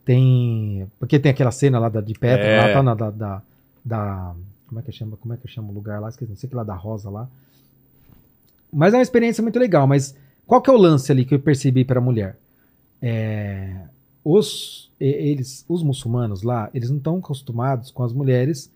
tem. 0.06 0.88
Porque 1.00 1.20
tem 1.20 1.32
aquela 1.32 1.52
cena 1.52 1.78
lá 1.80 1.90
da, 1.90 2.00
de 2.00 2.14
Petra, 2.14 2.46
É. 2.46 2.62
lá, 2.68 2.74
tá, 2.74 2.84
na, 2.84 2.94
da, 2.96 3.10
da, 3.12 3.42
da- 3.84 4.36
Como 4.68 4.80
é 4.80 4.84
que 4.84 4.92
chama? 4.94 5.18
Como 5.18 5.34
é 5.34 5.38
que 5.38 5.48
chama 5.50 5.70
o 5.70 5.74
lugar 5.74 6.00
lá? 6.00 6.08
Esqueci, 6.08 6.30
não 6.32 6.38
sei 6.38 6.48
que 6.50 6.56
lá 6.56 6.64
da 6.64 6.76
Rosa 6.76 7.10
lá. 7.10 7.28
Mas 8.72 8.94
é 8.94 8.98
uma 8.98 9.04
experiência 9.04 9.42
muito 9.42 9.60
legal. 9.60 9.86
Mas 9.86 10.16
qual 10.48 10.62
que 10.62 10.70
é 10.70 10.74
o 10.74 10.78
lance 10.78 11.12
ali 11.12 11.26
que 11.26 11.36
eu 11.36 11.40
percebi 11.40 11.84
para 11.84 12.00
a 12.00 12.02
mulher? 12.02 12.38
É, 13.02 13.74
os, 14.24 14.92
eles, 15.00 15.66
os 15.68 15.82
muçulmanos 15.84 16.44
lá, 16.44 16.70
eles 16.74 16.90
não 16.90 16.98
estão 16.98 17.18
acostumados 17.18 17.90
com 17.92 18.04
as 18.04 18.14
mulheres 18.14 18.70
assim, 18.70 18.72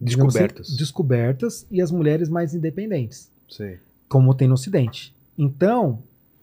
Descobertas. 0.00 0.76
descobertas 0.76 1.66
e 1.70 1.80
as 1.80 1.90
mulheres 1.90 2.28
mais 2.28 2.54
independentes, 2.54 3.30
Sei. 3.48 3.78
como 4.08 4.34
tem 4.34 4.46
no 4.48 4.54
Ocidente. 4.54 5.14
Então, 5.38 6.00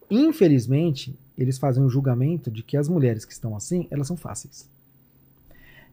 infelizmente, 0.09 1.13
eles 1.37 1.57
fazem 1.57 1.83
um 1.83 1.89
julgamento 1.89 2.49
de 2.49 2.63
que 2.63 2.75
as 2.77 2.87
mulheres 2.89 3.23
que 3.25 3.33
estão 3.33 3.55
assim, 3.55 3.87
elas 3.91 4.07
são 4.07 4.17
fáceis. 4.17 4.67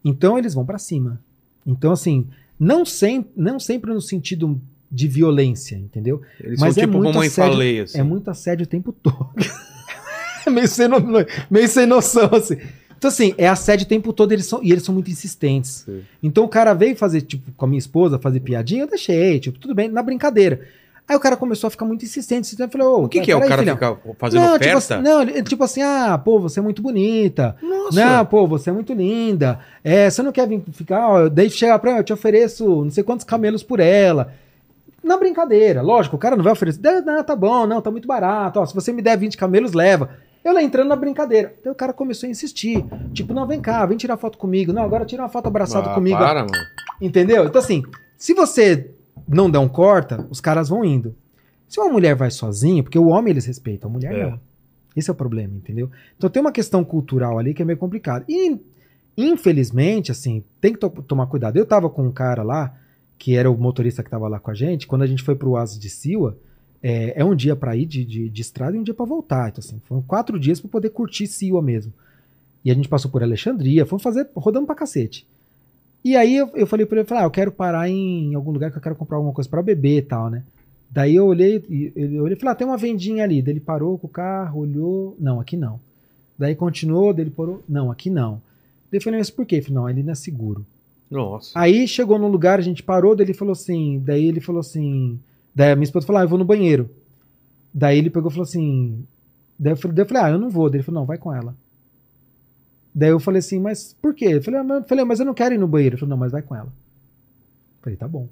Então 0.05 0.39
eles 0.39 0.55
vão 0.55 0.65
pra 0.65 0.79
cima. 0.79 1.21
Então 1.67 1.93
assim, 1.93 2.27
não, 2.59 2.85
sem, 2.85 3.27
não 3.37 3.59
sempre 3.61 3.93
no 3.93 4.01
sentido 4.01 4.61
de 4.91 5.07
violência, 5.07 5.77
entendeu? 5.77 6.23
Eles 6.41 6.59
Mas 6.61 6.75
são 6.75 6.83
é 6.83 6.87
tipo 6.87 6.99
muito 6.99 7.13
mamãe 7.13 7.29
assédio- 7.29 7.53
falei, 7.53 7.81
assim. 7.81 7.99
É 7.99 8.03
muito 8.03 8.31
assédio 8.31 8.65
o 8.65 8.69
tempo 8.69 8.93
todo. 9.03 9.31
Meio, 10.53 10.69
sem 10.69 10.89
no- 10.89 10.99
meio 11.51 11.69
sem 11.69 11.87
noção, 11.87 12.29
assim. 12.33 12.57
Então, 12.97 13.09
assim, 13.09 13.33
é 13.39 13.47
assédio 13.49 13.87
o 13.87 13.89
tempo 13.89 14.13
todo 14.13 14.33
eles 14.33 14.47
são, 14.47 14.61
e 14.63 14.73
eles 14.73 14.83
são 14.83 14.93
muito 14.93 15.09
insistentes. 15.11 15.85
Sim. 15.87 16.01
Então 16.23 16.43
o 16.45 16.49
cara 16.49 16.75
veio 16.75 16.97
fazer, 16.97 17.21
tipo, 17.23 17.53
com 17.57 17.65
a 17.65 17.69
minha 17.69 17.79
esposa, 17.79 18.19
fazer 18.19 18.41
piadinha, 18.41 18.83
eu 18.83 18.89
deixei, 18.89 19.39
tipo, 19.39 19.57
tudo 19.59 19.73
bem, 19.75 19.89
na 19.89 20.03
brincadeira. 20.03 20.61
Aí 21.07 21.17
o 21.17 21.21
cara 21.21 21.37
começou 21.37 21.69
a 21.69 21.71
ficar 21.71 21.87
muito 21.87 22.05
insistente. 22.05 22.41
insistente, 22.41 22.67
Eu 22.67 22.71
falei, 22.71 22.87
ô, 22.87 23.05
O 23.05 23.09
que, 23.09 23.21
que 23.23 23.31
é? 23.33 23.37
O 23.37 23.41
cara 23.41 23.63
filhão. 23.63 23.77
fica 23.77 23.97
fazendo 24.19 24.43
não, 24.43 24.59
tipo 24.59 24.77
oferta? 24.77 24.95
assim, 24.97 25.03
não, 25.03 25.43
tipo 25.45 25.65
assim, 25.65 25.81
ah, 25.81 26.21
pô, 26.23 26.39
você 26.41 26.59
é 26.59 26.63
muito 26.63 26.83
bonita. 26.83 27.57
Nossa. 27.63 28.05
Não, 28.05 28.27
pô, 28.27 28.47
você 28.47 28.69
é 28.69 28.73
muito 28.75 28.93
linda. 28.93 29.59
É, 29.83 30.11
você 30.11 30.21
não 30.23 30.33
quer 30.33 30.47
vir 30.47 30.63
ficar, 30.73 31.09
ó, 31.09 31.29
daí 31.31 31.49
chega 31.49 31.79
pra 31.79 31.93
mim, 31.93 31.99
eu 31.99 32.05
te 32.05 32.13
ofereço 32.13 32.67
não 32.85 32.91
sei 32.91 33.03
quantos 33.05 33.25
camelos 33.25 33.63
por 33.63 33.81
ela. 33.81 34.35
Na 35.03 35.17
brincadeira, 35.17 35.81
lógico, 35.81 36.17
o 36.17 36.19
cara 36.19 36.37
não 36.37 36.43
vai 36.45 36.53
oferecer. 36.53 36.81
"Não, 36.83 37.01
Não, 37.01 37.25
tá 37.25 37.35
bom, 37.37 37.67
não, 37.67 37.81
tá 37.81 37.91
muito 37.91 38.07
barato. 38.09 38.59
Ó, 38.61 38.67
se 38.67 38.75
você 38.75 38.93
me 38.93 39.01
der 39.01 39.17
20 39.17 39.37
camelos, 39.37 39.73
leva. 39.73 40.11
Eu 40.49 40.55
lá 40.55 40.63
entrando 40.63 40.89
na 40.89 40.97
brincadeira. 40.97 41.55
Então 41.61 41.73
o 41.73 41.75
cara 41.75 41.93
começou 41.93 42.27
a 42.27 42.31
insistir. 42.31 42.85
Tipo, 43.13 43.35
não, 43.35 43.47
vem 43.47 43.61
cá, 43.61 43.85
vem 43.85 43.99
tirar 43.99 44.17
foto 44.17 44.39
comigo. 44.39 44.73
Não, 44.73 44.83
agora 44.83 45.05
tira 45.05 45.23
uma 45.23 45.29
foto 45.29 45.47
abraçado 45.49 45.91
Ah, 45.91 45.95
comigo. 45.95 46.17
Para, 46.19 46.41
mano. 46.41 46.53
Entendeu? 47.01 47.45
Então, 47.45 47.61
assim, 47.61 47.83
se 48.17 48.33
você 48.35 48.91
não 49.29 49.51
der 49.51 49.59
um 49.59 49.69
corta, 49.69 50.27
os 50.31 50.41
caras 50.41 50.69
vão 50.69 50.85
indo. 50.85 51.15
Se 51.69 51.79
uma 51.79 51.91
mulher 51.91 52.15
vai 52.15 52.31
sozinha, 52.31 52.83
porque 52.83 52.99
o 52.99 53.09
homem 53.09 53.31
eles 53.33 53.45
respeitam, 53.45 53.91
a 53.91 53.93
mulher 53.93 54.15
É. 54.15 54.31
não. 54.31 54.41
Esse 54.97 55.11
é 55.11 55.13
o 55.13 55.17
problema, 55.17 55.55
entendeu? 55.55 55.91
Então 56.17 56.31
tem 56.31 56.41
uma 56.41 56.51
questão 56.51 56.83
cultural 56.83 57.39
ali 57.39 57.53
que 57.53 57.61
é 57.63 57.65
meio 57.65 57.79
complicada. 57.79 58.25
E, 58.29 58.59
infelizmente, 59.23 60.11
assim, 60.11 60.43
tem 60.61 60.73
que 60.73 60.79
to- 60.79 60.89
tomar 61.03 61.27
cuidado. 61.27 61.57
Eu 61.57 61.67
tava 61.67 61.91
com 61.91 62.07
um 62.07 62.11
cara 62.11 62.43
lá, 62.43 62.75
que 63.19 63.37
era 63.37 63.51
o 63.51 63.57
motorista 63.57 64.03
que 64.03 64.11
tava 64.11 64.29
lá 64.29 64.39
com 64.41 64.51
a 64.51 64.55
gente, 64.55 64.87
quando 64.87 65.03
a 65.03 65.07
gente 65.07 65.23
foi 65.23 65.35
pro 65.35 65.51
Oasis 65.51 65.79
de 65.79 65.91
Siwa, 65.91 66.37
é, 66.83 67.21
é 67.21 67.25
um 67.25 67.35
dia 67.35 67.55
pra 67.57 67.77
ir 67.77 67.87
de, 67.87 68.05
de, 68.05 68.29
de 68.29 68.41
estrada 68.43 68.77
e 68.77 68.81
um 68.81 68.83
dia 68.83 68.95
pra 68.95 69.05
voltar. 69.07 69.49
Então, 69.49 69.61
assim, 69.65 69.81
foram 69.85 70.03
quatro 70.03 70.39
dias 70.39 70.61
pra 70.61 70.71
poder 70.71 70.91
curtir 70.91 71.27
Siwa 71.27 71.61
mesmo. 71.63 71.93
E 72.65 72.71
a 72.71 72.75
gente 72.75 72.89
passou 72.89 73.11
por 73.11 73.23
Alexandria, 73.23 73.87
fomos 73.87 74.03
fazer, 74.03 74.29
rodando 74.35 74.67
pra 74.67 74.75
cacete. 74.75 75.27
E 76.05 76.17
aí 76.17 76.37
eu, 76.37 76.49
eu 76.55 76.67
falei 76.67 76.87
pra 76.87 76.99
ele, 76.99 77.07
falei, 77.07 77.25
ah, 77.25 77.27
eu 77.27 77.31
quero 77.31 77.51
parar 77.53 77.89
em 77.89 78.35
algum 78.35 78.51
lugar 78.51 78.71
que 78.71 78.79
eu 78.79 78.83
quero 78.83 78.95
comprar 78.95 79.17
alguma 79.17 79.33
coisa 79.35 79.49
pra 79.51 79.63
beber 79.63 79.99
e 79.99 80.03
tal, 80.03 80.31
né? 80.31 80.43
Daí 80.91 81.15
eu 81.17 81.27
olhei, 81.27 81.63
e- 81.69 81.93
eu 81.97 82.23
olhei 82.23 82.37
e 82.37 82.41
falei, 82.41 82.53
ah, 82.53 82.55
tem 82.55 82.67
uma 82.67 82.77
vendinha 82.77 83.25
ali. 83.25 83.43
Daí 83.43 83.55
ele 83.55 83.61
parou 83.61 83.99
com 83.99 84.07
o 84.07 84.11
carro, 84.11 84.61
olhou, 84.61 85.17
não, 85.19 85.41
aqui 85.41 85.57
não. 85.57 85.81
Daí 86.39 86.55
continuou, 86.55 87.13
daí 87.13 87.25
ele 87.25 87.31
parou, 87.31 87.63
não, 87.69 87.91
aqui 87.91 88.09
não. 88.11 88.41
Daí 88.91 88.99
eu 88.99 89.03
falei, 89.03 89.19
mas 89.19 89.29
por 89.31 89.45
quê? 89.45 89.57
Eu 89.57 89.63
falei, 89.63 89.75
não, 89.75 89.87
ali 89.87 90.03
não 90.03 90.13
é 90.13 90.15
seguro. 90.15 90.65
Nossa. 91.11 91.51
Aí 91.59 91.87
chegou 91.89 92.19
num 92.19 92.29
lugar, 92.29 92.59
a 92.59 92.63
gente 92.63 92.83
parou, 92.83 93.17
daí 93.17 93.27
ele 93.27 93.35
falou 93.35 93.53
assim, 93.53 94.01
daí 94.05 94.25
ele 94.25 94.41
falou 94.41 94.61
assim, 94.61 95.19
daí 95.59 95.73
a 95.73 95.77
minha 95.77 95.85
esposa 95.85 96.07
falou, 96.07 96.21
ah, 96.21 96.25
eu 96.25 96.29
vou 96.29 96.39
no 96.39 96.45
banheiro. 96.45 96.89
Daí 97.75 97.99
ele 97.99 98.11
pegou 98.11 98.31
e 98.31 98.33
falou 98.33 98.45
assim, 98.45 99.05
daí 99.59 99.73
eu 99.73 99.77
falei, 99.77 99.97
daí 99.97 100.05
eu 100.05 100.09
falei, 100.09 100.23
ah, 100.23 100.31
eu 100.31 100.39
não 100.39 100.49
vou. 100.49 100.71
Daí 100.71 100.79
ele 100.79 100.85
falou, 100.85 101.01
não, 101.01 101.07
vai 101.07 101.19
com 101.19 101.35
ela. 101.35 101.53
Daí 102.95 103.11
eu 103.11 103.19
falei 103.19 103.41
assim, 103.41 103.59
mas 103.59 103.93
por 104.01 104.15
quê? 104.15 104.27
Eu 104.27 104.43
falei, 104.43 104.61
ah, 104.61 104.85
falei, 104.85 105.05
mas 105.05 105.19
eu 105.19 105.27
não 105.27 105.35
quero 105.35 105.57
ir 105.57 105.59
no 105.59 105.67
banheiro. 105.67 105.95
Ele 105.95 106.01
falou, 106.01 106.11
não, 106.11 106.17
mas 106.17 106.31
vai 106.31 106.43
com 106.43 106.55
ela. 106.55 106.69
Eu 106.69 107.83
falei, 107.83 107.97
tá 107.97 108.07
bom. 108.07 108.29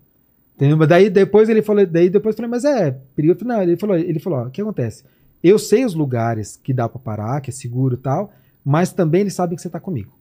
Entendeu? 0.54 0.76
Mas 0.76 0.88
daí 0.88 1.10
depois 1.10 1.48
ele 1.48 1.62
falou, 1.62 1.84
daí 1.84 2.08
depois 2.08 2.34
eu 2.34 2.36
falei, 2.36 2.50
mas 2.50 2.64
é, 2.64 2.92
perigo. 3.16 3.44
Não, 3.44 3.60
ele 3.60 3.76
falou, 3.76 3.96
ele 3.96 4.20
falou, 4.20 4.46
o 4.46 4.50
que 4.50 4.62
acontece? 4.62 5.02
Eu 5.42 5.58
sei 5.58 5.84
os 5.84 5.94
lugares 5.94 6.56
que 6.56 6.72
dá 6.72 6.88
pra 6.88 7.00
parar, 7.00 7.40
que 7.40 7.50
é 7.50 7.52
seguro 7.52 7.96
e 7.96 7.98
tal, 7.98 8.32
mas 8.64 8.92
também 8.92 9.22
eles 9.22 9.34
sabem 9.34 9.56
que 9.56 9.62
você 9.62 9.68
tá 9.68 9.80
comigo. 9.80 10.15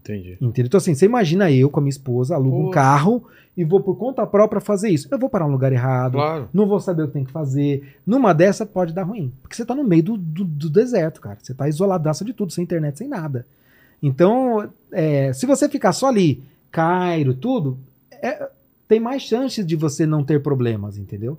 Entendi. 0.00 0.38
Entendeu? 0.40 0.66
Então, 0.66 0.78
assim, 0.78 0.94
você 0.94 1.06
imagina 1.06 1.50
eu 1.50 1.68
com 1.70 1.80
a 1.80 1.82
minha 1.82 1.90
esposa, 1.90 2.34
alugo 2.34 2.60
um 2.60 2.64
Pô. 2.66 2.70
carro 2.70 3.24
e 3.56 3.64
vou 3.64 3.80
por 3.80 3.96
conta 3.96 4.26
própria 4.26 4.60
fazer 4.60 4.88
isso. 4.88 5.08
Eu 5.10 5.18
vou 5.18 5.28
parar 5.28 5.46
no 5.46 5.52
lugar 5.52 5.72
errado, 5.72 6.12
Claro. 6.12 6.48
não 6.52 6.66
vou 6.66 6.80
saber 6.80 7.02
o 7.02 7.06
que 7.08 7.12
tem 7.14 7.24
que 7.24 7.32
fazer. 7.32 7.96
Numa 8.06 8.32
dessa 8.32 8.64
pode 8.64 8.92
dar 8.94 9.02
ruim. 9.02 9.32
Porque 9.42 9.56
você 9.56 9.64
tá 9.64 9.74
no 9.74 9.84
meio 9.84 10.02
do, 10.02 10.16
do, 10.16 10.44
do 10.44 10.70
deserto, 10.70 11.20
cara. 11.20 11.38
Você 11.42 11.52
tá 11.52 11.68
isoladaço 11.68 12.24
de 12.24 12.32
tudo, 12.32 12.52
sem 12.52 12.64
internet, 12.64 12.96
sem 12.98 13.08
nada. 13.08 13.44
Então, 14.02 14.70
é, 14.92 15.32
se 15.32 15.44
você 15.44 15.68
ficar 15.68 15.92
só 15.92 16.06
ali, 16.06 16.42
Cairo, 16.70 17.34
tudo, 17.34 17.76
é, 18.12 18.48
tem 18.86 19.00
mais 19.00 19.22
chances 19.22 19.66
de 19.66 19.74
você 19.76 20.06
não 20.06 20.22
ter 20.24 20.40
problemas, 20.42 20.96
entendeu? 20.96 21.36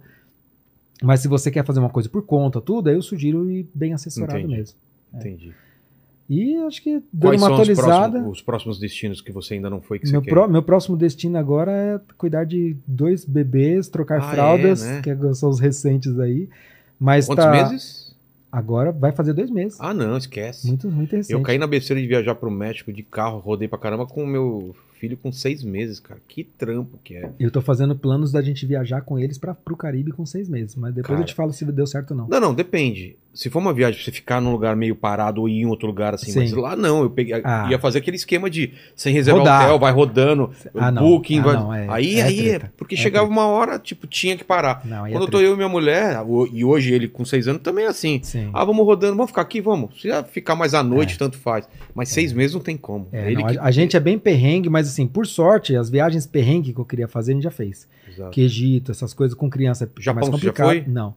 Mas 1.01 1.21
se 1.21 1.27
você 1.29 1.49
quer 1.49 1.65
fazer 1.65 1.79
uma 1.79 1.89
coisa 1.89 2.09
por 2.09 2.21
conta, 2.23 2.59
tudo, 2.59 2.89
aí 2.89 2.95
eu 2.95 3.01
sugiro 3.01 3.49
ir 3.49 3.65
bem 3.73 3.93
assessorado 3.93 4.37
Entendi. 4.39 4.55
mesmo. 4.55 4.77
Entendi. 5.13 5.53
E 6.29 6.55
acho 6.57 6.83
que 6.83 7.01
dando 7.11 7.21
Quais 7.31 7.41
uma 7.41 7.47
são 7.47 7.55
os 7.55 7.69
atualizada. 7.69 8.09
próximos, 8.11 8.37
os 8.37 8.41
próximos 8.43 8.79
destinos 8.79 9.19
que 9.21 9.31
você 9.31 9.55
ainda 9.55 9.69
não 9.69 9.81
foi 9.81 9.97
que 9.97 10.05
você 10.05 10.11
Meu, 10.11 10.21
quer? 10.21 10.29
pró- 10.29 10.47
meu 10.47 10.61
próximo 10.61 10.95
destino 10.95 11.37
agora 11.39 11.71
é 11.71 11.99
cuidar 12.17 12.43
de 12.43 12.77
dois 12.85 13.25
bebês, 13.25 13.87
trocar 13.87 14.19
Ah, 14.19 14.29
fraldas, 14.31 14.83
é, 14.83 14.95
né? 14.95 15.01
que 15.01 15.33
são 15.35 15.49
os 15.49 15.59
recentes 15.59 16.19
aí. 16.19 16.47
Mas 16.99 17.25
Quantos 17.25 17.45
tá- 17.45 17.51
meses? 17.51 18.15
Agora 18.51 18.91
vai 18.91 19.11
fazer 19.11 19.33
dois 19.33 19.49
meses. 19.49 19.77
Ah, 19.79 19.93
não, 19.93 20.17
esquece. 20.17 20.67
muito, 20.67 20.89
muito 20.89 21.15
recente. 21.15 21.33
Eu 21.33 21.41
caí 21.41 21.57
na 21.57 21.67
besteira 21.67 22.01
de 22.01 22.07
viajar 22.07 22.35
pro 22.35 22.49
México 22.51 22.91
de 22.93 23.03
carro, 23.03 23.39
rodei 23.39 23.67
pra 23.67 23.77
caramba 23.79 24.05
com 24.07 24.23
o 24.23 24.27
meu 24.27 24.75
filho 24.99 25.15
com 25.17 25.31
seis 25.31 25.63
meses, 25.63 25.99
cara. 25.99 26.19
Que 26.27 26.43
trampo 26.43 26.99
que 27.03 27.15
é. 27.15 27.29
Eu 27.39 27.49
tô 27.49 27.61
fazendo 27.61 27.95
planos 27.95 28.31
da 28.31 28.41
gente 28.41 28.65
viajar 28.65 29.01
com 29.01 29.17
eles 29.17 29.37
para 29.37 29.53
pro 29.53 29.77
Caribe 29.77 30.11
com 30.11 30.25
seis 30.25 30.49
meses. 30.49 30.75
Mas 30.75 30.93
depois 30.93 31.07
Cara. 31.07 31.21
eu 31.21 31.25
te 31.25 31.33
falo 31.33 31.53
se 31.53 31.63
deu 31.65 31.87
certo 31.87 32.11
ou 32.11 32.17
não. 32.17 32.27
Não, 32.27 32.39
não, 32.39 32.53
depende. 32.53 33.15
Se 33.31 33.47
for 33.49 33.59
uma 33.59 33.71
viagem 33.71 33.95
pra 33.95 34.03
você 34.05 34.11
ficar 34.11 34.41
num 34.41 34.51
lugar 34.51 34.75
meio 34.75 34.95
parado 34.95 35.39
ou 35.39 35.47
ir 35.47 35.61
em 35.61 35.65
outro 35.65 35.87
lugar 35.87 36.15
assim, 36.15 36.31
Sim. 36.31 36.39
mas 36.39 36.51
lá 36.51 36.75
não, 36.75 37.03
eu 37.03 37.09
peguei, 37.11 37.39
Ah. 37.43 37.67
ia 37.69 37.77
fazer 37.77 37.99
aquele 37.99 38.17
esquema 38.17 38.49
de 38.49 38.73
sem 38.95 39.13
reservar 39.13 39.41
Rodar. 39.43 39.61
hotel, 39.65 39.79
vai 39.79 39.91
rodando, 39.93 40.51
Ah, 40.75 40.91
booking, 40.91 41.39
Ah, 41.39 41.43
vai... 41.43 41.53
não, 41.55 41.73
é- 41.73 41.87
aí 41.89 42.15
é 42.19 42.23
aí 42.23 42.49
é, 42.49 42.59
porque 42.75 42.95
É 42.95 42.97
chegava 42.97 43.27
treta. 43.27 43.39
uma 43.39 43.47
hora, 43.47 43.77
tipo, 43.77 44.07
tinha 44.07 44.35
que 44.35 44.43
parar. 44.43 44.81
Não, 44.83 45.05
é 45.05 45.11
Quando 45.11 45.23
eu 45.25 45.29
tô 45.29 45.39
eu 45.39 45.53
e 45.53 45.55
minha 45.55 45.69
mulher, 45.69 46.17
e 46.51 46.65
hoje 46.65 46.91
ele 46.91 47.07
com 47.07 47.23
seis 47.23 47.47
anos 47.47 47.61
também 47.61 47.85
é 47.85 47.87
assim. 47.87 48.19
Sim. 48.23 48.49
Ah, 48.51 48.65
vamos 48.65 48.83
rodando, 48.83 49.15
vamos 49.15 49.29
ficar 49.29 49.43
aqui, 49.43 49.61
vamos. 49.61 50.01
Se 50.01 50.09
ficar 50.31 50.55
mais 50.55 50.73
à 50.73 50.81
noite, 50.81 51.17
tanto 51.17 51.37
faz. 51.37 51.69
Mas 51.93 52.09
seis 52.09 52.33
meses 52.33 52.55
não 52.55 52.61
tem 52.61 52.75
como. 52.75 53.07
É, 53.11 53.29
não, 53.31 53.45
que- 53.45 53.59
a 53.59 53.71
gente 53.71 53.95
é 53.95 53.99
bem 53.99 54.17
perrengue, 54.17 54.69
mas 54.69 54.88
assim, 54.91 55.07
por 55.07 55.25
sorte, 55.27 55.75
as 55.75 55.89
viagens 55.89 56.25
perrengue 56.27 56.73
que 56.73 56.79
eu 56.79 56.85
queria 56.85 57.07
fazer, 57.07 57.31
a 57.31 57.35
gente 57.35 57.43
já 57.43 57.51
fez. 57.51 57.87
Exato. 58.07 58.31
Que 58.31 58.41
Egito, 58.41 58.91
essas 58.91 59.13
coisas 59.13 59.35
com 59.37 59.49
criança 59.49 59.85
é 59.85 60.01
Japão, 60.01 60.21
mais 60.21 60.27
você 60.27 60.45
já 60.45 60.51
complicado. 60.51 60.67
foi? 60.67 60.83
Não. 60.87 61.13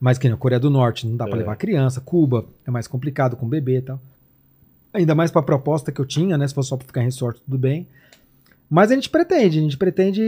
Mas 0.00 0.18
que 0.18 0.28
nem 0.28 0.36
Coreia 0.36 0.58
do 0.58 0.68
Norte, 0.70 1.06
não 1.06 1.16
dá 1.16 1.24
pra 1.26 1.36
É. 1.36 1.38
levar 1.38 1.56
criança. 1.56 2.00
Cuba 2.00 2.44
é 2.66 2.70
mais 2.70 2.88
complicado 2.88 3.36
com 3.36 3.46
bebê 3.48 3.78
e 3.78 3.82
tal. 3.82 4.00
Ainda 4.92 5.14
mais 5.14 5.30
pra 5.30 5.42
proposta 5.42 5.90
que 5.92 6.00
eu 6.00 6.04
tinha, 6.04 6.36
né? 6.36 6.46
Se 6.48 6.54
fosse 6.54 6.68
só 6.70 6.76
pra 6.76 6.86
ficar 6.86 7.00
em 7.02 7.04
resort, 7.04 7.40
tudo 7.40 7.56
bem. 7.56 7.86
Mas 8.68 8.90
a 8.90 8.94
gente 8.94 9.08
pretende, 9.10 9.58
a 9.58 9.62
gente 9.62 9.76
pretende 9.76 10.22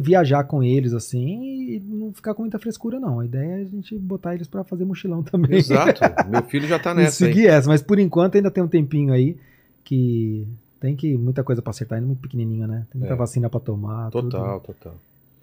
viajar 0.00 0.44
com 0.44 0.62
eles, 0.62 0.94
assim, 0.94 1.42
e 1.74 1.80
não 1.80 2.12
ficar 2.14 2.32
com 2.34 2.42
muita 2.42 2.58
frescura, 2.58 2.98
não. 2.98 3.20
A 3.20 3.24
ideia 3.26 3.58
é 3.58 3.60
a 3.60 3.64
gente 3.64 3.96
botar 3.98 4.34
eles 4.34 4.48
pra 4.48 4.64
fazer 4.64 4.84
mochilão 4.86 5.22
também. 5.24 5.58
Exato. 5.58 6.00
Meu 6.28 6.42
filho 6.44 6.66
já 6.66 6.78
tá 6.78 6.94
nessa 6.94 7.12
seguir 7.24 7.46
essa. 7.46 7.68
Mas 7.68 7.82
por 7.82 7.98
enquanto 7.98 8.36
ainda 8.36 8.50
tem 8.50 8.62
um 8.64 8.68
tempinho 8.68 9.12
aí 9.12 9.36
que 9.84 10.46
tem 10.80 10.96
que 10.96 11.16
muita 11.16 11.44
coisa 11.44 11.60
pra 11.62 11.70
acertar, 11.70 11.96
ainda 11.96 12.06
muito 12.06 12.20
pequenininho, 12.22 12.66
né? 12.66 12.86
Tem 12.90 12.98
muita 12.98 13.14
É. 13.14 13.16
vacina 13.16 13.48
pra 13.50 13.60
tomar. 13.60 14.10
tudo. 14.10 14.30
Total, 14.30 14.60
total. 14.60 14.94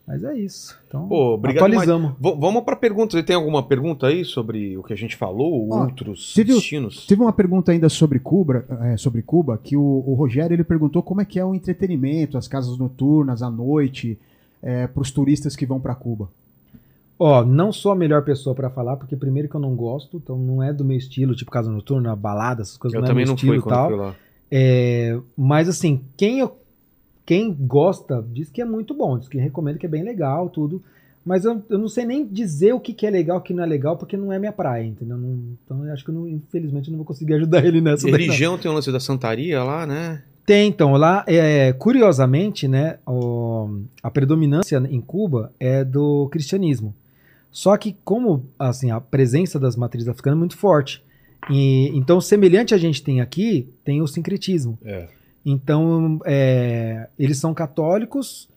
Mas 0.06 0.24
é 0.24 0.34
isso. 0.38 0.74
Então, 0.88 1.06
Pô, 1.08 1.34
obrigado 1.34 1.66
atualizamos. 1.66 2.12
V- 2.14 2.36
vamos 2.40 2.64
pra 2.64 2.78
pergunta. 2.78 3.12
Você 3.18 3.22
tem 3.24 3.36
alguma 3.36 3.62
pergunta 3.62 4.08
aí 4.08 4.24
sobre 4.24 4.78
o 4.78 4.82
que 4.84 4.94
a 4.94 4.96
gente 4.96 5.18
falou? 5.18 5.70
Ó, 5.70 5.82
outros 5.84 6.34
teve 6.34 6.54
destinos? 6.54 7.06
Teve 7.06 7.22
uma 7.22 7.34
pergunta 7.34 7.74
ainda 7.74 7.90
sobre 7.90 8.18
Cuba, 8.18 8.64
é, 8.84 8.96
sobre 8.96 9.22
Cuba 9.22 9.58
que 9.62 9.76
o, 9.76 9.82
o 10.08 10.14
Rogério 10.14 10.56
ele 10.56 10.64
perguntou 10.64 11.04
como 11.04 11.20
é 11.20 11.26
que 11.26 11.38
é 11.38 11.44
o 11.44 11.54
entretenimento, 11.54 12.38
as 12.38 12.48
casas 12.48 12.78
noturnas 12.78 13.44
à 13.44 13.50
noite, 13.50 14.18
para 14.94 15.02
os 15.02 15.12
turistas 15.12 15.58
que 15.58 15.66
vão 15.66 15.78
para 15.80 15.94
Cuba. 15.94 16.30
Ó, 17.20 17.44
não 17.44 17.74
sou 17.74 17.92
a 17.92 17.96
melhor 17.96 18.24
pessoa 18.24 18.56
pra 18.56 18.70
falar, 18.70 18.96
porque 18.96 19.16
primeiro 19.16 19.50
que 19.50 19.56
eu 19.56 19.60
não 19.62 19.76
gosto, 19.76 20.18
então 20.18 20.38
não 20.38 20.62
é 20.64 20.72
do 20.72 20.86
meu 20.86 20.96
estilo, 20.98 21.36
tipo 21.36 21.50
casa 21.52 21.70
noturna, 21.70 22.16
balada, 22.16 22.62
essas 22.62 22.78
coisas 22.78 22.96
Eu 22.96 23.02
não 23.02 23.10
é 23.10 23.14
meu 23.14 23.26
não 23.26 23.34
estilo 23.36 23.54
fui 23.62 23.62
e 23.62 23.70
tal. 23.70 23.88
fui 23.90 23.98
lá. 23.98 24.16
É, 24.52 25.18
mas 25.36 25.68
assim, 25.68 26.02
quem 26.16 26.40
eu, 26.40 26.58
quem 27.26 27.54
gosta 27.54 28.26
diz 28.32 28.50
que 28.50 28.62
é 28.62 28.66
muito 28.66 28.94
bom, 28.94 29.18
diz 29.18 29.28
que 29.28 29.38
recomenda 29.38 29.78
que 29.80 29.86
é 29.86 29.90
bem 29.90 30.04
legal, 30.04 30.50
tudo. 30.50 30.82
Mas 31.26 31.44
eu, 31.44 31.62
eu 31.70 31.78
não 31.78 31.90
sei 31.90 32.06
nem 32.06 32.26
dizer 32.26 32.72
o 32.72 32.80
que, 32.80 32.94
que 32.94 33.06
é 33.06 33.10
legal, 33.10 33.40
o 33.40 33.42
que 33.42 33.54
não 33.54 33.62
é 33.62 33.66
legal, 33.66 33.98
porque 33.98 34.16
não 34.16 34.32
é 34.32 34.40
minha 34.40 34.54
praia, 34.54 34.86
entendeu? 34.86 35.18
Não- 35.18 35.38
então 35.66 35.86
eu 35.86 35.92
acho 35.94 36.02
que 36.06 36.10
eu 36.10 36.16
não, 36.16 36.26
infelizmente 36.28 36.88
eu 36.88 36.92
não 36.92 36.98
vou 37.00 37.06
conseguir 37.06 37.34
ajudar 37.34 37.64
ele 37.66 37.82
nessa. 37.82 38.04
daí. 38.10 38.12
Religião 38.22 38.58
tem 38.58 38.72
o 38.72 38.74
lance 38.74 38.90
da 38.94 39.00
santaria 39.00 39.62
lá, 39.62 39.86
né? 39.86 40.24
Tem, 40.46 40.70
então, 40.70 40.94
lá, 40.94 41.26
é, 41.28 41.74
curiosamente, 41.74 42.70
né, 42.70 43.00
o- 43.06 43.82
a 44.02 44.10
predominância 44.10 44.78
em 44.90 45.02
Cuba 45.02 45.52
é 45.60 45.84
do 45.84 46.30
cristianismo. 46.32 46.96
Só 47.52 47.76
que 47.76 47.98
como 48.06 48.46
assim 48.58 48.92
a 48.92 49.02
presença 49.02 49.60
das 49.60 49.76
matrizes 49.76 50.08
africanas 50.08 50.38
é 50.38 50.40
muito 50.40 50.56
forte. 50.56 51.04
E, 51.50 51.90
então, 51.98 52.20
semelhante 52.20 52.74
a 52.74 52.78
gente 52.78 53.02
tem 53.04 53.22
aqui, 53.22 53.70
tem 53.84 54.02
o 54.02 54.08
sincretismo. 54.08 54.78
É. 54.84 55.08
Então, 55.46 56.20
é, 56.26 57.08
eles 57.18 57.38
são 57.38 57.54
católicos, 57.54 58.50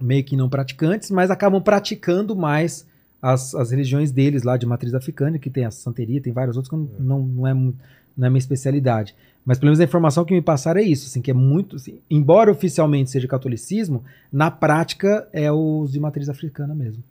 meio 0.00 0.24
que 0.24 0.36
não 0.36 0.48
praticantes, 0.48 1.10
mas 1.10 1.30
acabam 1.30 1.60
praticando 1.60 2.34
mais 2.34 2.86
as, 3.20 3.54
as 3.54 3.70
religiões 3.70 4.10
deles 4.10 4.42
lá 4.42 4.56
de 4.56 4.66
matriz 4.66 4.94
africana, 4.94 5.38
que 5.38 5.50
tem 5.50 5.64
a 5.64 5.70
santeria, 5.70 6.20
tem 6.20 6.32
várias 6.32 6.56
outras 6.56 6.70
que 6.70 6.74
eu 6.74 6.88
não, 6.98 7.20
não, 7.20 7.46
é, 7.46 7.54
não 7.54 8.26
é 8.26 8.30
minha 8.30 8.38
especialidade. 8.38 9.14
Mas 9.44 9.58
pelo 9.58 9.68
menos 9.68 9.80
a 9.80 9.84
informação 9.84 10.24
que 10.24 10.34
me 10.34 10.42
passaram 10.42 10.80
é 10.80 10.84
isso, 10.84 11.06
assim, 11.06 11.22
que 11.22 11.30
é 11.30 11.34
muito. 11.34 11.76
assim, 11.76 12.00
embora 12.10 12.50
oficialmente 12.50 13.10
seja 13.10 13.28
catolicismo, 13.28 14.02
na 14.32 14.50
prática 14.50 15.28
é 15.32 15.52
os 15.52 15.92
de 15.92 16.00
matriz 16.00 16.28
africana 16.28 16.74
mesmo. 16.74 17.02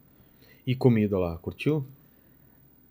E 0.67 0.75
comida 0.75 1.17
lá, 1.17 1.37
curtiu? 1.37 1.85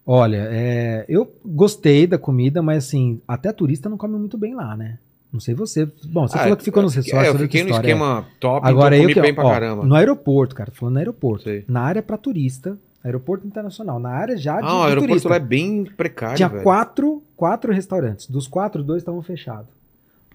Olha, 0.06 0.48
é, 0.50 1.04
eu 1.08 1.32
gostei 1.44 2.06
da 2.06 2.18
comida, 2.18 2.60
mas 2.62 2.84
assim, 2.86 3.20
até 3.26 3.52
turista 3.52 3.88
não 3.88 3.96
come 3.96 4.18
muito 4.18 4.36
bem 4.36 4.54
lá, 4.54 4.76
né? 4.76 4.98
Não 5.32 5.40
sei 5.40 5.54
você. 5.54 5.86
Bom, 6.06 6.28
você 6.28 6.36
Ah, 6.38 6.42
falou 6.42 6.56
que 6.56 6.62
ficou 6.64 6.82
nos 6.82 6.92
é, 6.92 7.00
resorts. 7.00 7.24
eu 7.26 7.32
outra 7.32 7.46
fiquei 7.46 7.62
no 7.64 7.70
é. 7.70 7.72
esquema 7.72 8.24
top, 8.38 8.66
Agora 8.68 8.94
então 8.94 9.08
eu 9.08 9.14
comi 9.14 9.14
que, 9.14 9.20
bem 9.20 9.34
pra 9.34 9.44
ó, 9.46 9.50
caramba. 9.50 9.84
No 9.84 9.94
aeroporto, 9.94 10.54
cara, 10.54 10.70
tô 10.70 10.76
falando 10.76 10.94
no 10.94 10.98
aeroporto. 11.00 11.44
Sei. 11.44 11.64
Na 11.66 11.80
área 11.80 12.02
pra 12.02 12.16
turista, 12.16 12.78
aeroporto 13.02 13.46
internacional, 13.46 13.98
na 13.98 14.10
área 14.10 14.36
já 14.36 14.60
de, 14.60 14.66
Ah, 14.66 14.76
o 14.76 14.82
aeroporto 14.82 15.08
turista. 15.08 15.28
lá 15.30 15.36
é 15.36 15.40
bem 15.40 15.84
precário, 15.84 16.36
Tinha 16.36 16.48
velho. 16.48 16.62
quatro, 16.62 17.22
quatro 17.36 17.72
restaurantes. 17.72 18.28
Dos 18.28 18.46
quatro, 18.46 18.82
dois 18.84 19.00
estavam 19.02 19.22
fechados. 19.22 19.66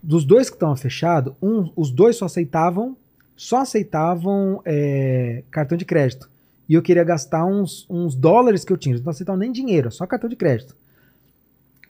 Dos 0.04 0.26
dois 0.26 0.50
que 0.50 0.56
estavam 0.56 0.76
fechados, 0.76 1.34
um, 1.42 1.70
os 1.76 1.92
dois 1.92 2.16
só 2.18 2.26
aceitavam, 2.26 2.98
só 3.38 3.60
aceitavam 3.62 4.62
é, 4.66 5.44
cartão 5.52 5.78
de 5.78 5.86
crédito. 5.86 6.30
E 6.70 6.76
eu 6.76 6.82
queria 6.84 7.04
gastar 7.04 7.44
uns, 7.46 7.86
uns 7.90 8.16
dólares 8.16 8.64
que 8.64 8.72
eu 8.72 8.78
tinha. 8.78 8.94
Eles 8.94 9.04
não 9.04 9.10
aceitavam 9.10 9.40
nem 9.40 9.52
dinheiro, 9.52 9.92
só 9.92 10.06
cartão 10.06 10.30
de 10.30 10.36
crédito. 10.36 10.76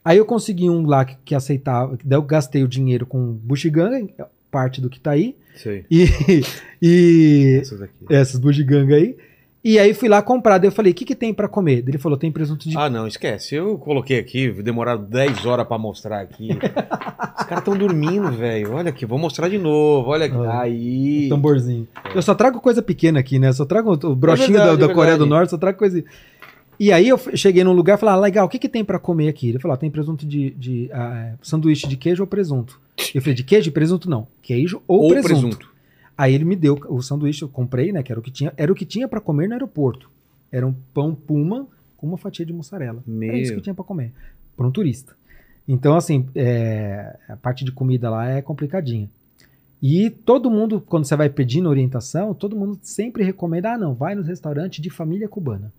Aí 0.02 0.16
eu 0.16 0.24
consegui 0.24 0.70
um 0.70 0.86
lá 0.86 1.04
que, 1.04 1.16
que 1.22 1.34
aceitava, 1.34 1.98
daí 2.02 2.16
eu 2.18 2.22
gastei 2.22 2.64
o 2.64 2.68
dinheiro 2.68 3.04
com 3.04 3.34
bugiganga, 3.34 4.08
parte 4.50 4.80
do 4.80 4.88
que 4.88 4.98
tá 4.98 5.10
aí, 5.10 5.36
Sei. 5.54 5.84
e, 5.90 6.06
e 6.80 7.58
Essas 7.60 7.82
aqui. 7.82 8.06
essas 8.08 8.40
bugiganga 8.40 8.94
aí. 8.94 9.16
E 9.62 9.78
aí 9.78 9.92
fui 9.92 10.08
lá 10.08 10.22
comprar, 10.22 10.56
daí 10.56 10.68
eu 10.68 10.72
falei, 10.72 10.92
o 10.92 10.94
que, 10.94 11.04
que 11.04 11.14
tem 11.14 11.34
pra 11.34 11.46
comer? 11.46 11.84
Ele 11.86 11.98
falou, 11.98 12.16
tem 12.16 12.32
presunto 12.32 12.66
de 12.66 12.76
Ah, 12.78 12.88
não, 12.88 13.06
esquece. 13.06 13.54
Eu 13.54 13.76
coloquei 13.76 14.18
aqui, 14.18 14.50
demoraram 14.50 15.04
10 15.04 15.44
horas 15.44 15.66
pra 15.68 15.76
mostrar 15.76 16.20
aqui. 16.20 16.48
Os 16.52 17.44
caras 17.44 17.58
estão 17.58 17.76
dormindo, 17.76 18.30
velho. 18.32 18.72
Olha 18.72 18.88
aqui, 18.88 19.04
vou 19.04 19.18
mostrar 19.18 19.50
de 19.50 19.58
novo. 19.58 20.08
Olha 20.08 20.26
aqui. 20.26 20.36
Ah, 20.36 20.62
Aí. 20.62 21.28
tamborzinho. 21.28 21.86
Eu 22.14 22.22
só 22.22 22.34
trago 22.34 22.58
coisa 22.58 22.80
pequena 22.80 23.20
aqui, 23.20 23.38
né? 23.38 23.52
Só 23.52 23.66
trago 23.66 23.92
o 23.92 24.16
brochinho 24.16 24.56
É 24.56 24.60
verdade, 24.60 24.78
da, 24.78 24.86
da 24.86 24.92
é 24.92 24.94
Coreia 24.94 25.18
do. 25.18 25.26
Norte, 25.26 25.50
só 25.50 25.58
trago 25.58 25.76
coisa. 25.76 26.02
E 26.78 26.90
aí 26.90 27.10
eu 27.10 27.20
cheguei 27.34 27.62
num 27.62 27.74
lugar 27.74 27.98
e 27.98 28.00
falei, 28.00 28.14
ah, 28.14 28.18
legal, 28.18 28.46
o 28.46 28.48
que, 28.48 28.58
que 28.58 28.68
tem 28.68 28.82
pra 28.82 28.98
comer 28.98 29.28
aqui? 29.28 29.50
Ele 29.50 29.58
falou, 29.58 29.74
ah, 29.74 29.76
tem 29.76 29.90
presunto 29.90 30.24
de, 30.24 30.50
de 30.52 30.88
ah, 30.90 31.34
sanduíche 31.42 31.86
de 31.86 31.98
queijo 31.98 32.22
ou 32.22 32.26
presunto? 32.26 32.80
Eu 33.14 33.20
falei, 33.20 33.34
de 33.34 33.44
queijo 33.44 33.68
e 33.68 33.70
presunto 33.72 34.08
não. 34.08 34.26
Queijo 34.40 34.80
ou, 34.88 35.02
Ou 35.02 35.08
presunto. 35.10 35.28
presunto. 35.28 35.69
Aí 36.20 36.34
ele 36.34 36.44
me 36.44 36.54
deu 36.54 36.78
o 36.90 37.00
sanduíche, 37.00 37.40
eu 37.40 37.48
comprei, 37.48 37.92
né? 37.92 38.02
Que 38.02 38.12
era 38.12 38.18
o 38.18 38.22
que 38.22 38.30
tinha, 38.30 38.52
era 38.54 38.70
o 38.70 38.74
que 38.74 38.84
tinha 38.84 39.08
para 39.08 39.22
comer 39.22 39.46
no 39.46 39.54
aeroporto. 39.54 40.10
Era 40.52 40.66
um 40.66 40.74
pão 40.92 41.14
puma 41.14 41.66
com 41.96 42.06
uma 42.06 42.18
fatia 42.18 42.44
de 42.44 42.52
mussarela. 42.52 43.02
Era 43.22 43.38
isso 43.38 43.52
Meu. 43.52 43.56
que 43.56 43.62
tinha 43.62 43.74
para 43.74 43.84
comer 43.84 44.12
para 44.54 44.66
um 44.66 44.70
turista. 44.70 45.16
Então 45.66 45.96
assim, 45.96 46.28
é, 46.34 47.16
a 47.26 47.36
parte 47.36 47.64
de 47.64 47.72
comida 47.72 48.10
lá 48.10 48.28
é 48.28 48.42
complicadinha. 48.42 49.08
E 49.82 50.10
todo 50.10 50.50
mundo, 50.50 50.78
quando 50.78 51.06
você 51.06 51.16
vai 51.16 51.30
pedindo 51.30 51.70
orientação, 51.70 52.34
todo 52.34 52.54
mundo 52.54 52.78
sempre 52.82 53.24
recomenda, 53.24 53.72
ah 53.72 53.78
não, 53.78 53.94
vai 53.94 54.14
nos 54.14 54.26
restaurantes 54.26 54.82
de 54.82 54.90
família 54.90 55.26
cubana. 55.26 55.72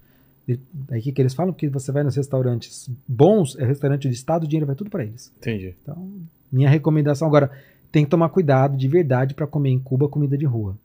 Aí 0.89 0.99
o 0.99 1.03
que, 1.03 1.11
que 1.11 1.21
eles 1.21 1.35
falam? 1.35 1.53
Porque 1.53 1.69
você 1.69 1.91
vai 1.91 2.01
nos 2.03 2.15
restaurantes 2.15 2.89
bons, 3.07 3.55
é 3.59 3.63
restaurante 3.63 4.09
de 4.09 4.15
estado, 4.15 4.45
o 4.45 4.47
dinheiro 4.47 4.65
vai 4.65 4.75
tudo 4.75 4.89
para 4.89 5.03
eles. 5.03 5.31
Entendi. 5.37 5.75
Então, 5.83 6.09
minha 6.51 6.67
recomendação 6.67 7.27
agora, 7.27 7.51
tem 7.91 8.03
que 8.03 8.09
tomar 8.09 8.29
cuidado 8.29 8.77
de 8.77 8.87
verdade 8.87 9.33
para 9.33 9.45
comer 9.45 9.69
em 9.71 9.79
Cuba 9.79 10.07
comida 10.07 10.37
de 10.37 10.45
rua. 10.45 10.75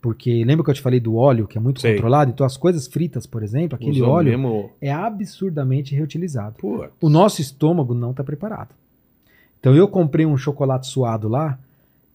Porque 0.00 0.44
lembra 0.44 0.64
que 0.64 0.70
eu 0.70 0.74
te 0.74 0.80
falei 0.80 1.00
do 1.00 1.16
óleo, 1.16 1.48
que 1.48 1.58
é 1.58 1.60
muito 1.60 1.80
Sei. 1.80 1.94
controlado? 1.94 2.30
Então, 2.30 2.46
as 2.46 2.56
coisas 2.56 2.86
fritas, 2.86 3.26
por 3.26 3.42
exemplo, 3.42 3.74
aquele 3.74 4.02
Usou 4.02 4.08
óleo 4.08 4.30
Mesmo... 4.30 4.70
é 4.80 4.92
absurdamente 4.92 5.94
reutilizado. 5.94 6.56
Pô, 6.58 6.86
O 7.00 7.08
nosso 7.08 7.40
estômago 7.40 7.92
não 7.92 8.12
está 8.12 8.22
preparado. 8.22 8.70
Então, 9.58 9.74
eu 9.74 9.88
comprei 9.88 10.24
um 10.24 10.36
chocolate 10.36 10.86
suado 10.86 11.28
lá, 11.28 11.58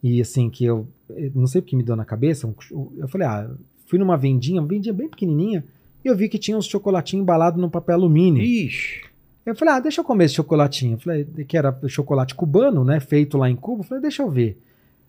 e 0.01 0.21
assim, 0.21 0.49
que 0.49 0.63
eu, 0.63 0.87
eu 1.09 1.31
não 1.35 1.47
sei 1.47 1.61
porque 1.61 1.75
me 1.75 1.83
deu 1.83 1.97
na 1.97 2.05
cabeça, 2.05 2.47
um 2.47 2.53
eu 2.97 3.09
falei, 3.09 3.27
ah, 3.27 3.49
fui 3.87 3.99
numa 3.99 4.15
vendinha, 4.15 4.61
uma 4.61 4.67
vendinha 4.67 4.93
bem 4.93 5.09
pequenininha, 5.09 5.65
e 6.05 6.07
eu 6.07 6.15
vi 6.15 6.29
que 6.29 6.39
tinha 6.39 6.57
uns 6.57 6.67
chocolatinhos 6.67 7.23
embalados 7.23 7.59
num 7.59 7.69
papel 7.69 7.95
alumínio. 7.95 8.41
ixi. 8.41 9.01
Eu 9.45 9.55
falei, 9.55 9.73
ah, 9.75 9.79
deixa 9.79 10.01
eu 10.01 10.05
comer 10.05 10.25
esse 10.25 10.35
chocolatinho. 10.35 10.93
Eu 10.93 10.99
falei, 10.99 11.23
que 11.25 11.57
era 11.57 11.77
chocolate 11.87 12.35
cubano, 12.35 12.83
né? 12.83 12.99
Feito 12.99 13.37
lá 13.37 13.49
em 13.49 13.55
Cuba. 13.55 13.81
Eu 13.81 13.87
falei, 13.87 14.01
deixa 14.01 14.21
eu 14.21 14.29
ver. 14.29 14.61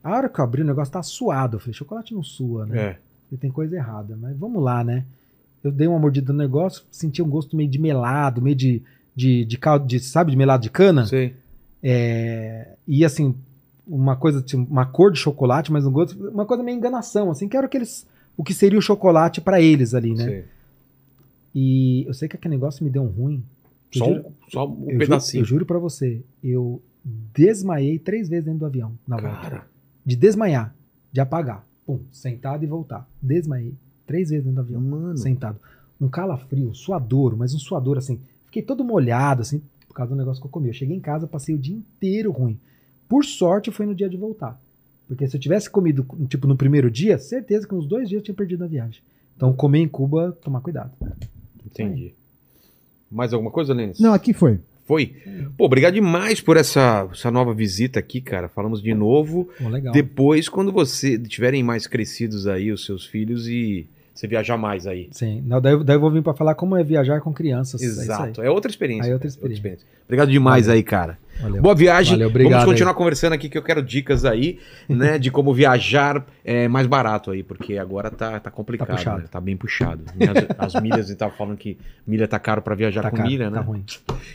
A 0.02 0.16
hora 0.16 0.28
que 0.28 0.40
eu 0.40 0.44
abri 0.44 0.62
o 0.62 0.64
negócio 0.64 0.92
tá 0.92 1.02
suado. 1.02 1.56
Eu 1.56 1.60
falei, 1.60 1.74
chocolate 1.74 2.14
não 2.14 2.22
sua, 2.22 2.66
né? 2.66 2.78
É. 2.80 2.98
E 3.30 3.36
tem 3.36 3.50
coisa 3.50 3.76
errada. 3.76 4.16
Mas 4.20 4.36
vamos 4.36 4.62
lá, 4.62 4.82
né? 4.82 5.04
Eu 5.62 5.70
dei 5.70 5.86
uma 5.86 5.98
mordida 5.98 6.32
no 6.32 6.38
negócio, 6.38 6.82
senti 6.90 7.22
um 7.22 7.28
gosto 7.28 7.56
meio 7.56 7.68
de 7.68 7.78
melado, 7.78 8.42
meio 8.42 8.56
de, 8.56 8.82
de, 9.14 9.44
de 9.44 9.58
caldo, 9.58 9.86
de, 9.86 10.00
sabe, 10.00 10.32
de 10.32 10.36
melado 10.36 10.62
de 10.62 10.70
cana. 10.70 11.06
Sei. 11.06 11.36
É, 11.82 12.68
e 12.86 13.04
assim, 13.04 13.34
uma 13.86 14.16
coisa, 14.16 14.42
tipo, 14.42 14.62
uma 14.70 14.86
cor 14.86 15.12
de 15.12 15.18
chocolate, 15.18 15.70
mas 15.70 15.86
um 15.86 15.92
gosto, 15.92 16.18
uma 16.30 16.46
coisa 16.46 16.62
meio 16.62 16.76
enganação, 16.76 17.30
assim, 17.30 17.48
que 17.48 17.56
era 17.56 17.66
o 17.66 17.68
que 17.70 17.76
eles, 17.76 18.06
o 18.36 18.42
que 18.42 18.54
seria 18.54 18.78
o 18.78 18.82
chocolate 18.82 19.40
pra 19.40 19.60
eles 19.60 19.94
ali, 19.94 20.14
né? 20.14 20.24
sei. 20.24 20.44
E 21.54 22.04
eu 22.06 22.14
sei 22.14 22.28
que 22.28 22.36
aquele 22.36 22.54
negócio 22.54 22.82
me 22.82 22.90
deu 22.90 23.02
um 23.02 23.08
ruim. 23.08 23.44
Só, 23.92 24.04
juro- 24.06 24.26
um, 24.28 24.50
só 24.50 24.68
um 24.68 24.90
eu 24.90 24.98
pedacinho. 24.98 25.44
Juro, 25.44 25.54
eu 25.56 25.58
juro 25.60 25.66
pra 25.66 25.78
você, 25.78 26.22
eu 26.42 26.80
desmaiei 27.34 27.98
três 27.98 28.28
vezes 28.28 28.44
dentro 28.44 28.60
do 28.60 28.66
avião, 28.66 28.92
na 29.06 29.16
volta. 29.16 29.40
Cara, 29.40 29.66
De 30.04 30.16
desmaiar, 30.16 30.74
de 31.12 31.20
apagar. 31.20 31.66
Pum, 31.86 32.00
sentado 32.10 32.64
e 32.64 32.66
voltar. 32.66 33.08
Desmaiei 33.20 33.74
três 34.06 34.30
vezes 34.30 34.44
dentro 34.44 34.62
do 34.62 34.66
avião, 34.66 34.80
mano. 34.80 35.16
sentado. 35.18 35.58
Um 36.00 36.08
calafrio, 36.08 36.74
suador, 36.74 37.36
mas 37.36 37.54
um 37.54 37.58
suador 37.58 37.98
assim. 37.98 38.20
Fiquei 38.46 38.62
todo 38.62 38.84
molhado, 38.84 39.42
assim, 39.42 39.62
por 39.88 39.94
causa 39.94 40.12
do 40.14 40.18
negócio 40.18 40.40
que 40.40 40.46
eu 40.46 40.50
comi. 40.50 40.68
Eu 40.68 40.74
cheguei 40.74 40.96
em 40.96 41.00
casa, 41.00 41.26
passei 41.26 41.54
o 41.54 41.58
dia 41.58 41.74
inteiro 41.76 42.30
ruim. 42.32 42.58
Por 43.08 43.24
sorte, 43.24 43.70
foi 43.70 43.86
no 43.86 43.94
dia 43.94 44.08
de 44.08 44.16
voltar. 44.16 44.60
Porque 45.08 45.26
se 45.28 45.36
eu 45.36 45.40
tivesse 45.40 45.68
comido, 45.68 46.06
tipo, 46.28 46.46
no 46.46 46.56
primeiro 46.56 46.90
dia, 46.90 47.18
certeza 47.18 47.66
que 47.66 47.74
uns 47.74 47.86
dois 47.86 48.08
dias 48.08 48.20
eu 48.20 48.24
tinha 48.24 48.34
perdido 48.34 48.64
a 48.64 48.66
viagem. 48.66 49.00
Então, 49.36 49.52
comer 49.52 49.80
em 49.80 49.88
Cuba, 49.88 50.32
tomar 50.42 50.60
cuidado. 50.60 50.92
Entendi. 51.66 52.14
Mais 53.12 53.32
alguma 53.32 53.50
coisa, 53.50 53.74
Lênis? 53.74 54.00
Não, 54.00 54.12
aqui 54.12 54.32
foi. 54.32 54.58
Foi? 54.84 55.14
Pô, 55.56 55.66
obrigado 55.66 55.94
demais 55.94 56.40
por 56.40 56.56
essa, 56.56 57.08
essa 57.12 57.30
nova 57.30 57.54
visita 57.54 58.00
aqui, 58.00 58.20
cara. 58.20 58.48
Falamos 58.48 58.82
de 58.82 58.92
novo. 58.94 59.48
Pô, 59.60 59.68
legal. 59.68 59.92
Depois, 59.92 60.48
quando 60.48 60.72
você 60.72 61.18
tiverem 61.18 61.62
mais 61.62 61.86
crescidos 61.86 62.46
aí, 62.46 62.72
os 62.72 62.84
seus 62.84 63.06
filhos, 63.06 63.46
e 63.46 63.86
você 64.14 64.26
viajar 64.26 64.56
mais 64.56 64.86
aí. 64.86 65.08
Sim. 65.10 65.42
Não, 65.46 65.60
daí, 65.60 65.82
daí 65.82 65.96
eu 65.96 66.00
vou 66.00 66.10
vir 66.10 66.22
pra 66.22 66.34
falar 66.34 66.54
como 66.54 66.76
é 66.76 66.84
viajar 66.84 67.20
com 67.20 67.32
crianças. 67.32 67.80
É 67.82 67.84
aí. 67.86 67.90
Exato. 67.90 68.42
É, 68.42 68.50
outra 68.50 68.70
experiência. 68.70 69.04
Aí 69.04 69.10
é 69.10 69.14
outra 69.14 69.30
cara, 69.30 69.52
experiência. 69.52 69.86
Obrigado 70.04 70.30
demais 70.30 70.66
Valeu. 70.66 70.76
aí, 70.78 70.82
cara. 70.82 71.18
Valeu. 71.40 71.62
Boa 71.62 71.74
viagem. 71.74 72.12
Valeu, 72.12 72.28
obrigado 72.28 72.52
Vamos 72.52 72.64
aí. 72.64 72.72
continuar 72.74 72.94
conversando 72.94 73.32
aqui 73.32 73.48
que 73.48 73.56
eu 73.56 73.62
quero 73.62 73.82
dicas 73.82 74.24
aí, 74.26 74.58
né, 74.86 75.18
de 75.18 75.30
como 75.30 75.54
viajar 75.54 76.26
é, 76.44 76.68
mais 76.68 76.86
barato 76.86 77.30
aí, 77.30 77.42
porque 77.42 77.78
agora 77.78 78.10
tá, 78.10 78.38
tá 78.38 78.50
complicado, 78.50 78.88
Tá 78.88 78.94
puxado. 78.96 79.22
né? 79.22 79.28
Tá 79.30 79.40
bem 79.40 79.56
puxado. 79.56 80.04
As, 80.58 80.74
as 80.74 80.82
milhas, 80.82 81.08
e 81.08 81.16
falando 81.38 81.56
que 81.56 81.78
milha 82.06 82.28
tá 82.28 82.38
caro 82.38 82.60
pra 82.60 82.74
viajar 82.74 83.00
Tá 83.02 83.10
com 83.10 83.16
caro, 83.16 83.28
milha, 83.30 83.48
né? 83.48 83.56
tá 83.56 83.62
ruim. 83.62 83.82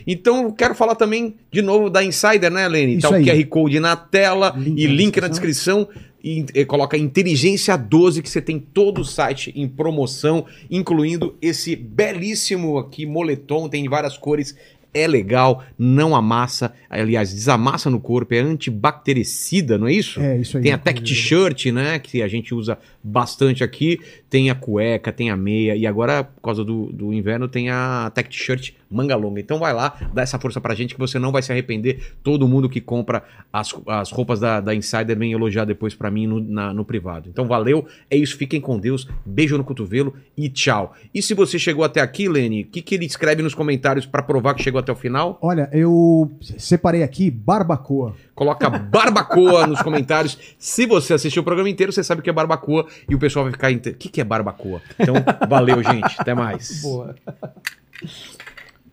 Então, 0.08 0.46
eu 0.46 0.54
quero 0.54 0.74
falar 0.74 0.96
também 0.96 1.36
de 1.52 1.62
novo 1.62 1.90
da 1.90 2.04
Insider, 2.04 2.50
né, 2.50 2.68
Lene? 2.68 2.94
Isso 2.98 3.08
Tá 3.08 3.12
o 3.12 3.16
aí. 3.16 3.26
QR 3.26 3.46
Code 3.48 3.80
na 3.80 3.96
tela 3.96 4.54
Link 4.58 4.82
e 4.84 4.88
na 4.88 4.94
link 4.94 5.22
na 5.22 5.28
descrição. 5.28 5.88
E, 6.28 6.46
e 6.54 6.66
coloca 6.66 6.98
Inteligência 6.98 7.78
12, 7.78 8.22
que 8.22 8.30
você 8.30 8.42
tem 8.42 8.60
todo 8.60 9.00
o 9.00 9.06
site 9.06 9.54
em 9.56 9.66
promoção, 9.66 10.46
incluindo 10.70 11.38
esse 11.42 11.74
belíssimo 11.74 12.78
aqui 12.78 13.06
moletom, 13.06 13.70
tem 13.70 13.88
várias 13.88 14.18
cores. 14.18 14.54
É 14.94 15.08
legal, 15.08 15.64
não 15.78 16.14
amassa, 16.14 16.74
aliás, 16.90 17.34
desamassa 17.34 17.90
no 17.90 18.00
corpo, 18.00 18.34
é 18.34 18.40
antibactericida, 18.40 19.78
não 19.78 19.88
é 19.88 19.94
isso? 19.94 20.20
É, 20.20 20.38
isso 20.38 20.58
aí. 20.58 20.64
Tem 20.64 20.74
a 20.74 20.78
Tech 20.78 21.02
T-shirt, 21.02 21.68
né? 21.68 21.98
Que 21.98 22.22
a 22.22 22.28
gente 22.28 22.54
usa 22.54 22.78
bastante 23.08 23.64
aqui. 23.64 24.00
Tem 24.30 24.50
a 24.50 24.56
cueca, 24.56 25.12
tem 25.12 25.30
a 25.30 25.38
meia. 25.38 25.76
E 25.76 25.88
agora, 25.88 26.24
por 26.24 26.42
causa 26.42 26.64
do, 26.64 26.88
do 26.92 27.14
inverno, 27.14 27.48
tem 27.48 27.70
a 27.70 28.12
Tech 28.14 28.30
T-shirt 28.30 28.72
manga 28.90 29.16
longa. 29.16 29.40
Então 29.40 29.60
vai 29.60 29.74
lá, 29.74 29.98
dá 30.14 30.22
essa 30.22 30.40
força 30.40 30.62
pra 30.62 30.74
gente 30.76 30.94
que 30.94 31.00
você 31.00 31.18
não 31.20 31.32
vai 31.32 31.42
se 31.42 31.52
arrepender. 31.52 32.14
Todo 32.24 32.48
mundo 32.48 32.70
que 32.70 32.80
compra 32.80 33.24
as, 33.52 33.74
as 33.88 34.12
roupas 34.12 34.40
da, 34.40 34.60
da 34.62 34.74
Insider 34.76 35.18
vem 35.18 35.32
elogiar 35.34 35.66
depois 35.66 35.94
pra 35.94 36.10
mim 36.12 36.26
no, 36.28 36.40
na- 36.40 36.74
no 36.74 36.86
privado. 36.86 37.30
Então 37.30 37.48
valeu, 37.48 37.86
é 38.10 38.16
isso. 38.18 38.38
Fiquem 38.38 38.60
com 38.62 38.78
Deus. 38.80 39.08
Beijo 39.26 39.58
no 39.58 39.64
cotovelo 39.64 40.14
e 40.38 40.50
tchau. 40.50 40.94
E 41.14 41.22
se 41.22 41.34
você 41.34 41.58
chegou 41.60 41.84
até 41.84 42.00
aqui, 42.02 42.28
Lene, 42.30 42.64
o 42.64 42.68
que, 42.68 42.82
que 42.82 42.96
ele 42.96 43.06
escreve 43.06 43.42
nos 43.42 43.54
comentários 43.54 44.06
pra 44.06 44.22
provar 44.22 44.54
que 44.54 44.64
chegou 44.64 44.80
até 44.80 44.92
o 44.92 44.96
final? 44.96 45.38
Olha, 45.42 45.70
eu 45.74 46.32
separei 46.58 47.04
aqui 47.04 47.30
barbacoa. 47.32 48.16
Coloca 48.36 48.70
barbacoa 48.70 49.68
nos 49.68 49.82
comentários. 49.82 50.38
Se 50.58 50.86
você 50.86 51.14
assistiu 51.14 51.42
o 51.42 51.46
programa 51.46 51.70
inteiro, 51.70 51.92
você 51.92 52.04
sabe 52.04 52.22
o 52.22 52.24
que 52.24 52.30
é 52.30 52.34
barbacoa 52.34 52.86
e 53.10 53.16
o 53.16 53.20
pessoal 53.20 53.46
vai 53.46 53.52
ficar. 53.54 53.72
inte- 53.72 53.90
O 53.90 53.94
que, 53.94 54.08
que 54.08 54.10
que 54.10 54.22
é 54.22 54.24
barbacoa. 54.24 54.82
Então, 55.00 55.16
valeu, 55.50 55.82
gente. 55.84 56.16
Até 56.20 56.34
mais. 56.34 56.82
Boa. 56.82 57.16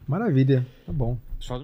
Maravilha. 0.06 0.66
Tá 0.86 0.92
bom. 0.92 1.16
Só- 1.38 1.62